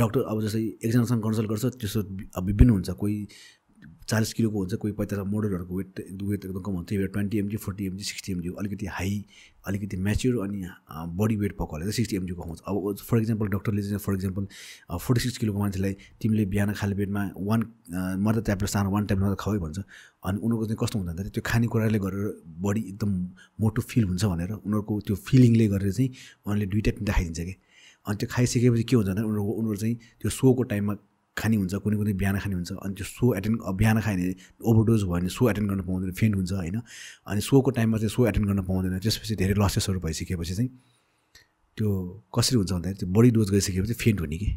डक्टर 0.00 0.20
अब 0.22 0.40
जस्तै 0.42 0.62
एकजनासँग 0.84 1.22
कन्सल्ट 1.22 1.48
गर्छ 1.50 1.64
त्यसो 1.80 2.00
अब 2.38 2.44
विभिन्न 2.46 2.70
हुन्छ 2.70 2.90
कोही 3.00 3.16
चालिस 4.08 4.32
किलोको 4.34 4.58
हुन्छ 4.58 4.74
कोही 4.82 4.92
पैँतालिस 4.98 5.26
मोडलहरूको 5.32 5.74
वेट 5.76 6.00
वेट 6.22 6.44
एकदम 6.44 6.60
कम 6.60 6.72
हुन्छ। 6.72 6.92
Weight 6.92 7.12
twenty 7.12 7.38
mg 7.38 7.56
forty 7.64 7.86
mg 7.86 8.04
sixty 8.04 8.32
mg 8.32 8.48
अलिकति 8.58 8.86
हाई 8.86 9.24
अलिकति 9.68 9.96
म्याच्योर 9.96 10.38
अनि 10.44 10.58
बडी 11.20 11.36
वेट 11.36 11.52
पकाउले 11.58 11.84
चाहिँ 11.84 11.92
सिक्सटी 11.94 12.16
एमजीको 12.16 12.42
खुवाउँछ 12.42 12.60
अब 12.66 13.04
फर 13.08 13.18
इक्जाम्पल 13.18 13.46
डक्टरले 13.54 13.82
चाहिँ 13.82 13.98
फर 14.06 14.14
इक्जाम्पल 14.14 14.46
फोर्टी 14.98 15.20
सिक्स 15.20 15.38
किलोको 15.38 15.58
मान्छेलाई 15.58 15.96
तिमीले 16.22 16.44
बिहान 16.52 16.72
खाले 16.80 16.94
पेटमा 16.96 17.22
वान 17.38 17.60
मदर 18.26 18.40
ट्याब्लेट 18.48 18.70
सानो 18.70 18.90
वान 18.90 19.06
ट्याब्लेट 19.06 19.28
मात्रै 19.28 19.42
खावै 19.44 19.58
भन्छ। 19.58 19.78
अनि 19.78 20.38
उनीहरूको 20.38 20.66
चाहिँ 20.66 20.78
कस्तो 20.82 20.98
हुन्छ 20.98 21.08
भन्दाखेरि 21.08 21.30
त्यो 21.34 21.42
खानेकुराले 21.46 21.98
गरेर 22.04 22.26
बडी 22.66 22.80
एकदम 22.90 23.12
मोटो 23.60 23.82
फिल 23.90 24.04
हुन्छ 24.10 24.24
भनेर 24.24 24.52
उनीहरूको 24.58 25.00
त्यो 25.06 25.16
फिलिङले 25.28 25.66
गरेर 25.74 25.92
चाहिँ 25.92 26.10
उनीहरूले 26.10 26.66
दुइटा 26.72 26.90
तिनवटा 26.90 27.12
खाइदिन्छ 27.12 27.40
कि। 27.40 27.54
अनि 28.06 28.16
त्यो 28.16 28.28
खाइसकेपछि 28.32 28.84
के 28.90 28.96
हुन्छ 28.96 29.08
भन्दा 29.08 29.22
उनीहरू 29.22 29.52
उनीहरू 29.60 29.76
चाहिँ 29.76 29.96
त्यो 30.20 30.30
सोको 30.40 30.62
टाइममा 30.72 30.94
खाने 31.36 31.56
हुन्छ 31.56 31.74
कुनै 31.84 31.96
कुनै 31.96 32.12
बिहान 32.20 32.38
खाने 32.42 32.54
हुन्छ 32.54 32.70
अनि 32.84 32.94
त्यो 32.94 33.06
सो 33.06 33.34
एटेन्ड 33.38 33.58
बिहान 33.80 34.00
खायो 34.00 34.16
भने 34.16 34.34
ओभरडोज 34.68 35.02
भयो 35.04 35.12
भने 35.12 35.28
सो 35.28 35.42
एटेन्ड 35.50 35.66
गर्न 35.70 35.82
पाउँदैन 35.88 36.12
फेन्ट 36.20 36.34
हुन्छ 36.36 36.52
होइन। 36.52 36.80
अनि 37.26 37.40
सोको 37.40 37.70
टाइममा 37.76 37.96
चाहिँ 37.98 38.12
सो 38.16 38.26
एटेन्ड 38.28 38.46
गर्न 38.48 38.62
पाउँदैन 38.68 38.98
त्यसपछि 38.98 39.34
धेरै 39.40 39.54
लसेसहरू 39.58 40.00
भइसकेपछि 40.00 40.54
चाहिँ 40.54 40.70
त्यो 41.78 41.88
कसरी 42.34 42.56
हुन्छ 42.58 42.72
भन्दाखेरि 42.72 42.98
त्यो 43.00 43.08
बढी 43.16 43.30
डोज 43.36 43.50
गइसकेपछि 43.50 43.94
फेन्ट 44.02 44.20
हुने 44.20 44.38
कि? 44.38 44.48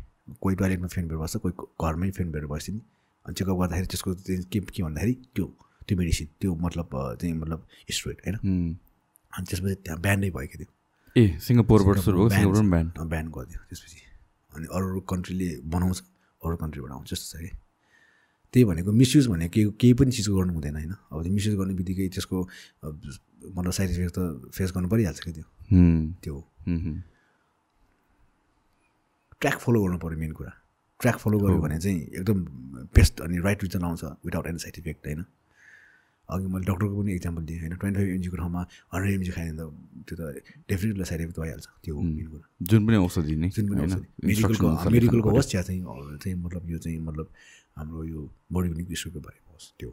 कोही 0.42 0.56
टोइलेटमा 0.56 0.88
फेन्ट 0.88 1.08
भएर 1.10 1.20
बस्छ 1.24 1.36
कोही 1.44 1.54
घरमै 1.82 2.10
फेन्ट 2.18 2.30
भएर 2.34 2.46
बस्छ 2.52 2.70
नि। 2.70 2.82
अनि 3.26 3.34
चेकअप 3.38 3.58
गर्दाखेरि 3.60 3.88
त्यसको 3.88 4.14
चाहिँ 4.14 4.44
के 4.52 4.60
के 4.60 4.84
भन्दाखेरि 4.84 5.14
त्यो 5.36 5.46
त्यो 5.88 5.98
मेडिसिन 5.98 6.28
त्यो 6.42 6.56
मतलब 6.56 6.88
चाहिँ 7.22 7.34
मतलब 7.34 7.60
स्ट्रोइड 7.92 8.18
होइन। 8.26 8.36
अनि 9.34 9.46
त्यसपछि 9.50 9.76
त्यहाँ 9.84 10.00
ब्यान्डै 10.02 10.30
भयो 10.36 10.48
क्या 10.48 10.58
त्यो। 10.64 10.70
ए 11.16 11.24
सिङ्गापुरबाट 11.40 11.98
सुरु 12.08 12.18
भएको 12.18 12.34
सिङ्गापुर 12.34 12.70
ब्यान्ड 12.74 12.92
ब्यान 13.14 13.26
गरिदियो 13.36 13.60
त्यसपछि। 13.70 14.00
अनि 14.56 14.66
अरू 14.76 14.86
अरू 14.90 15.00
कन्ट्रीले 15.12 15.50
बनाउँछ। 15.76 16.00
अरू 16.46 16.56
कन्ट्रीबाट 16.56 16.92
आउँछ 16.92 17.10
जस्तो 17.12 17.38
छ 17.38 17.42
कि। 17.42 17.52
त्यही 18.54 18.66
भनेको 18.66 18.92
मिसयुज 18.92 19.28
भनेको 19.28 19.52
केही 19.54 19.72
केही 19.82 19.94
पनि 20.00 20.12
चिजको 20.12 20.36
गर्नु 20.38 20.54
हुँदैन 20.54 20.76
होइन। 20.76 20.94
अब 21.12 21.18
त्यो 21.24 21.34
मिसयुज 21.34 21.56
गर्ने 21.58 21.74
बित्तिकै 21.74 22.08
त्यसको 22.14 22.38
मतलब 23.50 23.72
साइड 23.72 23.90
इफेक्ट 23.92 24.14
त 24.18 24.52
फेस 24.54 24.72
गर्नु 24.76 24.88
परिहाल्छ 24.90 25.20
कि 25.20 25.32
त्यो? 25.32 25.46
त्यो 26.24 26.36
ट्र्याक 29.42 29.58
फलो 29.60 29.78
गर्नु 29.84 29.98
पऱ्यो 30.00 30.18
मेन 30.20 30.32
कुरा। 30.32 30.52
ट्र्याक 31.00 31.18
फलो 31.20 31.38
गऱ्यो 31.40 31.60
भने 31.60 31.80
चाहिँ 31.80 32.00
एकदम 32.16 32.38
बेस्ट 32.96 33.22
अनि 33.22 33.38
राइट 33.42 33.64
रिजन 33.64 33.84
आउँछ 33.84 34.04
विदाउट 34.24 34.48
एनी 34.48 34.60
साइड 34.60 34.76
इफेक्ट 34.80 35.08
होइन? 35.08 35.26
अघि 36.30 36.48
मैले 36.48 36.66
डक्टरको 36.66 36.96
पनि 37.00 37.12
इक्जाम्पल 37.14 37.44
दिएँ 37.44 37.60
होइन? 37.60 37.74
ट्वेन्टी 37.82 38.00
फाइभ 38.00 38.10
एमजीको 38.16 38.38
ठाउँमा 38.38 38.62
हन्ड्रेड 38.94 39.14
एमजी 39.14 39.32
खायो 39.36 39.52
भने 39.54 39.60
त 39.60 39.72
त्यो 40.08 40.16
त 40.16 40.22
डेफिनेटली 40.70 41.06
साइड 41.10 41.20
इफेक्ट 41.22 41.40
भइहाल्छ 41.40 41.68
त्यो 41.84 41.94
हो 41.96 42.02
मेन 42.02 42.28
कुरा। 42.32 42.46
जुन 42.70 42.82
पनि 42.88 42.98
औषधि 43.04 43.36
नै 43.44 43.50
जुन 43.56 43.66
पनि 43.70 43.82
औषधि। 43.84 44.08
मेडिकलको 44.24 44.68
मेडिकलको 44.96 45.30
होस् 45.36 45.56
या 45.56 45.62
चाहिँ 45.68 45.82
चाहिँ 46.24 46.38
मतलब 46.40 46.64
यो 46.72 46.78
चाहिँ 46.80 47.00
मतलब 47.04 47.28
हाम्रो 47.78 48.04
यो 48.04 48.22
बडी 48.54 48.68
बिल्डिङ 48.70 48.88
इस्युको 48.94 49.20
बारेमा 49.20 49.52
होस् 49.52 49.68
त्यो। 49.80 49.92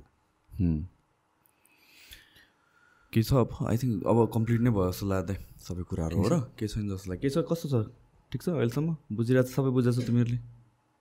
के 3.12 3.22
छ 3.26 3.32
अब? 3.42 3.50
आई 3.66 3.76
थिङ्क 3.82 4.06
अब 4.06 4.18
कम्प्लिट 4.30 4.60
नै 4.62 4.70
भयो 4.70 4.86
जस्तो 4.94 5.06
लाग्दै 5.10 5.36
सबै 5.66 5.82
कुराहरू 5.82 6.14
हो 6.14 6.28
र? 6.30 6.34
के 6.54 6.66
छैन 6.70 6.86
जस्तो 6.94 7.10
लाग्यो? 7.10 7.22
के 7.26 7.28
छ? 7.34 7.42
कस्तो 7.42 7.66
छ? 7.66 7.90
ठिक 8.30 8.40
छ 8.42 8.48
अहिलेसम्म? 8.54 8.90
बुझिरहेको 9.18 9.50
छ 9.50 9.52
सबै 9.58 9.70
बुझेको 9.74 9.98
छ 9.98 10.06
तिमीहरूले? 10.06 10.38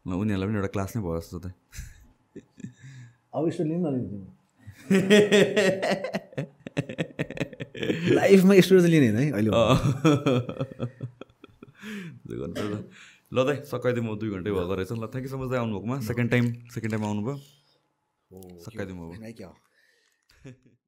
उनीहरूलाई 0.10 0.48
पनि 0.50 0.58
एउटा 0.58 0.72
क्लास 0.74 0.90
नै 0.98 1.02
भयो 1.06 1.22
जस्तो 1.22 1.38
त। 1.38 1.54
अब 3.30 3.44
स्टुडेन्ट 3.54 3.86
लिनु 3.94 4.26
लाइफमा 8.16 8.54
स्टुडेन्ट 8.60 8.90
लिने 8.90 9.08
होइन 9.10 9.18
है 9.18 9.26
अहिले 9.32 9.50
दुई 12.28 12.38
घन्टा 12.46 12.64
ल 13.34 13.38
दाइ 13.46 13.58
सकाइदिउँ 13.72 14.06
म 14.06 14.18
दुई 14.20 14.30
घन्टै 14.30 14.52
भएको 14.52 14.74
रहेछ। 14.76 14.92
ल 14.92 15.06
थ्याङ्क 15.14 15.26
यू 15.26 15.30
सो 15.30 15.38
मच 15.38 15.50
दाइ 15.52 15.60
आउनुभएकोमा। 15.60 15.96
सेकेन्ड 16.10 16.30
टाइम 16.32 16.46
सेकेन्ड 16.74 16.92
टाइम 16.94 17.04
आउनुभयो। 17.06 17.36
सकाइदिउँ 18.66 18.98
अब 19.06 19.14